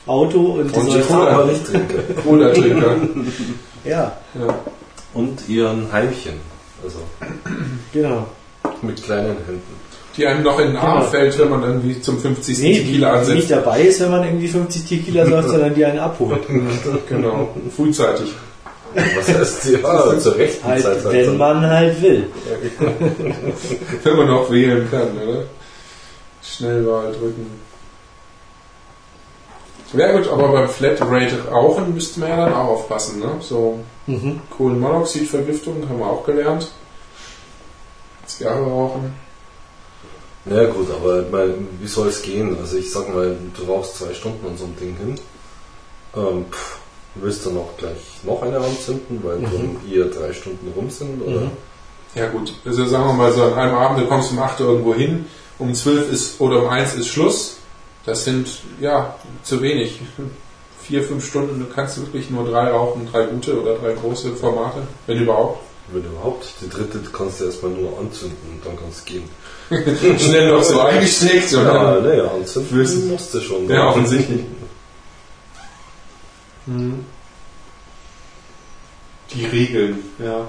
Auto 0.06 0.40
und 0.40 0.74
die 0.74 0.80
Und 0.80 0.88
die 0.94 1.02
trinken. 1.02 2.22
Cola-Trinker. 2.24 2.96
Ja, 3.86 4.18
Ja. 4.40 4.60
Und 5.14 5.48
ihren 5.50 5.92
Heimchen. 5.92 6.34
Also, 6.84 7.00
genau. 7.94 8.28
mit 8.82 9.04
kleinen 9.04 9.38
Händen. 9.46 9.80
Die 10.18 10.26
einem 10.28 10.44
noch 10.44 10.60
in 10.60 10.68
den 10.70 10.78
Arm 10.78 11.00
Genau. 11.00 11.12
fällt, 11.12 11.40
wenn 11.40 11.50
man 11.50 11.64
irgendwie 11.64 12.02
zum 12.02 12.20
50. 12.20 12.60
Nee, 12.60 12.80
Tequila 12.80 13.12
die 13.12 13.20
nicht 13.20 13.30
ansetzt. 13.32 13.52
dabei 13.52 13.82
ist, 13.82 14.00
wenn 14.02 14.12
man 14.12 14.24
irgendwie 14.24 14.48
50 14.48 14.86
Tequila 14.86 15.26
säuft, 15.26 15.50
sondern 15.52 15.74
die 15.76 15.86
einen 15.86 16.00
abholt. 16.00 16.42
Genau, 17.10 17.50
frühzeitig. 17.76 18.30
Was 19.16 19.28
heißt 19.30 19.70
ja, 19.70 20.18
zur 20.20 20.36
rechten 20.36 20.68
Halt, 20.68 20.82
Zeit. 20.84 21.04
halt 21.06 21.14
wenn 21.14 21.26
dann. 21.28 21.38
man 21.38 21.62
halt 21.70 22.02
will. 22.02 22.26
Wenn 24.04 24.18
man 24.18 24.28
noch 24.28 24.50
wählen 24.52 24.88
kann, 24.90 25.10
oder? 25.28 25.44
Schnellwahl 26.42 27.12
drücken. 27.12 27.46
Ja 29.94 30.12
gut, 30.16 30.28
aber 30.28 30.50
beim 30.50 30.70
Flatrate 30.70 31.48
rauchen 31.50 31.94
müsste 31.94 32.20
man 32.20 32.30
ja 32.30 32.38
dann 32.46 32.54
auch 32.54 32.68
aufpassen, 32.70 33.20
ne? 33.20 33.32
So 33.42 33.80
Mhm. 34.08 34.42
Kohlenmonoxidvergiftung 34.56 35.88
haben 35.88 36.00
wir 36.00 36.06
auch 36.08 36.24
gelernt. 36.26 36.70
Zigarre 38.26 38.64
rauchen. 38.64 39.14
Ja 40.46 40.66
gut, 40.66 40.88
aber 40.92 41.24
meine, 41.32 41.54
wie 41.80 41.88
soll 41.88 42.08
es 42.08 42.22
gehen? 42.22 42.58
Also 42.60 42.78
ich 42.78 42.92
sag 42.92 43.14
mal, 43.14 43.36
du 43.56 43.64
rauchst 43.72 43.98
zwei 43.98 44.14
Stunden 44.14 44.46
an 44.48 44.58
so 44.58 44.66
einem 44.66 44.76
Ding 44.78 44.96
hin. 44.98 45.16
Ähm, 46.16 46.46
pff, 46.50 46.80
willst 47.16 47.46
du 47.46 47.52
noch 47.52 47.76
gleich 47.78 47.98
noch 48.24 48.42
eine 48.42 48.58
anzünden, 48.58 49.20
weil 49.24 49.38
Mhm. 49.38 49.44
dann 49.44 49.78
eher 49.92 50.06
drei 50.06 50.34
Stunden 50.34 50.72
rum 50.76 50.90
sind? 50.90 51.22
Oder? 51.22 51.42
Mhm. 51.42 51.52
Ja 52.16 52.28
gut, 52.30 52.54
also 52.66 52.86
sagen 52.86 53.06
wir 53.06 53.14
mal 53.14 53.32
so 53.32 53.44
an 53.44 53.54
einem 53.54 53.76
Abend, 53.76 54.00
du 54.00 54.08
kommst 54.08 54.32
um 54.32 54.40
8 54.40 54.60
Uhr 54.62 54.70
irgendwo 54.70 54.96
hin, 54.96 55.26
um 55.60 55.74
12 55.74 56.12
ist 56.12 56.42
oder 56.42 56.64
um 56.64 56.70
1 56.70 56.96
ist 56.96 57.08
Schluss. 57.08 57.58
Das 58.06 58.24
sind 58.24 58.48
ja 58.80 59.16
zu 59.44 59.62
wenig. 59.62 60.00
Vier, 60.82 61.04
fünf 61.04 61.24
Stunden, 61.28 61.60
du 61.60 61.68
kannst 61.68 61.98
wirklich 62.00 62.32
nur 62.32 62.50
drei 62.50 62.72
rauchen, 62.72 63.08
drei 63.12 63.26
gute 63.26 63.62
oder 63.62 63.76
drei 63.76 63.94
große 63.94 64.36
Formate, 64.36 64.80
wenn 65.06 65.20
überhaupt. 65.22 65.62
Wenn 65.92 66.04
überhaupt. 66.04 66.48
Die 66.62 66.70
dritte 66.70 67.00
kannst 67.14 67.42
du 67.42 67.46
erstmal 67.46 67.72
nur 67.74 68.00
anzünden 68.00 68.38
und 68.54 68.66
dann 68.66 68.76
kannst 68.80 69.02
du 69.08 69.14
gehen. 69.14 69.30
Schnell 70.20 70.50
noch 70.52 70.64
so 70.64 70.80
eingesteckt. 70.82 71.54
und 71.54 71.66
Ja, 71.66 71.94
dann- 71.96 72.04
naja, 72.04 72.32
anzünden 72.32 73.10
musst 73.10 73.34
du 73.34 73.42
schon. 73.42 73.70
Ja, 73.70 73.90
offensichtlich. 73.90 74.42
Die 79.34 79.46
Regeln, 79.46 80.00
ja. 80.20 80.48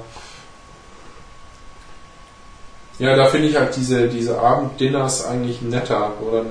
Ja, 2.99 3.17
da 3.17 3.27
finde 3.27 3.49
ich 3.49 3.57
halt 3.57 3.75
diese, 3.77 4.09
diese 4.09 4.39
Abenddinners 4.39 5.25
eigentlich 5.25 5.63
netter, 5.63 6.13
oder 6.21 6.45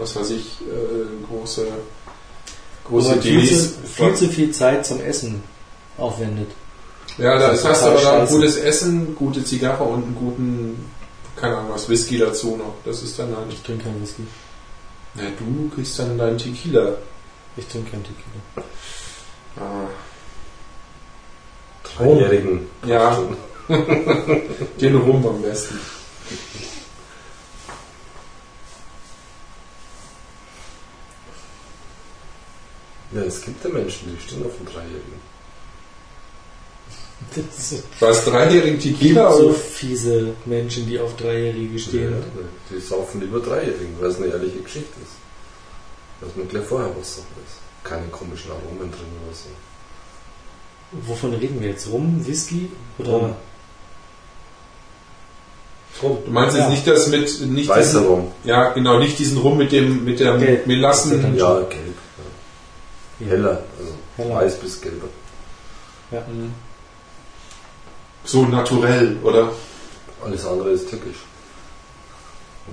was 0.00 0.16
weiß 0.16 0.30
ich, 0.30 0.60
äh, 0.62 1.26
große, 1.28 1.66
Wo 2.84 2.96
große 2.96 3.10
man 3.10 3.22
viel 3.22 3.46
zu, 3.46 3.68
viel 3.84 4.14
zu 4.14 4.28
viel 4.28 4.50
Zeit 4.50 4.86
zum 4.86 5.00
Essen 5.00 5.42
aufwendet. 5.98 6.50
Ja, 7.18 7.38
da 7.38 7.48
Das 7.48 7.58
ist 7.58 7.64
ist 7.64 7.70
hast 7.70 7.84
du 7.84 7.88
aber 7.88 8.00
dann 8.00 8.26
gutes 8.28 8.56
Essen, 8.56 9.14
gute 9.14 9.44
Zigarre 9.44 9.84
und 9.84 10.04
einen 10.04 10.14
guten, 10.14 10.90
keine 11.36 11.58
Ahnung 11.58 11.72
was, 11.72 11.88
Whisky 11.88 12.18
dazu 12.18 12.56
noch. 12.56 12.74
Das 12.84 13.02
ist 13.02 13.18
dann 13.18 13.36
halt. 13.36 13.52
Ich 13.52 13.62
trinke 13.62 13.84
keinen 13.84 14.00
Whisky. 14.00 14.22
Na, 15.14 15.22
du 15.38 15.70
kriegst 15.74 15.98
dann 15.98 16.16
deinen 16.16 16.38
Tequila. 16.38 16.94
Ich 17.56 17.66
trinke 17.66 17.90
keinen 17.90 18.04
Tequila. 18.04 18.68
Ah, 19.56 19.88
Dreijährigen. 21.82 22.66
Ja. 22.86 23.22
den 24.80 24.96
Rum 24.96 25.26
am 25.26 25.42
besten. 25.42 25.78
Ja, 33.12 33.22
es 33.22 33.42
gibt 33.42 33.64
ja 33.64 33.70
Menschen, 33.70 34.14
die 34.16 34.22
stehen 34.22 34.44
auf 34.44 34.52
den 34.56 34.66
Dreijährigen. 34.66 35.30
Das 37.34 37.72
ist 37.72 37.84
Was, 38.00 38.24
dreijährigen 38.24 38.78
Tequila? 38.80 39.32
so 39.32 39.46
oder? 39.48 39.54
fiese 39.54 40.32
Menschen, 40.46 40.86
die 40.86 40.98
auf 40.98 41.16
Dreijährige 41.16 41.78
stehen. 41.78 42.12
Ja, 42.12 42.18
die 42.70 42.80
saufen 42.80 43.20
lieber 43.20 43.40
Dreijährigen, 43.40 43.94
weil 44.00 44.08
es 44.10 44.16
eine 44.16 44.26
ehrliche 44.26 44.58
Geschichte 44.60 44.94
ist. 45.02 45.12
Dass 46.20 46.34
man 46.36 46.48
gleich 46.48 46.64
vorher 46.64 46.90
was 46.98 47.16
sagt 47.16 47.28
ist. 47.46 47.56
Keine 47.84 48.06
komischen 48.08 48.50
Aromen 48.50 48.90
drin 48.90 49.10
oder 49.26 49.34
so. 49.34 49.48
Wovon 51.08 51.34
reden 51.34 51.60
wir 51.60 51.68
jetzt? 51.70 51.88
Rum, 51.90 52.24
Whisky 52.26 52.70
oder 52.98 53.10
Rum. 53.10 53.34
Rum. 56.02 56.18
Du 56.24 56.30
meinst 56.30 56.56
Ja. 56.56 56.62
jetzt 56.62 56.70
nicht 56.70 56.86
das 56.86 57.06
mit, 57.08 57.40
nicht 57.52 57.68
Weißer 57.68 58.00
diesen, 58.00 58.06
Rum. 58.06 58.32
ja, 58.44 58.70
genau, 58.70 58.98
nicht 58.98 59.18
diesen 59.18 59.38
Rum 59.38 59.58
mit 59.58 59.72
dem, 59.72 60.04
mit 60.04 60.20
der 60.20 60.36
Gelb. 60.38 60.66
Melassen. 60.66 61.36
Ja, 61.36 61.60
gelb. 61.60 61.89
Ja. 63.20 63.26
Heller. 63.26 63.62
Also 63.78 63.94
Heller. 64.16 64.34
weiß 64.36 64.56
bis 64.56 64.80
gelber. 64.80 65.08
Ja. 66.10 66.20
Mhm. 66.22 66.54
So 68.24 68.44
naturell, 68.44 69.16
oder? 69.22 69.52
Alles 70.24 70.44
andere 70.46 70.70
ist 70.70 70.90
tückisch. 70.90 71.16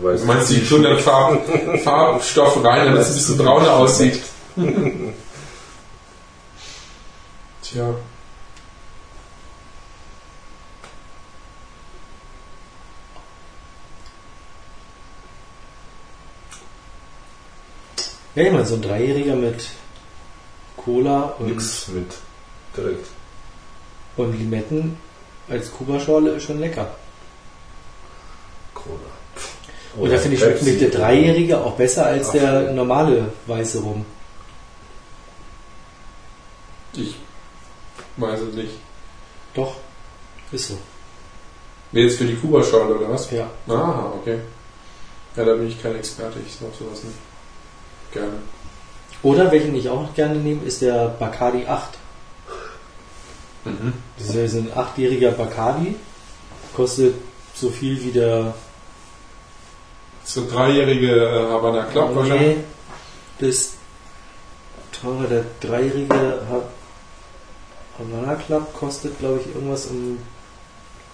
Weil 0.02 0.18
Du 0.18 0.26
meinst, 0.26 0.50
die 0.50 0.64
tun 0.66 0.84
dann 0.84 1.00
Farb, 1.00 1.42
Farbstoff 1.84 2.64
rein, 2.64 2.86
damit 2.86 3.02
es 3.02 3.10
ein 3.10 3.14
bisschen 3.16 3.38
brauner 3.38 3.74
aussieht. 3.78 4.22
Tja. 7.64 7.96
Ja, 18.36 18.44
ich 18.44 18.52
meine, 18.52 18.66
so 18.66 18.76
ein 18.76 18.82
Dreijähriger 18.84 19.36
mit 19.36 19.66
Cola 20.88 21.36
und, 21.38 21.48
Nix 21.48 21.90
mit. 21.90 22.14
Direkt. 22.76 23.08
und 24.16 24.40
Limetten 24.40 24.98
als 25.50 25.70
Kuba-Schorle 25.70 26.32
ist 26.32 26.44
schon 26.44 26.60
lecker. 26.62 26.96
Cola. 28.74 28.98
Und 29.98 30.10
da 30.10 30.18
finde 30.18 30.38
ich, 30.38 30.42
schmeckt 30.42 30.64
mit 30.64 30.80
der 30.80 30.90
Dreijährige 30.90 31.60
auch 31.60 31.74
besser 31.74 32.06
als 32.06 32.30
Ach, 32.30 32.34
der 32.34 32.72
normale 32.72 33.34
weiße 33.48 33.80
Rum. 33.80 34.06
Ich 36.94 37.16
weiß 38.16 38.40
es 38.40 38.56
nicht. 38.56 38.74
Doch, 39.56 39.76
ist 40.54 40.70
so. 40.70 40.78
Nee, 41.92 42.04
jetzt 42.04 42.18
für 42.18 42.26
die 42.26 42.36
Kuba-Schale, 42.36 42.96
oder 42.96 43.10
was? 43.10 43.30
Ja. 43.32 43.50
Aha, 43.68 44.14
okay. 44.22 44.40
Ja, 45.36 45.44
da 45.44 45.54
bin 45.54 45.68
ich 45.68 45.82
kein 45.82 45.96
Experte, 45.98 46.40
ich 46.46 46.54
sag 46.54 46.74
sowas 46.74 47.04
nicht. 47.04 47.18
Gerne. 48.14 48.38
Oder 49.24 49.52
welchen 49.52 49.76
ich 49.76 49.90
auch 49.90 50.02
noch 50.04 50.14
gerne 50.14 50.36
nehme, 50.36 50.64
ist 50.64 50.82
der 50.82 51.08
Bacardi 51.10 51.66
8. 51.66 51.90
Mhm. 53.66 53.94
Das 54.18 54.36
ist 54.36 54.54
ein 54.54 54.72
achtjähriger 54.76 55.32
Bacardi. 55.32 55.96
Kostet 56.76 57.16
so 57.54 57.70
viel 57.70 58.02
wie 58.04 58.12
der. 58.12 58.54
So 60.24 60.46
dreijährige 60.50 61.12
äh, 61.26 61.50
Havana 61.52 61.86
Club 61.86 62.16
wahrscheinlich. 62.16 62.58
Nee, 62.58 62.64
das 63.48 63.72
teure, 64.92 65.28
der 65.28 65.46
dreijährige 65.62 66.14
Ha- 66.52 66.70
Havana 67.98 68.36
Club 68.36 68.74
kostet, 68.74 69.18
glaube 69.20 69.40
ich, 69.40 69.48
irgendwas 69.56 69.88
um 69.88 70.20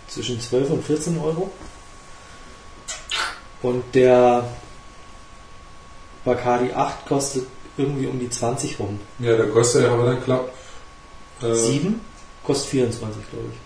zwischen 0.07 0.39
12 0.41 0.69
und 0.71 0.83
14 0.85 1.17
Euro. 1.19 1.49
Und 3.61 3.83
der 3.95 4.43
Bacardi 6.25 6.73
8 6.73 7.05
kostet 7.05 7.47
irgendwie 7.77 8.07
um 8.07 8.19
die 8.19 8.29
20 8.29 8.79
rum. 8.79 8.99
Ja, 9.19 9.35
der 9.35 9.47
größte 9.47 9.89
Havana 9.89 10.15
Club. 10.15 10.51
Äh, 11.41 11.53
7 11.53 12.01
kostet 12.43 12.69
24, 12.69 13.23
glaube 13.31 13.45
ich. 13.51 13.57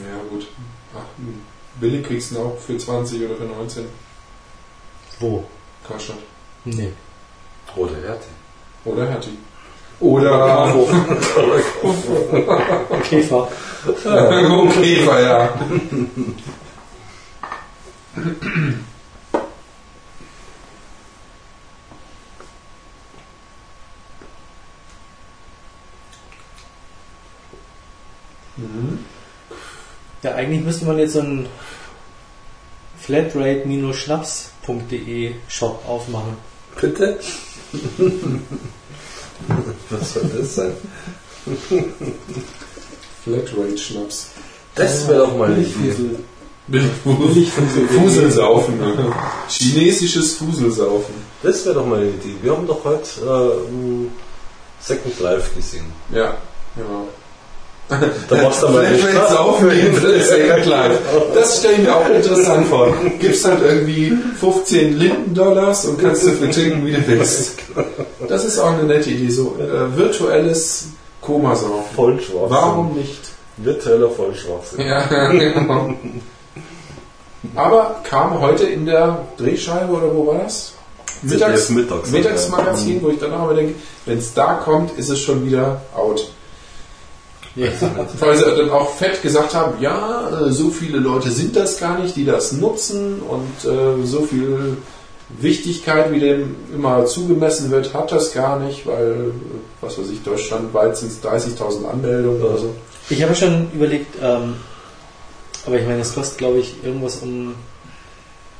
Ja, 0.00 0.16
gut. 0.30 0.46
Ach, 0.94 1.02
hm. 1.18 1.40
billig 1.80 2.06
kriegst 2.06 2.30
du 2.30 2.36
ihn 2.36 2.42
auch 2.42 2.58
für 2.58 2.78
20 2.78 3.24
oder 3.24 3.36
für 3.36 3.44
19. 3.44 3.84
Wo? 5.20 5.44
Karstadt. 5.86 6.18
Nee. 6.64 6.92
Oder 7.76 7.96
Hertie. 7.96 8.28
Oder 8.84 9.06
Hertie. 9.06 9.38
Oder 10.00 10.72
Käfer. 13.02 13.48
Käfer, 14.72 15.20
ja. 15.20 15.54
Mhm. 28.56 28.98
Ja, 30.22 30.34
eigentlich 30.34 30.64
müsste 30.64 30.86
man 30.86 30.98
jetzt 30.98 31.12
so 31.14 31.20
einen 31.20 31.46
flatrate-schnaps.de 33.00 35.34
Shop 35.48 35.82
aufmachen. 35.86 36.36
Bitte? 36.80 37.18
Was 39.90 40.14
soll 40.14 40.30
das 40.36 40.54
sein? 40.54 40.72
Flatrate-Schnaps. 43.24 44.28
Das 44.74 45.06
wäre 45.08 45.18
doch 45.18 45.36
mal 45.36 45.52
eine 45.52 45.62
Idee. 45.62 46.16
Fuselsaufen. 47.04 48.80
Chinesisches 49.48 50.36
Fuselsaufen. 50.36 51.14
Das 51.42 51.66
wäre 51.66 51.74
doch 51.74 51.86
mal 51.86 52.00
eine 52.00 52.08
Idee. 52.10 52.36
Wir 52.42 52.52
haben 52.52 52.66
doch 52.66 52.82
heute 52.84 53.20
äh, 53.20 53.50
Second 54.80 55.20
Life 55.20 55.54
gesehen. 55.54 55.84
Ja, 56.10 56.38
genau. 56.74 57.08
Da 57.88 58.36
machst 58.42 58.62
du 58.62 58.68
mal 58.68 58.90
nicht 58.90 59.04
Flatrate 59.04 59.32
saufen 59.32 59.70
gegen 59.70 59.94
Second 60.22 60.66
Life. 60.66 60.98
Das 61.34 61.58
stelle 61.58 61.74
ich 61.74 61.80
mir 61.80 61.94
auch 61.94 62.08
interessant 62.08 62.66
vor. 62.68 62.94
Gibst 63.20 63.44
halt 63.44 63.60
irgendwie 63.62 64.16
15 64.40 64.98
Linden-Dollars 64.98 65.84
und 65.86 66.00
kannst 66.00 66.26
dafür 66.26 66.50
trinken, 66.50 66.86
wie 66.86 66.92
du 66.92 67.06
willst. 67.06 67.58
Das 68.28 68.44
ist 68.44 68.58
auch 68.58 68.72
eine 68.72 68.84
nette 68.84 69.10
Idee. 69.10 69.28
So 69.30 69.56
äh, 69.58 69.96
virtuelles 69.96 70.86
Komasaufen. 71.20 71.94
Vollschwachsinn. 71.94 72.50
Warum 72.50 72.94
nicht? 72.94 73.20
Virtueller 73.58 74.10
Vollschwachsinn. 74.10 74.80
Ja, 74.86 75.28
genau. 75.30 75.94
Aber 77.54 77.96
kam 78.04 78.40
heute 78.40 78.64
in 78.64 78.86
der 78.86 79.18
Drehscheibe 79.36 79.92
oder 79.92 80.14
wo 80.14 80.26
war 80.26 80.38
das? 80.38 80.72
Mittags, 81.22 81.68
Mittags, 81.68 82.10
Mittagsmagazin, 82.10 83.02
wo 83.02 83.08
ich 83.10 83.18
dann 83.18 83.32
auch 83.32 83.44
immer 83.44 83.54
denke, 83.54 83.74
wenn 84.06 84.18
es 84.18 84.34
da 84.34 84.54
kommt, 84.54 84.98
ist 84.98 85.08
es 85.10 85.20
schon 85.20 85.46
wieder 85.46 85.82
out. 85.94 86.30
Ja. 87.56 87.68
Weil 88.18 88.36
sie 88.36 88.44
dann 88.44 88.70
auch 88.70 88.90
fett 88.94 89.22
gesagt 89.22 89.54
haben, 89.54 89.80
ja, 89.80 90.28
äh, 90.46 90.50
so 90.50 90.70
viele 90.70 90.98
Leute 90.98 91.30
sind 91.30 91.54
das 91.56 91.78
gar 91.78 91.98
nicht, 91.98 92.16
die 92.16 92.24
das 92.24 92.52
nutzen 92.52 93.20
und 93.20 93.70
äh, 93.70 94.04
so 94.04 94.22
viel 94.22 94.78
Wichtigkeit, 95.40 96.10
wie 96.12 96.20
dem 96.20 96.56
immer 96.74 97.06
zugemessen 97.06 97.70
wird, 97.70 97.94
hat 97.94 98.12
das 98.12 98.32
gar 98.32 98.58
nicht, 98.58 98.86
weil, 98.86 99.32
was 99.80 99.98
weiß 99.98 100.10
ich, 100.10 100.22
deutschlandweit 100.22 100.96
sind 100.96 101.12
es 101.12 101.22
30.000 101.22 101.86
Anmeldungen 101.88 102.42
oder 102.42 102.58
so. 102.58 102.74
Ich 103.08 103.22
habe 103.22 103.34
schon 103.34 103.70
überlegt, 103.72 104.16
ähm, 104.22 104.56
aber 105.66 105.78
ich 105.78 105.86
meine, 105.86 106.00
es 106.00 106.14
kostet, 106.14 106.38
glaube 106.38 106.58
ich, 106.58 106.74
irgendwas 106.84 107.16
um 107.22 107.54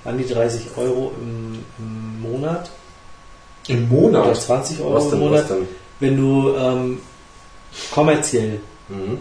an 0.04 0.18
die 0.18 0.26
30 0.26 0.62
Euro 0.76 1.12
im, 1.20 1.64
im 1.78 2.30
Monat 2.30 2.70
Im 3.68 3.90
oder 3.90 4.20
Monat? 4.20 4.40
20 4.40 4.80
Euro 4.80 4.94
Was 4.94 5.04
im 5.04 5.10
denn, 5.10 5.18
Monat, 5.20 5.50
denn? 5.50 5.68
wenn 6.00 6.16
du 6.16 6.54
ähm, 6.56 6.98
kommerziell 7.90 8.60
Mhm. 8.94 9.18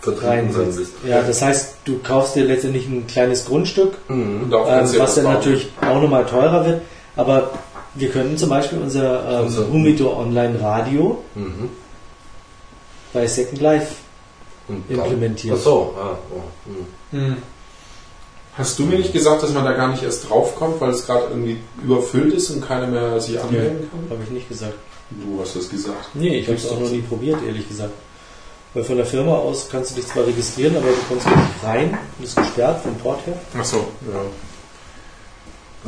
Vertreten 0.00 0.26
rein 0.26 0.52
sein 0.52 0.66
willst. 0.66 0.78
willst. 0.78 0.92
Ja, 1.06 1.22
das 1.22 1.42
heißt, 1.42 1.74
du 1.84 1.98
kaufst 1.98 2.36
dir 2.36 2.44
letztendlich 2.44 2.86
ein 2.86 3.06
kleines 3.06 3.44
Grundstück, 3.46 3.94
Mhm. 4.08 4.52
Ähm, 4.52 4.88
was 4.98 5.14
dann 5.16 5.24
natürlich 5.24 5.68
auch 5.80 6.00
nochmal 6.00 6.26
teurer 6.26 6.64
wird, 6.66 6.82
aber 7.16 7.50
wir 7.94 8.10
können 8.10 8.36
zum 8.36 8.50
Beispiel 8.50 8.78
unser 8.78 9.22
ähm, 9.28 9.44
Also- 9.44 9.68
Humidor 9.68 10.18
Online 10.18 10.60
Radio 10.60 11.22
Mhm. 11.34 11.70
bei 13.12 13.26
Second 13.26 13.60
Life 13.60 13.94
implementieren. 14.88 15.56
Ach 15.58 15.64
so, 15.64 15.94
ah, 15.98 16.18
oh. 16.34 16.70
mhm. 17.16 17.18
Hm. 17.18 17.36
Hast 18.58 18.78
du 18.78 18.84
mir 18.84 18.98
nicht 18.98 19.12
gesagt, 19.12 19.42
dass 19.42 19.52
man 19.52 19.64
da 19.64 19.72
gar 19.72 19.88
nicht 19.88 20.02
erst 20.02 20.28
draufkommt, 20.30 20.80
weil 20.80 20.90
es 20.90 21.04
gerade 21.06 21.26
irgendwie 21.30 21.58
überfüllt 21.84 22.32
ist 22.34 22.50
und 22.50 22.66
keiner 22.66 22.86
mehr 22.86 23.20
sich 23.20 23.38
anmelden 23.40 23.90
kann? 23.90 24.00
Habe 24.10 24.22
ich 24.24 24.30
nicht 24.30 24.48
gesagt. 24.48 24.74
Du 25.10 25.40
hast 25.40 25.54
das 25.56 25.68
gesagt. 25.68 26.08
Nee, 26.14 26.38
ich 26.38 26.46
habe 26.48 26.56
es 26.56 26.68
auch 26.68 26.80
noch 26.80 26.90
nie 26.90 27.02
probiert, 27.02 27.38
ehrlich 27.46 27.68
gesagt. 27.68 27.92
Weil 28.74 28.84
von 28.84 28.96
der 28.96 29.06
Firma 29.06 29.32
aus 29.32 29.68
kannst 29.70 29.92
du 29.92 29.94
dich 29.96 30.06
zwar 30.06 30.26
registrieren, 30.26 30.76
aber 30.76 30.86
du 30.86 30.94
kommst 31.08 31.26
nicht 31.26 31.38
rein. 31.64 31.96
Das 32.18 32.28
ist 32.30 32.36
gesperrt 32.36 32.82
vom 32.82 32.94
Port 32.96 33.24
her. 33.26 33.34
Ach 33.58 33.64
so. 33.64 33.76
Ja. 34.12 34.20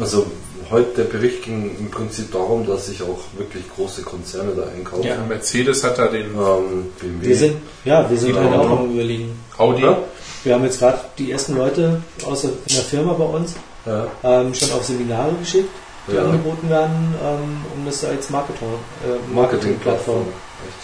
Also 0.01 0.27
heute 0.71 0.91
der 0.97 1.05
Bericht 1.05 1.43
ging 1.43 1.77
im 1.79 1.91
Prinzip 1.91 2.31
darum, 2.33 2.67
dass 2.67 2.87
sich 2.87 3.03
auch 3.03 3.19
wirklich 3.37 3.65
große 3.75 4.03
Konzerne 4.03 4.53
da 4.57 4.63
einkaufen. 4.75 5.03
Ja, 5.05 5.17
Mercedes 5.29 5.83
hat 5.83 5.99
da 5.99 6.07
den 6.07 6.27
Ähm, 6.35 6.87
BMW. 7.01 7.27
Wir 7.29 7.37
sind, 7.37 7.57
ja, 7.85 8.09
wir 8.09 8.17
sind 8.17 8.35
Ja, 8.35 8.43
halt 8.43 8.55
auch 8.55 8.79
am 8.79 8.93
überlegen. 8.93 9.39
Audi. 9.59 9.83
Ja? 9.83 9.99
Wir 10.45 10.55
haben 10.55 10.65
jetzt 10.65 10.79
gerade 10.79 11.01
die 11.19 11.33
ersten 11.33 11.57
Leute 11.57 12.01
aus 12.25 12.43
der, 12.43 12.51
in 12.51 12.75
der 12.75 12.85
Firma 12.85 13.13
bei 13.15 13.25
uns 13.25 13.55
Ja. 13.85 14.07
ähm, 14.23 14.55
schon 14.55 14.71
auf 14.73 14.85
Seminare 14.85 15.33
geschickt, 15.41 15.69
die 16.07 16.15
Ja. 16.15 16.23
angeboten 16.25 16.71
werden, 16.71 17.15
ähm, 17.23 17.57
um 17.77 17.85
das 17.85 18.05
als 18.05 18.31
Marketing, 18.31 18.69
äh, 19.05 19.35
Marketingplattform 19.35 20.27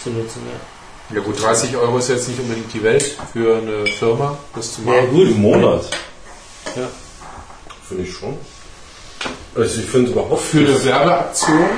zu 0.03 0.09
nutzen. 0.09 0.41
Ja. 0.45 0.59
Ja 1.13 1.21
gut, 1.21 1.41
30 1.41 1.77
Euro 1.77 1.97
ist 1.99 2.09
jetzt 2.09 2.27
nicht 2.27 2.39
unbedingt 2.39 2.73
die 2.73 2.81
Welt 2.83 3.15
für 3.31 3.57
eine 3.57 3.85
Firma, 3.85 4.37
das 4.55 4.73
zu 4.73 4.81
Ja, 4.81 4.87
machen. 5.01 5.09
gut. 5.11 5.27
Im 5.29 5.41
Monat. 5.41 5.85
Ja. 6.75 6.87
Finde 7.87 8.03
ich 8.03 8.13
schon. 8.13 8.35
Also 9.55 9.79
ich 9.79 9.85
finde 9.87 10.11
überhaupt 10.11 10.41
Für 10.41 10.57
eine 10.59 10.83
Werbeaktion, 10.83 11.69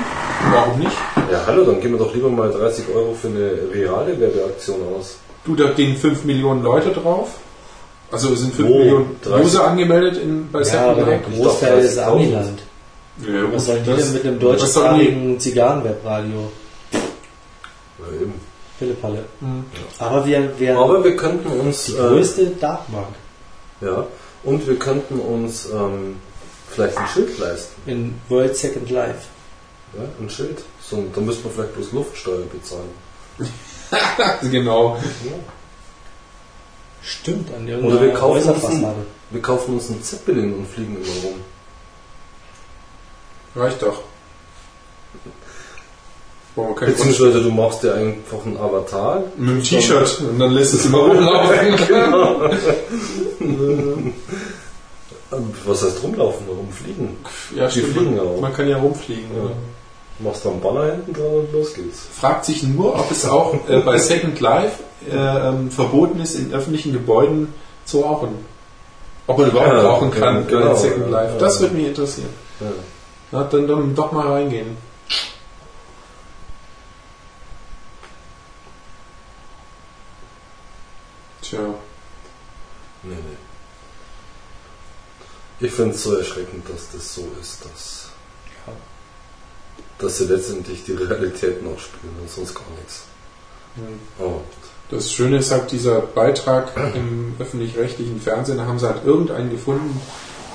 warum 0.52 0.80
nicht? 0.80 0.92
Ja, 1.32 1.44
hallo, 1.46 1.64
dann 1.66 1.80
geben 1.82 1.94
wir 2.00 2.06
doch 2.06 2.14
lieber 2.16 2.30
mal 2.30 2.52
30 2.52 2.86
Euro 2.94 3.14
für 3.14 3.28
eine 3.28 3.52
reale 3.74 4.20
Werbeaktion 4.20 4.78
aus. 4.98 5.18
Du, 5.46 5.56
da 5.56 5.70
gehen 5.72 5.96
5 5.96 6.24
Millionen 6.24 6.64
Leute 6.64 6.90
drauf. 6.92 7.30
Also 8.12 8.34
es 8.34 8.40
sind 8.40 8.56
5 8.56 8.68
Wo? 8.70 8.78
Millionen 8.80 9.20
30? 9.24 9.46
User 9.46 9.68
angemeldet 9.68 10.18
in, 10.24 10.50
bei 10.52 10.62
Ja, 10.62 10.92
aber 10.92 11.04
der 11.04 11.20
Großteil 11.20 11.80
ist 11.80 12.00
30.000. 12.00 12.04
Amiland. 12.08 12.60
Ja, 13.20 13.54
Was 13.54 13.66
sollen 13.66 13.84
die 13.84 13.92
denn 13.94 14.14
mit 14.14 14.24
einem 14.26 14.40
deutschsprachigen 14.40 15.40
Zigarrenwebradio? 15.40 16.52
Ja, 16.94 18.22
eben. 18.22 18.34
Pillepalle. 18.80 19.26
Hm. 19.40 19.66
Aber 20.00 20.26
wir 20.26 20.60
wären 20.60 20.78
Aber 20.78 21.04
wir 21.04 21.16
könnten 21.16 21.48
uns 21.60 21.86
die 21.86 21.94
äh, 21.94 21.98
größte 21.98 22.46
Datenbank 22.60 23.16
ja, 23.82 24.08
und 24.44 24.68
wir 24.68 24.78
könnten 24.80 25.20
uns 25.20 25.70
ähm, 25.72 26.18
vielleicht 26.70 26.98
ein 26.98 27.08
Schild 27.08 27.38
leisten. 27.38 27.90
in 27.90 28.22
World 28.30 28.56
Second 28.56 28.90
Life. 28.90 29.28
Ja, 29.96 30.04
ein 30.20 30.30
Schild. 30.30 30.64
So, 30.82 31.06
da 31.14 31.22
müssten 31.22 31.46
wir 31.46 31.52
vielleicht 31.52 31.76
bloß 31.76 31.92
Luftsteuer 31.92 32.46
bezahlen. 32.46 32.90
Genau. 34.52 34.98
Stimmt, 37.02 37.54
an 37.54 37.64
Oder 37.64 37.72
irgendeiner 37.72 38.02
wir 38.02 38.14
kaufen 38.14 38.38
uns 38.38 38.48
Häuserfassade. 38.48 39.06
Wir 39.30 39.42
kaufen 39.42 39.74
uns 39.76 39.90
einen 39.90 40.04
Zeppelin 40.04 40.54
und 40.54 40.68
fliegen 40.68 40.98
immer 40.98 41.24
rum. 41.24 41.42
Reicht 43.56 43.82
doch. 43.82 44.02
Kein 46.76 46.90
Beziehungsweise 46.90 47.42
du 47.44 47.52
machst 47.52 47.84
dir 47.84 47.94
einfach 47.94 48.46
einen 48.46 48.58
Avatar. 48.58 49.24
Mit 49.38 49.50
dem 49.50 49.64
T-Shirt 49.64 50.22
und 50.30 50.40
dann 50.40 50.52
lässt 50.52 50.74
es 50.74 50.86
immer 50.86 51.00
rumlaufen. 51.00 51.58
Was 55.66 55.84
heißt 55.84 56.04
rumlaufen? 56.04 56.48
Rumfliegen? 56.48 57.18
ja, 57.56 57.68
Die 57.68 57.82
fliegen 57.82 58.20
auch. 58.20 58.40
Man 58.40 58.54
kann 58.54 58.68
ja 58.70 58.78
rumfliegen. 58.78 59.26
Ja. 59.36 59.44
Ja. 59.44 59.50
Machst 60.20 60.46
da 60.46 60.50
einen 60.50 60.62
Banner 60.62 60.86
hinten 60.86 61.14
dran 61.14 61.26
und 61.28 61.54
los 61.54 61.74
geht's. 61.76 62.08
Fragt 62.20 62.46
sich 62.46 62.64
nur, 62.64 62.96
ob 62.96 63.12
es 63.12 63.28
auch 63.28 63.54
äh, 63.70 63.80
bei 63.82 64.00
Second 64.00 64.40
Life 64.40 64.82
äh, 65.12 65.16
ähm, 65.16 65.70
verboten 65.70 66.20
ist, 66.22 66.36
in 66.36 66.52
öffentlichen 66.54 66.92
Gebäuden 66.94 67.54
zu 67.86 68.00
rauchen. 68.02 68.30
Ob 69.28 69.38
man 69.38 69.50
überhaupt 69.52 69.74
Ja, 69.74 69.82
rauchen 69.82 70.10
kann 70.10 70.36
ja, 70.36 70.42
genau, 70.42 70.72
in 70.72 70.78
Second 70.78 71.12
ja, 71.12 71.22
Life. 71.22 71.36
Das 71.38 71.60
würde 71.62 71.76
mich 71.76 71.88
interessieren. 71.88 72.30
Na, 73.32 73.44
dann, 73.44 73.68
dann 73.68 73.94
doch 73.94 74.12
mal 74.12 74.28
reingehen. 74.28 74.78
Tja. 81.48 81.60
Nee, 83.04 83.16
nee. 83.16 83.38
Ich 85.66 85.72
finde 85.72 85.96
es 85.96 86.04
so 86.04 86.16
erschreckend, 86.16 86.68
dass 86.70 86.92
das 86.94 87.16
so 87.16 87.28
ist, 87.42 87.64
dass, 87.66 88.10
Ja. 88.68 88.74
dass 90.00 90.18
sie 90.18 90.26
letztendlich 90.26 90.84
die 90.84 90.94
Realität 90.94 91.64
noch 91.64 91.80
spielen 91.80 92.16
und 92.22 92.30
sonst 92.30 92.54
gar 92.54 92.70
nichts. 92.78 93.04
Aber 94.20 94.42
Das 94.90 95.12
Schöne 95.12 95.38
ist 95.38 95.52
halt 95.52 95.72
dieser 95.72 96.00
Beitrag 96.02 96.72
im 96.96 97.36
öffentlich-rechtlichen 97.40 98.22
Fernsehen, 98.22 98.58
da 98.58 98.66
haben 98.66 98.80
sie 98.80 98.88
halt 98.88 99.04
irgendeinen 99.06 99.50
gefunden, 99.52 100.00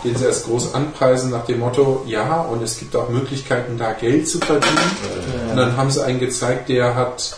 den 0.04 0.16
sie 0.16 0.24
erst 0.24 0.46
groß 0.46 0.74
anpreisen 0.74 1.30
nach 1.30 1.44
dem 1.44 1.60
Motto, 1.60 2.02
ja, 2.06 2.40
und 2.40 2.62
es 2.62 2.78
gibt 2.78 2.96
auch 2.96 3.08
Möglichkeiten, 3.10 3.76
da 3.76 3.92
Geld 3.92 4.26
zu 4.28 4.38
verdienen. 4.38 4.90
Und 5.50 5.56
dann 5.56 5.76
haben 5.76 5.90
sie 5.90 6.02
einen 6.02 6.18
gezeigt, 6.18 6.68
der 6.70 6.94
hat 6.94 7.36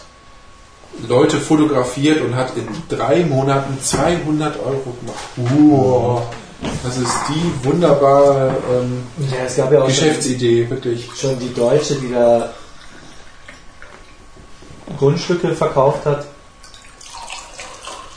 Leute 1.09 1.39
fotografiert 1.39 2.21
und 2.23 2.35
hat 2.35 2.57
in 2.57 2.67
drei 2.89 3.25
Monaten 3.25 3.79
200 3.81 4.59
Euro 4.59 4.97
gemacht. 5.01 5.19
Wow. 5.37 6.23
Das 6.83 6.97
ist 6.97 7.13
die 7.29 7.65
wunderbare 7.65 8.57
ähm, 8.71 9.03
Ja, 9.31 9.45
es 9.45 9.57
gab 9.57 9.73
ja 9.73 9.85
Geschäftsidee, 9.85 10.69
wirklich. 10.71 11.11
schon 11.15 11.39
die 11.39 11.53
Deutsche, 11.53 11.97
die 11.97 12.13
da 12.13 12.55
Grundstücke 14.99 15.55
verkauft 15.55 16.07
hat. 16.07 16.27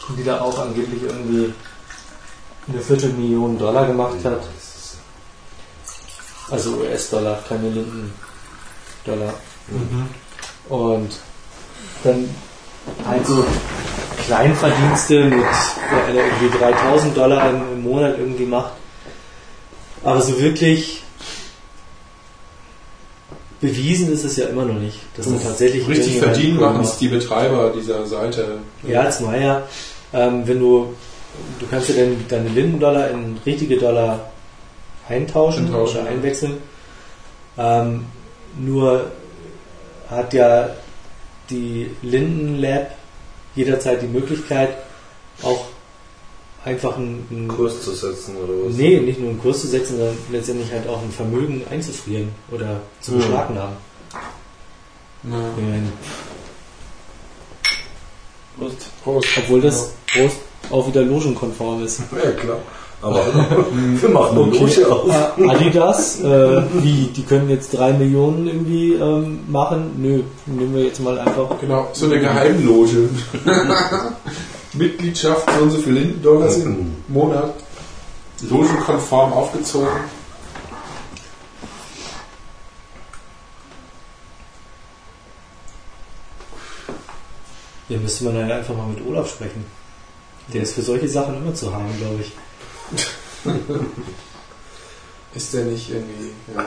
Und 0.07 0.17
die 0.17 0.23
da 0.23 0.39
auch 0.39 0.57
angeblich 0.59 1.03
irgendwie 1.03 1.53
eine 2.69 2.81
Viertelmillion 2.81 3.57
Dollar 3.57 3.85
gemacht 3.87 4.23
hat. 4.23 4.41
Also 6.49 6.77
US-Dollar, 6.77 7.39
keine 7.49 7.69
Linden-Dollar. 7.69 9.33
Und 10.69 11.09
dann 12.03 12.29
halt 13.07 13.25
so 13.25 13.45
Kleinverdienste 14.25 15.25
mit 15.25 15.43
der 15.91 16.05
einer 16.05 16.19
irgendwie 16.19 16.57
3000 16.57 17.17
Dollar 17.17 17.49
im, 17.49 17.61
im 17.73 17.83
Monat 17.83 18.15
irgendwie 18.17 18.45
macht. 18.45 18.73
Aber 20.03 20.21
so 20.21 20.39
wirklich 20.39 21.03
bewiesen 23.59 24.11
ist 24.11 24.23
es 24.23 24.37
ja 24.37 24.47
immer 24.47 24.65
noch 24.65 24.79
nicht, 24.79 24.99
dass 25.15 25.27
man 25.27 25.41
tatsächlich 25.41 25.87
Richtig 25.87 26.19
verdienen 26.19 26.59
machen 26.59 26.81
es 26.81 26.97
die 26.97 27.07
Betreiber 27.07 27.71
dieser 27.71 28.05
Seite. 28.05 28.59
Ja, 28.83 29.09
zumal 29.09 29.41
ja, 29.41 29.63
ähm, 30.13 30.43
wenn 30.45 30.59
du, 30.59 30.93
du 31.59 31.65
kannst 31.69 31.89
ja 31.89 31.95
dann 31.95 32.25
deine 32.27 32.49
Linden-Dollar 32.49 33.09
in 33.09 33.37
richtige 33.45 33.77
Dollar 33.77 34.29
eintauschen, 35.09 35.65
Eintauschen, 35.65 36.01
oder 36.01 36.09
ja. 36.09 36.15
einwechseln. 36.15 36.57
Ähm, 37.57 38.05
nur 38.59 39.11
hat 40.09 40.33
ja 40.33 40.69
die 41.49 41.89
Linden 42.01 42.59
Lab 42.59 42.91
jederzeit 43.55 44.01
die 44.01 44.07
Möglichkeit, 44.07 44.69
auch 45.43 45.65
einfach 46.65 46.97
einen, 46.97 47.25
einen 47.31 47.47
Kurs 47.47 47.81
zu 47.83 47.91
setzen 47.91 48.35
oder 48.37 48.53
was? 48.65 48.75
Nee, 48.75 48.99
nicht 48.99 49.19
nur 49.19 49.29
einen 49.29 49.39
Kurs 49.41 49.61
zu 49.61 49.67
setzen, 49.67 49.97
sondern 49.97 50.17
letztendlich 50.31 50.71
halt 50.71 50.87
auch 50.87 51.01
ein 51.01 51.11
Vermögen 51.11 51.63
einzufrieren 51.69 52.29
oder 52.51 52.81
zu 53.01 53.13
Mhm. 53.13 53.17
beschlagnahmen. 53.17 53.77
Ja. 55.23 55.39
Prost. 58.57 59.03
Prost. 59.03 59.27
Obwohl 59.37 59.61
das 59.61 59.91
Prost 60.11 60.37
auch 60.69 60.87
wieder 60.87 61.01
logenkonform 61.03 61.83
ist. 61.83 62.01
Ja, 62.23 62.31
klar. 62.31 62.59
Aber 63.01 63.23
wir 64.01 64.09
machen 64.09 64.41
eine 64.41 64.57
Loge 64.57 64.91
auf. 64.91 65.09
Adidas, 65.47 66.19
äh, 66.21 66.63
wie, 66.81 67.09
die 67.15 67.23
können 67.23 67.49
jetzt 67.49 67.77
drei 67.77 67.93
Millionen 67.93 68.47
irgendwie 68.47 68.93
ähm, 68.93 69.39
machen? 69.47 69.91
Nö, 69.97 70.23
nehmen 70.47 70.73
wir 70.73 70.85
jetzt 70.85 70.99
mal 70.99 71.17
einfach. 71.19 71.59
Genau, 71.61 71.89
so 71.93 72.05
eine 72.05 72.19
Geheimloge. 72.19 73.09
Mitgliedschaft, 74.73 75.47
so 75.55 75.63
und 75.63 75.71
so 75.71 75.77
viel 75.77 75.93
Lindendollar 75.93 76.53
im 76.55 76.95
Monat. 77.07 77.53
Logenkonform 78.41 79.33
aufgezogen. 79.33 79.87
Hier 87.87 87.99
müsste 87.99 88.25
man 88.25 88.35
dann 88.35 88.51
einfach 88.51 88.75
mal 88.75 88.87
mit 88.87 89.05
Olaf 89.07 89.29
sprechen. 89.29 89.65
Der 90.53 90.61
ist 90.63 90.73
für 90.73 90.81
solche 90.81 91.07
Sachen 91.07 91.37
immer 91.37 91.53
zu 91.53 91.73
haben, 91.73 91.85
glaube 91.97 92.21
ich. 92.21 92.33
Ist 95.35 95.53
der 95.53 95.65
nicht 95.65 95.89
irgendwie. 95.89 96.31
Ja. 96.55 96.65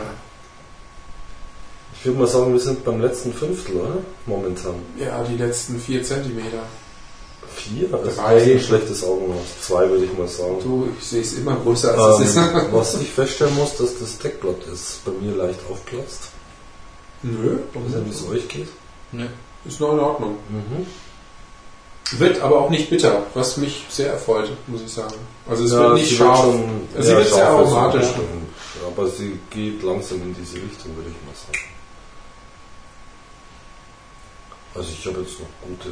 Ich 1.99 2.05
würde 2.07 2.18
mal 2.20 2.26
sagen, 2.28 2.52
wir 2.52 2.60
sind 2.60 2.84
beim 2.84 3.00
letzten 3.00 3.32
Fünftel, 3.32 3.76
oder? 3.76 3.97
Momentan. 4.26 4.74
ja, 4.97 5.23
die 5.24 5.36
letzten 5.36 5.78
vier 5.78 6.02
Zentimeter. 6.02 6.62
Vier? 7.55 7.89
Das 7.89 8.07
ist 8.08 8.16
Drei. 8.18 8.52
ein 8.55 8.60
schlechtes 8.60 9.05
Augenmaß. 9.05 9.39
Zwei 9.62 9.89
würde 9.90 10.05
ich 10.05 10.16
mal 10.16 10.28
sagen. 10.28 10.58
Du, 10.62 10.89
ich 10.99 11.05
sehe 11.05 11.20
es 11.20 11.32
immer 11.34 11.57
größer 11.57 11.92
als 11.99 12.20
es 12.20 12.31
ist. 12.31 12.36
Ähm, 12.36 12.52
was 12.73 12.94
ich 13.00 13.10
feststellen 13.10 13.55
muss, 13.57 13.76
dass 13.76 13.99
das 13.99 14.18
Deckblatt 14.18 14.65
ist 14.73 15.05
bei 15.05 15.10
mir 15.12 15.34
leicht 15.36 15.58
aufplatzt. 15.70 16.28
Nö, 17.23 17.58
Ich 17.74 17.74
weiß 17.81 17.94
nicht, 17.97 18.07
wie 18.07 18.10
es 18.10 18.28
euch 18.28 18.49
geht. 18.49 18.68
ist 19.65 19.81
noch 19.81 19.92
in 19.92 19.99
Ordnung. 19.99 20.36
Mhm. 20.49 20.86
Wird 22.18 22.40
aber 22.40 22.58
auch 22.60 22.70
nicht 22.70 22.90
bitter, 22.90 23.24
was 23.34 23.56
mich 23.56 23.86
sehr 23.89 24.12
erfreut, 24.12 24.50
muss 24.66 24.80
ich 24.82 24.92
sagen. 24.92 25.14
Also 25.48 25.64
es 25.64 25.70
Ja, 25.72 25.78
wird 25.80 25.94
nicht 25.94 26.16
scharf. 26.16 26.40
schon- 26.40 26.89
sie 26.98 27.08
wird 27.16 27.28
sehr 27.28 27.48
aromatisch. 27.48 28.06
ja. 28.06 28.86
Aber 28.89 29.08
sie 29.08 29.39
geht 29.50 29.82
langsam 29.82 30.22
in 30.22 30.34
diese 30.34 30.56
Richtung, 30.56 30.97
würde 30.97 31.10
ich 31.10 31.26
mal 31.26 31.34
sagen. 31.34 31.64
Also 34.74 34.89
ich 34.90 35.06
habe 35.06 35.20
jetzt 35.20 35.39
noch 35.39 35.47
gute 35.62 35.90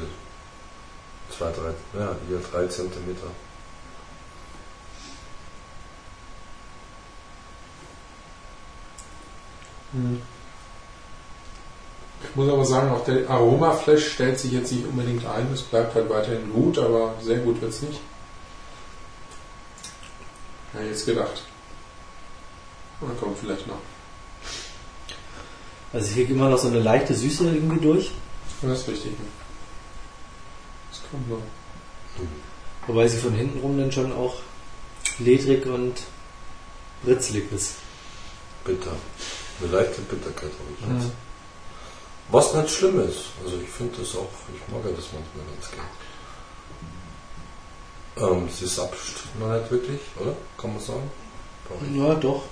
zwei, 1.36 1.50
drei, 1.52 1.74
ja, 2.00 2.06
eher 2.30 2.40
drei 2.50 2.66
Zentimeter. 2.66 3.26
Ich 12.22 12.36
muss 12.36 12.48
aber 12.50 12.64
sagen, 12.64 12.90
auch 12.90 13.04
der 13.04 13.28
Aromaflash 13.30 14.12
stellt 14.12 14.38
sich 14.38 14.52
jetzt 14.52 14.72
nicht 14.72 14.86
unbedingt 14.86 15.24
ein. 15.24 15.52
Es 15.52 15.62
bleibt 15.62 15.94
halt 15.94 16.10
weiterhin 16.10 16.52
gut, 16.52 16.78
aber 16.78 17.14
sehr 17.22 17.38
gut 17.38 17.60
wird 17.60 17.72
es 17.72 17.82
nicht. 17.82 18.00
Ja, 20.74 20.82
jetzt 20.82 21.06
gedacht. 21.06 21.42
Dann 23.00 23.18
kommt 23.18 23.38
vielleicht 23.38 23.66
noch. 23.66 23.78
Also 25.92 26.08
ich 26.08 26.14
kriege 26.14 26.34
immer 26.34 26.50
noch 26.50 26.58
so 26.58 26.68
eine 26.68 26.80
leichte 26.80 27.14
Süße 27.14 27.44
irgendwie 27.44 27.80
durch. 27.80 28.10
Das 28.62 28.80
ist 28.80 28.88
richtig. 28.88 29.12
Das 30.90 31.00
kommt 31.10 31.30
noch. 31.30 31.38
Wobei 32.86 33.06
sie 33.06 33.18
von 33.18 33.32
hinten 33.32 33.60
rum 33.60 33.78
dann 33.78 33.92
schon 33.92 34.12
auch 34.12 34.36
ledrig 35.18 35.66
und 35.66 35.94
britzlig 37.04 37.50
ist. 37.52 37.74
Bitter. 38.64 38.96
Eine 39.60 39.72
leichte 39.72 40.00
Bitterkeit 40.02 40.50
habe 40.50 40.98
ich 40.98 41.04
jetzt. 41.04 41.12
Was 42.30 42.52
nicht 42.54 42.70
schlimm 42.70 43.00
ist. 43.00 43.24
Also 43.42 43.56
ich 43.56 43.68
finde 43.70 43.98
das 43.98 44.14
auch, 44.14 44.28
ich 44.54 44.72
mag 44.72 44.84
ja 44.84 44.90
das 44.90 45.06
manchmal 45.12 45.46
ganz 45.54 45.70
gern. 45.70 45.86
Ähm, 48.18 48.48
sie 48.50 48.66
sapscht 48.66 49.24
noch 49.38 49.52
nicht 49.52 49.70
wirklich, 49.70 50.00
oder? 50.20 50.34
Kann 50.58 50.74
man 50.74 50.82
sagen? 50.82 51.10
Ja, 51.94 52.14
doch. 52.14 52.42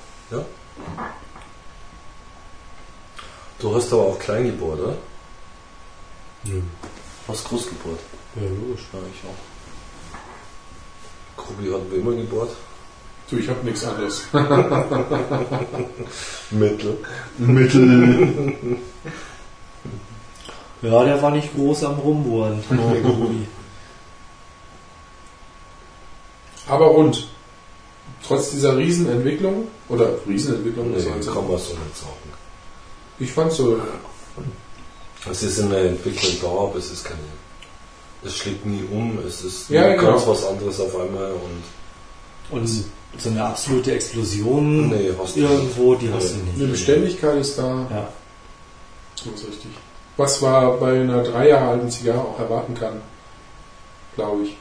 Du 3.58 3.74
hast 3.74 3.92
aber 3.92 4.02
auch 4.02 4.18
klein 4.18 4.44
gebohrt, 4.44 4.80
oder? 4.80 4.96
Hast 7.26 7.44
groß 7.44 7.68
gebohrt. 7.68 8.00
Ja, 8.36 8.42
logisch. 8.42 8.86
Ja, 8.92 8.98
ich 9.12 9.24
auch. 9.28 9.34
Krubi 11.42 11.70
hat 11.72 11.92
immer 11.92 12.12
gebohrt. 12.12 12.50
Du, 13.28 13.36
ich 13.38 13.48
habe 13.48 13.64
nichts 13.64 13.84
anderes. 13.84 14.24
Mittel. 16.50 16.98
Ja, 20.90 21.04
der 21.04 21.22
war 21.22 21.30
nicht 21.30 21.54
groß 21.54 21.84
am 21.84 21.98
Rumbohren. 21.98 22.62
der. 22.70 23.46
Aber 26.68 26.86
rund. 26.86 27.28
Trotz 28.26 28.50
dieser 28.50 28.76
Riesenentwicklung, 28.76 29.68
oder 29.88 30.08
Riesenentwicklung, 30.26 30.90
Nee, 30.90 30.96
was 30.96 31.04
kann 31.04 31.22
soll's? 31.22 31.36
man 31.36 31.58
so 31.58 31.72
nicht 31.74 31.96
sagen. 31.96 32.32
ich 33.20 33.32
fand 33.32 33.52
so, 33.52 33.78
Es 35.30 35.42
ist 35.42 35.60
eine 35.60 35.76
Entwicklung 35.78 36.32
da, 36.42 36.48
aber 36.48 36.76
es 36.76 36.90
ist 36.90 37.04
keine. 37.04 37.18
Es 38.24 38.36
schlägt 38.36 38.66
nie 38.66 38.82
um, 38.90 39.18
es 39.26 39.42
ist 39.42 39.70
Ja, 39.70 39.94
genau. 39.94 40.12
ganz 40.12 40.26
was 40.26 40.44
anderes 40.44 40.80
auf 40.80 40.94
einmal 40.98 41.32
und 41.32 42.56
Und 42.58 42.66
so 42.66 43.30
eine 43.30 43.44
absolute 43.44 43.92
Explosion 43.92 44.88
nee, 44.88 45.10
hast 45.20 45.36
du 45.36 45.40
irgendwo, 45.40 45.94
die 45.94 46.12
hast 46.12 46.30
du 46.30 46.34
Nee. 46.36 46.42
eine 46.54 46.58
nicht. 46.64 46.70
Beständigkeit 46.72 47.36
ist 47.38 47.58
da. 47.58 47.86
Ja. 47.90 48.08
Das 49.16 49.40
ist 49.40 49.48
richtig. 49.48 49.70
Was 50.16 50.40
man 50.40 50.80
bei 50.80 51.00
einer 51.00 51.22
drei 51.22 51.48
Jahre 51.48 51.72
alten 51.72 51.90
Zigarre 51.90 52.20
auch 52.20 52.38
erwarten 52.38 52.74
kann, 52.74 53.02
glaube 54.14 54.44
ich. 54.44 54.56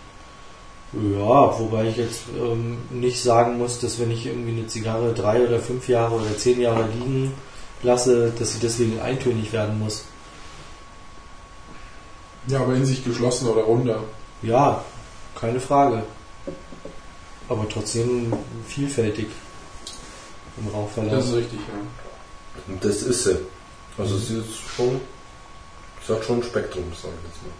Ja, 0.93 1.59
wobei 1.59 1.89
ich 1.89 1.97
jetzt 1.97 2.23
ähm, 2.37 2.77
nicht 2.89 3.21
sagen 3.21 3.57
muss, 3.57 3.79
dass 3.79 3.99
wenn 3.99 4.11
ich 4.11 4.25
irgendwie 4.25 4.51
eine 4.51 4.67
Zigarre 4.67 5.13
drei 5.13 5.45
oder 5.45 5.59
fünf 5.59 5.87
Jahre 5.89 6.15
oder 6.15 6.37
zehn 6.37 6.61
Jahre 6.61 6.87
liegen 6.87 7.33
lasse, 7.83 8.31
dass 8.37 8.53
sie 8.53 8.59
deswegen 8.59 8.99
eintönig 8.99 9.51
werden 9.51 9.79
muss. 9.79 10.05
Ja, 12.47 12.61
aber 12.61 12.75
in 12.75 12.85
sich 12.85 13.03
geschlossen 13.03 13.47
oder 13.47 13.63
runter. 13.63 14.03
Ja, 14.41 14.83
keine 15.39 15.59
Frage. 15.59 16.03
Aber 17.49 17.67
trotzdem 17.69 18.31
vielfältig 18.67 19.27
im 20.57 20.67
Rauchverlauf. 20.67 21.11
Das 21.11 21.25
ist 21.27 21.35
richtig, 21.35 21.59
ja. 21.59 22.73
Und 22.73 22.83
das 22.83 23.01
ist 23.01 23.23
sie. 23.23 23.37
Also 23.97 24.17
sie 24.17 24.39
ist 24.39 24.57
schon, 24.75 25.01
sie 26.05 26.13
hat 26.13 26.23
schon 26.23 26.39
ein 26.39 26.43
Spektrum, 26.43 26.91
sage 26.93 27.13
ich 27.23 27.29
jetzt 27.29 27.43
mal. 27.43 27.51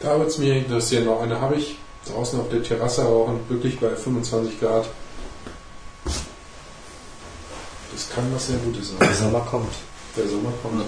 Da 0.00 0.18
würde 0.18 0.26
es 0.26 0.38
mich 0.38 0.50
interessieren. 0.50 1.06
Noch 1.06 1.22
eine 1.22 1.40
habe 1.40 1.56
ich 1.56 1.78
draußen 2.06 2.38
auf 2.38 2.50
der 2.50 2.62
Terrasse 2.62 3.04
rauchen, 3.04 3.40
wirklich 3.48 3.80
bei 3.80 3.88
25 3.96 4.60
Grad. 4.60 4.86
Das 7.92 8.10
kann 8.14 8.32
was 8.34 8.48
sehr 8.48 8.58
Gutes 8.58 8.90
sein. 8.90 8.98
Der 9.00 9.14
Sommer 9.14 9.40
kommt. 9.40 9.72
Der 10.16 10.28
Sommer 10.28 10.52
kommt. 10.62 10.84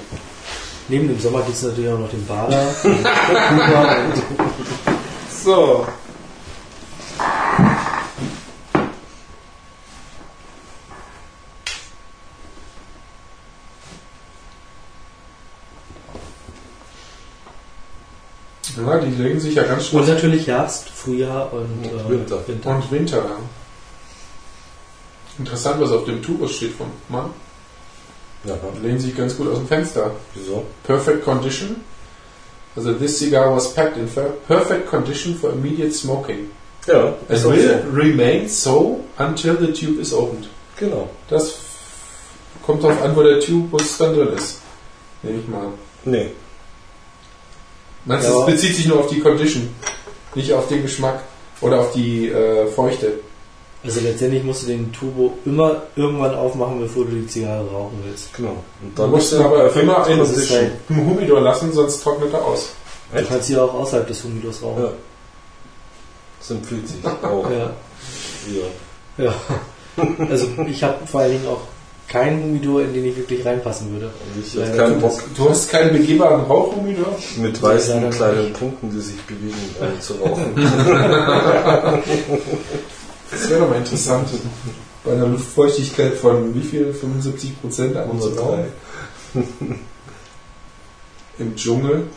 Neben 0.89 1.08
dem 1.08 1.18
Sommer 1.18 1.42
gibt 1.42 1.56
es 1.56 1.62
natürlich 1.62 1.90
auch 1.92 1.98
noch 1.98 2.10
den 2.10 2.24
Bader. 2.26 2.68
und 2.84 4.23
So. 5.32 5.86
Ja, 18.76 18.98
die 18.98 19.10
legen 19.23 19.40
sich 19.40 19.55
ja 19.55 19.62
ganz 19.62 19.90
Und 19.92 20.05
schön. 20.05 20.15
natürlich 20.15 20.47
Herbst, 20.47 20.89
Frühjahr 20.90 21.52
und, 21.52 21.62
Und 21.62 22.00
äh, 22.00 22.08
Winter. 22.10 22.42
Und 22.70 22.90
Winter. 22.90 23.16
ja. 23.18 23.36
Interessant, 25.39 25.81
was 25.81 25.92
auf 25.92 26.05
dem 26.05 26.23
Tubus 26.23 26.52
steht 26.56 26.74
vom 26.74 26.90
Mann. 27.08 27.31
Ja, 28.47 28.55
lehnen 28.83 28.99
sich 29.00 29.16
ganz 29.16 29.36
gut 29.36 29.49
aus 29.49 29.58
dem 29.58 29.66
Fenster. 29.66 30.12
wieso? 30.34 30.65
Perfect 30.84 31.25
condition. 31.25 31.76
Also 32.76 32.92
this 32.92 33.18
cigar 33.18 33.55
was 33.55 33.73
packed 33.75 33.97
in 33.97 34.07
perfect 34.47 34.86
condition 34.89 35.34
for 35.34 35.50
immediate 35.52 35.92
smoking. 35.92 36.50
Ja, 36.86 37.15
auch 37.28 37.44
will 37.50 37.83
so. 37.84 37.91
remain 37.97 38.49
so 38.49 39.00
until 39.18 39.57
the 39.58 39.73
tube 39.73 39.99
is 40.00 40.12
opened. 40.12 40.49
Genau. 40.78 41.08
Das 41.28 41.55
kommt 42.65 42.84
darauf 42.84 43.02
an, 43.02 43.16
wo 43.16 43.23
der 43.23 43.41
Tubus 43.41 43.97
dann 43.99 44.15
drin 44.15 44.28
ist. 44.36 44.60
Nehme 45.23 45.39
ich 45.41 45.49
mal. 45.49 45.68
Nee. 46.05 46.31
Meinst 48.05 48.28
Ja. 48.28 48.39
es 48.41 48.47
bezieht 48.47 48.76
sich 48.76 48.86
nur 48.86 49.00
auf 49.00 49.08
die 49.08 49.20
Condition, 49.20 49.68
nicht 50.34 50.52
auf 50.52 50.68
den 50.68 50.83
Geschmack 50.83 51.20
oder 51.60 51.81
auf 51.81 51.92
die 51.92 52.28
äh, 52.28 52.66
Feuchte? 52.68 53.15
Also 53.86 54.00
letztendlich 54.00 54.42
musst 54.42 54.65
du 54.65 54.66
den 54.66 54.92
Tubo 54.92 55.34
immer 55.47 55.82
irgendwann 55.94 56.34
aufmachen, 56.34 56.81
bevor 56.81 57.05
du 57.05 57.12
die 57.12 57.26
Zigarre 57.26 57.65
rauchen 57.70 58.02
willst. 58.05 58.34
Genau. 58.34 58.56
Und 58.82 58.98
Du 58.98 59.06
musst 59.06 59.32
ihn 59.32 59.40
aber 59.40 59.73
immer 59.76 60.06
ist 60.28 60.50
halt- 60.50 60.73
im 60.89 61.06
Humidor 61.10 61.40
lassen, 61.40 61.73
sonst 61.73 62.02
trocknet 62.02 62.32
er 62.32 62.44
aus. 62.44 62.70
Du 63.16 63.24
kannst 63.24 63.47
sie 63.47 63.56
auch 63.56 63.73
außerhalb 63.73 64.06
des 64.08 64.24
Humidors 64.24 64.60
rauchen. 64.62 64.82
Ja. 64.82 64.90
Das 66.40 66.50
empfiehlt 66.50 66.89
sich 66.89 66.97
auch. 67.23 67.48
Ja. 67.50 67.70
Ja. 69.18 69.24
ja. 69.24 69.34
Also 70.28 70.48
ich 70.68 70.82
habe 70.82 71.06
vor 71.06 71.20
allen 71.20 71.32
Dingen 71.32 71.47
auch 71.47 71.60
keinen 72.08 72.42
Humidor, 72.42 72.82
in 72.82 72.92
den 72.94 73.06
ich 73.06 73.16
wirklich 73.16 73.44
reinpassen 73.44 73.92
würde. 73.92 74.10
Ich 74.40 74.55
Ja, 74.55 74.66
habe 74.66 74.76
keinen 74.76 74.94
du- 75.00 75.06
Bock 75.06 75.23
Du 75.36 75.50
hast 75.50 75.70
keinen 75.70 75.92
begehbaren 75.92 76.42
Rauchhumidor? 76.42 77.16
mit 77.39 77.60
weißen 77.62 78.10
kleinen 78.10 78.44
nicht. 78.44 78.58
Punkten, 78.58 78.90
die 78.90 79.00
sich 79.00 79.20
bewegen, 79.23 79.55
äh, 79.81 80.00
zu 80.00 80.15
rauchen. 80.15 80.55
Das 83.31 83.49
wäre 83.51 83.61
doch 83.61 83.71
mal 83.71 83.79
interessant. 83.79 84.29
Bei 85.05 85.13
einer 85.13 85.27
Luftfeuchtigkeit 85.27 86.15
von 86.15 86.55
wie 86.55 86.63
viel? 86.63 86.93
75 86.93 87.61
Prozent 87.61 87.97
an 87.97 88.05
103. 88.05 88.67
Im 91.39 91.55
Dschungel. 91.57 92.09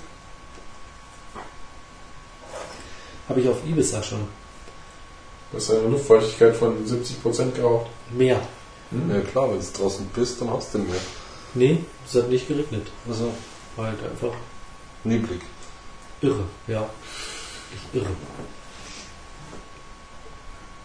Habe 3.28 3.42
ich 3.42 3.48
auf 3.50 3.58
Ibiza 3.66 4.02
schon. 4.02 4.28
Das 5.52 5.64
ist 5.64 5.72
eine 5.72 5.88
Luftfeuchtigkeit 5.90 6.56
von 6.56 6.86
70 6.86 7.22
Prozent 7.22 7.56
geraucht. 7.56 7.88
Mehr. 8.12 8.40
Hm? 8.92 9.12
Ja 9.12 9.22
klar, 9.22 9.52
wenn 9.52 9.60
du 9.60 9.66
draußen 9.78 10.06
bist, 10.16 10.42
dann 10.42 10.52
hast 10.52 10.74
du 10.74 10.80
mehr. 10.80 10.96
Nee, 11.54 11.84
es 12.08 12.16
hat 12.16 12.30
nicht 12.30 12.48
geregnet. 12.48 12.88
Also 13.08 13.32
War 13.76 13.88
halt 13.88 13.98
einfach 14.04 14.34
neblig. 15.04 15.42
irre. 16.22 16.44
Ja. 16.68 16.88
Ich 17.74 18.00
irre. 18.00 18.10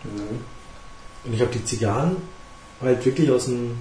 Mhm. 0.05 0.41
Und 1.25 1.33
ich 1.35 1.41
habe 1.41 1.51
die 1.53 1.65
Zigarren 1.65 2.17
halt 2.83 3.05
wirklich 3.05 3.31
aus 3.31 3.47
dem 3.47 3.79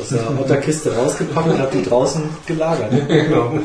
aus 0.00 0.08
der 0.10 0.38
Otterkiste 0.38 0.94
rausgepackt 0.96 1.48
und 1.48 1.58
habe 1.58 1.76
die 1.76 1.82
draußen 1.88 2.22
gelagert. 2.46 3.08
genau. 3.08 3.58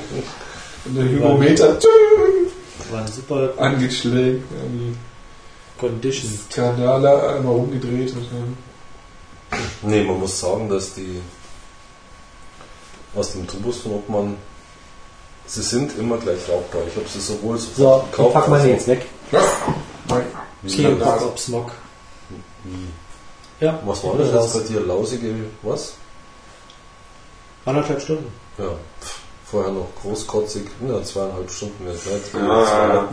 Und 0.85 0.95
der 0.95 1.03
Hygrometer 1.05 1.79
tschüss, 1.79 2.51
Das 2.79 2.91
war 2.91 3.01
ein 3.01 3.07
super 3.07 3.53
angeschlägt. 3.57 4.43
Condition. 5.79 6.31
Skandale 6.49 7.35
einmal 7.35 7.53
rumgedreht. 7.53 8.13
Und 8.13 8.25
dann 8.31 8.57
Nee, 9.83 10.03
man 10.03 10.19
muss 10.19 10.39
sagen, 10.39 10.69
dass 10.69 10.93
die 10.93 11.19
aus 13.15 13.33
dem 13.33 13.45
Tubus 13.47 13.79
von 13.79 13.93
Obmann, 13.93 14.35
sie 15.45 15.61
sind 15.61 15.97
immer 15.99 16.17
gleich 16.17 16.39
rauchbar. 16.49 16.81
Ich 16.89 16.95
habe 16.95 17.07
sie 17.07 17.19
sowohl 17.19 17.57
So, 17.59 18.03
ich 18.11 18.33
pack 18.33 18.49
als 18.49 18.65
jetzt 18.65 18.87
weg. 18.87 19.05
Was? 19.31 19.43
Nein. 20.09 20.23
Kein 20.75 20.99
Bock. 21.51 21.71
Wie? 22.63 22.87
Ja, 23.59 23.79
Was 23.85 24.03
war 24.03 24.15
das 24.17 24.31
jetzt 24.33 24.53
bei 24.53 24.59
dir? 24.73 24.81
Lausige, 24.81 25.33
was? 25.61 25.93
Anderthalb 27.65 28.01
Stunden. 28.01 28.27
Ja, 28.57 28.65
vorher 29.49 29.71
noch 29.71 29.87
großkotzig, 30.01 30.63
ja, 30.87 31.01
zweieinhalb 31.03 31.49
Stunden 31.49 31.83
mehr 31.85 31.93
Zeit. 31.95 32.21
Ja, 32.33 33.07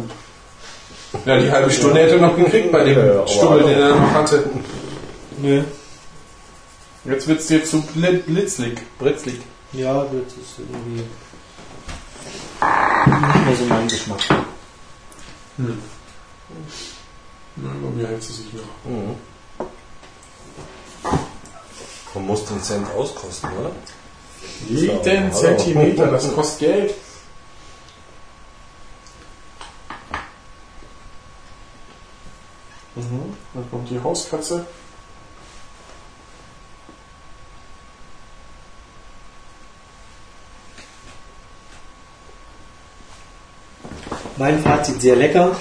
ja, 1.25 1.39
die 1.41 1.51
halbe 1.51 1.71
Stunde 1.71 2.01
hätte 2.01 2.15
er 2.17 2.21
noch 2.21 2.37
gekriegt 2.37 2.71
bei 2.73 2.85
dem 2.85 2.97
Ja, 2.99 3.27
Stummel, 3.29 3.63
den 3.65 3.79
er 3.81 3.95
noch 3.97 4.13
hatte. 4.13 4.49
Nö. 5.39 5.63
Jetzt 7.05 7.27
wird 7.29 7.41
es 7.41 7.47
dir 7.47 7.65
zu 7.65 7.79
bl- 7.97 8.23
blitzlig, 8.23 8.81
britzlig. 8.99 9.41
Ja, 9.73 10.03
das 10.05 10.11
ist 10.35 10.59
irgendwie 10.59 11.03
nicht 12.61 13.47
mehr 13.47 13.57
so 13.57 13.65
mein 13.65 13.89
Geschmack. 13.89 14.21
Hm. 15.57 15.79
Nein, 17.57 17.83
bei 17.83 17.91
mir 17.91 18.09
hält 18.09 18.23
sie 18.23 18.33
sich 18.33 18.53
noch. 18.53 18.91
Mhm. 18.91 19.17
Man 22.15 22.27
muss 22.27 22.45
den 22.45 22.63
Cent 22.63 22.89
auskosten, 22.91 23.51
oder? 23.59 23.73
Jeden 24.69 25.33
Hallo. 25.33 25.33
Zentimeter, 25.33 26.07
das 26.09 26.33
kostet 26.35 26.59
Geld. 26.59 26.95
Mhm. 32.97 33.37
Dann 33.55 33.71
kommt 33.71 33.91
die 33.91 34.01
Hauskatze. 34.01 34.67
Mein 44.37 44.63
Fazit 44.63 45.03
sehr 45.03 45.17
lecker, 45.17 45.55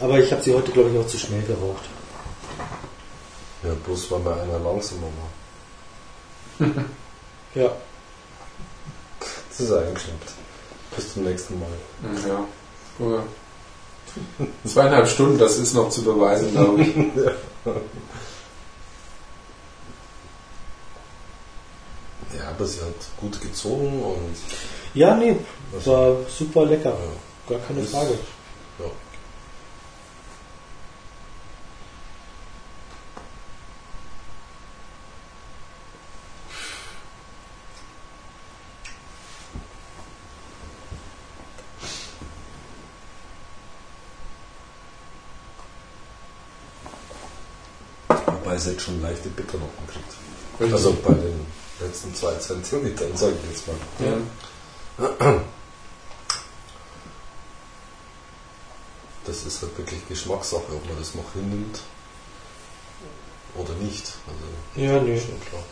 aber 0.00 0.18
ich 0.18 0.30
habe 0.32 0.42
sie 0.42 0.54
heute, 0.54 0.70
glaube 0.72 0.90
ich, 0.90 0.98
auch 0.98 1.06
zu 1.06 1.18
schnell 1.18 1.42
geraucht. 1.42 1.84
Ja, 3.62 3.70
bloß 3.84 4.10
weil 4.10 4.20
bei 4.20 4.32
einer 4.42 4.58
langsamer 4.58 5.08
war. 6.58 6.68
Ja. 7.54 7.72
Das 9.48 9.60
ist 9.60 9.72
eingeschnappt. 9.72 10.30
Bis 10.94 11.12
zum 11.12 11.24
nächsten 11.24 11.58
Mal. 11.58 11.68
Ja. 12.28 12.44
Oder 13.04 13.24
zweieinhalb 14.64 15.08
Stunden, 15.08 15.36
das 15.38 15.58
ist 15.58 15.74
noch 15.74 15.90
zu 15.90 16.02
beweisen, 16.04 16.52
glaube 16.52 16.82
ich. 16.82 16.94
Ja, 22.38 22.48
aber 22.50 22.64
sie 22.66 22.80
hat 22.80 22.94
gut 23.20 23.40
gezogen 23.40 24.02
und 24.02 24.36
Ja, 24.94 25.14
nee, 25.16 25.36
war 25.84 26.16
super 26.28 26.64
lecker. 26.66 26.90
ja, 26.90 27.56
Gar 27.56 27.66
keine 27.66 27.82
Frage. 27.82 28.18
ja. 28.78 28.84
Sie 48.60 48.70
jetzt 48.72 48.82
schon 48.82 49.00
leichte 49.02 49.28
Bitternoten 49.30 49.86
kriegt. 49.88 50.72
Also 50.72 50.92
bei 51.04 51.14
den 51.14 51.46
letzten 51.80 52.14
zwei 52.14 52.34
Zentimetern, 52.34 53.16
sage 53.16 53.34
ich 53.42 53.50
jetzt 53.50 53.66
mal. 53.66 53.76
Ja. 54.98 55.40
Das 59.24 59.44
ist 59.44 59.62
halt 59.62 59.76
wirklich 59.78 60.06
Geschmackssache, 60.08 60.72
ob 60.74 60.86
man 60.86 60.98
das 60.98 61.14
noch 61.14 61.32
hinnimmt 61.32 61.80
oder 63.56 63.74
nicht. 63.74 64.12
Also, 64.26 64.84
Ja, 64.86 65.00
nee, 65.00 65.18
schon 65.18 65.40
klar. 65.48 65.62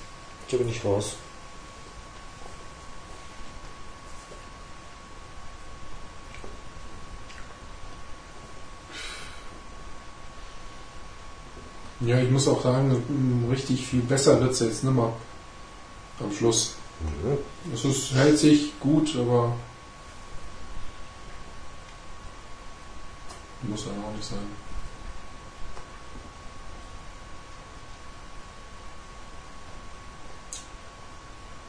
da 0.51 0.57
bin 0.57 0.69
ich 0.69 0.85
raus. 0.85 1.17
Ja, 12.09 12.19
ich 12.19 12.31
muss 12.31 12.49
auch 12.49 12.63
sagen, 12.63 13.03
richtig 13.51 13.87
viel 13.87 14.01
besser 14.01 14.41
wird 14.41 14.53
es 14.53 14.61
jetzt 14.61 14.85
nimmer. 14.85 15.13
Am 16.21 16.33
Schluss. 16.33 16.75
Mhm. 17.01 17.39
Es 17.73 17.85
ist, 17.85 18.15
hält 18.15 18.39
sich 18.39 18.79
gut, 18.81 19.15
aber 19.17 19.53
Muss 23.63 23.85
ja 23.85 23.91
auch 23.91 24.15
nicht 24.15 24.25
sein. 24.25 24.39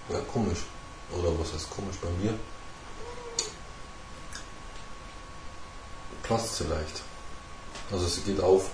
Ja, 0.09 0.19
komisch. 0.32 0.59
Oder 1.11 1.38
was 1.40 1.53
heißt 1.53 1.69
komisch 1.69 1.98
bei 2.01 2.09
mir? 2.24 2.38
Platzt 6.24 6.58
sie 6.58 6.66
leicht. 6.66 7.01
Also 7.92 8.08
sie 8.08 8.22
geht 8.22 8.40
auf. 8.40 8.69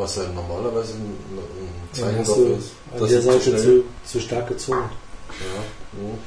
Was 0.00 0.16
ja 0.16 0.22
normalerweise 0.28 0.94
ein, 0.94 1.14
ein 1.36 1.88
Zeichen 1.92 2.24
dafür 2.24 2.56
ist, 2.56 2.70
an 2.98 3.06
der 3.06 3.20
Seite 3.20 3.56
zu, 3.58 3.84
zu 4.06 4.18
stark 4.18 4.48
gezogen. 4.48 4.88
Ja, 5.28 6.00
ja. 6.00 6.18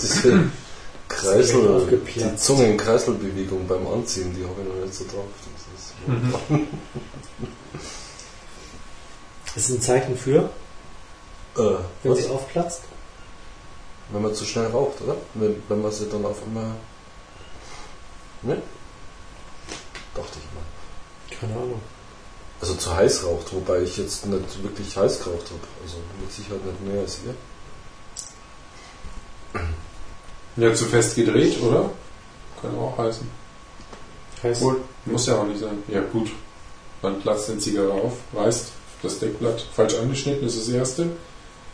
Diese 0.00 0.50
Kreisel, 1.08 1.68
aufgeplatzt. 1.68 2.16
die 2.24 2.36
Zungen-Kreiselbewegung 2.36 3.66
beim 3.66 3.86
Anziehen, 3.86 4.34
die 4.34 4.44
habe 4.44 4.62
ich 4.62 4.68
noch 4.68 4.82
nicht 4.82 4.94
so 4.94 5.04
drauf. 5.04 5.26
Das 6.06 6.16
ist, 6.48 6.64
Das 9.54 9.56
ist 9.68 9.68
ein 9.68 9.82
Zeichen 9.82 10.16
für, 10.16 10.48
äh, 11.58 11.76
wenn 12.02 12.12
was? 12.12 12.18
sie 12.18 12.30
aufplatzt. 12.30 12.84
Wenn 14.10 14.22
man 14.22 14.34
zu 14.34 14.46
schnell 14.46 14.68
raucht, 14.68 15.02
oder? 15.02 15.16
Wenn, 15.34 15.62
wenn 15.68 15.82
man 15.82 15.92
sie 15.92 16.08
dann 16.08 16.24
auf 16.24 16.42
einmal. 16.42 16.76
Ne? 18.40 18.62
Dachte 20.14 20.38
ich 20.38 20.46
mal. 20.54 21.38
Keine 21.38 21.60
Ahnung. 21.60 21.80
Also 22.60 22.74
zu 22.74 22.94
heiß 22.94 23.24
raucht, 23.24 23.52
wobei 23.52 23.80
ich 23.82 23.96
jetzt 23.96 24.26
nicht 24.26 24.62
wirklich 24.62 24.96
heiß 24.96 25.22
geraucht 25.22 25.46
habe. 25.46 25.66
Also 25.82 25.96
mit 26.20 26.32
Sicherheit 26.32 26.64
nicht 26.64 26.86
mehr 26.86 27.00
als 27.02 27.18
ihr. 27.26 27.34
Ja, 30.56 30.74
zu 30.74 30.84
fest 30.84 31.16
gedreht, 31.16 31.60
oder? 31.60 31.90
Kann 32.62 32.78
auch 32.78 32.96
heißen. 32.96 33.28
Heißt, 34.42 34.60
Wohl, 34.60 34.80
muss 35.06 35.26
ja 35.26 35.36
auch 35.36 35.46
nicht 35.46 35.60
sein. 35.60 35.82
Ja, 35.88 36.00
gut. 36.00 36.30
Dann 37.02 37.20
platzt 37.20 37.48
die 37.48 37.58
Zigarre 37.58 37.92
auf, 37.92 38.12
reißt 38.34 38.68
das 39.02 39.18
Deckblatt 39.18 39.60
falsch 39.74 39.94
angeschnitten, 39.96 40.46
ist 40.46 40.58
das 40.58 40.68
erste. 40.68 41.08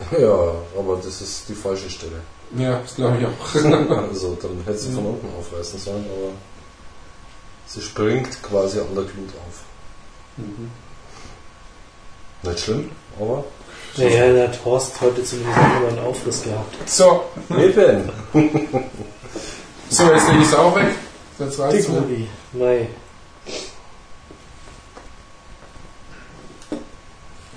Ja, 0.18 0.54
aber 0.78 0.96
das 0.96 1.20
ist 1.20 1.46
die 1.50 1.54
falsche 1.54 1.90
Stelle. 1.90 2.22
Ja, 2.56 2.80
das 2.80 2.94
glaube 2.94 3.18
ich 3.18 3.26
auch. 3.26 3.54
also 4.08 4.38
dann 4.40 4.62
hätte 4.64 4.78
sie 4.78 4.92
von 4.92 5.04
unten 5.04 5.28
aufreißen 5.38 5.78
sollen, 5.78 6.06
aber 6.06 6.32
sie 7.66 7.82
springt 7.82 8.42
quasi 8.42 8.80
an 8.80 8.94
der 8.94 9.04
Glut 9.04 9.28
auf. 9.46 9.62
Mhm. 10.36 10.70
Nicht 12.42 12.60
schlimm, 12.60 12.90
aber 13.18 13.44
naja, 13.96 14.32
da 14.32 14.48
hat 14.48 14.64
Horst 14.64 15.00
heute 15.00 15.24
zumindest 15.24 15.58
immer 15.58 15.88
einen 15.88 15.98
Aufriss 15.98 16.42
gehabt. 16.42 16.88
So, 16.88 17.24
eben. 17.50 18.10
so, 19.90 20.12
jetzt 20.12 20.28
lege 20.28 20.40
ich 20.40 20.46
es 20.46 20.54
auch 20.54 20.74
weg. 20.76 20.94
Jetzt 21.38 21.58
reicht's 21.58 21.88
mir. 21.88 22.00
Diggi, 22.02 22.28
Mai. 22.52 22.88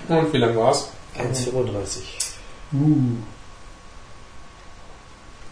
Und 0.08 0.32
wie 0.32 0.38
lang 0.38 0.56
war's? 0.56 0.88
1,35. 1.16 2.00
Uh. 2.72 3.16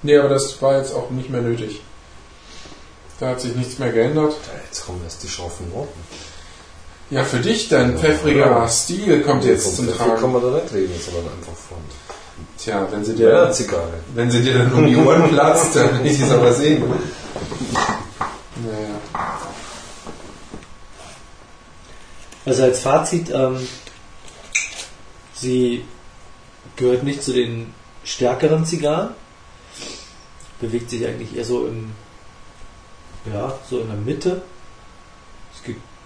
Nee, 0.02 0.18
aber 0.18 0.28
das 0.28 0.60
war 0.60 0.78
jetzt 0.78 0.94
auch 0.94 1.10
nicht 1.10 1.30
mehr 1.30 1.42
nötig. 1.42 1.80
Da 3.20 3.28
hat 3.28 3.40
sich 3.40 3.54
nichts 3.54 3.78
mehr 3.78 3.92
geändert. 3.92 4.32
Ja, 4.32 4.60
Jetzt 4.64 4.84
kommen 4.84 5.00
erst 5.04 5.22
die 5.22 5.28
scharfen 5.28 5.72
Worten. 5.72 6.00
Ja, 7.12 7.24
für 7.24 7.40
dich 7.40 7.68
dann, 7.68 7.92
Ja. 7.92 7.98
pfeffriger 7.98 8.46
Ja. 8.46 8.68
Stil 8.68 9.20
kommt 9.20 9.44
jetzt 9.44 9.64
Vom 9.64 9.74
zum 9.74 9.86
Pfeffer 9.88 9.98
kann 10.06 10.16
Tragen. 10.18 10.32
man 10.32 10.42
da 10.42 10.48
nicht 10.62 10.72
reden, 10.72 10.94
sondern 10.98 11.24
einfach 11.34 11.52
von 11.68 11.76
Tja, 12.56 12.88
wenn 12.90 13.04
sie 13.04 13.14
der 13.14 13.46
dir, 13.46 13.52
Zigarre. 13.52 13.92
wenn 14.14 14.30
sie 14.30 14.42
dir 14.42 14.54
dann 14.58 14.72
um 14.72 14.86
die 14.86 14.96
Ohren 14.96 15.28
platzt, 15.28 15.76
dann 15.76 15.98
will 16.02 16.10
ich 16.10 16.20
es 16.20 16.30
aber 16.30 16.52
sehen. 16.54 16.82
Naja. 18.64 19.00
Also 22.44 22.62
als 22.64 22.80
Fazit, 22.80 23.30
ähm, 23.30 23.66
sie 25.34 25.84
gehört 26.76 27.02
nicht 27.02 27.22
zu 27.22 27.32
den 27.32 27.72
stärkeren 28.04 28.64
Zigarren, 28.64 29.10
bewegt 30.60 30.90
sich 30.90 31.06
eigentlich 31.06 31.36
eher 31.36 31.44
so 31.44 31.66
im, 31.66 31.92
ja, 33.32 33.52
so 33.68 33.80
in 33.80 33.88
der 33.88 33.96
Mitte. 33.96 34.42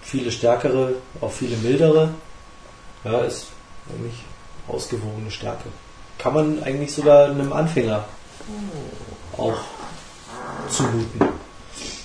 Viele 0.07 0.31
stärkere, 0.31 0.93
auch 1.19 1.31
viele 1.33 1.57
mildere. 1.57 2.13
Ja, 3.03 3.19
ist 3.25 3.47
eigentlich 3.89 4.23
ausgewogene 4.65 5.29
Stärke. 5.29 5.65
Kann 6.17 6.33
man 6.33 6.63
eigentlich 6.63 6.93
sogar 6.93 7.25
einem 7.25 7.51
Anfänger 7.51 8.05
auch 9.37 9.57
zumuten. 10.69 11.27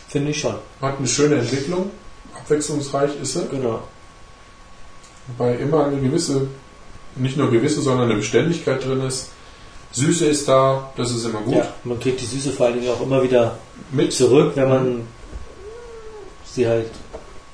Finde 0.08 0.32
ich 0.32 0.40
schon. 0.40 0.56
Hat 0.80 0.98
eine 0.98 1.06
schöne 1.06 1.36
Entwicklung, 1.36 1.92
abwechslungsreich 2.36 3.12
ist 3.22 3.34
sie. 3.34 3.46
Genau. 3.48 3.84
Wobei 5.28 5.54
immer 5.54 5.86
eine 5.86 6.00
gewisse, 6.00 6.48
nicht 7.14 7.36
nur 7.36 7.52
gewisse, 7.52 7.82
sondern 7.82 8.06
eine 8.06 8.16
Beständigkeit 8.16 8.84
drin 8.84 9.02
ist. 9.02 9.28
Süße 9.92 10.26
ist 10.26 10.48
da, 10.48 10.90
das 10.96 11.12
ist 11.12 11.24
immer 11.24 11.42
gut. 11.42 11.54
Ja, 11.54 11.72
man 11.84 12.00
kriegt 12.00 12.20
die 12.20 12.26
Süße 12.26 12.50
vor 12.50 12.66
allen 12.66 12.80
Dingen 12.80 12.92
auch 12.92 13.00
immer 13.00 13.22
wieder 13.22 13.58
Mit 13.92 14.12
zurück, 14.12 14.56
wenn 14.56 14.68
man 14.68 15.06
sie 16.44 16.66
halt 16.66 16.90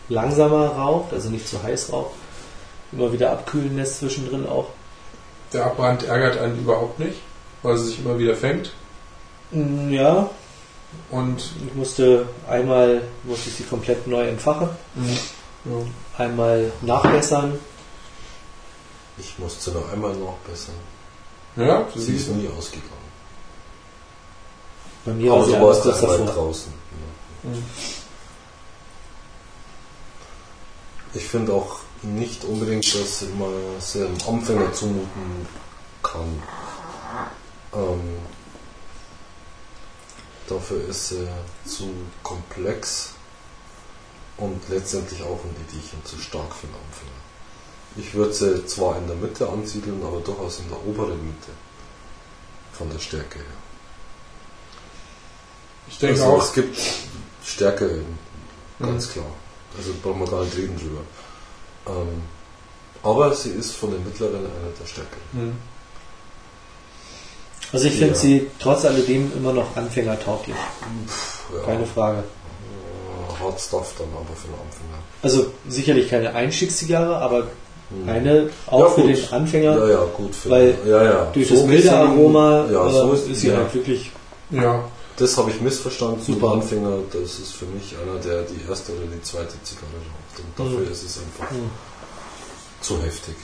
langsamer 0.08 0.68
raucht, 0.68 1.12
also 1.12 1.28
nicht 1.30 1.48
zu 1.48 1.62
heiß 1.62 1.92
raucht. 1.92 2.12
Immer 2.92 3.12
wieder 3.12 3.30
abkühlen 3.32 3.76
lässt 3.76 3.98
zwischendrin 3.98 4.46
auch. 4.46 4.66
der 5.52 5.66
Abbrand 5.66 6.02
ärgert 6.04 6.38
einen 6.38 6.58
überhaupt 6.58 6.98
nicht, 6.98 7.18
weil 7.62 7.76
sie 7.76 7.86
sich 7.88 7.98
immer 8.00 8.18
wieder 8.18 8.34
fängt. 8.36 8.72
Mm, 9.50 9.90
Ja, 9.92 10.28
Und 11.10 11.50
ich 11.66 11.74
musste 11.74 12.26
einmal 12.48 13.02
musste 13.24 13.50
ich 13.50 13.56
sie 13.56 13.62
komplett 13.64 14.06
neu 14.06 14.26
entfachen, 14.26 14.68
ja, 15.64 15.72
einmal 16.24 16.72
nachbessern. 16.82 17.58
Ich 19.18 19.38
musste 19.38 19.72
noch 19.72 19.92
einmal 19.92 20.14
nachbessern. 20.14 20.74
ja 21.56 21.86
Sie 21.94 22.14
ist 22.16 22.28
nie 22.28 22.48
ausgegangen. 22.56 22.92
Bei 25.04 25.12
mir 25.12 25.32
Aber 25.32 25.50
war 25.52 25.58
kurz 25.60 25.86
einmal 26.02 26.18
davor. 26.18 26.34
draußen. 26.34 26.72
Ja. 27.44 27.50
Mhm. 27.50 27.64
Ich 31.14 31.26
finde 31.26 31.52
auch 31.54 31.78
nicht 32.02 32.44
unbedingt, 32.44 32.84
dass 32.94 33.22
man 33.38 33.52
es 33.78 33.96
einem 33.96 34.16
Anfänger 34.26 34.72
zumuten 34.72 35.46
kann. 36.02 36.42
Ähm, 37.74 38.18
dafür 40.48 40.86
ist 40.88 41.08
sie 41.08 41.26
zu 41.66 41.90
komplex 42.22 43.10
und 44.36 44.60
letztendlich 44.68 45.22
auch 45.22 45.40
ein 45.44 45.56
Ediechen 45.68 46.04
zu 46.04 46.18
stark 46.18 46.54
für 46.54 46.66
einen 46.66 46.76
Anfänger. 46.76 47.18
Ich 47.96 48.14
würde 48.14 48.32
sie 48.32 48.66
zwar 48.66 48.98
in 48.98 49.06
der 49.06 49.16
Mitte 49.16 49.48
ansiedeln, 49.48 50.02
aber 50.04 50.20
durchaus 50.20 50.60
in 50.60 50.68
der 50.68 50.78
oberen 50.86 51.26
Mitte. 51.26 51.50
Von 52.72 52.90
der 52.90 52.98
Stärke 53.00 53.38
her. 53.38 53.46
Ich 55.88 55.98
denke 55.98 56.20
also 56.22 56.36
auch, 56.36 56.42
es 56.44 56.52
gibt 56.52 56.78
Stärke, 57.44 58.04
ganz 58.78 59.08
Mhm. 59.08 59.12
klar. 59.12 59.26
Also 59.76 59.90
brauchen 60.02 60.20
wir 60.20 60.26
gar 60.30 60.44
nicht 60.44 60.56
reden 60.56 60.76
drüber. 60.76 61.00
Ähm, 61.88 62.22
aber 63.02 63.34
sie 63.34 63.50
ist 63.50 63.76
von 63.76 63.90
den 63.92 64.02
mittleren 64.04 64.36
einer 64.36 64.72
der 64.80 64.86
Stärke. 64.86 65.16
Mhm. 65.32 65.56
Also 67.72 67.86
ich 67.86 67.94
finde 67.94 68.14
Ja. 68.14 68.18
sie 68.20 68.46
trotz 68.58 68.84
alledem 68.84 69.30
immer 69.36 69.52
noch 69.52 69.76
anfängertauglich. 69.76 70.56
Ja, 71.54 71.64
Keine 71.64 71.84
Frage. 71.86 72.18
äh, 72.20 73.42
Hard 73.44 73.60
Stuff 73.60 73.94
dann 73.98 74.08
aber 74.14 74.34
für 74.36 74.48
den 74.48 74.54
Anfänger. 74.54 74.98
Also 75.22 75.52
sicherlich 75.68 76.08
keine 76.08 76.34
Einstiegszigarre, 76.34 77.16
aber 77.16 77.46
Hm. 77.90 78.08
eine 78.08 78.50
auch 78.66 78.80
Ja, 78.80 78.88
für 78.90 79.00
gut. 79.02 79.10
den 79.16 79.32
Anfänger. 79.32 79.78
Ja, 79.78 79.88
ja, 79.88 80.04
gut. 80.14 80.34
Für 80.34 80.50
Weil 80.50 80.78
ja, 80.86 81.04
ja. 81.04 81.24
Durch 81.32 81.48
So 81.48 81.54
das 81.56 81.64
milde 81.64 81.92
Aroma 81.92 82.66
Ja, 82.70 82.86
äh, 82.86 82.90
so 82.92 83.12
ist, 83.12 83.28
ist, 83.28 83.40
sie 83.40 83.48
ja. 83.48 83.56
halt 83.56 83.72
wirklich 83.74 84.10
ja, 84.50 84.84
Das 85.18 85.36
habe 85.36 85.50
ich 85.50 85.60
missverstanden. 85.60 86.22
Super. 86.22 86.52
Anfänger, 86.52 86.98
das 87.12 87.38
ist 87.40 87.52
für 87.54 87.66
mich 87.66 87.94
einer, 88.00 88.18
der 88.20 88.42
die 88.42 88.60
erste 88.68 88.92
oder 88.92 89.06
die 89.06 89.22
zweite 89.22 89.60
Zigarre 89.64 89.86
raucht. 89.92 90.38
Und 90.38 90.58
dafür 90.58 90.86
Mhm. 90.86 90.92
ist 90.92 91.02
es 91.02 91.18
einfach 91.18 91.50
Mhm. 91.50 91.70
zu 92.80 93.02
heftig. 93.02 93.34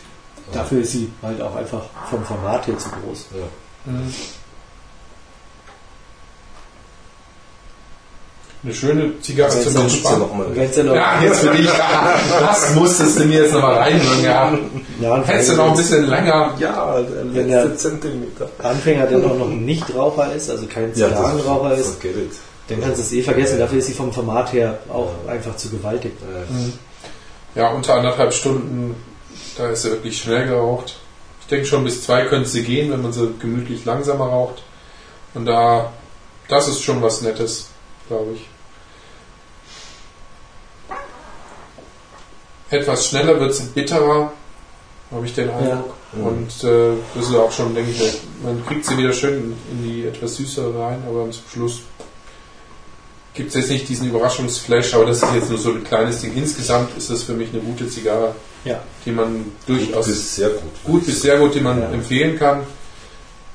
Dafür 0.52 0.82
ist 0.82 0.92
sie 0.92 1.10
halt 1.22 1.40
auch 1.40 1.54
einfach 1.56 1.82
vom 2.10 2.24
Format 2.24 2.66
her 2.66 2.78
zu 2.78 2.88
groß. 2.90 3.26
Ja. 3.34 3.92
Mhm. 3.92 4.14
Eine 8.64 8.72
schöne 8.74 9.20
Zigarre 9.20 9.52
Jetzt 9.54 9.64
zum 9.64 9.74
ja 9.74 9.80
Entspannen. 9.82 10.24
ja 10.56 10.94
Ja, 10.94 11.22
jetzt 11.22 11.40
für 11.40 11.50
dich. 11.54 11.68
Das 12.40 12.74
musstest 12.74 13.18
du 13.20 13.24
mir 13.24 13.42
jetzt 13.42 13.52
nochmal 13.52 13.74
reinhören. 13.74 14.22
Ja. 14.24 14.58
ja, 15.00 15.22
Hättest 15.24 15.50
du 15.52 15.56
noch 15.56 15.70
ein 15.72 15.76
bisschen 15.76 16.08
länger. 16.08 16.54
Ja, 16.58 16.98
der 17.00 17.34
Wenn 17.34 17.48
letzte 17.50 17.68
der- 17.68 17.76
Zentimeter. 17.76 18.48
Anfänger, 18.62 19.06
der 19.06 19.18
noch 19.18 19.46
ein 19.46 19.64
Nichtraucher 19.66 20.32
ist, 20.34 20.48
also 20.50 20.64
kein 20.66 20.94
Zigarrenraucher 20.94 21.74
ist, 21.76 22.00
Forget 22.00 22.16
it. 22.16 22.32
dann 22.68 22.80
kannst 22.80 22.98
du 22.98 23.02
es 23.02 23.12
eh 23.12 23.22
vergessen. 23.22 23.58
Dafür 23.58 23.78
ist 23.80 23.86
sie 23.86 23.92
vom 23.92 24.10
Format 24.12 24.52
her 24.54 24.78
auch 24.90 25.10
einfach 25.28 25.54
zu 25.56 25.68
gewaltig. 25.68 26.12
Ja, 27.54 27.68
unter 27.70 27.94
anderthalb 27.96 28.32
Stunden, 28.32 28.96
da 29.58 29.68
ist 29.68 29.82
sie 29.82 29.90
wirklich 29.90 30.18
schnell 30.18 30.46
geraucht. 30.46 30.96
Ich 31.42 31.46
denke 31.48 31.66
schon 31.66 31.84
bis 31.84 32.02
zwei 32.02 32.24
könnte 32.24 32.48
sie 32.48 32.62
gehen, 32.64 32.90
wenn 32.90 33.02
man 33.02 33.12
sie 33.12 33.28
gemütlich 33.38 33.84
langsamer 33.84 34.24
raucht. 34.26 34.62
Und 35.34 35.44
da 35.44 35.92
das 36.48 36.68
ist 36.68 36.82
schon 36.82 37.02
was 37.02 37.20
Nettes, 37.20 37.66
glaube 38.08 38.32
ich. 38.36 38.48
Etwas 42.74 43.06
schneller 43.08 43.38
wird 43.38 43.52
es 43.52 43.60
bitterer, 43.60 44.32
habe 45.12 45.26
ich 45.26 45.34
den 45.34 45.48
Eindruck. 45.50 45.94
Und 46.12 46.64
äh, 46.64 46.94
das 47.14 47.28
ist 47.28 47.34
auch 47.34 47.50
schon, 47.52 47.74
denke 47.74 47.90
ich, 47.90 48.20
man 48.42 48.64
kriegt 48.66 48.84
sie 48.84 48.96
wieder 48.98 49.12
schön 49.12 49.54
in 49.70 49.82
die 49.84 50.06
etwas 50.06 50.36
süßere 50.36 50.78
rein, 50.78 51.02
aber 51.08 51.30
zum 51.30 51.42
Schluss 51.52 51.80
gibt 53.34 53.48
es 53.50 53.54
jetzt 53.56 53.70
nicht 53.70 53.88
diesen 53.88 54.08
Überraschungsflash, 54.08 54.94
aber 54.94 55.06
das 55.06 55.22
ist 55.22 55.34
jetzt 55.34 55.50
nur 55.50 55.58
so 55.58 55.70
ein 55.70 55.82
kleines 55.84 56.20
Ding. 56.20 56.32
Insgesamt 56.36 56.96
ist 56.96 57.10
das 57.10 57.24
für 57.24 57.32
mich 57.32 57.50
eine 57.52 57.62
gute 57.62 57.88
Zigarre, 57.88 58.34
Ja. 58.64 58.80
die 59.04 59.10
man 59.12 59.52
durchaus 59.66 60.06
Gut 60.06 60.14
bis 60.14 60.36
sehr 60.36 60.48
gut. 60.50 60.62
gut 60.84 61.06
bis 61.06 61.22
sehr 61.22 61.38
gut, 61.38 61.54
die 61.54 61.60
man 61.60 61.80
Ja. 61.80 61.88
empfehlen 61.90 62.38
kann 62.38 62.60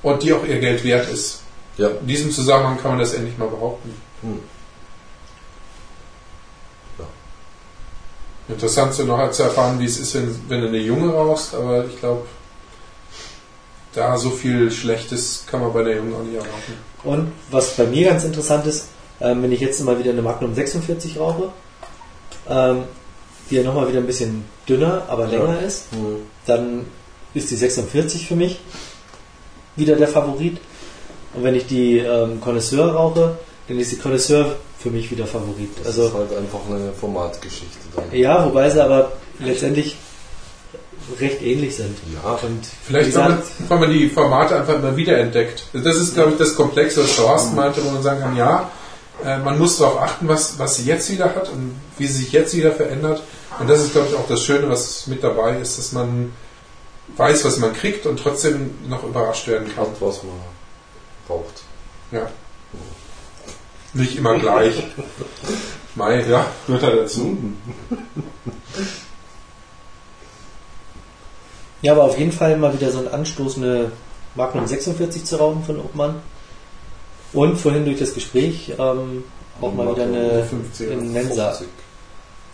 und 0.04 0.22
die 0.24 0.34
auch 0.34 0.46
ihr 0.46 0.60
Geld 0.60 0.84
wert 0.84 1.10
ist. 1.10 1.42
Ja. 1.78 1.88
In 1.90 2.08
diesem 2.08 2.32
Zusammenhang 2.32 2.78
kann 2.78 2.92
man 2.92 3.00
das 3.00 3.14
endlich 3.14 3.38
mal 3.38 3.48
behaupten. 3.48 3.94
Hm. 4.22 4.40
Interessant 8.50 8.94
so 8.94 9.04
noch 9.04 9.32
zu 9.32 9.44
erfahren, 9.44 9.80
wie 9.80 9.86
es 9.86 10.00
ist, 10.00 10.16
wenn, 10.16 10.36
wenn 10.48 10.62
du 10.62 10.68
eine 10.68 10.80
Junge 10.80 11.14
rauchst, 11.14 11.54
aber 11.54 11.86
ich 11.86 12.00
glaube, 12.00 12.26
da 13.94 14.18
so 14.18 14.32
viel 14.32 14.72
Schlechtes 14.72 15.46
kann 15.50 15.62
man 15.62 15.72
bei 15.72 15.84
der 15.84 15.98
Jungen 15.98 16.14
auch 16.16 16.24
nicht 16.24 16.36
erwarten. 16.36 16.74
Und 17.04 17.32
was 17.52 17.76
bei 17.76 17.86
mir 17.86 18.10
ganz 18.10 18.24
interessant 18.24 18.66
ist, 18.66 18.88
ähm, 19.22 19.44
wenn 19.44 19.52
ich 19.52 19.60
jetzt 19.60 19.84
mal 19.84 20.00
wieder 20.00 20.12
eine 20.12 20.22
Magnum 20.22 20.54
46 20.54 21.20
rauche, 21.20 21.50
ähm, 22.50 22.84
die 23.50 23.56
ja 23.56 23.64
nochmal 23.64 23.88
wieder 23.88 24.00
ein 24.00 24.08
bisschen 24.08 24.46
dünner, 24.68 25.04
aber 25.08 25.28
länger 25.28 25.60
ist, 25.62 25.92
Hm. 25.92 26.18
dann 26.46 26.86
ist 27.34 27.52
die 27.52 27.56
46 27.56 28.28
für 28.28 28.36
mich 28.36 28.60
wieder 29.76 29.96
der 29.96 30.08
Favorit. 30.08 30.58
Und 31.34 31.44
wenn 31.44 31.56
ich 31.56 31.68
die 31.68 32.00
ähm, 32.00 32.42
Connoisseur 32.42 32.94
rauche, 32.94 33.38
dann 33.68 33.80
ist 33.80 33.92
die 33.92 33.98
Connoisseur 33.98 34.56
für 34.80 34.90
mich 34.90 35.12
wieder 35.12 35.26
Favorit. 35.28 35.70
Das 35.80 35.88
Also 35.88 36.08
ist 36.08 36.14
halt 36.14 36.38
einfach 36.38 36.60
eine 36.70 36.92
Formatgeschichte 36.94 37.78
dann. 37.96 38.06
ja, 38.12 38.46
wobei 38.46 38.70
sie 38.70 38.82
aber 38.84 39.12
letztendlich 39.40 39.98
recht 41.20 41.42
ähnlich 41.42 41.76
sind. 41.76 41.98
Ja. 42.14 42.32
Und 42.32 42.66
Vielleicht, 42.84 43.16
weil 43.16 43.80
man, 43.80 43.90
die 43.92 44.10
Formate 44.10 44.56
einfach 44.56 44.76
immer 44.76 44.96
wieder 44.96 45.18
entdeckt. 45.18 45.64
Das 45.74 45.98
ist, 45.98 46.14
glaube 46.14 46.32
ich, 46.32 46.38
das 46.38 46.56
Komplexe, 46.56 47.04
was 47.04 47.16
Thorsten 47.16 47.56
meinte, 47.56 47.84
wo 47.84 47.90
man 47.90 48.04
sagen 48.04 48.22
kann, 48.22 48.36
ja, 48.36 48.72
äh, 49.24 49.38
man 49.40 49.58
muss 49.58 49.78
darauf 49.78 50.02
achten, 50.02 50.28
was, 50.28 50.60
was 50.60 50.78
sie 50.78 50.86
jetzt 50.86 51.10
wieder 51.12 51.26
hat 51.36 51.50
und 51.50 51.76
wie 51.98 52.08
sie 52.08 52.24
sich 52.24 52.32
jetzt 52.32 52.56
wieder 52.56 52.72
verändert. 52.72 53.24
Und 53.60 53.70
das 53.70 53.82
ist, 53.82 53.92
glaube 53.92 54.08
ich, 54.10 54.16
auch 54.16 54.28
das 54.28 54.44
Schöne, 54.44 54.70
was 54.70 55.08
mit 55.08 55.24
dabei 55.24 55.58
ist, 55.58 55.78
dass 55.78 55.92
man 55.92 56.32
weiß, 57.18 57.44
was 57.44 57.58
man 57.58 57.74
kriegt 57.74 58.06
und 58.06 58.20
trotzdem 58.20 58.76
noch 58.88 59.04
überrascht 59.04 59.48
werden 59.48 59.68
kann. 59.76 59.88
Hat, 59.88 60.00
was 60.00 60.24
man 60.24 60.34
braucht. 61.28 61.64
Ja. 62.12 62.30
Nicht 63.94 64.18
immer 64.18 64.38
gleich. 64.38 64.84
Mai, 65.96 66.24
ja, 66.30 66.46
gehört 66.68 66.84
da 66.84 66.90
dazu. 66.92 67.38
ja, 71.82 71.94
aber 71.94 72.04
auf 72.04 72.18
jeden 72.18 72.32
Fall 72.32 72.58
mal 72.58 72.74
wieder 72.74 72.92
so 72.92 73.00
ein 73.00 73.08
Anstoß, 73.08 73.58
eine 73.58 73.92
Magnum 74.36 74.68
46 74.68 75.26
zu 75.26 75.38
rauchen 75.38 75.64
von 75.64 75.80
Obmann. 75.80 76.16
Und 77.34 77.58
vorhin 77.58 77.86
durch 77.86 78.00
das 78.00 78.14
Gespräch 78.14 78.74
ähm, 78.78 79.24
auch 79.62 79.74
mal 79.74 79.92
wieder 79.92 80.04
eine 80.04 80.44
50 80.46 80.90
in 80.90 81.14
Mensa 81.14 81.50
50. 81.52 81.68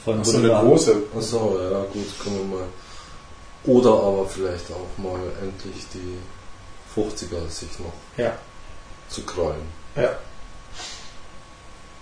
von 0.03 0.19
Ach 0.21 0.25
so 0.25 0.37
eine 0.37 0.49
große. 0.49 0.95
Achso, 1.15 1.57
ja 1.61 1.79
gut, 1.93 2.07
können 2.23 2.49
wir 2.49 2.57
mal. 2.57 2.65
Oder 3.65 3.91
aber 3.91 4.27
vielleicht 4.27 4.65
auch 4.71 5.01
mal 5.01 5.19
endlich 5.41 5.85
die 5.93 6.17
50er 6.99 7.49
sich 7.49 7.69
noch 7.79 7.93
Ja. 8.17 8.33
zu 9.09 9.23
krallen. 9.23 9.61
Ja. 9.95 10.09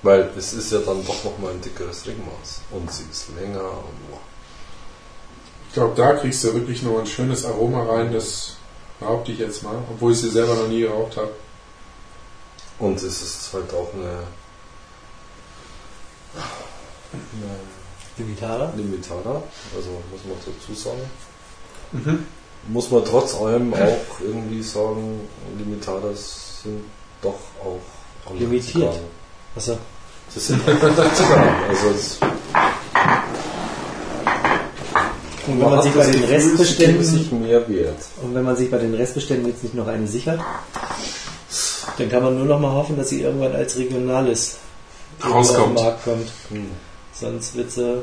Weil 0.03 0.30
es 0.38 0.53
ist 0.53 0.72
ja 0.72 0.80
dann 0.80 1.06
doch 1.06 1.23
nochmal 1.23 1.51
ein 1.51 1.61
dickeres 1.61 2.06
Ringmaß. 2.06 2.61
Und 2.72 2.91
sie 2.91 3.06
ist 3.09 3.27
länger 3.40 3.64
und 3.64 4.09
boah. 4.09 4.19
Ich 5.69 5.73
glaube, 5.73 5.95
da 5.95 6.14
kriegst 6.14 6.43
du 6.43 6.53
wirklich 6.53 6.83
nur 6.83 6.99
ein 6.99 7.07
schönes 7.07 7.45
Aroma 7.45 7.83
rein, 7.83 8.14
das 8.14 8.57
behaupte 8.99 9.32
ich 9.32 9.40
jetzt 9.40 9.64
mal, 9.64 9.75
obwohl 9.91 10.11
ich 10.11 10.19
sie 10.19 10.30
selber 10.30 10.53
noch 10.56 10.67
nie 10.67 10.82
geraucht 10.82 11.17
habe. 11.17 11.32
Und 12.80 12.98
es 12.98 13.03
ist 13.03 13.49
halt 13.53 13.73
auch 13.73 13.93
eine, 13.93 14.23
eine 17.14 17.56
Limitada. 18.17 18.73
Limitada, 18.75 19.41
also 19.75 19.90
muss 20.11 20.22
man 20.25 20.38
dazu 20.45 20.73
sagen. 20.80 21.01
Mhm. 21.91 22.25
Muss 22.67 22.91
man 22.91 23.03
trotz 23.06 23.35
allem 23.35 23.73
auch 23.73 24.19
irgendwie 24.22 24.61
sagen, 24.61 25.27
Limitadas 25.57 26.61
sind 26.64 26.83
doch 27.22 27.40
auch 27.64 28.33
Limitiert. 28.33 28.93
Zigarren. 28.93 29.09
Das 30.34 30.48
sind 30.48 30.68
andere 30.68 31.14
Zigarren. 31.14 31.56
Also 31.70 31.90
es 31.90 32.18
Und 35.45 35.60
wenn 35.60 35.70
man 35.70 35.82
sich 35.82 35.94
bei 35.94 36.06
den 36.06 36.24
Restbeständen 36.24 37.03
sich 37.03 37.32
mehr 37.32 37.68
Wert. 37.68 38.00
und 38.22 38.34
wenn 38.34 38.44
man 38.44 38.56
sich 38.56 38.72
bei 38.72 38.78
den 38.78 38.94
Restbeständen 38.94 39.48
jetzt 39.48 39.64
nicht 39.64 39.76
noch 39.76 39.88
eine 39.88 40.08
sichert, 40.08 40.40
dann 41.98 42.10
kann 42.10 42.24
man 42.24 42.38
nur 42.38 42.45
noch 42.45 42.60
mal 42.60 42.72
hoffen, 42.72 42.98
dass 42.98 43.10
sie 43.10 43.22
irgendwann 43.22 43.53
als 43.53 43.78
regionales 43.78 44.58
Rauskommt. 45.24 45.60
auf 45.60 45.66
den 45.66 45.74
Markt 45.74 46.03
kommt. 46.03 46.28
Hm. 46.50 46.72
Sonst 47.14 47.56
wird 47.56 47.72
sie 47.72 48.02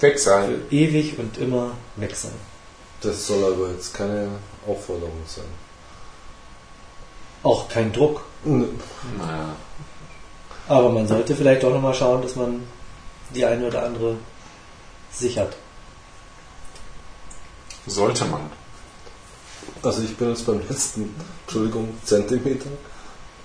Weg 0.00 0.18
sein. 0.18 0.62
ewig 0.70 1.18
und 1.18 1.36
immer 1.38 1.72
weg 1.96 2.16
sein. 2.16 2.32
Das 3.02 3.26
soll 3.26 3.52
aber 3.52 3.70
jetzt 3.70 3.92
keine 3.92 4.28
Aufforderung 4.66 5.20
sein. 5.26 5.44
Auch 7.42 7.68
kein 7.68 7.92
Druck. 7.92 8.22
Naja. 8.44 9.56
Aber 10.70 10.88
man 10.90 11.06
sollte 11.08 11.34
vielleicht 11.34 11.64
auch 11.64 11.72
noch 11.72 11.80
mal 11.80 11.92
schauen, 11.92 12.22
dass 12.22 12.36
man 12.36 12.62
die 13.34 13.44
eine 13.44 13.66
oder 13.66 13.82
andere 13.84 14.14
sichert. 15.12 15.56
Sollte 17.88 18.24
man. 18.26 18.42
Also 19.82 20.02
ich 20.02 20.16
bin 20.16 20.28
jetzt 20.28 20.46
beim 20.46 20.60
letzten, 20.68 21.12
Entschuldigung, 21.44 21.88
Zentimeter 22.04 22.70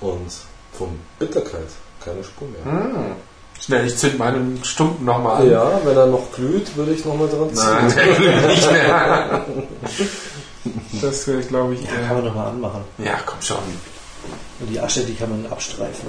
und 0.02 0.32
von 0.74 1.00
Bitterkeit 1.18 1.68
keine 2.04 2.24
Spur 2.24 2.48
mehr. 2.50 2.64
Hm. 2.64 3.16
Schnell, 3.60 3.88
ich 3.88 3.98
zünd 3.98 4.20
meinen 4.20 4.64
Stumpen 4.64 5.06
nochmal 5.06 5.42
an. 5.42 5.50
Ja, 5.50 5.80
wenn 5.84 5.98
er 5.98 6.06
noch 6.06 6.32
glüht, 6.32 6.76
würde 6.76 6.94
ich 6.94 7.06
nochmal 7.06 7.28
dran 7.30 7.50
Nein, 7.56 7.90
ziehen. 7.90 7.98
der 7.98 8.16
glüht 8.16 8.48
nicht 8.48 8.72
mehr. 8.72 9.46
Das 11.02 11.28
wäre, 11.28 11.42
glaube 11.44 11.76
ich, 11.76 11.82
Ja, 11.84 11.88
kann 11.92 12.00
der. 12.02 12.14
man 12.14 12.26
noch 12.26 12.36
mal 12.36 12.48
anmachen. 12.50 12.84
Ja, 12.98 13.20
komm 13.26 13.40
schon. 13.42 13.58
Und 14.60 14.68
die 14.70 14.80
Asche, 14.80 15.04
die 15.04 15.14
kann 15.16 15.30
man 15.30 15.52
abstreifen. 15.52 16.08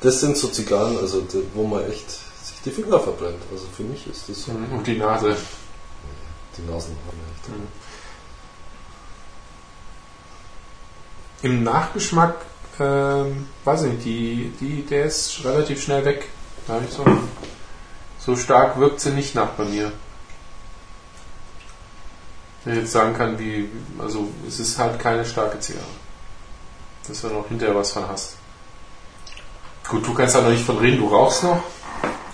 Das 0.00 0.20
sind 0.20 0.36
so 0.36 0.48
Zigarren, 0.48 0.96
also 0.98 1.20
die- 1.22 1.44
wo 1.54 1.66
man 1.66 1.84
echt 1.90 2.10
sich 2.10 2.60
die 2.64 2.70
Finger 2.70 3.00
verbrennt. 3.00 3.42
Also 3.50 3.66
für 3.76 3.82
mich 3.82 4.06
ist 4.06 4.28
das 4.28 4.44
so. 4.44 4.52
Und 4.52 4.86
die 4.86 4.96
Nase. 4.96 5.36
Die 6.56 6.62
Nasen 6.70 6.96
haben 7.06 7.18
echt. 7.34 7.48
Im 11.42 11.62
Nachgeschmack, 11.62 12.34
ähm, 12.80 13.46
weiß 13.64 13.82
ich 13.84 13.92
nicht, 13.92 14.04
die, 14.04 14.52
die, 14.60 14.82
der 14.86 15.04
ist 15.06 15.44
relativ 15.44 15.82
schnell 15.82 16.04
weg. 16.04 16.28
Da 16.66 16.80
ich 16.86 16.92
so, 16.92 17.04
so 18.18 18.36
stark 18.36 18.78
wirkt 18.78 19.00
sie 19.00 19.10
nicht 19.10 19.34
nach 19.34 19.50
bei 19.50 19.64
mir. 19.64 19.92
Wenn 22.64 22.74
ich 22.74 22.80
jetzt 22.80 22.92
sagen 22.92 23.14
kann, 23.14 23.38
wie, 23.38 23.68
also 23.98 24.28
es 24.46 24.58
ist 24.58 24.78
halt 24.78 24.98
keine 24.98 25.24
starke 25.24 25.60
Zigarre. 25.60 25.84
Dass 27.06 27.20
du 27.22 27.28
noch 27.28 27.48
hinterher 27.48 27.74
was 27.74 27.92
von 27.92 28.06
hast. 28.08 28.36
Gut, 29.88 30.06
du 30.06 30.12
kannst 30.12 30.34
da 30.34 30.42
noch 30.42 30.50
nicht 30.50 30.64
von 30.64 30.76
reden, 30.78 30.98
du 30.98 31.08
rauchst 31.08 31.44
noch. 31.44 31.62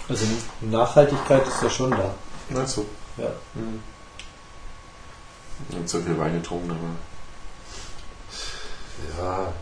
Also 0.08 0.26
Nachhaltigkeit 0.60 1.46
ist 1.46 1.62
ja 1.62 1.70
schon 1.70 1.90
da. 1.90 2.14
Achso. 2.60 2.84
Ja. 3.16 3.30
Hm. 3.54 3.80
Nicht 5.68 5.88
so 5.88 6.00
viel 6.00 6.18
Wein 6.18 6.34
getrunken, 6.34 6.72
aber. 6.72 6.80
Ja, 9.18 9.52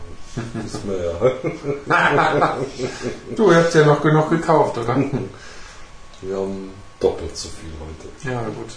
ist 0.65 0.83
mir 0.85 1.05
ja. 1.05 1.13
Du, 3.35 3.51
ihr 3.51 3.57
habt 3.57 3.75
ja 3.75 3.85
noch 3.85 4.01
genug 4.01 4.29
gekauft, 4.29 4.77
oder? 4.77 4.95
Wir 6.21 6.37
haben 6.37 6.71
doppelt 6.99 7.37
so 7.37 7.49
viel 7.49 7.71
heute. 7.79 8.07
Ja, 8.33 8.41
gut. 8.41 8.73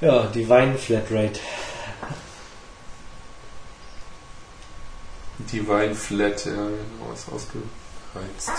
Ja, 0.00 0.26
die 0.26 0.48
Wein-Flatrate. 0.48 1.38
Die 5.38 5.66
Weinflat, 5.66 6.44
ja, 6.46 6.52
genau, 6.52 7.12
ist 7.12 7.28
ausgereizt. 7.28 8.52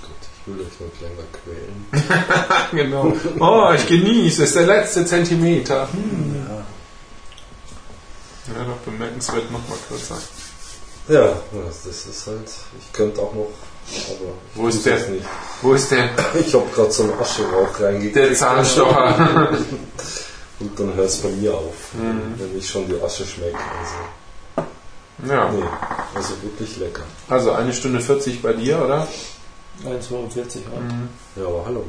Gut, 0.00 0.10
ich 0.22 0.46
will 0.46 0.60
euch 0.60 0.78
noch 0.78 1.00
länger 1.00 1.26
quälen. 1.32 1.86
genau. 2.70 3.12
Oh, 3.40 3.72
ich 3.74 3.86
genieße, 3.86 4.44
es 4.44 4.50
ist 4.50 4.56
der 4.56 4.66
letzte 4.66 5.04
Zentimeter. 5.04 5.88
Ja. 6.46 6.64
es 9.18 9.32
wird 9.32 9.50
noch 9.50 9.68
mal 9.68 9.78
kürzer. 9.88 10.18
Ja, 11.08 11.32
das 11.66 11.86
ist 12.06 12.26
halt. 12.26 12.48
Ich 12.78 12.92
könnte 12.92 13.20
auch 13.20 13.32
noch. 13.34 13.48
Aber 14.08 14.32
Wo 14.54 14.68
ist 14.68 14.86
der? 14.86 14.96
Nicht. 15.08 15.24
Wo 15.60 15.74
ist 15.74 15.90
der, 15.90 16.10
Ich 16.40 16.54
habe 16.54 16.64
gerade 16.74 16.90
so 16.92 17.02
einen 17.02 17.18
Ascherauch 17.18 17.80
reingekriegt. 17.80 18.16
der 18.16 18.34
Zahnstocher? 18.34 19.48
Und 20.60 20.78
dann 20.78 20.94
hört 20.94 21.08
es 21.08 21.16
bei 21.18 21.28
mir 21.30 21.52
auf. 21.54 21.74
Mhm. 21.94 22.34
Wenn 22.38 22.56
ich 22.56 22.68
schon 22.70 22.86
die 22.88 23.00
Asche 23.02 23.26
schmecke. 23.26 23.56
Also, 23.80 25.32
ja, 25.32 25.50
nee, 25.50 25.62
also 26.14 26.30
wirklich 26.42 26.76
lecker. 26.78 27.02
also 27.28 27.50
eine 27.52 27.72
Stunde 27.72 28.00
40 28.00 28.40
bei 28.42 28.52
dir, 28.52 28.82
oder? 28.84 29.06
1,42 29.84 30.58
ja. 31.36 31.42
Ja, 31.42 31.48
aber 31.48 31.64
hallo. 31.66 31.84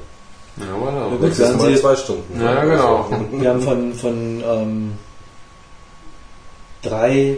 Ja, 0.57 0.65
voilà. 0.75 1.09
gut, 1.09 1.21
Nächstes 1.21 1.47
werden 1.47 1.57
Mal 1.57 1.73
Sie- 1.75 1.81
zwei 1.81 1.95
Stunden. 1.95 2.41
Ja, 2.41 2.53
ja, 2.55 2.65
genau. 2.65 3.07
Also, 3.11 3.41
Wir 3.41 3.49
haben 3.49 3.61
von, 3.61 3.93
von 3.93 4.43
ähm, 4.45 4.93
drei 6.81 7.37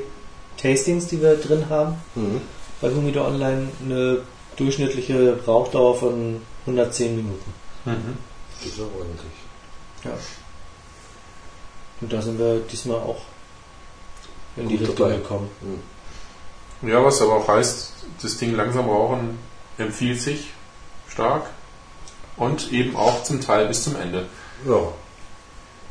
Tastings, 0.66 1.08
die 1.08 1.22
wir 1.22 1.36
drin 1.36 1.70
haben, 1.70 1.96
mhm. 2.16 2.42
bei 2.82 2.90
Humidor 2.90 3.28
Online 3.28 3.70
eine 3.84 4.22
durchschnittliche 4.56 5.40
Rauchdauer 5.46 5.96
von 5.96 6.42
110 6.66 7.16
Minuten. 7.16 7.54
Mhm. 7.86 8.18
Das 8.58 8.68
ist 8.72 8.78
ja 8.80 8.86
ordentlich. 8.86 9.34
Ja. 10.04 10.12
Und 12.02 12.12
da 12.12 12.22
sind 12.22 12.40
wir 12.40 12.60
diesmal 12.62 12.98
auch 12.98 13.22
in 14.58 14.68
die 14.68 14.78
Gut 14.78 14.90
Richtung 14.90 15.10
dabei. 15.10 15.22
gekommen. 15.22 15.50
Ja, 16.82 17.04
was 17.04 17.22
aber 17.22 17.36
auch 17.36 17.48
heißt, 17.48 17.94
das 18.22 18.38
Ding 18.38 18.56
langsam 18.56 18.90
rauchen 18.90 19.38
empfiehlt 19.78 20.22
sich 20.22 20.52
stark 21.08 21.50
und 22.38 22.72
eben 22.72 22.96
auch 22.96 23.24
zum 23.24 23.40
Teil 23.40 23.68
bis 23.68 23.84
zum 23.84 23.96
Ende. 23.98 24.26
Ja. 24.68 24.80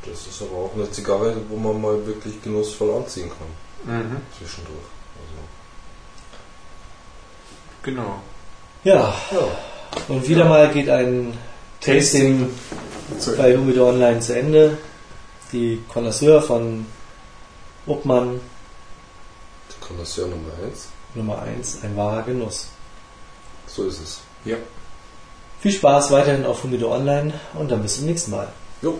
Das 0.04 0.26
ist 0.26 0.42
aber 0.42 0.64
auch 0.64 0.74
eine 0.74 0.90
Zigarre, 0.90 1.36
wo 1.48 1.56
man 1.56 1.80
mal 1.80 2.06
wirklich 2.06 2.42
genussvoll 2.42 2.92
anziehen 2.94 3.28
kann. 3.28 3.63
Mhm. 3.84 4.16
Zwischendurch. 4.38 4.86
Genau. 7.82 8.22
Ja, 8.84 9.14
Also, 9.30 9.46
ja. 9.46 10.02
und 10.08 10.26
wieder 10.28 10.46
mal 10.46 10.68
geht 10.70 10.88
ein 10.88 11.36
Tasting 11.80 12.48
bei 13.36 13.56
Humidor 13.56 13.88
Online 13.88 14.20
zu 14.20 14.36
Ende. 14.38 14.78
Die 15.52 15.82
Connoisseur 15.88 16.40
von 16.42 16.86
Uppmann 17.86 18.40
Die 19.70 19.86
Connoisseur 19.86 20.28
Nummer 20.28 20.48
1. 20.66 20.88
Nummer 21.14 21.42
1, 21.42 21.84
ein 21.84 21.96
wahrer 21.96 22.22
Genuss. 22.22 22.68
So 23.66 23.84
ist 23.84 24.00
es. 24.00 24.20
Viel 25.60 25.72
Spaß 25.72 26.10
weiterhin 26.10 26.44
auf 26.44 26.62
Humidor 26.64 26.92
Online 26.96 27.32
und 27.54 27.70
dann 27.70 27.82
bis 27.82 27.96
zum 27.96 28.06
nächsten 28.06 28.30
Mal. 28.30 28.48
Jo. 28.82 28.98